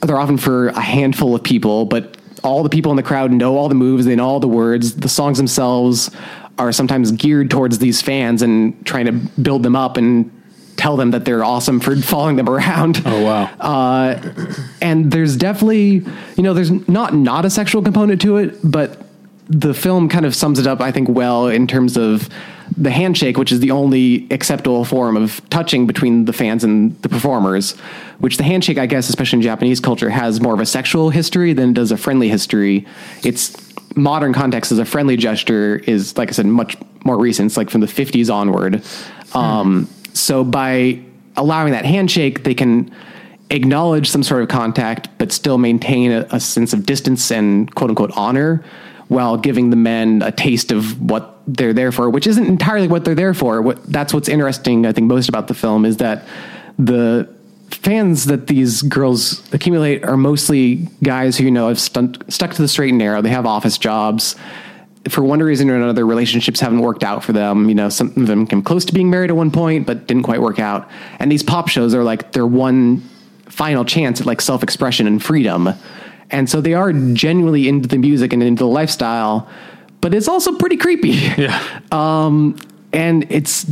they're 0.00 0.18
often 0.18 0.38
for 0.38 0.68
a 0.68 0.80
handful 0.80 1.34
of 1.34 1.42
people, 1.42 1.84
but 1.84 2.16
all 2.42 2.62
the 2.62 2.70
people 2.70 2.90
in 2.90 2.96
the 2.96 3.02
crowd 3.02 3.30
know 3.30 3.58
all 3.58 3.68
the 3.68 3.74
moves, 3.74 4.06
they 4.06 4.16
know 4.16 4.26
all 4.26 4.40
the 4.40 4.48
words. 4.48 4.96
The 4.96 5.08
songs 5.08 5.36
themselves 5.36 6.10
are 6.58 6.72
sometimes 6.72 7.12
geared 7.12 7.50
towards 7.50 7.78
these 7.78 8.00
fans 8.00 8.40
and 8.40 8.86
trying 8.86 9.04
to 9.04 9.12
build 9.42 9.62
them 9.62 9.76
up 9.76 9.98
and 9.98 10.30
tell 10.76 10.96
them 10.96 11.10
that 11.10 11.26
they're 11.26 11.44
awesome 11.44 11.78
for 11.78 11.94
following 12.12 12.36
them 12.36 12.48
around. 12.48 13.02
Oh 13.04 13.22
wow! 13.22 13.44
Uh, 13.60 14.32
and 14.80 15.12
there's 15.12 15.36
definitely, 15.36 16.06
you 16.36 16.42
know, 16.42 16.54
there's 16.54 16.70
not 16.88 17.14
not 17.14 17.44
a 17.44 17.50
sexual 17.50 17.82
component 17.82 18.22
to 18.22 18.38
it, 18.38 18.58
but 18.64 18.98
the 19.50 19.74
film 19.74 20.08
kind 20.08 20.24
of 20.24 20.34
sums 20.34 20.58
it 20.58 20.66
up, 20.66 20.80
I 20.80 20.90
think, 20.90 21.10
well 21.10 21.48
in 21.48 21.66
terms 21.66 21.98
of 21.98 22.30
the 22.76 22.90
handshake, 22.90 23.36
which 23.36 23.52
is 23.52 23.60
the 23.60 23.70
only 23.70 24.26
acceptable 24.30 24.84
form 24.84 25.16
of 25.16 25.40
touching 25.50 25.86
between 25.86 26.24
the 26.24 26.32
fans 26.32 26.64
and 26.64 27.00
the 27.02 27.08
performers. 27.08 27.72
Which 28.18 28.36
the 28.36 28.44
handshake, 28.44 28.78
I 28.78 28.86
guess, 28.86 29.08
especially 29.08 29.38
in 29.38 29.42
Japanese 29.42 29.80
culture, 29.80 30.10
has 30.10 30.40
more 30.40 30.54
of 30.54 30.60
a 30.60 30.66
sexual 30.66 31.10
history 31.10 31.52
than 31.52 31.70
it 31.70 31.74
does 31.74 31.92
a 31.92 31.96
friendly 31.96 32.28
history. 32.28 32.86
It's 33.22 33.56
modern 33.96 34.32
context 34.32 34.72
as 34.72 34.78
a 34.78 34.84
friendly 34.84 35.16
gesture 35.16 35.76
is, 35.86 36.16
like 36.16 36.28
I 36.28 36.32
said, 36.32 36.46
much 36.46 36.76
more 37.04 37.18
recent. 37.18 37.46
It's 37.46 37.56
like 37.56 37.70
from 37.70 37.80
the 37.80 37.86
50s 37.86 38.32
onward. 38.32 38.82
Um, 39.34 39.88
so 40.12 40.44
by 40.44 41.00
allowing 41.36 41.72
that 41.72 41.84
handshake, 41.84 42.44
they 42.44 42.54
can 42.54 42.94
acknowledge 43.50 44.08
some 44.08 44.22
sort 44.22 44.42
of 44.42 44.48
contact, 44.48 45.08
but 45.18 45.32
still 45.32 45.58
maintain 45.58 46.10
a, 46.10 46.26
a 46.30 46.40
sense 46.40 46.72
of 46.72 46.86
distance 46.86 47.30
and 47.30 47.72
quote 47.74 47.90
unquote 47.90 48.10
honor 48.16 48.64
while 49.14 49.36
giving 49.36 49.70
the 49.70 49.76
men 49.76 50.20
a 50.22 50.32
taste 50.32 50.72
of 50.72 51.00
what 51.00 51.40
they're 51.46 51.72
there 51.72 51.92
for, 51.92 52.10
which 52.10 52.26
isn't 52.26 52.46
entirely 52.46 52.88
what 52.88 53.04
they're 53.04 53.14
there 53.14 53.34
for. 53.34 53.62
What, 53.62 53.82
that's 53.84 54.12
what's 54.12 54.28
interesting, 54.28 54.84
I 54.86 54.92
think, 54.92 55.06
most 55.06 55.28
about 55.28 55.48
the 55.48 55.54
film 55.54 55.84
is 55.84 55.98
that 55.98 56.26
the 56.78 57.32
fans 57.70 58.26
that 58.26 58.46
these 58.46 58.82
girls 58.82 59.42
accumulate 59.52 60.04
are 60.04 60.16
mostly 60.16 60.88
guys 61.02 61.36
who 61.36 61.44
you 61.44 61.50
know 61.50 61.68
have 61.68 61.80
stuck, 61.80 62.16
stuck 62.28 62.52
to 62.52 62.62
the 62.62 62.68
straight 62.68 62.90
and 62.90 62.98
narrow. 62.98 63.22
They 63.22 63.30
have 63.30 63.46
office 63.46 63.78
jobs. 63.78 64.36
For 65.08 65.22
one 65.22 65.40
reason 65.40 65.68
or 65.68 65.76
another, 65.76 66.06
relationships 66.06 66.60
haven't 66.60 66.80
worked 66.80 67.04
out 67.04 67.22
for 67.22 67.32
them. 67.32 67.68
You 67.68 67.74
know, 67.74 67.90
some 67.90 68.08
of 68.16 68.26
them 68.26 68.46
came 68.46 68.62
close 68.62 68.84
to 68.86 68.94
being 68.94 69.10
married 69.10 69.30
at 69.30 69.36
one 69.36 69.50
point, 69.50 69.86
but 69.86 70.06
didn't 70.06 70.22
quite 70.22 70.40
work 70.40 70.58
out. 70.58 70.88
And 71.18 71.30
these 71.30 71.42
pop 71.42 71.68
shows 71.68 71.94
are 71.94 72.02
like 72.02 72.32
their 72.32 72.46
one 72.46 73.02
final 73.48 73.84
chance 73.84 74.20
at 74.20 74.26
like 74.26 74.40
self 74.40 74.62
expression 74.62 75.06
and 75.06 75.22
freedom. 75.22 75.68
And 76.34 76.50
so 76.50 76.60
they 76.60 76.74
are 76.74 76.92
genuinely 76.92 77.68
into 77.68 77.88
the 77.88 77.96
music 77.96 78.32
and 78.32 78.42
into 78.42 78.64
the 78.64 78.68
lifestyle, 78.68 79.48
but 80.00 80.12
it's 80.12 80.26
also 80.26 80.58
pretty 80.58 80.76
creepy. 80.76 81.10
Yeah. 81.38 81.80
Um, 81.92 82.56
and 82.92 83.26
it's 83.30 83.66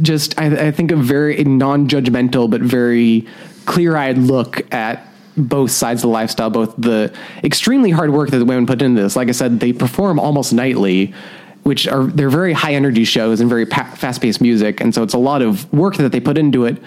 just, 0.00 0.38
I, 0.38 0.68
I 0.68 0.70
think, 0.70 0.92
a 0.92 0.96
very 0.96 1.42
non 1.42 1.88
judgmental, 1.88 2.48
but 2.48 2.60
very 2.60 3.26
clear 3.66 3.96
eyed 3.96 4.18
look 4.18 4.72
at 4.72 5.08
both 5.36 5.72
sides 5.72 6.02
of 6.04 6.08
the 6.08 6.12
lifestyle, 6.12 6.50
both 6.50 6.74
the 6.76 7.12
extremely 7.42 7.90
hard 7.90 8.10
work 8.10 8.30
that 8.30 8.38
the 8.38 8.44
women 8.44 8.64
put 8.66 8.80
into 8.80 9.02
this. 9.02 9.16
Like 9.16 9.28
I 9.28 9.32
said, 9.32 9.58
they 9.58 9.72
perform 9.72 10.20
almost 10.20 10.52
nightly, 10.52 11.12
which 11.64 11.88
are 11.88 12.04
they're 12.04 12.30
very 12.30 12.52
high 12.52 12.74
energy 12.74 13.04
shows 13.04 13.40
and 13.40 13.50
very 13.50 13.66
pa- 13.66 13.90
fast 13.96 14.22
paced 14.22 14.40
music, 14.40 14.80
and 14.80 14.94
so 14.94 15.02
it's 15.02 15.14
a 15.14 15.18
lot 15.18 15.42
of 15.42 15.72
work 15.72 15.96
that 15.96 16.12
they 16.12 16.20
put 16.20 16.38
into 16.38 16.64
it. 16.64 16.80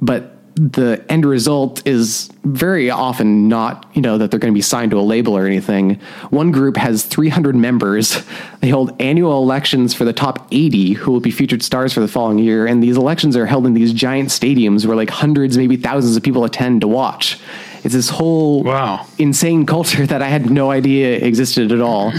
But 0.00 0.39
the 0.56 1.04
end 1.08 1.24
result 1.24 1.86
is 1.86 2.30
very 2.44 2.90
often 2.90 3.48
not, 3.48 3.86
you 3.94 4.02
know, 4.02 4.18
that 4.18 4.30
they're 4.30 4.40
going 4.40 4.52
to 4.52 4.56
be 4.56 4.62
signed 4.62 4.90
to 4.90 4.98
a 4.98 5.02
label 5.02 5.36
or 5.36 5.46
anything. 5.46 5.94
One 6.30 6.50
group 6.50 6.76
has 6.76 7.04
300 7.04 7.54
members. 7.56 8.22
They 8.60 8.68
hold 8.68 9.00
annual 9.00 9.42
elections 9.42 9.94
for 9.94 10.04
the 10.04 10.12
top 10.12 10.46
80 10.50 10.94
who 10.94 11.12
will 11.12 11.20
be 11.20 11.30
featured 11.30 11.62
stars 11.62 11.92
for 11.92 12.00
the 12.00 12.08
following 12.08 12.38
year. 12.38 12.66
And 12.66 12.82
these 12.82 12.96
elections 12.96 13.36
are 13.36 13.46
held 13.46 13.66
in 13.66 13.74
these 13.74 13.92
giant 13.92 14.28
stadiums 14.30 14.84
where 14.84 14.96
like 14.96 15.10
hundreds, 15.10 15.56
maybe 15.56 15.76
thousands 15.76 16.16
of 16.16 16.22
people 16.22 16.44
attend 16.44 16.80
to 16.82 16.88
watch. 16.88 17.38
It's 17.82 17.94
this 17.94 18.10
whole 18.10 18.62
Wow. 18.62 19.06
insane 19.18 19.64
culture 19.66 20.04
that 20.12 20.20
I 20.20 20.28
had 20.28 20.50
no 20.50 20.70
idea 20.70 21.16
existed 21.18 21.72
at 21.72 21.80
all. 21.80 22.12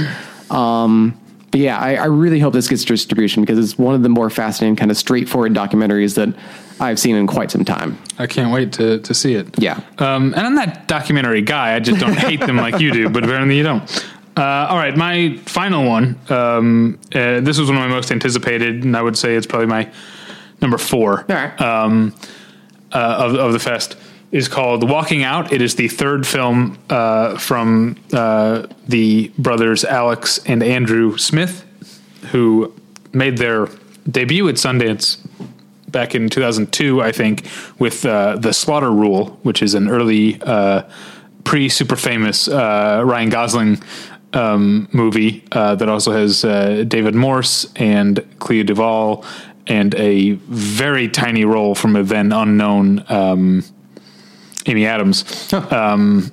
Um, 0.49 1.17
but 1.51 1.59
yeah, 1.59 1.77
I, 1.77 1.95
I 1.95 2.05
really 2.05 2.39
hope 2.39 2.53
this 2.53 2.69
gets 2.69 2.85
distribution 2.85 3.43
because 3.43 3.59
it's 3.59 3.77
one 3.77 3.93
of 3.93 4.03
the 4.03 4.09
more 4.09 4.29
fascinating, 4.29 4.77
kind 4.77 4.89
of 4.89 4.95
straightforward 4.97 5.53
documentaries 5.53 6.15
that 6.15 6.33
I've 6.81 6.99
seen 6.99 7.15
in 7.15 7.27
quite 7.27 7.51
some 7.51 7.63
time. 7.63 7.97
I 8.17 8.25
can't 8.25 8.51
wait 8.51 8.73
to 8.73 8.99
to 8.99 9.13
see 9.13 9.35
it. 9.35 9.59
Yeah. 9.59 9.79
Um, 9.99 10.33
and 10.33 10.47
I'm 10.47 10.55
that 10.55 10.87
documentary 10.87 11.43
guy. 11.43 11.75
I 11.75 11.79
just 11.79 11.99
don't 11.99 12.17
hate 12.17 12.39
them 12.39 12.57
like 12.57 12.79
you 12.79 12.91
do, 12.91 13.07
but 13.09 13.23
apparently 13.23 13.55
you 13.55 13.63
don't. 13.63 14.09
Uh, 14.35 14.67
all 14.69 14.77
right, 14.77 14.97
my 14.97 15.37
final 15.45 15.85
one. 15.85 16.17
Um, 16.29 16.99
uh, 17.13 17.41
this 17.41 17.59
was 17.59 17.69
one 17.69 17.77
of 17.77 17.83
my 17.83 17.87
most 17.87 18.11
anticipated, 18.11 18.83
and 18.83 18.97
I 18.97 19.01
would 19.01 19.17
say 19.17 19.35
it's 19.35 19.45
probably 19.45 19.67
my 19.67 19.91
number 20.61 20.77
four 20.79 21.25
right. 21.29 21.61
um, 21.61 22.15
uh, 22.91 22.97
of 22.97 23.35
of 23.35 23.53
the 23.53 23.59
fest. 23.59 23.95
Is 24.31 24.47
called 24.47 24.89
Walking 24.89 25.23
Out. 25.23 25.51
It 25.51 25.61
is 25.61 25.75
the 25.75 25.89
third 25.89 26.25
film 26.25 26.77
uh, 26.89 27.37
from 27.37 27.97
uh, 28.13 28.65
the 28.87 29.29
brothers 29.37 29.83
Alex 29.83 30.39
and 30.45 30.63
Andrew 30.63 31.17
Smith, 31.17 31.65
who 32.31 32.73
made 33.11 33.37
their 33.37 33.67
debut 34.09 34.47
at 34.47 34.55
Sundance 34.55 35.20
back 35.91 36.15
in 36.15 36.29
2002, 36.29 37.01
I 37.01 37.11
think, 37.11 37.47
with 37.79 38.05
uh, 38.05 38.37
the 38.37 38.53
Slaughter 38.53 38.91
Rule, 38.91 39.39
which 39.43 39.61
is 39.61 39.73
an 39.73 39.89
early, 39.89 40.41
uh, 40.41 40.83
pre 41.43 41.69
super 41.69 41.95
famous 41.95 42.47
uh, 42.47 43.01
Ryan 43.05 43.29
Gosling 43.29 43.83
um, 44.33 44.87
movie 44.91 45.43
uh, 45.51 45.75
that 45.75 45.89
also 45.89 46.11
has 46.11 46.45
uh, 46.45 46.83
David 46.87 47.15
Morse 47.15 47.71
and 47.75 48.25
Clea 48.39 48.63
Duvall 48.63 49.25
and 49.67 49.93
a 49.95 50.31
very 50.31 51.07
tiny 51.07 51.45
role 51.45 51.75
from 51.75 51.95
a 51.95 52.03
then 52.03 52.31
unknown 52.31 53.05
um, 53.09 53.63
Amy 54.65 54.85
Adams. 54.85 55.51
Um, 55.53 56.31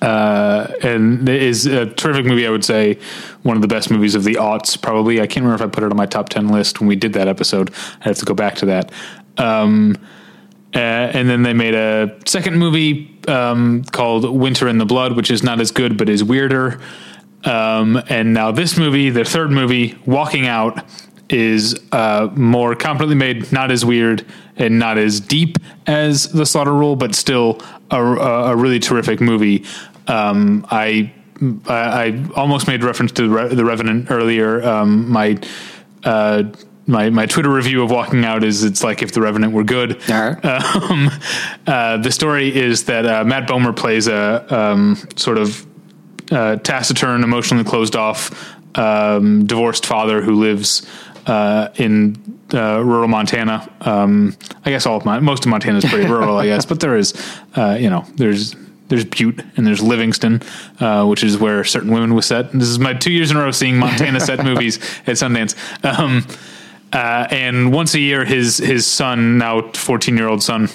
uh, 0.00 0.72
and 0.82 1.28
it 1.28 1.42
is 1.42 1.66
a 1.66 1.86
terrific 1.86 2.26
movie. 2.26 2.46
I 2.46 2.50
would 2.50 2.64
say 2.64 2.98
one 3.42 3.56
of 3.56 3.62
the 3.62 3.68
best 3.68 3.90
movies 3.90 4.14
of 4.14 4.24
the 4.24 4.34
aughts. 4.34 4.80
Probably 4.80 5.20
I 5.20 5.26
can't 5.26 5.44
remember 5.44 5.64
if 5.64 5.68
I 5.68 5.72
put 5.72 5.84
it 5.84 5.90
on 5.90 5.96
my 5.96 6.06
top 6.06 6.28
ten 6.28 6.48
list 6.48 6.80
when 6.80 6.88
we 6.88 6.96
did 6.96 7.12
that 7.14 7.28
episode. 7.28 7.72
I 8.00 8.04
have 8.04 8.18
to 8.18 8.24
go 8.24 8.34
back 8.34 8.56
to 8.56 8.66
that. 8.66 8.92
Um, 9.36 9.96
uh, 10.74 10.78
and 10.78 11.28
then 11.28 11.42
they 11.42 11.54
made 11.54 11.74
a 11.74 12.18
second 12.26 12.58
movie 12.58 13.18
um, 13.26 13.84
called 13.84 14.28
Winter 14.28 14.68
in 14.68 14.78
the 14.78 14.86
Blood, 14.86 15.16
which 15.16 15.30
is 15.30 15.42
not 15.42 15.60
as 15.60 15.70
good 15.70 15.96
but 15.96 16.08
is 16.08 16.22
weirder. 16.22 16.80
Um, 17.44 18.02
and 18.08 18.34
now 18.34 18.50
this 18.50 18.76
movie, 18.76 19.10
their 19.10 19.24
third 19.24 19.50
movie, 19.50 19.96
Walking 20.06 20.46
Out, 20.46 20.84
is 21.30 21.78
uh, 21.92 22.28
more 22.34 22.74
competently 22.74 23.14
made, 23.14 23.52
not 23.52 23.70
as 23.70 23.84
weird 23.84 24.24
and 24.56 24.78
not 24.78 24.98
as 24.98 25.20
deep 25.20 25.58
as 25.86 26.32
the 26.32 26.46
Slaughter 26.46 26.72
Rule, 26.72 26.96
but 26.96 27.14
still 27.14 27.60
a, 27.90 28.02
a 28.02 28.56
really 28.56 28.78
terrific 28.78 29.20
movie. 29.20 29.64
Um, 30.06 30.66
I, 30.70 31.12
I 31.66 32.24
almost 32.34 32.66
made 32.66 32.82
reference 32.82 33.12
to 33.12 33.22
the, 33.22 33.28
Re- 33.28 33.54
the 33.54 33.64
Revenant 33.64 34.10
earlier. 34.10 34.62
Um, 34.62 35.10
my 35.10 35.38
uh, 36.04 36.44
my 36.86 37.10
my 37.10 37.26
Twitter 37.26 37.50
review 37.50 37.82
of 37.82 37.90
Walking 37.90 38.24
Out 38.24 38.42
is 38.42 38.64
it's 38.64 38.82
like 38.82 39.02
if 39.02 39.12
the 39.12 39.20
Revenant 39.20 39.52
were 39.52 39.64
good. 39.64 40.08
Right. 40.08 40.42
Um, 40.44 41.10
uh, 41.66 41.98
the 41.98 42.10
story 42.10 42.54
is 42.54 42.84
that 42.84 43.06
uh, 43.06 43.24
Matt 43.24 43.48
Bomer 43.48 43.76
plays 43.76 44.08
a 44.08 44.46
um, 44.54 44.96
sort 45.16 45.38
of 45.38 45.66
uh, 46.32 46.56
taciturn, 46.56 47.22
emotionally 47.22 47.64
closed 47.64 47.94
off, 47.94 48.56
um, 48.74 49.46
divorced 49.46 49.86
father 49.86 50.22
who 50.22 50.34
lives 50.34 50.86
uh, 51.28 51.68
in 51.76 52.40
uh, 52.52 52.82
rural 52.82 53.08
Montana. 53.08 53.70
Um, 53.82 54.36
I 54.64 54.70
guess 54.70 54.86
all 54.86 54.96
of 54.96 55.04
Mon- 55.04 55.22
most 55.22 55.44
of 55.44 55.50
Montana 55.50 55.78
is 55.78 55.84
pretty 55.84 56.06
rural, 56.10 56.38
I 56.38 56.46
guess, 56.46 56.64
but 56.64 56.80
there 56.80 56.96
is, 56.96 57.14
uh, 57.56 57.76
you 57.78 57.90
know, 57.90 58.04
there's 58.16 58.56
there's 58.88 59.04
Butte 59.04 59.44
and 59.56 59.66
there's 59.66 59.82
Livingston, 59.82 60.42
uh, 60.80 61.04
which 61.04 61.22
is 61.22 61.36
where 61.36 61.62
certain 61.62 61.92
women 61.92 62.14
was 62.14 62.24
set. 62.24 62.50
This 62.52 62.68
is 62.68 62.78
my 62.78 62.94
two 62.94 63.12
years 63.12 63.30
in 63.30 63.36
a 63.36 63.40
row 63.40 63.50
seeing 63.50 63.76
Montana 63.76 64.18
set 64.18 64.42
movies 64.44 64.78
at 65.06 65.16
Sundance. 65.16 65.54
Um, 65.84 66.26
uh, 66.90 67.28
and 67.30 67.70
once 67.70 67.94
a 67.94 68.00
year, 68.00 68.24
his 68.24 68.56
his 68.56 68.86
son, 68.86 69.36
now 69.36 69.70
fourteen 69.72 70.16
year 70.16 70.28
old 70.28 70.42
son, 70.42 70.70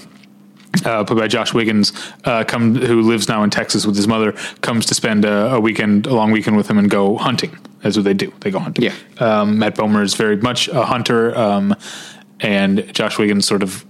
uh, 0.85 1.03
played 1.03 1.19
by 1.19 1.27
Josh 1.27 1.53
Wiggins, 1.53 1.93
uh, 2.25 2.43
come 2.43 2.75
who 2.75 3.01
lives 3.01 3.27
now 3.27 3.43
in 3.43 3.49
Texas 3.49 3.85
with 3.85 3.95
his 3.95 4.07
mother, 4.07 4.33
comes 4.61 4.85
to 4.87 4.95
spend 4.95 5.25
a, 5.25 5.53
a 5.53 5.59
weekend, 5.59 6.07
a 6.07 6.13
long 6.13 6.31
weekend 6.31 6.57
with 6.57 6.69
him, 6.69 6.77
and 6.77 6.89
go 6.89 7.17
hunting. 7.17 7.57
That's 7.81 7.95
what 7.95 8.05
they 8.05 8.13
do. 8.13 8.33
They 8.39 8.51
go 8.51 8.59
hunting. 8.59 8.85
Yeah. 8.85 8.93
Um, 9.19 9.59
Matt 9.59 9.75
Bomer 9.75 10.03
is 10.03 10.15
very 10.15 10.37
much 10.37 10.67
a 10.69 10.85
hunter, 10.85 11.37
um, 11.37 11.75
and 12.39 12.93
Josh 12.93 13.17
Wiggins 13.17 13.45
sort 13.45 13.63
of 13.63 13.85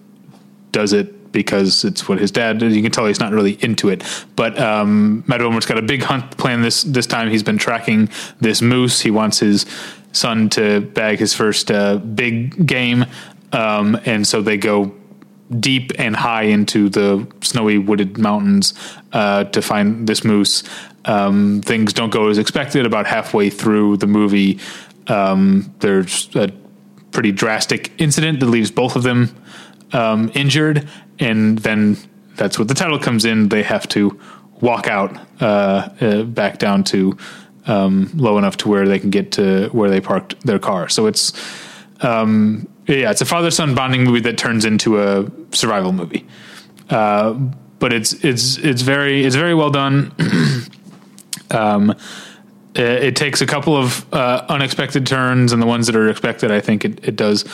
does 0.72 0.94
it 0.94 1.32
because 1.32 1.84
it's 1.84 2.08
what 2.08 2.20
his 2.20 2.32
dad. 2.32 2.62
You 2.62 2.82
can 2.82 2.92
tell 2.92 3.06
he's 3.06 3.20
not 3.20 3.34
really 3.34 3.54
into 3.64 3.90
it. 3.90 4.04
But 4.36 4.58
um, 4.60 5.24
Matt 5.28 5.42
Bomer's 5.42 5.66
got 5.66 5.78
a 5.78 5.82
big 5.82 6.04
hunt 6.04 6.38
plan 6.38 6.62
this 6.62 6.84
this 6.84 7.08
time. 7.08 7.30
He's 7.30 7.44
been 7.44 7.58
tracking 7.58 8.10
this 8.40 8.62
moose. 8.62 9.02
He 9.02 9.12
wants 9.12 9.40
his 9.40 9.66
son 10.12 10.50
to 10.50 10.82
bag 10.82 11.20
his 11.20 11.34
first 11.34 11.72
uh, 11.72 11.98
big 11.98 12.66
game, 12.66 13.06
um, 13.52 14.00
and 14.06 14.28
so 14.28 14.42
they 14.42 14.58
go 14.58 14.94
deep 15.60 15.92
and 16.00 16.16
high 16.16 16.44
into 16.44 16.90
the 16.90 17.28
snowy 17.42 17.78
wooded 17.78 18.18
mountains 18.18 18.74
uh, 19.12 19.44
to 19.46 19.62
find 19.62 20.08
this 20.08 20.24
moose. 20.24 20.64
Um, 21.06 21.62
things 21.62 21.94
don't 21.94 22.12
go 22.12 22.30
as 22.30 22.38
expected. 22.38 22.86
About 22.86 23.08
halfway 23.08 23.50
through 23.50 23.98
the 23.98 24.08
movie, 24.08 24.60
um, 25.08 25.74
there's 25.80 26.34
a 26.36 26.52
pretty 27.12 27.32
drastic 27.32 27.92
incident 27.98 28.40
that 28.40 28.48
leaves 28.48 28.72
both 28.72 28.96
of 28.96 29.04
them 29.04 29.36
um, 29.92 30.32
injured, 30.34 30.90
and 31.20 31.60
then 31.60 31.98
that's 32.36 32.58
what 32.58 32.68
the 32.68 32.74
title 32.74 33.00
comes 33.00 33.26
in. 33.26 33.50
They 33.50 33.64
have 33.64 33.88
to 33.90 34.20
walk 34.62 34.88
out 34.88 35.20
uh, 35.42 35.90
uh, 36.00 36.24
back 36.24 36.58
down 36.58 36.84
to 36.86 37.18
um, 37.68 38.10
low 38.16 38.38
enough 38.38 38.58
to 38.58 38.70
where 38.70 38.88
they 38.88 39.00
can 39.00 39.10
get 39.10 39.34
to 39.34 39.70
where 39.70 39.90
they 39.90 40.02
parked 40.02 40.40
their 40.46 40.60
car. 40.60 40.90
So 40.90 41.06
it's 41.06 41.34
um, 42.02 42.68
yeah, 42.88 43.12
it's 43.12 43.22
a 43.22 43.26
father 43.26 43.52
son 43.52 43.76
bonding 43.76 44.04
movie 44.04 44.20
that 44.22 44.38
turns 44.38 44.66
into 44.66 45.02
a 45.02 45.26
survival 45.52 45.94
movie. 45.94 46.26
Uh, 46.90 47.34
but 47.80 47.94
it's 47.94 48.14
it's 48.24 48.58
it's 48.58 48.82
very 48.82 49.26
it's 49.26 49.36
very 49.36 49.54
well 49.54 49.70
done. 49.70 50.12
um, 51.52 51.92
it, 52.76 53.04
it 53.04 53.16
takes 53.16 53.42
a 53.42 53.46
couple 53.46 53.76
of 53.76 54.06
uh, 54.14 54.46
unexpected 54.50 55.06
turns, 55.06 55.54
and 55.54 55.62
the 55.62 55.66
ones 55.66 55.88
that 55.88 55.96
are 55.96 56.10
expected, 56.10 56.52
I 56.52 56.62
think 56.62 56.86
it, 56.86 57.06
it 57.06 57.16
does 57.16 57.46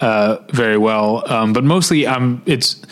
uh, 0.00 0.38
very 0.50 0.76
well. 0.76 1.30
Um, 1.30 1.52
but 1.52 1.64
mostly, 1.64 2.06
um, 2.06 2.42
it's 2.46 2.82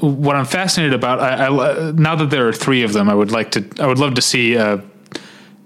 what 0.00 0.36
I'm 0.36 0.44
fascinated 0.44 0.94
about. 0.94 1.20
I, 1.20 1.46
I 1.46 1.90
now 1.92 2.16
that 2.16 2.30
there 2.30 2.48
are 2.48 2.52
three 2.52 2.82
of 2.82 2.92
them, 2.92 3.08
I 3.08 3.14
would 3.14 3.30
like 3.30 3.52
to. 3.52 3.64
I 3.80 3.86
would 3.86 3.98
love 3.98 4.14
to 4.14 4.22
see 4.22 4.54
a 4.54 4.82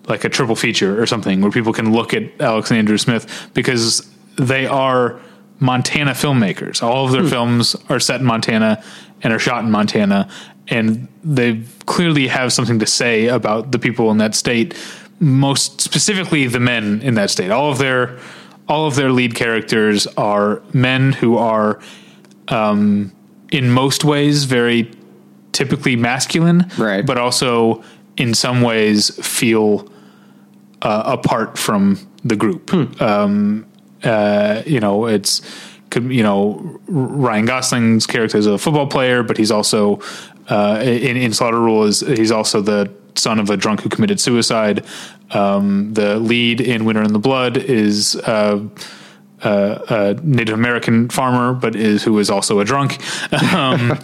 like 0.07 0.25
a 0.25 0.29
triple 0.29 0.57
feature 0.57 1.01
or 1.01 1.07
something 1.07 1.41
where 1.41 1.51
people 1.51 1.73
can 1.73 1.93
look 1.93 2.15
at 2.15 2.41
Alex 2.41 2.71
and 2.71 2.79
Andrew 2.79 2.99
Smith 2.99 3.51
because 3.55 4.09
they 4.37 4.67
are 4.67 5.21
Montana 5.61 6.13
filmmakers. 6.13 6.83
All 6.83 7.07
of 7.07 7.13
their 7.13 7.25
films 7.25 7.77
are 7.89 8.01
set 8.01 8.21
in 8.21 8.27
Montana 8.27 8.83
and 9.23 9.33
are 9.33 9.39
shot 9.39 9.63
in 9.63 9.71
Montana, 9.71 10.29
and 10.69 11.07
they 11.23 11.63
clearly 11.87 12.29
have 12.29 12.53
something 12.53 12.79
to 12.79 12.87
say 12.87 13.27
about 13.27 13.71
the 13.71 13.79
people 13.79 14.11
in 14.11 14.19
that 14.19 14.35
state. 14.35 14.75
Most 15.21 15.81
specifically, 15.81 16.47
the 16.47 16.61
men 16.61 17.03
in 17.03 17.15
that 17.15 17.29
state. 17.31 17.51
All 17.51 17.71
of 17.71 17.79
their 17.79 18.19
all 18.69 18.87
of 18.87 18.95
their 18.95 19.11
lead 19.11 19.35
characters 19.35 20.07
are 20.17 20.63
men 20.73 21.13
who 21.13 21.37
are, 21.37 21.81
um, 22.49 23.13
in 23.51 23.69
most 23.69 24.05
ways, 24.05 24.45
very 24.45 24.91
typically 25.51 25.97
masculine, 25.97 26.71
Right. 26.79 27.05
But 27.05 27.19
also, 27.19 27.83
in 28.17 28.33
some 28.33 28.63
ways, 28.63 29.11
feel 29.27 29.91
uh, 30.83 31.03
apart 31.05 31.59
from 31.59 31.99
the 32.25 32.37
group. 32.37 32.73
Um, 33.03 33.67
uh, 34.05 34.63
you 34.67 34.81
know, 34.81 35.07
it's 35.07 35.43
you 35.95 36.23
know 36.23 36.81
Ryan 36.87 37.47
Gosling's 37.47 38.07
character 38.07 38.39
is 38.39 38.47
a 38.47 38.59
football 38.59 38.87
player, 38.87 39.23
but 39.23 39.37
he's 39.37 39.51
also 39.51 40.01
uh, 40.49 40.81
in, 40.83 41.17
in 41.17 41.33
Slaughter 41.33 41.61
Rule 41.61 41.85
is 41.85 42.01
he's 42.01 42.31
also 42.31 42.61
the 42.61 42.93
son 43.17 43.39
of 43.39 43.51
a 43.51 43.57
drunk 43.57 43.81
who 43.81 43.89
committed 43.89 44.21
suicide. 44.21 44.85
Um, 45.31 45.95
the 45.95 46.17
lead 46.17 46.61
in 46.61 46.85
Winter 46.85 47.03
in 47.03 47.13
the 47.13 47.19
Blood 47.19 47.57
is. 47.57 48.17
Uh, 48.17 48.69
uh, 49.43 49.79
a 49.89 50.21
Native 50.23 50.53
American 50.53 51.09
farmer, 51.09 51.55
but 51.55 51.75
is 51.75 52.03
who 52.03 52.19
is 52.19 52.29
also 52.29 52.61
a 52.61 52.65
drunk. 52.65 53.03
Um, 53.55 53.99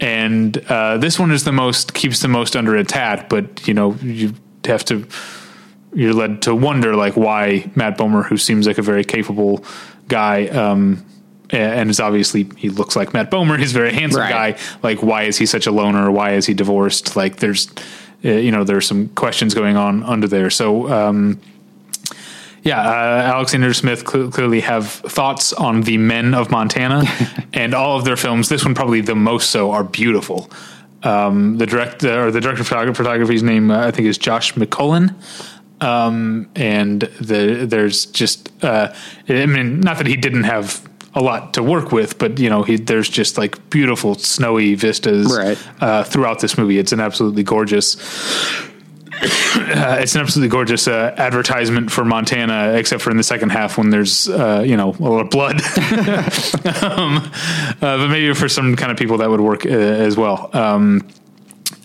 and 0.00 0.58
uh, 0.68 0.98
this 0.98 1.18
one 1.18 1.32
is 1.32 1.44
the 1.44 1.52
most 1.52 1.94
keeps 1.94 2.20
the 2.20 2.28
most 2.28 2.54
under 2.54 2.76
attack. 2.76 3.30
But 3.30 3.66
you 3.66 3.72
know 3.72 3.94
you 4.02 4.34
have 4.66 4.84
to 4.86 5.06
you're 5.96 6.12
led 6.14 6.42
to 6.42 6.54
wonder 6.54 6.94
like 6.94 7.16
why 7.16 7.68
Matt 7.74 7.98
Bomer, 7.98 8.24
who 8.24 8.36
seems 8.36 8.66
like 8.68 8.78
a 8.78 8.82
very 8.82 9.02
capable 9.02 9.64
guy, 10.08 10.46
um, 10.48 11.04
and 11.50 11.90
is 11.90 11.98
obviously 12.00 12.46
he 12.56 12.68
looks 12.70 12.94
like 12.96 13.12
Matt 13.14 13.30
Bomer. 13.30 13.58
He's 13.62 13.70
a 13.74 13.78
very 13.78 13.92
handsome 13.92 14.20
Right. 14.20 14.56
guy. 14.56 14.62
Like 14.82 15.02
why 15.02 15.22
is 15.24 15.36
he 15.38 15.46
such 15.46 15.66
a 15.66 15.72
loner? 15.72 16.10
Why 16.10 16.32
is 16.34 16.46
he 16.46 16.54
divorced? 16.54 17.16
Like 17.16 17.36
there's 17.36 17.68
uh, 18.24 18.28
you 18.30 18.50
know 18.52 18.62
there's 18.64 18.86
some 18.86 19.08
questions 19.10 19.54
going 19.54 19.76
on 19.76 20.02
under 20.04 20.28
there. 20.28 20.50
So. 20.50 20.88
Um, 20.88 21.40
yeah, 22.62 22.80
uh, 22.80 23.32
Alexander 23.34 23.72
Smith 23.74 24.08
cl- 24.08 24.28
clearly 24.32 24.58
have 24.60 24.90
thoughts 24.90 25.52
on 25.52 25.82
the 25.82 25.98
men 25.98 26.34
of 26.34 26.50
Montana, 26.50 27.04
and 27.52 27.74
all 27.74 27.96
of 27.96 28.04
their 28.04 28.16
films. 28.16 28.48
This 28.48 28.64
one 28.64 28.74
probably 28.74 29.00
the 29.00 29.14
most 29.14 29.50
so 29.50 29.70
are 29.70 29.84
beautiful. 29.84 30.50
Um, 31.04 31.58
the 31.58 31.66
direct 31.66 32.02
or 32.02 32.32
the 32.32 32.40
director 32.40 32.62
of 32.62 32.68
photog- 32.68 32.96
photography's 32.96 33.44
name 33.44 33.70
uh, 33.70 33.86
I 33.86 33.92
think 33.92 34.08
is 34.08 34.18
Josh 34.18 34.54
McCullen, 34.54 35.14
um, 35.80 36.48
and 36.56 37.02
the 37.20 37.66
there's 37.68 38.06
just 38.06 38.50
uh, 38.64 38.92
I 39.28 39.46
mean 39.46 39.80
not 39.80 39.98
that 39.98 40.06
he 40.06 40.16
didn't 40.16 40.44
have 40.44 40.86
a 41.14 41.20
lot 41.22 41.54
to 41.54 41.62
work 41.62 41.92
with, 41.92 42.18
but 42.18 42.38
you 42.38 42.50
know 42.50 42.62
he 42.62 42.76
there's 42.76 43.08
just 43.08 43.38
like 43.38 43.70
beautiful 43.70 44.14
snowy 44.16 44.74
vistas 44.74 45.34
Right. 45.36 45.58
uh, 45.80 46.04
throughout 46.04 46.40
this 46.40 46.58
movie. 46.58 46.78
It's 46.78 46.92
an 46.92 47.00
absolutely 47.00 47.42
gorgeous 47.42 47.96
uh, 49.18 49.96
it's 49.98 50.14
an 50.14 50.20
absolutely 50.20 50.50
gorgeous 50.50 50.86
uh, 50.86 51.14
advertisement 51.16 51.90
for 51.90 52.04
Montana, 52.04 52.74
except 52.74 53.00
for 53.02 53.10
in 53.10 53.16
the 53.16 53.22
second 53.22 53.48
half 53.50 53.78
when 53.78 53.88
there's 53.88 54.28
uh, 54.28 54.62
you 54.66 54.76
know 54.76 54.94
a 55.00 55.02
lot 55.02 55.20
of 55.20 55.30
blood. 55.30 55.54
um, 56.82 57.16
uh, 57.16 57.80
but 57.80 58.08
maybe 58.08 58.34
for 58.34 58.48
some 58.48 58.76
kind 58.76 58.92
of 58.92 58.98
people 58.98 59.16
that 59.18 59.30
would 59.30 59.40
work 59.40 59.64
uh, 59.64 59.70
as 59.70 60.16
well. 60.18 60.50
Um, 60.52 61.06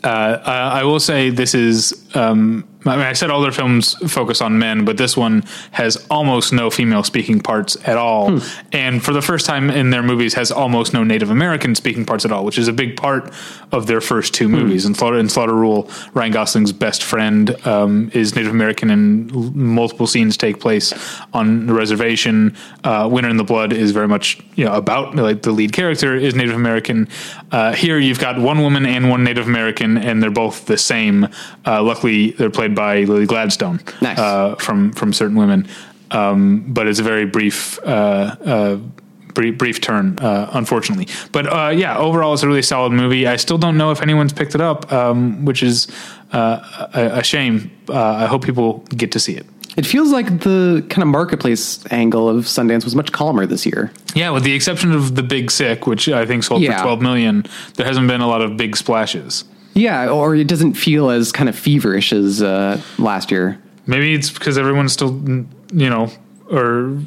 uh, 0.03 0.08
I, 0.45 0.82
I 0.82 0.84
will 0.84 1.00
say 1.00 1.30
this 1.30 1.53
is. 1.56 2.06
Um, 2.16 2.68
I 2.84 2.95
mean, 2.95 3.06
I 3.06 3.14
said 3.14 3.30
all 3.30 3.42
their 3.42 3.51
films 3.51 3.93
focus 4.11 4.42
on 4.42 4.58
men, 4.58 4.85
but 4.85 4.98
this 4.98 5.16
one 5.16 5.43
has 5.72 6.03
almost 6.10 6.51
no 6.51 6.72
female 6.72 7.03
speaking 7.03 7.40
parts 7.40 7.77
at 7.85 7.95
all, 7.98 8.42
and 8.72 9.03
for 9.03 9.14
the 9.14 9.22
first 9.22 9.45
time 9.45 9.69
in 9.69 9.92
their 9.92 10.01
movies, 10.01 10.34
has 10.34 10.51
almost 10.51 10.92
no 10.93 11.03
Native 11.03 11.30
American 11.30 11.76
speaking 11.76 12.06
parts 12.06 12.26
at 12.26 12.32
all, 12.32 12.43
which 12.43 12.58
is 12.58 12.68
a 12.68 12.74
big 12.74 12.98
part 12.98 13.32
of 13.72 13.85
their 13.85 14.01
first 14.01 14.34
two 14.34 14.50
movies. 14.50 14.85
In 14.85 14.95
Slaughter, 14.95 15.18
in 15.18 15.30
Slaughter 15.30 15.53
Rule, 15.53 15.90
Ryan 16.14 16.32
Gosling's 16.32 16.72
best 16.74 17.03
friend 17.03 17.56
um, 17.68 18.10
is 18.14 18.35
Native 18.35 18.51
American, 18.51 18.90
and 18.90 19.32
l- 19.32 19.51
multiple 19.53 20.08
scenes 20.08 20.35
take 20.35 20.60
place 20.60 20.92
on 21.34 21.68
the 21.68 21.74
reservation. 21.74 22.56
Uh, 22.84 23.08
Winter 23.11 23.30
in 23.30 23.38
the 23.38 23.43
Blood 23.43 23.74
is 23.74 23.92
very 23.92 24.08
much 24.08 24.40
you 24.56 24.66
know 24.66 24.74
about 24.74 25.16
like 25.16 25.43
the 25.43 25.51
lead 25.51 25.72
character 25.72 26.16
is 26.16 26.34
Native 26.34 26.56
American. 26.56 27.08
Uh, 27.51 27.74
here 27.74 28.00
you've 28.00 28.19
got 28.19 28.40
one 28.40 28.61
woman 28.61 28.85
and 28.85 29.10
one 29.10 29.24
Native 29.24 29.48
American, 29.48 29.98
and 29.98 30.22
they're 30.22 30.32
both 30.32 30.66
the 30.66 30.77
same. 30.77 31.27
Uh, 31.66 31.84
luckily, 31.84 32.32
they're 32.32 32.50
played 32.50 32.70
by 32.75 33.03
Lily 33.03 33.25
Gladstone 33.25 33.80
Nice. 34.01 34.17
uh, 34.19 34.56
from 34.56 34.91
from 34.93 35.14
certain 35.14 35.35
women, 35.38 35.67
um, 36.11 36.64
but 36.67 36.88
it's 36.88 37.00
a 37.00 37.03
very 37.03 37.25
brief. 37.25 37.80
Uh, 37.83 38.35
uh, 38.45 38.77
Brief, 39.33 39.58
brief 39.58 39.80
turn, 39.80 40.19
uh, 40.19 40.50
unfortunately, 40.51 41.08
but 41.32 41.45
uh, 41.48 41.69
yeah, 41.69 41.98
overall 41.98 42.33
it's 42.33 42.43
a 42.43 42.48
really 42.50 42.61
solid 42.61 42.91
movie. 42.91 43.25
I 43.25 43.38
still 43.38 43.58
don't 43.58 43.77
know 43.77 43.91
if 43.91 44.01
anyone's 44.01 44.33
picked 44.33 44.56
it 44.56 44.59
up, 44.59 44.91
um, 44.91 45.45
which 45.45 45.64
is 45.64 45.88
uh, 46.33 46.90
a, 46.93 47.19
a 47.19 47.24
shame. 47.24 47.72
Uh, 47.88 47.93
I 47.98 48.25
hope 48.25 48.43
people 48.43 48.80
get 48.90 49.14
to 49.14 49.22
see 49.22 49.38
it. 49.38 49.45
It 49.77 49.85
feels 49.85 50.11
like 50.11 50.41
the 50.41 50.85
kind 50.90 51.01
of 51.01 51.08
marketplace 51.08 51.82
angle 51.93 52.27
of 52.27 52.43
Sundance 52.43 52.83
was 52.83 52.93
much 52.93 53.14
calmer 53.14 53.45
this 53.45 53.66
year. 53.66 53.90
Yeah, 54.16 54.32
with 54.32 54.43
the 54.43 54.51
exception 54.51 54.91
of 54.91 55.16
the 55.16 55.24
Big 55.24 55.50
Sick, 55.50 55.88
which 55.88 56.09
I 56.09 56.25
think 56.25 56.43
sold 56.43 56.61
Yeah. 56.61 56.75
for 56.75 56.83
twelve 56.83 57.01
million, 57.01 57.45
there 57.77 57.85
hasn't 57.85 58.09
been 58.09 58.19
a 58.19 58.27
lot 58.27 58.41
of 58.41 58.58
big 58.58 58.75
splashes. 58.75 59.45
Yeah, 59.74 60.09
or 60.09 60.35
it 60.35 60.48
doesn't 60.48 60.74
feel 60.74 61.09
as 61.09 61.32
kind 61.32 61.48
of 61.50 61.56
feverish 61.56 62.11
as 62.14 62.41
uh, 62.41 62.82
last 62.98 63.32
year. 63.32 63.61
Maybe 63.88 64.14
it's 64.14 64.30
because 64.30 64.58
everyone's 64.58 64.93
still, 64.93 65.11
you 65.74 65.90
know, 65.90 66.09
or 66.50 66.98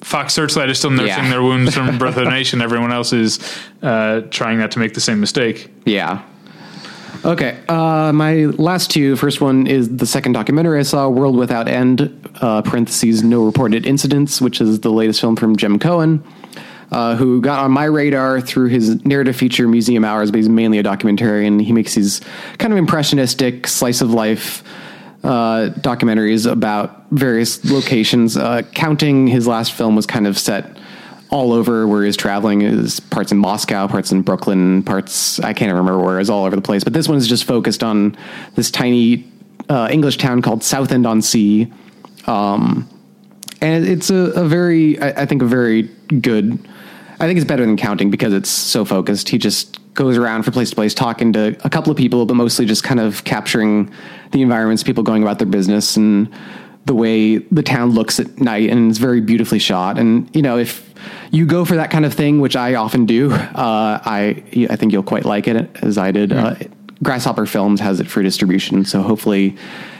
Fox 0.00 0.32
Searchlight 0.32 0.70
is 0.70 0.78
still 0.78 0.90
nursing 0.90 1.06
Yeah. 1.24 1.30
their 1.30 1.42
wounds 1.42 1.74
from 1.74 1.98
Birth 1.98 2.16
of 2.16 2.26
a 2.26 2.30
Nation. 2.30 2.62
Everyone 2.62 2.90
else 2.92 3.12
is 3.12 3.38
uh, 3.82 4.22
trying 4.30 4.58
not 4.58 4.70
to 4.72 4.78
make 4.78 4.94
the 4.94 5.00
same 5.00 5.20
mistake. 5.20 5.70
Yeah. 5.84 6.22
Okay. 7.24 7.58
Uh, 7.68 8.12
my 8.14 8.46
last 8.46 8.90
two. 8.90 9.14
First 9.16 9.42
one 9.42 9.66
is 9.66 9.94
the 9.94 10.06
second 10.06 10.32
documentary 10.32 10.78
I 10.80 10.82
saw, 10.84 11.08
World 11.08 11.36
Without 11.36 11.68
End, 11.68 12.10
uh, 12.40 12.62
parentheses, 12.62 13.22
No 13.22 13.44
Reported 13.44 13.84
Incidents, 13.84 14.40
which 14.40 14.60
is 14.60 14.80
the 14.80 14.90
latest 14.90 15.20
film 15.20 15.36
from 15.36 15.54
Jem 15.56 15.78
Cohen, 15.78 16.24
uh, 16.90 17.16
who 17.16 17.40
got 17.40 17.60
on 17.60 17.70
my 17.70 17.84
radar 17.84 18.40
through 18.40 18.68
his 18.68 19.04
narrative 19.04 19.36
feature 19.36 19.68
Museum 19.68 20.04
Hours, 20.04 20.30
but 20.30 20.38
he's 20.38 20.48
mainly 20.48 20.78
a 20.78 20.82
documentarian. 20.82 21.46
And 21.46 21.62
he 21.62 21.72
makes 21.72 21.94
these 21.94 22.20
kind 22.58 22.72
of 22.72 22.78
impressionistic, 22.78 23.66
slice 23.66 24.00
of 24.00 24.10
life 24.10 24.62
uh, 25.22 25.70
documentaries 25.78 26.50
about 26.50 27.04
various 27.10 27.64
locations. 27.70 28.36
Uh, 28.36 28.62
counting 28.74 29.26
his 29.26 29.46
last 29.46 29.72
film 29.72 29.94
was 29.96 30.06
kind 30.06 30.26
of 30.26 30.38
set 30.38 30.78
all 31.30 31.52
over 31.52 31.86
where 31.86 32.04
he's 32.04 32.16
traveling. 32.16 32.62
Is 32.62 33.00
parts 33.00 33.30
in 33.30 33.38
Moscow, 33.38 33.86
parts 33.86 34.10
in 34.10 34.22
Brooklyn, 34.22 34.82
parts 34.82 35.38
I 35.40 35.52
can't 35.52 35.70
remember 35.70 36.02
where. 36.02 36.18
It's 36.18 36.30
all 36.30 36.44
over 36.44 36.56
the 36.56 36.62
place. 36.62 36.84
But 36.84 36.92
this 36.92 37.08
one 37.08 37.18
is 37.18 37.28
just 37.28 37.44
focused 37.44 37.82
on 37.84 38.16
this 38.54 38.70
tiny 38.70 39.30
uh, 39.68 39.88
English 39.90 40.18
town 40.18 40.42
called 40.42 40.64
Southend 40.64 41.06
on 41.06 41.22
Sea. 41.22 41.72
Um, 42.26 42.88
and 43.60 43.86
it's 43.86 44.10
a, 44.10 44.14
a 44.14 44.44
very, 44.44 44.98
I, 45.00 45.22
I 45.22 45.26
think, 45.26 45.42
a 45.42 45.46
very 45.46 45.82
good. 46.20 46.66
I 47.20 47.26
think 47.26 47.36
it's 47.36 47.46
better 47.46 47.66
than 47.66 47.76
counting 47.76 48.10
because 48.10 48.32
it's 48.32 48.48
so 48.48 48.84
focused. 48.84 49.28
He 49.28 49.36
just 49.36 49.78
goes 49.94 50.16
around 50.16 50.44
from 50.44 50.54
place 50.54 50.70
to 50.70 50.76
place 50.76 50.94
talking 50.94 51.34
to 51.34 51.56
a 51.64 51.68
couple 51.68 51.90
of 51.90 51.98
people, 51.98 52.24
but 52.24 52.34
mostly 52.34 52.64
just 52.64 52.82
kind 52.82 52.98
of 52.98 53.24
capturing 53.24 53.92
the 54.32 54.40
environments, 54.40 54.82
people 54.82 55.02
going 55.02 55.22
about 55.22 55.38
their 55.38 55.46
business, 55.46 55.96
and 55.98 56.32
the 56.86 56.94
way 56.94 57.36
the 57.36 57.62
town 57.62 57.90
looks 57.90 58.18
at 58.18 58.40
night. 58.40 58.70
And 58.70 58.88
it's 58.88 58.98
very 58.98 59.20
beautifully 59.20 59.58
shot. 59.58 59.98
And 59.98 60.34
you 60.34 60.40
know, 60.40 60.56
if 60.56 60.94
you 61.30 61.44
go 61.44 61.66
for 61.66 61.76
that 61.76 61.90
kind 61.90 62.06
of 62.06 62.14
thing, 62.14 62.40
which 62.40 62.56
I 62.56 62.74
often 62.76 63.04
do, 63.04 63.32
uh, 63.32 64.00
I 64.02 64.42
I 64.70 64.76
think 64.76 64.92
you'll 64.92 65.02
quite 65.02 65.26
like 65.26 65.46
it 65.46 65.76
as 65.82 65.98
I 65.98 66.12
did. 66.12 66.32
Uh, 66.32 66.54
Grasshopper 67.02 67.46
Films 67.46 67.80
has 67.80 68.00
it 68.00 68.08
for 68.08 68.22
distribution, 68.22 68.84
so 68.86 69.02
hopefully 69.02 69.56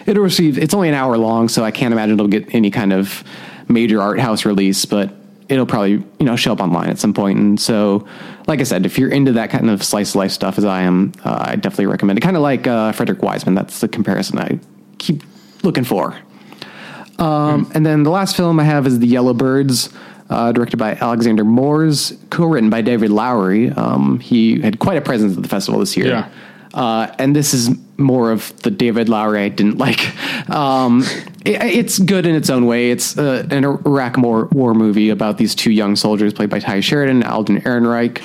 it'll 0.07 0.23
receive. 0.23 0.58
It's 0.58 0.74
only 0.74 0.89
an 0.89 0.94
hour 0.94 1.18
long, 1.18 1.49
so 1.49 1.65
I 1.65 1.70
can't 1.70 1.92
imagine 1.92 2.15
it'll 2.15 2.28
get 2.28 2.55
any 2.55 2.70
kind 2.70 2.92
of 2.92 3.24
major 3.68 4.00
art 4.00 4.20
house 4.20 4.44
release, 4.44 4.84
but 4.84 5.15
it'll 5.50 5.66
probably 5.66 5.92
you 5.92 6.26
know 6.26 6.36
show 6.36 6.52
up 6.52 6.60
online 6.60 6.88
at 6.88 6.98
some 6.98 7.12
point. 7.12 7.38
And 7.38 7.60
so, 7.60 8.06
like 8.46 8.60
I 8.60 8.62
said, 8.62 8.86
if 8.86 8.98
you're 8.98 9.10
into 9.10 9.32
that 9.32 9.50
kind 9.50 9.68
of 9.68 9.82
slice 9.82 10.10
of 10.10 10.16
life 10.16 10.30
stuff 10.30 10.56
as 10.56 10.64
I 10.64 10.82
am, 10.82 11.12
uh, 11.24 11.44
I 11.48 11.56
definitely 11.56 11.86
recommend 11.86 12.18
it. 12.18 12.22
Kind 12.22 12.36
of 12.36 12.42
like 12.42 12.66
uh, 12.66 12.92
Frederick 12.92 13.22
Wiseman. 13.22 13.54
That's 13.54 13.80
the 13.80 13.88
comparison 13.88 14.38
I 14.38 14.58
keep 14.98 15.22
looking 15.62 15.84
for. 15.84 16.16
Um, 17.18 17.70
And 17.74 17.84
then 17.84 18.02
the 18.02 18.10
last 18.10 18.34
film 18.36 18.58
I 18.58 18.64
have 18.64 18.86
is 18.86 18.98
The 18.98 19.06
Yellow 19.06 19.34
Birds, 19.34 19.90
uh, 20.30 20.52
directed 20.52 20.78
by 20.78 20.94
Alexander 20.94 21.44
Moors, 21.44 22.16
co-written 22.30 22.70
by 22.70 22.80
David 22.80 23.10
Lowery. 23.10 23.70
Um, 23.70 24.20
he 24.20 24.60
had 24.60 24.78
quite 24.78 24.96
a 24.96 25.02
presence 25.02 25.36
at 25.36 25.42
the 25.42 25.48
festival 25.48 25.80
this 25.80 25.96
year. 25.96 26.06
Yeah. 26.06 26.28
Uh, 26.73 27.12
and 27.18 27.34
this 27.34 27.52
is 27.52 27.70
more 27.99 28.31
of 28.31 28.57
the 28.62 28.70
David 28.70 29.08
Lowery 29.08 29.42
I 29.42 29.49
didn't 29.49 29.78
like. 29.78 30.00
Um, 30.50 31.02
it, 31.44 31.62
it's 31.62 31.99
good 31.99 32.26
in 32.26 32.34
its 32.34 32.50
own 32.50 32.66
way. 32.66 32.90
It's 32.90 33.16
uh, 33.16 33.47
an 33.50 33.65
Iraq 33.65 34.16
war, 34.16 34.47
war 34.47 34.74
movie 34.74 35.10
about 35.10 35.39
these 35.39 35.55
two 35.55 35.70
young 35.70 35.97
soldiers 35.97 36.32
played 36.32 36.50
by 36.50 36.60
Tye 36.60 36.81
Sheridan 36.81 37.16
and 37.16 37.24
Alden 37.24 37.60
Ehrenreich, 37.60 38.18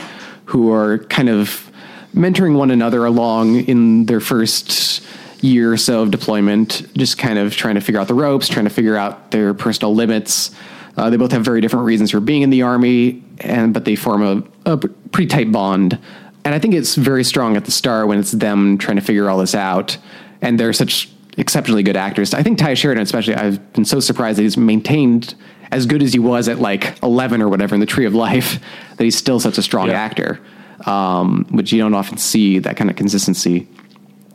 who 0.45 0.72
are 0.72 0.99
kind 0.99 1.30
of 1.30 1.69
mentoring 2.15 2.56
one 2.56 2.72
another 2.72 3.06
along 3.06 3.57
in 3.65 4.06
their 4.06 4.19
first 4.19 5.03
year 5.41 5.74
or 5.74 5.77
so 5.77 6.01
of 6.01 6.11
deployment, 6.11 6.88
just 6.95 7.17
kind 7.17 7.38
of 7.38 7.56
trying 7.56 7.75
to 7.75 7.82
figure 7.82 7.99
out 7.99 8.07
the 8.07 8.14
ropes, 8.14 8.48
trying 8.48 8.65
to 8.65 8.72
figure 8.72 8.95
out 8.95 9.32
their 9.32 9.53
personal 9.53 9.93
limits. 9.93 10.51
Uh, 10.98 11.09
they 11.09 11.17
both 11.17 11.32
have 11.32 11.43
very 11.43 11.61
different 11.61 11.85
reasons 11.85 12.11
for 12.11 12.19
being 12.19 12.41
in 12.41 12.49
the 12.49 12.61
army, 12.61 13.24
and 13.41 13.74
but 13.74 13.85
they 13.85 13.95
form 13.95 14.24
a, 14.24 14.72
a 14.72 14.77
pretty 14.77 15.27
tight 15.27 15.51
bond. 15.51 15.99
And 16.45 16.53
I 16.53 16.59
think 16.59 16.75
it's 16.75 16.95
very 16.95 17.24
strong 17.24 17.57
at 17.57 17.65
the 17.65 17.72
start 17.72 18.07
when 18.07 18.19
it's 18.19 18.32
them 18.32 18.77
trying 18.77 18.98
to 18.98 19.01
figure 19.01 19.30
all 19.30 19.40
this 19.40 19.56
out, 19.56 19.98
and 20.41 20.59
they're 20.59 20.74
such 20.74 21.09
exceptionally 21.38 21.82
good 21.83 21.98
actors. 21.98 22.33
I 22.33 22.43
think 22.43 22.59
Tye 22.59 22.75
Sheridan, 22.75 23.01
especially, 23.03 23.35
I've 23.35 23.74
been 23.74 23.83
so 23.83 23.99
surprised 23.99 24.38
that 24.38 24.43
he's 24.43 24.56
maintained 24.56 25.33
as 25.72 25.85
good 25.88 26.03
as 26.03 26.14
he 26.14 26.19
was 26.19 26.48
at 26.48 26.59
like 26.59 27.01
11 27.01 27.41
or 27.41 27.49
whatever 27.49 27.74
in 27.74 27.82
the 27.82 27.88
Tree 27.88 28.06
of 28.06 28.14
Life, 28.14 28.59
that 28.95 29.03
he's 29.03 29.17
still 29.17 29.40
such 29.40 29.57
a 29.57 29.61
strong 29.64 29.88
Yeah. 29.88 29.93
actor, 29.99 30.40
um, 30.85 31.45
which 31.49 31.74
you 31.74 31.80
don't 31.80 31.95
often 31.95 32.17
see 32.17 32.59
that 32.59 32.77
kind 32.77 32.90
of 32.91 32.95
consistency. 32.95 33.67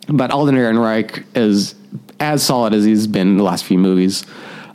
But 0.08 0.32
Alden 0.32 0.56
Ehrenreich 0.56 1.24
is 1.36 1.76
as 2.18 2.42
solid 2.42 2.74
as 2.74 2.84
he's 2.84 3.06
been 3.06 3.28
in 3.28 3.36
the 3.36 3.44
last 3.44 3.64
few 3.64 3.78
movies. 3.78 4.24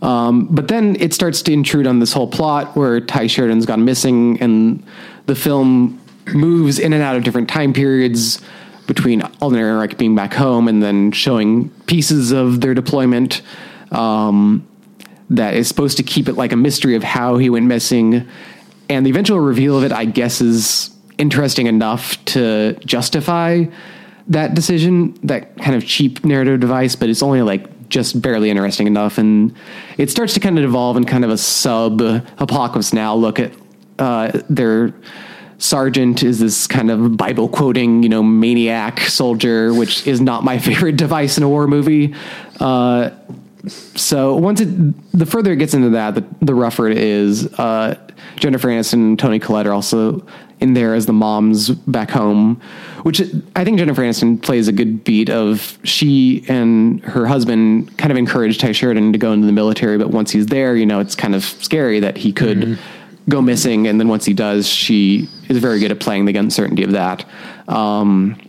Um, 0.01 0.47
but 0.49 0.69
then 0.69 0.95
it 1.01 1.13
starts 1.13 1.41
to 1.43 1.51
intrude 1.51 1.85
on 1.85 1.99
this 1.99 2.13
whole 2.13 2.27
plot 2.27 2.75
where 2.77 3.01
Tye 3.01 3.27
Sheridan's 3.27 3.65
gone 3.65 3.83
missing, 3.83 4.39
and 4.41 4.81
the 5.25 5.35
film 5.35 5.99
moves 6.33 6.79
in 6.79 6.93
and 6.93 7.03
out 7.03 7.15
of 7.15 7.23
different 7.23 7.49
time 7.49 7.73
periods 7.73 8.39
between 8.87 9.21
Alden 9.41 9.59
Ehrenreich 9.59 9.97
being 9.97 10.15
back 10.15 10.33
home 10.33 10.67
and 10.67 10.81
then 10.81 11.11
showing 11.11 11.69
pieces 11.87 12.31
of 12.31 12.61
their 12.61 12.73
deployment. 12.73 13.41
Um, 13.91 14.67
that 15.29 15.55
is 15.55 15.67
supposed 15.67 15.97
to 15.97 16.03
keep 16.03 16.27
it 16.27 16.33
like 16.33 16.51
a 16.51 16.55
mystery 16.55 16.95
of 16.95 17.03
how 17.03 17.37
he 17.37 17.49
went 17.49 17.65
missing. 17.65 18.27
And 18.89 19.05
the 19.05 19.09
eventual 19.09 19.39
reveal 19.39 19.77
of 19.77 19.83
it, 19.83 19.91
I 19.91 20.05
guess, 20.05 20.41
is 20.41 20.91
interesting 21.17 21.67
enough 21.67 22.23
to 22.25 22.73
justify 22.85 23.65
that 24.27 24.53
decision, 24.53 25.17
that 25.23 25.57
kind 25.57 25.75
of 25.75 25.85
cheap 25.85 26.23
narrative 26.25 26.59
device, 26.59 26.95
but 26.95 27.09
it's 27.09 27.23
only 27.23 27.41
like 27.41 27.89
just 27.89 28.21
barely 28.21 28.49
interesting 28.49 28.87
enough. 28.87 29.17
And 29.17 29.55
it 29.97 30.09
starts 30.09 30.33
to 30.33 30.39
kind 30.39 30.57
of 30.57 30.65
evolve 30.65 30.97
in 30.97 31.05
kind 31.05 31.23
of 31.23 31.31
a 31.31 31.37
sub 31.37 32.01
apocalypse 32.01 32.93
now 32.93 33.15
look 33.15 33.39
at 33.39 33.51
uh, 33.99 34.41
their 34.49 34.93
sergeant 35.65 36.23
is 36.23 36.39
this 36.39 36.67
kind 36.67 36.91
of 36.91 37.17
Bible 37.17 37.49
quoting, 37.49 38.03
you 38.03 38.09
know, 38.09 38.23
maniac 38.23 38.99
soldier, 39.01 39.73
which 39.73 40.07
is 40.07 40.21
not 40.21 40.43
my 40.43 40.57
favorite 40.67 40.97
device 40.97 41.37
in 41.37 41.43
a 41.43 41.49
war 41.49 41.67
movie. 41.67 42.13
Uh, 42.59 43.09
so 43.67 44.35
once 44.35 44.61
it, 44.61 44.67
the 45.17 45.25
further 45.25 45.53
it 45.53 45.57
gets 45.57 45.73
into 45.73 45.89
that, 45.89 46.15
the, 46.15 46.25
the 46.41 46.53
rougher 46.53 46.87
it 46.87 46.97
is. 46.97 47.47
Uh, 47.59 47.99
Jennifer 48.35 48.67
Aniston 48.67 48.93
and 48.93 49.19
Toni 49.19 49.39
Collette 49.39 49.67
are 49.67 49.73
also 49.73 50.25
in 50.59 50.73
there 50.73 50.93
as 50.93 51.05
the 51.05 51.13
moms 51.13 51.69
back 51.69 52.09
home, 52.09 52.61
which 53.03 53.21
I 53.55 53.63
think 53.63 53.77
Jennifer 53.77 54.01
Aniston 54.01 54.41
plays 54.41 54.67
a 54.67 54.71
good 54.71 55.03
beat 55.03 55.29
of 55.29 55.77
she 55.83 56.45
and 56.47 57.03
her 57.03 57.25
husband 57.25 57.97
kind 57.97 58.11
of 58.11 58.17
encouraged 58.17 58.61
Tye 58.61 58.71
Sheridan 58.71 59.11
to 59.11 59.17
go 59.17 59.33
into 59.33 59.47
the 59.47 59.53
military, 59.53 59.97
but 59.97 60.11
once 60.11 60.31
he's 60.31 60.47
there, 60.47 60.75
you 60.75 60.85
know, 60.85 60.99
it's 60.99 61.15
kind 61.15 61.35
of 61.35 61.43
scary 61.43 61.99
that 61.99 62.17
he 62.17 62.31
could 62.31 62.79
go 63.27 63.41
missing, 63.41 63.87
and 63.87 63.99
then 63.99 64.07
once 64.07 64.25
he 64.25 64.33
does, 64.33 64.67
she 64.67 65.29
is 65.49 65.57
very 65.57 65.79
good 65.79 65.91
at 65.91 65.99
playing 65.99 66.25
the 66.25 66.35
uncertainty 66.37 66.83
of 66.83 66.91
that. 66.91 67.25
Um, 67.67 68.39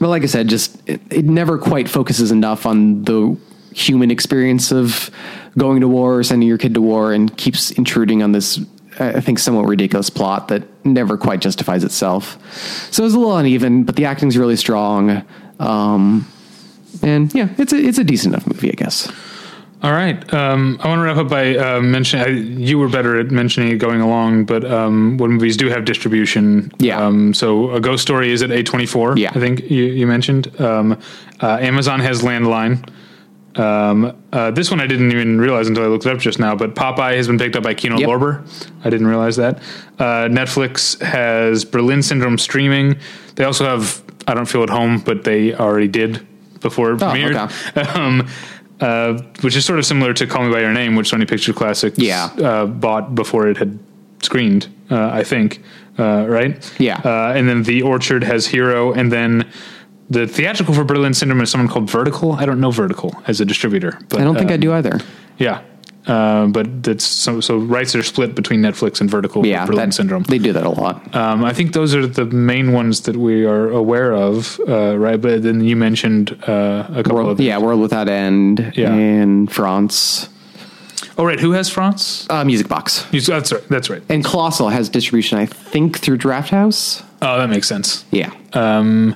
but 0.00 0.08
like 0.08 0.22
I 0.22 0.26
said, 0.26 0.48
just 0.48 0.76
it, 0.88 1.00
it 1.10 1.24
never 1.24 1.58
quite 1.58 1.88
focuses 1.88 2.30
enough 2.30 2.66
on 2.66 3.04
the 3.04 3.36
human 3.72 4.10
experience 4.10 4.70
of 4.70 5.10
going 5.58 5.80
to 5.80 5.88
war 5.88 6.18
or 6.18 6.22
sending 6.22 6.48
your 6.48 6.58
kid 6.58 6.74
to 6.74 6.80
war 6.80 7.12
and 7.12 7.36
keeps 7.36 7.72
intruding 7.72 8.22
on 8.22 8.32
this 8.32 8.60
I 8.98 9.20
think 9.20 9.38
somewhat 9.38 9.66
ridiculous 9.66 10.08
plot 10.08 10.48
that 10.48 10.62
never 10.84 11.16
quite 11.16 11.40
justifies 11.40 11.82
itself. 11.82 12.38
So 12.92 13.04
it's 13.04 13.14
a 13.14 13.18
little 13.18 13.36
uneven, 13.36 13.84
but 13.84 13.96
the 13.96 14.04
acting's 14.04 14.38
really 14.38 14.56
strong. 14.56 15.24
Um, 15.58 16.30
and 17.02 17.32
yeah, 17.34 17.48
it's 17.58 17.72
a 17.72 17.76
it's 17.76 17.98
a 17.98 18.04
decent 18.04 18.34
enough 18.34 18.46
movie, 18.46 18.70
I 18.70 18.74
guess. 18.74 19.10
All 19.84 19.92
right. 19.92 20.32
Um, 20.32 20.78
I 20.80 20.88
want 20.88 21.00
to 21.00 21.02
wrap 21.02 21.18
up 21.18 21.28
by 21.28 21.56
uh, 21.58 21.78
mentioning 21.82 22.24
I, 22.24 22.30
you 22.30 22.78
were 22.78 22.88
better 22.88 23.20
at 23.20 23.30
mentioning 23.30 23.70
it 23.70 23.76
going 23.76 24.00
along, 24.00 24.46
but 24.46 24.64
um, 24.64 25.18
what 25.18 25.28
movies 25.28 25.58
do 25.58 25.68
have 25.68 25.84
distribution? 25.84 26.72
Yeah. 26.78 27.04
Um, 27.04 27.34
so 27.34 27.70
a 27.70 27.80
Ghost 27.82 28.00
Story 28.00 28.32
is 28.32 28.42
at 28.42 28.50
A 28.50 28.62
twenty 28.62 28.86
four. 28.86 29.14
Yeah. 29.18 29.30
I 29.34 29.40
think 29.40 29.60
you, 29.70 29.84
you 29.84 30.06
mentioned. 30.06 30.58
Um, 30.58 30.98
uh, 31.42 31.58
Amazon 31.60 32.00
has 32.00 32.22
Landline. 32.22 32.88
Um, 33.56 34.16
uh, 34.32 34.50
this 34.52 34.70
one 34.70 34.80
I 34.80 34.86
didn't 34.86 35.12
even 35.12 35.38
realize 35.38 35.68
until 35.68 35.84
I 35.84 35.88
looked 35.88 36.06
it 36.06 36.12
up 36.12 36.18
just 36.18 36.38
now. 36.38 36.56
But 36.56 36.74
Popeye 36.74 37.16
has 37.16 37.26
been 37.26 37.36
picked 37.38 37.54
up 37.54 37.62
by 37.62 37.74
Kino 37.74 37.98
Yep. 37.98 38.08
Lorber. 38.08 38.76
I 38.86 38.88
didn't 38.88 39.06
realize 39.06 39.36
that. 39.36 39.58
Uh, 39.98 40.28
Netflix 40.28 40.98
has 41.02 41.66
Berlin 41.66 42.02
Syndrome 42.02 42.38
streaming. 42.38 42.96
They 43.34 43.44
also 43.44 43.66
have 43.66 44.02
I 44.26 44.32
Don't 44.32 44.46
Feel 44.46 44.62
at 44.62 44.70
Home, 44.70 44.98
but 45.00 45.24
they 45.24 45.54
already 45.54 45.88
did 45.88 46.26
before 46.60 46.92
it 46.92 47.02
Oh, 47.02 47.06
premiered. 47.06 47.94
um, 47.96 48.26
uh, 48.84 49.22
which 49.42 49.56
is 49.56 49.64
sort 49.64 49.78
of 49.78 49.86
similar 49.86 50.12
to 50.14 50.26
Call 50.26 50.42
Me 50.46 50.52
by 50.52 50.60
Your 50.60 50.72
Name, 50.72 50.94
which 50.96 51.10
Sony 51.12 51.26
Pictures 51.28 51.54
Classics 51.56 51.98
Yeah. 51.98 52.26
uh, 52.42 52.66
bought 52.66 53.14
before 53.14 53.48
it 53.48 53.56
had 53.56 53.78
screened. 54.22 54.66
Uh, 54.90 55.08
I 55.20 55.22
think, 55.24 55.62
uh, 55.98 56.26
right? 56.28 56.54
Yeah. 56.78 57.00
Uh, 57.04 57.32
and 57.36 57.48
then 57.48 57.62
The 57.62 57.82
Orchard 57.82 58.22
has 58.24 58.46
Hero, 58.46 58.92
and 58.92 59.10
then. 59.10 59.44
The 60.10 60.26
theatrical 60.26 60.74
for 60.74 60.84
Berlin 60.84 61.14
Syndrome 61.14 61.40
is 61.40 61.50
someone 61.50 61.66
called 61.66 61.88
Vertical. 61.90 62.32
I 62.32 62.44
don't 62.44 62.60
know 62.60 62.70
Vertical 62.70 63.10
as 63.26 63.40
a 63.40 63.44
distributor, 63.46 63.98
but 64.10 64.20
I 64.20 64.24
don't 64.24 64.36
think 64.36 64.50
I 64.50 64.58
do 64.58 64.70
either. 64.74 65.00
yeah, 65.38 65.62
uh, 66.06 66.46
but 66.46 66.82
that's 66.82 67.04
so, 67.04 67.40
so 67.40 67.56
rights 67.58 67.94
are 67.94 68.02
split 68.02 68.34
between 68.34 68.60
Netflix 68.60 69.00
and 69.00 69.10
Vertical. 69.10 69.46
Yeah, 69.46 69.66
Berlin 69.66 69.88
that- 69.90 69.94
Syndrome. 69.94 70.22
They 70.24 70.38
do 70.38 70.52
that 70.52 70.64
a 70.64 70.70
lot. 70.70 71.14
Um, 71.14 71.44
I 71.44 71.52
think 71.52 71.72
those 71.72 71.94
are 71.94 72.06
the 72.06 72.24
main 72.26 72.72
ones 72.72 73.02
that 73.02 73.16
we 73.16 73.44
are 73.46 73.68
aware 73.70 74.12
of, 74.12 74.60
uh, 74.68 74.96
right? 74.98 75.20
But 75.20 75.42
then 75.42 75.62
you 75.62 75.76
mentioned 75.76 76.32
uh, 76.46 76.86
a 76.90 77.02
couple 77.02 77.14
World, 77.16 77.30
of 77.30 77.40
yeah, 77.40 77.58
World 77.58 77.80
Without 77.80 78.08
End 78.08 78.72
Yeah. 78.76 78.92
and 78.92 79.50
Frantz. 79.50 80.28
Oh, 81.16 81.24
right. 81.24 81.38
Who 81.38 81.52
has 81.52 81.70
Frantz? 81.70 82.26
Uh, 82.28 82.44
Music 82.44 82.66
Box. 82.68 83.06
You- 83.12 83.20
That's 83.20 83.52
right. 83.52 83.62
That's 83.68 83.88
right. 83.88 84.02
And 84.08 84.24
Colossal 84.24 84.68
has 84.70 84.88
distribution, 84.88 85.38
I 85.38 85.46
think, 85.46 85.98
through 86.00 86.16
Draft 86.16 86.50
House. 86.50 87.02
Oh, 87.22 87.38
that 87.38 87.48
makes 87.48 87.68
sense. 87.68 88.04
Yeah. 88.10 88.32
Um, 88.52 89.14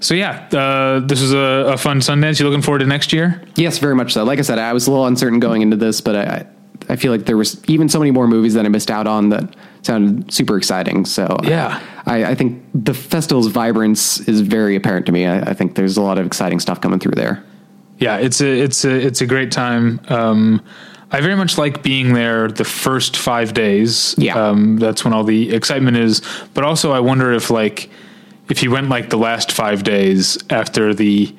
so 0.00 0.14
yeah, 0.14 0.48
uh, 0.52 1.00
this 1.00 1.20
is 1.20 1.32
a, 1.32 1.72
a 1.72 1.76
fun 1.76 2.00
Sundance. 2.00 2.38
You 2.38 2.46
looking 2.48 2.62
forward 2.62 2.80
to 2.80 2.86
next 2.86 3.12
year? 3.12 3.42
Yes, 3.56 3.78
very 3.78 3.94
much 3.94 4.12
so. 4.12 4.24
Like 4.24 4.38
I 4.38 4.42
said, 4.42 4.58
I 4.58 4.72
was 4.72 4.86
a 4.86 4.90
little 4.90 5.06
uncertain 5.06 5.40
going 5.40 5.62
into 5.62 5.76
this, 5.76 6.00
but 6.00 6.16
I, 6.16 6.46
I 6.88 6.96
feel 6.96 7.12
like 7.12 7.24
there 7.26 7.36
was 7.36 7.62
even 7.68 7.88
so 7.88 7.98
many 7.98 8.10
more 8.10 8.26
movies 8.28 8.54
that 8.54 8.64
I 8.64 8.68
missed 8.68 8.90
out 8.90 9.06
on 9.06 9.30
that 9.30 9.54
sounded 9.82 10.32
super 10.32 10.56
exciting. 10.56 11.04
So 11.04 11.36
Yeah. 11.42 11.80
I, 12.06 12.24
I 12.26 12.34
think 12.34 12.62
the 12.74 12.94
festival's 12.94 13.46
vibrance 13.48 14.20
is 14.28 14.40
very 14.40 14.76
apparent 14.76 15.06
to 15.06 15.12
me. 15.12 15.26
I, 15.26 15.50
I 15.50 15.54
think 15.54 15.74
there's 15.74 15.96
a 15.96 16.02
lot 16.02 16.18
of 16.18 16.26
exciting 16.26 16.60
stuff 16.60 16.80
coming 16.80 16.98
through 16.98 17.14
there. 17.16 17.42
Yeah, 17.98 18.18
it's 18.18 18.42
a 18.42 18.46
it's 18.46 18.84
a 18.84 18.90
it's 18.94 19.22
a 19.22 19.26
great 19.26 19.50
time. 19.50 20.00
Um, 20.08 20.62
I 21.10 21.20
very 21.22 21.34
much 21.34 21.56
like 21.56 21.82
being 21.82 22.12
there 22.12 22.48
the 22.48 22.64
first 22.64 23.16
five 23.16 23.54
days. 23.54 24.14
Yeah. 24.18 24.34
um, 24.34 24.76
that's 24.76 25.02
when 25.02 25.14
all 25.14 25.24
the 25.24 25.54
excitement 25.54 25.96
is. 25.96 26.20
But 26.52 26.64
also, 26.64 26.92
I 26.92 27.00
wonder 27.00 27.32
if 27.32 27.48
like 27.48 27.88
if 28.48 28.62
you 28.62 28.70
went 28.70 28.88
like 28.88 29.10
the 29.10 29.18
last 29.18 29.52
five 29.52 29.82
days 29.82 30.38
after 30.50 30.94
the 30.94 31.34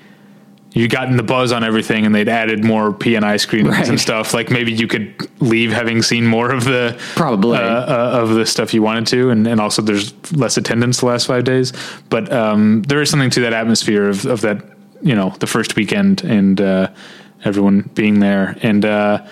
you 0.74 0.88
gotten 0.88 1.18
the 1.18 1.24
buzz 1.24 1.52
on 1.52 1.64
everything 1.64 2.06
and 2.06 2.14
they'd 2.14 2.30
added 2.30 2.64
more 2.64 2.94
P 2.94 3.16
and 3.16 3.26
I 3.26 3.38
screenings 3.38 3.76
Right. 3.78 3.90
and 3.90 4.00
stuff. 4.00 4.34
Like 4.34 4.52
maybe 4.52 4.72
you 4.74 4.86
could 4.88 5.28
leave 5.42 5.72
having 5.72 6.04
seen 6.04 6.28
more 6.28 6.52
of 6.52 6.66
the 6.66 6.96
Probably. 7.16 7.58
uh, 7.58 7.62
uh, 7.64 8.20
of 8.22 8.30
the 8.36 8.46
stuff 8.46 8.74
you 8.76 8.84
wanted 8.84 9.08
to, 9.08 9.30
and, 9.32 9.48
and 9.48 9.60
also 9.60 9.82
there's 9.82 10.14
less 10.34 10.56
attendance 10.58 11.00
the 11.00 11.08
last 11.08 11.26
five 11.26 11.46
days. 11.46 11.74
But 12.10 12.32
um, 12.32 12.84
there 12.84 13.02
is 13.02 13.10
something 13.10 13.32
to 13.32 13.40
that 13.42 13.54
atmosphere 13.54 14.08
of, 14.08 14.26
of 14.26 14.42
that 14.42 14.64
you 15.02 15.16
know 15.16 15.30
the 15.40 15.48
first 15.48 15.76
weekend 15.76 16.24
and 16.24 16.60
uh, 16.62 16.90
everyone 17.46 17.90
being 17.96 18.20
there 18.20 18.56
and 18.62 18.84
uh, 18.86 19.26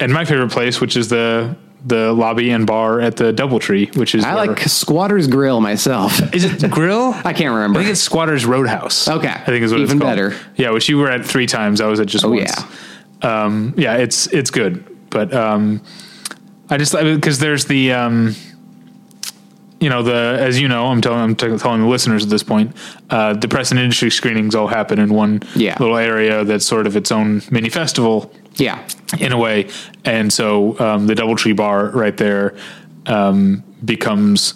and 0.00 0.12
my 0.12 0.24
favorite 0.26 0.50
place, 0.50 0.80
which 0.82 0.96
is 0.96 1.08
the 1.08 1.56
the 1.86 2.12
lobby 2.12 2.50
and 2.50 2.66
bar 2.66 3.00
at 3.00 3.16
the 3.16 3.32
DoubleTree, 3.32 3.96
which 3.96 4.14
is 4.14 4.24
I 4.24 4.34
where- 4.34 4.46
like 4.46 4.58
Squatter's 4.68 5.28
Grill 5.28 5.60
myself. 5.60 6.20
is 6.34 6.44
it 6.44 6.58
the 6.60 6.68
grill? 6.68 7.12
I 7.24 7.32
can't 7.32 7.54
remember. 7.54 7.78
I 7.78 7.82
think 7.84 7.92
it's 7.92 8.00
Squatters 8.00 8.44
Roadhouse. 8.44 9.06
Okay. 9.08 9.28
I 9.28 9.44
think 9.44 9.62
is 9.64 9.70
what 9.72 9.80
Even 9.80 9.96
it's 9.98 10.02
called. 10.04 10.10
better. 10.16 10.36
Yeah, 10.56 10.70
which 10.70 10.88
you 10.88 10.98
were 10.98 11.10
at 11.10 11.24
three 11.24 11.46
times. 11.46 11.80
I 11.80 11.86
was 11.86 12.00
at 12.00 12.06
just 12.08 12.24
Oh, 12.24 12.30
once. 12.30 12.52
Yeah. 13.22 13.44
Um, 13.44 13.74
yeah, 13.76 13.94
it's 13.94 14.26
it's 14.28 14.50
good, 14.50 14.84
but 15.10 15.32
um, 15.34 15.80
I 16.70 16.76
just 16.78 16.92
because 16.92 17.38
there's 17.40 17.64
the 17.66 17.92
um, 17.92 18.34
you 19.80 19.88
know 19.88 20.02
the 20.02 20.36
as 20.40 20.60
you 20.60 20.68
know 20.68 20.86
I'm 20.86 21.00
telling 21.00 21.20
I'm 21.20 21.34
t- 21.36 21.56
telling 21.58 21.80
the 21.82 21.86
listeners 21.88 22.24
at 22.24 22.30
this 22.30 22.42
point 22.42 22.76
uh, 23.10 23.34
the 23.34 23.48
press 23.48 23.70
and 23.70 23.78
industry 23.80 24.10
screenings 24.10 24.54
all 24.54 24.66
happen 24.68 24.98
in 24.98 25.12
one 25.14 25.42
Yeah. 25.54 25.76
little 25.80 25.96
area 25.96 26.44
that's 26.44 26.64
sort 26.66 26.86
of 26.86 26.96
its 26.96 27.10
own 27.12 27.42
mini 27.50 27.68
festival 27.70 28.32
yeah. 28.58 28.86
in 29.18 29.32
a 29.32 29.38
way. 29.38 29.70
And 30.04 30.32
so 30.32 30.78
um, 30.78 31.06
the 31.06 31.14
DoubleTree 31.14 31.56
Bar 31.56 31.90
right 31.90 32.16
there 32.16 32.56
um, 33.06 33.64
becomes 33.84 34.54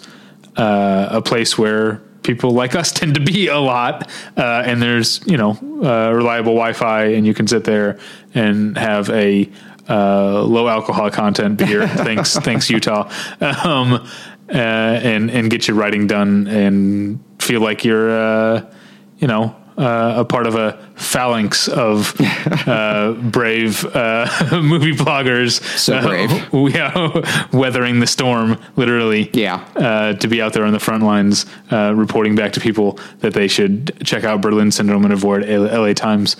uh, 0.55 1.07
a 1.11 1.21
place 1.21 1.57
where 1.57 2.01
people 2.23 2.51
like 2.51 2.75
us 2.75 2.91
tend 2.93 3.15
to 3.15 3.21
be 3.21 3.47
a 3.47 3.59
lot. 3.59 4.09
Uh, 4.37 4.63
and 4.65 4.81
there's 4.81 5.25
you 5.25 5.37
know 5.37 5.51
uh, 5.83 6.11
reliable 6.11 6.53
Wi-Fi, 6.53 7.05
and 7.05 7.25
you 7.25 7.33
can 7.33 7.47
sit 7.47 7.63
there 7.63 7.99
and 8.33 8.77
have 8.77 9.09
a 9.09 9.49
uh, 9.89 10.41
low 10.43 10.67
alcohol 10.67 11.09
content 11.11 11.57
beer. 11.57 11.87
thanks, 11.87 12.37
thanks 12.37 12.69
Utah. 12.69 13.09
Um, 13.41 14.07
uh, 14.49 14.57
and 14.57 15.31
and 15.31 15.49
get 15.49 15.67
your 15.67 15.77
writing 15.77 16.07
done 16.07 16.47
and 16.47 17.23
feel 17.39 17.61
like 17.61 17.83
you're 17.83 18.11
uh, 18.11 18.73
you 19.17 19.27
know 19.27 19.55
uh, 19.77 20.13
a 20.17 20.25
part 20.25 20.47
of 20.47 20.55
a 20.55 20.77
phalanx 20.95 21.67
of 21.67 22.15
uh, 22.67 23.13
brave 23.13 23.83
uh, 23.95 24.27
movie 24.61 24.93
bloggers. 24.93 25.61
So 25.77 26.01
brave. 26.01 26.31
Uh, 26.53 26.67
yeah, 26.67 27.47
weathering 27.51 27.99
the 27.99 28.07
storm, 28.07 28.57
literally. 28.75 29.29
Yeah. 29.33 29.65
Uh, 29.75 30.13
to 30.13 30.27
be 30.27 30.41
out 30.41 30.53
there 30.53 30.65
on 30.65 30.71
the 30.73 30.79
front 30.79 31.03
lines, 31.03 31.45
uh, 31.71 31.93
reporting 31.95 32.35
back 32.35 32.53
to 32.53 32.59
people 32.59 32.99
that 33.19 33.33
they 33.33 33.47
should 33.47 33.91
check 34.05 34.23
out 34.23 34.41
Berlin 34.41 34.71
Syndrome 34.71 35.03
and 35.03 35.13
avoid 35.13 35.43
L- 35.43 35.63
LA 35.63 35.93
Times. 35.93 36.35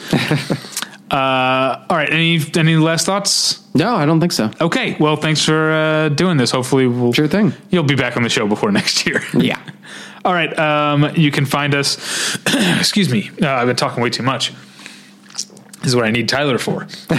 uh, 1.11 1.85
all 1.89 1.97
right. 1.97 2.11
Any 2.11 2.39
any 2.55 2.75
last 2.77 3.05
thoughts? 3.05 3.61
No, 3.73 3.95
I 3.95 4.05
don't 4.05 4.19
think 4.19 4.31
so. 4.31 4.51
Okay. 4.61 4.95
Well, 4.99 5.15
thanks 5.15 5.43
for 5.43 5.71
uh, 5.71 6.09
doing 6.09 6.37
this. 6.37 6.51
Hopefully, 6.51 6.87
we'll 6.87 7.13
Sure 7.13 7.27
thing. 7.27 7.53
You'll 7.69 7.83
be 7.83 7.95
back 7.95 8.15
on 8.17 8.23
the 8.23 8.29
show 8.29 8.47
before 8.47 8.71
next 8.71 9.05
year. 9.05 9.21
Yeah. 9.33 9.59
All 10.25 10.33
right. 10.33 10.57
Um, 10.57 11.11
you 11.15 11.31
can 11.31 11.45
find 11.45 11.75
us. 11.75 12.35
excuse 12.79 13.09
me. 13.09 13.29
Uh, 13.41 13.49
I've 13.49 13.67
been 13.67 13.75
talking 13.75 14.01
way 14.01 14.09
too 14.09 14.23
much. 14.23 14.53
This 15.81 15.89
is 15.89 15.95
what 15.97 16.05
I 16.05 16.11
need 16.11 16.29
Tyler 16.29 16.57
for. 16.57 16.83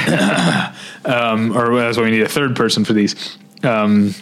um, 1.05 1.55
or 1.55 1.77
that's 1.77 1.99
why 1.99 2.05
we 2.05 2.11
need 2.11 2.23
a 2.23 2.29
third 2.29 2.57
person 2.57 2.85
for 2.85 2.95
these. 2.95 3.37
Um, 3.63 4.15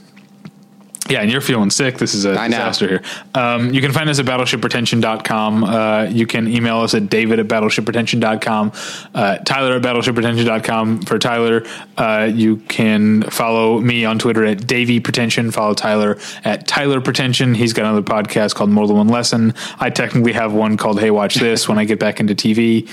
yeah, 1.09 1.21
and 1.21 1.31
you're 1.31 1.41
feeling 1.41 1.71
sick. 1.71 1.99
This 1.99 2.15
is 2.15 2.25
a 2.25 2.35
disaster 2.35 2.89
here. 2.89 3.03
Um, 3.35 3.75
you 3.75 3.81
can 3.81 3.93
find 3.93 4.09
us 4.09 4.19
at 4.19 4.27
battleshippretension.com. 4.27 5.65
Uh, 5.65 6.05
you 6.05 6.27
can 6.27 6.47
email 6.47 6.79
us 6.79 6.95
at 6.95 7.11
david 7.11 7.41
at 7.41 7.49
battleshippretension.com, 7.49 8.73
uh, 9.15 9.39
Tyler 9.39 9.77
at 9.77 9.83
battleshippretension.com 9.83 11.03
for 11.03 11.19
Tyler. 11.19 11.65
Uh, 11.97 12.31
you 12.33 12.57
can 12.57 13.23
follow 13.23 13.81
me 13.81 14.05
on 14.05 14.19
Twitter 14.19 14.45
at 14.45 14.67
Davy 14.67 15.01
Pretension. 15.01 15.51
Follow 15.51 15.75
Tyler 15.75 16.19
at 16.45 16.69
Tyler 16.69 17.01
Pretension. 17.01 17.55
He's 17.55 17.73
got 17.73 17.85
another 17.85 18.03
podcast 18.03 18.55
called 18.55 18.71
More 18.71 18.87
Than 18.87 18.97
One 18.97 19.09
Lesson. 19.09 19.55
I 19.81 19.91
technically 19.91 20.33
have 20.33 20.53
one 20.53 20.77
called 20.77 21.01
Hey 21.01 21.11
Watch 21.11 21.35
This 21.35 21.69
when 21.69 21.79
I 21.79 21.85
get 21.85 21.99
back 21.99 22.21
into 22.21 22.35
TV 22.35 22.89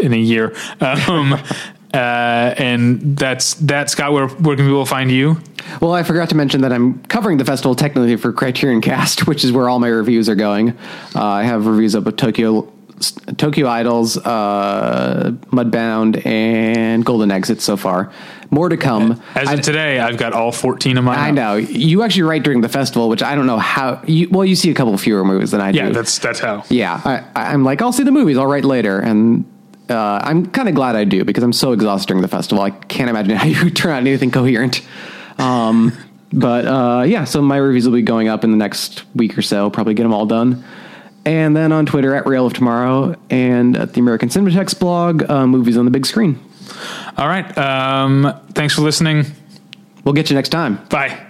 in 0.00 0.12
a 0.12 0.18
year. 0.18 0.54
Um, 0.80 1.38
uh, 1.94 2.54
and 2.56 3.16
that's 3.16 3.54
that. 3.54 3.90
Scott, 3.90 4.12
where, 4.12 4.28
where 4.28 4.56
can 4.56 4.66
people 4.66 4.86
find 4.86 5.10
you? 5.10 5.38
Well, 5.80 5.92
I 5.92 6.02
forgot 6.02 6.28
to 6.30 6.34
mention 6.36 6.60
that 6.62 6.72
I'm 6.72 7.02
covering 7.04 7.36
the 7.38 7.44
festival 7.44 7.74
technically 7.74 8.16
for 8.16 8.32
Criterion 8.32 8.80
Cast, 8.80 9.26
which 9.28 9.44
is 9.44 9.52
where 9.52 9.68
all 9.68 9.78
my 9.78 9.88
reviews 9.88 10.28
are 10.28 10.34
going. 10.34 10.70
Uh, 11.14 11.24
I 11.24 11.42
have 11.42 11.66
reviews 11.66 11.94
up 11.94 12.06
of 12.06 12.16
Tokyo, 12.16 12.72
Tokyo 13.36 13.66
Idols, 13.68 14.16
uh, 14.18 15.32
Mudbound, 15.50 16.24
and 16.26 17.04
Golden 17.04 17.30
Exit 17.30 17.60
so 17.60 17.76
far. 17.76 18.12
More 18.52 18.68
to 18.68 18.76
come. 18.76 19.22
As 19.36 19.48
I- 19.48 19.54
of 19.54 19.60
today, 19.60 20.00
I've 20.00 20.16
got 20.16 20.32
all 20.32 20.50
14 20.50 20.98
of 20.98 21.04
mine. 21.04 21.18
I 21.18 21.30
know 21.30 21.54
you 21.56 22.02
actually 22.02 22.22
write 22.22 22.42
during 22.42 22.60
the 22.62 22.68
festival, 22.68 23.08
which 23.08 23.22
I 23.22 23.34
don't 23.36 23.46
know 23.46 23.58
how. 23.58 24.02
You, 24.06 24.28
well, 24.30 24.44
you 24.44 24.56
see 24.56 24.70
a 24.70 24.74
couple 24.74 24.96
fewer 24.98 25.24
movies 25.24 25.52
than 25.52 25.60
I 25.60 25.68
Yeah, 25.70 25.82
do. 25.82 25.88
Yeah, 25.88 25.92
that's 25.94 26.18
that's 26.18 26.40
how. 26.40 26.64
yeah. 26.68 27.00
I, 27.04 27.52
I'm 27.52 27.62
like, 27.64 27.80
I'll 27.80 27.92
see 27.92 28.02
the 28.02 28.10
movies. 28.10 28.36
I'll 28.36 28.46
write 28.48 28.64
later, 28.64 28.98
and 28.98 29.44
uh, 29.90 30.20
I'm 30.22 30.46
kind 30.46 30.68
of 30.68 30.74
glad 30.74 30.96
I 30.96 31.04
do 31.04 31.24
because 31.24 31.42
I'm 31.42 31.52
so 31.52 31.72
exhausted 31.72 32.08
during 32.08 32.22
the 32.22 32.28
festival. 32.28 32.62
I 32.62 32.70
can't 32.70 33.10
imagine 33.10 33.36
how 33.36 33.46
you 33.64 33.70
turn 33.70 33.92
out 33.92 33.98
anything 33.98 34.30
coherent. 34.30 34.82
Um, 35.38 35.96
but 36.32 36.66
uh, 36.66 37.02
yeah, 37.06 37.24
so 37.24 37.42
my 37.42 37.56
reviews 37.56 37.86
will 37.86 37.94
be 37.94 38.02
going 38.02 38.28
up 38.28 38.44
in 38.44 38.50
the 38.50 38.56
next 38.56 39.04
week 39.14 39.36
or 39.36 39.42
so. 39.42 39.70
Probably 39.70 39.94
get 39.94 40.04
them 40.04 40.14
all 40.14 40.26
done. 40.26 40.64
And 41.24 41.54
then 41.54 41.70
on 41.72 41.84
Twitter 41.84 42.14
at 42.14 42.26
Rail 42.26 42.46
of 42.46 42.54
Tomorrow 42.54 43.14
and 43.28 43.76
at 43.76 43.92
the 43.92 44.00
American 44.00 44.30
Cinematheque 44.30 44.78
blog, 44.78 45.28
uh, 45.28 45.46
movies 45.46 45.76
on 45.76 45.84
the 45.84 45.90
big 45.90 46.06
screen. 46.06 46.38
All 47.18 47.28
right. 47.28 47.56
Um, 47.58 48.32
thanks 48.52 48.74
for 48.74 48.80
listening. 48.80 49.26
We'll 50.04 50.14
get 50.14 50.30
you 50.30 50.36
next 50.36 50.48
time. 50.48 50.76
Bye. 50.88 51.29